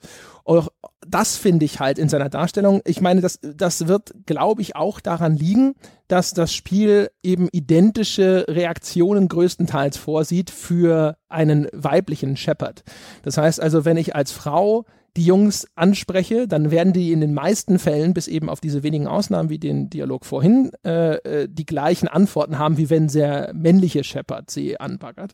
Auch 0.51 0.67
das 1.07 1.37
finde 1.37 1.63
ich 1.63 1.79
halt 1.79 1.97
in 1.97 2.09
seiner 2.09 2.27
Darstellung. 2.27 2.81
Ich 2.83 2.99
meine, 2.99 3.21
das, 3.21 3.39
das 3.41 3.87
wird, 3.87 4.13
glaube 4.25 4.61
ich, 4.61 4.75
auch 4.75 4.99
daran 4.99 5.35
liegen, 5.35 5.75
dass 6.09 6.33
das 6.33 6.53
Spiel 6.53 7.09
eben 7.23 7.47
identische 7.53 8.45
Reaktionen 8.49 9.29
größtenteils 9.29 9.95
vorsieht 9.95 10.49
für 10.49 11.15
einen 11.29 11.69
weiblichen 11.71 12.35
Shepherd. 12.35 12.83
Das 13.23 13.37
heißt 13.37 13.61
also, 13.61 13.85
wenn 13.85 13.95
ich 13.95 14.13
als 14.13 14.33
Frau 14.33 14.85
die 15.17 15.25
Jungs 15.25 15.67
anspreche, 15.75 16.47
dann 16.47 16.71
werden 16.71 16.93
die 16.93 17.11
in 17.11 17.19
den 17.19 17.33
meisten 17.33 17.79
Fällen, 17.79 18.13
bis 18.13 18.27
eben 18.27 18.49
auf 18.49 18.61
diese 18.61 18.83
wenigen 18.83 19.07
Ausnahmen 19.07 19.49
wie 19.49 19.59
den 19.59 19.89
Dialog 19.89 20.25
vorhin, 20.25 20.71
äh, 20.85 21.15
äh, 21.15 21.47
die 21.49 21.65
gleichen 21.65 22.07
Antworten 22.07 22.57
haben, 22.57 22.77
wie 22.77 22.89
wenn 22.89 23.07
der 23.07 23.51
männliche 23.53 24.03
Shepard 24.03 24.49
sie 24.49 24.79
anbaggert. 24.79 25.33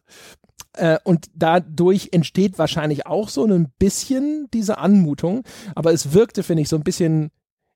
Äh, 0.74 0.98
und 1.04 1.28
dadurch 1.36 2.10
entsteht 2.12 2.58
wahrscheinlich 2.58 3.06
auch 3.06 3.30
so 3.30 3.46
ein 3.46 3.68
bisschen 3.78 4.48
diese 4.54 4.80
Anmutung, 4.80 5.44
aber 5.76 5.94
es 5.94 6.14
wirkte, 6.14 6.42
finde 6.44 6.64
ich, 6.64 6.70
so 6.70 6.76
ein 6.76 6.84
bisschen 6.84 7.30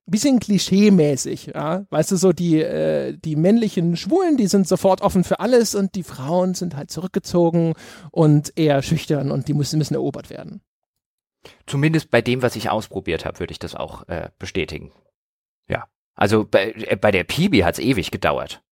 bisschen 0.04 0.40
klischee-mäßig, 0.40 1.52
ja. 1.54 1.86
Weißt 1.90 2.10
du, 2.10 2.16
so 2.16 2.32
die, 2.32 2.60
äh, 2.60 3.16
die 3.16 3.36
männlichen 3.36 3.96
Schwulen, 3.96 4.36
die 4.36 4.48
sind 4.48 4.66
sofort 4.66 5.00
offen 5.00 5.22
für 5.22 5.38
alles 5.38 5.76
und 5.76 5.94
die 5.94 6.02
Frauen 6.02 6.54
sind 6.54 6.76
halt 6.76 6.90
zurückgezogen 6.90 7.74
und 8.10 8.52
eher 8.56 8.82
schüchtern 8.82 9.30
und 9.30 9.46
die 9.46 9.54
müssen, 9.54 9.78
müssen 9.78 9.94
erobert 9.94 10.28
werden. 10.28 10.60
Zumindest 11.66 12.10
bei 12.10 12.22
dem, 12.22 12.42
was 12.42 12.56
ich 12.56 12.70
ausprobiert 12.70 13.24
habe, 13.24 13.40
würde 13.40 13.52
ich 13.52 13.58
das 13.58 13.74
auch 13.74 14.08
äh, 14.08 14.30
bestätigen. 14.38 14.92
Ja. 15.68 15.86
Also 16.14 16.44
bei, 16.44 16.72
äh, 16.72 16.96
bei 16.96 17.10
der 17.10 17.24
Pibi 17.24 17.60
hat 17.60 17.74
es 17.74 17.84
ewig 17.84 18.10
gedauert 18.10 18.62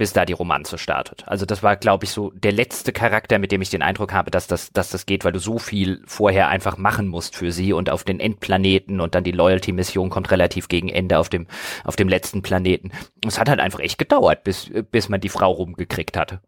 bis 0.00 0.14
da 0.14 0.24
die 0.24 0.32
Romanze 0.32 0.78
startet. 0.78 1.24
Also 1.26 1.44
das 1.44 1.62
war, 1.62 1.76
glaube 1.76 2.06
ich, 2.06 2.10
so 2.10 2.30
der 2.30 2.52
letzte 2.52 2.90
Charakter, 2.90 3.38
mit 3.38 3.52
dem 3.52 3.60
ich 3.60 3.68
den 3.68 3.82
Eindruck 3.82 4.14
habe, 4.14 4.30
dass 4.30 4.46
das, 4.46 4.72
dass 4.72 4.88
das 4.88 5.04
geht, 5.04 5.26
weil 5.26 5.32
du 5.32 5.38
so 5.38 5.58
viel 5.58 6.02
vorher 6.06 6.48
einfach 6.48 6.78
machen 6.78 7.06
musst 7.06 7.36
für 7.36 7.52
sie 7.52 7.74
und 7.74 7.90
auf 7.90 8.02
den 8.02 8.18
Endplaneten 8.18 9.02
und 9.02 9.14
dann 9.14 9.24
die 9.24 9.30
Loyalty-Mission 9.30 10.08
kommt 10.08 10.30
relativ 10.30 10.68
gegen 10.68 10.88
Ende 10.88 11.18
auf 11.18 11.28
dem, 11.28 11.46
auf 11.84 11.96
dem 11.96 12.08
letzten 12.08 12.40
Planeten. 12.40 12.92
Es 13.26 13.38
hat 13.38 13.50
halt 13.50 13.60
einfach 13.60 13.80
echt 13.80 13.98
gedauert, 13.98 14.42
bis, 14.42 14.70
bis 14.90 15.10
man 15.10 15.20
die 15.20 15.28
Frau 15.28 15.50
rumgekriegt 15.50 16.16
hatte. 16.16 16.40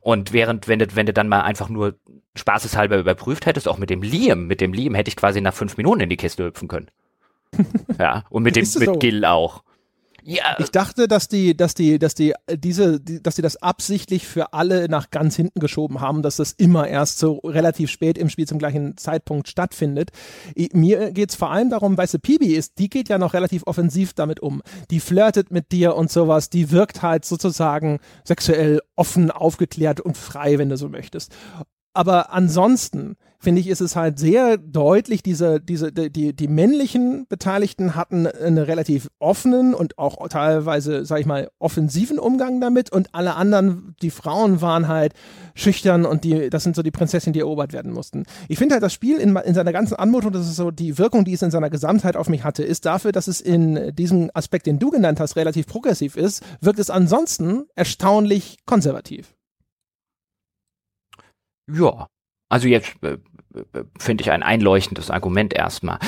Und 0.00 0.32
während, 0.32 0.68
wenn 0.68 0.78
du, 0.78 0.86
wenn 0.94 1.06
du 1.06 1.12
dann 1.12 1.28
mal 1.28 1.42
einfach 1.42 1.68
nur 1.68 1.94
spaßeshalber 2.36 2.98
überprüft 2.98 3.46
hättest, 3.46 3.68
auch 3.68 3.78
mit 3.78 3.90
dem 3.90 4.02
Liam, 4.02 4.46
mit 4.46 4.60
dem 4.60 4.72
Liam 4.72 4.94
hätte 4.94 5.08
ich 5.08 5.16
quasi 5.16 5.40
nach 5.40 5.54
fünf 5.54 5.76
Minuten 5.76 6.00
in 6.00 6.08
die 6.08 6.16
Kiste 6.16 6.44
hüpfen 6.44 6.68
können. 6.68 6.88
ja, 7.98 8.24
und 8.30 8.42
mit 8.42 8.56
dem, 8.56 8.62
mit 8.62 8.84
so? 8.84 8.98
Gil 8.98 9.24
auch. 9.24 9.62
Ja. 10.28 10.56
Ich 10.58 10.70
dachte, 10.70 11.08
dass 11.08 11.28
die, 11.28 11.56
dass 11.56 11.72
die, 11.72 11.98
dass 11.98 12.14
die 12.14 12.34
diese, 12.52 13.00
die, 13.00 13.22
dass 13.22 13.36
die 13.36 13.42
das 13.42 13.56
absichtlich 13.62 14.26
für 14.26 14.52
alle 14.52 14.86
nach 14.90 15.08
ganz 15.10 15.34
hinten 15.36 15.58
geschoben 15.58 16.02
haben, 16.02 16.20
dass 16.20 16.36
das 16.36 16.52
immer 16.52 16.86
erst 16.86 17.18
so 17.18 17.38
relativ 17.38 17.90
spät 17.90 18.18
im 18.18 18.28
Spiel 18.28 18.46
zum 18.46 18.58
gleichen 18.58 18.98
Zeitpunkt 18.98 19.48
stattfindet. 19.48 20.10
Mir 20.74 21.12
geht's 21.12 21.34
vor 21.34 21.50
allem 21.50 21.70
darum, 21.70 21.96
weißt 21.96 22.12
du, 22.12 22.18
Pibi 22.18 22.54
ist, 22.54 22.78
die 22.78 22.90
geht 22.90 23.08
ja 23.08 23.16
noch 23.16 23.32
relativ 23.32 23.62
offensiv 23.64 24.12
damit 24.12 24.40
um. 24.40 24.60
Die 24.90 25.00
flirtet 25.00 25.50
mit 25.50 25.72
dir 25.72 25.96
und 25.96 26.12
sowas, 26.12 26.50
die 26.50 26.70
wirkt 26.72 27.00
halt 27.00 27.24
sozusagen 27.24 27.98
sexuell 28.22 28.82
offen, 28.96 29.30
aufgeklärt 29.30 29.98
und 29.98 30.18
frei, 30.18 30.58
wenn 30.58 30.68
du 30.68 30.76
so 30.76 30.90
möchtest 30.90 31.34
aber 31.94 32.32
ansonsten 32.32 33.16
finde 33.40 33.60
ich, 33.60 33.68
ist 33.68 33.80
es 33.80 33.94
halt 33.94 34.18
sehr 34.18 34.56
deutlich, 34.56 35.22
diese, 35.22 35.60
diese, 35.60 35.92
die, 35.92 36.34
die 36.34 36.48
männlichen 36.48 37.26
Beteiligten 37.28 37.94
hatten 37.94 38.26
einen 38.26 38.58
relativ 38.58 39.08
offenen 39.20 39.74
und 39.74 39.96
auch 39.96 40.26
teilweise, 40.28 41.04
sag 41.04 41.20
ich 41.20 41.26
mal, 41.26 41.48
offensiven 41.60 42.18
Umgang 42.18 42.60
damit 42.60 42.90
und 42.90 43.14
alle 43.14 43.36
anderen, 43.36 43.94
die 44.02 44.10
Frauen 44.10 44.60
waren 44.60 44.88
halt 44.88 45.12
schüchtern 45.54 46.04
und 46.04 46.24
die, 46.24 46.50
das 46.50 46.64
sind 46.64 46.74
so 46.74 46.82
die 46.82 46.90
Prinzessinnen, 46.90 47.32
die 47.32 47.40
erobert 47.40 47.72
werden 47.72 47.92
mussten. 47.92 48.24
Ich 48.48 48.58
finde 48.58 48.74
halt 48.74 48.82
das 48.82 48.92
Spiel 48.92 49.18
in, 49.18 49.36
in 49.36 49.54
seiner 49.54 49.72
ganzen 49.72 49.94
Anmutung, 49.94 50.32
das 50.32 50.48
ist 50.48 50.56
so 50.56 50.72
die 50.72 50.98
Wirkung, 50.98 51.24
die 51.24 51.34
es 51.34 51.42
in 51.42 51.52
seiner 51.52 51.70
Gesamtheit 51.70 52.16
auf 52.16 52.28
mich 52.28 52.42
hatte, 52.42 52.64
ist 52.64 52.86
dafür, 52.86 53.12
dass 53.12 53.28
es 53.28 53.40
in 53.40 53.94
diesem 53.94 54.30
Aspekt, 54.34 54.66
den 54.66 54.80
du 54.80 54.90
genannt 54.90 55.20
hast, 55.20 55.36
relativ 55.36 55.66
progressiv 55.66 56.16
ist, 56.16 56.42
wirkt 56.60 56.80
es 56.80 56.90
ansonsten 56.90 57.66
erstaunlich 57.76 58.58
konservativ. 58.66 59.37
Ja, 61.70 62.08
also 62.48 62.66
jetzt 62.66 62.96
äh, 63.02 63.18
finde 63.98 64.22
ich 64.22 64.30
ein 64.30 64.42
einleuchtendes 64.42 65.10
Argument 65.10 65.54
erstmal. 65.54 65.98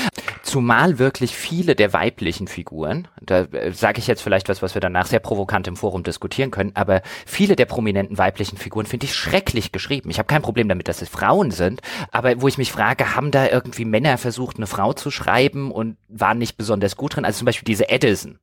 Zumal 0.43 0.99
wirklich 0.99 1.35
viele 1.35 1.75
der 1.75 1.93
weiblichen 1.93 2.49
Figuren, 2.49 3.09
da 3.21 3.43
äh, 3.43 3.73
sage 3.73 3.99
ich 3.99 4.07
jetzt 4.07 4.23
vielleicht 4.23 4.49
was, 4.49 4.63
was 4.63 4.75
wir 4.75 4.81
danach 4.81 5.07
sehr 5.07 5.21
provokant 5.21 5.67
im 5.69 5.77
Forum 5.77 6.03
diskutieren 6.03 6.51
können, 6.51 6.73
aber 6.75 7.03
viele 7.27 7.57
der 7.57 7.67
prominenten 7.67 8.19
weiblichen 8.19 8.57
Figuren 8.57 8.87
finde 8.87 9.07
ich 9.07 9.15
schrecklich 9.15 9.73
geschrieben. 9.73 10.11
Ich 10.11 10.19
habe 10.19 10.27
kein 10.27 10.43
Problem 10.43 10.69
damit, 10.69 10.89
dass 10.89 11.03
es 11.03 11.09
Frauen 11.09 11.51
sind, 11.51 11.81
aber 12.11 12.41
wo 12.41 12.49
ich 12.49 12.59
mich 12.59 12.73
frage, 12.73 13.15
haben 13.15 13.31
da 13.31 13.49
irgendwie 13.49 13.85
Männer 13.85 14.19
versucht, 14.19 14.57
eine 14.57 14.67
Frau 14.67 14.93
zu 14.93 15.11
schreiben 15.11 15.71
und 15.71 15.97
waren 16.09 16.39
nicht 16.39 16.57
besonders 16.57 16.97
gut 16.97 17.17
drin? 17.17 17.25
Also 17.25 17.39
zum 17.39 17.47
Beispiel 17.47 17.67
diese 17.67 17.89
Edison. 17.89 18.39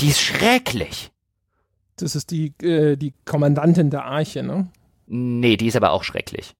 Die 0.00 0.08
ist 0.08 0.20
schrecklich. 0.20 1.10
Das 1.96 2.14
ist 2.14 2.30
die, 2.30 2.52
äh, 2.62 2.96
die 2.96 3.14
Kommandantin 3.24 3.90
der 3.90 4.04
Arche, 4.04 4.42
ne? 4.42 4.68
Nee, 5.06 5.56
die 5.56 5.66
ist 5.66 5.76
aber 5.76 5.92
auch 5.92 6.04
schrecklich. 6.04 6.54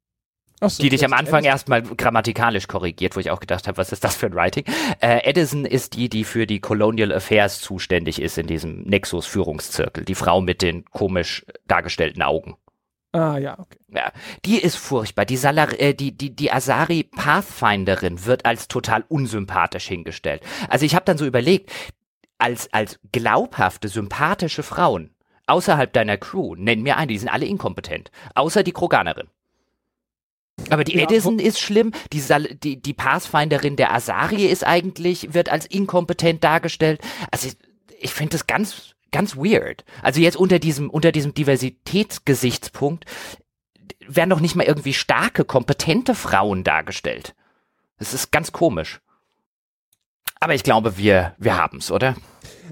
So, 0.63 0.83
die 0.83 0.89
dich 0.89 1.05
am 1.05 1.13
Anfang 1.13 1.45
erstmal 1.45 1.83
grammatikalisch 1.83 2.67
korrigiert, 2.67 3.15
wo 3.15 3.21
ich 3.21 3.31
auch 3.31 3.41
gedacht 3.41 3.69
habe, 3.69 3.77
was 3.77 3.93
ist 3.93 4.05
das 4.05 4.17
für 4.17 4.27
ein 4.27 4.35
Writing? 4.35 4.65
Äh, 5.01 5.29
Edison 5.29 5.67
ist 5.67 5.95
die, 5.95 6.09
die 6.09 6.25
für 6.25 6.47
die 6.47 6.61
Colonial 6.61 7.13
Affairs 7.13 7.61
zuständig 7.61 8.23
ist 8.23 8.39
in 8.39 8.47
diesem 8.47 8.83
Nexus-Führungszirkel. 8.85 10.07
Die 10.07 10.15
Frau 10.15 10.41
mit 10.41 10.63
den 10.63 10.87
komisch 10.87 11.45
dargestellten 11.67 12.23
Augen. 12.23 12.57
Ah, 13.13 13.37
ja, 13.37 13.59
okay. 13.59 13.79
Ja, 13.89 14.13
die 14.47 14.59
ist 14.59 14.77
furchtbar. 14.77 15.27
Die, 15.27 15.37
Salar 15.37 15.79
äh, 15.79 15.95
die, 15.95 16.17
die, 16.17 16.35
die 16.35 16.51
Asari 16.51 17.03
Pathfinderin 17.05 18.25
wird 18.25 18.47
als 18.47 18.69
total 18.69 19.05
unsympathisch 19.09 19.87
hingestellt. 19.87 20.43
Also 20.71 20.87
ich 20.87 20.95
habe 20.95 21.05
dann 21.05 21.19
so 21.19 21.27
überlegt, 21.27 21.71
als, 22.39 22.73
als 22.73 22.99
glaubhafte, 23.13 23.89
sympathische 23.89 24.63
Frauen 24.63 25.16
außerhalb 25.47 25.93
deiner 25.93 26.17
Crew, 26.17 26.55
nenn 26.57 26.83
mir 26.83 26.97
eine, 26.97 27.09
die 27.09 27.19
sind 27.19 27.29
alle 27.29 27.47
inkompetent. 27.47 28.11
Außer 28.35 28.63
die 28.63 28.73
Kroganerin. 28.73 29.29
Aber 30.71 30.85
die 30.85 30.97
ja, 30.97 31.03
Edison 31.03 31.39
ist 31.39 31.61
schlimm, 31.61 31.93
die, 32.13 32.21
Sal 32.21 32.45
die, 32.55 32.81
die 32.81 32.95
Pathfinderin 32.95 33.77
der 33.77 33.93
Asari 33.93 34.47
ist 34.47 34.65
eigentlich, 34.65 35.35
wird 35.35 35.49
als 35.49 35.67
inkompetent 35.67 36.43
dargestellt. 36.43 37.01
Also 37.31 37.49
ich, 37.49 37.57
ich 37.99 38.13
finde 38.13 38.33
das 38.33 38.47
ganz, 38.47 38.95
ganz 39.13 39.37
weird. 39.37 39.85
Also 40.03 40.21
jetzt 40.21 40.37
unter 40.37 40.59
diesem, 40.59 40.91
unter 40.91 41.13
diesem 41.13 41.35
Diversitätsgesichtspunkt 41.35 43.05
werden 44.09 44.31
doch 44.31 44.41
nicht 44.41 44.57
mal 44.57 44.65
irgendwie 44.65 44.95
starke, 44.95 45.45
kompetente 45.45 46.15
Frauen 46.15 46.65
dargestellt. 46.65 47.35
Das 47.99 48.15
ist 48.15 48.31
ganz 48.31 48.53
komisch. 48.53 49.01
Aber 50.41 50.55
ich 50.55 50.63
glaube, 50.63 50.97
wir, 50.97 51.35
wir 51.39 51.57
haben's, 51.57 51.91
oder? 51.91 52.15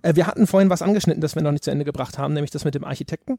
Äh, 0.03 0.15
wir 0.17 0.27
hatten 0.27 0.47
vorhin 0.47 0.71
was 0.71 0.83
angeschnitten, 0.83 1.21
das 1.21 1.35
wir 1.35 1.43
noch 1.43 1.53
nicht 1.53 1.65
zu 1.65 1.71
Ende 1.71 1.85
gebracht 1.85 2.19
haben, 2.19 2.35
nämlich 2.35 2.51
das 2.51 2.65
mit 2.65 2.75
dem 2.75 2.85
Architekten. 2.85 3.37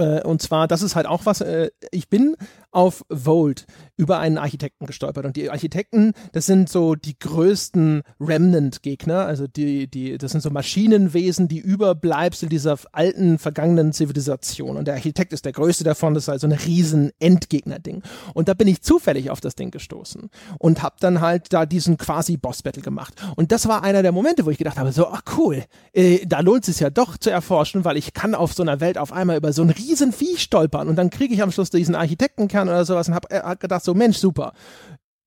Äh, 0.00 0.22
und 0.22 0.40
zwar, 0.42 0.66
das 0.66 0.82
ist 0.82 0.96
halt 0.96 1.06
auch 1.06 1.26
was, 1.26 1.40
äh, 1.40 1.70
ich 1.90 2.08
bin 2.08 2.36
auf 2.72 3.04
Volt 3.08 3.66
über 3.96 4.18
einen 4.18 4.38
Architekten 4.38 4.86
gestolpert. 4.86 5.26
Und 5.26 5.36
die 5.36 5.50
Architekten, 5.50 6.12
das 6.32 6.46
sind 6.46 6.68
so 6.68 6.94
die 6.94 7.18
größten 7.18 8.02
Remnant-Gegner. 8.20 9.26
Also 9.26 9.46
die, 9.46 9.88
die, 9.88 10.16
das 10.18 10.32
sind 10.32 10.40
so 10.40 10.50
Maschinenwesen, 10.50 11.48
die 11.48 11.58
Überbleibsel 11.58 12.48
dieser 12.48 12.78
alten, 12.92 13.38
vergangenen 13.38 13.92
Zivilisation. 13.92 14.76
Und 14.76 14.86
der 14.86 14.94
Architekt 14.94 15.32
ist 15.32 15.44
der 15.44 15.52
größte 15.52 15.84
davon, 15.84 16.14
das 16.14 16.24
ist 16.24 16.28
halt 16.28 16.40
so 16.40 16.46
ein 16.46 16.52
riesen 16.52 17.10
Endgegner-Ding. 17.18 18.02
Und 18.34 18.48
da 18.48 18.54
bin 18.54 18.68
ich 18.68 18.82
zufällig 18.82 19.30
auf 19.30 19.40
das 19.40 19.56
Ding 19.56 19.70
gestoßen 19.70 20.30
und 20.58 20.82
hab 20.82 21.00
dann 21.00 21.20
halt 21.20 21.52
da 21.52 21.66
diesen 21.66 21.96
quasi 21.96 22.36
Boss-Battle 22.36 22.82
gemacht. 22.82 23.14
Und 23.36 23.52
das 23.52 23.66
war 23.68 23.82
einer 23.82 24.02
der 24.02 24.12
Momente, 24.12 24.46
wo 24.46 24.50
ich 24.50 24.58
gedacht 24.58 24.78
habe, 24.78 24.92
so, 24.92 25.08
ach 25.08 25.22
cool, 25.36 25.64
äh, 25.92 26.24
da 26.24 26.40
lohnt 26.40 26.62
es 26.62 26.76
sich 26.76 26.80
ja 26.80 26.90
doch 26.90 27.18
zu 27.18 27.30
erforschen, 27.30 27.84
weil 27.84 27.96
ich 27.96 28.14
kann 28.14 28.34
auf 28.34 28.54
so 28.54 28.62
einer 28.62 28.80
Welt 28.80 28.96
auf 28.96 29.12
einmal 29.12 29.36
über 29.36 29.52
so 29.52 29.62
ein 29.62 29.70
riesen 29.70 29.89
Vieh 30.12 30.36
stolpern 30.36 30.88
und 30.88 30.96
dann 30.96 31.10
kriege 31.10 31.34
ich 31.34 31.42
am 31.42 31.50
Schluss 31.50 31.70
diesen 31.70 31.94
Architektenkern 31.94 32.68
oder 32.68 32.84
sowas 32.84 33.08
und 33.08 33.14
hab, 33.14 33.32
äh, 33.32 33.40
hab 33.40 33.60
gedacht, 33.60 33.84
so 33.84 33.94
Mensch, 33.94 34.18
super 34.18 34.52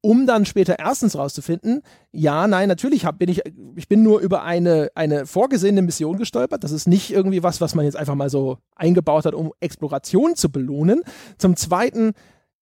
um 0.06 0.28
dann 0.28 0.46
später 0.46 0.78
erstens 0.80 1.18
rauszufinden, 1.18 1.82
ja, 2.12 2.46
nein, 2.46 2.68
natürlich 2.68 3.06
hab, 3.06 3.20
bin 3.20 3.30
ich, 3.30 3.42
ich 3.78 3.88
bin 3.88 4.04
nur 4.04 4.20
über 4.20 4.44
eine, 4.44 4.92
eine 4.96 5.26
vorgesehene 5.26 5.82
Mission 5.82 6.18
gestolpert. 6.18 6.66
Das 6.66 6.74
ist 6.74 6.90
nicht 6.90 7.10
irgendwie 7.10 7.42
was, 7.42 7.62
was 7.62 7.74
man 7.74 7.86
jetzt 7.86 7.96
einfach 7.96 8.14
mal 8.14 8.30
so 8.30 8.58
eingebaut 8.76 9.26
hat, 9.26 9.34
um 9.34 9.54
Exploration 9.62 10.36
zu 10.36 10.52
belohnen. 10.52 11.04
Zum 11.38 11.56
Zweiten, 11.56 12.12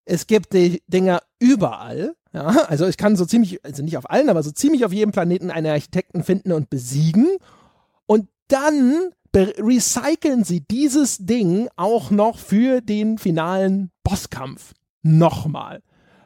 es 0.06 0.28
gibt 0.28 0.54
die 0.54 0.84
Dinger 0.86 1.24
überall. 1.40 2.14
Ja, 2.32 2.46
also 2.68 2.86
ich 2.86 2.98
kann 2.98 3.16
so 3.16 3.26
ziemlich, 3.26 3.66
also 3.66 3.82
nicht 3.82 3.98
auf 3.98 4.08
allen, 4.08 4.30
aber 4.30 4.44
so 4.44 4.52
ziemlich 4.52 4.86
auf 4.86 4.94
jedem 4.94 5.12
Planeten 5.12 5.50
einen 5.50 5.72
Architekten 5.72 6.24
finden 6.24 6.52
und 6.52 6.70
besiegen. 6.70 7.28
Und 8.06 8.28
dann 8.50 9.10
recyceln 9.36 10.44
sie 10.44 10.62
dieses 10.62 11.18
Ding 11.20 11.70
auch 11.76 12.12
noch 12.12 12.38
für 12.38 12.82
den 12.82 13.18
finalen 13.18 13.92
Bosskampf. 14.04 14.74
Nochmal. 15.04 15.82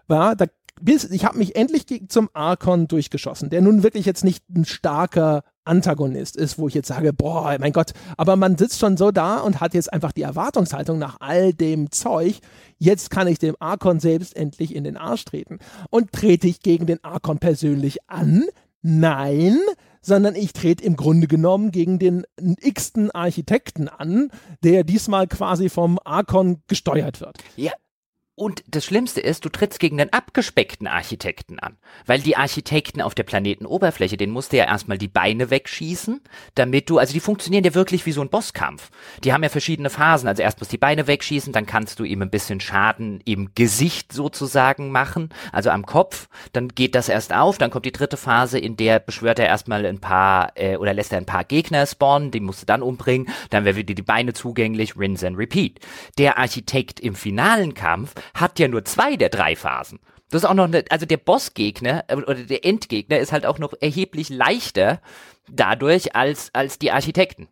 Ja, 0.10 0.36
da, 0.36 0.46
bis, 0.82 1.06
ich 1.06 1.26
habe 1.26 1.38
mich 1.38 1.56
endlich 1.56 1.86
zum 2.10 2.30
Archon 2.34 2.88
durchgeschossen, 2.88 3.50
der 3.50 3.62
nun 3.62 3.84
wirklich 3.84 4.06
jetzt 4.06 4.24
nicht 4.24 4.44
ein 4.50 4.66
starker 4.66 5.44
Antagonist 5.64 6.36
ist, 6.36 6.60
wo 6.60 6.68
ich 6.68 6.74
jetzt 6.74 6.88
sage, 6.88 7.12
boah, 7.12 7.58
mein 7.60 7.74
Gott, 7.74 7.94
aber 8.18 8.36
man 8.36 8.58
sitzt 8.58 8.80
schon 8.80 8.98
so 8.98 9.12
da 9.12 9.38
und 9.38 9.62
hat 9.62 9.74
jetzt 9.74 9.92
einfach 9.92 10.12
die 10.12 10.22
Erwartungshaltung 10.22 11.00
nach 11.00 11.18
all 11.20 11.54
dem 11.54 11.92
Zeug, 11.92 12.40
jetzt 12.78 13.10
kann 13.10 13.28
ich 13.28 13.40
dem 13.40 13.56
Archon 13.60 14.00
selbst 14.00 14.36
endlich 14.36 14.76
in 14.76 14.84
den 14.84 14.98
Arsch 14.98 15.26
treten. 15.26 15.60
Und 15.90 16.12
trete 16.12 16.48
ich 16.48 16.60
gegen 16.60 16.86
den 16.86 17.04
Archon 17.04 17.40
persönlich 17.40 18.00
an? 18.08 18.46
Nein, 18.82 19.58
sondern 20.06 20.36
ich 20.36 20.54
trete 20.54 20.84
im 20.84 20.96
Grunde 20.96 21.28
genommen 21.28 21.72
gegen 21.72 21.98
den 21.98 22.26
x-ten 22.62 23.10
Architekten 23.12 23.88
an, 23.88 24.30
der 24.64 24.84
diesmal 24.84 25.28
quasi 25.28 25.70
vom 25.70 26.00
Archon 26.04 26.62
gesteuert 26.68 27.22
wird. 27.22 27.38
Ja, 27.56 27.72
Und 28.38 28.66
das 28.68 28.84
Schlimmste 28.84 29.22
ist, 29.22 29.46
du 29.46 29.50
trittst 29.50 29.80
gegen 29.80 29.98
den 29.98 30.12
abgespeckten 30.12 30.88
Architekten 30.88 31.58
an. 31.58 31.78
Weil 32.06 32.20
die 32.20 32.36
Architekten 32.36 33.02
auf 33.02 33.16
der 33.16 33.24
Planetenoberfläche, 33.24 34.18
den 34.18 34.30
musst 34.30 34.52
du 34.52 34.58
ja 34.58 34.66
erstmal 34.66 34.98
die 34.98 35.08
Beine 35.08 35.50
wegschießen, 35.52 36.20
damit 36.54 36.90
du, 36.90 36.98
also 36.98 37.14
die 37.14 37.22
funktionieren 37.22 37.64
ja 37.64 37.74
wirklich 37.74 38.06
wie 38.06 38.12
so 38.12 38.20
ein 38.20 38.28
Bosskampf. 38.28 38.92
Die 39.24 39.32
haben 39.32 39.44
ja 39.44 39.48
verschiedene 39.48 39.90
Phasen. 39.90 40.28
Also 40.28 40.44
erst 40.44 40.60
musst 40.60 40.74
die 40.74 40.78
Beine 40.78 41.08
wegschießen, 41.08 41.54
dann 41.54 41.66
kannst 41.66 41.98
du 41.98 42.04
ihm 42.04 42.22
ein 42.22 42.30
bisschen 42.30 42.60
Schaden 42.60 43.22
im 43.24 43.52
Gesicht 43.56 44.12
sozusagen 44.12 44.92
machen, 44.92 45.30
also 45.54 45.70
am 45.70 45.86
Kopf. 45.86 46.28
Dann 46.52 46.68
geht 46.68 46.94
das 46.94 47.08
erst 47.08 47.32
auf, 47.32 47.58
dann 47.58 47.72
kommt 47.72 47.86
die 47.86 47.94
dritte 47.94 48.18
Phase, 48.18 48.60
in 48.60 48.76
der 48.76 49.00
beschwört 49.00 49.40
er 49.40 49.48
erstmal 49.48 49.86
ein 49.86 50.00
paar, 50.00 50.52
äh, 50.56 50.76
oder 50.76 50.94
lässt 50.94 51.14
er 51.14 51.20
ein 51.20 51.26
paar 51.26 51.46
Gegner 51.46 51.86
spawnen, 51.86 52.32
die 52.32 52.42
musst 52.42 52.64
du 52.64 52.66
dann 52.66 52.82
umbringen, 52.82 53.30
dann 53.50 53.64
wäre 53.64 53.78
wieder 53.78 53.94
die 53.94 54.02
Beine 54.02 54.34
zugänglich, 54.34 54.98
rinse 54.98 55.26
and 55.26 55.38
repeat. 55.38 55.80
Der 56.18 56.38
Architekt 56.38 57.00
im 57.00 57.16
finalen 57.16 57.74
Kampf 57.74 58.14
hat 58.34 58.60
ja 58.60 58.68
nur 58.68 58.86
zwei 58.86 59.16
der 59.16 59.30
drei 59.30 59.56
Phasen. 59.56 60.00
Das 60.30 60.44
ist 60.44 60.50
auch 60.50 60.54
noch, 60.54 60.66
eine, 60.66 60.84
also 60.90 61.06
der 61.06 61.18
Bossgegner 61.18 62.06
äh, 62.08 62.16
oder 62.16 62.36
der 62.36 62.66
Endgegner 62.66 63.20
ist 63.20 63.32
halt 63.32 63.46
auch 63.46 63.60
noch 63.60 63.74
erheblich 63.80 64.30
leichter 64.30 65.02
dadurch 65.50 66.16
als, 66.16 66.50
als 66.54 66.80
die 66.80 66.92
Architekten. 66.92 67.48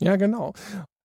Ja, 0.00 0.16
genau. 0.16 0.52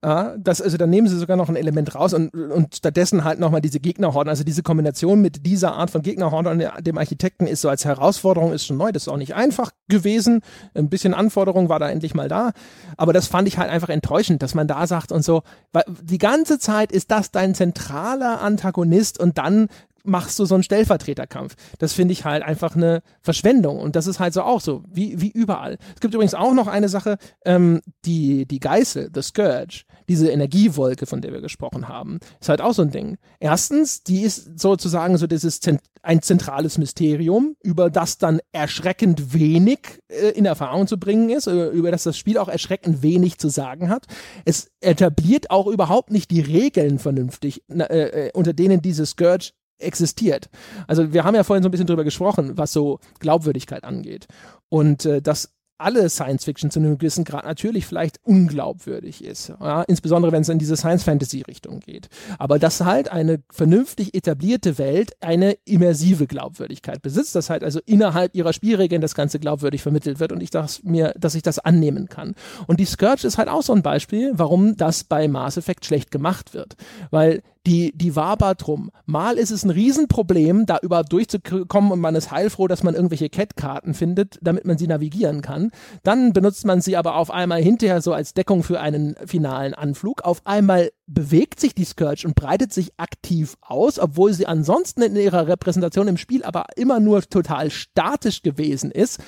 Ja, 0.03 0.35
das, 0.37 0.61
also 0.61 0.77
dann 0.77 0.91
nehmen 0.91 1.07
sie 1.07 1.17
sogar 1.17 1.37
noch 1.37 1.49
ein 1.49 1.55
Element 1.55 1.95
raus 1.95 2.13
und, 2.13 2.31
und 2.31 2.75
stattdessen 2.75 3.23
halt 3.23 3.39
nochmal 3.39 3.61
diese 3.61 3.79
Gegnerhorden. 3.79 4.29
Also 4.29 4.43
diese 4.43 4.61
Kombination 4.61 5.21
mit 5.21 5.43
dieser 5.47 5.73
Art 5.73 5.89
von 5.89 6.03
Gegnerhorden 6.03 6.51
und 6.51 6.85
dem 6.85 6.99
Architekten 6.99 7.47
ist 7.47 7.61
so 7.61 7.69
als 7.69 7.83
Herausforderung 7.83 8.53
ist 8.53 8.67
schon 8.67 8.77
neu. 8.77 8.91
Das 8.91 9.03
ist 9.03 9.07
auch 9.07 9.17
nicht 9.17 9.33
einfach 9.33 9.71
gewesen. 9.87 10.41
Ein 10.75 10.89
bisschen 10.89 11.15
Anforderung 11.15 11.67
war 11.67 11.79
da 11.79 11.89
endlich 11.89 12.13
mal 12.13 12.27
da. 12.27 12.51
Aber 12.95 13.11
das 13.11 13.25
fand 13.25 13.47
ich 13.47 13.57
halt 13.57 13.71
einfach 13.71 13.89
enttäuschend, 13.89 14.43
dass 14.43 14.53
man 14.53 14.67
da 14.67 14.85
sagt 14.85 15.11
und 15.11 15.25
so, 15.25 15.41
weil 15.73 15.83
die 16.03 16.19
ganze 16.19 16.59
Zeit 16.59 16.91
ist 16.91 17.09
das 17.09 17.31
dein 17.31 17.55
zentraler 17.55 18.41
Antagonist 18.41 19.19
und 19.19 19.39
dann 19.39 19.67
machst 20.07 20.39
du 20.39 20.45
so 20.45 20.55
einen 20.55 20.63
Stellvertreterkampf. 20.63 21.55
Das 21.79 21.93
finde 21.93 22.13
ich 22.13 22.25
halt 22.25 22.43
einfach 22.43 22.75
eine 22.75 23.01
Verschwendung. 23.21 23.79
Und 23.79 23.95
das 23.95 24.07
ist 24.07 24.19
halt 24.19 24.34
so 24.34 24.41
auch 24.41 24.61
so, 24.61 24.84
wie, 24.89 25.21
wie 25.21 25.29
überall. 25.29 25.77
Es 25.95 26.01
gibt 26.01 26.13
übrigens 26.13 26.34
auch 26.34 26.53
noch 26.53 26.67
eine 26.67 26.89
Sache, 26.89 27.17
ähm, 27.45 27.81
die, 28.05 28.45
die 28.45 28.59
Geißel, 28.59 29.11
The 29.13 29.21
Scourge, 29.21 29.84
diese 30.09 30.29
Energiewolke, 30.29 31.05
von 31.05 31.21
der 31.21 31.34
wir 31.34 31.41
gesprochen 31.41 31.88
haben, 31.88 32.19
ist 32.39 32.49
halt 32.49 32.61
auch 32.61 32.73
so 32.73 32.81
ein 32.81 32.91
Ding. 32.91 33.17
Erstens, 33.39 34.03
die 34.03 34.21
ist 34.21 34.59
sozusagen 34.59 35.17
so 35.17 35.27
dieses 35.27 35.59
Zent 35.59 35.81
ein 36.07 36.21
zentrales 36.21 36.77
Mysterium, 36.77 37.57
über 37.61 37.89
das 37.89 38.17
dann 38.17 38.39
erschreckend 38.53 39.34
wenig 39.34 39.99
äh, 40.07 40.29
in 40.29 40.45
Erfahrung 40.45 40.88
zu 40.88 40.97
bringen 40.97 41.29
ist, 41.29 41.47
über, 41.47 41.69
über 41.69 41.91
das 41.91 42.03
das 42.03 42.17
Spiel 42.17 42.38
auch 42.38 42.47
erschreckend 42.47 43.01
wenig 43.01 43.38
zu 43.39 43.49
sagen 43.49 43.89
hat. 43.89 44.05
Es 44.45 44.71
etabliert 44.79 45.51
auch 45.51 45.67
überhaupt 45.67 46.11
nicht 46.11 46.31
die 46.31 46.41
Regeln 46.41 46.99
vernünftig, 46.99 47.63
äh, 47.69 48.27
äh, 48.27 48.31
unter 48.34 48.53
denen 48.53 48.81
diese 48.81 49.05
Scourge 49.05 49.51
existiert. 49.79 50.49
Also 50.87 51.13
wir 51.13 51.23
haben 51.23 51.35
ja 51.35 51.43
vorhin 51.43 51.63
so 51.63 51.69
ein 51.69 51.71
bisschen 51.71 51.87
drüber 51.87 52.03
gesprochen, 52.03 52.57
was 52.57 52.73
so 52.73 52.99
Glaubwürdigkeit 53.19 53.83
angeht. 53.83 54.27
Und 54.69 55.05
äh, 55.05 55.21
das 55.21 55.57
alle 55.77 56.09
Science 56.09 56.45
Fiction 56.45 56.71
zu 56.71 56.79
einem 56.79 56.97
gewissen 56.97 57.23
Grad 57.23 57.45
natürlich 57.45 57.85
vielleicht 57.85 58.19
unglaubwürdig 58.23 59.23
ist. 59.23 59.49
Ja? 59.61 59.83
Insbesondere 59.83 60.31
wenn 60.31 60.41
es 60.41 60.49
in 60.49 60.59
diese 60.59 60.75
Science-Fantasy-Richtung 60.75 61.79
geht. 61.81 62.09
Aber 62.39 62.59
dass 62.59 62.81
halt 62.81 63.11
eine 63.11 63.41
vernünftig 63.49 64.15
etablierte 64.15 64.77
Welt 64.77 65.13
eine 65.21 65.57
immersive 65.65 66.27
Glaubwürdigkeit 66.27 67.01
besitzt, 67.01 67.35
dass 67.35 67.49
halt 67.49 67.63
also 67.63 67.79
innerhalb 67.85 68.33
ihrer 68.35 68.53
Spielregeln 68.53 69.01
das 69.01 69.15
Ganze 69.15 69.39
glaubwürdig 69.39 69.81
vermittelt 69.81 70.19
wird 70.19 70.31
und 70.31 70.41
ich 70.41 70.49
dachte 70.49 70.81
mir, 70.83 71.13
dass 71.17 71.35
ich 71.35 71.43
das 71.43 71.59
annehmen 71.59 72.09
kann. 72.09 72.33
Und 72.65 72.79
die 72.79 72.85
Scourge 72.85 73.27
ist 73.27 73.37
halt 73.37 73.49
auch 73.49 73.63
so 73.63 73.73
ein 73.73 73.83
Beispiel, 73.83 74.31
warum 74.33 74.75
das 74.77 75.03
bei 75.03 75.27
Mass 75.27 75.57
Effect 75.57 75.85
schlecht 75.85 76.11
gemacht 76.11 76.53
wird. 76.53 76.75
Weil 77.11 77.43
die, 77.68 77.91
die 77.95 78.15
wabert 78.15 78.68
rum. 78.68 78.91
Mal 79.06 79.38
ist 79.38 79.52
es 79.52 79.64
ein 79.64 79.69
Riesenproblem, 79.69 80.65
da 80.65 80.80
überhaupt 80.81 81.11
durchzukommen 81.11 81.91
und 81.91 81.99
man 81.99 82.15
ist 82.15 82.31
heilfroh, 82.31 82.68
dass 82.68 82.81
man 82.81 82.95
irgendwelche 82.95 83.30
Cat-Karten 83.30 83.94
findet, 83.94 84.39
damit 84.41 84.65
man 84.65 84.77
sie 84.77 84.88
navigieren 84.88 85.41
kann. 85.41 85.72
Dann 86.03 86.31
benutzt 86.31 86.65
man 86.65 86.80
sie 86.81 86.95
aber 86.95 87.15
auf 87.15 87.30
einmal 87.30 87.61
hinterher 87.61 88.02
so 88.02 88.14
als 88.14 88.34
Deckung 88.34 88.64
für 88.64 88.80
einen 88.80 89.15
finalen 89.26 89.73
Anflug. 89.73 90.22
Auf 90.22 90.41
einmal 90.45 90.91
bewegt 91.07 91.61
sich 91.61 91.73
die 91.73 91.85
Scourge 91.85 92.27
und 92.27 92.35
breitet 92.35 92.73
sich 92.73 92.91
aktiv 92.97 93.55
aus, 93.61 93.97
obwohl 93.97 94.34
sie 94.34 94.45
ansonsten 94.45 95.01
in 95.01 95.15
ihrer 95.15 95.47
Repräsentation 95.47 96.09
im 96.09 96.17
Spiel 96.17 96.43
aber 96.43 96.65
immer 96.75 96.99
nur 96.99 97.21
total 97.21 97.71
statisch 97.71 98.41
gewesen 98.41 98.91
ist. 98.91 99.19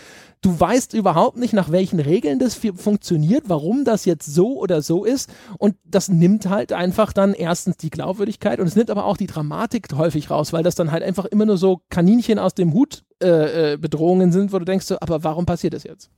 Du 0.41 0.57
weißt 0.57 0.93
überhaupt 0.93 1.38
nicht, 1.38 1.53
nach 1.53 1.72
welchen 1.72 1.99
Regeln 1.99 2.38
das 2.39 2.60
funktioniert, 2.76 3.45
warum 3.47 3.85
das 3.85 4.06
jetzt 4.06 4.26
so 4.26 4.57
oder 4.57 4.81
so 4.81 5.06
ist. 5.06 5.30
Und 5.57 5.76
das 5.85 6.10
nimmt 6.10 6.49
halt 6.49 6.73
einfach 6.73 7.14
dann 7.14 7.34
erstens 7.34 7.77
die 7.77 7.89
Glaubwürdigkeit 7.89 8.60
und 8.60 8.68
es 8.68 8.76
nimmt 8.76 8.89
aber 8.89 9.06
auch 9.06 9.18
die 9.18 9.27
Dramatik 9.27 9.88
häufig 9.95 10.30
raus, 10.30 10.51
weil 10.51 10.64
das 10.64 10.76
dann 10.76 10.91
halt 10.91 11.03
einfach 11.03 11.26
immer 11.26 11.45
nur 11.45 11.57
so 11.57 11.81
Kaninchen 11.89 12.39
aus 12.39 12.56
dem 12.56 12.73
Hut 12.73 13.03
äh, 13.22 13.73
äh, 13.73 13.77
Bedrohungen 13.77 14.31
sind, 14.31 14.51
wo 14.51 14.60
du 14.60 14.65
denkst, 14.65 14.85
so, 14.85 14.97
aber 14.99 15.23
warum 15.23 15.45
passiert 15.45 15.73
das 15.73 15.84
jetzt? 15.84 16.10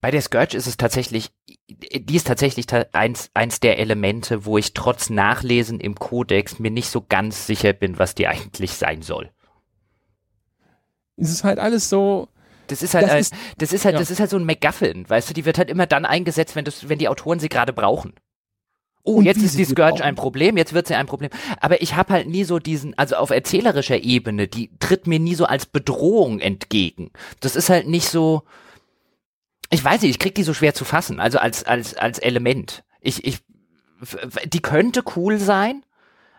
Bei 0.00 0.10
der 0.12 0.22
Scourge 0.22 0.56
ist 0.56 0.66
es 0.66 0.76
tatsächlich, 0.76 1.30
die 1.68 2.14
ist 2.14 2.26
tatsächlich 2.26 2.66
eins, 2.92 3.30
eins 3.34 3.58
der 3.58 3.78
Elemente, 3.78 4.44
wo 4.44 4.56
ich 4.56 4.72
trotz 4.72 5.10
Nachlesen 5.10 5.80
im 5.80 5.96
Kodex 5.96 6.60
mir 6.60 6.70
nicht 6.70 6.88
so 6.88 7.04
ganz 7.06 7.46
sicher 7.46 7.72
bin, 7.72 7.98
was 7.98 8.14
die 8.14 8.26
eigentlich 8.28 8.72
sein 8.72 9.02
soll. 9.02 9.30
Es 11.16 11.30
ist 11.30 11.44
halt 11.44 11.58
alles 11.58 11.88
so. 11.88 12.28
Das 12.68 12.82
ist 12.82 12.94
halt, 12.94 13.08
das, 13.08 13.20
ist, 13.20 13.34
das 13.56 13.72
ist 13.72 13.84
halt, 13.86 13.94
ja. 13.94 13.98
das 13.98 14.10
ist 14.10 14.20
halt 14.20 14.28
so 14.28 14.36
ein 14.36 14.44
MacGuffin, 14.44 15.08
weißt 15.08 15.30
du, 15.30 15.34
die 15.34 15.46
wird 15.46 15.56
halt 15.56 15.70
immer 15.70 15.86
dann 15.86 16.04
eingesetzt, 16.04 16.54
wenn 16.54 16.66
das, 16.66 16.88
wenn 16.90 16.98
die 16.98 17.08
Autoren 17.08 17.40
sie 17.40 17.48
gerade 17.48 17.72
brauchen. 17.72 18.12
Oh, 19.04 19.14
und 19.14 19.24
jetzt 19.24 19.42
ist 19.42 19.56
die 19.58 19.64
Scourge 19.64 20.04
ein 20.04 20.16
Problem, 20.16 20.58
jetzt 20.58 20.74
wird 20.74 20.86
sie 20.86 20.94
ein 20.94 21.06
Problem. 21.06 21.30
Aber 21.60 21.80
ich 21.80 21.96
habe 21.96 22.12
halt 22.12 22.28
nie 22.28 22.44
so 22.44 22.58
diesen, 22.58 22.96
also 22.98 23.16
auf 23.16 23.30
erzählerischer 23.30 23.96
Ebene, 24.02 24.48
die 24.48 24.70
tritt 24.80 25.06
mir 25.06 25.18
nie 25.18 25.34
so 25.34 25.46
als 25.46 25.64
Bedrohung 25.64 26.40
entgegen. 26.40 27.10
Das 27.40 27.56
ist 27.56 27.70
halt 27.70 27.88
nicht 27.88 28.08
so, 28.10 28.42
ich 29.70 29.84
weiß 29.84 30.02
nicht, 30.02 30.10
ich 30.10 30.18
krieg 30.18 30.34
die 30.34 30.42
so 30.42 30.54
schwer 30.54 30.74
zu 30.74 30.84
fassen, 30.84 31.20
also 31.20 31.38
als, 31.38 31.64
als, 31.64 31.94
als 31.94 32.18
Element. 32.18 32.84
Ich, 33.00 33.24
ich, 33.24 33.38
die 34.44 34.60
könnte 34.60 35.02
cool 35.16 35.38
sein. 35.38 35.84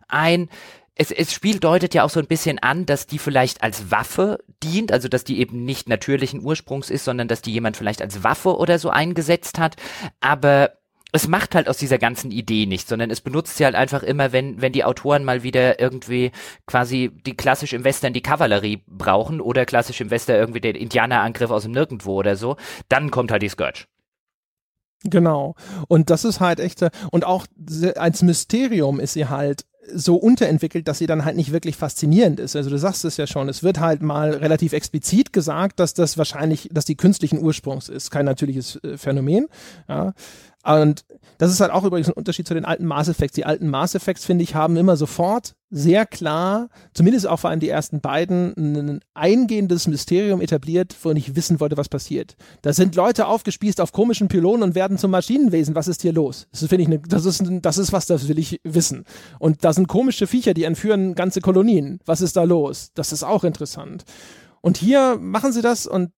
Ein, 0.07 0.49
es, 0.95 1.11
es 1.11 1.31
Spiel 1.31 1.59
deutet 1.59 1.93
ja 1.93 2.03
auch 2.03 2.09
so 2.09 2.19
ein 2.19 2.27
bisschen 2.27 2.59
an, 2.59 2.85
dass 2.85 3.07
die 3.07 3.19
vielleicht 3.19 3.63
als 3.63 3.91
Waffe 3.91 4.43
dient, 4.63 4.91
also 4.91 5.07
dass 5.07 5.23
die 5.23 5.39
eben 5.39 5.63
nicht 5.63 5.87
natürlichen 5.87 6.43
Ursprungs 6.43 6.89
ist, 6.89 7.05
sondern 7.05 7.27
dass 7.27 7.41
die 7.41 7.53
jemand 7.53 7.77
vielleicht 7.77 8.01
als 8.01 8.23
Waffe 8.23 8.57
oder 8.57 8.79
so 8.79 8.89
eingesetzt 8.89 9.59
hat. 9.59 9.75
Aber 10.19 10.73
es 11.11 11.27
macht 11.27 11.55
halt 11.55 11.67
aus 11.67 11.77
dieser 11.77 11.97
ganzen 11.97 12.31
Idee 12.31 12.65
nichts, 12.65 12.89
sondern 12.89 13.09
es 13.09 13.21
benutzt 13.21 13.57
sie 13.57 13.65
halt 13.65 13.75
einfach 13.75 14.03
immer, 14.03 14.31
wenn, 14.31 14.61
wenn 14.61 14.73
die 14.73 14.83
Autoren 14.83 15.23
mal 15.23 15.43
wieder 15.43 15.79
irgendwie 15.79 16.31
quasi 16.67 17.11
die 17.25 17.35
klassisch 17.35 17.73
im 17.73 17.83
Western 17.83 18.13
die 18.13 18.21
Kavallerie 18.21 18.83
brauchen 18.87 19.41
oder 19.41 19.65
klassisch 19.65 20.01
im 20.01 20.11
Western 20.11 20.35
irgendwie 20.35 20.61
den 20.61 20.75
Indianerangriff 20.75 21.49
aus 21.49 21.63
dem 21.63 21.71
Nirgendwo 21.71 22.13
oder 22.13 22.35
so, 22.35 22.57
dann 22.89 23.09
kommt 23.09 23.31
halt 23.31 23.41
die 23.41 23.49
Scourge. 23.49 23.85
Genau. 25.03 25.55
Und 25.87 26.09
das 26.09 26.25
ist 26.25 26.41
halt 26.41 26.59
echt, 26.59 26.85
und 27.11 27.25
auch 27.25 27.45
als 27.95 28.21
Mysterium 28.21 28.99
ist 28.99 29.13
sie 29.13 29.27
halt 29.27 29.65
so 29.93 30.15
unterentwickelt, 30.17 30.87
dass 30.87 30.99
sie 30.99 31.07
dann 31.07 31.25
halt 31.25 31.35
nicht 31.35 31.51
wirklich 31.51 31.75
faszinierend 31.75 32.39
ist. 32.39 32.55
Also 32.55 32.69
du 32.69 32.77
sagst 32.77 33.05
es 33.05 33.17
ja 33.17 33.27
schon, 33.27 33.49
es 33.49 33.63
wird 33.63 33.79
halt 33.79 34.01
mal 34.01 34.31
relativ 34.31 34.73
explizit 34.73 35.33
gesagt, 35.33 35.79
dass 35.79 35.93
das 35.93 36.17
wahrscheinlich, 36.17 36.69
dass 36.71 36.85
die 36.85 36.95
künstlichen 36.95 37.39
Ursprungs 37.39 37.89
ist, 37.89 38.11
kein 38.11 38.25
natürliches 38.25 38.75
äh, 38.83 38.97
Phänomen. 38.97 39.47
Ja. 39.87 40.13
Und 40.63 41.05
das 41.37 41.51
ist 41.51 41.61
halt 41.61 41.71
auch 41.71 41.85
übrigens 41.85 42.09
ein 42.09 42.13
Unterschied 42.13 42.47
zu 42.47 42.53
den 42.53 42.65
alten 42.65 42.85
Mass 42.85 43.07
Effects. 43.07 43.33
Die 43.33 43.45
alten 43.45 43.69
Mass 43.69 43.95
Effects, 43.95 44.25
finde 44.25 44.43
ich, 44.43 44.55
haben 44.55 44.75
immer 44.75 44.97
sofort 44.97 45.55
sehr 45.69 46.05
klar, 46.05 46.67
zumindest 46.93 47.27
auch 47.27 47.39
vor 47.39 47.49
allem 47.49 47.59
die 47.59 47.69
ersten 47.69 48.01
beiden, 48.01 48.53
ein 48.57 48.99
eingehendes 49.13 49.87
Mysterium 49.87 50.41
etabliert, 50.41 50.95
wo 51.03 51.11
ich 51.11 51.35
wissen 51.35 51.59
wollte, 51.59 51.77
was 51.77 51.87
passiert. 51.87 52.35
Da 52.61 52.73
sind 52.73 52.95
Leute 52.95 53.27
aufgespießt 53.27 53.79
auf 53.79 53.93
komischen 53.93 54.27
Pylonen 54.27 54.63
und 54.63 54.75
werden 54.75 54.97
zum 54.97 55.11
Maschinenwesen. 55.11 55.75
Was 55.75 55.87
ist 55.87 56.01
hier 56.01 56.11
los? 56.13 56.47
Das 56.51 56.65
finde 56.65 56.81
ich, 56.81 56.87
ne, 56.89 56.99
das 57.07 57.25
ist, 57.25 57.41
das 57.61 57.77
ist 57.77 57.93
was, 57.93 58.07
das 58.07 58.27
will 58.27 58.39
ich 58.39 58.59
wissen. 58.63 59.05
Und 59.37 59.63
da 59.63 59.71
sind 59.71 59.87
komische 59.87 60.27
Viecher, 60.27 60.53
die 60.53 60.63
entführen 60.63 61.15
ganze 61.15 61.39
Kolonien. 61.39 61.99
Was 62.05 62.19
ist 62.19 62.35
da 62.35 62.43
los? 62.43 62.91
Das 62.95 63.13
ist 63.13 63.23
auch 63.23 63.43
interessant. 63.43 64.03
Und 64.61 64.77
hier 64.77 65.17
machen 65.21 65.53
sie 65.53 65.61
das 65.61 65.87
und 65.87 66.11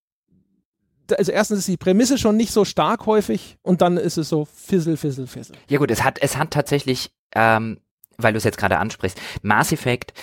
also 1.13 1.31
erstens 1.31 1.59
ist 1.59 1.67
die 1.67 1.77
Prämisse 1.77 2.17
schon 2.17 2.37
nicht 2.37 2.51
so 2.51 2.65
stark 2.65 3.05
häufig 3.05 3.57
und 3.61 3.81
dann 3.81 3.97
ist 3.97 4.17
es 4.17 4.29
so 4.29 4.45
fissel, 4.45 4.97
fissel, 4.97 5.27
fissel. 5.27 5.55
Ja 5.69 5.77
gut, 5.77 5.91
es 5.91 6.03
hat, 6.03 6.19
es 6.21 6.37
hat 6.37 6.51
tatsächlich, 6.51 7.11
ähm, 7.35 7.79
weil 8.17 8.33
du 8.33 8.37
es 8.37 8.43
jetzt 8.43 8.57
gerade 8.57 8.77
ansprichst, 8.77 9.19
Mass 9.41 9.71
Effect 9.71 10.13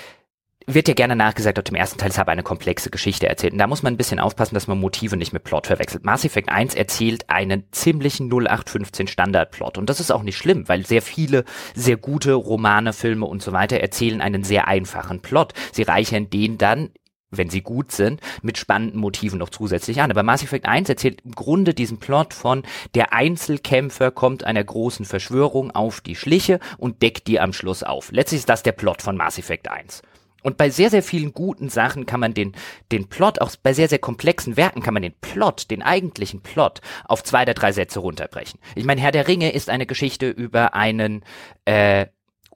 wird 0.69 0.86
ja 0.86 0.93
gerne 0.93 1.16
nachgesagt 1.16 1.59
auf 1.59 1.65
dem 1.65 1.77
ersten 1.77 1.98
Teil, 1.98 2.10
es 2.10 2.19
habe 2.19 2.31
eine 2.31 2.43
komplexe 2.43 2.90
Geschichte 2.90 3.27
erzählt. 3.27 3.55
Und 3.55 3.59
da 3.59 3.66
muss 3.66 3.82
man 3.82 3.94
ein 3.94 3.97
bisschen 3.97 4.20
aufpassen, 4.20 4.55
dass 4.55 4.66
man 4.66 4.78
Motive 4.78 5.16
nicht 5.16 5.32
mit 5.32 5.43
Plot 5.43 5.66
verwechselt. 5.66 6.05
Mass 6.05 6.27
Effect 6.27 6.51
1 6.51 6.74
erzählt 6.74 7.31
einen 7.31 7.65
ziemlichen 7.73 8.28
0815 8.31 9.09
Standardplot. 9.09 9.78
Und 9.78 9.89
das 9.89 9.98
ist 9.98 10.10
auch 10.10 10.23
nicht 10.23 10.36
schlimm, 10.36 10.69
weil 10.69 10.85
sehr 10.85 11.01
viele 11.01 11.44
sehr 11.74 11.97
gute 11.97 12.35
Romane, 12.35 12.93
Filme 12.93 13.24
und 13.24 13.43
so 13.43 13.52
weiter 13.52 13.78
erzählen 13.78 14.20
einen 14.20 14.44
sehr 14.44 14.69
einfachen 14.69 15.20
Plot. 15.20 15.55
Sie 15.73 15.85
reichern 15.85 16.28
den 16.28 16.59
dann 16.59 16.90
wenn 17.30 17.50
sie 17.50 17.62
gut 17.62 17.92
sind, 17.92 18.20
mit 18.42 18.59
spannenden 18.59 19.00
Motiven 19.00 19.38
noch 19.38 19.50
zusätzlich 19.50 20.00
an. 20.00 20.10
Aber 20.10 20.22
Mass 20.22 20.42
Effect 20.42 20.66
1 20.66 20.88
erzählt 20.88 21.20
im 21.24 21.32
Grunde 21.32 21.74
diesen 21.74 21.98
Plot 21.98 22.34
von 22.34 22.62
der 22.94 23.12
Einzelkämpfer 23.12 24.10
kommt 24.10 24.44
einer 24.44 24.64
großen 24.64 25.05
Verschwörung 25.05 25.70
auf 25.70 26.00
die 26.00 26.16
Schliche 26.16 26.60
und 26.78 27.02
deckt 27.02 27.26
die 27.26 27.40
am 27.40 27.52
Schluss 27.52 27.82
auf. 27.82 28.10
Letztlich 28.12 28.40
ist 28.40 28.48
das 28.48 28.62
der 28.62 28.72
Plot 28.72 29.02
von 29.02 29.16
Mass 29.16 29.38
Effect 29.38 29.68
1. 29.68 30.02
Und 30.42 30.56
bei 30.56 30.70
sehr, 30.70 30.88
sehr 30.88 31.02
vielen 31.02 31.32
guten 31.32 31.68
Sachen 31.68 32.06
kann 32.06 32.20
man 32.20 32.32
den, 32.32 32.52
den 32.92 33.09
Plot, 33.09 33.40
auch 33.40 33.50
bei 33.62 33.72
sehr, 33.72 33.88
sehr 33.88 33.98
komplexen 33.98 34.56
Werken 34.56 34.82
kann 34.82 34.94
man 34.94 35.02
den 35.02 35.14
Plot, 35.20 35.70
den 35.70 35.82
eigentlichen 35.82 36.40
Plot, 36.42 36.80
auf 37.05 37.24
zwei 37.24 37.42
oder 37.42 37.55
drei 37.55 37.72
Sätze 37.72 37.98
runterbrechen. 37.98 38.60
Ich 38.76 38.84
meine, 38.84 39.00
Herr 39.00 39.10
der 39.10 39.26
Ringe 39.26 39.52
ist 39.52 39.68
eine 39.68 39.86
Geschichte 39.86 40.30
über 40.30 40.74
einen 40.74 41.24
äh, 41.64 42.06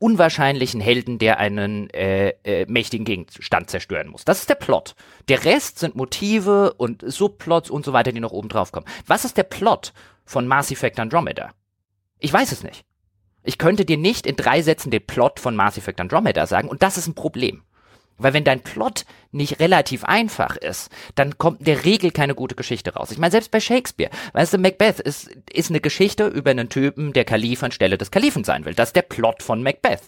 unwahrscheinlichen 0.02 0.80
Helden, 0.80 1.18
der 1.18 1.38
einen 1.38 1.88
äh, 1.90 2.30
äh, 2.42 2.66
mächtigen 2.66 3.04
Gegenstand 3.04 3.70
zerstören 3.70 4.08
muss. 4.08 4.24
Das 4.24 4.40
ist 4.40 4.50
der 4.50 4.56
Plot. 4.56 4.96
Der 5.28 5.44
Rest 5.44 5.78
sind 5.78 5.94
Motive 5.94 6.74
und 6.74 7.04
Subplots 7.06 7.70
und 7.70 7.84
so 7.84 7.92
weiter, 7.92 8.10
die 8.10 8.18
noch 8.18 8.32
oben 8.32 8.48
drauf 8.48 8.72
kommen. 8.72 8.86
Was 9.06 9.24
ist 9.24 9.36
der 9.36 9.44
Plot 9.44 9.92
von 10.24 10.48
Mass 10.48 10.72
Effect 10.72 10.98
Andromeda? 10.98 11.52
Ich 12.18 12.32
weiß 12.32 12.50
es 12.50 12.64
nicht. 12.64 12.84
Ich 13.44 13.58
könnte 13.58 13.84
dir 13.84 13.96
nicht 13.96 14.26
in 14.26 14.34
drei 14.34 14.60
Sätzen 14.62 14.90
den 14.90 15.06
Plot 15.06 15.38
von 15.38 15.54
Mass 15.54 15.78
Effect 15.78 16.00
Andromeda 16.00 16.46
sagen 16.46 16.68
und 16.68 16.82
das 16.82 16.98
ist 16.98 17.06
ein 17.06 17.14
Problem. 17.14 17.62
Weil 18.22 18.34
wenn 18.34 18.44
dein 18.44 18.62
Plot 18.62 19.04
nicht 19.30 19.60
relativ 19.60 20.04
einfach 20.04 20.56
ist, 20.56 20.90
dann 21.14 21.38
kommt 21.38 21.60
in 21.60 21.66
der 21.66 21.84
Regel 21.84 22.10
keine 22.10 22.34
gute 22.34 22.54
Geschichte 22.54 22.94
raus. 22.94 23.10
Ich 23.10 23.18
meine, 23.18 23.30
selbst 23.30 23.50
bei 23.50 23.60
Shakespeare, 23.60 24.10
weißt 24.32 24.54
du, 24.54 24.58
Macbeth 24.58 25.00
ist, 25.00 25.28
ist 25.52 25.70
eine 25.70 25.80
Geschichte 25.80 26.26
über 26.26 26.50
einen 26.50 26.68
Typen, 26.68 27.12
der 27.12 27.24
Kalif 27.24 27.62
anstelle 27.62 27.98
des 27.98 28.10
Kalifen 28.10 28.44
sein 28.44 28.64
will. 28.64 28.74
Das 28.74 28.90
ist 28.90 28.96
der 28.96 29.02
Plot 29.02 29.42
von 29.42 29.62
Macbeth. 29.62 30.02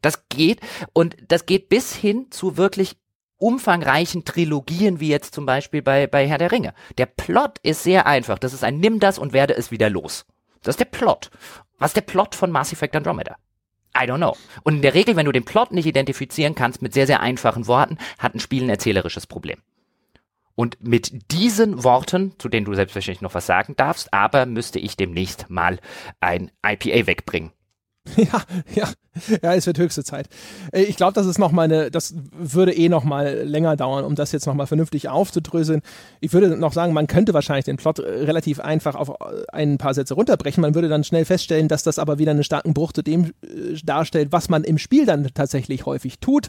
Das 0.00 0.28
geht 0.28 0.60
und 0.92 1.16
das 1.28 1.46
geht 1.46 1.68
bis 1.68 1.94
hin 1.94 2.26
zu 2.30 2.56
wirklich 2.56 2.96
umfangreichen 3.38 4.24
Trilogien, 4.24 5.00
wie 5.00 5.08
jetzt 5.08 5.34
zum 5.34 5.46
Beispiel 5.46 5.82
bei, 5.82 6.06
bei 6.06 6.28
Herr 6.28 6.38
der 6.38 6.52
Ringe. 6.52 6.74
Der 6.98 7.06
Plot 7.06 7.58
ist 7.62 7.82
sehr 7.82 8.06
einfach. 8.06 8.38
Das 8.38 8.52
ist 8.52 8.62
ein 8.62 8.78
Nimm 8.78 9.00
das 9.00 9.18
und 9.18 9.32
werde 9.32 9.56
es 9.56 9.70
wieder 9.70 9.90
los. 9.90 10.26
Das 10.62 10.74
ist 10.74 10.80
der 10.80 10.84
Plot. 10.84 11.30
Was 11.78 11.90
ist 11.90 11.96
der 11.96 12.02
Plot 12.02 12.36
von 12.36 12.52
Mass 12.52 12.72
Effect 12.72 12.94
Andromeda? 12.94 13.36
I 13.96 14.04
don't 14.04 14.16
know. 14.18 14.36
Und 14.62 14.76
in 14.76 14.82
der 14.82 14.94
Regel, 14.94 15.16
wenn 15.16 15.26
du 15.26 15.32
den 15.32 15.44
Plot 15.44 15.72
nicht 15.72 15.86
identifizieren 15.86 16.54
kannst 16.54 16.82
mit 16.82 16.94
sehr, 16.94 17.06
sehr 17.06 17.20
einfachen 17.20 17.66
Worten, 17.66 17.98
hat 18.18 18.34
ein 18.34 18.40
Spiel 18.40 18.62
ein 18.62 18.70
erzählerisches 18.70 19.26
Problem. 19.26 19.58
Und 20.54 20.82
mit 20.82 21.30
diesen 21.32 21.82
Worten, 21.82 22.34
zu 22.38 22.48
denen 22.48 22.66
du 22.66 22.74
selbstverständlich 22.74 23.22
noch 23.22 23.34
was 23.34 23.46
sagen 23.46 23.74
darfst, 23.76 24.12
aber 24.12 24.46
müsste 24.46 24.78
ich 24.78 24.96
demnächst 24.96 25.48
mal 25.48 25.78
ein 26.20 26.50
IPA 26.64 27.06
wegbringen. 27.06 27.52
Ja, 28.16 28.42
ja, 28.74 28.88
ja, 29.42 29.54
es 29.54 29.66
wird 29.66 29.78
höchste 29.78 30.04
Zeit. 30.04 30.28
Äh, 30.72 30.82
ich 30.82 30.96
glaube, 30.96 31.12
das 31.12 31.26
ist 31.26 31.38
noch 31.38 31.52
mal 31.52 31.62
eine, 31.62 31.90
das 31.90 32.14
würde 32.32 32.74
eh 32.74 32.88
noch 32.88 33.04
mal 33.04 33.42
länger 33.44 33.76
dauern, 33.76 34.04
um 34.04 34.14
das 34.14 34.32
jetzt 34.32 34.46
noch 34.46 34.54
mal 34.54 34.66
vernünftig 34.66 35.08
aufzudröseln. 35.08 35.82
Ich 36.20 36.32
würde 36.32 36.56
noch 36.56 36.72
sagen, 36.72 36.92
man 36.92 37.06
könnte 37.06 37.34
wahrscheinlich 37.34 37.64
den 37.64 37.76
Plot 37.76 38.00
äh, 38.00 38.02
relativ 38.02 38.60
einfach 38.60 38.94
auf 38.94 39.08
äh, 39.08 39.44
ein 39.52 39.78
paar 39.78 39.94
Sätze 39.94 40.14
runterbrechen. 40.14 40.60
Man 40.60 40.74
würde 40.74 40.88
dann 40.88 41.04
schnell 41.04 41.24
feststellen, 41.24 41.68
dass 41.68 41.82
das 41.82 41.98
aber 41.98 42.18
wieder 42.18 42.32
einen 42.32 42.44
starken 42.44 42.74
Bruch 42.74 42.92
zu 42.92 43.02
dem 43.02 43.32
darstellt, 43.84 44.32
was 44.32 44.48
man 44.48 44.64
im 44.64 44.78
Spiel 44.78 45.06
dann 45.06 45.28
tatsächlich 45.34 45.86
häufig 45.86 46.18
tut. 46.18 46.48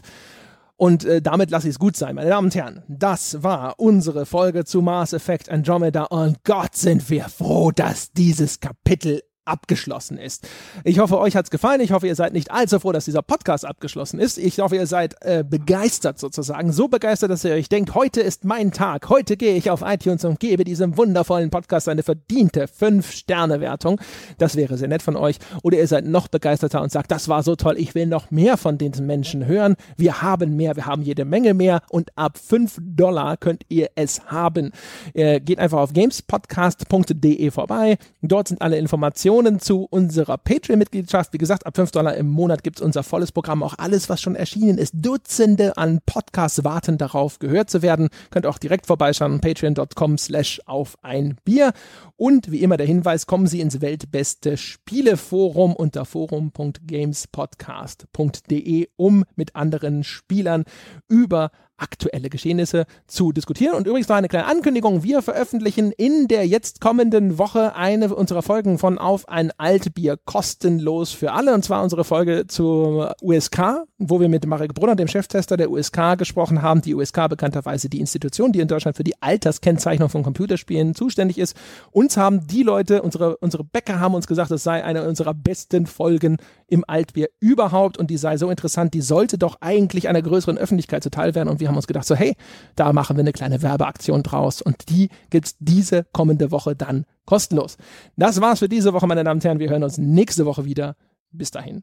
Und 0.76 1.04
äh, 1.04 1.22
damit 1.22 1.50
lasse 1.50 1.68
ich 1.68 1.74
es 1.74 1.78
gut 1.78 1.96
sein, 1.96 2.16
meine 2.16 2.30
Damen 2.30 2.48
und 2.48 2.54
Herren. 2.54 2.82
Das 2.88 3.42
war 3.44 3.78
unsere 3.78 4.26
Folge 4.26 4.64
zu 4.64 4.82
Mass 4.82 5.12
Effect 5.12 5.48
Andromeda. 5.48 6.04
Und 6.04 6.42
Gott 6.42 6.74
sind 6.74 7.08
wir 7.10 7.28
froh, 7.28 7.70
dass 7.70 8.10
dieses 8.12 8.58
Kapitel 8.58 9.22
abgeschlossen 9.44 10.18
ist. 10.18 10.48
Ich 10.84 10.98
hoffe, 10.98 11.18
euch 11.18 11.36
hat's 11.36 11.50
gefallen. 11.50 11.80
Ich 11.80 11.92
hoffe, 11.92 12.06
ihr 12.06 12.14
seid 12.14 12.32
nicht 12.32 12.50
allzu 12.50 12.80
froh, 12.80 12.92
dass 12.92 13.04
dieser 13.04 13.22
Podcast 13.22 13.64
abgeschlossen 13.64 14.18
ist. 14.18 14.38
Ich 14.38 14.58
hoffe, 14.58 14.76
ihr 14.76 14.86
seid 14.86 15.16
äh, 15.20 15.44
begeistert 15.48 16.18
sozusagen. 16.18 16.72
So 16.72 16.88
begeistert, 16.88 17.30
dass 17.30 17.44
ihr 17.44 17.52
euch 17.52 17.68
denkt, 17.68 17.94
heute 17.94 18.20
ist 18.20 18.44
mein 18.44 18.72
Tag. 18.72 19.08
Heute 19.08 19.36
gehe 19.36 19.54
ich 19.54 19.70
auf 19.70 19.82
iTunes 19.82 20.24
und 20.24 20.40
gebe 20.40 20.64
diesem 20.64 20.96
wundervollen 20.96 21.50
Podcast 21.50 21.88
eine 21.88 22.02
verdiente 22.02 22.66
5-Sterne-Wertung. 22.66 24.00
Das 24.38 24.56
wäre 24.56 24.78
sehr 24.78 24.88
nett 24.88 25.02
von 25.02 25.16
euch. 25.16 25.38
Oder 25.62 25.78
ihr 25.78 25.88
seid 25.88 26.06
noch 26.06 26.28
begeisterter 26.28 26.80
und 26.80 26.90
sagt, 26.90 27.10
das 27.10 27.28
war 27.28 27.42
so 27.42 27.56
toll. 27.56 27.76
Ich 27.78 27.94
will 27.94 28.06
noch 28.06 28.30
mehr 28.30 28.56
von 28.56 28.78
diesen 28.78 29.06
Menschen 29.06 29.46
hören. 29.46 29.76
Wir 29.96 30.22
haben 30.22 30.56
mehr. 30.56 30.76
Wir 30.76 30.86
haben 30.86 31.02
jede 31.02 31.24
Menge 31.24 31.54
mehr. 31.54 31.82
Und 31.90 32.10
ab 32.16 32.38
5 32.38 32.78
Dollar 32.80 33.36
könnt 33.36 33.64
ihr 33.68 33.90
es 33.94 34.26
haben. 34.26 34.72
Ihr 35.12 35.40
geht 35.40 35.58
einfach 35.58 35.78
auf 35.78 35.92
gamespodcast.de 35.92 37.50
vorbei. 37.50 37.98
Dort 38.22 38.48
sind 38.48 38.62
alle 38.62 38.78
Informationen 38.78 39.33
Informationen 39.34 39.58
zu 39.58 39.88
unserer 39.90 40.38
Patreon-Mitgliedschaft. 40.38 41.32
Wie 41.32 41.38
gesagt, 41.38 41.66
ab 41.66 41.74
5 41.74 41.90
Dollar 41.90 42.14
im 42.14 42.28
Monat 42.28 42.62
gibt 42.62 42.78
es 42.78 42.84
unser 42.84 43.02
volles 43.02 43.32
Programm. 43.32 43.64
Auch 43.64 43.74
alles, 43.78 44.08
was 44.08 44.22
schon 44.22 44.36
erschienen 44.36 44.78
ist. 44.78 44.92
Dutzende 44.94 45.76
an 45.76 45.98
Podcasts 46.06 46.62
warten 46.62 46.98
darauf, 46.98 47.40
gehört 47.40 47.68
zu 47.68 47.82
werden. 47.82 48.10
Könnt 48.30 48.46
auch 48.46 48.58
direkt 48.58 48.86
vorbeischauen. 48.86 49.40
Patreon.com 49.40 50.18
slash 50.18 50.60
auf 50.66 50.96
ein 51.02 51.34
Bier. 51.44 51.72
Und 52.16 52.52
wie 52.52 52.62
immer 52.62 52.76
der 52.76 52.86
Hinweis, 52.86 53.26
kommen 53.26 53.48
Sie 53.48 53.60
ins 53.60 53.80
weltbeste 53.80 54.56
Spieleforum 54.56 55.74
unter 55.74 56.04
forum.gamespodcast.de, 56.04 58.88
um 58.94 59.24
mit 59.34 59.56
anderen 59.56 60.04
Spielern 60.04 60.62
über 61.08 61.50
aktuelle 61.76 62.30
Geschehnisse 62.30 62.86
zu 63.06 63.32
diskutieren. 63.32 63.74
Und 63.74 63.86
übrigens 63.86 64.08
noch 64.08 64.16
eine 64.16 64.28
kleine 64.28 64.46
Ankündigung. 64.46 65.02
Wir 65.02 65.22
veröffentlichen 65.22 65.92
in 65.92 66.28
der 66.28 66.46
jetzt 66.46 66.80
kommenden 66.80 67.38
Woche 67.38 67.74
eine 67.74 68.14
unserer 68.14 68.42
Folgen 68.42 68.78
von 68.78 68.98
Auf 68.98 69.28
ein 69.28 69.50
Altbier 69.58 70.16
kostenlos 70.24 71.12
für 71.12 71.32
alle. 71.32 71.54
Und 71.54 71.64
zwar 71.64 71.82
unsere 71.82 72.04
Folge 72.04 72.46
zur 72.46 73.14
USK, 73.20 73.84
wo 73.98 74.20
wir 74.20 74.28
mit 74.28 74.46
Marek 74.46 74.74
Brunner, 74.74 74.96
dem 74.96 75.08
Cheftester 75.08 75.56
der 75.56 75.70
USK, 75.70 76.16
gesprochen 76.18 76.62
haben. 76.62 76.82
Die 76.82 76.94
USK 76.94 77.28
bekannterweise 77.28 77.88
die 77.88 78.00
Institution, 78.00 78.52
die 78.52 78.60
in 78.60 78.68
Deutschland 78.68 78.96
für 78.96 79.04
die 79.04 79.20
Alterskennzeichnung 79.20 80.08
von 80.08 80.22
Computerspielen 80.22 80.94
zuständig 80.94 81.38
ist. 81.38 81.56
Uns 81.90 82.16
haben 82.16 82.46
die 82.46 82.62
Leute, 82.62 83.02
unsere, 83.02 83.36
unsere 83.38 83.64
Bäcker 83.64 84.00
haben 84.00 84.14
uns 84.14 84.26
gesagt, 84.26 84.50
es 84.50 84.62
sei 84.62 84.84
eine 84.84 85.06
unserer 85.08 85.34
besten 85.34 85.86
Folgen 85.86 86.36
im 86.68 86.84
Altbier 86.86 87.28
überhaupt 87.40 87.98
und 87.98 88.10
die 88.10 88.16
sei 88.16 88.36
so 88.36 88.50
interessant, 88.50 88.94
die 88.94 89.00
sollte 89.00 89.38
doch 89.38 89.58
eigentlich 89.60 90.08
einer 90.08 90.22
größeren 90.22 90.58
Öffentlichkeit 90.58 91.02
zuteil 91.02 91.34
werden. 91.34 91.48
Und 91.48 91.60
wir 91.64 91.68
haben 91.70 91.76
uns 91.76 91.86
gedacht, 91.86 92.06
so 92.06 92.14
hey, 92.14 92.36
da 92.76 92.92
machen 92.92 93.16
wir 93.16 93.22
eine 93.22 93.32
kleine 93.32 93.62
Werbeaktion 93.62 94.22
draus 94.22 94.60
und 94.60 94.90
die 94.90 95.08
gibt's 95.30 95.56
diese 95.58 96.04
kommende 96.12 96.50
Woche 96.50 96.76
dann 96.76 97.06
kostenlos. 97.24 97.78
Das 98.16 98.42
war's 98.42 98.58
für 98.58 98.68
diese 98.68 98.92
Woche, 98.92 99.06
meine 99.06 99.24
Damen 99.24 99.38
und 99.38 99.44
Herren. 99.44 99.58
Wir 99.58 99.70
hören 99.70 99.82
uns 99.82 99.96
nächste 99.96 100.44
Woche 100.44 100.66
wieder. 100.66 100.94
Bis 101.30 101.50
dahin. 101.50 101.82